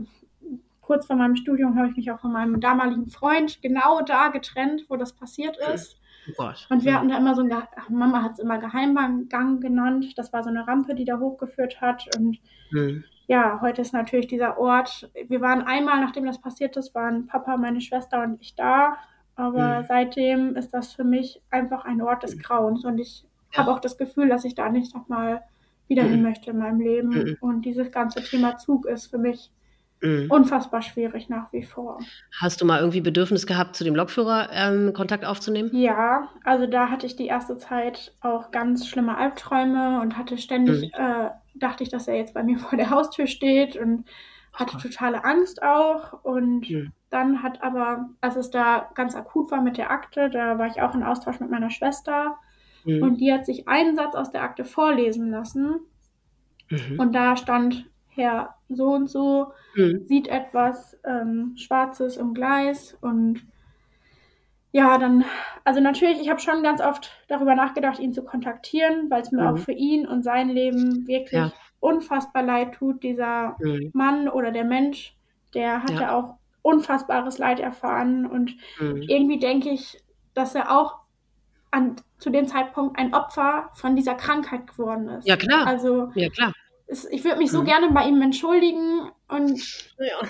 Kurz 0.92 1.06
vor 1.06 1.16
meinem 1.16 1.38
Studium 1.38 1.78
habe 1.78 1.88
ich 1.88 1.96
mich 1.96 2.12
auch 2.12 2.20
von 2.20 2.34
meinem 2.34 2.60
damaligen 2.60 3.08
Freund 3.08 3.62
genau 3.62 4.02
da 4.02 4.28
getrennt, 4.28 4.88
wo 4.90 4.98
das 4.98 5.14
passiert 5.14 5.56
ist. 5.74 5.98
Oh 6.38 6.50
und 6.70 6.84
wir 6.84 6.96
hatten 6.96 7.08
da 7.08 7.18
immer 7.18 7.34
so 7.34 7.44
ein, 7.44 7.54
Mama 7.88 8.22
hat 8.22 8.34
es 8.34 8.40
immer 8.40 8.58
Geheimgang 8.58 9.62
genannt. 9.62 10.18
Das 10.18 10.34
war 10.34 10.44
so 10.44 10.50
eine 10.50 10.68
Rampe, 10.68 10.94
die 10.94 11.06
da 11.06 11.18
hochgeführt 11.18 11.80
hat. 11.80 12.10
Und 12.18 12.40
mhm. 12.72 13.06
ja, 13.28 13.62
heute 13.62 13.82
ist 13.82 13.94
natürlich 13.94 14.28
dieser 14.28 14.58
Ort. 14.58 15.10
Wir 15.30 15.40
waren 15.40 15.62
einmal, 15.62 16.02
nachdem 16.02 16.26
das 16.26 16.42
passiert 16.42 16.76
ist, 16.76 16.94
waren 16.94 17.26
Papa, 17.26 17.56
meine 17.56 17.80
Schwester 17.80 18.22
und 18.24 18.42
ich 18.42 18.56
da. 18.56 18.98
Aber 19.38 19.80
mhm. 19.80 19.86
seitdem 19.88 20.56
ist 20.58 20.74
das 20.74 20.92
für 20.92 21.06
mich 21.06 21.42
einfach 21.52 21.86
ein 21.86 22.02
Ort 22.02 22.24
des 22.24 22.38
Grauens. 22.38 22.84
Und 22.84 22.98
ich 22.98 23.24
ja. 23.54 23.60
habe 23.60 23.72
auch 23.72 23.80
das 23.80 23.98
Gefühl, 23.98 24.28
dass 24.28 24.44
ich 24.44 24.56
da 24.56 24.68
nicht 24.68 24.94
nochmal 24.94 25.42
wieder 25.88 26.04
hin 26.04 26.18
mhm. 26.18 26.24
möchte 26.24 26.52
in 26.52 26.58
meinem 26.58 26.82
Leben. 26.82 27.10
Mhm. 27.12 27.38
Und 27.40 27.62
dieses 27.62 27.92
ganze 27.92 28.22
Thema 28.22 28.58
Zug 28.58 28.86
ist 28.88 29.08
für 29.08 29.18
mich 29.18 29.52
Mhm. 30.02 30.28
Unfassbar 30.30 30.82
schwierig 30.82 31.30
nach 31.30 31.54
wie 31.54 31.64
vor. 31.64 32.00
Hast 32.40 32.60
du 32.60 32.66
mal 32.66 32.80
irgendwie 32.80 33.02
Bedürfnis 33.02 33.46
gehabt, 33.46 33.76
zu 33.76 33.84
dem 33.84 33.96
Lokführer 33.96 34.50
ähm, 34.52 34.94
Kontakt 34.94 35.26
aufzunehmen? 35.26 35.70
Ja, 35.74 36.30
also 36.44 36.66
da 36.66 36.90
hatte 36.90 37.06
ich 37.06 37.16
die 37.16 37.28
erste 37.28 37.58
Zeit 37.58 38.14
auch 38.22 38.52
ganz 38.52 38.88
schlimme 38.88 39.16
Albträume 39.16 40.02
und 40.02 40.18
hatte 40.18 40.38
ständig, 40.40 40.92
mhm. 40.98 41.04
äh, 41.04 41.30
dachte 41.56 41.84
ich, 41.84 41.90
dass 41.90 42.08
er 42.08 42.16
jetzt 42.16 42.34
bei 42.34 42.44
mir 42.44 42.58
vor 42.60 42.78
der 42.78 42.90
Haustür 42.90 43.28
steht 43.28 43.76
und 43.76 44.06
hatte 44.54 44.74
Ach. 44.78 44.82
totale 44.82 45.24
Angst 45.24 45.62
auch. 45.62 46.24
Und 46.24 46.68
mhm. 46.70 46.94
dann 47.12 47.44
hat 47.44 47.62
aber, 47.62 48.10
als 48.22 48.36
es 48.36 48.50
da 48.50 48.90
ganz 48.96 49.16
akut 49.16 49.52
war 49.52 49.62
mit 49.62 49.78
der 49.78 49.92
Akte, 49.92 50.32
da 50.32 50.58
war 50.58 50.66
ich 50.66 50.82
auch 50.82 50.96
in 50.96 51.04
Austausch 51.04 51.40
mit 51.40 51.52
meiner 51.52 51.70
Schwester 51.70 52.38
mhm. 52.86 53.04
und 53.04 53.18
die 53.18 53.32
hat 53.32 53.46
sich 53.46 53.68
einen 53.68 53.96
Satz 53.96 54.16
aus 54.16 54.32
der 54.32 54.42
Akte 54.42 54.66
vorlesen 54.66 55.30
lassen. 55.30 55.80
Mhm. 56.72 57.00
Und 57.00 57.14
da 57.14 57.38
stand 57.38 57.86
Herr 58.14 58.56
so 58.70 58.88
und 58.88 59.10
so 59.10 59.54
mhm. 59.76 60.06
sieht 60.08 60.28
etwas 60.28 60.98
ähm, 61.06 61.54
Schwarzes 61.56 62.18
im 62.18 62.34
Gleis 62.34 62.98
und 63.02 63.46
ja, 64.74 64.98
dann, 64.98 65.26
also 65.66 65.82
natürlich, 65.82 66.22
ich 66.22 66.30
habe 66.30 66.40
schon 66.40 66.64
ganz 66.64 66.80
oft 66.80 67.12
darüber 67.28 67.56
nachgedacht, 67.56 68.00
ihn 68.00 68.14
zu 68.14 68.24
kontaktieren, 68.24 69.10
weil 69.10 69.22
es 69.22 69.32
mir 69.32 69.42
mhm. 69.42 69.48
auch 69.48 69.58
für 69.58 69.74
ihn 69.74 70.08
und 70.08 70.24
sein 70.24 70.50
Leben 70.50 71.08
wirklich 71.08 71.32
ja. 71.34 71.52
unfassbar 71.82 72.44
leid 72.44 72.76
tut, 72.76 73.04
dieser 73.04 73.58
mhm. 73.60 73.92
Mann 73.94 74.30
oder 74.30 74.52
der 74.52 74.64
Mensch, 74.64 75.14
der 75.54 75.84
hatte 75.84 76.04
ja. 76.04 76.16
auch 76.16 76.38
unfassbares 76.62 77.38
Leid 77.38 77.60
erfahren 77.60 78.26
und 78.26 78.56
mhm. 78.80 79.02
irgendwie 79.02 79.40
denke 79.40 79.70
ich, 79.70 80.02
dass 80.34 80.56
er 80.56 80.72
auch 80.72 81.00
an, 81.72 81.98
zu 82.18 82.30
dem 82.30 82.48
Zeitpunkt 82.48 82.98
ein 82.98 83.14
Opfer 83.14 83.72
von 83.74 83.98
dieser 83.98 84.16
Krankheit 84.16 84.68
geworden 84.68 85.10
ist. 85.10 85.28
Ja, 85.28 85.36
klar. 85.36 85.68
Also, 85.68 86.12
ja, 86.16 86.30
klar 86.30 86.54
ich 87.10 87.24
würde 87.24 87.38
mich 87.38 87.52
so 87.52 87.62
mhm. 87.62 87.66
gerne 87.66 87.90
bei 87.92 88.06
ihm 88.06 88.22
entschuldigen 88.22 89.10
und. 89.28 89.62
Ja, 89.98 90.28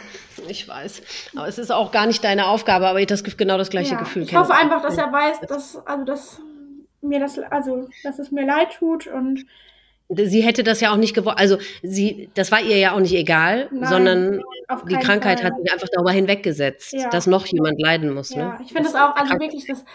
ich 0.47 0.67
weiß. 0.67 1.01
Aber 1.35 1.47
es 1.47 1.57
ist 1.57 1.71
auch 1.71 1.91
gar 1.91 2.05
nicht 2.05 2.23
deine 2.23 2.47
Aufgabe, 2.47 2.87
aber 2.87 2.99
ich 2.99 3.07
das 3.07 3.23
genau 3.23 3.57
das 3.57 3.69
gleiche 3.69 3.93
ja, 3.93 3.99
Gefühl 3.99 4.23
Ich 4.23 4.35
hoffe 4.35 4.53
einfach, 4.53 4.81
dass 4.81 4.97
er 4.97 5.11
weiß, 5.11 5.41
dass, 5.41 5.75
also, 5.87 6.05
dass 6.05 6.39
mir 7.01 7.19
das, 7.19 7.39
also, 7.39 7.89
dass 8.03 8.19
es 8.19 8.31
mir 8.31 8.45
leid 8.45 8.73
tut 8.77 9.07
und. 9.07 9.45
Sie 10.13 10.41
hätte 10.41 10.63
das 10.63 10.81
ja 10.81 10.91
auch 10.91 10.97
nicht 10.97 11.13
gewollt, 11.13 11.39
also 11.39 11.57
sie, 11.81 12.29
das 12.33 12.51
war 12.51 12.59
ihr 12.59 12.77
ja 12.77 12.91
auch 12.91 12.99
nicht 12.99 13.15
egal, 13.15 13.69
Nein, 13.71 13.89
sondern 13.89 14.41
die 14.89 14.95
Krankheit 14.97 15.39
Fall. 15.39 15.51
hat 15.51 15.57
sich 15.57 15.71
einfach 15.71 15.87
darüber 15.89 16.11
hinweggesetzt, 16.11 16.91
ja. 16.91 17.07
dass 17.09 17.27
noch 17.27 17.45
jemand 17.45 17.79
leiden 17.79 18.13
muss. 18.13 18.35
Ja, 18.35 18.49
ne? 18.49 18.57
ich 18.61 18.73
finde 18.73 18.89
es 18.89 18.95
auch, 18.95 19.15
also 19.15 19.39
wirklich, 19.39 19.65
das 19.67 19.85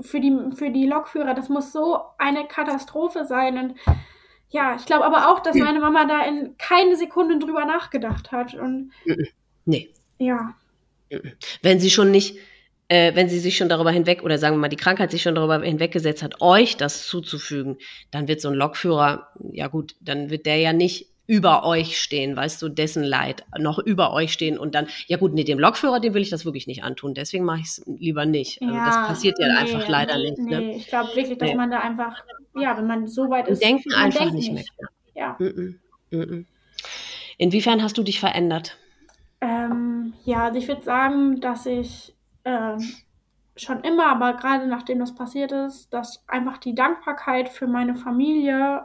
für 0.00 0.20
die, 0.20 0.34
für 0.54 0.70
die 0.70 0.86
Lokführer, 0.86 1.34
das 1.34 1.50
muss 1.50 1.70
so 1.70 1.98
eine 2.16 2.46
Katastrophe 2.46 3.26
sein 3.26 3.58
und 3.58 3.74
ja, 4.50 4.76
ich 4.76 4.84
glaube 4.84 5.04
aber 5.04 5.30
auch, 5.30 5.40
dass 5.40 5.54
hm. 5.54 5.64
meine 5.64 5.80
Mama 5.80 6.04
da 6.04 6.24
in 6.24 6.56
keine 6.58 6.96
Sekunde 6.96 7.38
drüber 7.38 7.64
nachgedacht 7.64 8.32
hat. 8.32 8.54
Und 8.54 8.90
nee. 9.64 9.90
Ja. 10.18 10.54
Wenn 11.62 11.80
sie 11.80 11.90
schon 11.90 12.10
nicht, 12.10 12.36
äh, 12.88 13.14
wenn 13.14 13.28
sie 13.28 13.38
sich 13.38 13.56
schon 13.56 13.68
darüber 13.68 13.90
hinweg, 13.90 14.22
oder 14.22 14.38
sagen 14.38 14.56
wir 14.56 14.60
mal, 14.60 14.68
die 14.68 14.76
Krankheit 14.76 15.10
sich 15.12 15.22
schon 15.22 15.36
darüber 15.36 15.60
hinweggesetzt 15.60 16.22
hat, 16.22 16.40
euch 16.40 16.76
das 16.76 17.06
zuzufügen, 17.06 17.78
dann 18.10 18.28
wird 18.28 18.40
so 18.40 18.48
ein 18.48 18.54
Lokführer, 18.54 19.28
ja 19.52 19.68
gut, 19.68 19.94
dann 20.00 20.30
wird 20.30 20.46
der 20.46 20.58
ja 20.58 20.72
nicht 20.72 21.06
über 21.30 21.64
euch 21.64 22.00
stehen, 22.00 22.34
weißt 22.34 22.60
du, 22.60 22.68
dessen 22.68 23.04
Leid 23.04 23.44
noch 23.56 23.78
über 23.78 24.12
euch 24.12 24.32
stehen 24.32 24.58
und 24.58 24.74
dann, 24.74 24.88
ja 25.06 25.16
gut, 25.16 25.32
nee, 25.32 25.44
dem 25.44 25.60
Lokführer, 25.60 26.00
dem 26.00 26.12
will 26.12 26.22
ich 26.22 26.30
das 26.30 26.44
wirklich 26.44 26.66
nicht 26.66 26.82
antun, 26.82 27.14
deswegen 27.14 27.44
mache 27.44 27.60
ich 27.60 27.66
es 27.66 27.84
lieber 27.86 28.26
nicht. 28.26 28.60
Also 28.60 28.74
ja, 28.74 28.84
das 28.84 28.96
passiert 29.06 29.38
ja 29.38 29.46
nee, 29.46 29.58
einfach 29.58 29.86
leider 29.86 30.18
nicht. 30.18 30.38
Ne? 30.38 30.60
Nee, 30.60 30.76
ich 30.78 30.88
glaube 30.88 31.14
wirklich, 31.14 31.38
dass 31.38 31.50
nee. 31.50 31.54
man 31.54 31.70
da 31.70 31.78
einfach, 31.78 32.24
ja, 32.56 32.76
wenn 32.76 32.88
man 32.88 33.06
so 33.06 33.30
weit 33.30 33.46
ist. 33.46 33.62
Denken 33.62 33.94
einfach 33.94 34.22
denkt 34.22 34.34
nicht, 34.34 34.52
nicht 34.52 34.72
mehr. 34.76 34.88
Ja. 35.14 35.36
Mm 35.38 35.78
-mm. 36.10 36.44
Inwiefern 37.38 37.80
hast 37.80 37.96
du 37.96 38.02
dich 38.02 38.18
verändert? 38.18 38.76
Ähm, 39.40 40.14
ja, 40.24 40.46
also 40.46 40.58
ich 40.58 40.66
würde 40.66 40.82
sagen, 40.82 41.40
dass 41.40 41.64
ich 41.64 42.12
ähm, 42.44 42.80
schon 43.54 43.82
immer, 43.82 44.06
aber 44.06 44.32
gerade 44.34 44.66
nachdem 44.66 44.98
das 44.98 45.14
passiert 45.14 45.52
ist, 45.52 45.94
dass 45.94 46.24
einfach 46.26 46.58
die 46.58 46.74
Dankbarkeit 46.74 47.48
für 47.48 47.68
meine 47.68 47.94
Familie 47.94 48.84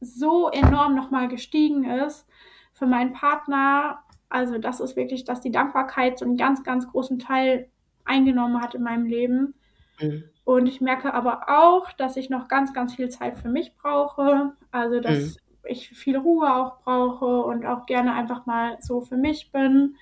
so 0.00 0.48
enorm 0.48 0.94
nochmal 0.94 1.28
gestiegen 1.28 1.84
ist 1.84 2.26
für 2.72 2.86
meinen 2.86 3.12
Partner. 3.12 4.02
Also 4.28 4.58
das 4.58 4.80
ist 4.80 4.96
wirklich, 4.96 5.24
dass 5.24 5.40
die 5.40 5.50
Dankbarkeit 5.50 6.18
so 6.18 6.24
einen 6.24 6.36
ganz, 6.36 6.62
ganz 6.62 6.88
großen 6.88 7.18
Teil 7.18 7.68
eingenommen 8.04 8.60
hat 8.60 8.74
in 8.74 8.82
meinem 8.82 9.06
Leben. 9.06 9.54
Mhm. 10.00 10.24
Und 10.44 10.66
ich 10.66 10.80
merke 10.80 11.14
aber 11.14 11.48
auch, 11.48 11.92
dass 11.92 12.16
ich 12.16 12.30
noch 12.30 12.48
ganz, 12.48 12.72
ganz 12.72 12.94
viel 12.94 13.08
Zeit 13.08 13.38
für 13.38 13.48
mich 13.48 13.76
brauche. 13.76 14.52
Also, 14.72 15.00
dass 15.00 15.18
mhm. 15.18 15.36
ich 15.64 15.90
viel 15.90 16.16
Ruhe 16.16 16.52
auch 16.52 16.80
brauche 16.80 17.42
und 17.42 17.66
auch 17.66 17.86
gerne 17.86 18.14
einfach 18.14 18.46
mal 18.46 18.78
so 18.80 19.00
für 19.00 19.16
mich 19.16 19.52
bin. 19.52 19.96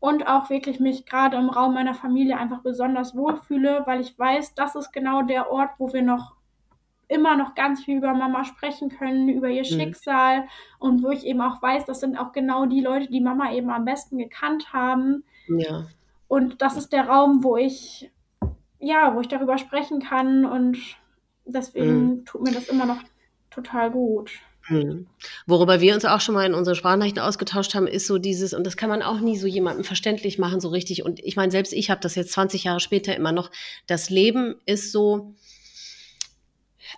Und 0.00 0.26
auch 0.26 0.48
wirklich 0.48 0.80
mich 0.80 1.04
gerade 1.04 1.36
im 1.36 1.50
Raum 1.50 1.74
meiner 1.74 1.92
Familie 1.92 2.38
einfach 2.38 2.62
besonders 2.62 3.14
wohlfühle, 3.14 3.82
weil 3.84 4.00
ich 4.00 4.18
weiß, 4.18 4.54
das 4.54 4.74
ist 4.74 4.92
genau 4.92 5.22
der 5.22 5.50
Ort, 5.50 5.72
wo 5.76 5.92
wir 5.92 6.00
noch 6.00 6.36
immer 7.10 7.36
noch 7.36 7.54
ganz 7.54 7.84
viel 7.84 7.98
über 7.98 8.14
Mama 8.14 8.44
sprechen 8.44 8.88
können, 8.88 9.28
über 9.28 9.48
ihr 9.48 9.62
mhm. 9.62 9.64
Schicksal 9.64 10.44
und 10.78 11.02
wo 11.02 11.10
ich 11.10 11.26
eben 11.26 11.40
auch 11.40 11.60
weiß, 11.60 11.84
das 11.84 12.00
sind 12.00 12.16
auch 12.16 12.32
genau 12.32 12.66
die 12.66 12.80
Leute, 12.80 13.08
die 13.08 13.20
Mama 13.20 13.52
eben 13.52 13.70
am 13.70 13.84
besten 13.84 14.16
gekannt 14.16 14.72
haben. 14.72 15.24
Ja. 15.48 15.86
Und 16.28 16.62
das 16.62 16.76
ist 16.76 16.92
der 16.92 17.08
Raum, 17.08 17.42
wo 17.42 17.56
ich, 17.56 18.10
ja, 18.78 19.14
wo 19.14 19.20
ich 19.20 19.28
darüber 19.28 19.58
sprechen 19.58 20.00
kann 20.00 20.44
und 20.44 20.78
deswegen 21.44 22.06
mhm. 22.06 22.24
tut 22.24 22.42
mir 22.42 22.52
das 22.52 22.68
immer 22.68 22.86
noch 22.86 23.02
total 23.50 23.90
gut. 23.90 24.30
Mhm. 24.68 25.08
Worüber 25.46 25.80
wir 25.80 25.94
uns 25.94 26.04
auch 26.04 26.20
schon 26.20 26.36
mal 26.36 26.46
in 26.46 26.54
unseren 26.54 26.76
Sprachnachrichten 26.76 27.22
ausgetauscht 27.22 27.74
haben, 27.74 27.88
ist 27.88 28.06
so 28.06 28.18
dieses, 28.18 28.54
und 28.54 28.64
das 28.64 28.76
kann 28.76 28.88
man 28.88 29.02
auch 29.02 29.18
nie 29.18 29.36
so 29.36 29.48
jemandem 29.48 29.82
verständlich 29.82 30.38
machen, 30.38 30.60
so 30.60 30.68
richtig. 30.68 31.04
Und 31.04 31.18
ich 31.24 31.34
meine, 31.34 31.50
selbst 31.50 31.72
ich 31.72 31.90
habe 31.90 32.00
das 32.00 32.14
jetzt 32.14 32.30
20 32.32 32.64
Jahre 32.64 32.78
später 32.78 33.16
immer 33.16 33.32
noch. 33.32 33.50
Das 33.88 34.10
Leben 34.10 34.60
ist 34.64 34.92
so, 34.92 35.34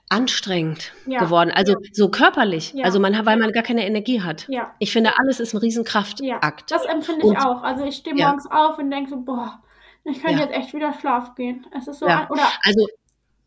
anstrengend 0.09 0.93
ja. 1.06 1.20
geworden. 1.20 1.51
Also 1.55 1.73
ja. 1.73 1.78
so 1.93 2.09
körperlich. 2.09 2.73
Ja. 2.74 2.85
Also 2.85 3.01
man, 3.01 3.14
weil 3.27 3.36
man 3.36 3.52
gar 3.52 3.62
keine 3.62 3.86
Energie 3.86 4.23
hat. 4.23 4.47
Ja. 4.48 4.74
Ich 4.78 4.93
finde, 4.93 5.19
alles 5.19 5.40
ist 5.40 5.55
ein 5.55 5.59
Riesenkraftakt. 5.59 6.70
Das 6.70 6.85
empfinde 6.85 7.20
ich 7.23 7.31
und, 7.31 7.36
auch. 7.36 7.62
Also 7.62 7.85
ich 7.85 7.97
stehe 7.97 8.14
morgens 8.16 8.47
auf 8.51 8.78
und 8.78 8.90
denke 8.90 9.10
so, 9.10 9.16
boah, 9.16 9.62
ich 10.05 10.23
könnte 10.23 10.43
jetzt 10.43 10.52
echt 10.52 10.74
wieder 10.74 10.93
schlafen 10.94 11.35
gehen. 11.36 11.66
Es 11.77 11.86
ist 11.86 12.01
so, 12.01 12.06
oder 12.06 12.48
also 12.62 12.86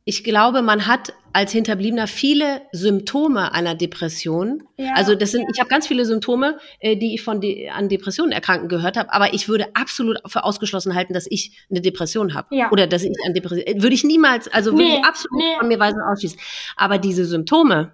ich 0.07 0.23
glaube, 0.23 0.61
man 0.61 0.85
hat 0.85 1.13
als 1.33 1.51
Hinterbliebener 1.51 2.05
viele 2.05 2.61
Symptome 2.71 3.53
einer 3.53 3.73
Depression. 3.73 4.63
Ja, 4.77 4.93
also 4.93 5.15
das 5.15 5.31
sind, 5.31 5.41
ja. 5.41 5.47
ich 5.51 5.59
habe 5.59 5.67
ganz 5.67 5.87
viele 5.87 6.05
Symptome, 6.05 6.59
äh, 6.79 6.95
die 6.95 7.15
ich 7.15 7.23
von 7.23 7.41
de 7.41 7.69
an 7.69 7.89
Depressionen 7.89 8.31
erkranken 8.31 8.69
gehört 8.69 8.97
habe, 8.97 9.11
aber 9.11 9.33
ich 9.33 9.49
würde 9.49 9.75
absolut 9.75 10.19
für 10.27 10.43
ausgeschlossen 10.43 10.93
halten, 10.93 11.13
dass 11.13 11.25
ich 11.27 11.57
eine 11.71 11.81
Depression 11.81 12.35
habe 12.35 12.55
ja. 12.55 12.71
oder 12.71 12.85
dass 12.85 13.03
ich 13.03 13.11
an 13.25 13.33
Depression 13.33 13.65
äh, 13.65 13.81
würde 13.81 13.95
ich 13.95 14.03
niemals, 14.03 14.47
also 14.47 14.73
würde 14.73 14.83
nee, 14.83 14.97
ich 14.99 15.03
absolut 15.03 15.43
nee. 15.43 15.57
von 15.57 15.67
mir 15.67 15.79
weisen 15.79 15.99
ausschließen. 15.99 16.39
Aber 16.77 16.99
diese 16.99 17.25
Symptome, 17.25 17.91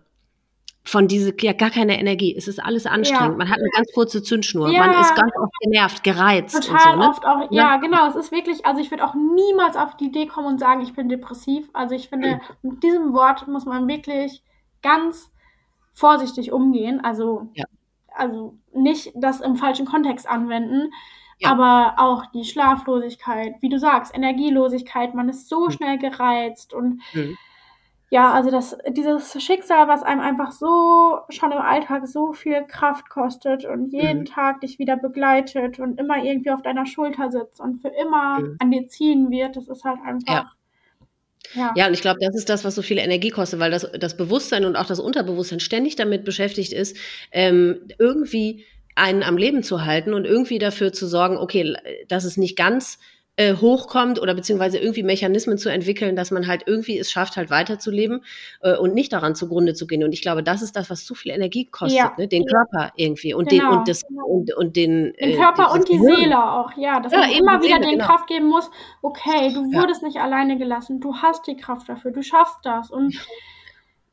von 0.84 1.08
diese 1.08 1.34
ja 1.42 1.54
gar 1.54 1.70
keine 1.70 2.00
Energie. 2.00 2.36
Es 2.36 2.48
ist 2.48 2.60
alles 2.60 2.86
anstrengend. 2.86 3.34
Ja. 3.34 3.38
Man 3.38 3.50
hat 3.50 3.60
eine 3.60 3.70
ganz 3.70 3.92
kurze 3.94 4.24
Zündschnur. 4.24 4.70
Ja. 4.70 4.88
Man 4.88 5.00
ist 5.00 5.16
ganz 5.16 5.32
oft 5.38 5.54
genervt, 5.62 6.04
gereizt. 6.04 6.64
Total 6.64 6.94
so, 6.94 7.00
ne? 7.00 7.10
oft 7.10 7.26
auch. 7.26 7.52
Ja, 7.52 7.74
ja, 7.74 7.78
genau. 7.78 8.08
Es 8.08 8.16
ist 8.16 8.32
wirklich. 8.32 8.66
Also 8.66 8.82
ich 8.82 8.90
würde 8.90 9.06
auch 9.06 9.14
niemals 9.14 9.76
auf 9.76 9.96
die 9.98 10.06
Idee 10.06 10.26
kommen 10.26 10.48
und 10.48 10.60
sagen, 10.60 10.82
ich 10.82 10.94
bin 10.94 11.08
depressiv. 11.08 11.70
Also 11.74 11.94
ich 11.94 12.10
finde, 12.10 12.36
mhm. 12.36 12.42
mit 12.72 12.84
diesem 12.84 13.14
Wort 13.14 13.48
muss 13.48 13.66
man 13.66 13.88
wirklich 13.88 14.42
ganz 14.82 15.32
vorsichtig 15.94 16.52
umgehen. 16.52 17.00
Also 17.04 17.50
also 18.14 18.58
nicht 18.74 19.12
das 19.16 19.40
im 19.40 19.56
falschen 19.56 19.86
Kontext 19.86 20.28
anwenden. 20.28 20.92
Aber 21.44 21.96
auch 21.98 22.28
die 22.28 22.44
Schlaflosigkeit, 22.44 23.56
wie 23.62 23.70
du 23.70 23.80
sagst, 23.80 24.16
Energielosigkeit, 24.16 25.16
man 25.16 25.28
ist 25.28 25.50
so 25.50 25.66
mhm. 25.66 25.72
schnell 25.72 25.98
gereizt 25.98 26.72
und 26.72 27.02
mhm 27.14 27.36
ja, 28.14 28.34
also 28.34 28.52
das, 28.52 28.78
dieses 28.90 29.42
Schicksal, 29.42 29.88
was 29.88 30.04
einem 30.04 30.20
einfach 30.20 30.52
so 30.52 31.20
schon 31.30 31.54
im 31.54 31.60
Alltag 31.60 32.06
so 32.08 32.34
viel 32.34 32.62
Kraft 32.66 33.10
kostet 33.10 33.64
und 33.64 33.94
jeden 33.94 34.20
mhm. 34.20 34.26
Tag 34.26 34.60
dich 34.60 34.80
wieder 34.80 34.98
begleitet 34.98 35.80
und 35.80 35.98
immer 35.98 36.22
irgendwie 36.22 36.52
auf 36.52 36.62
deiner 36.62 36.86
Schulter 36.86 37.32
sitzt 37.32 37.62
und 37.62 37.82
für 37.82 37.88
immer 37.88 38.42
mhm. 38.42 38.58
an 38.60 38.70
dir 38.70 38.86
ziehen 38.88 39.32
wird, 39.32 39.56
das 39.56 39.70
ist 39.70 39.86
halt 39.86 40.00
einfach. 40.06 40.34
Ja. 40.34 40.52
Ja. 41.56 41.74
ja, 41.76 41.88
und 41.88 41.94
ich 41.94 42.02
glaube, 42.02 42.20
das 42.22 42.36
ist 42.36 42.50
das, 42.50 42.64
was 42.64 42.76
so 42.76 42.82
viel 42.82 42.98
Energie 42.98 43.30
kostet, 43.30 43.60
weil 43.60 43.72
das, 43.72 43.90
das 43.98 44.16
Bewusstsein 44.16 44.66
und 44.66 44.76
auch 44.76 44.86
das 44.86 45.00
Unterbewusstsein 45.00 45.60
ständig 45.60 45.96
damit 45.96 46.24
beschäftigt 46.24 46.72
ist, 46.72 46.96
ähm, 47.32 47.88
irgendwie 47.98 48.66
einen 48.96 49.24
am 49.24 49.38
Leben 49.38 49.64
zu 49.64 49.86
halten 49.86 50.14
und 50.14 50.26
irgendwie 50.26 50.60
dafür 50.60 50.94
zu 50.94 51.08
sorgen, 51.08 51.38
okay, 51.38 51.76
dass 52.08 52.26
es 52.26 52.38
nicht 52.38 52.58
ganz 52.58 53.00
äh, 53.38 53.56
hochkommt 53.56 54.22
oder 54.22 54.34
beziehungsweise 54.34 54.78
irgendwie 54.78 55.04
Mechanismen 55.04 55.58
zu 55.58 55.70
entwickeln, 55.70 56.16
dass 56.16 56.32
man 56.32 56.48
halt 56.48 56.64
irgendwie 56.66 57.00
es 57.00 57.10
schafft, 57.10 57.38
halt 57.38 57.50
weiterzuleben 57.50 58.24
äh, 58.62 58.76
und 58.76 58.94
nicht 58.94 59.14
daran 59.14 59.36
zugrunde 59.36 59.74
zu 59.74 59.88
gehen. 59.88 60.04
Und 60.04 60.14
ich 60.14 60.22
glaube, 60.22 60.44
das 60.44 60.62
ist 60.62 60.76
das, 60.76 60.90
was 60.90 61.06
zu 61.06 61.16
viel 61.16 61.32
Energie 61.32 61.66
kostet, 61.66 61.98
ja. 61.98 62.14
ne? 62.18 62.28
den 62.28 62.46
Körper 62.46 62.92
irgendwie 62.96 63.34
und 63.34 63.50
genau. 63.50 63.70
den 63.70 63.78
und 63.80 63.88
das 63.88 64.04
und, 64.04 64.54
und 64.54 64.76
den, 64.76 65.14
den 65.14 65.30
äh, 65.32 65.36
Körper 65.38 65.70
äh, 65.70 65.78
und 65.78 65.88
die 65.88 65.98
Gehirn. 65.98 66.16
Seele 66.16 66.52
auch, 66.52 66.72
ja, 66.76 67.00
dass 67.00 67.14
ja, 67.14 67.20
man 67.20 67.32
immer 67.32 67.62
wieder 67.62 67.76
Seele, 67.76 67.80
den 67.80 68.00
genau. 68.00 68.06
Kraft 68.06 68.28
geben 68.28 68.48
muss. 68.48 68.70
Okay, 69.02 69.54
du 69.54 69.62
wurdest 69.74 70.02
ja. 70.02 70.08
nicht 70.10 70.18
alleine 70.20 70.58
gelassen, 70.58 71.00
du 71.00 71.16
hast 71.16 71.48
die 71.48 71.56
Kraft 71.56 71.88
dafür, 71.88 72.12
du 72.12 72.22
schaffst 72.22 72.58
das 72.64 72.92
und 72.92 73.16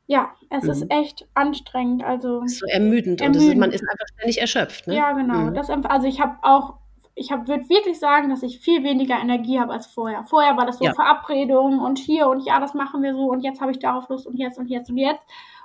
ja, 0.07 0.31
es 0.49 0.63
mhm. 0.63 0.69
ist 0.71 0.85
echt 0.89 1.27
anstrengend. 1.35 2.03
Also 2.03 2.41
so 2.47 2.65
ermüdend, 2.65 3.21
ermüdend. 3.21 3.43
und 3.43 3.51
ist, 3.51 3.59
man 3.59 3.71
ist 3.71 3.83
einfach 3.83 4.07
ständig 4.15 4.41
erschöpft. 4.41 4.87
Ne? 4.87 4.95
Ja, 4.95 5.11
genau. 5.11 5.35
Mhm. 5.35 5.53
Das, 5.53 5.69
also 5.69 6.07
ich 6.07 6.19
habe 6.19 6.37
auch 6.41 6.79
ich 7.19 7.31
würde 7.31 7.69
wirklich 7.69 7.99
sagen, 7.99 8.29
dass 8.29 8.43
ich 8.43 8.59
viel 8.59 8.83
weniger 8.83 9.19
Energie 9.19 9.59
habe 9.59 9.73
als 9.73 9.87
vorher. 9.87 10.23
Vorher 10.23 10.55
war 10.55 10.65
das 10.65 10.77
so 10.79 10.85
ja. 10.85 10.93
Verabredungen 10.93 11.79
und 11.79 11.99
hier 11.99 12.27
und 12.27 12.45
ja, 12.45 12.59
das 12.59 12.73
machen 12.73 13.03
wir 13.03 13.13
so 13.13 13.29
und 13.29 13.41
jetzt 13.41 13.59
habe 13.59 13.71
ich 13.71 13.79
darauf 13.79 14.07
Lust 14.09 14.25
und 14.25 14.37
jetzt 14.37 14.57
und 14.57 14.67
jetzt 14.67 14.89
und 14.89 14.97
jetzt. 14.97 15.21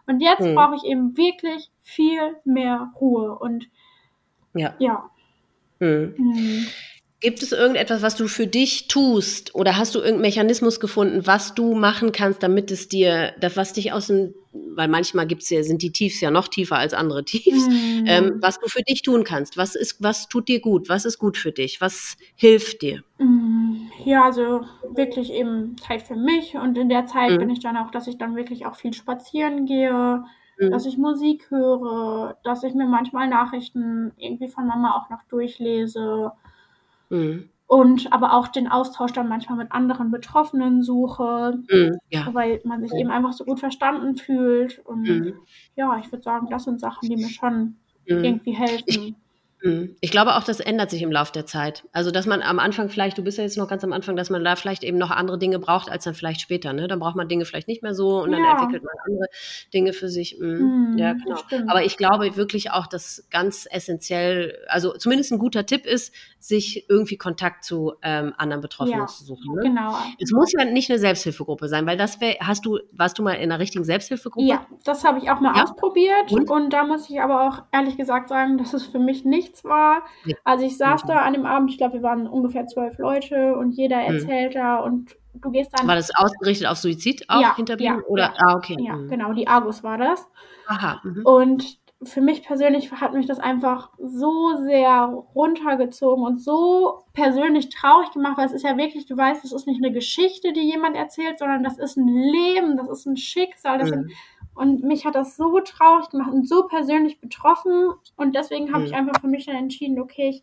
Und 0.07 0.21
jetzt 0.21 0.41
mhm. 0.41 0.55
brauche 0.55 0.75
ich 0.75 0.85
eben 0.85 1.17
wirklich 1.17 1.71
viel 1.83 2.37
mehr 2.45 2.93
Ruhe 3.01 3.39
und 3.39 3.69
ja. 4.55 4.75
ja. 4.79 5.09
Mhm. 5.79 6.15
Mhm. 6.19 6.67
Gibt 7.25 7.43
es 7.43 7.53
irgendetwas, 7.53 8.03
was 8.03 8.17
du 8.17 8.29
für 8.29 8.47
dich 8.47 8.87
tust 8.87 9.55
oder 9.55 9.79
hast 9.79 9.95
du 9.95 10.01
irgendeinen 10.01 10.21
Mechanismus 10.21 10.79
gefunden, 10.79 11.27
was 11.27 11.55
du 11.55 11.75
machen 11.75 12.13
kannst, 12.13 12.43
damit 12.43 12.71
es 12.71 12.91
dir, 12.91 13.33
das 13.41 13.57
was 13.57 13.73
dich 13.73 13.95
aus 13.95 14.09
dem, 14.09 14.35
weil 14.53 14.89
manchmal 14.89 15.27
gibt's 15.27 15.49
ja, 15.49 15.63
sind 15.63 15.81
die 15.81 15.91
Tiefs 15.91 16.21
ja 16.21 16.31
noch 16.31 16.49
tiefer 16.49 16.77
als 16.77 16.93
andere 16.93 17.25
Tiefs, 17.25 17.67
mhm. 17.67 18.05
ähm, 18.07 18.39
was 18.43 18.61
du 18.61 18.69
für 18.69 18.83
dich 18.83 19.01
tun 19.01 19.25
kannst, 19.25 19.57
was 19.57 19.75
ist, 19.75 20.03
was 20.03 20.29
tut 20.29 20.49
dir 20.49 20.61
gut, 20.61 20.91
was 20.91 21.07
ist 21.07 21.19
gut 21.19 21.39
für 21.39 21.51
dich, 21.51 21.81
was 21.81 22.19
hilft 22.37 22.83
dir? 22.83 23.03
Mhm. 23.17 23.91
Ja, 24.05 24.27
also 24.27 24.61
wirklich 24.95 25.33
eben 25.33 25.79
Zeit 25.79 26.03
für 26.03 26.17
mich 26.17 26.57
und 26.57 26.77
in 26.77 26.91
der 26.91 27.07
Zeit 27.07 27.31
mhm. 27.31 27.39
bin 27.39 27.49
ich 27.49 27.61
dann 27.61 27.79
auch, 27.79 27.91
dass 27.91 28.07
ich 28.07 28.19
dann 28.19 28.37
wirklich 28.37 28.67
auch 28.67 28.77
viel 28.77 28.93
spazieren 28.93 29.65
gehe, 29.65 30.23
mhm. 30.59 30.71
dass 30.71 30.85
ich 30.85 30.99
Musik 30.99 31.51
höre, 31.51 32.37
dass 32.45 32.65
ich 32.65 32.75
mir 32.75 32.87
manchmal 32.87 33.29
Nachrichten 33.29 34.13
irgendwie 34.19 34.49
von 34.49 34.67
Mama 34.67 34.95
auch 34.95 35.09
noch 35.09 35.23
durchlese 35.31 36.33
Mhm. 37.11 37.49
Und 37.67 38.13
aber 38.13 38.35
auch 38.35 38.49
den 38.49 38.69
Austausch 38.69 39.13
dann 39.13 39.29
manchmal 39.29 39.57
mit 39.57 39.73
anderen 39.73 40.11
Betroffenen 40.11 40.83
suche, 40.83 41.59
mhm, 41.71 41.99
ja. 42.11 42.29
weil 42.33 42.61
man 42.65 42.83
sich 42.83 42.93
eben 42.93 43.11
einfach 43.11 43.33
so 43.33 43.45
gut 43.45 43.59
verstanden 43.59 44.17
fühlt. 44.17 44.81
Und 44.85 45.03
mhm. 45.03 45.35
ja, 45.75 45.99
ich 45.99 46.13
würde 46.13 46.23
sagen, 46.23 46.49
das 46.51 46.65
sind 46.65 46.79
Sachen, 46.79 47.09
die 47.09 47.17
mir 47.17 47.31
schon 47.31 47.77
mhm. 48.07 48.25
irgendwie 48.25 48.53
helfen. 48.53 48.85
Ich. 48.87 49.15
Ich 50.01 50.11
glaube 50.11 50.37
auch, 50.37 50.45
das 50.45 50.61
ändert 50.61 50.91
sich 50.91 51.01
im 51.01 51.11
Laufe 51.11 51.33
der 51.33 51.47
Zeit. 51.47 51.85
Also, 51.93 52.11
dass 52.11 52.27
man 52.27 52.43
am 52.43 52.59
Anfang 52.59 52.91
vielleicht, 52.91 53.17
du 53.17 53.23
bist 53.23 53.39
ja 53.39 53.45
jetzt 53.45 53.57
noch 53.57 53.67
ganz 53.67 53.83
am 53.83 53.93
Anfang, 53.95 54.15
dass 54.15 54.29
man 54.29 54.45
da 54.45 54.57
vielleicht 54.57 54.85
eben 54.85 54.99
noch 54.99 55.11
andere 55.11 55.39
Dinge 55.39 55.59
braucht, 55.59 55.91
als 55.91 56.05
dann 56.05 56.15
vielleicht 56.15 56.43
später. 56.43 56.75
Ne? 56.75 56.87
Dann 56.87 56.99
braucht 56.99 57.17
man 57.17 57.29
Dinge 57.29 57.47
vielleicht 57.47 57.67
nicht 57.67 57.83
mehr 57.83 57.95
so 57.95 58.23
und 58.23 58.33
dann 58.33 58.43
ja. 58.43 58.53
entwickelt 58.53 58.83
man 58.85 58.95
andere 59.07 59.27
Dinge 59.73 59.95
für 59.95 60.11
sich. 60.11 60.39
Mhm. 60.39 60.93
Mhm, 60.93 60.99
ja, 60.99 61.15
genau. 61.15 61.41
Aber 61.69 61.83
ich 61.83 61.97
glaube 61.97 62.37
wirklich 62.37 62.73
auch, 62.73 62.87
dass 62.87 63.27
ganz 63.31 63.67
essentiell, 63.71 64.59
also 64.69 64.93
zumindest 64.93 65.33
ein 65.33 65.39
guter 65.39 65.65
Tipp 65.65 65.87
ist, 65.87 66.13
sich 66.39 66.85
irgendwie 66.91 67.17
Kontakt 67.17 67.65
zu 67.65 67.95
ähm, 68.03 68.35
anderen 68.37 68.61
Betroffenen 68.61 69.01
ja, 69.01 69.07
zu 69.07 69.25
suchen. 69.25 69.55
Ne? 69.55 69.63
Genau. 69.63 69.97
Es 70.19 70.31
muss 70.31 70.53
ja 70.53 70.67
nicht 70.67 70.91
eine 70.91 70.99
Selbsthilfegruppe 70.99 71.69
sein, 71.69 71.87
weil 71.87 71.97
das 71.97 72.21
wäre, 72.21 72.37
hast 72.41 72.67
du, 72.67 72.81
warst 72.93 73.19
du 73.19 73.23
mal 73.23 73.33
in 73.33 73.51
einer 73.51 73.59
richtigen 73.59 73.85
Selbsthilfegruppe? 73.85 74.47
Ja, 74.47 74.67
das 74.85 75.05
habe 75.05 75.19
ich 75.19 75.31
auch 75.31 75.41
mal 75.41 75.57
ja? 75.57 75.63
ausprobiert 75.63 76.33
und? 76.33 76.51
und 76.51 76.71
da 76.71 76.85
muss 76.85 77.09
ich 77.09 77.23
aber 77.23 77.49
auch 77.49 77.63
ehrlich 77.73 77.97
gesagt 77.97 78.29
sagen, 78.29 78.59
dass 78.59 78.75
es 78.75 78.85
für 78.85 78.99
mich 78.99 79.25
nicht 79.25 79.54
nichts 79.55 79.65
war. 79.65 80.03
Also 80.45 80.65
ich 80.65 80.77
saß 80.77 81.05
da 81.05 81.19
an 81.19 81.33
dem 81.33 81.47
Abend, 81.47 81.71
ich 81.71 81.79
glaube, 81.79 81.95
wir 81.95 82.03
waren 82.03 82.27
ungefähr 82.27 82.67
zwölf 82.67 82.99
Leute 82.99 83.57
und 83.57 83.73
jeder 83.73 83.99
mhm. 83.99 84.15
erzählt 84.15 84.55
mhm. 84.55 84.59
da 84.59 84.77
und 84.79 85.17
du 85.35 85.51
gehst 85.51 85.71
dann. 85.77 85.87
War 85.87 85.97
das 85.97 86.11
ausgerichtet 86.15 86.67
auf 86.69 86.79
Suizid 86.79 87.25
auch 87.29 87.41
ja, 87.41 87.57
hinterblieben? 87.57 87.99
Ja, 87.99 88.07
oder? 88.07 88.23
Ja, 88.23 88.35
ah, 88.39 88.57
okay. 88.57 88.77
Ja, 88.81 88.97
mhm. 88.97 89.09
genau, 89.09 89.33
die 89.33 89.47
Argus 89.47 89.83
war 89.83 89.99
das. 89.99 90.27
Aha. 90.67 91.01
Mhm. 91.05 91.23
Und 91.25 91.85
für 92.03 92.21
mich 92.21 92.43
persönlich 92.43 92.93
hat 92.93 93.15
mich 93.15 93.27
das 93.27 93.39
einfach 93.39 93.91
so 93.99 94.57
sehr 94.63 95.25
runtergezogen 95.35 96.23
und 96.23 96.39
so 96.39 97.05
persönlich 97.15 97.71
traurig 97.71 98.11
gemacht, 98.11 98.37
weil 98.37 98.47
es 98.47 98.53
ist 98.53 98.65
ja 98.65 98.77
wirklich, 98.77 99.07
du 99.07 99.17
weißt, 99.17 99.43
das 99.43 99.53
ist 99.53 99.67
nicht 99.67 99.83
eine 99.83 99.93
Geschichte, 99.93 100.53
die 100.53 100.61
jemand 100.61 100.97
erzählt, 100.97 101.39
sondern 101.39 101.65
das 101.65 101.79
ist 101.79 101.97
ein 101.97 102.09
Leben, 102.09 102.77
das 102.77 102.91
ist 102.91 103.07
ein 103.07 103.17
Schicksal, 103.17 103.79
das 103.79 103.91
mhm. 103.91 103.95
sind 103.95 104.13
und 104.55 104.83
mich 104.83 105.05
hat 105.05 105.15
das 105.15 105.37
so 105.37 105.59
traurig 105.61 106.09
gemacht 106.11 106.33
und 106.33 106.49
so 106.49 106.67
persönlich 106.67 107.21
betroffen. 107.21 107.91
Und 108.17 108.35
deswegen 108.35 108.73
habe 108.73 108.81
mhm. 108.81 108.87
ich 108.87 108.95
einfach 108.95 109.21
für 109.21 109.27
mich 109.27 109.47
dann 109.47 109.57
entschieden, 109.57 110.01
okay, 110.01 110.29
ich, 110.29 110.43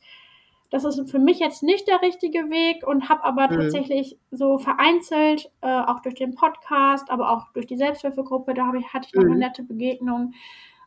das 0.70 0.84
ist 0.84 1.10
für 1.10 1.20
mich 1.20 1.40
jetzt 1.40 1.64
nicht 1.64 1.88
der 1.88 2.02
richtige 2.02 2.50
Weg 2.50 2.86
und 2.86 3.10
habe 3.10 3.24
aber 3.24 3.50
mhm. 3.50 3.62
tatsächlich 3.62 4.18
so 4.32 4.58
vereinzelt, 4.58 5.52
äh, 5.62 5.68
auch 5.68 6.02
durch 6.02 6.16
den 6.16 6.36
Podcast, 6.36 7.10
aber 7.10 7.32
auch 7.32 7.52
durch 7.54 7.68
die 7.68 7.78
Selbsthilfegruppe, 7.78 8.54
da 8.54 8.74
ich, 8.74 8.94
hatte 8.94 9.08
ich 9.08 9.14
noch 9.14 9.24
mhm. 9.24 9.32
eine 9.32 9.40
nette 9.40 9.64
Begegnung 9.64 10.34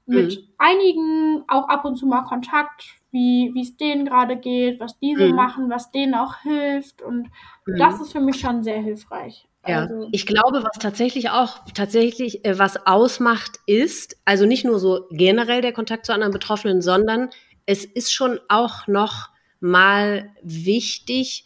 mit 0.06 0.36
mhm. 0.36 0.48
einigen, 0.58 1.44
auch 1.48 1.68
ab 1.68 1.84
und 1.84 1.96
zu 1.96 2.06
mal 2.06 2.24
Kontakt, 2.24 2.84
wie 3.10 3.58
es 3.58 3.76
denen 3.76 4.04
gerade 4.04 4.36
geht, 4.36 4.80
was 4.80 4.98
die 4.98 5.14
so 5.16 5.24
mhm. 5.24 5.34
machen, 5.34 5.70
was 5.70 5.90
denen 5.92 6.14
auch 6.14 6.38
hilft. 6.38 7.00
Und 7.00 7.30
mhm. 7.66 7.76
das 7.78 8.00
ist 8.00 8.12
für 8.12 8.20
mich 8.20 8.38
schon 8.38 8.62
sehr 8.62 8.82
hilfreich. 8.82 9.48
Ja, 9.66 9.82
also. 9.82 10.08
ich 10.12 10.26
glaube, 10.26 10.62
was 10.62 10.78
tatsächlich 10.78 11.30
auch 11.30 11.60
tatsächlich 11.74 12.44
äh, 12.44 12.58
was 12.58 12.86
ausmacht, 12.86 13.60
ist 13.66 14.16
also 14.24 14.46
nicht 14.46 14.64
nur 14.64 14.78
so 14.78 15.06
generell 15.10 15.60
der 15.60 15.72
Kontakt 15.72 16.06
zu 16.06 16.12
anderen 16.12 16.32
Betroffenen, 16.32 16.82
sondern 16.82 17.30
es 17.66 17.84
ist 17.84 18.12
schon 18.12 18.38
auch 18.48 18.86
noch 18.86 19.30
mal 19.60 20.30
wichtig, 20.42 21.44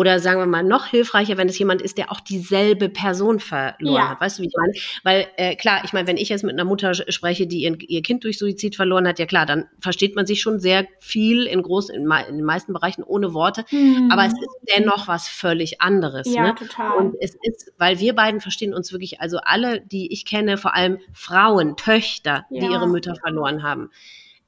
oder 0.00 0.18
sagen 0.18 0.40
wir 0.40 0.46
mal 0.46 0.62
noch 0.62 0.86
hilfreicher, 0.86 1.36
wenn 1.36 1.50
es 1.50 1.58
jemand 1.58 1.82
ist, 1.82 1.98
der 1.98 2.10
auch 2.10 2.20
dieselbe 2.20 2.88
Person 2.88 3.38
verloren 3.38 3.94
ja. 3.94 4.08
hat. 4.08 4.20
Weißt 4.22 4.38
du, 4.38 4.42
wie 4.42 4.46
ich 4.46 4.54
meine? 4.56 4.72
Weil 5.02 5.26
äh, 5.36 5.56
klar, 5.56 5.82
ich 5.84 5.92
meine, 5.92 6.08
wenn 6.08 6.16
ich 6.16 6.30
jetzt 6.30 6.42
mit 6.42 6.54
einer 6.54 6.64
Mutter 6.64 6.94
spreche, 6.94 7.46
die 7.46 7.64
ihr, 7.64 7.76
ihr, 7.86 8.00
Kind 8.00 8.24
durch 8.24 8.38
Suizid 8.38 8.76
verloren 8.76 9.06
hat, 9.06 9.18
ja 9.18 9.26
klar, 9.26 9.44
dann 9.44 9.66
versteht 9.78 10.16
man 10.16 10.24
sich 10.24 10.40
schon 10.40 10.58
sehr 10.58 10.86
viel 11.00 11.44
in 11.44 11.60
großen, 11.60 11.94
in, 11.94 12.10
in 12.30 12.36
den 12.38 12.46
meisten 12.46 12.72
Bereichen 12.72 13.02
ohne 13.02 13.34
Worte. 13.34 13.66
Mhm. 13.70 14.08
Aber 14.10 14.24
es 14.24 14.32
ist 14.32 14.74
dennoch 14.74 15.06
was 15.06 15.28
völlig 15.28 15.82
anderes. 15.82 16.32
Ja, 16.32 16.44
ne? 16.44 16.54
total. 16.54 16.96
Und 16.96 17.16
es 17.20 17.36
ist, 17.42 17.70
weil 17.76 17.98
wir 17.98 18.14
beiden 18.14 18.40
verstehen 18.40 18.72
uns 18.72 18.92
wirklich, 18.92 19.20
also 19.20 19.36
alle, 19.42 19.82
die 19.82 20.10
ich 20.14 20.24
kenne, 20.24 20.56
vor 20.56 20.74
allem 20.74 20.96
Frauen, 21.12 21.76
Töchter, 21.76 22.46
ja. 22.48 22.60
die 22.60 22.72
ihre 22.72 22.88
Mütter 22.88 23.16
verloren 23.16 23.62
haben. 23.62 23.90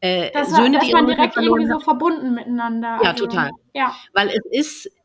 Äh, 0.01 0.31
das 0.33 0.51
war, 0.51 0.63
Söhne, 0.63 0.79
die 0.83 0.93
man 0.93 1.07
direkt 1.07 1.37
irgendwie 1.37 1.67
so 1.67 1.79
verbunden 1.79 2.33
miteinander. 2.35 3.01
Ja, 3.03 3.11
also, 3.11 3.27
total. 3.27 3.51
Ja. 3.75 3.95
Weil 4.15 4.31
es 4.31 4.41
ist 4.51 5.02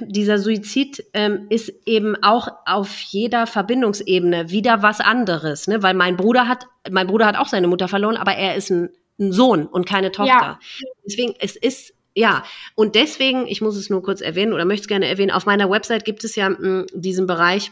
dieser 0.00 0.38
Suizid 0.38 1.04
ähm, 1.12 1.46
ist 1.50 1.72
eben 1.84 2.16
auch 2.22 2.48
auf 2.64 2.98
jeder 3.00 3.46
Verbindungsebene 3.46 4.50
wieder 4.50 4.82
was 4.82 5.00
anderes, 5.00 5.68
ne? 5.68 5.82
Weil 5.82 5.94
mein 5.94 6.16
Bruder 6.16 6.48
hat, 6.48 6.66
mein 6.90 7.06
Bruder 7.06 7.26
hat 7.26 7.36
auch 7.36 7.48
seine 7.48 7.68
Mutter 7.68 7.86
verloren, 7.86 8.16
aber 8.16 8.34
er 8.34 8.56
ist 8.56 8.70
ein, 8.70 8.90
ein 9.18 9.32
Sohn 9.32 9.66
und 9.66 9.86
keine 9.86 10.10
Tochter. 10.10 10.30
Ja. 10.30 10.58
Deswegen, 11.04 11.34
es 11.38 11.54
ist 11.54 11.94
ja, 12.14 12.44
und 12.74 12.94
deswegen, 12.94 13.46
ich 13.46 13.60
muss 13.60 13.76
es 13.76 13.90
nur 13.90 14.02
kurz 14.02 14.20
erwähnen 14.20 14.52
oder 14.52 14.64
möchte 14.64 14.82
es 14.82 14.88
gerne 14.88 15.06
erwähnen, 15.06 15.30
auf 15.30 15.46
meiner 15.46 15.70
Website 15.70 16.04
gibt 16.04 16.24
es 16.24 16.34
ja 16.34 16.48
mh, 16.48 16.86
diesen 16.94 17.26
Bereich 17.26 17.70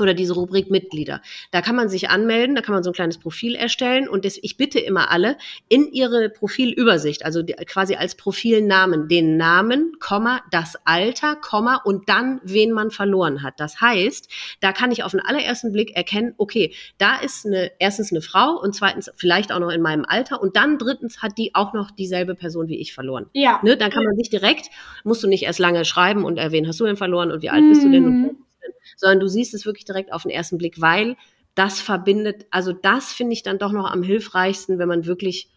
oder 0.00 0.14
diese 0.14 0.34
Rubrik 0.34 0.70
Mitglieder. 0.70 1.20
Da 1.50 1.60
kann 1.62 1.76
man 1.76 1.88
sich 1.88 2.10
anmelden, 2.10 2.54
da 2.54 2.62
kann 2.62 2.74
man 2.74 2.82
so 2.82 2.90
ein 2.90 2.94
kleines 2.94 3.18
Profil 3.18 3.54
erstellen 3.54 4.08
und 4.08 4.24
das, 4.24 4.38
ich 4.40 4.56
bitte 4.56 4.78
immer 4.78 5.10
alle 5.10 5.36
in 5.68 5.90
ihre 5.92 6.28
Profilübersicht, 6.28 7.24
also 7.24 7.42
die, 7.42 7.52
quasi 7.52 7.94
als 7.94 8.14
Profilnamen, 8.14 9.08
den 9.08 9.36
Namen, 9.36 9.92
Komma, 10.00 10.40
das 10.50 10.76
Alter, 10.84 11.36
Komma 11.36 11.80
und 11.84 12.08
dann 12.08 12.40
wen 12.42 12.72
man 12.72 12.90
verloren 12.90 13.42
hat. 13.42 13.60
Das 13.60 13.80
heißt, 13.80 14.28
da 14.60 14.72
kann 14.72 14.90
ich 14.90 15.02
auf 15.04 15.12
den 15.12 15.20
allerersten 15.20 15.72
Blick 15.72 15.96
erkennen, 15.96 16.34
okay, 16.36 16.74
da 16.98 17.18
ist 17.18 17.46
eine 17.46 17.70
erstens 17.78 18.12
eine 18.12 18.22
Frau 18.22 18.58
und 18.60 18.74
zweitens 18.74 19.10
vielleicht 19.16 19.52
auch 19.52 19.60
noch 19.60 19.70
in 19.70 19.82
meinem 19.82 20.04
Alter 20.06 20.40
und 20.40 20.56
dann 20.56 20.78
drittens 20.78 21.22
hat 21.22 21.38
die 21.38 21.54
auch 21.54 21.72
noch 21.72 21.90
dieselbe 21.90 22.34
Person 22.34 22.68
wie 22.68 22.80
ich 22.80 22.92
verloren. 22.92 23.26
Ja. 23.32 23.60
Ne, 23.62 23.76
dann 23.76 23.90
kann 23.90 24.04
man 24.04 24.16
sich 24.16 24.30
direkt, 24.30 24.70
musst 25.04 25.22
du 25.22 25.28
nicht 25.28 25.44
erst 25.44 25.58
lange 25.58 25.84
schreiben 25.84 26.24
und 26.24 26.38
erwähnen, 26.38 26.66
hast 26.66 26.80
du 26.80 26.84
denn 26.84 26.96
verloren 26.96 27.30
und 27.30 27.42
wie 27.42 27.50
alt 27.50 27.64
bist 27.68 27.82
du 27.82 27.90
denn? 27.90 28.04
Und, 28.04 28.20
mhm 28.22 28.49
sondern 28.96 29.20
du 29.20 29.28
siehst 29.28 29.54
es 29.54 29.66
wirklich 29.66 29.84
direkt 29.84 30.12
auf 30.12 30.22
den 30.22 30.30
ersten 30.30 30.58
Blick, 30.58 30.80
weil 30.80 31.16
das 31.54 31.80
verbindet, 31.80 32.46
also 32.50 32.72
das 32.72 33.12
finde 33.12 33.32
ich 33.32 33.42
dann 33.42 33.58
doch 33.58 33.72
noch 33.72 33.90
am 33.90 34.02
hilfreichsten, 34.02 34.78
wenn 34.78 34.88
man 34.88 35.06
wirklich 35.06 35.50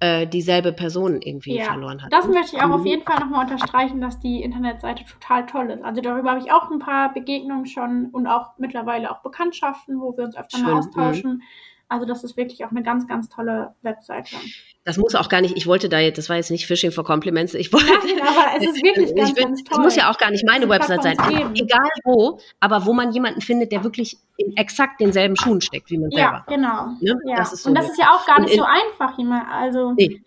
äh, 0.00 0.26
dieselbe 0.26 0.72
Person 0.72 1.20
irgendwie 1.20 1.56
ja, 1.56 1.64
verloren 1.64 2.02
hat. 2.02 2.12
Das 2.12 2.26
möchte 2.26 2.56
ich 2.56 2.62
auch 2.62 2.70
auf 2.70 2.86
jeden 2.86 3.02
Fall 3.04 3.20
nochmal 3.20 3.44
unterstreichen, 3.44 4.00
dass 4.00 4.18
die 4.18 4.42
Internetseite 4.42 5.04
total 5.04 5.46
toll 5.46 5.70
ist. 5.70 5.84
Also 5.84 6.00
darüber 6.00 6.30
habe 6.30 6.40
ich 6.40 6.50
auch 6.50 6.70
ein 6.70 6.78
paar 6.78 7.12
Begegnungen 7.12 7.66
schon 7.66 8.06
und 8.06 8.26
auch 8.26 8.52
mittlerweile 8.58 9.10
auch 9.10 9.22
Bekanntschaften, 9.22 10.00
wo 10.00 10.16
wir 10.16 10.24
uns 10.24 10.36
öfter 10.36 10.56
Schön, 10.56 10.66
mal 10.66 10.78
austauschen. 10.78 11.32
Mh. 11.38 11.44
Also 11.90 12.06
das 12.06 12.22
ist 12.22 12.36
wirklich 12.36 12.64
auch 12.64 12.70
eine 12.70 12.84
ganz, 12.84 13.08
ganz 13.08 13.28
tolle 13.28 13.74
Webseite. 13.82 14.36
Das 14.84 14.96
muss 14.96 15.16
auch 15.16 15.28
gar 15.28 15.40
nicht, 15.40 15.56
ich 15.56 15.66
wollte 15.66 15.88
da 15.88 15.98
jetzt, 15.98 16.18
das 16.18 16.28
war 16.28 16.36
jetzt 16.36 16.52
nicht 16.52 16.68
Fishing 16.68 16.92
for 16.92 17.04
Compliments, 17.04 17.52
ich 17.52 17.72
wollte. 17.72 17.88
Nein, 17.88 18.20
aber 18.20 18.56
es 18.56 18.64
ist 18.64 18.82
wirklich 18.82 19.12
ganz, 19.12 19.36
will, 19.36 19.42
ganz 19.42 19.64
toll. 19.64 19.78
Es 19.78 19.84
muss 19.84 19.96
ja 19.96 20.08
auch 20.08 20.16
gar 20.16 20.30
nicht 20.30 20.46
meine 20.46 20.68
Website 20.68 21.02
sein, 21.02 21.16
egal 21.54 21.90
wo, 22.04 22.38
aber 22.60 22.86
wo 22.86 22.92
man 22.92 23.10
jemanden 23.10 23.40
findet, 23.40 23.72
der 23.72 23.82
wirklich 23.82 24.16
in 24.36 24.56
exakt 24.56 25.00
denselben 25.00 25.34
Schuhen 25.34 25.60
steckt 25.60 25.90
wie 25.90 25.98
man 25.98 26.12
selber. 26.12 26.44
Ja, 26.48 26.54
genau. 26.54 26.86
Ne? 27.00 27.20
Ja. 27.24 27.36
Das 27.38 27.50
so 27.50 27.68
Und 27.68 27.74
das 27.74 27.90
ist 27.90 27.98
ja 27.98 28.12
auch 28.12 28.24
gar 28.24 28.40
nicht 28.40 28.52
in, 28.52 28.60
so 28.60 28.64
einfach, 28.64 29.18
jemand, 29.18 29.46
also. 29.50 29.92
Nee. 29.94 30.22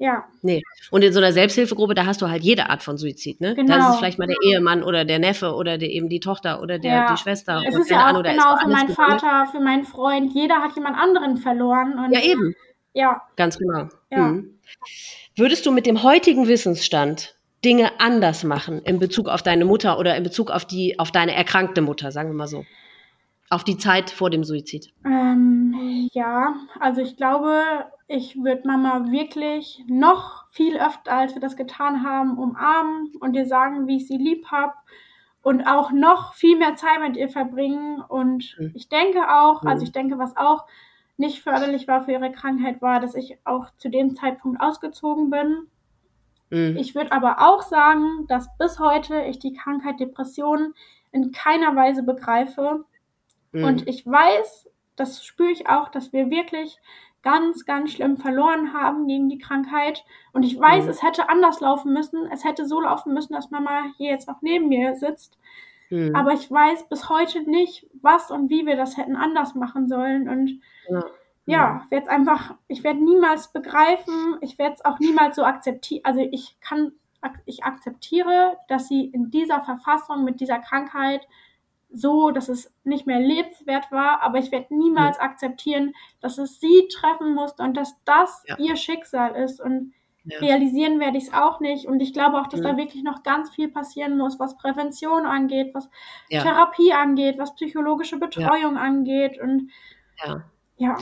Ja. 0.00 0.24
Nee. 0.40 0.62
Und 0.90 1.04
in 1.04 1.12
so 1.12 1.18
einer 1.18 1.32
Selbsthilfegruppe, 1.32 1.92
da 1.94 2.06
hast 2.06 2.22
du 2.22 2.30
halt 2.30 2.42
jede 2.42 2.70
Art 2.70 2.82
von 2.82 2.96
Suizid, 2.96 3.42
ne? 3.42 3.54
Genau. 3.54 3.76
Da 3.76 3.80
ist 3.80 3.90
es 3.90 3.98
vielleicht 3.98 4.18
mal 4.18 4.26
der 4.26 4.38
Ehemann 4.42 4.82
oder 4.82 5.04
der 5.04 5.18
Neffe 5.18 5.54
oder 5.54 5.76
der, 5.76 5.90
eben 5.90 6.08
die 6.08 6.20
Tochter 6.20 6.62
oder 6.62 6.78
der, 6.78 6.92
ja. 6.92 7.12
die 7.12 7.18
Schwester. 7.18 7.62
Es 7.68 7.76
ist 7.76 7.90
ja 7.90 8.04
auch 8.04 8.06
Ahnung, 8.06 8.22
genau 8.22 8.56
für 8.56 8.68
meinen 8.68 8.88
Vater, 8.88 9.46
für 9.52 9.60
meinen 9.60 9.84
Freund. 9.84 10.32
Jeder 10.34 10.62
hat 10.62 10.74
jemand 10.74 10.96
anderen 10.96 11.36
verloren. 11.36 11.98
Und 11.98 12.12
ja, 12.12 12.22
eben. 12.22 12.54
Ja. 12.94 13.20
Ganz 13.36 13.58
genau. 13.58 13.88
Ja. 14.10 14.28
Mhm. 14.28 14.58
Würdest 15.36 15.66
du 15.66 15.70
mit 15.70 15.84
dem 15.84 16.02
heutigen 16.02 16.48
Wissensstand 16.48 17.36
Dinge 17.62 18.00
anders 18.00 18.42
machen 18.42 18.80
in 18.80 19.00
Bezug 19.00 19.28
auf 19.28 19.42
deine 19.42 19.66
Mutter 19.66 19.98
oder 19.98 20.16
in 20.16 20.22
Bezug 20.22 20.50
auf 20.50 20.64
die, 20.64 20.98
auf 20.98 21.12
deine 21.12 21.34
erkrankte 21.34 21.82
Mutter, 21.82 22.10
sagen 22.10 22.30
wir 22.30 22.36
mal 22.36 22.48
so? 22.48 22.64
Auf 23.50 23.64
die 23.64 23.76
Zeit 23.76 24.10
vor 24.10 24.30
dem 24.30 24.44
Suizid? 24.44 24.94
Ähm, 25.04 26.08
ja, 26.14 26.54
also 26.78 27.02
ich 27.02 27.18
glaube, 27.18 27.84
ich 28.12 28.42
würde 28.42 28.66
Mama 28.66 29.12
wirklich 29.12 29.84
noch 29.86 30.50
viel 30.50 30.76
öfter, 30.76 31.12
als 31.12 31.34
wir 31.34 31.40
das 31.40 31.56
getan 31.56 32.02
haben, 32.02 32.38
umarmen 32.38 33.12
und 33.20 33.34
ihr 33.34 33.46
sagen, 33.46 33.86
wie 33.86 33.98
ich 33.98 34.08
sie 34.08 34.16
lieb 34.16 34.46
habe 34.50 34.74
und 35.42 35.64
auch 35.64 35.92
noch 35.92 36.34
viel 36.34 36.58
mehr 36.58 36.74
Zeit 36.74 37.00
mit 37.00 37.16
ihr 37.16 37.28
verbringen. 37.28 38.00
Und 38.00 38.56
mhm. 38.58 38.72
ich 38.74 38.88
denke 38.88 39.32
auch, 39.32 39.62
also 39.62 39.82
mhm. 39.82 39.84
ich 39.84 39.92
denke, 39.92 40.18
was 40.18 40.36
auch 40.36 40.66
nicht 41.18 41.40
förderlich 41.40 41.86
war 41.86 42.02
für 42.02 42.10
ihre 42.10 42.32
Krankheit, 42.32 42.82
war, 42.82 42.98
dass 42.98 43.14
ich 43.14 43.38
auch 43.44 43.70
zu 43.76 43.88
dem 43.88 44.16
Zeitpunkt 44.16 44.60
ausgezogen 44.60 45.30
bin. 45.30 45.68
Mhm. 46.50 46.76
Ich 46.78 46.96
würde 46.96 47.12
aber 47.12 47.36
auch 47.38 47.62
sagen, 47.62 48.26
dass 48.26 48.48
bis 48.58 48.80
heute 48.80 49.22
ich 49.22 49.38
die 49.38 49.52
Krankheit 49.52 50.00
Depression 50.00 50.74
in 51.12 51.30
keiner 51.30 51.76
Weise 51.76 52.02
begreife. 52.02 52.84
Mhm. 53.52 53.64
Und 53.64 53.88
ich 53.88 54.04
weiß, 54.04 54.68
das 54.96 55.24
spüre 55.24 55.52
ich 55.52 55.68
auch, 55.68 55.90
dass 55.90 56.12
wir 56.12 56.28
wirklich 56.28 56.80
ganz, 57.22 57.64
ganz 57.64 57.92
schlimm 57.92 58.16
verloren 58.16 58.72
haben 58.72 59.06
gegen 59.06 59.28
die 59.28 59.38
Krankheit. 59.38 60.04
Und 60.32 60.42
ich 60.42 60.58
weiß, 60.58 60.84
mhm. 60.84 60.90
es 60.90 61.02
hätte 61.02 61.28
anders 61.28 61.60
laufen 61.60 61.92
müssen. 61.92 62.26
Es 62.32 62.44
hätte 62.44 62.66
so 62.66 62.80
laufen 62.80 63.12
müssen, 63.12 63.34
dass 63.34 63.50
Mama 63.50 63.84
hier 63.96 64.10
jetzt 64.10 64.28
noch 64.28 64.40
neben 64.42 64.68
mir 64.68 64.96
sitzt. 64.96 65.38
Mhm. 65.90 66.14
Aber 66.14 66.32
ich 66.32 66.50
weiß 66.50 66.88
bis 66.88 67.08
heute 67.08 67.42
nicht, 67.42 67.86
was 68.00 68.30
und 68.30 68.48
wie 68.48 68.64
wir 68.64 68.76
das 68.76 68.96
hätten 68.96 69.16
anders 69.16 69.54
machen 69.54 69.88
sollen. 69.88 70.28
Und 70.28 70.60
ja, 70.88 71.04
ja 71.46 71.86
werde 71.90 72.10
einfach, 72.10 72.54
ich 72.68 72.84
werde 72.84 73.04
niemals 73.04 73.52
begreifen, 73.52 74.36
ich 74.40 74.58
werde 74.58 74.74
es 74.74 74.84
auch 74.84 74.98
niemals 74.98 75.36
so 75.36 75.44
akzeptieren. 75.44 76.04
Also 76.04 76.20
ich 76.20 76.56
kann, 76.60 76.92
ich 77.44 77.64
akzeptiere, 77.64 78.56
dass 78.68 78.88
sie 78.88 79.04
in 79.06 79.30
dieser 79.30 79.62
Verfassung 79.62 80.24
mit 80.24 80.40
dieser 80.40 80.58
Krankheit 80.58 81.26
so, 81.92 82.30
dass 82.30 82.48
es 82.48 82.72
nicht 82.84 83.06
mehr 83.06 83.20
lebenswert 83.20 83.90
war, 83.90 84.22
aber 84.22 84.38
ich 84.38 84.52
werde 84.52 84.74
niemals 84.74 85.16
ja. 85.16 85.24
akzeptieren, 85.24 85.94
dass 86.20 86.38
es 86.38 86.60
sie 86.60 86.88
treffen 86.92 87.34
musste 87.34 87.62
und 87.62 87.76
dass 87.76 88.02
das 88.04 88.42
ja. 88.46 88.56
ihr 88.58 88.76
Schicksal 88.76 89.34
ist 89.34 89.60
und 89.60 89.92
ja. 90.24 90.38
realisieren 90.38 91.00
werde 91.00 91.18
ich 91.18 91.24
es 91.24 91.32
auch 91.32 91.60
nicht 91.60 91.86
und 91.86 92.00
ich 92.00 92.12
glaube 92.12 92.38
auch, 92.40 92.46
dass 92.46 92.60
da 92.60 92.76
wirklich 92.76 93.02
noch 93.02 93.22
ganz 93.22 93.50
viel 93.50 93.68
passieren 93.68 94.18
muss, 94.18 94.38
was 94.38 94.56
Prävention 94.56 95.26
angeht, 95.26 95.74
was 95.74 95.88
Therapie 96.28 96.92
angeht, 96.92 97.38
was 97.38 97.54
psychologische 97.54 98.18
Betreuung 98.18 98.76
angeht 98.76 99.40
und 99.40 99.70
ja. 100.76 100.96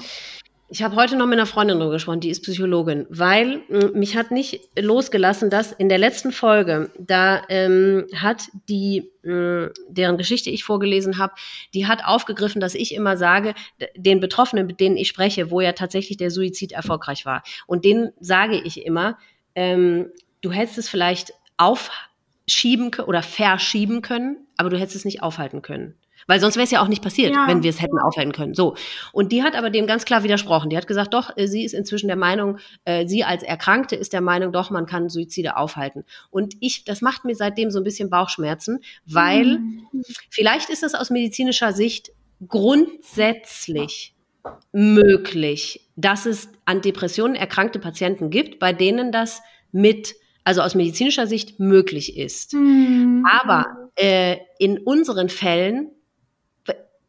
Ich 0.70 0.82
habe 0.82 0.96
heute 0.96 1.16
noch 1.16 1.24
mit 1.24 1.38
einer 1.38 1.46
Freundin 1.46 1.78
darüber 1.78 1.94
gesprochen, 1.94 2.20
die 2.20 2.28
ist 2.28 2.42
Psychologin, 2.42 3.06
weil 3.08 3.62
äh, 3.70 3.86
mich 3.94 4.18
hat 4.18 4.30
nicht 4.30 4.60
losgelassen, 4.78 5.48
dass 5.48 5.72
in 5.72 5.88
der 5.88 5.96
letzten 5.96 6.30
Folge, 6.30 6.90
da 6.98 7.42
ähm, 7.48 8.06
hat 8.14 8.48
die, 8.68 9.10
äh, 9.24 9.70
deren 9.88 10.18
Geschichte 10.18 10.50
ich 10.50 10.64
vorgelesen 10.64 11.16
habe, 11.16 11.32
die 11.72 11.86
hat 11.86 12.04
aufgegriffen, 12.04 12.60
dass 12.60 12.74
ich 12.74 12.94
immer 12.94 13.16
sage, 13.16 13.54
den 13.96 14.20
Betroffenen, 14.20 14.66
mit 14.66 14.78
denen 14.78 14.98
ich 14.98 15.08
spreche, 15.08 15.50
wo 15.50 15.62
ja 15.62 15.72
tatsächlich 15.72 16.18
der 16.18 16.30
Suizid 16.30 16.72
erfolgreich 16.72 17.24
war, 17.24 17.42
und 17.66 17.86
denen 17.86 18.12
sage 18.20 18.60
ich 18.60 18.84
immer, 18.84 19.16
ähm, 19.54 20.12
du 20.42 20.52
hättest 20.52 20.76
es 20.76 20.88
vielleicht 20.90 21.32
aufschieben 21.56 22.90
oder 23.06 23.22
verschieben 23.22 24.02
können, 24.02 24.46
aber 24.58 24.68
du 24.68 24.78
hättest 24.78 24.96
es 24.96 25.04
nicht 25.06 25.22
aufhalten 25.22 25.62
können. 25.62 25.94
Weil 26.28 26.40
sonst 26.40 26.56
wäre 26.56 26.64
es 26.64 26.70
ja 26.70 26.80
auch 26.82 26.88
nicht 26.88 27.02
passiert, 27.02 27.34
ja. 27.34 27.46
wenn 27.48 27.62
wir 27.64 27.70
es 27.70 27.80
hätten 27.80 27.98
aufhalten 27.98 28.32
können. 28.32 28.54
So. 28.54 28.76
Und 29.12 29.32
die 29.32 29.42
hat 29.42 29.56
aber 29.56 29.70
dem 29.70 29.86
ganz 29.86 30.04
klar 30.04 30.22
widersprochen. 30.22 30.70
Die 30.70 30.76
hat 30.76 30.86
gesagt, 30.86 31.14
doch, 31.14 31.36
äh, 31.36 31.48
sie 31.48 31.64
ist 31.64 31.72
inzwischen 31.72 32.06
der 32.06 32.16
Meinung, 32.16 32.58
äh, 32.84 33.06
sie 33.08 33.24
als 33.24 33.42
Erkrankte 33.42 33.96
ist 33.96 34.12
der 34.12 34.20
Meinung, 34.20 34.52
doch, 34.52 34.70
man 34.70 34.86
kann 34.86 35.08
Suizide 35.08 35.56
aufhalten. 35.56 36.04
Und 36.30 36.54
ich, 36.60 36.84
das 36.84 37.00
macht 37.00 37.24
mir 37.24 37.34
seitdem 37.34 37.70
so 37.70 37.80
ein 37.80 37.84
bisschen 37.84 38.10
Bauchschmerzen, 38.10 38.80
weil 39.06 39.58
mhm. 39.58 40.04
vielleicht 40.30 40.68
ist 40.68 40.82
das 40.82 40.94
aus 40.94 41.10
medizinischer 41.10 41.72
Sicht 41.72 42.12
grundsätzlich 42.46 44.14
möglich, 44.72 45.88
dass 45.96 46.26
es 46.26 46.50
an 46.66 46.82
Depressionen 46.82 47.34
erkrankte 47.34 47.78
Patienten 47.78 48.30
gibt, 48.30 48.58
bei 48.58 48.72
denen 48.72 49.12
das 49.12 49.42
mit 49.72 50.14
also 50.44 50.62
aus 50.62 50.74
medizinischer 50.74 51.26
Sicht 51.26 51.60
möglich 51.60 52.16
ist. 52.16 52.54
Mhm. 52.54 53.24
Aber 53.40 53.90
äh, 53.96 54.38
in 54.58 54.78
unseren 54.78 55.28
Fällen 55.28 55.90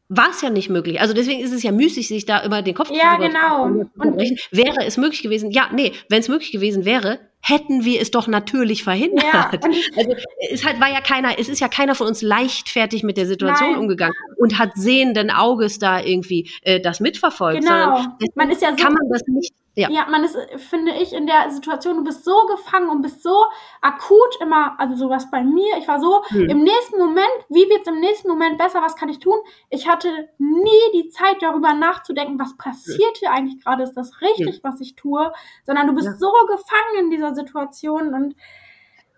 war 0.10 0.32
es 0.32 0.42
ja 0.42 0.50
nicht 0.50 0.70
möglich. 0.70 1.00
Also 1.00 1.14
deswegen 1.14 1.40
ist 1.40 1.54
es 1.54 1.62
ja 1.62 1.72
müßig, 1.72 2.08
sich 2.08 2.26
da 2.26 2.40
immer 2.40 2.64
den 2.64 2.74
Kopf 2.74 2.90
ja, 2.92 3.16
zu 3.16 3.22
genau. 3.22 3.64
Und 3.66 4.40
wäre 4.52 4.86
es 4.86 4.98
möglich 4.98 5.22
gewesen? 5.22 5.52
Ja, 5.52 5.70
nee, 5.72 5.94
wenn 6.10 6.20
es 6.20 6.28
möglich 6.28 6.52
gewesen 6.52 6.84
wäre, 6.84 7.20
hätten 7.42 7.86
wir 7.86 8.02
es 8.02 8.10
doch 8.10 8.28
natürlich 8.28 8.84
verhindert. 8.84 9.24
Ja, 9.24 9.52
also 9.96 10.16
es 10.52 10.66
hat, 10.66 10.80
war 10.80 10.92
ja 10.92 11.02
keiner, 11.02 11.38
es 11.38 11.48
ist 11.48 11.60
ja 11.60 11.68
keiner 11.68 11.94
von 11.94 12.08
uns 12.08 12.24
leichtfertig 12.24 13.04
mit 13.04 13.18
der 13.18 13.28
Situation 13.28 13.74
Nein. 13.74 13.80
umgegangen 13.80 14.16
und 14.38 14.58
hat 14.58 14.72
sehenden 14.76 15.30
Auges 15.30 15.78
da 15.78 16.02
irgendwie 16.02 16.50
äh, 16.64 16.80
das 16.80 17.00
mitverfolgt. 17.00 17.62
Genau. 17.62 18.04
Man 18.34 18.50
ist 18.50 18.64
ja 18.64 18.72
so, 18.72 18.84
kann 18.84 18.94
man 18.94 19.10
das 19.12 19.22
nicht 19.28 19.54
ja. 19.80 19.90
ja, 19.90 20.08
man 20.10 20.24
ist, 20.24 20.38
finde 20.58 20.92
ich, 20.92 21.14
in 21.14 21.26
der 21.26 21.50
Situation, 21.50 21.98
du 21.98 22.04
bist 22.04 22.26
so 22.26 22.36
gefangen 22.48 22.90
und 22.90 23.02
bist 23.02 23.24
so 23.24 23.46
akut 23.82 24.42
immer, 24.42 24.80
also 24.80 24.96
sowas 24.96 25.32
bei 25.32 25.44
mir, 25.44 25.78
ich 25.78 25.88
war 25.88 26.02
so 26.02 26.24
hm. 26.28 26.50
im 26.50 26.64
nächsten 26.64 26.98
Moment, 26.98 27.30
wie 27.48 27.70
wird 27.70 27.82
es 27.82 27.88
im 27.88 28.00
nächsten 28.00 28.28
Moment 28.28 28.58
besser, 28.58 28.82
was 28.82 28.96
kann 28.96 29.10
ich 29.10 29.20
tun? 29.20 29.38
Ich 29.70 29.88
hatte 29.88 30.10
nie 30.38 30.92
die 30.94 31.10
Zeit 31.10 31.38
darüber 31.42 31.74
nachzudenken, 31.74 32.38
was 32.40 32.58
passiert 32.58 33.18
hier 33.20 33.32
eigentlich 33.32 33.64
gerade, 33.64 33.84
ist 33.84 33.94
das 33.94 34.20
richtig, 34.22 34.56
hm. 34.56 34.60
was 34.64 34.82
ich 34.82 34.96
tue, 34.96 35.32
sondern 35.66 35.88
du 35.88 35.96
bist 35.96 36.08
ja. 36.08 36.14
so 36.14 36.32
gefangen 36.48 37.06
in 37.06 37.10
dieser 37.10 37.34
Situation 37.34 38.14
und 38.14 38.36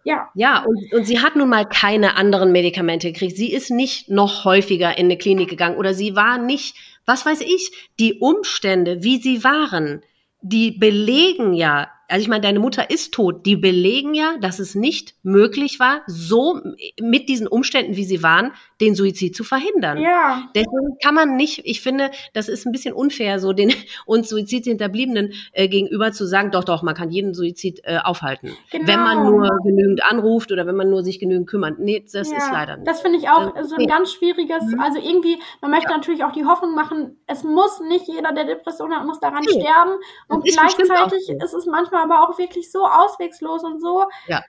ja. 0.04 0.30
Ja, 0.34 0.64
und, 0.66 0.94
und 0.94 1.06
sie 1.06 1.20
hat 1.20 1.36
nun 1.36 1.50
mal 1.50 1.68
keine 1.68 2.16
anderen 2.16 2.52
Medikamente 2.52 3.12
gekriegt. 3.12 3.38
Sie 3.38 3.54
ist 3.54 3.70
nicht 3.70 4.10
noch 4.10 4.46
häufiger 4.46 4.98
in 4.98 5.06
eine 5.06 5.18
Klinik 5.18 5.50
gegangen 5.50 5.78
oder 5.78 5.94
sie 5.94 6.16
war 6.16 6.38
nicht, 6.38 6.76
was 7.06 7.26
weiß 7.26 7.42
ich, 7.42 7.90
die 8.00 8.16
Umstände, 8.16 9.04
wie 9.04 9.18
sie 9.18 9.44
waren, 9.44 10.02
die 10.42 10.72
belegen 10.72 11.54
ja, 11.54 11.90
also 12.12 12.24
ich 12.24 12.28
meine, 12.28 12.42
deine 12.42 12.60
Mutter 12.60 12.90
ist 12.90 13.14
tot, 13.14 13.46
die 13.46 13.56
belegen 13.56 14.14
ja, 14.14 14.36
dass 14.42 14.60
es 14.60 14.76
nicht 14.76 15.16
möglich 15.24 15.80
war, 15.80 16.02
so 16.08 16.60
mit 17.00 17.30
diesen 17.30 17.48
Umständen, 17.48 17.96
wie 17.96 18.04
sie 18.04 18.22
waren, 18.22 18.52
den 18.82 18.96
Suizid 18.96 19.34
zu 19.34 19.46
verhindern. 19.46 19.98
Ja. 19.98 20.50
Deswegen 20.54 20.98
kann 21.02 21.16
man 21.16 21.38
nicht, 21.38 21.62
ich 21.64 21.82
finde, 21.82 22.12
das 22.34 22.50
ist 22.50 22.66
ein 22.66 22.74
bisschen 22.74 22.94
unfair, 22.94 23.40
so 23.40 23.54
den 23.54 23.72
uns 24.06 24.28
Suizidhinterbliebenen 24.28 25.32
äh, 25.54 25.70
gegenüber 25.70 26.12
zu 26.12 26.26
sagen, 26.26 26.52
doch, 26.52 26.66
doch, 26.66 26.84
man 26.84 26.96
kann 26.96 27.12
jeden 27.12 27.34
Suizid 27.34 27.80
äh, 27.84 28.00
aufhalten. 28.04 28.58
Genau. 28.72 28.88
Wenn 28.88 29.00
man 29.00 29.26
nur 29.26 29.48
genügend 29.64 30.04
anruft 30.04 30.52
oder 30.52 30.68
wenn 30.68 30.76
man 30.76 30.90
nur 30.90 31.04
sich 31.04 31.18
genügend 31.20 31.48
kümmert. 31.48 31.80
Nee, 31.80 32.04
das 32.12 32.30
ja, 32.30 32.38
ist 32.38 32.52
leider 32.52 32.76
nicht. 32.76 32.88
Das 32.88 33.02
finde 33.02 33.20
ich 33.20 33.30
auch 33.30 33.56
äh, 33.56 33.64
so 33.64 33.78
ein 33.78 33.88
ganz 33.88 34.12
schwieriges, 34.12 34.64
mhm. 34.66 34.82
also 34.82 35.00
irgendwie, 35.00 35.40
man 35.62 35.72
möchte 35.72 35.92
ja. 35.92 35.96
natürlich 35.96 36.26
auch 36.26 36.34
die 36.34 36.44
Hoffnung 36.44 36.76
machen, 36.76 37.18
es 37.28 37.46
muss 37.46 37.80
nicht 37.88 38.08
jeder, 38.08 38.34
der 38.34 38.44
Depression 38.44 38.94
hat, 38.94 39.06
muss 39.06 39.22
daran 39.22 39.46
nee. 39.46 39.62
sterben. 39.62 39.92
Und 40.28 40.44
gleichzeitig 40.44 41.30
ist 41.30 41.54
es 41.54 41.66
manchmal 41.66 42.01
aber 42.02 42.22
auch 42.24 42.38
wirklich 42.38 42.72
so 42.72 42.86
auswegslos 42.86 43.64
und 43.64 43.80
so. 43.80 44.06
Ja. 44.28 44.42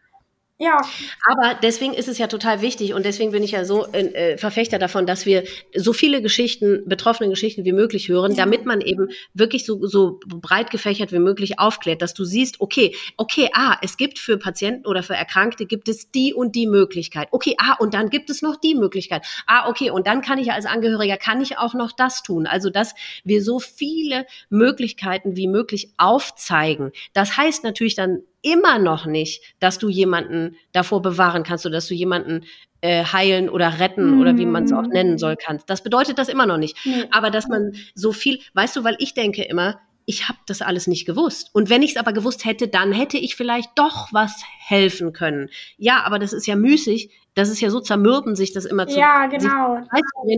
Ja. 0.62 0.80
Aber 1.24 1.58
deswegen 1.60 1.92
ist 1.92 2.06
es 2.06 2.18
ja 2.18 2.28
total 2.28 2.60
wichtig 2.60 2.94
und 2.94 3.04
deswegen 3.04 3.32
bin 3.32 3.42
ich 3.42 3.50
ja 3.50 3.64
so 3.64 3.84
äh, 3.88 4.38
Verfechter 4.38 4.78
davon, 4.78 5.06
dass 5.06 5.26
wir 5.26 5.42
so 5.74 5.92
viele 5.92 6.22
Geschichten, 6.22 6.84
betroffene 6.86 7.28
Geschichten 7.28 7.64
wie 7.64 7.72
möglich 7.72 8.08
hören, 8.08 8.36
damit 8.36 8.64
man 8.64 8.80
eben 8.80 9.08
wirklich 9.34 9.66
so, 9.66 9.84
so 9.84 10.20
breit 10.24 10.70
gefächert 10.70 11.10
wie 11.10 11.18
möglich 11.18 11.58
aufklärt, 11.58 12.00
dass 12.00 12.14
du 12.14 12.22
siehst, 12.22 12.60
okay, 12.60 12.94
okay, 13.16 13.50
ah, 13.54 13.76
es 13.82 13.96
gibt 13.96 14.20
für 14.20 14.38
Patienten 14.38 14.86
oder 14.86 15.02
für 15.02 15.14
Erkrankte 15.14 15.66
gibt 15.66 15.88
es 15.88 16.12
die 16.12 16.32
und 16.32 16.54
die 16.54 16.68
Möglichkeit. 16.68 17.26
Okay, 17.32 17.56
ah, 17.58 17.74
und 17.80 17.92
dann 17.92 18.08
gibt 18.08 18.30
es 18.30 18.40
noch 18.40 18.54
die 18.54 18.76
Möglichkeit. 18.76 19.26
Ah, 19.48 19.68
okay, 19.68 19.90
und 19.90 20.06
dann 20.06 20.20
kann 20.20 20.38
ich 20.38 20.52
als 20.52 20.66
Angehöriger, 20.66 21.16
kann 21.16 21.40
ich 21.40 21.58
auch 21.58 21.74
noch 21.74 21.90
das 21.90 22.22
tun. 22.22 22.46
Also, 22.46 22.70
dass 22.70 22.94
wir 23.24 23.42
so 23.42 23.58
viele 23.58 24.26
Möglichkeiten 24.48 25.34
wie 25.34 25.48
möglich 25.48 25.92
aufzeigen. 25.96 26.92
Das 27.14 27.36
heißt 27.36 27.64
natürlich 27.64 27.96
dann 27.96 28.22
immer 28.42 28.78
noch 28.78 29.06
nicht, 29.06 29.42
dass 29.60 29.78
du 29.78 29.88
jemanden 29.88 30.56
davor 30.72 31.00
bewahren 31.00 31.44
kannst 31.44 31.64
oder 31.64 31.76
dass 31.76 31.88
du 31.88 31.94
jemanden 31.94 32.44
äh, 32.80 33.04
heilen 33.04 33.48
oder 33.48 33.78
retten 33.78 34.14
mhm. 34.14 34.20
oder 34.20 34.36
wie 34.36 34.46
man 34.46 34.64
es 34.64 34.72
auch 34.72 34.86
nennen 34.86 35.16
soll 35.16 35.36
kannst. 35.36 35.70
Das 35.70 35.82
bedeutet 35.82 36.18
das 36.18 36.28
immer 36.28 36.46
noch 36.46 36.58
nicht. 36.58 36.76
Nee. 36.84 37.04
Aber 37.10 37.30
dass 37.30 37.48
man 37.48 37.72
so 37.94 38.12
viel, 38.12 38.40
weißt 38.54 38.76
du, 38.76 38.84
weil 38.84 38.96
ich 38.98 39.14
denke 39.14 39.42
immer, 39.42 39.78
ich 40.04 40.28
habe 40.28 40.38
das 40.46 40.62
alles 40.62 40.88
nicht 40.88 41.06
gewusst. 41.06 41.50
Und 41.52 41.70
wenn 41.70 41.82
ich 41.82 41.92
es 41.92 41.96
aber 41.96 42.12
gewusst 42.12 42.44
hätte, 42.44 42.66
dann 42.66 42.92
hätte 42.92 43.18
ich 43.18 43.36
vielleicht 43.36 43.70
doch 43.76 44.12
was 44.12 44.42
helfen 44.58 45.12
können. 45.12 45.48
Ja, 45.76 46.02
aber 46.04 46.18
das 46.18 46.32
ist 46.32 46.46
ja 46.46 46.56
müßig. 46.56 47.10
Das 47.34 47.48
ist 47.48 47.60
ja 47.60 47.70
so 47.70 47.80
zermürben, 47.80 48.36
sich 48.36 48.52
das 48.52 48.64
immer 48.64 48.86
zu. 48.86 48.98
Ja, 48.98 49.26
genau. 49.26 49.78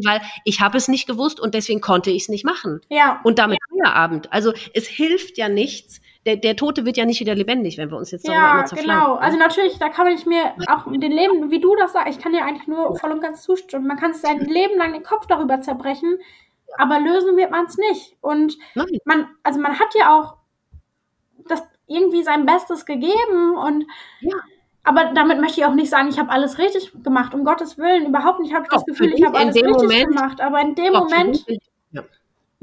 Weil 0.04 0.20
ich 0.44 0.60
habe 0.60 0.76
es 0.76 0.86
nicht 0.86 1.06
gewusst 1.06 1.40
und 1.40 1.54
deswegen 1.54 1.80
konnte 1.80 2.10
ich 2.10 2.24
es 2.24 2.28
nicht 2.28 2.44
machen. 2.44 2.80
Ja. 2.88 3.20
Und 3.24 3.38
damit 3.38 3.58
Feierabend. 3.70 4.32
Also 4.32 4.52
es 4.74 4.86
hilft 4.86 5.38
ja 5.38 5.48
nichts, 5.48 6.00
der, 6.26 6.36
der 6.36 6.56
Tote 6.56 6.86
wird 6.86 6.96
ja 6.96 7.04
nicht 7.04 7.20
wieder 7.20 7.34
lebendig, 7.34 7.76
wenn 7.76 7.90
wir 7.90 7.98
uns 7.98 8.10
jetzt 8.10 8.26
darüber 8.26 8.40
ja, 8.40 8.54
immer 8.54 8.64
zerflanken. 8.64 9.04
Genau, 9.04 9.14
also 9.16 9.38
natürlich, 9.38 9.78
da 9.78 9.88
kann 9.88 10.06
ich 10.08 10.26
mir 10.26 10.54
auch 10.68 10.90
den 10.90 11.12
Leben, 11.12 11.50
wie 11.50 11.60
du 11.60 11.76
das 11.76 11.92
sagst, 11.92 12.16
ich 12.16 12.18
kann 12.18 12.32
dir 12.32 12.44
eigentlich 12.44 12.66
nur 12.66 12.96
voll 12.96 13.12
und 13.12 13.20
ganz 13.20 13.42
zustimmen. 13.42 13.86
Man 13.86 13.98
kann 13.98 14.14
sein 14.14 14.40
Leben 14.40 14.78
lang 14.78 14.92
den 14.92 15.02
Kopf 15.02 15.26
darüber 15.26 15.60
zerbrechen, 15.60 16.18
aber 16.78 16.98
lösen 16.98 17.36
wird 17.36 17.50
man 17.50 17.66
es 17.66 17.76
nicht. 17.76 18.16
Und 18.20 18.56
Nein. 18.74 18.86
man, 19.04 19.28
also 19.42 19.60
man 19.60 19.78
hat 19.78 19.94
ja 19.98 20.18
auch 20.18 20.36
das 21.48 21.62
irgendwie 21.86 22.22
sein 22.22 22.46
Bestes 22.46 22.86
gegeben 22.86 23.56
und 23.56 23.84
ja. 24.20 24.36
Aber 24.86 25.12
damit 25.14 25.40
möchte 25.40 25.60
ich 25.60 25.66
auch 25.66 25.74
nicht 25.74 25.88
sagen, 25.88 26.08
ich 26.08 26.18
habe 26.18 26.30
alles 26.30 26.58
richtig 26.58 26.92
gemacht. 27.02 27.32
Um 27.32 27.44
Gottes 27.44 27.78
Willen, 27.78 28.06
überhaupt 28.06 28.40
nicht. 28.40 28.50
Ich 28.50 28.54
habe 28.54 28.66
das 28.70 28.84
Gefühl, 28.84 29.14
ich 29.14 29.24
habe 29.24 29.38
alles 29.38 29.54
richtig 29.54 29.72
Moment, 29.72 30.08
gemacht. 30.08 30.40
Aber 30.42 30.60
in 30.60 30.74
dem 30.74 30.92
Moment 30.92 31.46
ja. 31.90 32.02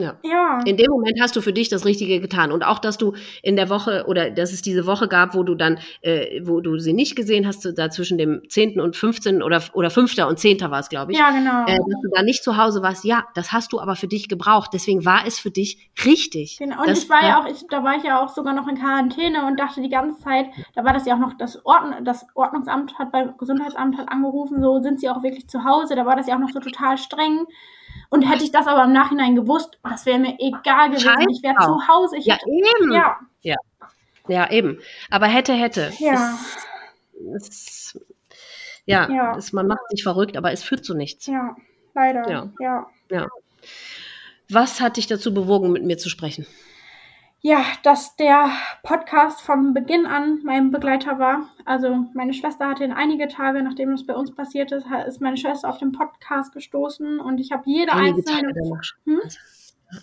Ja. 0.02 0.60
In 0.65 0.78
dem 0.78 0.91
Moment 0.91 1.19
hast 1.22 1.36
du 1.36 1.41
für 1.41 1.53
dich 1.53 1.69
das 1.69 1.86
Richtige 1.86 2.19
getan. 2.19 2.52
Und 2.52 2.64
auch, 2.64 2.80
dass 2.80 2.98
du 2.98 3.14
in 3.41 3.56
der 3.56 3.69
Woche 3.69 4.06
oder 4.07 4.30
dass 4.32 4.52
es 4.52 4.61
diese 4.61 4.86
Woche 4.86 5.07
gab, 5.07 5.36
wo 5.36 5.44
du 5.44 5.56
dann, 5.56 5.80
äh, 6.02 6.41
wo 6.44 6.61
du 6.61 6.78
sie 6.80 6.94
nicht 6.94 7.15
gesehen 7.15 7.48
hast, 7.48 7.68
da 7.78 7.90
zwischen 7.90 8.18
dem 8.18 8.41
10. 8.48 8.80
und 8.80 8.95
15. 8.95 9.41
oder, 9.41 9.61
oder 9.73 9.90
5. 9.90 10.18
und 10.28 10.40
10. 10.40 10.60
war 10.61 10.80
es, 10.80 10.90
glaube 10.90 11.11
ich. 11.11 11.18
Ja, 11.18 11.32
genau. 11.32 11.64
Äh, 11.64 11.78
dass 11.78 12.02
du 12.02 12.10
da 12.14 12.23
nicht 12.23 12.44
zu 12.44 12.57
Hause 12.57 12.82
warst. 12.82 13.06
Ja, 13.06 13.26
das 13.36 13.52
hast 13.52 13.73
du 13.73 13.80
aber 13.80 13.95
für 13.95 14.07
dich 14.07 14.30
gebraucht. 14.30 14.72
Deswegen 14.73 15.06
war 15.06 15.26
es 15.26 15.40
für 15.40 15.52
dich 15.52 15.90
richtig. 16.06 16.57
Genau. 16.57 16.82
Und 16.82 16.90
das, 16.90 17.03
ich 17.03 17.10
war 17.10 17.23
ja 17.23 17.41
auch, 17.41 17.45
ich, 17.45 17.65
da 17.69 17.84
war 17.84 17.95
ich 17.98 18.03
ja 18.03 18.22
auch 18.22 18.30
sogar 18.30 18.53
noch 18.53 18.68
in 18.68 18.78
Quarantäne 18.78 19.45
und 19.45 19.60
dachte 19.60 19.82
die 19.82 19.90
ganze 19.90 20.22
Zeit, 20.22 20.48
da 20.76 20.84
war 20.84 20.94
das 20.94 21.06
ja 21.06 21.15
auch 21.15 21.19
noch, 21.19 21.34
das, 21.38 21.65
Ordn 21.65 22.03
das 22.03 22.26
Ordnungsamt 22.36 22.98
hat 22.99 23.11
beim 23.11 23.38
Gesundheitsamt 23.38 23.98
hat 23.98 24.10
angerufen, 24.10 24.61
so 24.61 24.80
sind 24.80 24.99
sie 24.99 25.10
auch 25.10 25.23
wirklich 25.23 25.48
zu 25.48 25.64
Hause. 25.64 25.95
Da 25.95 26.06
war 26.06 26.15
das 26.15 26.28
ja 26.28 26.36
auch 26.36 26.40
noch 26.40 26.49
so 26.49 26.60
total 26.60 26.98
streng. 26.98 27.45
Und 28.09 28.23
hätte 28.23 28.43
ich 28.43 28.51
das 28.51 28.68
aber 28.68 28.84
im 28.84 28.91
Nachhinein 28.91 29.35
gewusst, 29.35 29.80
das 29.84 30.05
wäre 30.05 30.19
mir 30.19 30.35
egal 30.39 30.89
gewesen. 30.89 31.09
Scheiß 31.09 31.26
ich 31.30 31.43
wäre 31.43 31.55
zu 31.63 31.88
Hause. 31.88 32.18
Ich 32.18 32.26
ja, 32.26 32.35
hätte, 32.35 32.49
eben. 32.49 32.93
Ja. 32.93 33.19
ja. 33.41 33.55
Ja, 34.27 34.51
eben. 34.51 34.80
Aber 35.09 35.27
hätte, 35.27 35.53
hätte. 35.53 35.91
Ja. 35.99 36.38
Es, 37.35 37.47
es, 37.49 37.99
ja, 38.85 39.09
ja. 39.09 39.38
Es, 39.38 39.53
man 39.53 39.68
macht 39.68 39.81
sich 39.89 40.03
verrückt, 40.03 40.38
aber 40.38 40.51
es 40.51 40.63
führt 40.63 40.85
zu 40.85 40.93
nichts. 40.93 41.27
Ja, 41.27 41.55
leider. 41.93 42.30
Ja. 42.30 42.51
ja. 42.59 42.88
ja. 43.09 43.27
Was 44.49 44.81
hat 44.81 44.97
dich 44.97 45.07
dazu 45.07 45.34
bewogen, 45.34 45.72
mit 45.72 45.84
mir 45.84 45.97
zu 45.97 46.09
sprechen? 46.09 46.45
Ja, 47.43 47.63
dass 47.84 48.15
der 48.15 48.51
Podcast 48.84 49.41
von 49.41 49.73
Beginn 49.73 50.05
an 50.05 50.41
mein 50.43 50.69
Begleiter 50.69 51.18
war. 51.18 51.49
Also 51.65 52.05
meine 52.13 52.34
Schwester 52.34 52.68
hatte 52.68 52.84
in 52.84 52.91
einige 52.91 53.27
Tage, 53.27 53.63
nachdem 53.63 53.91
das 53.91 54.05
bei 54.05 54.15
uns 54.15 54.34
passiert 54.34 54.72
ist, 54.72 54.85
ist 55.07 55.22
meine 55.22 55.38
Schwester 55.38 55.68
auf 55.68 55.80
den 55.80 55.91
Podcast 55.91 56.53
gestoßen 56.53 57.19
und 57.19 57.39
ich 57.39 57.51
habe 57.51 57.63
jede 57.65 57.93
einige 57.93 58.18
einzelne. 58.18 58.41
Tage 58.41 58.53
danach 58.53 58.84
schon. 58.84 58.99
Hm? 59.05 59.22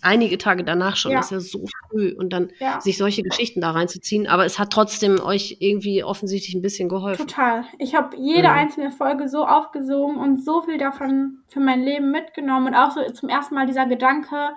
Einige 0.02 0.36
Tage 0.36 0.64
danach 0.64 0.96
schon, 0.96 1.12
ja. 1.12 1.18
das 1.18 1.32
ist 1.32 1.54
ja 1.54 1.60
so 1.60 1.64
früh 1.88 2.14
und 2.18 2.32
dann 2.32 2.50
ja. 2.58 2.78
sich 2.80 2.98
solche 2.98 3.22
Geschichten 3.22 3.62
da 3.62 3.70
reinzuziehen. 3.70 4.26
Aber 4.26 4.44
es 4.44 4.58
hat 4.58 4.70
trotzdem 4.70 5.18
euch 5.18 5.58
irgendwie 5.60 6.04
offensichtlich 6.04 6.54
ein 6.54 6.60
bisschen 6.60 6.90
geholfen. 6.90 7.26
Total. 7.26 7.64
Ich 7.78 7.94
habe 7.94 8.16
jede 8.18 8.48
ja. 8.48 8.52
einzelne 8.52 8.90
Folge 8.90 9.28
so 9.28 9.46
aufgesogen 9.46 10.16
und 10.18 10.44
so 10.44 10.60
viel 10.60 10.76
davon 10.76 11.38
für 11.48 11.60
mein 11.60 11.82
Leben 11.82 12.10
mitgenommen 12.10 12.66
und 12.66 12.74
auch 12.74 12.90
so 12.90 13.00
zum 13.12 13.30
ersten 13.30 13.54
Mal 13.54 13.66
dieser 13.66 13.86
Gedanke, 13.86 14.50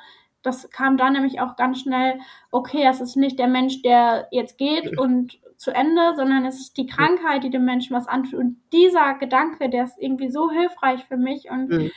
das 0.44 0.70
kam 0.70 0.98
dann 0.98 1.14
nämlich 1.14 1.40
auch 1.40 1.56
ganz 1.56 1.82
schnell, 1.82 2.20
okay, 2.52 2.86
es 2.88 3.00
ist 3.00 3.16
nicht 3.16 3.38
der 3.38 3.48
Mensch, 3.48 3.82
der 3.82 4.28
jetzt 4.32 4.58
geht 4.58 4.98
und 4.98 5.40
zu 5.62 5.72
Ende, 5.72 6.16
sondern 6.16 6.46
es 6.46 6.60
ist 6.60 6.78
die 6.78 6.88
Krankheit, 6.88 7.44
die 7.44 7.52
dem 7.52 7.66
Menschen 7.66 7.96
was 7.96 8.08
antut. 8.08 8.40
Und 8.40 8.58
dieser 8.74 9.14
Gedanke, 9.14 9.70
der 9.70 9.84
ist 9.84 10.00
irgendwie 10.00 10.32
so 10.32 10.50
hilfreich 10.50 11.06
für 11.06 11.18
mich. 11.18 11.52
Und 11.52 11.70
mhm. 11.70 11.92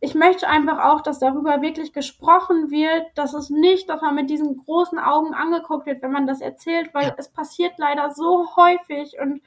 ich 0.00 0.14
möchte 0.14 0.48
einfach 0.48 0.82
auch, 0.82 1.02
dass 1.02 1.18
darüber 1.18 1.60
wirklich 1.60 1.92
gesprochen 1.92 2.70
wird, 2.70 3.06
dass 3.14 3.34
es 3.34 3.50
nicht, 3.50 3.90
dass 3.90 4.00
man 4.00 4.14
mit 4.14 4.30
diesen 4.30 4.56
großen 4.56 4.98
Augen 4.98 5.34
angeguckt 5.34 5.84
wird, 5.84 6.00
wenn 6.00 6.12
man 6.12 6.26
das 6.26 6.40
erzählt, 6.40 6.94
weil 6.94 7.08
ja. 7.08 7.14
es 7.18 7.28
passiert 7.28 7.74
leider 7.76 8.10
so 8.10 8.56
häufig. 8.56 9.20
Und 9.20 9.42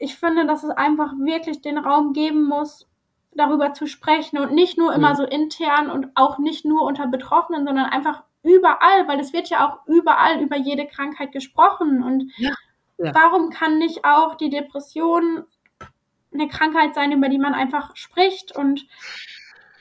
ich 0.00 0.16
finde, 0.16 0.44
dass 0.44 0.64
es 0.64 0.70
einfach 0.70 1.12
wirklich 1.16 1.60
den 1.62 1.78
Raum 1.78 2.12
geben 2.12 2.42
muss, 2.42 2.88
darüber 3.36 3.72
zu 3.72 3.86
sprechen 3.86 4.38
und 4.38 4.52
nicht 4.52 4.78
nur 4.78 4.94
immer 4.94 5.10
mhm. 5.10 5.16
so 5.16 5.24
intern 5.24 5.90
und 5.90 6.08
auch 6.14 6.38
nicht 6.38 6.64
nur 6.64 6.82
unter 6.82 7.06
Betroffenen, 7.06 7.66
sondern 7.66 7.86
einfach 7.86 8.22
überall, 8.42 9.08
weil 9.08 9.20
es 9.20 9.32
wird 9.32 9.48
ja 9.48 9.66
auch 9.66 9.86
überall 9.86 10.40
über 10.40 10.56
jede 10.56 10.86
Krankheit 10.86 11.32
gesprochen 11.32 12.02
und 12.02 12.30
ja. 12.36 12.52
Ja. 12.98 13.12
warum 13.14 13.50
kann 13.50 13.78
nicht 13.78 14.04
auch 14.04 14.36
die 14.36 14.50
Depression 14.50 15.44
eine 16.32 16.48
Krankheit 16.48 16.94
sein, 16.94 17.12
über 17.12 17.28
die 17.28 17.38
man 17.38 17.54
einfach 17.54 17.96
spricht 17.96 18.54
und 18.56 18.86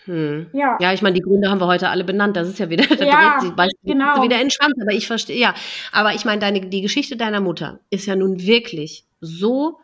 hm. 0.05 0.47
Ja. 0.51 0.77
ja, 0.81 0.91
ich 0.93 1.01
meine, 1.01 1.15
die 1.15 1.21
Gründe 1.21 1.49
haben 1.49 1.61
wir 1.61 1.67
heute 1.67 1.89
alle 1.89 2.03
benannt. 2.03 2.35
Das 2.35 2.49
ist 2.49 2.59
ja 2.59 2.69
wieder, 2.69 2.83
da 2.95 3.05
ja, 3.05 3.39
dreht 3.39 3.69
sich 3.69 3.79
genau. 3.83 4.21
wieder 4.21 4.39
entspannt. 4.39 4.73
Aber 4.81 4.91
ich 4.91 5.07
verstehe, 5.07 5.37
ja. 5.37 5.53
Aber 5.93 6.13
ich 6.13 6.25
meine, 6.25 6.41
deine, 6.41 6.59
die 6.59 6.81
Geschichte 6.81 7.15
deiner 7.15 7.39
Mutter 7.39 7.79
ist 7.89 8.05
ja 8.05 8.15
nun 8.17 8.41
wirklich 8.41 9.05
so 9.21 9.79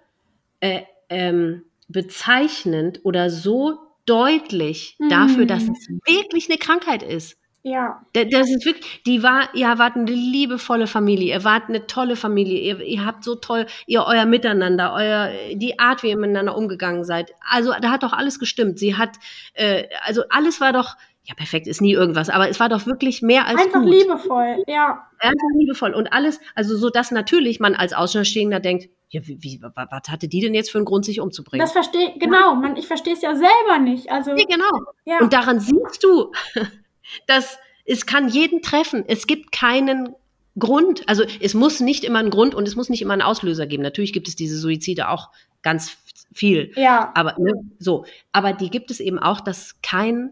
äh, 0.60 0.82
ähm, 1.10 1.64
bezeichnend 1.90 3.02
oder 3.04 3.30
so 3.30 3.78
deutlich 4.06 4.96
mhm. 5.00 5.10
dafür, 5.10 5.46
dass 5.46 5.64
es 5.64 5.90
wirklich 6.06 6.50
eine 6.50 6.58
Krankheit 6.58 7.04
ist. 7.04 7.38
Ja. 7.62 8.02
Das 8.14 8.50
ist 8.50 8.66
wirklich, 8.66 9.04
die 9.06 9.22
war, 9.22 9.54
ihr 9.54 9.68
wart 9.78 9.98
eine 9.98 10.10
liebevolle 10.10 10.88
Familie, 10.88 11.34
ihr 11.34 11.44
wart 11.44 11.68
eine 11.68 11.88
tolle 11.88 12.16
Familie, 12.16 12.60
ihr, 12.60 12.80
ihr 12.80 13.06
habt 13.06 13.26
so 13.26 13.36
toll, 13.36 13.66
ihr 13.86 14.06
euer 14.06 14.26
Miteinander, 14.26 14.94
euer, 14.94 15.32
die 15.54 15.78
Art, 15.78 16.02
wie 16.02 16.10
ihr 16.10 16.18
miteinander 16.18 16.56
umgegangen 16.56 17.04
seid. 17.04 17.34
Also 17.42 17.74
da 17.82 17.92
hat 17.92 18.04
doch 18.04 18.14
alles 18.14 18.40
gestimmt. 18.40 18.80
Sie 18.80 18.96
hat, 18.96 19.18
äh, 19.54 19.84
also 20.06 20.24
alles 20.30 20.62
war 20.62 20.72
doch, 20.72 20.96
ja, 21.24 21.36
perfekt 21.36 21.68
ist 21.68 21.82
nie 21.82 21.94
irgendwas, 21.94 22.30
aber 22.30 22.50
es 22.50 22.60
war 22.60 22.70
doch 22.70 22.86
wirklich 22.86 23.22
mehr 23.22 23.46
als 23.48 23.62
Einfach 23.62 23.82
gut. 23.82 23.92
liebevoll, 23.92 24.64
ja. 24.68 25.08
Einfach 25.20 25.48
liebevoll 25.58 25.94
und 25.94 26.12
alles, 26.12 26.40
also 26.56 26.76
so, 26.76 26.90
dass 26.90 27.12
natürlich 27.12 27.60
man 27.60 27.76
als 27.76 27.94
Außenstehender 27.94 28.60
denkt, 28.60 28.90
ja, 29.10 29.22
wie, 29.26 29.42
wie, 29.42 29.62
was 29.62 30.10
hatte 30.10 30.28
die 30.28 30.40
denn 30.40 30.54
jetzt 30.54 30.72
für 30.72 30.78
einen 30.78 30.86
Grund, 30.86 31.06
sich 31.06 31.20
umzubringen? 31.20 31.64
Das 31.64 31.72
verstehe, 31.72 32.14
genau, 32.20 32.56
man, 32.56 32.78
ich 32.78 32.88
verstehe 32.88 33.14
es 33.14 33.22
ja 33.22 33.36
selber 33.36 33.80
nicht, 33.80 34.10
also. 34.10 34.34
Nee, 34.34 34.46
genau. 34.46 34.70
Ja. 35.06 35.20
Und 35.20 35.34
daran 35.34 35.60
siehst 35.60 36.04
du, 36.04 36.32
dass 37.28 37.58
es 37.86 38.06
kann 38.06 38.30
jeden 38.30 38.62
treffen. 38.62 39.04
Es 39.08 39.26
gibt 39.26 39.52
keinen 39.52 40.16
Grund. 40.60 41.08
Also 41.10 41.24
es 41.42 41.56
muss 41.56 41.80
nicht 41.80 42.04
immer 42.04 42.20
einen 42.20 42.30
Grund 42.30 42.54
und 42.54 42.68
es 42.68 42.76
muss 42.76 42.90
nicht 42.90 43.02
immer 43.02 43.14
einen 43.14 43.24
Auslöser 43.24 43.66
geben. 43.66 43.82
Natürlich 43.82 44.14
gibt 44.14 44.28
es 44.28 44.36
diese 44.36 44.58
Suizide 44.58 45.10
auch 45.10 45.30
ganz 45.64 45.98
viel. 46.32 46.72
Ja. 46.76 47.12
Aber 47.16 47.36
ne, 47.40 47.54
so. 47.80 48.06
Aber 48.32 48.54
die 48.54 48.70
gibt 48.70 48.92
es 48.92 49.00
eben 49.00 49.18
auch, 49.18 49.42
dass 49.42 49.82
kein 49.82 50.32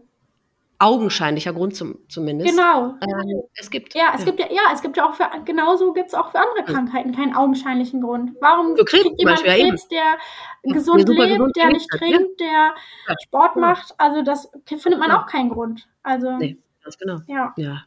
augenscheinlicher 0.80 1.52
Grund 1.52 1.74
zum, 1.74 1.98
zumindest. 2.08 2.50
Genau. 2.56 2.94
Äh, 3.00 3.42
es 3.54 3.68
gibt. 3.70 3.94
Ja, 3.94 4.12
es 4.14 4.24
gibt 4.24 4.38
ja, 4.38 4.46
ja, 4.50 4.62
es 4.72 4.80
gibt 4.80 4.96
ja 4.96 5.08
auch 5.08 5.14
für, 5.14 5.28
genauso 5.44 5.92
gibt 5.92 6.08
es 6.08 6.14
auch 6.14 6.30
für 6.30 6.38
andere 6.38 6.64
Krankheiten 6.72 7.14
keinen 7.14 7.34
augenscheinlichen 7.34 8.00
Grund. 8.00 8.32
Warum 8.40 8.76
Für 8.76 8.84
Krebs 8.84 9.02
kriegt 9.04 9.20
jemand 9.20 9.42
Beispiel, 9.42 9.60
ja, 9.64 9.68
Krebs, 9.70 9.88
der 9.88 9.98
Ja, 10.62 10.72
gesund 10.72 11.08
der 11.08 11.14
lebt, 11.14 11.30
gesund 11.30 11.56
der 11.56 11.68
nicht 11.70 11.90
trinkt, 11.90 12.40
der 12.40 12.46
Ja. 13.08 13.14
Sport 13.24 13.56
Ja. 13.56 13.60
macht? 13.60 13.94
Also 13.98 14.22
das 14.22 14.50
findet 14.66 15.00
man 15.00 15.10
Ja. 15.10 15.20
auch 15.22 15.26
keinen 15.26 15.50
Grund. 15.50 15.88
Also, 16.04 16.36
Nee, 16.36 16.56
ganz 16.84 16.96
genau. 16.96 17.18
ja. 17.26 17.52
Ja. 17.56 17.82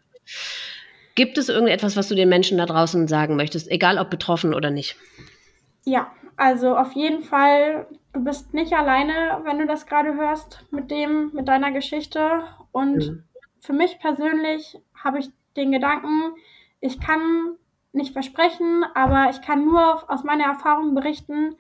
Gibt 1.16 1.38
es 1.38 1.50
irgendetwas, 1.50 1.96
was 1.96 2.08
du 2.08 2.16
den 2.16 2.30
Menschen 2.30 2.58
da 2.58 2.66
draußen 2.66 3.08
sagen 3.08 3.36
möchtest, 3.36 3.70
egal 3.72 3.98
ob 4.00 4.10
betroffen 4.10 4.54
oder 4.54 4.70
nicht? 4.70 4.96
Ja, 5.86 6.12
also 6.38 6.76
auf 6.78 6.94
jeden 6.94 7.22
Fall, 7.24 7.88
du 8.14 8.24
bist 8.24 8.54
nicht 8.54 8.74
alleine, 8.74 9.42
wenn 9.44 9.60
du 9.60 9.66
das 9.66 9.86
gerade 9.86 10.14
hörst 10.16 10.66
mit 10.72 10.92
dem, 10.92 11.32
mit 11.34 11.48
deiner 11.48 11.72
Geschichte. 11.72 12.44
Und 12.72 12.98
Mhm. 13.10 13.24
für 13.60 13.74
mich 13.74 14.00
persönlich 14.00 14.80
habe 14.96 15.20
ich 15.20 15.30
den 15.56 15.72
Gedanken, 15.72 16.34
ich 16.80 17.00
kann 17.00 17.56
nicht 17.94 18.14
versprechen, 18.14 18.86
aber 18.96 19.30
ich 19.30 19.42
kann 19.42 19.66
nur 19.66 20.10
aus 20.10 20.24
meiner 20.24 20.46
Erfahrung 20.46 20.96
berichten, 20.96 21.56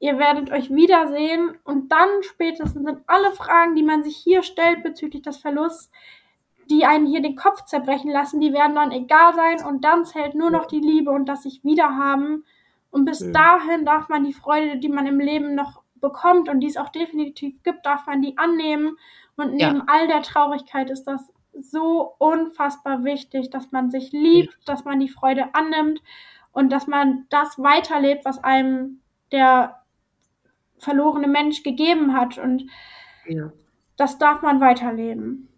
ihr 0.00 0.18
werdet 0.18 0.50
euch 0.50 0.70
wiedersehen 0.70 1.56
und 1.64 1.92
dann 1.92 2.08
spätestens 2.22 2.84
sind 2.84 3.02
alle 3.06 3.30
Fragen, 3.32 3.74
die 3.76 3.82
man 3.82 4.02
sich 4.02 4.16
hier 4.16 4.42
stellt 4.42 4.82
bezüglich 4.82 5.22
des 5.22 5.36
Verlusts, 5.36 5.90
die 6.70 6.84
einen 6.86 7.06
hier 7.06 7.20
den 7.22 7.36
Kopf 7.36 7.64
zerbrechen 7.64 8.10
lassen, 8.10 8.40
die 8.40 8.52
werden 8.52 8.74
dann 8.76 8.92
egal 8.92 9.34
sein 9.34 9.64
und 9.64 9.84
dann 9.84 10.04
zählt 10.04 10.34
nur 10.34 10.50
noch 10.50 10.66
die 10.66 10.80
Liebe 10.80 11.10
und 11.10 11.26
das 11.28 11.42
sich 11.42 11.62
wiederhaben. 11.64 12.44
Und 12.90 13.04
bis 13.04 13.20
Mhm. 13.20 13.32
dahin 13.32 13.84
darf 13.84 14.08
man 14.08 14.24
die 14.24 14.32
Freude, 14.32 14.78
die 14.78 14.88
man 14.88 15.06
im 15.06 15.20
Leben 15.20 15.54
noch 15.54 15.79
bekommt 16.00 16.48
und 16.48 16.60
die 16.60 16.66
es 16.66 16.76
auch 16.76 16.88
definitiv 16.90 17.62
gibt, 17.62 17.84
darf 17.86 18.06
man 18.06 18.22
die 18.22 18.36
annehmen. 18.38 18.96
Und 19.36 19.58
Ja. 19.58 19.72
neben 19.72 19.88
all 19.88 20.06
der 20.08 20.22
Traurigkeit 20.22 20.90
ist 20.90 21.04
das 21.04 21.32
so 21.58 22.14
unfassbar 22.18 23.04
wichtig, 23.04 23.50
dass 23.50 23.72
man 23.72 23.90
sich 23.90 24.12
liebt, 24.12 24.56
dass 24.68 24.84
man 24.84 25.00
die 25.00 25.08
Freude 25.08 25.54
annimmt 25.54 26.00
und 26.52 26.70
dass 26.70 26.86
man 26.86 27.26
das 27.30 27.58
weiterlebt, 27.58 28.24
was 28.24 28.42
einem 28.42 29.00
der 29.32 29.82
verlorene 30.78 31.28
Mensch 31.28 31.62
gegeben 31.62 32.14
hat. 32.14 32.38
Und 32.38 32.64
Ja. 33.26 33.52
das 33.96 34.18
darf 34.18 34.42
man 34.42 34.60
weiterleben. 34.60 35.48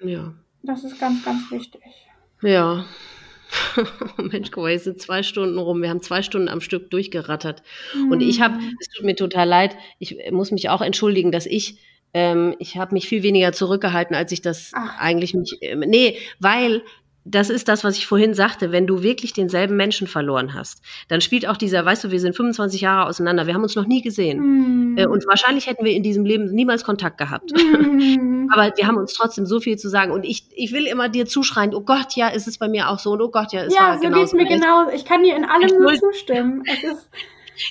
Ja. 0.00 0.32
Das 0.62 0.84
ist 0.84 0.98
ganz, 1.00 1.24
ganz 1.24 1.50
wichtig. 1.50 1.82
Ja. 2.42 2.84
Mensch, 4.16 4.50
guck 4.50 4.64
mal, 4.64 4.70
jetzt 4.72 4.84
sind 4.84 5.00
zwei 5.00 5.22
Stunden 5.22 5.58
rum. 5.58 5.82
Wir 5.82 5.90
haben 5.90 6.02
zwei 6.02 6.22
Stunden 6.22 6.48
am 6.48 6.60
Stück 6.60 6.90
durchgerattert. 6.90 7.62
Und 8.10 8.20
ich 8.20 8.40
habe, 8.40 8.54
Hm. 8.56 8.76
es 8.80 8.88
tut 8.88 9.04
mir 9.04 9.16
total 9.16 9.48
leid, 9.48 9.76
ich 9.98 10.16
muss 10.30 10.50
mich 10.50 10.68
auch 10.68 10.80
entschuldigen, 10.82 11.32
dass 11.32 11.46
ich, 11.46 11.76
ähm, 12.14 12.54
ich 12.58 12.76
habe 12.76 12.94
mich 12.94 13.08
viel 13.08 13.22
weniger 13.22 13.52
zurückgehalten, 13.52 14.14
als 14.16 14.32
ich 14.32 14.42
das 14.42 14.72
Ach. 14.74 14.98
eigentlich 14.98 15.34
mich, 15.34 15.58
ähm, 15.60 15.80
nee, 15.80 16.18
weil 16.38 16.82
das 17.24 17.50
ist 17.50 17.68
das, 17.68 17.84
was 17.84 17.96
ich 17.98 18.06
vorhin 18.06 18.34
sagte, 18.34 18.72
wenn 18.72 18.86
du 18.86 19.02
wirklich 19.02 19.32
denselben 19.32 19.76
Menschen 19.76 20.06
verloren 20.06 20.54
hast, 20.54 20.82
dann 21.08 21.20
spielt 21.20 21.46
auch 21.46 21.56
dieser, 21.56 21.84
weißt 21.84 22.04
du, 22.04 22.10
wir 22.10 22.20
sind 22.20 22.34
25 22.34 22.80
Jahre 22.80 23.08
auseinander, 23.08 23.46
wir 23.46 23.54
haben 23.54 23.62
uns 23.62 23.76
noch 23.76 23.86
nie 23.86 24.02
gesehen. 24.02 24.96
Äh, 24.96 25.06
und 25.06 25.26
wahrscheinlich 25.26 25.66
hätten 25.66 25.84
wir 25.84 25.92
in 25.92 26.02
diesem 26.02 26.24
Leben 26.24 26.46
niemals 26.52 26.84
Kontakt 26.84 27.18
gehabt. 27.18 27.52
Hm. 27.56 28.48
Aber 28.52 28.72
wir 28.76 28.86
haben 28.86 28.96
uns 28.96 29.12
trotzdem 29.12 29.46
so 29.46 29.60
viel 29.60 29.78
zu 29.78 29.88
sagen. 29.88 30.12
Und 30.12 30.24
ich, 30.24 30.44
ich 30.54 30.72
will 30.72 30.86
immer 30.86 31.08
dir 31.08 31.26
zuschreien, 31.26 31.74
oh 31.74 31.82
Gott, 31.82 32.16
ja, 32.16 32.28
ist 32.28 32.48
es 32.48 32.58
bei 32.58 32.68
mir 32.68 32.88
auch 32.88 32.98
so. 32.98 33.12
Und 33.12 33.20
oh 33.20 33.30
Gott, 33.30 33.52
ja, 33.52 33.64
es 33.64 33.74
ja, 33.74 33.98
so 34.02 34.08
geht's 34.10 34.32
mir 34.32 34.46
genau. 34.46 34.88
Ich 34.90 35.04
kann 35.04 35.22
dir 35.22 35.36
in 35.36 35.44
allem 35.44 35.78
nur 35.78 35.94
zustimmen. 35.94 36.64
Ist, 36.64 37.08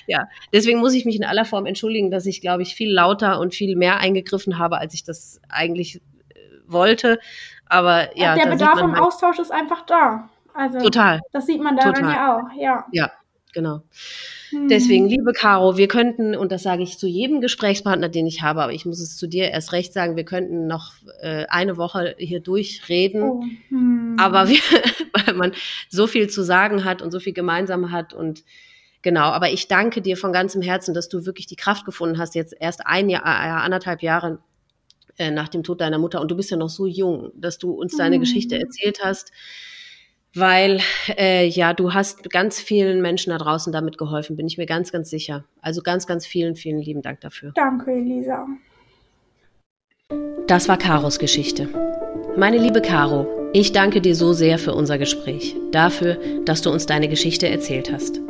Ja, 0.06 0.28
deswegen 0.52 0.78
muss 0.78 0.94
ich 0.94 1.04
mich 1.04 1.16
in 1.16 1.24
aller 1.24 1.44
Form 1.44 1.66
entschuldigen, 1.66 2.10
dass 2.10 2.26
ich, 2.26 2.40
glaube 2.40 2.62
ich, 2.62 2.74
viel 2.74 2.92
lauter 2.92 3.40
und 3.40 3.54
viel 3.54 3.76
mehr 3.76 3.98
eingegriffen 3.98 4.58
habe, 4.58 4.78
als 4.78 4.94
ich 4.94 5.04
das 5.04 5.40
eigentlich 5.48 5.96
äh, 5.96 6.00
wollte. 6.66 7.18
Aber 7.70 8.16
ja, 8.18 8.34
der 8.34 8.46
da 8.46 8.50
Bedarf 8.50 8.82
am 8.82 8.92
halt, 8.92 9.02
Austausch 9.02 9.38
ist 9.38 9.52
einfach 9.52 9.86
da. 9.86 10.28
Also 10.52 10.80
total, 10.80 11.20
das 11.32 11.46
sieht 11.46 11.62
man 11.62 11.76
daran 11.76 11.94
Total. 11.94 12.12
ja 12.12 12.36
auch, 12.36 12.60
ja. 12.60 12.84
ja, 12.90 13.12
genau. 13.54 13.82
Hm. 14.50 14.68
Deswegen, 14.68 15.08
liebe 15.08 15.32
Caro, 15.32 15.76
wir 15.76 15.86
könnten, 15.86 16.34
und 16.34 16.50
das 16.50 16.64
sage 16.64 16.82
ich 16.82 16.98
zu 16.98 17.06
jedem 17.06 17.40
Gesprächspartner, 17.40 18.08
den 18.08 18.26
ich 18.26 18.42
habe, 18.42 18.62
aber 18.62 18.72
ich 18.72 18.84
muss 18.84 18.98
es 18.98 19.16
zu 19.16 19.28
dir 19.28 19.52
erst 19.52 19.72
recht 19.72 19.92
sagen, 19.92 20.16
wir 20.16 20.24
könnten 20.24 20.66
noch 20.66 20.94
äh, 21.20 21.46
eine 21.48 21.76
Woche 21.76 22.16
hier 22.18 22.40
durchreden. 22.40 23.22
Oh. 23.22 23.44
Hm. 23.68 24.16
Aber 24.18 24.48
wir, 24.48 24.58
weil 25.26 25.34
man 25.34 25.52
so 25.88 26.08
viel 26.08 26.28
zu 26.28 26.42
sagen 26.42 26.84
hat 26.84 27.02
und 27.02 27.12
so 27.12 27.20
viel 27.20 27.32
gemeinsam 27.32 27.92
hat 27.92 28.12
und 28.12 28.42
genau. 29.02 29.26
Aber 29.26 29.50
ich 29.50 29.68
danke 29.68 30.02
dir 30.02 30.16
von 30.16 30.32
ganzem 30.32 30.62
Herzen, 30.62 30.92
dass 30.92 31.08
du 31.08 31.24
wirklich 31.24 31.46
die 31.46 31.56
Kraft 31.56 31.84
gefunden 31.84 32.18
hast, 32.18 32.34
jetzt 32.34 32.56
erst 32.58 32.84
ein 32.84 33.08
Jahr, 33.08 33.22
äh, 33.22 33.64
anderthalb 33.64 34.02
Jahre 34.02 34.40
äh, 35.20 35.30
nach 35.30 35.48
dem 35.48 35.62
Tod 35.62 35.80
deiner 35.80 35.98
Mutter 35.98 36.20
und 36.20 36.30
du 36.30 36.36
bist 36.36 36.50
ja 36.50 36.56
noch 36.56 36.70
so 36.70 36.86
jung, 36.86 37.30
dass 37.34 37.58
du 37.58 37.72
uns 37.72 37.96
deine 37.96 38.16
Mhm. 38.16 38.20
Geschichte 38.20 38.58
erzählt 38.58 39.00
hast, 39.04 39.30
weil 40.34 40.80
äh, 41.18 41.46
ja, 41.46 41.74
du 41.74 41.92
hast 41.92 42.30
ganz 42.30 42.58
vielen 42.60 43.02
Menschen 43.02 43.30
da 43.30 43.38
draußen 43.38 43.72
damit 43.72 43.98
geholfen, 43.98 44.36
bin 44.36 44.46
ich 44.46 44.56
mir 44.58 44.66
ganz, 44.66 44.90
ganz 44.92 45.10
sicher. 45.10 45.44
Also 45.60 45.82
ganz, 45.82 46.06
ganz 46.06 46.26
vielen, 46.26 46.56
vielen 46.56 46.80
lieben 46.80 47.02
Dank 47.02 47.20
dafür. 47.20 47.52
Danke, 47.54 47.92
Elisa. 47.92 48.46
Das 50.46 50.68
war 50.68 50.78
Karos 50.78 51.18
Geschichte. 51.18 51.68
Meine 52.36 52.58
liebe 52.58 52.80
Caro, 52.80 53.26
ich 53.52 53.72
danke 53.72 54.00
dir 54.00 54.14
so 54.14 54.32
sehr 54.32 54.58
für 54.58 54.72
unser 54.74 54.98
Gespräch, 54.98 55.54
dafür, 55.72 56.16
dass 56.44 56.62
du 56.62 56.70
uns 56.70 56.86
deine 56.86 57.08
Geschichte 57.08 57.48
erzählt 57.48 57.92
hast. 57.92 58.20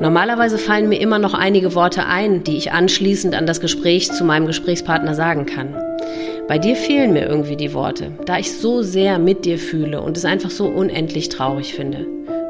Normalerweise 0.00 0.56
fallen 0.56 0.88
mir 0.88 0.98
immer 0.98 1.18
noch 1.18 1.34
einige 1.34 1.74
Worte 1.74 2.06
ein, 2.06 2.42
die 2.42 2.56
ich 2.56 2.72
anschließend 2.72 3.34
an 3.34 3.44
das 3.46 3.60
Gespräch 3.60 4.10
zu 4.10 4.24
meinem 4.24 4.46
Gesprächspartner 4.46 5.14
sagen 5.14 5.44
kann. 5.44 5.74
Bei 6.48 6.58
dir 6.58 6.74
fehlen 6.74 7.12
mir 7.12 7.28
irgendwie 7.28 7.56
die 7.56 7.74
Worte, 7.74 8.12
da 8.24 8.38
ich 8.38 8.50
so 8.50 8.80
sehr 8.80 9.18
mit 9.18 9.44
dir 9.44 9.58
fühle 9.58 10.00
und 10.00 10.16
es 10.16 10.24
einfach 10.24 10.50
so 10.50 10.64
unendlich 10.64 11.28
traurig 11.28 11.74
finde. 11.74 12.06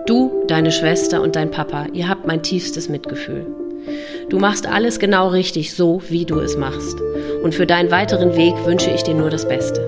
Du, 0.06 0.44
deine 0.46 0.70
Schwester 0.70 1.22
und 1.22 1.34
dein 1.34 1.50
Papa, 1.50 1.86
ihr 1.92 2.08
habt 2.08 2.24
mein 2.24 2.44
tiefstes 2.44 2.88
Mitgefühl. 2.88 3.44
Du 4.28 4.38
machst 4.38 4.68
alles 4.68 5.00
genau 5.00 5.28
richtig, 5.28 5.74
so 5.74 6.00
wie 6.08 6.24
du 6.24 6.38
es 6.38 6.56
machst. 6.56 6.98
Und 7.42 7.54
für 7.54 7.66
deinen 7.66 7.90
weiteren 7.90 8.36
Weg 8.36 8.54
wünsche 8.64 8.92
ich 8.92 9.02
dir 9.02 9.14
nur 9.14 9.28
das 9.28 9.48
Beste. 9.48 9.84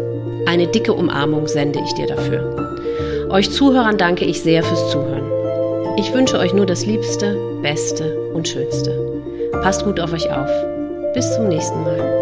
Eine 0.47 0.67
dicke 0.67 0.95
Umarmung 0.95 1.47
sende 1.47 1.81
ich 1.85 1.95
dir 1.95 2.09
dafür. 2.09 3.29
Euch 3.31 3.53
Zuhörern 3.53 3.99
danke 3.99 4.25
ich 4.25 4.43
sehr 4.43 4.65
fürs 4.65 4.91
Zuhören. 4.91 5.31
Ich 5.97 6.13
wünsche 6.13 6.39
euch 6.39 6.53
nur 6.53 6.67
das 6.67 6.87
Liebste, 6.87 7.52
Beste 7.63 8.19
und 8.33 8.47
Schönste. 8.49 9.23
Passt 9.63 9.85
gut 9.85 10.01
auf 10.01 10.13
euch 10.13 10.29
auf. 10.31 10.51
Bis 11.15 11.33
zum 11.35 11.49
nächsten 11.49 11.83
Mal. 11.83 12.22